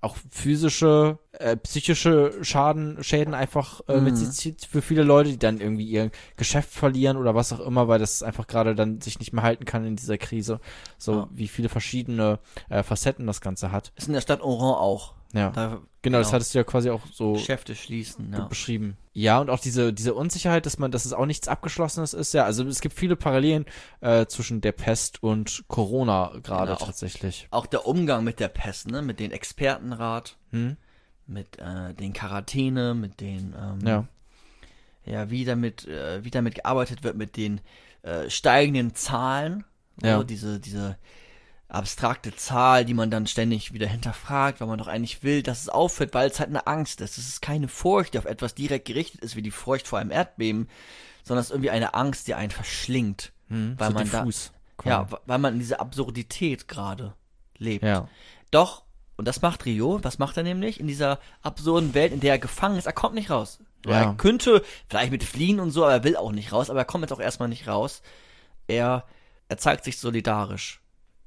auch 0.00 0.16
physische, 0.30 1.18
äh, 1.32 1.56
psychische 1.56 2.32
Schaden, 2.42 3.02
Schäden 3.04 3.34
einfach 3.34 3.80
äh, 3.88 4.00
mit 4.00 4.14
Mhm. 4.14 4.16
sich 4.16 4.30
zieht 4.30 4.64
für 4.64 4.82
viele 4.82 5.02
Leute, 5.02 5.30
die 5.30 5.38
dann 5.38 5.60
irgendwie 5.60 5.84
ihr 5.86 6.10
Geschäft 6.36 6.70
verlieren 6.70 7.16
oder 7.16 7.34
was 7.34 7.52
auch 7.52 7.60
immer, 7.60 7.88
weil 7.88 7.98
das 7.98 8.22
einfach 8.22 8.46
gerade 8.46 8.74
dann 8.74 9.00
sich 9.00 9.18
nicht 9.18 9.32
mehr 9.32 9.42
halten 9.44 9.64
kann 9.64 9.84
in 9.84 9.96
dieser 9.96 10.18
Krise. 10.18 10.60
So 10.98 11.12
Ja. 11.12 11.28
wie 11.32 11.48
viele 11.48 11.68
verschiedene 11.68 12.38
äh, 12.68 12.82
Facetten 12.82 13.26
das 13.26 13.40
Ganze 13.40 13.70
hat. 13.72 13.92
ist 13.96 14.08
in 14.08 14.14
der 14.14 14.20
Stadt 14.20 14.40
Oran 14.42 14.74
auch. 14.74 15.14
Ja, 15.32 15.50
Da 15.50 15.80
genau, 16.02 16.18
das 16.18 16.32
hattest 16.32 16.54
du 16.54 16.58
ja 16.58 16.64
quasi 16.64 16.90
auch 16.90 17.00
so 17.12 17.32
Geschäfte 17.34 17.74
schließen, 17.74 18.32
ja. 18.32 18.44
beschrieben. 18.44 18.96
Ja, 19.14 19.38
und 19.40 19.48
auch 19.50 19.60
diese, 19.60 19.92
diese 19.92 20.14
Unsicherheit, 20.14 20.66
dass 20.66 20.78
man, 20.78 20.90
dass 20.90 21.04
es 21.04 21.12
auch 21.12 21.26
nichts 21.26 21.48
Abgeschlossenes 21.48 22.12
ist. 22.14 22.34
Ja, 22.34 22.44
also 22.44 22.64
es 22.66 22.80
gibt 22.80 22.94
viele 22.94 23.16
Parallelen 23.16 23.64
äh, 24.00 24.26
zwischen 24.26 24.60
der 24.60 24.72
Pest 24.72 25.22
und 25.22 25.64
Corona 25.68 26.32
gerade 26.42 26.72
Genau. 26.74 26.84
tatsächlich. 26.84 27.48
Auch 27.50 27.66
der 27.66 27.86
Umgang 27.86 28.24
mit 28.24 28.40
der 28.40 28.48
Pest, 28.48 28.90
ne, 28.90 29.00
mit 29.02 29.20
den 29.20 29.30
Expertenrat, 29.32 30.36
Hm? 30.50 30.76
mit 31.26 31.58
äh, 31.58 31.94
den 31.94 32.12
Quarantäne, 32.12 32.94
mit 32.94 33.20
den 33.20 33.54
ähm, 33.58 33.86
Ja. 33.86 34.08
ja, 35.06 35.30
wie 35.30 35.44
damit, 35.44 35.86
äh, 35.86 36.24
wie 36.24 36.30
damit 36.30 36.56
gearbeitet 36.56 37.04
wird 37.04 37.16
mit 37.16 37.36
den 37.36 37.60
äh, 38.02 38.28
steigenden 38.28 38.94
Zahlen. 38.94 39.64
So, 40.00 40.06
Ja. 40.06 40.24
Diese, 40.24 40.58
diese 40.60 40.96
abstrakte 41.72 42.34
Zahl, 42.36 42.84
die 42.84 42.94
man 42.94 43.10
dann 43.10 43.26
ständig 43.26 43.72
wieder 43.72 43.86
hinterfragt, 43.86 44.60
weil 44.60 44.68
man 44.68 44.78
doch 44.78 44.88
eigentlich 44.88 45.22
will, 45.22 45.42
dass 45.42 45.62
es 45.62 45.68
aufhört, 45.68 46.12
weil 46.14 46.28
es 46.28 46.38
halt 46.38 46.50
eine 46.50 46.66
Angst 46.66 47.00
ist. 47.00 47.16
Es 47.18 47.28
ist 47.28 47.40
keine 47.42 47.68
Furcht, 47.68 48.14
die 48.14 48.18
auf 48.18 48.26
etwas 48.26 48.54
direkt 48.54 48.84
gerichtet 48.86 49.22
ist, 49.22 49.36
wie 49.36 49.42
die 49.42 49.50
Furcht 49.50 49.88
vor 49.88 49.98
einem 49.98 50.10
Erdbeben, 50.10 50.68
sondern 51.24 51.40
es 51.40 51.46
ist 51.46 51.52
irgendwie 51.52 51.70
eine 51.70 51.94
Angst, 51.94 52.28
die 52.28 52.34
einen 52.34 52.50
verschlingt. 52.50 53.32
Hm? 53.48 53.74
Weil 53.78 53.88
so 53.88 53.94
man 53.94 54.10
da- 54.10 54.18
diffus, 54.20 54.52
Ja, 54.84 55.04
quasi. 55.04 55.12
w- 55.12 55.16
weil 55.26 55.38
man 55.38 55.54
in 55.54 55.60
dieser 55.60 55.80
Absurdität 55.80 56.68
gerade 56.68 57.14
lebt. 57.58 57.84
ja. 57.84 58.08
Doch, 58.50 58.82
und 59.16 59.26
das 59.26 59.40
macht 59.40 59.64
Rio, 59.64 59.98
was 60.02 60.18
macht 60.18 60.36
er 60.36 60.42
nämlich? 60.42 60.78
In 60.78 60.86
dieser 60.88 61.20
absurden 61.40 61.94
Welt, 61.94 62.12
in 62.12 62.20
der 62.20 62.32
er 62.32 62.38
gefangen 62.38 62.76
ist, 62.76 62.84
er 62.86 62.92
kommt 62.92 63.14
nicht 63.14 63.30
raus. 63.30 63.60
Ja. 63.86 63.92
Er 63.92 64.14
könnte 64.14 64.62
vielleicht 64.90 65.10
mit 65.10 65.24
fliehen 65.24 65.58
und 65.58 65.70
so, 65.70 65.84
aber 65.84 65.92
er 65.94 66.04
will 66.04 66.16
auch 66.16 66.32
nicht 66.32 66.52
raus, 66.52 66.68
aber 66.68 66.80
er 66.80 66.84
kommt 66.84 67.02
jetzt 67.02 67.12
auch 67.12 67.20
erstmal 67.20 67.48
nicht 67.48 67.66
raus. 67.66 68.02
Er, 68.66 69.06
er 69.48 69.56
zeigt 69.56 69.84
sich 69.84 69.98
solidarisch 69.98 70.81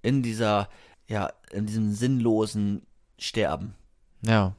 in 0.06 0.24
dieser, 0.24 0.70
ja, 1.08 1.32
in 1.52 1.66
diesem 1.66 1.94
sinnlosen 1.94 2.84
Sterben. 3.18 3.76
Ja. 4.22 4.56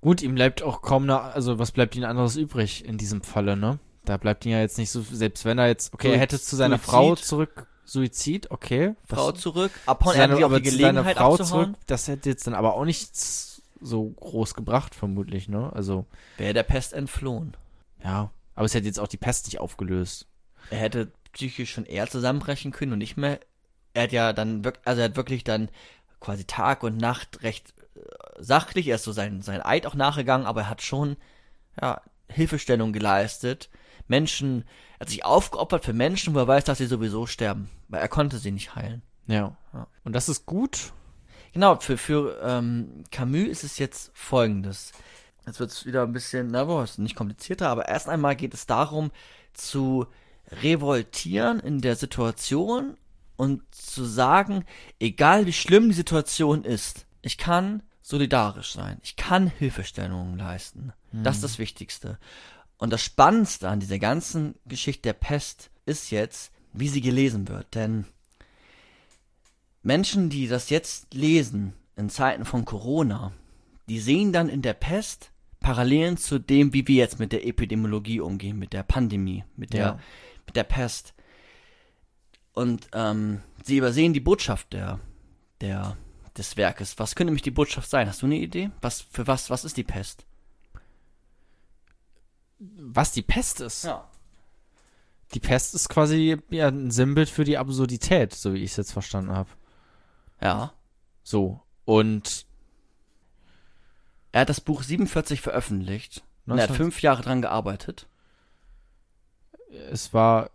Gut, 0.00 0.22
ihm 0.22 0.34
bleibt 0.34 0.62
auch 0.62 0.82
kaum 0.82 1.04
eine, 1.04 1.20
also 1.20 1.58
was 1.58 1.72
bleibt 1.72 1.94
ihm 1.96 2.04
anderes 2.04 2.36
übrig 2.36 2.84
in 2.84 2.98
diesem 2.98 3.22
Falle, 3.22 3.56
ne? 3.56 3.78
Da 4.04 4.16
bleibt 4.16 4.46
ihm 4.46 4.52
ja 4.52 4.60
jetzt 4.60 4.78
nicht 4.78 4.90
so, 4.90 5.02
selbst 5.02 5.44
wenn 5.44 5.58
er 5.58 5.68
jetzt, 5.68 5.92
okay, 5.92 6.12
er 6.12 6.18
hätte 6.18 6.40
zu 6.40 6.56
seiner 6.56 6.76
Suizid. 6.78 6.90
Frau 6.90 7.14
zurück, 7.16 7.66
Suizid, 7.84 8.50
okay. 8.50 8.94
Frau 9.04 9.32
zurück, 9.32 9.72
zu 9.72 9.90
abhauen, 9.90 10.14
er 10.16 10.28
seiner, 10.28 10.50
hat 10.50 10.58
die 10.58 10.70
Gelegenheit 10.70 11.16
Frau 11.18 11.32
abzuhauen. 11.32 11.64
zurück, 11.64 11.76
das 11.86 12.08
hätte 12.08 12.30
jetzt 12.30 12.46
dann 12.46 12.54
aber 12.54 12.74
auch 12.74 12.84
nichts 12.84 13.62
so 13.80 14.08
groß 14.08 14.54
gebracht, 14.54 14.94
vermutlich, 14.94 15.48
ne? 15.48 15.70
Also, 15.74 16.06
Wäre 16.38 16.54
der 16.54 16.62
Pest 16.62 16.92
entflohen. 16.92 17.56
ja. 18.02 18.30
Aber 18.56 18.66
es 18.66 18.74
hätte 18.74 18.86
jetzt 18.86 19.00
auch 19.00 19.08
die 19.08 19.16
Pest 19.16 19.46
nicht 19.46 19.58
aufgelöst. 19.58 20.26
Er 20.68 20.78
hätte 20.80 21.12
psychisch 21.32 21.72
schon 21.72 21.86
eher 21.86 22.08
zusammenbrechen 22.08 22.72
können 22.72 22.92
und 22.92 22.98
nicht 22.98 23.16
mehr. 23.16 23.40
Er 23.94 24.04
hat 24.04 24.12
ja 24.12 24.32
dann 24.32 24.64
wirklich, 24.64 24.86
also 24.86 25.00
er 25.00 25.06
hat 25.06 25.16
wirklich 25.16 25.44
dann 25.44 25.68
quasi 26.20 26.44
Tag 26.44 26.82
und 26.82 26.96
Nacht 26.96 27.42
recht 27.42 27.74
äh, 27.94 28.00
sachlich, 28.38 28.88
er 28.88 28.96
ist 28.96 29.04
so 29.04 29.12
sein, 29.12 29.42
sein 29.42 29.64
Eid 29.64 29.86
auch 29.86 29.94
nachgegangen, 29.94 30.46
aber 30.46 30.62
er 30.62 30.70
hat 30.70 30.82
schon, 30.82 31.16
ja, 31.80 32.00
Hilfestellung 32.28 32.92
geleistet. 32.92 33.70
Menschen, 34.06 34.64
er 34.98 35.00
hat 35.00 35.10
sich 35.10 35.24
aufgeopfert 35.24 35.84
für 35.84 35.92
Menschen, 35.92 36.34
wo 36.34 36.38
er 36.38 36.48
weiß, 36.48 36.64
dass 36.64 36.78
sie 36.78 36.86
sowieso 36.86 37.26
sterben, 37.26 37.70
weil 37.88 38.00
er 38.00 38.08
konnte 38.08 38.38
sie 38.38 38.52
nicht 38.52 38.74
heilen. 38.74 39.02
Ja. 39.26 39.56
Ja. 39.72 39.86
Und 40.04 40.14
das 40.14 40.28
ist 40.28 40.46
gut. 40.46 40.92
Genau, 41.52 41.76
für, 41.76 41.96
für 41.96 42.40
ähm, 42.42 43.04
Camus 43.10 43.48
ist 43.48 43.64
es 43.64 43.78
jetzt 43.78 44.10
folgendes. 44.14 44.92
Jetzt 45.46 45.58
wird 45.58 45.70
es 45.70 45.86
wieder 45.86 46.02
ein 46.02 46.12
bisschen, 46.12 46.48
na 46.48 46.64
boah, 46.64 46.84
ist 46.84 46.98
nicht 46.98 47.16
komplizierter, 47.16 47.68
aber 47.68 47.88
erst 47.88 48.08
einmal 48.08 48.36
geht 48.36 48.54
es 48.54 48.66
darum, 48.66 49.10
zu 49.52 50.06
revoltieren 50.62 51.60
in 51.60 51.80
der 51.80 51.96
Situation 51.96 52.96
und 53.40 53.62
zu 53.74 54.04
sagen, 54.04 54.66
egal 54.98 55.46
wie 55.46 55.54
schlimm 55.54 55.88
die 55.88 55.94
Situation 55.94 56.62
ist, 56.62 57.06
ich 57.22 57.38
kann 57.38 57.82
solidarisch 58.02 58.72
sein. 58.72 58.98
Ich 59.02 59.16
kann 59.16 59.46
Hilfestellungen 59.46 60.36
leisten. 60.36 60.92
Das 61.10 61.36
ist 61.36 61.44
das 61.44 61.58
Wichtigste. 61.58 62.18
Und 62.76 62.92
das 62.92 63.02
Spannendste 63.02 63.68
an 63.70 63.80
dieser 63.80 63.98
ganzen 63.98 64.56
Geschichte 64.66 65.02
der 65.02 65.14
Pest 65.14 65.70
ist 65.86 66.10
jetzt, 66.10 66.52
wie 66.74 66.88
sie 66.88 67.00
gelesen 67.00 67.48
wird. 67.48 67.74
Denn 67.74 68.04
Menschen, 69.82 70.28
die 70.28 70.46
das 70.46 70.68
jetzt 70.68 71.14
lesen 71.14 71.72
in 71.96 72.10
Zeiten 72.10 72.44
von 72.44 72.66
Corona, 72.66 73.32
die 73.88 74.00
sehen 74.00 74.32
dann 74.34 74.50
in 74.50 74.60
der 74.60 74.74
Pest 74.74 75.30
Parallelen 75.60 76.16
zu 76.18 76.38
dem, 76.38 76.72
wie 76.74 76.86
wir 76.86 76.96
jetzt 76.96 77.18
mit 77.18 77.32
der 77.32 77.46
Epidemiologie 77.46 78.20
umgehen, 78.20 78.58
mit 78.58 78.72
der 78.74 78.82
Pandemie, 78.82 79.44
mit 79.56 79.72
der, 79.72 79.80
Ja. 79.80 79.98
mit 80.46 80.56
der 80.56 80.64
Pest. 80.64 81.14
Und 82.60 82.88
ähm, 82.92 83.40
sie 83.64 83.78
übersehen 83.78 84.12
die 84.12 84.20
Botschaft 84.20 84.74
der, 84.74 85.00
der, 85.62 85.96
des 86.36 86.58
Werkes. 86.58 86.98
Was 86.98 87.14
könnte 87.14 87.30
nämlich 87.30 87.40
die 87.40 87.50
Botschaft 87.50 87.88
sein? 87.88 88.06
Hast 88.06 88.20
du 88.20 88.26
eine 88.26 88.36
Idee? 88.36 88.70
Was, 88.82 89.00
für 89.00 89.26
was, 89.26 89.48
was 89.48 89.64
ist 89.64 89.78
die 89.78 89.82
Pest? 89.82 90.26
Was 92.58 93.12
die 93.12 93.22
Pest 93.22 93.62
ist. 93.62 93.84
Ja. 93.84 94.06
Die 95.32 95.40
Pest 95.40 95.74
ist 95.74 95.88
quasi 95.88 96.36
ja, 96.50 96.68
ein 96.68 96.90
Sinnbild 96.90 97.30
für 97.30 97.44
die 97.44 97.56
Absurdität, 97.56 98.34
so 98.34 98.52
wie 98.52 98.62
ich 98.62 98.72
es 98.72 98.76
jetzt 98.76 98.92
verstanden 98.92 99.32
habe. 99.32 99.48
Ja. 100.42 100.74
So. 101.22 101.62
Und 101.86 102.44
Er 104.32 104.42
hat 104.42 104.50
das 104.50 104.60
Buch 104.60 104.82
47 104.82 105.40
veröffentlicht. 105.40 106.24
Und 106.44 106.58
er 106.58 106.64
hat 106.64 106.70
19 106.70 106.76
fünf 106.76 107.00
Jahre 107.00 107.22
dran 107.22 107.40
gearbeitet. 107.40 108.06
es 109.90 110.12
war 110.12 110.50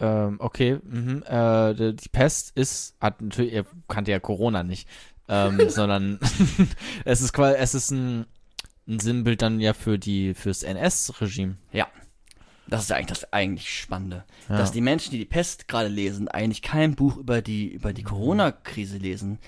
ähm, 0.00 0.36
okay, 0.38 0.78
mhm, 0.82 1.22
äh, 1.26 1.74
die 1.74 1.96
die 1.96 2.08
Pest 2.08 2.52
ist, 2.56 2.96
hat 3.00 3.20
natürlich, 3.20 3.52
er 3.52 3.66
kannte 3.88 4.10
ja 4.10 4.20
Corona 4.20 4.62
nicht, 4.62 4.88
ähm, 5.28 5.60
sondern 5.68 6.18
es 7.04 7.20
ist 7.20 7.32
quasi, 7.32 7.56
es 7.58 7.74
ist 7.74 7.90
ein, 7.90 8.26
ein 8.88 8.98
Sinnbild 8.98 9.42
dann 9.42 9.60
ja 9.60 9.74
für 9.74 9.98
die, 9.98 10.34
fürs 10.34 10.62
NS-Regime. 10.62 11.56
Ja. 11.72 11.86
Das 12.66 12.82
ist 12.82 12.90
ja 12.90 12.96
eigentlich 12.96 13.18
das 13.18 13.32
eigentlich 13.32 13.78
Spannende. 13.80 14.24
Ja. 14.48 14.56
Dass 14.56 14.70
die 14.70 14.80
Menschen, 14.80 15.10
die 15.10 15.18
die 15.18 15.24
Pest 15.24 15.66
gerade 15.66 15.88
lesen, 15.88 16.28
eigentlich 16.28 16.62
kein 16.62 16.94
Buch 16.94 17.16
über 17.16 17.42
die, 17.42 17.66
über 17.66 17.92
die 17.92 18.04
Corona-Krise 18.04 18.96
lesen, 18.96 19.38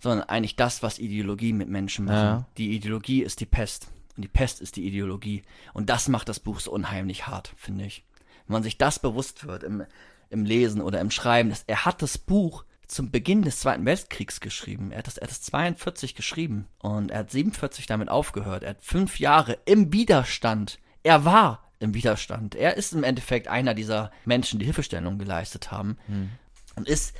sondern 0.00 0.26
eigentlich 0.28 0.56
das, 0.56 0.82
was 0.82 0.98
Ideologie 0.98 1.52
mit 1.52 1.68
Menschen 1.68 2.06
machen. 2.06 2.16
Ja. 2.16 2.46
Die 2.56 2.74
Ideologie 2.74 3.22
ist 3.22 3.40
die 3.40 3.46
Pest. 3.46 3.88
Und 4.16 4.22
die 4.22 4.28
Pest 4.28 4.62
ist 4.62 4.76
die 4.76 4.86
Ideologie. 4.86 5.42
Und 5.74 5.90
das 5.90 6.08
macht 6.08 6.30
das 6.30 6.40
Buch 6.40 6.58
so 6.58 6.72
unheimlich 6.72 7.26
hart, 7.26 7.52
finde 7.56 7.84
ich. 7.84 8.04
Wenn 8.50 8.54
man 8.54 8.62
sich 8.64 8.78
das 8.78 8.98
bewusst 8.98 9.46
wird 9.46 9.62
im, 9.62 9.84
im 10.28 10.44
Lesen 10.44 10.80
oder 10.80 11.00
im 11.00 11.12
Schreiben, 11.12 11.50
dass 11.50 11.62
er 11.68 11.84
hat 11.84 12.02
das 12.02 12.18
Buch 12.18 12.64
zum 12.88 13.12
Beginn 13.12 13.42
des 13.42 13.60
Zweiten 13.60 13.86
Weltkriegs 13.86 14.40
geschrieben. 14.40 14.90
Er 14.90 14.98
hat 14.98 15.06
das, 15.06 15.18
er 15.18 15.22
hat 15.22 15.30
das 15.30 15.42
42 15.42 16.16
geschrieben 16.16 16.66
und 16.80 17.12
er 17.12 17.20
hat 17.20 17.30
47 17.30 17.86
damit 17.86 18.08
aufgehört. 18.08 18.64
Er 18.64 18.70
hat 18.70 18.82
fünf 18.82 19.20
Jahre 19.20 19.56
im 19.66 19.92
Widerstand. 19.92 20.80
Er 21.04 21.24
war 21.24 21.70
im 21.78 21.94
Widerstand. 21.94 22.56
Er 22.56 22.76
ist 22.76 22.92
im 22.92 23.04
Endeffekt 23.04 23.46
einer 23.46 23.72
dieser 23.72 24.10
Menschen, 24.24 24.58
die 24.58 24.64
Hilfestellung 24.64 25.18
geleistet 25.18 25.70
haben 25.70 25.96
und 26.74 26.88
ist 26.88 27.16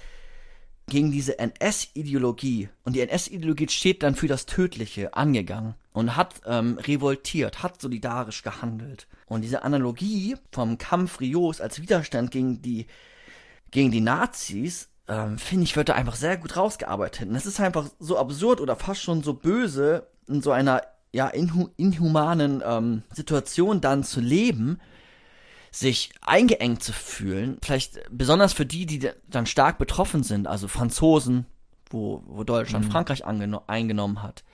gegen 0.91 1.11
diese 1.11 1.39
NS-Ideologie 1.39 2.69
und 2.85 2.95
die 2.95 3.01
NS-Ideologie 3.01 3.69
steht 3.69 4.03
dann 4.03 4.15
für 4.15 4.29
das 4.29 4.45
Tödliche 4.45 5.15
angegangen 5.15 5.75
und 5.93 6.17
hat 6.17 6.43
ähm, 6.45 6.79
revoltiert, 6.79 7.63
hat 7.63 7.81
solidarisch 7.81 8.43
gehandelt. 8.43 9.07
Und 9.27 9.41
diese 9.41 9.63
Analogie 9.63 10.37
vom 10.53 10.77
Kampf 10.77 11.21
Rios 11.21 11.63
als 11.63 11.81
Widerstand 11.81 12.31
gegen 12.31 12.61
die 12.61 12.87
gegen 13.71 13.91
die 13.91 14.01
Nazis, 14.01 14.89
ähm, 15.09 15.39
finde 15.39 15.65
ich, 15.65 15.77
wird 15.77 15.89
da 15.89 15.95
einfach 15.95 16.17
sehr 16.17 16.37
gut 16.37 16.57
rausgearbeitet. 16.57 17.29
Und 17.29 17.37
es 17.37 17.47
ist 17.47 17.61
einfach 17.61 17.89
so 17.99 18.19
absurd 18.19 18.61
oder 18.61 18.77
fast 18.77 19.03
schon 19.03 19.23
so 19.23 19.35
böse, 19.35 20.09
in 20.29 20.43
so 20.43 20.51
einer 20.51 20.83
ja 21.13 21.29
inhu 21.29 21.69
inhumanen 21.77 22.63
ähm, 22.65 23.03
Situation 23.13 23.81
dann 23.81 24.05
zu 24.05 24.21
leben, 24.21 24.81
sich 25.71 26.11
eingeengt 26.21 26.83
zu 26.83 26.93
fühlen, 26.93 27.59
vielleicht 27.63 28.01
besonders 28.11 28.53
für 28.53 28.67
die, 28.67 28.87
die 28.87 29.11
dann 29.29 29.47
stark 29.47 29.79
betroffen 29.79 30.23
sind, 30.23 30.47
also 30.47 30.69
Franzosen, 30.69 31.47
wo, 31.91 32.23
wo 32.27 32.45
Deutschland 32.45 32.87
Frankreich 32.93 33.27
angeno- 33.27 33.63
eingenommen 33.67 34.23
hat, 34.23 34.45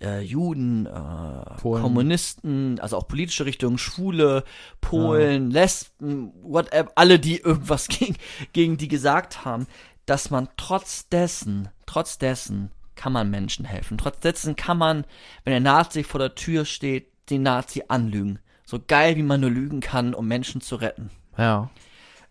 äh, 0.00 0.20
Juden, 0.20 0.86
äh. 0.86 1.60
Kommunisten, 1.60 2.80
also 2.80 2.96
auch 2.96 3.06
politische 3.06 3.44
Richtungen, 3.44 3.78
Schwule, 3.78 4.44
Polen, 4.80 5.50
Lesben, 5.50 6.32
whatever, 6.42 6.90
alle, 6.94 7.18
die 7.18 7.38
irgendwas 7.38 7.88
gegen, 7.88 8.16
gegen 8.52 8.76
die 8.76 8.88
gesagt 8.88 9.44
haben, 9.44 9.66
dass 10.06 10.30
man 10.30 10.48
trotz 10.56 11.08
dessen, 11.08 11.68
trotz 11.86 12.18
dessen 12.18 12.70
kann 12.96 13.12
man 13.12 13.30
Menschen 13.30 13.64
helfen. 13.64 13.98
Trotz 13.98 14.20
dessen 14.20 14.56
kann 14.56 14.78
man, 14.78 15.04
wenn 15.44 15.52
der 15.52 15.60
Nazi 15.60 16.02
vor 16.02 16.18
der 16.18 16.34
Tür 16.34 16.64
steht, 16.64 17.08
den 17.30 17.42
Nazi 17.42 17.84
anlügen. 17.88 18.40
So 18.70 18.78
geil, 18.78 19.16
wie 19.16 19.24
man 19.24 19.40
nur 19.40 19.50
lügen 19.50 19.80
kann, 19.80 20.14
um 20.14 20.28
Menschen 20.28 20.60
zu 20.60 20.76
retten. 20.76 21.10
Ja. 21.36 21.70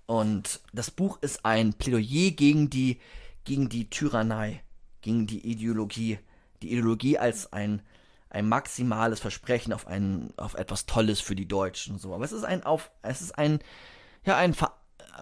Und 0.06 0.62
das 0.72 0.90
Buch 0.90 1.18
ist 1.20 1.44
ein 1.44 1.74
Plädoyer 1.74 2.32
gegen 2.32 2.70
die, 2.70 3.02
gegen 3.44 3.68
die 3.68 3.90
Tyrannei, 3.90 4.64
gegen 5.02 5.28
die 5.28 5.46
Ideologie. 5.46 6.18
Die 6.62 6.72
Ideologie 6.72 7.18
als 7.18 7.52
ein, 7.52 7.82
ein 8.30 8.48
maximales 8.48 9.20
Versprechen 9.20 9.74
auf 9.74 9.86
ein, 9.86 10.32
auf 10.38 10.54
etwas 10.54 10.86
Tolles 10.86 11.20
für 11.20 11.36
die 11.36 11.46
Deutschen 11.46 11.96
und 11.96 12.00
so. 12.00 12.14
Aber 12.14 12.24
es 12.24 12.32
ist 12.32 12.46
ein 12.46 12.64
auf, 12.64 12.90
es 13.02 13.20
ist 13.20 13.38
ein, 13.38 13.60
ja, 14.26 14.38
ein 14.38 14.54
Ver 14.54 14.74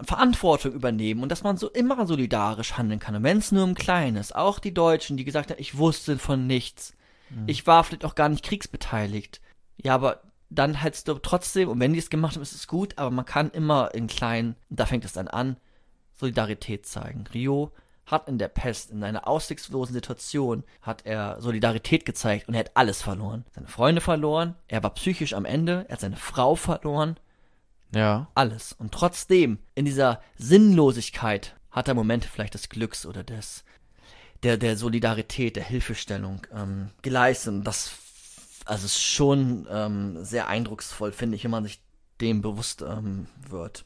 Verantwortung 0.04 0.72
übernehmen 0.74 1.24
und 1.24 1.32
dass 1.32 1.42
man 1.42 1.56
so 1.56 1.68
immer 1.68 2.06
solidarisch 2.06 2.78
handeln 2.78 3.00
kann. 3.00 3.16
Und 3.16 3.24
wenn 3.24 3.38
es 3.38 3.50
nur 3.50 3.64
im 3.64 3.74
Kleinen 3.74 4.16
ist, 4.16 4.36
auch 4.36 4.60
die 4.60 4.72
Deutschen, 4.72 5.16
die 5.16 5.24
gesagt 5.24 5.50
haben, 5.50 5.58
ich 5.58 5.78
wusste 5.78 6.16
von 6.20 6.46
nichts. 6.46 6.92
Ich 7.48 7.66
war 7.66 7.82
vielleicht 7.82 8.04
auch 8.04 8.14
gar 8.14 8.28
nicht 8.28 8.44
kriegsbeteiligt. 8.44 9.40
Ja, 9.82 9.96
aber 9.96 10.22
dann 10.50 10.74
hättest 10.74 11.08
du 11.08 11.14
trotzdem, 11.14 11.68
und 11.68 11.80
wenn 11.80 11.92
die 11.92 11.98
es 11.98 12.10
gemacht 12.10 12.34
haben, 12.34 12.42
ist 12.42 12.54
es 12.54 12.66
gut, 12.66 12.96
aber 12.96 13.10
man 13.10 13.24
kann 13.24 13.50
immer 13.50 13.94
in 13.94 14.06
kleinen, 14.06 14.56
und 14.70 14.80
da 14.80 14.86
fängt 14.86 15.04
es 15.04 15.12
dann 15.12 15.28
an, 15.28 15.56
Solidarität 16.14 16.86
zeigen. 16.86 17.24
Rio 17.32 17.72
hat 18.06 18.26
in 18.28 18.38
der 18.38 18.48
Pest, 18.48 18.90
in 18.90 19.04
einer 19.04 19.28
aussichtslosen 19.28 19.92
Situation, 19.92 20.64
hat 20.80 21.04
er 21.04 21.40
Solidarität 21.40 22.06
gezeigt 22.06 22.48
und 22.48 22.54
er 22.54 22.60
hat 22.60 22.70
alles 22.74 23.02
verloren. 23.02 23.44
Seine 23.54 23.68
Freunde 23.68 24.00
verloren, 24.00 24.54
er 24.66 24.82
war 24.82 24.94
psychisch 24.94 25.34
am 25.34 25.44
Ende, 25.44 25.84
er 25.88 25.92
hat 25.92 26.00
seine 26.00 26.16
Frau 26.16 26.54
verloren, 26.56 27.18
Ja. 27.94 28.28
alles. 28.34 28.72
Und 28.72 28.92
trotzdem, 28.92 29.58
in 29.74 29.84
dieser 29.84 30.22
Sinnlosigkeit, 30.38 31.54
hat 31.70 31.86
er 31.88 31.94
Momente 31.94 32.28
vielleicht 32.28 32.54
des 32.54 32.70
Glücks 32.70 33.04
oder 33.04 33.22
des, 33.22 33.62
der, 34.42 34.56
der 34.56 34.76
Solidarität, 34.78 35.56
der 35.56 35.64
Hilfestellung 35.64 36.46
ähm, 36.54 36.90
geleistet. 37.02 37.52
Und 37.52 37.64
das, 37.64 37.92
also 38.68 38.86
ist 38.86 39.02
schon 39.02 39.66
ähm, 39.70 40.22
sehr 40.24 40.48
eindrucksvoll, 40.48 41.12
finde 41.12 41.36
ich, 41.36 41.44
wenn 41.44 41.50
man 41.50 41.64
sich 41.64 41.80
dem 42.20 42.42
bewusst 42.42 42.82
ähm, 42.82 43.26
wird. 43.48 43.84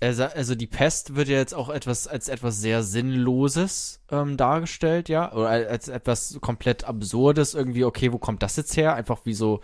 Also 0.00 0.54
die 0.54 0.68
Pest 0.68 1.16
wird 1.16 1.26
ja 1.28 1.38
jetzt 1.38 1.54
auch 1.54 1.68
etwas 1.68 2.06
als 2.06 2.28
etwas 2.28 2.60
sehr 2.60 2.84
Sinnloses 2.84 4.00
ähm, 4.12 4.36
dargestellt, 4.36 5.08
ja, 5.08 5.32
oder 5.32 5.48
als 5.48 5.88
etwas 5.88 6.38
komplett 6.40 6.84
Absurdes 6.84 7.54
irgendwie. 7.54 7.84
Okay, 7.84 8.12
wo 8.12 8.18
kommt 8.18 8.44
das 8.44 8.54
jetzt 8.56 8.76
her? 8.76 8.94
Einfach 8.94 9.24
wie 9.24 9.34
so 9.34 9.60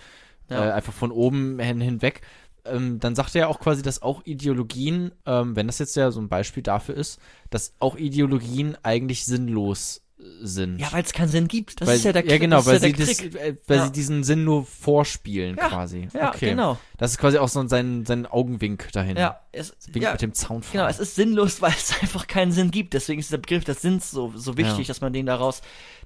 Ja. 0.51 0.69
äh, 0.69 0.73
einfach 0.73 0.93
von 0.93 1.13
oben 1.13 1.59
hin 1.61 1.81
hinweg. 1.81 2.23
Ähm, 2.65 2.99
dann 2.99 3.15
sagt 3.15 3.35
er 3.37 3.43
ja 3.43 3.47
auch 3.49 3.61
quasi, 3.61 3.83
dass 3.83 4.03
auch 4.03 4.23
Ideologien, 4.25 5.13
ähm, 5.27 5.55
wenn 5.55 5.67
das 5.69 5.79
jetzt 5.79 5.95
ja 5.97 6.11
so 6.11 6.21
ein 6.21 6.29
Beispiel 6.29 6.63
dafür 6.63 6.97
ist, 6.97 7.21
dass 7.51 7.75
auch 7.79 7.97
Ideologien 7.97 8.77
eigentlich 8.83 9.25
sinnlos 9.27 10.04
sind. 10.41 10.79
Ja, 10.79 10.93
weil 10.93 11.03
es 11.05 11.13
keinen 11.13 11.29
Sinn 11.29 11.49
gibt. 11.49 11.81
Das 11.81 11.89
weil, 11.89 11.97
ist 11.97 12.05
ja 12.05 12.13
der 12.13 12.25
ja 12.27 12.39
genau, 12.39 12.57
das 12.57 12.67
weil 12.67 12.75
ja 12.75 12.81
sie 12.81 12.93
das, 12.93 13.17
Trick. 13.19 13.35
äh, 13.35 13.57
weil 13.67 13.77
Ja. 13.79 13.85
sie 13.87 13.93
diesen 13.93 14.25
Sinn 14.25 14.45
nur 14.45 14.65
vorspielen 14.65 15.57
Ja, 15.57 15.69
quasi. 15.69 16.09
Ja, 16.15 16.31
okay. 16.35 16.51
genau. 16.51 16.79
Das 16.99 17.11
ist 17.13 17.19
quasi 17.19 17.39
auch 17.39 17.49
so 17.49 17.67
sein, 17.69 18.07
sein 18.07 18.27
Augenwink 18.27 18.91
dahin. 18.93 19.17
Ja, 19.17 19.41
es, 19.53 19.75
Winkt 19.87 20.03
ja, 20.03 20.13
mit 20.13 20.23
dem 20.23 20.33
Zaunpfahl. 20.33 20.73
Genau, 20.73 20.87
es 20.89 20.99
ist 20.99 21.15
sinnlos, 21.15 21.61
weil 21.63 21.73
es 21.73 21.93
einfach 22.01 22.27
keinen 22.27 22.53
Sinn 22.53 22.71
gibt. 22.71 22.95
Deswegen 22.95 23.21
ist 23.21 23.33
der 23.33 23.39
Begriff 23.39 23.65
des 23.65 23.83
Sinns 23.83 24.11
so, 24.11 24.33
so 24.35 24.57
wichtig, 24.57 24.87
dass 24.87 25.01
man 25.01 25.13
den 25.13 25.27
daraus 25.27 25.61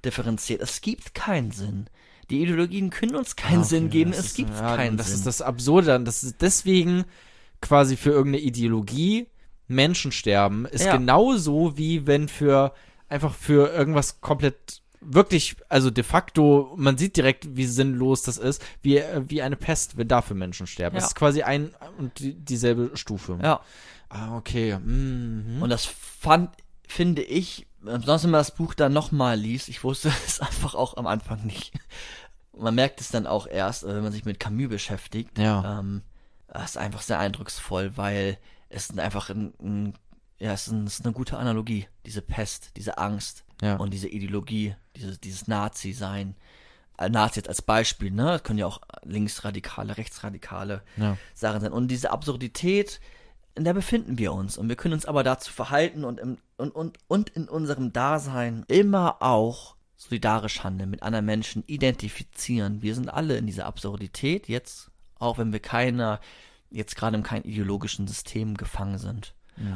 differenziert. 0.05 0.61
Es 0.63 0.81
gibt 0.81 1.15
keinen 1.15 1.51
Sinn. 1.53 1.87
Die 2.31 2.43
Ideologien 2.43 2.91
können 2.91 3.15
uns 3.17 3.37
keinen 3.37 3.59
Ah, 3.59 3.61
okay, 3.61 3.69
Sinn 3.69 3.91
geben. 3.91 4.11
das 4.11 4.21
Es 4.21 4.27
ist- 4.27 4.37
gibt 4.37 4.55
keinen 4.59 4.97
Das 4.97 5.07
Sinn. 5.09 5.17
ist 5.17 5.27
das 5.27 5.43
Absurde 5.43 5.87
dann. 5.87 6.05
Das 6.05 6.23
ist 6.25 6.37
deswegen 6.43 7.05
quasi 7.61 7.97
für 7.97 8.11
irgendeine 8.11 8.45
Ideologie 8.45 9.27
Menschen 9.71 10.13
sterben, 10.13 10.65
ist 10.67 10.91
genauso 10.91 11.77
wie 11.77 12.07
wenn 12.07 12.29
für 12.29 12.73
einfach 13.09 13.35
für 13.35 13.73
irgendwas 13.73 14.21
komplett 14.21 14.83
wirklich, 15.01 15.57
also 15.69 15.91
de 15.91 16.05
facto, 16.05 16.75
man 16.77 16.99
sieht 16.99 17.17
direkt, 17.17 17.57
wie 17.57 17.67
sinnlos 17.67 18.23
das 18.23 18.37
ist, 18.37 18.65
wie, 18.83 18.99
äh, 18.99 19.23
wie 19.27 19.43
eine 19.43 19.57
Pest, 19.57 19.97
wenn 19.97 20.09
dafür 20.09 20.37
Menschen 20.37 20.67
sterben. 20.67 20.97
Ja. 20.97 21.01
Das 21.01 21.11
ist 21.11 21.15
quasi 21.15 21.43
ein 21.43 21.71
und 21.99 22.19
die, 22.19 22.35
dieselbe 22.35 22.97
Stufe. 22.97 23.39
ja. 23.43 23.61
Ah, 24.11 24.37
okay. 24.39 24.79
Mhm. 24.79 25.61
Und 25.61 25.69
das 25.69 25.85
fand, 25.85 26.51
finde 26.87 27.23
ich, 27.23 27.67
besonders 27.81 28.25
wenn 28.25 28.31
man 28.31 28.41
das 28.41 28.55
Buch 28.55 28.73
dann 28.73 28.93
nochmal 28.93 29.39
liest, 29.39 29.69
ich 29.69 29.85
wusste 29.85 30.11
es 30.27 30.41
einfach 30.41 30.75
auch 30.75 30.97
am 30.97 31.07
Anfang 31.07 31.45
nicht. 31.45 31.73
Man 32.57 32.75
merkt 32.75 33.01
es 33.01 33.11
dann 33.11 33.27
auch 33.27 33.47
erst, 33.47 33.85
äh, 33.85 33.89
wenn 33.89 34.03
man 34.03 34.13
sich 34.13 34.25
mit 34.25 34.41
Camus 34.41 34.71
beschäftigt. 34.71 35.39
Ja. 35.39 35.79
Ähm, 35.79 36.03
das 36.49 36.71
ist 36.71 36.77
einfach 36.79 37.03
sehr 37.03 37.19
eindrucksvoll, 37.19 37.97
weil 37.97 38.39
es 38.71 38.97
einfach 38.99 39.29
ein, 39.29 39.53
ein 39.61 39.95
ja, 40.41 40.53
es 40.53 40.67
ist, 40.69 40.73
ein, 40.73 40.87
es 40.87 41.01
ist 41.01 41.05
eine 41.05 41.13
gute 41.15 41.37
Analogie, 41.37 41.87
diese 42.07 42.23
Pest, 42.23 42.77
diese 42.77 42.99
Angst 42.99 43.45
Ja. 43.61 43.77
und 43.77 43.93
diese 43.93 44.09
Ideologie, 44.09 44.75
dieses, 44.97 45.21
dieses 45.21 45.49
Nazi-Sein. 45.49 46.37
Nazi 47.11 47.39
jetzt 47.39 47.49
als 47.49 47.63
Beispiel, 47.63 48.11
ne? 48.11 48.25
Das 48.25 48.43
können 48.43 48.59
ja 48.59 48.67
auch 48.67 48.81
linksradikale, 49.05 49.97
rechtsradikale 49.97 50.83
Ja. 50.97 51.17
Sachen 51.35 51.61
sein. 51.61 51.73
Und 51.73 51.89
diese 51.89 52.11
Absurdität, 52.11 53.01
in 53.55 53.63
der 53.65 53.75
befinden 53.75 54.19
wir 54.19 54.33
uns. 54.33 54.59
Und 54.59 54.69
wir 54.69 54.75
können 54.77 54.95
uns 54.95 55.07
aber 55.07 55.23
dazu 55.23 55.53
verhalten 55.53 56.05
und, 56.05 56.19
im, 56.19 56.39
und, 56.57 56.71
und, 56.73 56.99
und 57.07 57.31
in 57.31 57.49
unserem 57.49 57.93
Dasein 57.93 58.65
immer 58.67 59.23
auch 59.23 59.77
solidarisch 59.97 60.63
handeln, 60.65 60.91
mit 60.91 61.03
anderen 61.03 61.25
Menschen 61.27 61.63
identifizieren. 61.67 62.83
Wir 62.83 62.95
sind 62.95 63.09
alle 63.09 63.37
in 63.37 63.47
dieser 63.47 63.67
Absurdität 63.67 64.49
jetzt, 64.49 64.91
auch 65.19 65.39
wenn 65.39 65.53
wir 65.53 65.61
keiner, 65.61 66.21
jetzt 66.71 66.97
gerade 66.97 67.17
in 67.17 67.23
keinem 67.23 67.45
ideologischen 67.45 68.07
System 68.09 68.57
gefangen 68.57 68.99
sind. 68.99 69.35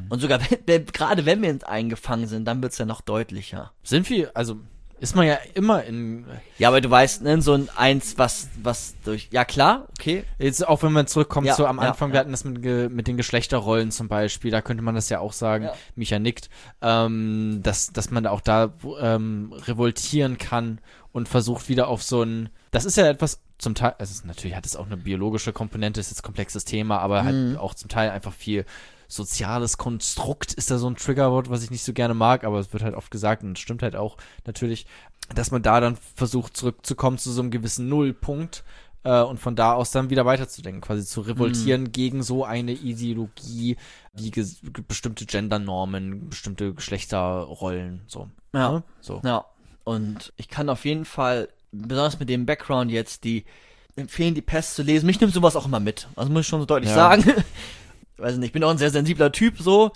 Und 0.08 0.20
sogar 0.20 0.40
wenn, 0.66 0.86
gerade 0.86 1.26
wenn 1.26 1.42
wir 1.42 1.50
ins 1.50 1.64
eingefangen 1.64 2.26
sind, 2.26 2.44
dann 2.46 2.62
wird's 2.62 2.78
ja 2.78 2.84
noch 2.86 3.00
deutlicher. 3.00 3.72
Sind 3.82 4.08
wir, 4.10 4.30
also 4.36 4.56
ist 5.00 5.16
man 5.16 5.26
ja 5.26 5.36
immer 5.54 5.82
in, 5.82 6.26
Ja, 6.58 6.68
aber 6.68 6.80
du 6.80 6.88
weißt, 6.88 7.22
ne, 7.22 7.42
so 7.42 7.54
ein 7.54 7.68
Eins, 7.74 8.18
was, 8.18 8.48
was 8.62 8.94
durch, 9.04 9.30
ja 9.32 9.44
klar, 9.44 9.88
okay, 9.98 10.22
jetzt 10.38 10.64
auch 10.68 10.84
wenn 10.84 10.92
man 10.92 11.08
zurückkommt 11.08 11.48
Ja, 11.48 11.54
zu 11.56 11.66
am 11.66 11.80
Anfang, 11.80 12.10
ja. 12.10 12.12
wir 12.12 12.20
hatten 12.20 12.30
das 12.30 12.44
mit, 12.44 12.62
mit 12.92 13.08
den 13.08 13.16
Geschlechterrollen 13.16 13.90
zum 13.90 14.06
Beispiel, 14.06 14.52
da 14.52 14.62
könnte 14.62 14.84
man 14.84 14.94
das 14.94 15.08
ja 15.08 15.18
auch 15.18 15.32
sagen, 15.32 15.64
Ja. 15.64 15.74
Micha 15.96 16.20
nickt, 16.20 16.50
ähm, 16.82 17.58
dass, 17.64 17.92
dass 17.92 18.12
man 18.12 18.22
da 18.22 18.30
auch 18.30 18.40
da 18.40 18.72
ähm, 19.00 19.52
revoltieren 19.66 20.38
kann 20.38 20.80
und 21.10 21.28
versucht 21.28 21.68
wieder 21.68 21.88
auf 21.88 22.04
so 22.04 22.22
ein, 22.22 22.50
das 22.70 22.84
ist 22.84 22.96
ja 22.96 23.08
etwas 23.08 23.40
zum 23.58 23.74
Teil, 23.74 23.94
also 23.98 24.12
es 24.12 24.24
natürlich 24.24 24.54
hat 24.56 24.66
es 24.66 24.76
auch 24.76 24.86
eine 24.86 24.96
biologische 24.96 25.52
Komponente, 25.52 25.98
ist 25.98 26.10
jetzt 26.10 26.20
ein 26.20 26.26
komplexes 26.26 26.64
Thema, 26.64 26.98
aber 27.00 27.22
Mhm. 27.24 27.26
halt 27.26 27.58
auch 27.58 27.74
zum 27.74 27.88
Teil 27.88 28.10
einfach 28.10 28.32
viel 28.32 28.64
soziales 29.14 29.76
Konstrukt 29.78 30.52
ist 30.54 30.70
da 30.70 30.78
so 30.78 30.88
ein 30.88 30.96
Triggerwort, 30.96 31.50
was 31.50 31.62
ich 31.62 31.70
nicht 31.70 31.84
so 31.84 31.92
gerne 31.92 32.14
mag, 32.14 32.44
aber 32.44 32.58
es 32.58 32.72
wird 32.72 32.82
halt 32.82 32.94
oft 32.94 33.10
gesagt 33.10 33.42
und 33.42 33.52
es 33.56 33.62
stimmt 33.62 33.82
halt 33.82 33.94
auch 33.96 34.16
natürlich, 34.46 34.86
dass 35.34 35.50
man 35.50 35.62
da 35.62 35.80
dann 35.80 35.96
versucht 36.14 36.56
zurückzukommen 36.56 37.18
zu 37.18 37.30
so 37.30 37.42
einem 37.42 37.50
gewissen 37.50 37.88
Nullpunkt 37.88 38.64
äh, 39.04 39.20
und 39.20 39.38
von 39.38 39.54
da 39.54 39.74
aus 39.74 39.90
dann 39.90 40.10
wieder 40.10 40.24
weiterzudenken, 40.24 40.80
quasi 40.80 41.04
zu 41.04 41.20
revoltieren 41.20 41.92
gegen 41.92 42.22
so 42.22 42.44
eine 42.44 42.72
Ideologie 42.72 43.76
wie 44.14 44.30
bestimmte 44.88 45.26
Gendernormen, 45.26 46.28
bestimmte 46.30 46.72
Geschlechterrollen, 46.74 48.02
so. 48.06 48.28
Ja. 48.54 48.72
Ne? 48.72 48.82
So. 49.00 49.20
Ja, 49.24 49.44
und 49.84 50.32
ich 50.36 50.48
kann 50.48 50.68
auf 50.68 50.84
jeden 50.84 51.04
Fall, 51.04 51.48
besonders 51.70 52.18
mit 52.18 52.28
dem 52.28 52.46
Background 52.46 52.90
jetzt, 52.90 53.24
die 53.24 53.44
empfehlen, 53.96 54.34
die 54.34 54.42
Pest 54.42 54.74
zu 54.74 54.82
lesen. 54.82 55.06
Mich 55.06 55.20
nimmt 55.20 55.34
sowas 55.34 55.56
auch 55.56 55.66
immer 55.66 55.80
mit. 55.80 56.08
Also 56.16 56.30
muss 56.32 56.42
ich 56.42 56.46
schon 56.46 56.60
so 56.60 56.66
deutlich 56.66 56.90
Ja. 56.90 56.96
sagen. 56.96 57.24
Weiß 58.18 58.36
nicht, 58.36 58.46
ich 58.48 58.52
bin 58.52 58.62
auch 58.64 58.70
ein 58.70 58.78
sehr 58.78 58.90
sensibler 58.90 59.32
Typ, 59.32 59.58
so. 59.58 59.92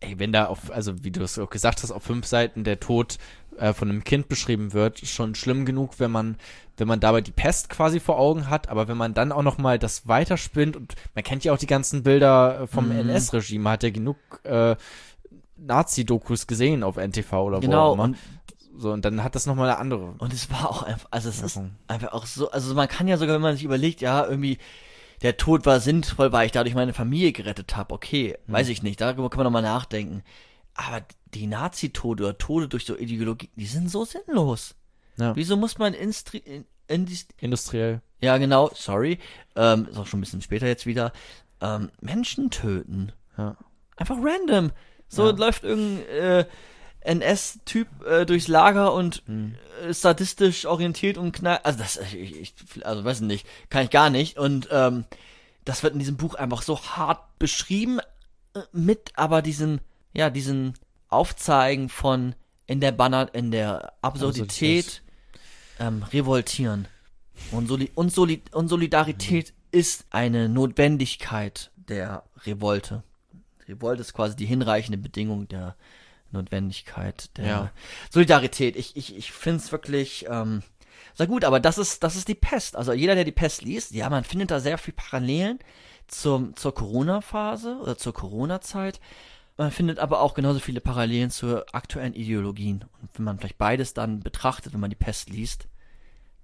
Ey, 0.00 0.18
wenn 0.18 0.32
da 0.32 0.46
auf, 0.46 0.70
also 0.72 1.04
wie 1.04 1.10
du 1.12 1.22
es 1.22 1.38
auch 1.38 1.48
gesagt 1.50 1.82
hast, 1.82 1.92
auf 1.92 2.02
fünf 2.02 2.26
Seiten 2.26 2.64
der 2.64 2.80
Tod 2.80 3.18
äh, 3.58 3.72
von 3.72 3.88
einem 3.88 4.02
Kind 4.02 4.28
beschrieben 4.28 4.72
wird, 4.72 4.98
schon 5.06 5.34
schlimm 5.36 5.64
genug, 5.64 6.00
wenn 6.00 6.10
man, 6.10 6.36
wenn 6.76 6.88
man 6.88 6.98
dabei 6.98 7.20
die 7.20 7.30
Pest 7.30 7.68
quasi 7.68 8.00
vor 8.00 8.18
Augen 8.18 8.50
hat, 8.50 8.68
aber 8.68 8.88
wenn 8.88 8.96
man 8.96 9.14
dann 9.14 9.30
auch 9.30 9.42
noch 9.42 9.58
mal 9.58 9.78
das 9.78 10.08
weiterspinnt 10.08 10.76
und 10.76 10.94
man 11.14 11.22
kennt 11.22 11.44
ja 11.44 11.52
auch 11.52 11.58
die 11.58 11.66
ganzen 11.68 12.02
Bilder 12.02 12.62
äh, 12.62 12.66
vom 12.66 12.86
Mhm. 12.86 13.10
NS-Regime, 13.10 13.70
hat 13.70 13.84
ja 13.84 13.90
genug 13.90 14.16
äh, 14.42 14.74
Nazi-Dokus 15.56 16.46
gesehen 16.46 16.82
auf 16.82 16.96
NTV 16.96 17.32
oder 17.34 17.56
wo 17.58 17.60
Genau, 17.60 17.90
auch 17.90 17.94
immer. 17.94 18.02
und- 18.04 18.16
so, 18.74 18.90
und 18.90 19.04
dann 19.04 19.22
hat 19.22 19.34
das 19.34 19.44
noch 19.46 19.54
mal 19.54 19.68
eine 19.68 19.78
andere 19.78 20.14
Und 20.18 20.32
es 20.32 20.50
war 20.50 20.68
auch 20.70 20.82
einfach, 20.82 21.06
also 21.10 21.28
es 21.28 21.42
ist 21.42 21.60
einfach 21.88 22.12
auch 22.12 22.24
so, 22.24 22.50
also 22.50 22.74
man 22.74 22.88
kann 22.88 23.06
ja 23.06 23.18
sogar, 23.18 23.34
wenn 23.34 23.42
man 23.42 23.54
sich 23.54 23.64
überlegt, 23.64 24.00
ja, 24.00 24.24
irgendwie, 24.26 24.58
der 25.22 25.36
Tod 25.36 25.66
war 25.66 25.80
sinnvoll, 25.80 26.32
weil 26.32 26.46
ich 26.46 26.52
dadurch 26.52 26.74
meine 26.74 26.92
Familie 26.92 27.32
gerettet 27.32 27.76
habe. 27.76 27.94
Okay, 27.94 28.36
Hm. 28.46 28.54
weiß 28.54 28.68
ich 28.68 28.82
nicht, 28.82 29.00
darüber 29.00 29.30
kann 29.30 29.38
man 29.38 29.44
nochmal 29.44 29.62
nachdenken. 29.62 30.22
Aber 30.74 31.04
die 31.34 31.46
Nazi-Tode 31.46 32.24
oder 32.24 32.38
Tode 32.38 32.68
durch 32.68 32.84
so 32.86 32.96
Ideologie, 32.96 33.50
die 33.56 33.66
sind 33.66 33.90
so 33.90 34.04
sinnlos. 34.04 34.74
Ja. 35.18 35.36
Wieso 35.36 35.56
muss 35.56 35.78
man 35.78 35.94
Instri 35.94 36.38
in, 36.38 36.64
in 36.88 37.06
industriell. 37.38 38.00
Ja, 38.20 38.38
genau, 38.38 38.70
sorry. 38.74 39.18
Ähm, 39.56 39.86
ist 39.90 39.98
auch 39.98 40.06
schon 40.06 40.18
ein 40.20 40.22
bisschen 40.22 40.42
später 40.42 40.66
jetzt 40.66 40.86
wieder. 40.86 41.12
Ähm, 41.60 41.90
Menschen 42.00 42.50
töten. 42.50 43.12
Ja. 43.36 43.56
Einfach 43.96 44.16
random. 44.20 44.72
So 45.08 45.26
Ja. 45.28 45.36
läuft 45.36 45.64
irgendein 45.64 46.06
äh, 46.08 46.44
NS-Typ 47.04 47.88
äh, 48.06 48.26
durchs 48.26 48.48
Lager 48.48 48.92
und 48.92 49.22
Hm. 49.26 49.54
äh, 49.82 49.90
ist 49.90 50.02
sadistisch 50.02 50.66
orientiert 50.66 51.18
und 51.18 51.32
knallt. 51.32 51.64
Also 51.64 51.78
das, 51.78 51.96
ich, 52.12 52.40
ich, 52.40 52.54
also 52.86 53.04
weiß 53.04 53.20
nicht, 53.22 53.46
kann 53.70 53.84
ich 53.84 53.90
gar 53.90 54.10
nicht. 54.10 54.38
Und 54.38 54.68
ähm, 54.70 55.04
das 55.64 55.82
wird 55.82 55.92
in 55.92 55.98
diesem 55.98 56.16
Buch 56.16 56.34
einfach 56.34 56.62
so 56.62 56.80
hart 56.80 57.38
beschrieben, 57.38 58.00
äh, 58.54 58.60
mit 58.72 59.12
aber 59.14 59.42
diesen, 59.42 59.80
ja, 60.12 60.30
diesen 60.30 60.74
Aufzeigen 61.08 61.88
von 61.88 62.34
in 62.66 62.80
der 62.80 62.92
Banner, 62.92 63.28
in 63.34 63.50
der 63.50 63.92
Absurdität 64.00 65.02
ähm, 65.78 66.02
revoltieren. 66.12 66.88
Und, 67.50 67.68
Soli 67.68 67.90
und, 67.94 68.12
Soli 68.12 68.42
und 68.52 68.68
Solidarität 68.68 69.52
ist 69.72 70.06
eine 70.10 70.48
Notwendigkeit 70.48 71.70
der 71.76 72.24
Revolte. 72.44 73.02
Revolte 73.68 74.02
ist 74.02 74.12
quasi 74.12 74.36
die 74.36 74.46
hinreichende 74.46 74.98
Bedingung 74.98 75.48
der 75.48 75.76
Notwendigkeit 76.32 77.36
der 77.36 77.46
Ja. 77.46 77.70
Solidarität. 78.10 78.76
Ich, 78.76 78.96
ich, 78.96 79.16
ich 79.16 79.32
finde 79.32 79.58
es 79.58 79.72
wirklich 79.72 80.26
ähm, 80.28 80.62
sehr 81.14 81.26
gut, 81.26 81.44
aber 81.44 81.60
das 81.60 81.78
ist, 81.78 82.02
das 82.02 82.16
ist 82.16 82.28
die 82.28 82.34
Pest. 82.34 82.76
Also 82.76 82.92
jeder, 82.92 83.14
der 83.14 83.24
die 83.24 83.32
Pest 83.32 83.62
liest, 83.62 83.92
ja, 83.92 84.08
man 84.10 84.24
findet 84.24 84.50
da 84.50 84.60
sehr 84.60 84.78
viel 84.78 84.94
Parallelen 84.94 85.58
zum, 86.08 86.56
zur 86.56 86.74
Corona-Phase 86.74 87.78
oder 87.82 87.96
zur 87.96 88.14
Corona-Zeit. 88.14 89.00
Man 89.56 89.70
findet 89.70 89.98
aber 89.98 90.20
auch 90.20 90.34
genauso 90.34 90.60
viele 90.60 90.80
Parallelen 90.80 91.30
zu 91.30 91.66
aktuellen 91.74 92.14
Ideologien. 92.14 92.84
Und 93.00 93.10
wenn 93.14 93.24
man 93.24 93.38
vielleicht 93.38 93.58
beides 93.58 93.94
dann 93.94 94.20
betrachtet, 94.20 94.72
wenn 94.72 94.80
man 94.80 94.90
die 94.90 94.96
Pest 94.96 95.28
liest, 95.28 95.66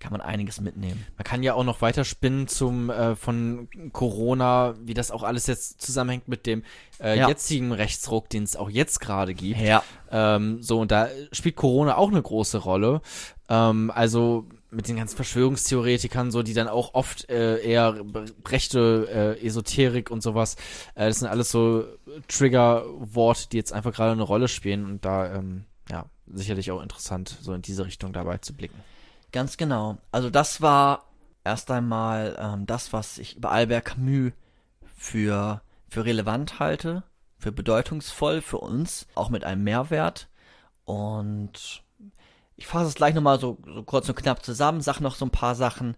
kann 0.01 0.12
man 0.12 0.20
einiges 0.20 0.61
mitnehmen. 0.61 1.05
Man 1.16 1.25
kann 1.25 1.43
ja 1.43 1.55
auch 1.55 1.65
noch 1.65 1.81
weiter 1.83 2.05
spinnen 2.05 2.47
zum 2.49 2.91
äh, 2.91 3.16
von 3.16 3.69
Corona, 3.93 4.75
wie 4.81 4.95
das 4.95 5.11
auch 5.11 5.23
alles 5.23 5.47
jetzt 5.47 5.81
zusammenhängt 5.83 6.29
mit 6.29 6.47
dem 6.47 6.62
äh, 7.01 7.19
Ja. 7.19 7.29
jetzigen 7.29 7.73
Rechtsruck, 7.73 8.29
den 8.31 8.43
es 8.45 8.57
auch 8.57 8.70
jetzt 8.70 9.01
gerade 9.01 9.35
gibt. 9.35 9.61
Ja. 9.61 9.83
Ähm, 10.11 10.62
so, 10.62 10.81
und 10.81 10.91
da 10.91 11.09
spielt 11.33 11.57
Corona 11.57 11.97
auch 11.97 12.11
eine 12.11 12.23
große 12.23 12.59
Rolle. 12.59 13.01
Ähm, 13.49 13.91
also 13.95 14.47
mit 14.70 14.87
den 14.87 14.97
ganzen 14.97 15.16
Verschwörungstheoretikern, 15.16 16.31
so, 16.31 16.43
die 16.43 16.53
dann 16.53 16.69
auch 16.69 16.93
oft 16.93 17.31
äh, 17.31 17.59
eher 17.62 17.99
rechte 18.47 19.37
äh, 19.41 19.47
Esoterik 19.47 20.11
und 20.11 20.23
sowas, 20.23 20.57
äh, 20.95 21.07
das 21.09 21.20
sind 21.20 21.29
alles 21.29 21.51
so 21.51 21.85
Trigger-Worte, 22.29 23.49
die 23.51 23.57
jetzt 23.57 23.73
einfach 23.73 23.93
gerade 23.93 24.12
eine 24.12 24.23
Rolle 24.23 24.49
spielen 24.49 24.85
und 24.85 25.05
da, 25.05 25.35
ähm, 25.35 25.65
ja, 25.91 26.05
sicherlich 26.27 26.70
auch 26.70 26.83
interessant, 26.83 27.37
so 27.41 27.53
in 27.55 27.62
diese 27.62 27.85
Richtung 27.87 28.12
dabei 28.12 28.39
zu 28.39 28.53
blicken. 28.55 28.79
Ganz 29.33 29.57
genau. 29.57 29.99
Also 30.11 30.31
das 30.31 30.61
war 30.63 31.05
erst 31.45 31.71
einmal 31.71 32.37
ähm, 32.39 32.67
das, 32.67 32.93
was 32.93 33.19
ich 33.19 33.37
über 33.37 33.51
Albert 33.51 33.87
Camus 33.87 34.33
für, 34.97 35.63
für 35.89 36.05
relevant 36.05 36.59
halte, 36.59 37.03
für 37.39 37.53
bedeutungsvoll 37.53 38.41
für 38.41 38.59
uns, 38.59 39.07
auch 39.15 39.31
mit 39.31 39.45
einem 39.45 39.65
Mehrwert. 39.65 40.29
Und 40.85 41.83
ich 42.57 42.67
fasse 42.67 42.89
es 42.89 42.95
gleich 42.95 43.15
nochmal 43.15 43.39
so, 43.39 43.59
so 43.65 43.83
kurz 43.83 44.09
und 44.09 44.17
knapp 44.17 44.45
zusammen, 44.45 44.81
sag 44.81 45.01
noch 45.01 45.15
so 45.15 45.25
ein 45.27 45.31
paar 45.31 45.55
Sachen. 45.55 45.97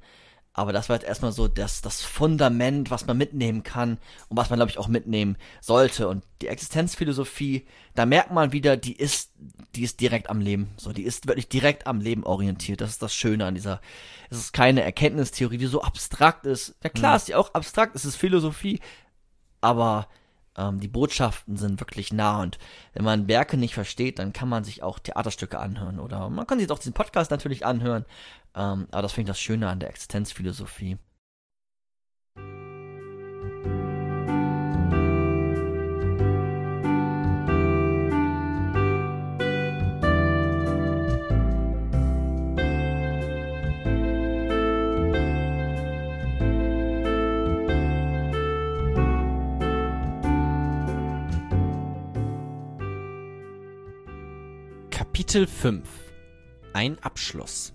Aber 0.61 0.75
das 0.75 0.91
war 0.91 0.97
jetzt 0.97 1.07
erstmal 1.07 1.33
so 1.33 1.49
das, 1.49 1.81
das 1.81 2.03
Fundament, 2.03 2.91
was 2.91 3.07
man 3.07 3.17
mitnehmen 3.17 3.63
kann 3.63 3.97
und 4.29 4.37
was 4.37 4.51
man, 4.51 4.59
glaube 4.59 4.71
ich, 4.71 4.77
auch 4.77 4.89
mitnehmen 4.89 5.39
sollte. 5.63 6.07
Und 6.07 6.23
die 6.43 6.49
Existenzphilosophie, 6.49 7.67
da 7.95 8.05
merkt 8.05 8.31
man 8.31 8.53
wieder, 8.53 8.77
die 8.77 8.95
ist, 8.95 9.33
die 9.75 9.85
ist 9.85 10.01
direkt 10.01 10.29
am 10.29 10.39
Leben. 10.39 10.69
So, 10.77 10.93
die 10.93 11.05
ist 11.05 11.27
wirklich 11.27 11.49
direkt 11.49 11.87
am 11.87 12.03
Leben 12.03 12.25
orientiert. 12.25 12.83
Das 12.83 12.91
ist 12.91 13.01
das 13.01 13.15
Schöne 13.15 13.47
an 13.47 13.55
dieser. 13.55 13.81
Es 14.29 14.37
ist 14.37 14.53
keine 14.53 14.83
Erkenntnistheorie, 14.83 15.57
die 15.57 15.65
so 15.65 15.81
abstrakt 15.81 16.45
ist. 16.45 16.75
Ja 16.85 16.91
klar, 16.91 17.17
ist 17.17 17.29
die 17.29 17.37
auch 17.37 17.55
abstrakt, 17.55 17.97
es 17.97 18.05
ist 18.05 18.17
Philosophie, 18.17 18.81
aber 19.63 20.09
die 20.75 20.89
Botschaften 20.89 21.57
sind 21.57 21.81
wirklich 21.81 22.13
nah 22.13 22.43
und 22.43 22.59
wenn 22.93 23.05
man 23.05 23.29
Werke 23.29 23.57
nicht 23.57 23.75
versteht, 23.75 24.19
dann 24.19 24.33
kann 24.33 24.49
man 24.49 24.65
sich 24.65 24.83
auch 24.83 24.99
Theaterstücke 24.99 25.59
anhören 25.59 25.99
oder 25.99 26.29
man 26.29 26.47
kann 26.47 26.59
sich 26.59 26.71
auch 26.71 26.79
diesen 26.79 26.93
Podcast 26.93 27.31
natürlich 27.31 27.65
anhören. 27.65 28.05
Ähm, 28.55 28.87
aber 28.91 29.03
das 29.03 29.13
finde 29.13 29.31
ich 29.31 29.37
das 29.37 29.41
Schöne 29.41 29.69
an 29.69 29.81
der 29.81 29.91
Existenzphilosophie. 29.91 30.99
Kapitel 55.21 55.47
5 55.47 55.87
Ein 56.73 56.99
Abschluss. 57.03 57.75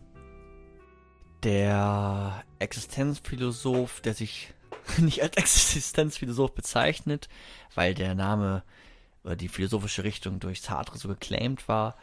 Der 1.43 2.43
Existenzphilosoph, 2.57 4.01
der 4.01 4.15
sich 4.15 4.51
nicht 4.97 5.22
als 5.22 5.38
Existenzphilosoph 5.38 6.55
bezeichnet, 6.55 7.30
weil 7.76 7.93
der 7.93 8.15
Name 8.15 8.63
oder 9.23 9.35
die 9.35 9.47
philosophische 9.47 10.03
Richtung 10.03 10.39
durch 10.39 10.61
Sartre 10.61 10.97
so 10.97 11.07
geclaimed 11.07 11.67
war, 11.67 11.95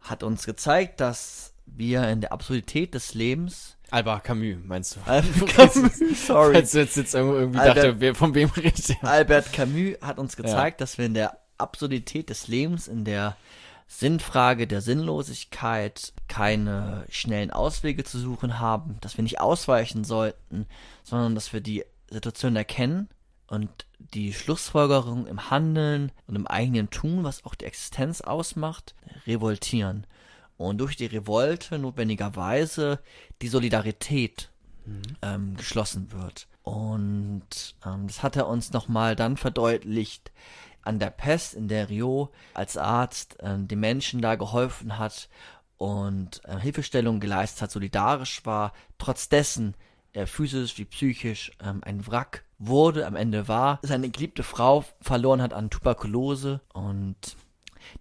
hat 0.00 0.22
uns 0.22 0.46
gezeigt, 0.46 0.98
dass 1.00 1.52
wir 1.66 2.08
in 2.08 2.22
der 2.22 2.32
Absurdität 2.32 2.94
des 2.94 3.12
Lebens. 3.12 3.76
Albert 3.90 4.24
Camus, 4.24 4.56
meinst 4.64 4.96
du? 4.96 5.00
Albert 5.04 5.46
Camus, 5.54 6.26
sorry. 6.26 6.54
Falls 6.54 6.70
du 6.70 6.78
jetzt, 6.78 6.96
jetzt 6.96 7.14
irgendwie 7.14 7.58
Albert- 7.58 7.76
dachte, 7.76 8.00
wer, 8.00 8.14
von 8.14 8.34
wem 8.34 8.48
redet 8.48 8.88
der? 8.88 9.04
Albert 9.04 9.52
Camus 9.52 10.00
hat 10.00 10.18
uns 10.18 10.36
gezeigt, 10.36 10.80
dass 10.80 10.96
wir 10.96 11.04
in 11.04 11.12
der 11.12 11.38
Absurdität 11.58 12.30
des 12.30 12.48
Lebens, 12.48 12.88
in 12.88 13.04
der 13.04 13.36
Sinnfrage 13.86 14.66
der 14.66 14.80
Sinnlosigkeit 14.80 16.12
keine 16.28 17.06
schnellen 17.08 17.50
Auswege 17.50 18.04
zu 18.04 18.18
suchen 18.18 18.58
haben, 18.58 18.98
dass 19.00 19.16
wir 19.16 19.22
nicht 19.22 19.40
ausweichen 19.40 20.04
sollten, 20.04 20.66
sondern 21.04 21.34
dass 21.34 21.52
wir 21.52 21.60
die 21.60 21.84
Situation 22.10 22.56
erkennen 22.56 23.08
und 23.46 23.70
die 23.98 24.32
Schlussfolgerung 24.32 25.26
im 25.26 25.50
Handeln 25.50 26.12
und 26.26 26.36
im 26.36 26.46
eigenen 26.46 26.90
Tun, 26.90 27.24
was 27.24 27.44
auch 27.44 27.54
die 27.54 27.64
Existenz 27.64 28.20
ausmacht, 28.20 28.94
revoltieren. 29.26 30.06
Und 30.56 30.78
durch 30.78 30.96
die 30.96 31.06
Revolte 31.06 31.78
notwendigerweise 31.78 33.00
die 33.42 33.48
Solidarität 33.48 34.50
ähm, 35.22 35.56
geschlossen 35.56 36.12
wird. 36.12 36.48
Und 36.62 37.76
ähm, 37.84 38.06
das 38.06 38.22
hat 38.22 38.36
er 38.36 38.48
uns 38.48 38.72
nochmal 38.72 39.16
dann 39.16 39.36
verdeutlicht 39.36 40.32
an 40.86 40.98
der 40.98 41.10
Pest, 41.10 41.54
in 41.54 41.68
der 41.68 41.88
Rio 41.88 42.30
als 42.54 42.76
Arzt 42.76 43.36
ähm, 43.40 43.68
den 43.68 43.80
Menschen 43.80 44.22
da 44.22 44.34
geholfen 44.36 44.98
hat 44.98 45.28
und 45.76 46.40
äh, 46.44 46.58
Hilfestellung 46.58 47.20
geleistet 47.20 47.62
hat, 47.62 47.70
solidarisch 47.70 48.44
war, 48.46 48.72
trotz 48.98 49.28
dessen 49.28 49.74
er 50.12 50.26
physisch 50.26 50.78
wie 50.78 50.86
psychisch 50.86 51.52
ähm, 51.62 51.82
ein 51.84 52.06
Wrack 52.06 52.44
wurde, 52.58 53.06
am 53.06 53.16
Ende 53.16 53.48
war, 53.48 53.80
seine 53.82 54.08
geliebte 54.08 54.42
Frau 54.42 54.84
verloren 55.02 55.42
hat 55.42 55.52
an 55.52 55.68
Tuberkulose 55.68 56.62
und 56.72 57.36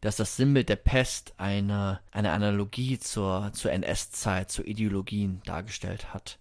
dass 0.01 0.15
das 0.15 0.37
Sinnbild 0.37 0.69
der 0.69 0.77
Pest 0.77 1.33
eine, 1.37 1.99
eine 2.11 2.31
Analogie 2.31 2.97
zur, 2.97 3.51
zur 3.53 3.71
NS-Zeit, 3.71 4.49
zu 4.49 4.63
Ideologien 4.63 5.41
dargestellt 5.45 6.13
hat. 6.13 6.39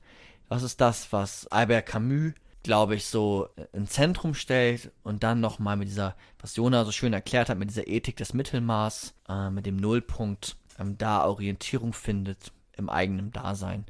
Das 0.48 0.62
ist 0.62 0.80
das, 0.80 1.12
was 1.12 1.46
Albert 1.48 1.86
Camus, 1.86 2.32
glaube 2.64 2.96
ich, 2.96 3.04
so 3.04 3.48
ins 3.72 3.92
Zentrum 3.92 4.34
stellt 4.34 4.90
und 5.04 5.22
dann 5.22 5.38
nochmal 5.38 5.76
mit 5.76 5.88
dieser, 5.88 6.16
was 6.40 6.56
Jona 6.56 6.84
so 6.84 6.90
schön 6.90 7.12
erklärt 7.12 7.48
hat, 7.48 7.58
mit 7.58 7.70
dieser 7.70 7.86
Ethik 7.86 8.16
des 8.16 8.34
Mittelmaß, 8.34 9.14
äh, 9.28 9.50
mit 9.50 9.66
dem 9.66 9.76
Nullpunkt, 9.76 10.56
ähm, 10.80 10.98
da 10.98 11.24
Orientierung 11.24 11.92
findet 11.92 12.52
im 12.76 12.88
eigenen 12.88 13.30
Dasein. 13.30 13.84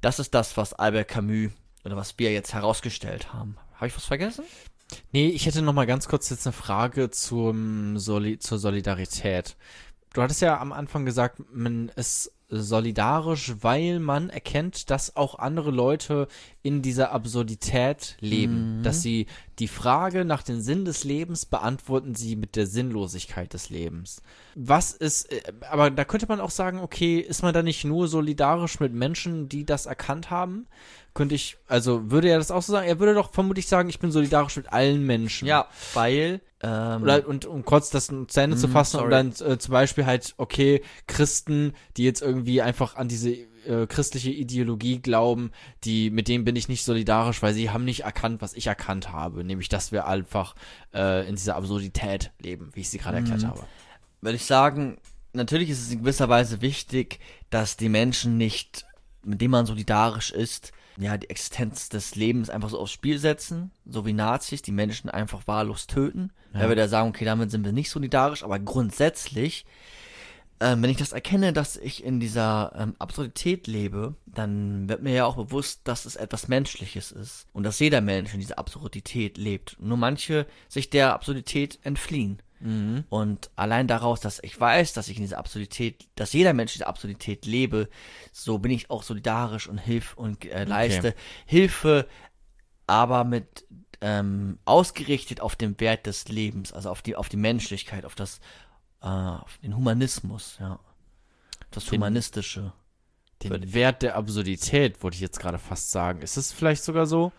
Das 0.00 0.18
ist 0.18 0.34
das, 0.34 0.56
was 0.56 0.74
Albert 0.74 1.08
Camus 1.08 1.52
oder 1.84 1.96
was 1.96 2.18
wir 2.18 2.32
jetzt 2.32 2.52
herausgestellt 2.52 3.32
haben. 3.32 3.56
Habe 3.74 3.86
ich 3.86 3.96
was 3.96 4.04
vergessen? 4.04 4.44
Nee, 5.12 5.28
ich 5.28 5.46
hätte 5.46 5.62
noch 5.62 5.72
mal 5.72 5.86
ganz 5.86 6.08
kurz 6.08 6.28
jetzt 6.28 6.46
eine 6.46 6.52
Frage 6.52 7.10
zum 7.10 7.98
Soli 7.98 8.38
zur 8.38 8.58
Solidarität. 8.58 9.56
Du 10.12 10.22
hattest 10.22 10.40
ja 10.42 10.60
am 10.60 10.72
Anfang 10.72 11.04
gesagt, 11.04 11.42
man 11.52 11.90
ist 11.90 12.32
solidarisch, 12.48 13.54
weil 13.60 13.98
man 13.98 14.30
erkennt, 14.30 14.90
dass 14.90 15.16
auch 15.16 15.38
andere 15.38 15.70
Leute 15.70 16.28
in 16.62 16.82
dieser 16.82 17.12
Absurdität 17.12 18.16
leben. 18.20 18.82
Dass 18.82 19.02
sie 19.02 19.26
die 19.58 19.68
Frage 19.68 20.24
nach 20.24 20.42
dem 20.42 20.60
Sinn 20.60 20.84
des 20.84 21.04
Lebens 21.04 21.46
beantworten 21.46 22.14
sie 22.14 22.36
mit 22.36 22.56
der 22.56 22.66
Sinnlosigkeit 22.66 23.52
des 23.54 23.70
Lebens. 23.70 24.22
Was 24.54 24.92
ist, 24.92 25.32
äh, 25.32 25.42
aber 25.70 25.90
da 25.90 26.04
könnte 26.04 26.26
man 26.28 26.40
auch 26.40 26.50
sagen, 26.50 26.78
okay, 26.80 27.18
ist 27.20 27.42
man 27.42 27.54
da 27.54 27.62
nicht 27.62 27.84
nur 27.84 28.06
solidarisch 28.08 28.80
mit 28.80 28.92
Menschen, 28.92 29.48
die 29.48 29.64
das 29.64 29.86
erkannt 29.86 30.30
haben? 30.30 30.66
Könnte 31.14 31.34
ich, 31.34 31.56
also 31.66 32.10
würde 32.10 32.28
er 32.28 32.36
das 32.38 32.50
auch 32.50 32.60
so 32.62 32.72
sagen? 32.72 32.86
Er 32.86 32.98
würde 32.98 33.14
doch 33.14 33.32
vermutlich 33.32 33.66
sagen, 33.68 33.88
ich 33.88 33.98
bin 33.98 34.10
solidarisch 34.10 34.56
mit 34.56 34.70
allen 34.72 35.06
Menschen. 35.06 35.48
Ja, 35.48 35.68
weil 35.94 36.42
ähm, 36.62 37.02
Oder, 37.02 37.26
und 37.26 37.46
um 37.46 37.64
kurz 37.64 37.88
das 37.88 38.06
zu 38.08 38.40
Ende 38.40 38.56
zu 38.58 38.68
Mhm, 38.68 38.72
fassen 38.72 38.96
und 39.00 39.10
sorry. 39.10 39.10
dann 39.10 39.28
äh, 39.52 39.58
zum 39.58 39.72
Beispiel 39.72 40.04
halt, 40.04 40.34
okay, 40.36 40.82
Christen, 41.06 41.72
die 41.96 42.04
jetzt 42.04 42.20
irgendwie 42.20 42.60
einfach 42.60 42.96
an 42.96 43.08
diese 43.08 43.34
äh, 43.66 43.86
christliche 43.86 44.30
Ideologie 44.30 44.98
glauben, 45.00 45.50
die, 45.84 46.10
mit 46.10 46.28
denen 46.28 46.44
bin 46.44 46.56
ich 46.56 46.68
nicht 46.68 46.84
solidarisch, 46.84 47.42
weil 47.42 47.54
sie 47.54 47.70
haben 47.70 47.84
nicht 47.84 48.00
erkannt, 48.04 48.40
was 48.42 48.54
ich 48.54 48.66
erkannt 48.66 49.12
habe, 49.12 49.44
nämlich, 49.44 49.68
dass 49.68 49.92
wir 49.92 50.06
einfach 50.06 50.54
äh, 50.94 51.28
in 51.28 51.36
dieser 51.36 51.56
Absurdität 51.56 52.30
leben, 52.40 52.70
wie 52.74 52.80
ich 52.80 52.90
sie 52.90 52.98
gerade 52.98 53.18
erklärt 53.18 53.42
Mhm. 53.42 53.46
habe. 53.48 53.64
würde 54.22 54.36
ich 54.36 54.44
sagen, 54.44 54.98
natürlich 55.32 55.70
ist 55.70 55.82
es 55.82 55.92
in 55.92 56.00
gewisser 56.00 56.28
Weise 56.28 56.60
wichtig, 56.62 57.20
dass 57.50 57.76
die 57.76 57.88
Menschen 57.88 58.36
nicht, 58.38 58.86
mit 59.22 59.40
denen 59.40 59.50
man 59.52 59.66
solidarisch 59.66 60.30
ist, 60.30 60.72
ja, 60.98 61.18
die 61.18 61.28
Existenz 61.28 61.90
des 61.90 62.14
Lebens 62.14 62.48
einfach 62.48 62.70
so 62.70 62.78
aufs 62.78 62.92
Spiel 62.92 63.18
setzen, 63.18 63.70
so 63.84 64.06
wie 64.06 64.14
Nazis, 64.14 64.62
die 64.62 64.72
Menschen 64.72 65.10
einfach 65.10 65.46
wahllos 65.46 65.86
töten. 65.86 66.32
Ja. 66.54 66.60
Da 66.60 66.68
würde 66.68 66.80
er 66.80 66.88
sagen, 66.88 67.10
okay, 67.10 67.26
damit 67.26 67.50
sind 67.50 67.66
wir 67.66 67.72
nicht 67.72 67.90
solidarisch, 67.90 68.42
aber 68.42 68.58
grundsätzlich, 68.58 69.66
ähm, 70.60 70.82
wenn 70.82 70.90
ich 70.90 70.96
das 70.96 71.12
erkenne, 71.12 71.52
dass 71.52 71.76
ich 71.76 72.02
in 72.02 72.20
dieser 72.20 72.72
ähm, 72.76 72.94
Absurdität 72.98 73.66
lebe, 73.66 74.14
dann 74.26 74.88
wird 74.88 75.02
mir 75.02 75.14
ja 75.14 75.26
auch 75.26 75.36
bewusst, 75.36 75.82
dass 75.84 76.06
es 76.06 76.16
etwas 76.16 76.48
Menschliches 76.48 77.12
ist 77.12 77.46
und 77.52 77.64
dass 77.64 77.78
jeder 77.78 78.00
Mensch 78.00 78.32
in 78.32 78.40
dieser 78.40 78.58
Absurdität 78.58 79.36
lebt. 79.36 79.76
Nur 79.80 79.96
manche 79.96 80.46
sich 80.68 80.88
der 80.90 81.12
Absurdität 81.12 81.78
entfliehen. 81.82 82.42
Und 83.10 83.50
allein 83.54 83.86
daraus, 83.86 84.20
dass 84.20 84.42
ich 84.42 84.58
weiß, 84.58 84.94
dass 84.94 85.08
ich 85.08 85.18
in 85.18 85.24
dieser 85.24 85.38
Absurdität, 85.38 86.08
dass 86.14 86.32
jeder 86.32 86.54
Mensch 86.54 86.72
in 86.72 86.78
dieser 86.78 86.88
Absurdität 86.88 87.44
lebe, 87.44 87.88
so 88.32 88.58
bin 88.58 88.72
ich 88.72 88.90
auch 88.90 89.02
solidarisch 89.02 89.68
und 89.68 89.78
hilf 89.78 90.14
und 90.16 90.46
äh, 90.46 90.64
leiste 90.64 91.14
Hilfe, 91.44 92.06
aber 92.86 93.24
mit 93.24 93.66
ähm, 94.00 94.58
ausgerichtet 94.64 95.40
auf 95.40 95.56
den 95.56 95.78
Wert 95.80 96.06
des 96.06 96.28
Lebens, 96.28 96.72
also 96.72 96.90
auf 96.90 97.02
die 97.02 97.16
auf 97.16 97.28
die 97.28 97.36
Menschlichkeit, 97.36 98.04
auf 98.04 98.14
das 98.14 98.40
äh, 99.02 99.06
auf 99.06 99.58
den 99.62 99.76
Humanismus, 99.76 100.56
ja, 100.60 100.78
das 101.70 101.84
Den- 101.86 101.94
humanistische. 101.96 102.72
Den 103.42 103.74
Wert 103.74 104.00
der 104.02 104.16
Absurdität, 104.16 105.02
wollte 105.02 105.16
ich 105.16 105.20
jetzt 105.20 105.38
gerade 105.38 105.58
fast 105.58 105.90
sagen. 105.90 106.22
Ist 106.22 106.38
es 106.38 106.52
vielleicht 106.52 106.82
sogar 106.82 107.04
so? 107.04 107.32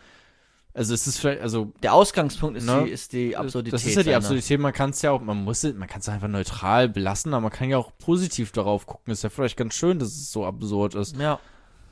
Also 0.75 0.93
ist 0.93 1.07
es 1.07 1.17
vielleicht, 1.17 1.41
also 1.41 1.73
Der 1.81 1.91
Ausgangspunkt 1.95 2.55
ist 2.55 2.65
Ne? 2.67 2.84
die 2.85 2.91
ist 2.91 3.13
die 3.13 3.35
Absurdität. 3.35 3.73
Das 3.73 3.84
ist 3.84 3.95
ja 3.95 4.03
die 4.03 4.13
Absurdität, 4.13 4.59
man 4.59 4.73
kann 4.73 4.91
es 4.91 5.01
ja 5.01 5.09
auch, 5.09 5.21
man 5.21 5.43
muss 5.43 5.63
es, 5.63 5.73
man 5.73 5.88
kann 5.88 6.01
es 6.01 6.07
einfach 6.07 6.27
neutral 6.27 6.88
belassen, 6.88 7.34
aber 7.34 7.41
man 7.41 7.51
kann 7.51 7.67
ja 7.69 7.79
auch 7.79 7.91
positiv 7.97 8.51
darauf 8.51 8.85
gucken. 8.85 9.11
Ist 9.11 9.23
ja 9.23 9.31
vielleicht 9.31 9.57
ganz 9.57 9.73
schön, 9.73 9.97
dass 9.97 10.10
es 10.10 10.31
so 10.31 10.45
absurd 10.45 10.94
ist. 10.94 11.18
Ja, 11.18 11.39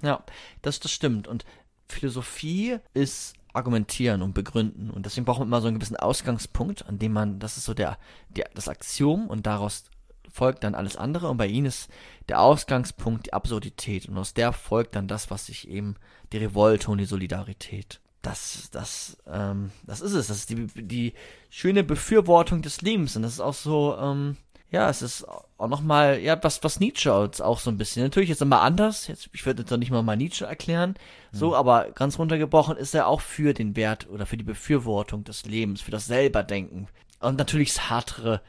ja, 0.04 0.24
das, 0.62 0.80
das 0.80 0.92
stimmt. 0.92 1.28
Und 1.28 1.44
Philosophie 1.90 2.78
ist 2.94 3.34
argumentieren 3.56 4.22
und 4.22 4.34
begründen. 4.34 4.90
Und 4.90 5.06
deswegen 5.06 5.26
braucht 5.26 5.40
man 5.40 5.48
immer 5.48 5.62
so 5.62 5.68
einen 5.68 5.80
gewissen 5.80 5.98
Ausgangspunkt, 5.98 6.88
an 6.88 7.00
dem 7.00 7.14
man, 7.14 7.40
das 7.40 7.58
ist 7.58 7.66
so 7.66 7.74
der, 7.74 7.98
der 8.30 8.50
das 8.54 8.68
Axiom 8.68 9.28
und 9.28 9.46
daraus 9.46 9.86
folgt 10.32 10.64
dann 10.64 10.76
alles 10.76 10.98
andere. 10.98 11.30
Und 11.30 11.38
bei 11.38 11.48
ihnen 11.48 11.68
ist 11.68 11.90
der 12.28 12.42
Ausgangspunkt 12.42 13.28
die 13.28 13.34
Absurdität. 13.34 14.08
Und 14.08 14.18
aus 14.18 14.34
der 14.34 14.52
folgt 14.54 14.96
dann 14.96 15.08
das, 15.08 15.32
was 15.32 15.46
sich 15.46 15.70
eben 15.70 15.96
die 16.34 16.38
Revolte 16.38 16.92
und 16.92 16.98
die 16.98 17.06
Solidarität. 17.06 18.02
Das, 18.22 18.70
das, 18.72 19.18
ähm, 19.28 19.72
das 19.84 20.02
ist 20.02 20.14
es. 20.14 20.28
Das 20.28 20.38
ist 20.38 20.50
die, 20.50 20.68
die 20.76 21.14
schöne 21.50 21.84
Befürwortung 21.84 22.62
des 22.62 22.82
Lebens. 22.82 23.16
Und 23.16 23.22
das 23.22 23.34
ist 23.34 23.40
auch 23.40 23.54
so, 23.54 23.98
ähm, 23.98 24.38
ja, 24.76 24.90
es 24.90 25.02
ist 25.02 25.26
auch 25.26 25.70
nochmal, 25.70 26.20
ja, 26.20 26.38
was, 26.44 26.62
was 26.62 26.82
Nietzsche 26.82 27.14
auch 27.14 27.60
so 27.60 27.70
ein 27.70 27.78
bisschen. 27.78 28.04
Natürlich 28.04 28.30
ist 28.30 28.42
immer 28.42 28.60
anders. 28.60 29.08
Jetzt, 29.08 29.30
ich 29.32 29.46
würde 29.46 29.62
jetzt 29.62 29.72
noch 29.72 29.78
nicht 29.78 29.90
mal 29.90 30.04
mal 30.04 30.18
Nietzsche 30.18 30.46
erklären. 30.46 30.96
So, 31.32 31.56
aber 31.56 31.92
ganz 31.92 32.20
runtergebrochen 32.20 32.76
ist 32.76 32.94
er 32.94 33.08
auch 33.08 33.22
für 33.22 33.54
den 33.54 33.78
Wert 33.78 34.10
oder 34.10 34.26
für 34.26 34.36
die 34.36 34.44
Befürwortung 34.44 35.24
des 35.24 35.46
Lebens, 35.46 35.80
für 35.80 35.92
das 35.92 36.08
Selberdenken. 36.08 36.90
Und 37.22 37.38
natürlich 37.38 37.72
Sartre 37.72 38.42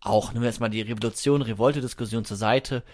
auch. 0.00 0.32
Nehmen 0.32 0.42
wir 0.42 0.50
jetzt 0.50 0.60
mal 0.60 0.70
die 0.70 0.82
Revolution, 0.82 1.42
Revolte-Diskussion 1.42 2.24
zur 2.24 2.36
Seite. 2.36 2.84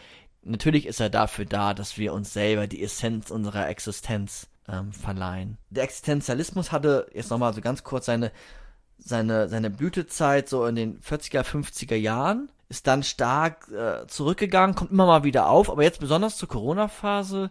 Natürlich 0.42 0.86
ist 0.86 1.00
er 1.00 1.10
dafür 1.10 1.44
da, 1.44 1.74
dass 1.74 1.98
wir 1.98 2.14
uns 2.14 2.32
selber 2.32 2.68
die 2.68 2.82
Essenz 2.82 3.30
unserer 3.30 3.68
Existenz 3.68 4.48
ähm, 4.66 4.94
verleihen. 4.94 5.58
Der 5.68 5.84
Existenzialismus 5.84 6.72
hatte 6.72 7.06
jetzt 7.12 7.30
nochmal 7.30 7.52
so 7.52 7.60
ganz 7.60 7.84
kurz 7.84 8.06
seine, 8.06 8.32
seine, 8.98 9.50
seine 9.50 9.68
Blütezeit 9.68 10.48
so 10.48 10.64
in 10.64 10.74
den 10.74 11.00
40er, 11.00 11.42
50er 11.42 11.96
Jahren, 11.96 12.48
ist 12.68 12.86
dann 12.86 13.02
stark 13.02 13.68
äh, 13.68 14.06
zurückgegangen, 14.06 14.76
kommt 14.76 14.90
immer 14.90 15.06
mal 15.06 15.24
wieder 15.24 15.48
auf, 15.48 15.70
aber 15.70 15.82
jetzt 15.82 16.00
besonders 16.00 16.36
zur 16.36 16.48
Corona-Phase, 16.48 17.50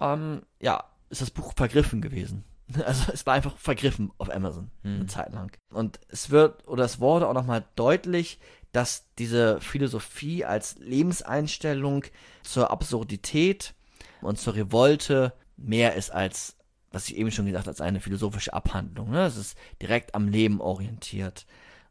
ähm, 0.00 0.42
ja, 0.60 0.84
ist 1.10 1.20
das 1.20 1.30
Buch 1.30 1.52
vergriffen 1.56 2.00
gewesen. 2.00 2.44
Also 2.84 3.12
es 3.12 3.24
war 3.26 3.34
einfach 3.34 3.56
vergriffen 3.58 4.10
auf 4.18 4.28
Amazon 4.28 4.72
eine 4.82 5.06
Zeit 5.06 5.32
lang. 5.32 5.56
Und 5.72 6.00
es 6.08 6.30
wird 6.30 6.66
oder 6.66 6.84
es 6.84 6.98
wurde 6.98 7.28
auch 7.28 7.32
nochmal 7.32 7.64
deutlich, 7.76 8.40
dass 8.72 9.06
diese 9.18 9.60
Philosophie 9.60 10.44
als 10.44 10.76
Lebenseinstellung 10.78 12.04
zur 12.42 12.72
Absurdität 12.72 13.74
und 14.20 14.38
zur 14.38 14.56
Revolte 14.56 15.32
mehr 15.56 15.94
ist 15.94 16.10
als, 16.10 16.56
was 16.90 17.08
ich 17.08 17.16
eben 17.16 17.30
schon 17.30 17.46
gesagt 17.46 17.66
habe, 17.66 17.70
als 17.70 17.80
eine 17.80 18.00
philosophische 18.00 18.52
Abhandlung. 18.52 19.10
Ne? 19.10 19.24
Es 19.26 19.36
ist 19.36 19.56
direkt 19.80 20.16
am 20.16 20.28
Leben 20.28 20.60
orientiert. 20.60 21.46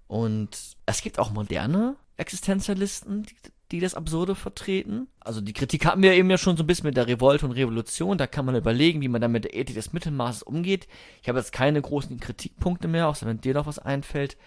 Und 0.08 0.76
es 0.86 1.02
gibt 1.02 1.18
auch 1.18 1.32
moderne 1.32 1.96
Existenzialisten, 2.18 3.24
die, 3.24 3.36
die 3.72 3.80
das 3.80 3.96
Absurde 3.96 4.36
vertreten. 4.36 5.08
Also 5.20 5.42
die 5.42 5.54
Kritik 5.54 5.86
hatten 5.86 6.02
wir 6.02 6.14
eben 6.14 6.30
ja 6.30 6.38
schon 6.38 6.58
so 6.58 6.64
ein 6.64 6.68
bisschen 6.68 6.86
mit 6.88 6.98
der 6.98 7.08
Revolte 7.08 7.46
und 7.46 7.52
Revolution. 7.54 8.18
Da 8.18 8.28
kann 8.28 8.46
man 8.46 8.56
überlegen, 8.56 9.02
wie 9.02 9.08
man 9.08 9.22
dann 9.22 9.32
mit 9.32 9.46
der 9.46 9.56
Ethik 9.56 9.76
des 9.76 9.94
Mittelmaßes 9.94 10.44
umgeht. 10.44 10.88
Ich 11.22 11.30
habe 11.30 11.40
jetzt 11.40 11.52
keine 11.52 11.82
großen 11.82 12.20
Kritikpunkte 12.20 12.88
mehr, 12.88 13.08
außer 13.08 13.26
wenn 13.26 13.42
dir 13.42 13.54
noch 13.54 13.66
was 13.66 13.80
einfällt. 13.80 14.38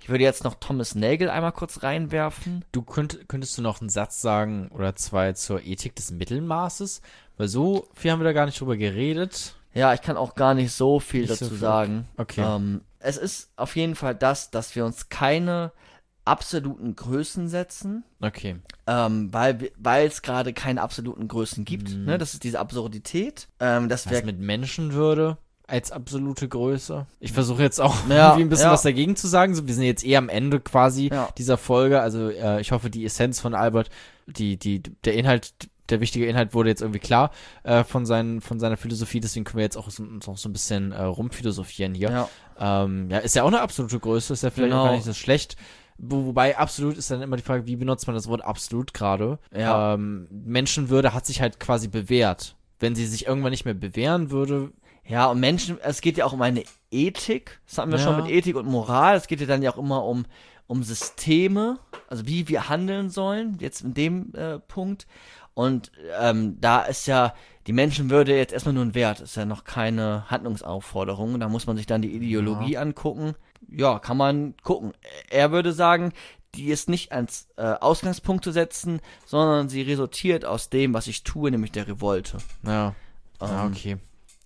Ich 0.00 0.08
würde 0.08 0.24
jetzt 0.24 0.44
noch 0.44 0.56
Thomas 0.56 0.94
Nagel 0.94 1.30
einmal 1.30 1.52
kurz 1.52 1.82
reinwerfen. 1.82 2.64
Du 2.72 2.82
könnt, 2.82 3.26
könntest 3.28 3.56
du 3.56 3.62
noch 3.62 3.80
einen 3.80 3.88
Satz 3.88 4.20
sagen 4.20 4.68
oder 4.74 4.96
zwei 4.96 5.32
zur 5.32 5.62
Ethik 5.64 5.94
des 5.94 6.10
Mittelmaßes? 6.10 7.00
Weil 7.36 7.48
so 7.48 7.88
viel 7.94 8.10
haben 8.10 8.20
wir 8.20 8.24
da 8.24 8.32
gar 8.32 8.46
nicht 8.46 8.60
drüber 8.60 8.76
geredet. 8.76 9.56
Ja, 9.72 9.94
ich 9.94 10.02
kann 10.02 10.16
auch 10.16 10.34
gar 10.34 10.54
nicht 10.54 10.72
so 10.72 11.00
viel 11.00 11.22
Nicht 11.22 11.32
dazu 11.32 11.44
so 11.46 11.50
viel. 11.50 11.58
sagen. 11.58 12.08
Okay. 12.16 12.42
Ähm, 12.46 12.82
es 12.98 13.16
ist 13.16 13.50
auf 13.56 13.76
jeden 13.76 13.94
Fall 13.94 14.14
das, 14.14 14.50
dass 14.50 14.76
wir 14.76 14.84
uns 14.84 15.08
keine 15.08 15.72
absoluten 16.24 16.96
Größen 16.96 17.48
setzen, 17.48 18.04
Okay. 18.20 18.56
ähm, 18.86 19.32
weil 19.32 20.06
es 20.06 20.22
gerade 20.22 20.52
keine 20.52 20.80
absoluten 20.82 21.28
Größen 21.28 21.64
gibt. 21.64 21.90
Mhm. 21.94 22.04
Ne? 22.06 22.18
Das 22.18 22.32
ist 22.34 22.44
diese 22.44 22.58
Absurdität. 22.60 23.48
Ähm, 23.60 23.88
dass 23.88 24.06
Was 24.06 24.12
wir 24.12 24.24
mit 24.24 24.38
Menschenwürde 24.40 25.36
als 25.66 25.92
absolute 25.92 26.48
Größe? 26.48 27.06
Ich 27.20 27.32
versuche 27.32 27.62
jetzt 27.62 27.80
auch 27.80 27.94
Ja, 28.08 28.28
irgendwie 28.32 28.42
ein 28.44 28.48
bisschen 28.48 28.66
ja. 28.66 28.72
was 28.72 28.82
dagegen 28.82 29.16
zu 29.16 29.26
sagen. 29.28 29.54
So, 29.54 29.66
wir 29.66 29.74
sind 29.74 29.84
jetzt 29.84 30.04
eh 30.04 30.16
am 30.16 30.28
Ende 30.28 30.60
quasi 30.60 31.08
Ja. 31.12 31.28
dieser 31.36 31.58
Folge. 31.58 32.00
Also 32.00 32.30
äh, 32.30 32.60
ich 32.60 32.72
hoffe, 32.72 32.90
die 32.90 33.04
Essenz 33.04 33.40
von 33.40 33.54
Albert, 33.54 33.90
die, 34.26 34.56
die, 34.58 34.82
der 34.82 35.14
Inhalt, 35.14 35.52
der 35.90 36.00
wichtige 36.00 36.26
Inhalt 36.26 36.54
wurde 36.54 36.70
jetzt 36.70 36.80
irgendwie 36.80 37.00
klar 37.00 37.30
äh, 37.64 37.84
von, 37.84 38.06
seinen, 38.06 38.40
von 38.40 38.58
seiner 38.60 38.78
Philosophie. 38.78 39.20
Deswegen 39.20 39.44
können 39.44 39.58
wir 39.58 39.64
jetzt 39.64 39.76
auch 39.76 39.90
so, 39.90 40.02
noch 40.02 40.38
so 40.38 40.48
ein 40.48 40.52
bisschen 40.54 40.92
äh, 40.92 41.02
rumphilosophieren 41.02 41.94
hier. 41.94 42.10
ja, 42.10 42.28
Ähm, 42.84 43.10
ja, 43.10 43.18
ist 43.18 43.36
ja 43.36 43.42
auch 43.42 43.48
eine 43.48 43.60
absolute 43.60 43.98
Größe, 44.00 44.32
ist 44.32 44.42
ja 44.42 44.50
vielleicht 44.50 44.72
auch 44.72 44.76
Genau. 44.78 44.84
gar 44.86 44.94
nicht 44.94 45.04
so 45.04 45.12
schlecht. 45.12 45.56
Wo, 45.98 46.26
wobei 46.26 46.58
absolut 46.58 46.96
ist 46.96 47.10
dann 47.10 47.22
immer 47.22 47.36
die 47.36 47.42
Frage, 47.42 47.66
wie 47.66 47.76
benutzt 47.76 48.06
man 48.06 48.14
das 48.16 48.28
Wort 48.28 48.44
absolut 48.44 48.94
gerade? 48.94 49.38
Ja. 49.56 49.94
Ähm, 49.94 50.26
Menschenwürde 50.30 51.14
hat 51.14 51.26
sich 51.26 51.40
halt 51.40 51.60
quasi 51.60 51.88
bewährt. 51.88 52.56
Wenn 52.80 52.94
sie 52.94 53.06
sich 53.06 53.26
irgendwann 53.26 53.52
nicht 53.52 53.64
mehr 53.64 53.74
bewähren 53.74 54.30
würde, 54.30 54.72
ja, 55.06 55.26
und 55.26 55.38
Menschen, 55.38 55.78
es 55.82 56.00
geht 56.00 56.16
ja 56.16 56.24
auch 56.24 56.32
um 56.32 56.42
eine 56.42 56.64
Ethik. 56.90 57.60
Das 57.66 57.78
hatten 57.78 57.90
wir 57.90 57.98
Ja. 57.98 58.04
schon 58.04 58.16
mit 58.16 58.28
Ethik 58.30 58.56
und 58.56 58.66
Moral. 58.66 59.16
Es 59.16 59.26
geht 59.26 59.40
ja 59.40 59.46
dann 59.46 59.62
ja 59.62 59.70
auch 59.72 59.78
immer 59.78 60.04
um, 60.04 60.24
um 60.66 60.82
Systeme, 60.82 61.78
also 62.08 62.26
wie 62.26 62.48
wir 62.48 62.68
handeln 62.68 63.10
sollen, 63.10 63.58
jetzt 63.60 63.82
in 63.82 63.92
dem 63.94 64.34
äh, 64.34 64.58
Punkt. 64.58 65.06
Und 65.52 65.92
ähm, 66.20 66.58
da 66.60 66.82
ist 66.82 67.06
ja 67.06 67.34
die 67.66 67.72
Menschenwürde 67.72 68.36
jetzt 68.36 68.52
erstmal 68.52 68.74
nur 68.74 68.84
ein 68.84 68.94
Wert, 68.94 69.20
ist 69.20 69.36
ja 69.36 69.44
noch 69.44 69.64
keine 69.64 70.28
Handlungsaufforderung. 70.30 71.38
Da 71.38 71.48
muss 71.48 71.66
man 71.66 71.76
sich 71.76 71.86
dann 71.86 72.02
die 72.02 72.14
Ideologie 72.14 72.76
angucken. 72.76 73.34
Ja, 73.68 73.98
kann 73.98 74.16
man 74.16 74.54
gucken. 74.62 74.92
Er 75.30 75.50
würde 75.52 75.72
sagen, 75.72 76.12
die 76.54 76.68
ist 76.68 76.88
nicht 76.88 77.12
als 77.12 77.48
äh, 77.56 77.62
Ausgangspunkt 77.62 78.44
zu 78.44 78.52
setzen, 78.52 79.00
sondern 79.26 79.68
sie 79.68 79.82
resultiert 79.82 80.44
aus 80.44 80.70
dem, 80.70 80.94
was 80.94 81.06
ich 81.06 81.24
tue, 81.24 81.50
nämlich 81.50 81.72
der 81.72 81.88
Revolte. 81.88 82.38
ja. 82.62 82.94
Ähm, 83.40 83.72
okay. 83.72 83.96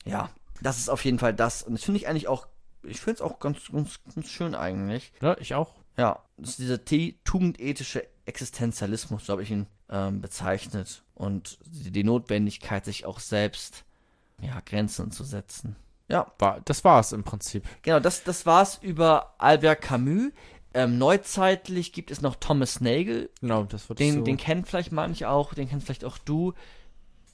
Ja, 0.06 0.30
das 0.62 0.78
ist 0.78 0.88
auf 0.88 1.04
jeden 1.04 1.18
Fall 1.18 1.34
das. 1.34 1.62
Und 1.62 1.74
das 1.74 1.84
finde 1.84 2.00
ich 2.00 2.08
eigentlich 2.08 2.26
auch, 2.26 2.46
ich 2.82 3.00
finde 3.00 3.16
es 3.16 3.20
auch 3.20 3.38
ganz, 3.38 3.70
ganz, 3.70 4.00
ganz 4.14 4.28
schön 4.28 4.54
eigentlich. 4.54 5.12
Ja, 5.20 5.36
ich 5.38 5.54
auch. 5.54 5.74
Ja, 5.98 6.22
das 6.36 6.50
ist 6.50 6.58
dieser 6.60 6.84
T 6.84 7.18
tugendethische 7.24 8.06
Existenzialismus, 8.24 9.26
so 9.26 9.32
habe 9.32 9.42
ich 9.42 9.50
ihn 9.50 9.66
ähm, 9.90 10.20
bezeichnet. 10.20 11.02
Und 11.14 11.58
die, 11.66 11.90
die 11.90 12.04
Notwendigkeit, 12.04 12.84
sich 12.84 13.04
auch 13.04 13.20
selbst 13.20 13.84
ja, 14.40 14.60
Grenzen 14.64 15.10
zu 15.10 15.24
setzen. 15.24 15.76
Ja, 16.08 16.26
War, 16.38 16.60
das 16.64 16.84
war's 16.84 17.12
im 17.12 17.22
Prinzip. 17.22 17.64
genau, 17.82 18.00
das, 18.00 18.24
das 18.24 18.46
war's 18.46 18.78
über 18.82 19.34
Albert 19.38 19.82
Camus. 19.82 20.32
Ähm, 20.74 20.98
neuzeitlich 20.98 21.92
gibt 21.92 22.10
es 22.10 22.20
noch 22.22 22.36
Thomas 22.36 22.80
Nagel. 22.80 23.30
Genau, 23.40 23.64
das 23.64 23.88
wird 23.88 23.98
Den, 23.98 24.14
so. 24.16 24.20
den 24.22 24.36
kennen 24.36 24.64
vielleicht 24.64 24.92
manche 24.92 25.28
auch, 25.28 25.54
den 25.54 25.68
kennst 25.68 25.86
vielleicht 25.86 26.04
auch 26.04 26.18
du. 26.18 26.52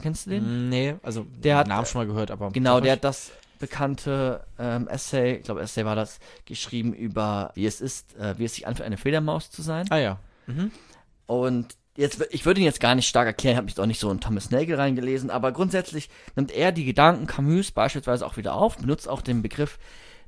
Kennst 0.01 0.27
du 0.27 0.31
den? 0.31 0.67
Mm, 0.67 0.69
nee, 0.71 0.95
also 1.03 1.25
Der 1.39 1.57
hat- 1.59 1.69
Namen 1.69 1.87
schon 1.87 2.01
mal 2.01 2.07
gehört, 2.07 2.31
aber 2.31 2.51
Genau, 2.51 2.81
der 2.81 2.93
hat 2.93 3.05
das 3.05 3.31
bekannte 3.59 4.45
ähm, 4.59 4.89
Essay, 4.89 5.37
ich 5.37 5.45
glaube 5.45 5.61
Essay 5.63 5.85
war 5.85 5.97
das, 5.97 6.19
geschrieben 6.45 6.93
über, 6.93 7.51
wie 7.55 7.67
es 7.67 7.81
ist, 7.81 8.17
äh, 8.17 8.37
wie 8.39 8.45
es 8.45 8.55
sich 8.55 8.67
anfühlt, 8.67 8.87
eine 8.87 8.97
Fledermaus 8.97 9.51
zu 9.51 9.63
sein. 9.63 9.87
Ah 9.91 9.99
ja. 9.99 10.19
Mhm. 10.47 10.71
Und 11.27 11.77
jetzt, 11.97 12.27
ich 12.31 12.45
würde 12.47 12.61
ihn 12.61 12.67
jetzt 12.67 12.81
gar 12.81 12.95
nicht 12.95 13.09
stark 13.09 13.27
erklären, 13.27 13.57
habe 13.57 13.67
mich 13.67 13.79
auch 13.79 13.87
nicht 13.87 14.01
so 14.01 14.11
in 14.11 14.21
Thomas 14.21 14.51
Nagel 14.51 14.77
reingelesen, 14.77 15.31
aber 15.31 15.53
grundsätzlich 15.53 16.11
nimmt 16.37 16.53
er 16.53 16.73
die 16.73 16.85
Gedanken 16.85 17.27
Camus 17.27 17.71
beispielsweise 17.71 18.27
auch 18.27 18.37
wieder 18.37 18.55
auf, 18.55 18.79
benutzt 18.79 19.09
auch 19.09 19.23
den 19.23 19.43
Begriff 19.43 19.79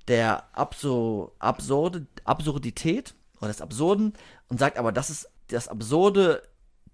der 0.09 0.45
Abso 0.53 1.33
Absurde, 1.39 2.07
Absurdität 2.25 3.15
oder 3.39 3.49
des 3.49 3.61
Absurden 3.61 4.13
und 4.49 4.59
sagt 4.59 4.79
aber, 4.79 4.93
das 4.93 5.11
ist 5.11 5.29
das 5.49 5.69
Absurde 5.69 6.43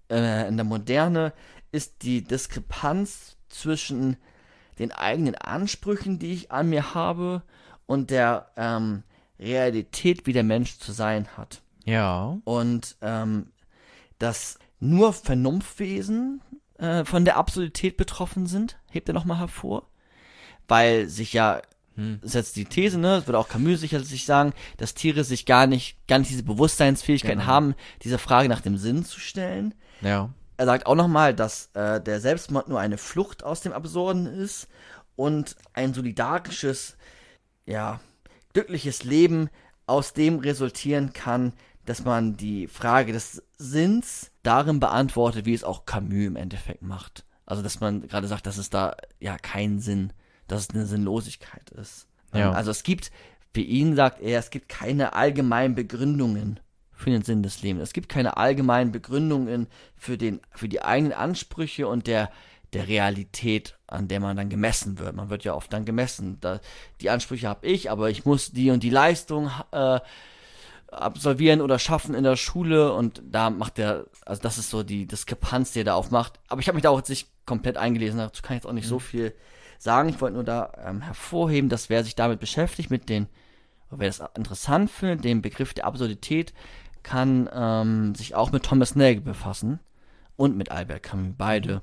äh, 0.09 0.47
in 0.47 0.57
der 0.57 0.65
Moderne 0.65 1.33
ist 1.71 2.03
die 2.03 2.23
Diskrepanz 2.23 3.35
zwischen 3.49 4.17
den 4.79 4.91
eigenen 4.91 5.35
Ansprüchen, 5.35 6.19
die 6.19 6.33
ich 6.33 6.51
an 6.51 6.69
mir 6.69 6.93
habe, 6.93 7.43
und 7.85 8.11
der 8.11 8.51
ähm, 8.55 9.03
Realität, 9.39 10.25
wie 10.25 10.33
der 10.33 10.43
Mensch 10.43 10.79
zu 10.79 10.93
sein 10.93 11.27
hat. 11.35 11.61
Ja. 11.85 12.37
Und 12.45 12.95
ähm, 13.01 13.51
dass 14.19 14.57
nur 14.79 15.13
Vernunftwesen 15.13 16.41
äh, 16.77 17.05
von 17.05 17.25
der 17.25 17.37
Absurdität 17.37 17.97
betroffen 17.97 18.47
sind, 18.47 18.77
hebt 18.91 19.07
er 19.09 19.13
nochmal 19.13 19.39
hervor. 19.39 19.87
Weil 20.67 21.07
sich 21.07 21.33
ja, 21.33 21.61
Hm. 21.95 22.19
das 22.21 22.29
ist 22.31 22.35
jetzt 22.35 22.55
die 22.55 22.65
These, 22.65 22.97
ne, 22.99 23.17
das 23.17 23.27
würde 23.27 23.37
auch 23.37 23.47
Camus 23.49 23.79
sicherlich 23.79 24.25
sagen, 24.25 24.53
dass 24.77 24.95
Tiere 24.95 25.23
sich 25.23 25.45
gar 25.45 25.67
nicht, 25.67 26.07
gar 26.07 26.17
nicht 26.19 26.31
diese 26.31 26.43
Bewusstseinsfähigkeit 26.43 27.33
Genau. 27.33 27.45
haben, 27.45 27.75
diese 28.01 28.17
Frage 28.17 28.49
nach 28.49 28.61
dem 28.61 28.77
Sinn 28.77 29.05
zu 29.05 29.19
stellen. 29.19 29.75
Ja. 30.01 30.29
Er 30.57 30.65
sagt 30.65 30.87
auch 30.87 30.95
nochmal, 30.95 31.33
dass 31.35 31.69
äh, 31.75 32.01
der 32.01 32.19
Selbstmord 32.19 32.67
nur 32.67 32.79
eine 32.79 32.97
Flucht 32.97 33.43
aus 33.43 33.61
dem 33.61 33.73
Absurden 33.73 34.25
ist 34.25 34.67
und 35.15 35.55
ein 35.73 35.93
solidarisches, 35.93 36.97
ja, 37.65 37.99
glückliches 38.53 39.03
Leben 39.03 39.49
aus 39.85 40.13
dem 40.13 40.39
resultieren 40.39 41.13
kann, 41.13 41.53
dass 41.85 42.05
man 42.05 42.37
die 42.37 42.67
Frage 42.67 43.13
des 43.13 43.43
Sinns 43.57 44.31
darin 44.41 44.79
beantwortet, 44.79 45.45
wie 45.45 45.53
es 45.53 45.63
auch 45.63 45.85
Camus 45.85 46.25
im 46.25 46.35
Endeffekt 46.35 46.81
macht. 46.81 47.25
Also, 47.45 47.61
dass 47.61 47.79
man 47.79 48.07
gerade 48.07 48.27
sagt, 48.27 48.45
dass 48.47 48.57
es 48.57 48.69
da 48.69 48.95
ja 49.19 49.37
keinen 49.37 49.79
Sinn, 49.79 50.13
dass 50.47 50.61
es 50.61 50.69
eine 50.69 50.85
Sinnlosigkeit 50.85 51.69
ist. 51.71 52.07
Ja. 52.33 52.49
Ähm, 52.49 52.55
Also 52.55 52.71
es 52.71 52.83
gibt, 52.83 53.11
für 53.53 53.61
ihn 53.61 53.95
sagt 53.95 54.21
er, 54.21 54.39
es 54.39 54.49
gibt 54.49 54.69
keine 54.69 55.13
allgemeinen 55.13 55.75
Begründungen 55.75 56.59
für 56.93 57.09
den 57.09 57.23
Sinn 57.23 57.43
des 57.43 57.61
Lebens. 57.61 57.83
Es 57.83 57.93
gibt 57.93 58.07
keine 58.07 58.37
allgemeinen 58.37 58.91
Begründungen 58.91 59.67
für 59.95 60.17
den, 60.17 60.39
für 60.51 60.69
die 60.69 60.81
eigenen 60.81 61.13
Ansprüche 61.13 61.87
und 61.87 62.07
der, 62.07 62.31
der 62.71 62.87
Realität, 62.87 63.77
an 63.87 64.07
der 64.07 64.19
man 64.19 64.37
dann 64.37 64.49
gemessen 64.49 64.99
wird. 64.99 65.15
Man 65.15 65.29
wird 65.29 65.43
ja 65.43 65.53
oft 65.53 65.71
dann 65.73 65.85
gemessen. 65.85 66.37
Da, 66.39 66.61
die 67.01 67.09
Ansprüche 67.09 67.47
habe 67.47 67.67
ich, 67.67 67.91
aber 67.91 68.09
ich 68.09 68.25
muss 68.25 68.51
die 68.51 68.71
und 68.71 68.83
die 68.83 68.89
Leistung 68.89 69.51
äh, 69.71 69.99
absolvieren 71.01 71.61
oder 71.61 71.79
schaffen 71.79 72.15
in 72.15 72.23
der 72.23 72.35
Schule 72.35 72.93
und 72.93 73.21
da 73.25 73.49
macht 73.49 73.79
er, 73.79 74.05
also 74.25 74.41
das 74.41 74.57
ist 74.57 74.69
so 74.69 74.83
die 74.83 75.05
Diskrepanz, 75.05 75.71
die 75.71 75.81
er 75.81 75.85
da 75.85 75.95
aufmacht. 75.95 76.39
Aber 76.47 76.61
ich 76.61 76.67
habe 76.67 76.75
mich 76.75 76.83
da 76.83 76.89
auch 76.89 76.97
jetzt 76.97 77.09
nicht 77.09 77.29
komplett 77.45 77.77
eingelesen, 77.77 78.19
dazu 78.19 78.41
kann 78.41 78.55
ich 78.55 78.63
jetzt 78.63 78.69
auch 78.69 78.73
nicht 78.73 78.87
so 78.87 78.99
viel 78.99 79.33
sagen. 79.79 80.09
Ich 80.09 80.21
wollte 80.21 80.35
nur 80.35 80.43
da 80.43 80.71
ähm, 80.85 81.01
hervorheben, 81.01 81.69
dass 81.69 81.89
wer 81.89 82.03
sich 82.03 82.15
damit 82.15 82.39
beschäftigt, 82.39 82.89
mit 82.89 83.09
den, 83.09 83.27
wer 83.89 84.07
das 84.07 84.23
interessant 84.37 84.89
findet, 84.89 85.23
den 85.23 85.41
Begriff 85.41 85.73
der 85.73 85.85
Absurdität, 85.85 86.53
kann 87.03 87.49
ähm, 87.53 88.15
sich 88.15 88.35
auch 88.35 88.51
mit 88.51 88.63
Thomas 88.63 88.95
Nagel 88.95 89.21
befassen 89.21 89.79
und 90.37 90.55
mit 90.57 90.71
Albert 90.71 91.03
Camus. 91.03 91.35
Beide 91.37 91.81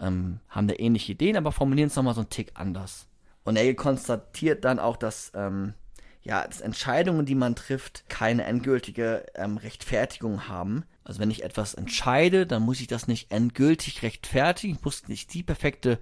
ähm, 0.00 0.40
haben 0.48 0.68
da 0.68 0.74
ähnliche 0.78 1.12
Ideen, 1.12 1.36
aber 1.36 1.52
formulieren 1.52 1.88
es 1.88 1.96
nochmal 1.96 2.14
so 2.14 2.20
einen 2.20 2.30
Tick 2.30 2.52
anders. 2.54 3.06
Und 3.44 3.54
Nagel 3.54 3.74
konstatiert 3.74 4.64
dann 4.64 4.78
auch, 4.78 4.96
dass 4.96 5.32
ähm, 5.34 5.74
ja, 6.22 6.46
dass 6.46 6.60
Entscheidungen, 6.60 7.24
die 7.24 7.34
man 7.34 7.56
trifft, 7.56 8.08
keine 8.08 8.44
endgültige 8.44 9.24
ähm, 9.34 9.56
Rechtfertigung 9.56 10.48
haben. 10.48 10.84
Also 11.02 11.18
wenn 11.18 11.30
ich 11.30 11.42
etwas 11.42 11.74
entscheide, 11.74 12.46
dann 12.46 12.62
muss 12.62 12.80
ich 12.80 12.86
das 12.86 13.08
nicht 13.08 13.30
endgültig 13.30 14.02
rechtfertigen. 14.02 14.74
Ich 14.74 14.84
muss 14.84 15.08
nicht 15.08 15.32
die 15.32 15.42
perfekte 15.42 15.98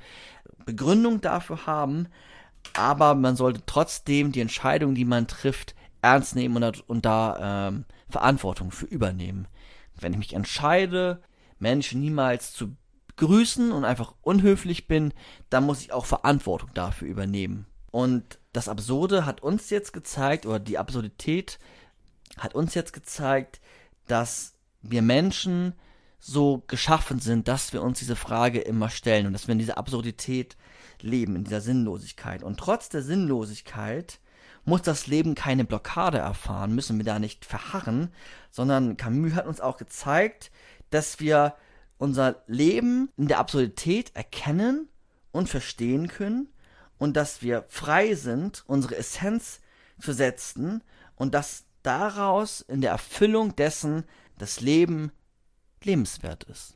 Begründung 0.67 1.21
dafür 1.21 1.67
haben. 1.67 2.09
Aber 2.75 3.15
man 3.15 3.37
sollte 3.37 3.63
trotzdem 3.65 4.33
die 4.33 4.41
Entscheidung, 4.41 4.95
die 4.95 5.05
man 5.05 5.29
trifft, 5.29 5.77
ernst 6.03 6.35
nehmen 6.35 6.57
und, 6.57 6.63
da- 6.63 6.83
und 6.87 7.05
da 7.05 7.69
ähm, 7.69 7.85
Verantwortung 8.11 8.73
für 8.73 8.87
übernehmen. 8.87 9.47
Wenn 10.01 10.13
ich 10.13 10.19
mich 10.19 10.33
entscheide, 10.35 11.23
Menschen 11.59 12.01
niemals 12.01 12.53
zu 12.53 12.77
grüßen 13.17 13.73
und 13.73 13.85
einfach 13.85 14.15
unhöflich 14.23 14.89
bin, 14.89 15.13
dann 15.51 15.65
muss 15.65 15.81
ich 15.81 15.93
auch 15.93 16.07
Verantwortung 16.07 16.71
dafür 16.75 17.09
übernehmen. 17.09 17.67
Und 17.91 18.38
das 18.53 18.69
Absurde 18.69 19.27
hat 19.27 19.43
uns 19.43 19.71
jetzt 19.71 19.93
gezeigt, 19.93 20.47
oder 20.47 20.59
die 20.59 20.79
Absurdität 20.79 21.59
hat 22.37 22.55
uns 22.55 22.75
jetzt 22.75 22.93
gezeigt, 22.93 23.61
dass 24.07 24.55
wir 24.83 25.03
Menschen 25.03 25.75
so 26.19 26.65
geschaffen 26.67 27.21
sind, 27.21 27.49
dass 27.49 27.73
wir 27.73 27.83
uns 27.83 27.99
diese 27.99 28.17
Frage 28.17 28.61
immer 28.61 28.91
stellen 28.91 29.27
und 29.27 29.33
dass 29.33 29.47
wir 29.47 29.53
in 29.53 29.59
dieser 29.59 29.79
Absurdität 29.79 30.57
leben, 31.01 31.37
in 31.37 31.45
dieser 31.45 31.61
Sinnlosigkeit. 31.61 32.43
Und 32.43 32.59
trotz 32.59 32.89
der 32.89 33.03
Sinnlosigkeit 33.03 34.19
muss 34.65 34.83
das 34.83 35.07
Leben 35.07 35.35
keine 35.35 35.65
Blockade 35.65 36.19
erfahren, 36.19 36.75
müssen 36.75 36.99
wir 36.99 37.05
da 37.05 37.19
nicht 37.19 37.45
verharren, 37.45 38.13
sondern 38.51 38.97
Camus 38.97 39.35
hat 39.35 39.47
uns 39.47 39.61
auch 39.61 39.77
gezeigt, 39.77 40.51
dass 40.91 41.21
wir 41.21 41.55
unser 41.99 42.43
Leben 42.47 43.11
in 43.17 43.29
der 43.29 43.39
Absurdität 43.39 44.15
erkennen 44.15 44.89
und 45.33 45.49
verstehen 45.49 46.09
können 46.09 46.49
und 46.99 47.17
dass 47.17 47.43
wir 47.43 47.65
frei 47.69 48.15
sind, 48.15 48.65
unsere 48.67 48.97
Essenz 48.97 49.61
zu 50.01 50.13
setzen 50.13 50.83
und 51.17 51.35
dass 51.35 51.65
daraus 51.83 52.61
in 52.61 52.81
der 52.81 52.91
Erfüllung 52.91 53.57
dessen 53.57 54.05
das 54.39 54.61
Leben 54.61 55.13
lebenswert 55.83 56.45
ist. 56.45 56.75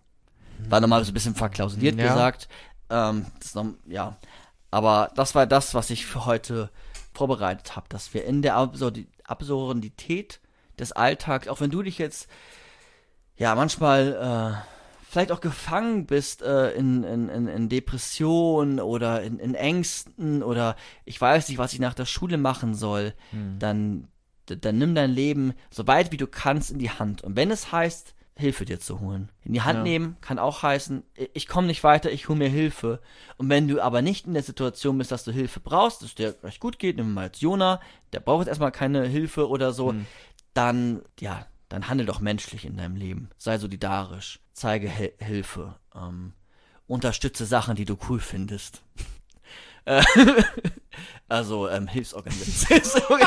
War 0.69 0.81
nochmal 0.81 1.05
so 1.05 1.11
ein 1.11 1.15
bisschen 1.15 1.35
verklausuliert 1.35 1.97
Ja. 1.99 2.09
gesagt. 2.09 2.49
Ähm, 2.91 3.27
noch, 3.55 3.67
ja. 3.87 4.17
Aber 4.71 5.11
das 5.17 5.35
war 5.35 5.47
das, 5.47 5.75
was 5.75 5.91
ich 5.91 6.07
für 6.07 6.25
heute 6.25 6.71
vorbereitet 7.13 7.77
habe, 7.77 7.89
dass 7.89 8.15
wir 8.15 8.25
in 8.25 8.43
der 8.43 8.57
Absurdi 8.57 9.09
Absurdität 9.25 10.41
des 10.79 10.93
Alltags, 10.93 11.49
auch 11.49 11.61
wenn 11.61 11.71
du 11.71 11.83
dich 11.83 11.99
jetzt 11.99 12.29
ja 13.37 13.55
manchmal 13.55 14.65
äh, 14.65 14.82
vielleicht 15.13 15.31
auch 15.31 15.41
gefangen 15.43 16.07
bist 16.07 16.41
äh, 16.43 16.71
in, 16.73 17.05
in, 17.05 17.29
in, 17.49 17.69
Depressionen 17.69 18.81
oder 18.81 19.23
in, 19.23 19.39
in 19.39 19.55
Ängsten 19.55 20.43
oder 20.43 20.75
ich 21.05 21.21
weiß 21.21 21.49
nicht, 21.49 21.59
was 21.59 21.73
ich 21.75 21.81
nach 21.81 21.95
der 21.95 22.07
Schule 22.07 22.39
machen 22.39 22.75
soll, 22.75 23.13
dann, 23.59 24.09
d- 24.49 24.57
dann 24.57 24.79
nimm 24.79 24.95
dein 24.95 25.11
Leben 25.11 25.53
so 25.71 25.87
weit 25.87 26.13
wie 26.13 26.17
du 26.17 26.27
kannst 26.27 26.71
in 26.71 26.79
die 26.79 26.91
Hand. 26.91 27.23
Und 27.23 27.37
wenn 27.37 27.51
es 27.51 27.73
heißt, 27.73 28.15
Hilfe 28.35 28.65
dir 28.65 28.81
zu 28.81 29.01
holen. 29.01 29.29
In 29.45 29.53
die 29.53 29.61
Hand 29.61 29.81
Ja. 29.81 29.83
nehmen 29.83 30.17
kann 30.23 30.39
auch 30.39 30.63
heißen, 30.63 31.03
ich 31.35 31.47
komme 31.47 31.67
nicht 31.67 31.85
weiter, 31.85 32.11
ich 32.11 32.31
hole 32.31 32.39
mir 32.39 32.49
Hilfe. 32.49 33.01
Und 33.37 33.51
wenn 33.51 33.69
du 33.69 33.83
aber 33.83 34.01
nicht 34.01 34.27
in 34.27 34.33
der 34.33 34.43
Situation 34.43 34.97
bist, 34.97 35.13
dass 35.13 35.25
du 35.25 35.33
Hilfe 35.33 35.61
brauchst, 35.61 36.01
dass 36.01 36.09
es 36.09 36.15
dir 36.15 36.35
recht 36.43 36.59
gut 36.59 36.79
geht, 36.79 36.97
nehmen 36.97 37.11
wir 37.11 37.15
mal 37.15 37.27
jetzt 37.27 37.43
Jona, 37.43 37.79
der 38.15 38.21
braucht 38.21 38.41
jetzt 38.41 38.49
erstmal 38.49 38.73
keine 38.73 39.05
Hilfe 39.07 39.47
oder 39.51 39.73
so, 39.75 39.91
dann, 40.55 41.03
ja, 41.21 41.47
dann 41.69 41.89
handel 41.89 42.07
doch 42.07 42.21
menschlich 42.21 42.65
in 42.65 42.79
deinem 42.79 42.97
Leben. 42.97 43.29
Sei 43.37 43.59
solidarisch, 43.59 44.41
zeige 44.53 44.89
Hel 44.89 45.13
Hilfe, 45.19 45.75
ähm, 45.95 46.33
unterstütze 46.87 47.47
Sachen, 47.47 47.77
die 47.77 47.85
du 47.85 47.97
cool 48.09 48.21
findest. 48.21 48.83
Äh, 49.85 50.03
also, 51.29 51.69
ähm, 51.69 51.89
Hilfsorganisationen. 51.89 53.27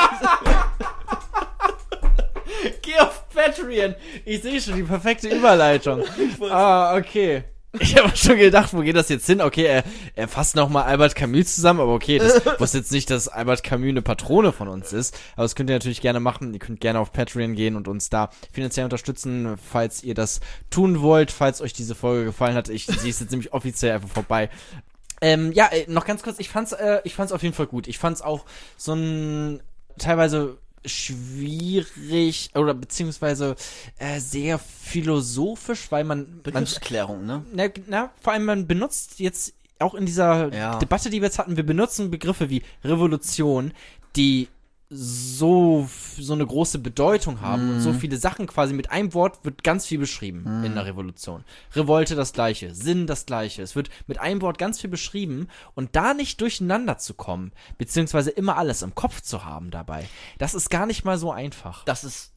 Geh 2.82 2.98
auf 2.98 3.28
Patreon. 3.28 3.94
Ich 4.24 4.42
sehe 4.42 4.60
schon 4.60 4.76
die 4.76 4.82
perfekte 4.82 5.28
Überleitung. 5.28 6.02
ah, 6.50 6.96
okay. 6.96 7.44
Ich 7.80 7.96
habe 7.96 8.16
schon 8.16 8.36
gedacht, 8.36 8.72
wo 8.72 8.80
geht 8.80 8.96
das 8.96 9.08
jetzt 9.08 9.26
hin? 9.26 9.40
Okay, 9.40 9.64
er, 9.64 9.84
er 10.14 10.28
fasst 10.28 10.56
nochmal 10.56 10.84
Albert 10.84 11.14
Camus 11.14 11.54
zusammen, 11.54 11.80
aber 11.80 11.94
okay, 11.94 12.18
das 12.18 12.44
wusste 12.58 12.78
jetzt 12.78 12.92
nicht, 12.92 13.10
dass 13.10 13.28
Albert 13.28 13.62
Camus 13.62 13.88
eine 13.88 14.02
Patrone 14.02 14.52
von 14.52 14.68
uns 14.68 14.92
ist. 14.92 15.18
Aber 15.34 15.44
das 15.44 15.54
könnt 15.54 15.70
ihr 15.70 15.76
natürlich 15.76 16.00
gerne 16.00 16.20
machen. 16.20 16.52
Ihr 16.52 16.60
könnt 16.60 16.80
gerne 16.80 16.98
auf 16.98 17.12
Patreon 17.12 17.54
gehen 17.54 17.76
und 17.76 17.88
uns 17.88 18.10
da 18.10 18.30
finanziell 18.52 18.84
unterstützen, 18.84 19.56
falls 19.70 20.02
ihr 20.02 20.14
das 20.14 20.40
tun 20.70 21.00
wollt, 21.02 21.30
falls 21.30 21.60
euch 21.60 21.72
diese 21.72 21.94
Folge 21.94 22.24
gefallen 22.24 22.54
hat. 22.54 22.68
Ich 22.68 22.86
sie 22.86 23.08
ist 23.08 23.20
jetzt 23.20 23.30
nämlich 23.30 23.52
offiziell 23.52 23.94
einfach 23.94 24.08
vorbei. 24.08 24.50
Ähm, 25.20 25.52
ja, 25.52 25.68
äh, 25.68 25.86
noch 25.88 26.04
ganz 26.04 26.22
kurz, 26.22 26.38
ich 26.38 26.48
fand's, 26.48 26.72
äh, 26.72 27.00
ich 27.04 27.14
fand's 27.14 27.32
auf 27.32 27.42
jeden 27.42 27.54
Fall 27.54 27.66
gut. 27.66 27.88
Ich 27.88 27.98
fand's 27.98 28.22
auch 28.22 28.44
so 28.76 28.94
ein 28.94 29.62
teilweise 29.98 30.58
schwierig 30.86 32.50
oder 32.54 32.74
beziehungsweise 32.74 33.56
äh, 33.98 34.20
sehr 34.20 34.58
philosophisch, 34.58 35.90
weil 35.90 36.04
man, 36.04 36.18
man 36.18 36.42
Begriffsklärung, 36.42 37.26
ne? 37.26 37.44
na, 37.52 37.68
na, 37.86 38.10
vor 38.20 38.32
allem 38.32 38.44
man 38.44 38.66
benutzt 38.66 39.18
jetzt 39.18 39.54
auch 39.78 39.94
in 39.94 40.06
dieser 40.06 40.52
Ja. 40.54 40.78
Debatte, 40.78 41.10
die 41.10 41.20
wir 41.20 41.26
jetzt 41.26 41.38
hatten, 41.38 41.56
wir 41.56 41.66
benutzen 41.66 42.10
Begriffe 42.10 42.48
wie 42.50 42.62
Revolution, 42.84 43.72
die 44.16 44.48
so 44.88 45.88
so 46.16 46.32
eine 46.32 46.46
große 46.46 46.78
Bedeutung 46.78 47.40
haben 47.40 47.70
und 47.74 47.80
so 47.80 47.92
Mhm. 47.92 47.98
viele 48.00 48.16
Sachen 48.16 48.46
quasi 48.46 48.72
mit 48.72 48.90
einem 48.90 49.12
Wort 49.14 49.44
wird 49.44 49.64
ganz 49.64 49.84
viel 49.86 49.98
beschrieben 49.98 50.64
in 50.64 50.74
der 50.74 50.86
Revolution. 50.86 51.44
Revolte 51.74 52.14
das 52.14 52.32
gleiche, 52.32 52.74
Sinn 52.74 53.06
das 53.06 53.26
gleiche. 53.26 53.62
Es 53.62 53.74
wird 53.76 53.90
mit 54.06 54.18
einem 54.20 54.40
Wort 54.42 54.58
ganz 54.58 54.80
viel 54.80 54.88
beschrieben 54.90 55.48
und 55.74 55.96
da 55.96 56.14
nicht 56.14 56.40
durcheinander 56.40 56.98
zu 56.98 57.14
kommen, 57.14 57.52
beziehungsweise 57.78 58.30
immer 58.30 58.56
alles 58.56 58.82
im 58.82 58.94
Kopf 58.94 59.20
zu 59.20 59.44
haben 59.44 59.70
dabei. 59.70 60.08
Das 60.38 60.54
ist 60.54 60.70
gar 60.70 60.86
nicht 60.86 61.04
mal 61.04 61.18
so 61.18 61.32
einfach. 61.32 61.84
Das 61.84 62.04
ist 62.04 62.32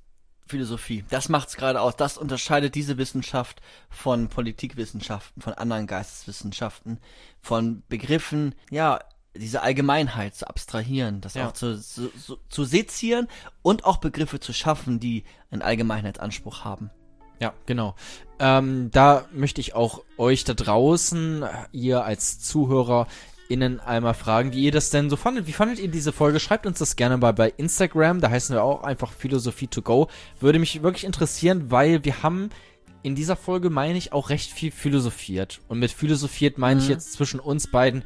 Philosophie. 0.48 1.06
Das 1.12 1.30
macht's 1.30 1.56
gerade 1.56 1.80
aus. 1.80 1.96
Das 1.96 2.18
unterscheidet 2.18 2.74
diese 2.74 2.98
Wissenschaft 2.98 3.62
von 3.92 4.28
Politikwissenschaften, 4.28 5.42
von 5.44 5.54
anderen 5.54 5.86
Geisteswissenschaften, 5.86 7.00
von 7.42 7.84
Begriffen, 7.88 8.56
ja, 8.72 9.00
diese 9.36 9.62
Allgemeinheit 9.62 10.36
zu 10.36 10.48
abstrahieren, 10.48 11.22
das 11.22 11.36
Ja. 11.36 11.48
auch 11.48 11.54
zu, 11.54 11.80
zu, 11.80 12.10
zu, 12.50 12.64
sezieren 12.66 13.28
und 13.62 13.86
auch 13.86 13.98
Begriffe 13.98 14.40
zu 14.40 14.54
schaffen, 14.54 15.00
die 15.00 15.24
einen 15.52 15.62
Allgemeinheitsanspruch 15.62 16.64
haben. 16.66 16.90
Ja, 17.40 17.54
genau. 17.66 17.96
Ähm, 18.40 18.90
da 18.92 19.26
möchte 19.34 19.62
ich 19.62 19.74
auch 19.76 20.04
euch 20.18 20.44
da 20.44 20.54
draußen, 20.54 21.46
ihr 21.72 22.04
als 22.04 22.40
Zuhörer, 22.40 23.08
innen 23.48 23.80
einmal 23.80 24.14
fragen, 24.14 24.54
wie 24.54 24.66
ihr 24.66 24.72
das 24.72 24.92
denn 24.92 25.10
so 25.10 25.16
fandet. 25.16 25.48
Wie 25.48 25.54
fandet 25.54 25.80
ihr 25.80 25.88
diese 25.90 26.12
Folge? 26.12 26.40
Schreibt 26.40 26.68
uns 26.68 26.78
das 26.80 26.96
gerne 26.96 27.18
mal 27.18 27.34
bei 27.34 27.50
Instagram. 27.58 28.22
Da 28.22 28.30
heißen 28.30 28.56
wir 28.56 28.62
auch 28.64 28.84
einfach 28.84 29.12
Philosophie 29.12 29.66
to 29.68 29.82
go. 29.82 30.08
Würde 30.40 30.60
mich 30.60 30.84
wirklich 30.84 31.04
interessieren, 31.04 31.72
weil 31.72 32.04
wir 32.06 32.22
haben 32.22 32.50
in 33.02 33.16
dieser 33.16 33.36
Folge, 33.36 33.70
meine 33.72 33.98
ich, 33.98 34.12
auch 34.14 34.30
recht 34.30 34.52
viel 34.52 34.72
philosophiert. 34.72 35.62
Und 35.68 35.80
mit 35.80 35.92
philosophiert 35.92 36.58
meine 36.60 36.80
ich 36.80 36.86
Mhm. 36.88 36.92
jetzt 36.92 37.14
zwischen 37.14 37.40
uns 37.40 37.72
beiden 37.72 38.04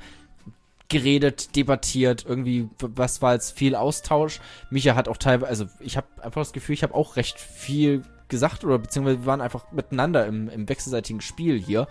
geredet, 0.89 1.55
debattiert, 1.55 2.25
irgendwie, 2.27 2.69
was 2.79 3.21
war 3.21 3.33
jetzt 3.33 3.57
viel 3.57 3.75
Austausch. 3.75 4.39
Micha 4.69 4.95
hat 4.95 5.07
auch 5.07 5.17
teilweise, 5.17 5.49
also 5.49 5.65
ich 5.79 5.97
habe 5.97 6.07
einfach 6.21 6.41
das 6.41 6.53
Gefühl, 6.53 6.73
ich 6.73 6.83
habe 6.83 6.93
auch 6.93 7.15
recht 7.15 7.39
viel 7.39 8.03
gesagt 8.27 8.63
oder 8.63 8.79
beziehungsweise 8.79 9.19
wir 9.21 9.25
waren 9.25 9.41
einfach 9.41 9.71
miteinander 9.71 10.25
im, 10.25 10.49
im 10.49 10.67
wechselseitigen 10.69 11.21
Spiel 11.21 11.59
hier. 11.59 11.87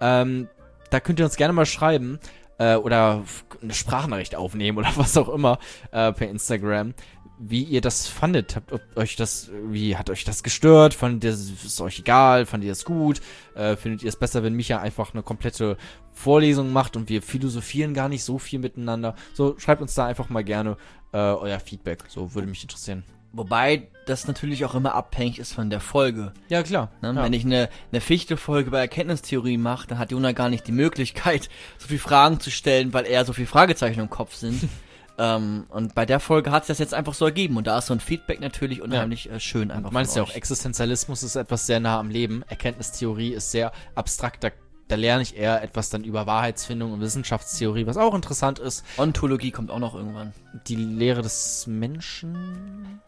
Ähm, 0.00 0.48
da 0.90 1.00
könnt 1.00 1.18
ihr 1.18 1.24
uns 1.24 1.36
gerne 1.36 1.52
mal 1.52 1.66
schreiben 1.66 2.18
äh, 2.58 2.76
oder 2.76 3.24
eine 3.62 3.74
Sprachnachricht 3.74 4.34
aufnehmen 4.34 4.78
oder 4.78 4.90
was 4.96 5.16
auch 5.16 5.28
immer 5.28 5.58
äh, 5.92 6.12
per 6.12 6.28
Instagram, 6.28 6.94
wie 7.38 7.62
ihr 7.62 7.80
das 7.80 8.06
fandet. 8.06 8.56
Habt 8.56 8.72
ob 8.72 8.80
euch 8.96 9.16
das, 9.16 9.50
wie 9.68 9.96
hat 9.96 10.10
euch 10.10 10.24
das 10.24 10.42
gestört? 10.42 10.94
Fandet 10.94 11.24
ihr 11.24 11.30
es 11.30 11.64
ist 11.64 11.80
euch 11.80 12.00
egal? 12.00 12.46
Fandet 12.46 12.66
ihr 12.66 12.72
es 12.72 12.84
gut? 12.84 13.20
Äh, 13.54 13.76
findet 13.76 14.02
ihr 14.02 14.08
es 14.08 14.16
besser, 14.16 14.42
wenn 14.42 14.54
Micha 14.54 14.78
einfach 14.78 15.12
eine 15.12 15.22
komplette 15.22 15.76
Vorlesung 16.12 16.72
macht 16.72 16.96
und 16.96 17.08
wir 17.08 17.22
philosophieren 17.22 17.94
gar 17.94 18.08
nicht 18.08 18.24
so 18.24 18.38
viel 18.38 18.58
miteinander? 18.58 19.14
So, 19.34 19.58
schreibt 19.58 19.82
uns 19.82 19.94
da 19.94 20.06
einfach 20.06 20.28
mal 20.28 20.44
gerne 20.44 20.76
äh, 21.12 21.18
euer 21.18 21.60
Feedback. 21.60 22.04
So 22.08 22.34
würde 22.34 22.48
mich 22.48 22.62
interessieren. 22.62 23.04
Wobei 23.32 23.88
das 24.06 24.26
natürlich 24.26 24.64
auch 24.64 24.74
immer 24.74 24.94
abhängig 24.94 25.38
ist 25.38 25.52
von 25.52 25.68
der 25.68 25.80
Folge. 25.80 26.32
Ja, 26.48 26.62
klar. 26.62 26.90
Ne? 27.02 27.12
Ja. 27.14 27.22
Wenn 27.22 27.34
ich 27.34 27.44
eine, 27.44 27.68
eine 27.92 28.00
Fichte-Folge 28.00 28.70
bei 28.70 28.78
Erkenntnistheorie 28.78 29.58
mache, 29.58 29.86
dann 29.88 29.98
hat 29.98 30.10
Jona 30.10 30.32
gar 30.32 30.48
nicht 30.48 30.66
die 30.66 30.72
Möglichkeit, 30.72 31.50
so 31.78 31.88
viele 31.88 32.00
Fragen 32.00 32.40
zu 32.40 32.50
stellen, 32.50 32.94
weil 32.94 33.04
eher 33.04 33.26
so 33.26 33.34
viele 33.34 33.46
Fragezeichen 33.46 34.00
im 34.00 34.10
Kopf 34.10 34.34
sind. 34.34 34.68
ähm, 35.18 35.66
und 35.70 35.94
bei 35.94 36.04
der 36.04 36.20
Folge 36.20 36.50
hat 36.50 36.64
sich 36.64 36.68
das 36.68 36.78
jetzt 36.78 36.94
einfach 36.94 37.14
so 37.14 37.24
ergeben. 37.24 37.56
Und 37.56 37.66
da 37.66 37.78
ist 37.78 37.86
so 37.86 37.94
ein 37.94 38.00
Feedback 38.00 38.40
natürlich 38.40 38.82
unheimlich 38.82 39.30
äh, 39.30 39.40
schön 39.40 39.70
einfach 39.70 39.90
Du 39.90 39.94
meinst 39.94 40.16
ja 40.16 40.22
auch. 40.22 40.34
Existenzialismus 40.34 41.22
ist 41.22 41.36
etwas 41.36 41.66
sehr 41.66 41.80
nah 41.80 41.98
am 41.98 42.10
Leben. 42.10 42.42
Erkenntnistheorie 42.48 43.32
ist 43.32 43.50
sehr 43.50 43.72
abstrakt. 43.94 44.44
Da, 44.44 44.50
da 44.88 44.96
lerne 44.96 45.22
ich 45.22 45.36
eher 45.36 45.62
etwas 45.62 45.90
dann 45.90 46.04
über 46.04 46.26
Wahrheitsfindung 46.26 46.92
und 46.92 47.00
Wissenschaftstheorie, 47.00 47.86
was 47.86 47.96
auch 47.96 48.14
interessant 48.14 48.58
ist. 48.58 48.84
Ontologie 48.98 49.50
kommt 49.50 49.70
auch 49.70 49.78
noch 49.78 49.94
irgendwann. 49.94 50.32
Die 50.66 50.76
Lehre 50.76 51.22
des 51.22 51.66
Menschen. 51.66 53.00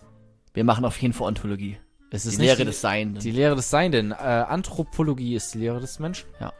Wir 0.55 0.65
machen 0.65 0.85
auf 0.85 1.01
jeden 1.01 1.13
Fall 1.13 1.29
Ontologie. 1.29 1.79
Es 2.11 2.23
Die 2.23 2.31
ist 2.31 2.39
Lehre 2.39 2.57
nicht 2.57 2.69
des 2.69 2.81
Seienden. 2.81 3.21
Die 3.21 3.31
Lehre 3.31 3.55
des 3.55 3.69
Seienden. 3.69 4.13
Äh, 4.13 4.15
Anthropologie 4.15 5.35
ist 5.35 5.53
die 5.53 5.59
Lehre 5.59 5.81
des 5.81 5.99
Menschen. 5.99 6.27
Ja. 6.41 6.53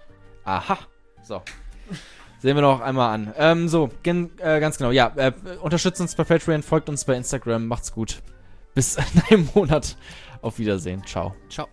Aha. 0.45 0.79
So. 1.23 1.43
Sehen 2.41 2.57
wir 2.57 2.63
noch 2.63 2.81
einmal 2.81 3.13
an. 3.15 3.35
Ähm, 3.37 3.69
so, 3.69 3.91
gen, 4.03 4.31
äh, 4.39 4.61
ganz 4.61 4.79
genau. 4.79 4.91
Ja, 4.91 5.13
äh, 5.17 5.33
unterstützt 5.61 6.01
uns 6.01 6.15
bei 6.15 6.25
Patreon, 6.25 6.63
folgt 6.63 6.89
uns 6.89 7.05
bei 7.05 7.15
Instagram. 7.15 7.67
Macht's 7.67 7.93
gut. 7.93 8.23
Bis 8.75 8.97
in 9.15 9.23
einem 9.31 9.49
Monat. 9.55 9.97
Auf 10.41 10.59
Wiedersehen. 10.59 11.03
Ciao. 11.05 11.35
Ciao. 11.49 11.67